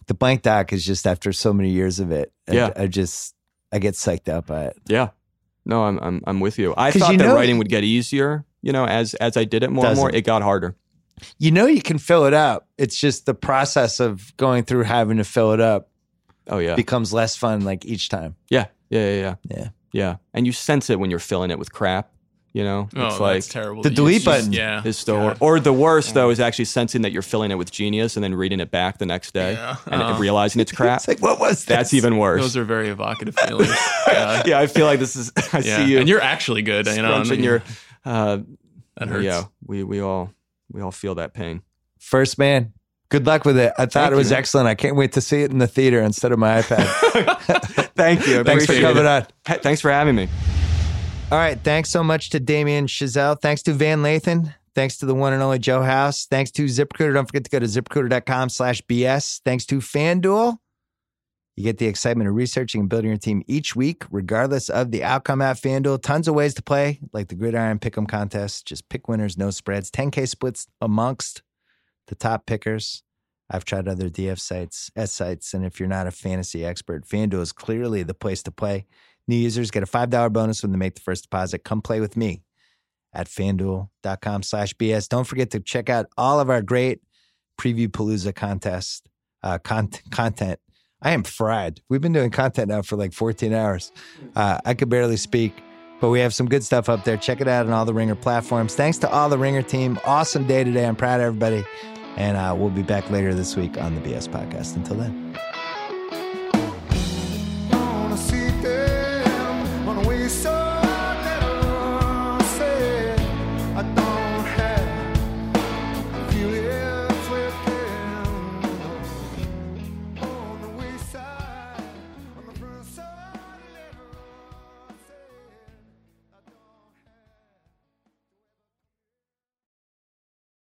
the 0.06 0.14
blank 0.14 0.42
doc 0.42 0.72
is 0.72 0.84
just 0.84 1.06
after 1.06 1.32
so 1.32 1.52
many 1.52 1.70
years 1.70 2.00
of 2.00 2.10
it. 2.10 2.32
I, 2.48 2.52
Yeah. 2.54 2.72
I 2.76 2.86
just 2.88 3.34
I 3.72 3.78
get 3.78 3.94
psyched 3.94 4.28
out 4.28 4.46
by 4.46 4.64
it. 4.64 4.76
Yeah. 4.88 5.10
No, 5.64 5.84
I'm 5.84 5.98
I'm 5.98 6.22
I'm 6.26 6.40
with 6.40 6.58
you. 6.58 6.74
I 6.76 6.90
thought 6.90 7.12
you 7.12 7.18
that 7.18 7.24
know- 7.26 7.34
writing 7.34 7.58
would 7.58 7.68
get 7.68 7.84
easier, 7.84 8.44
you 8.62 8.72
know, 8.72 8.86
as 8.86 9.14
as 9.14 9.36
I 9.36 9.44
did 9.44 9.62
it 9.62 9.70
more 9.70 9.86
and 9.86 9.96
more, 9.96 10.10
it 10.10 10.24
got 10.24 10.42
harder. 10.42 10.74
You 11.38 11.50
know, 11.50 11.66
you 11.66 11.82
can 11.82 11.98
fill 11.98 12.24
it 12.26 12.34
up. 12.34 12.68
It's 12.78 12.98
just 12.98 13.26
the 13.26 13.34
process 13.34 14.00
of 14.00 14.36
going 14.36 14.64
through 14.64 14.84
having 14.84 15.16
to 15.18 15.24
fill 15.24 15.52
it 15.52 15.60
up 15.60 15.88
Oh 16.48 16.58
yeah. 16.58 16.74
becomes 16.74 17.12
less 17.12 17.36
fun 17.36 17.60
like 17.64 17.84
each 17.84 18.08
time. 18.08 18.36
yeah. 18.48 18.66
Yeah, 18.90 19.08
yeah, 19.10 19.20
yeah. 19.20 19.34
Yeah. 19.56 19.68
Yeah. 19.92 20.16
And 20.34 20.46
you 20.46 20.52
sense 20.52 20.90
it 20.90 20.98
when 20.98 21.10
you're 21.10 21.20
filling 21.20 21.52
it 21.52 21.58
with 21.60 21.72
crap, 21.72 22.10
you 22.52 22.64
know? 22.64 22.88
Oh, 22.96 23.06
it's 23.06 23.20
like 23.20 23.34
that's 23.36 23.48
terrible. 23.48 23.82
the 23.82 23.90
to 23.90 23.94
delete 23.94 24.14
use. 24.14 24.24
button 24.24 24.52
Yeah. 24.52 24.82
is 24.84 25.04
the 25.04 25.12
God. 25.12 25.36
or 25.38 25.60
the 25.60 25.72
worst 25.72 26.14
though 26.14 26.30
is 26.30 26.40
actually 26.40 26.64
sensing 26.64 27.02
that 27.02 27.12
you're 27.12 27.22
filling 27.22 27.52
it 27.52 27.54
with 27.54 27.70
genius 27.70 28.16
and 28.16 28.24
then 28.24 28.34
reading 28.34 28.58
it 28.58 28.72
back 28.72 28.98
the 28.98 29.06
next 29.06 29.32
day 29.32 29.52
Yeah. 29.52 29.76
and 29.86 30.02
Oh. 30.02 30.18
realizing 30.18 30.60
it's 30.60 30.72
crap. 30.80 30.98
It's 30.98 31.06
like, 31.08 31.20
what 31.22 31.38
was 31.38 31.64
That's 31.64 31.94
even 31.94 32.18
worse. 32.18 32.40
Those 32.42 32.56
are 32.56 32.64
very 32.64 32.88
evocative 32.88 33.36
feelings. 33.36 33.68
yeah. 34.08 34.42
yeah, 34.46 34.58
I 34.58 34.66
feel 34.66 34.86
like 34.86 34.98
this 34.98 35.14
is 35.14 35.30
I 35.52 35.58
Yeah. 35.58 35.76
see 35.76 35.92
you 35.92 36.00
And 36.00 36.08
you're 36.08 36.20
actually 36.22 36.62
good. 36.62 36.86
You 36.86 37.02
know, 37.02 37.10
scrunching 37.22 37.34
and 37.36 37.44
your 37.44 37.62
uh 38.04 38.38
that 38.96 39.08
hurts. 39.08 39.24
yeah, 39.24 39.44
we 39.64 39.84
we 39.84 40.00
all 40.00 40.32
we 40.72 40.80
all 40.82 40.90
feel 40.92 41.14
that 41.16 41.34
pain. 41.34 41.62
First 41.98 42.38
man. 42.38 42.72
Good 43.10 43.26
luck 43.26 43.44
with 43.44 43.58
it. 43.58 43.72
I 43.76 43.86
thought 43.86 43.92
Thank 43.92 44.12
it 44.12 44.16
was 44.16 44.30
you. 44.30 44.36
excellent. 44.36 44.68
I 44.68 44.76
can't 44.76 44.94
wait 44.94 45.12
to 45.12 45.20
see 45.20 45.42
it 45.42 45.50
in 45.50 45.58
the 45.58 45.66
theater 45.66 46.00
instead 46.00 46.30
of 46.30 46.38
my 46.38 46.60
iPad. 46.62 47.88
Thank 47.96 48.26
you. 48.28 48.44
Thanks 48.44 48.66
for 48.66 48.74
coming 48.80 49.04
it. 49.04 49.06
on. 49.06 49.26
Hey, 49.46 49.58
Thanks 49.60 49.80
for 49.80 49.90
having 49.90 50.14
me. 50.14 50.28
All 51.32 51.38
right. 51.38 51.58
Thanks 51.62 51.90
so 51.90 52.04
much 52.04 52.30
to 52.30 52.40
Damien 52.40 52.86
Chazelle. 52.86 53.40
Thanks 53.40 53.62
to 53.64 53.72
Van 53.72 54.02
Lathan. 54.02 54.54
Thanks 54.76 54.98
to 54.98 55.06
the 55.06 55.14
one 55.14 55.32
and 55.32 55.42
only 55.42 55.58
Joe 55.58 55.82
House. 55.82 56.26
Thanks 56.26 56.52
to 56.52 56.66
ZipRecruiter. 56.66 57.14
Don't 57.14 57.26
forget 57.26 57.42
to 57.44 57.50
go 57.50 57.58
to 57.58 57.66
ziprecruiter.com 57.66 58.48
slash 58.48 58.80
BS. 58.82 59.40
Thanks 59.44 59.66
to 59.66 59.78
FanDuel. 59.78 60.56
You 61.60 61.64
get 61.64 61.76
the 61.76 61.88
excitement 61.88 62.26
of 62.26 62.34
researching 62.34 62.80
and 62.80 62.88
building 62.88 63.10
your 63.10 63.18
team 63.18 63.42
each 63.46 63.76
week, 63.76 64.04
regardless 64.10 64.70
of 64.70 64.92
the 64.92 65.04
outcome 65.04 65.42
at 65.42 65.58
FanDuel. 65.58 66.02
Tons 66.02 66.26
of 66.26 66.34
ways 66.34 66.54
to 66.54 66.62
play, 66.62 67.00
like 67.12 67.28
the 67.28 67.34
Gridiron 67.34 67.78
Pick'em 67.78 68.08
contest. 68.08 68.66
Just 68.66 68.88
pick 68.88 69.08
winners, 69.08 69.36
no 69.36 69.50
spreads. 69.50 69.90
10K 69.90 70.26
splits 70.26 70.68
amongst 70.80 71.42
the 72.06 72.14
top 72.14 72.46
pickers. 72.46 73.02
I've 73.50 73.66
tried 73.66 73.88
other 73.88 74.08
DF 74.08 74.40
sites, 74.40 74.90
S 74.96 75.12
sites, 75.12 75.52
and 75.52 75.62
if 75.66 75.78
you're 75.78 75.86
not 75.86 76.06
a 76.06 76.10
fantasy 76.10 76.64
expert, 76.64 77.06
FanDuel 77.06 77.42
is 77.42 77.52
clearly 77.52 78.04
the 78.04 78.14
place 78.14 78.42
to 78.44 78.50
play. 78.50 78.86
New 79.28 79.36
users 79.36 79.70
get 79.70 79.82
a 79.82 79.86
$5 79.86 80.32
bonus 80.32 80.62
when 80.62 80.72
they 80.72 80.78
make 80.78 80.94
the 80.94 81.02
first 81.02 81.24
deposit. 81.24 81.62
Come 81.62 81.82
play 81.82 82.00
with 82.00 82.16
me 82.16 82.40
at 83.12 83.28
fanduel.com 83.28 84.44
slash 84.44 84.72
BS. 84.76 85.10
Don't 85.10 85.26
forget 85.26 85.50
to 85.50 85.60
check 85.60 85.90
out 85.90 86.06
all 86.16 86.40
of 86.40 86.48
our 86.48 86.62
great 86.62 87.02
Preview 87.60 87.88
Palooza 87.88 88.34
contest 88.34 89.10
uh, 89.42 89.58
con- 89.58 89.90
content. 90.10 90.58
I 91.02 91.12
am 91.12 91.22
fried. 91.22 91.80
We've 91.88 92.00
been 92.00 92.12
doing 92.12 92.30
content 92.30 92.68
now 92.68 92.82
for 92.82 92.96
like 92.96 93.12
14 93.12 93.52
hours. 93.52 93.92
Uh, 94.36 94.58
I 94.64 94.74
could 94.74 94.88
barely 94.88 95.16
speak, 95.16 95.54
but 96.00 96.10
we 96.10 96.20
have 96.20 96.34
some 96.34 96.48
good 96.48 96.62
stuff 96.62 96.88
up 96.88 97.04
there. 97.04 97.16
Check 97.16 97.40
it 97.40 97.48
out 97.48 97.66
on 97.66 97.72
all 97.72 97.84
the 97.84 97.94
Ringer 97.94 98.14
platforms. 98.14 98.74
Thanks 98.74 98.98
to 98.98 99.10
all 99.10 99.28
the 99.28 99.38
Ringer 99.38 99.62
team. 99.62 99.98
Awesome 100.04 100.46
day 100.46 100.64
today. 100.64 100.86
I'm 100.86 100.96
proud 100.96 101.20
of 101.20 101.26
everybody. 101.26 101.64
And 102.16 102.36
uh, 102.36 102.54
we'll 102.56 102.70
be 102.70 102.82
back 102.82 103.08
later 103.10 103.34
this 103.34 103.56
week 103.56 103.80
on 103.80 103.94
the 103.94 104.00
BS 104.00 104.28
podcast. 104.28 104.76
Until 104.76 104.96
then. 104.96 105.38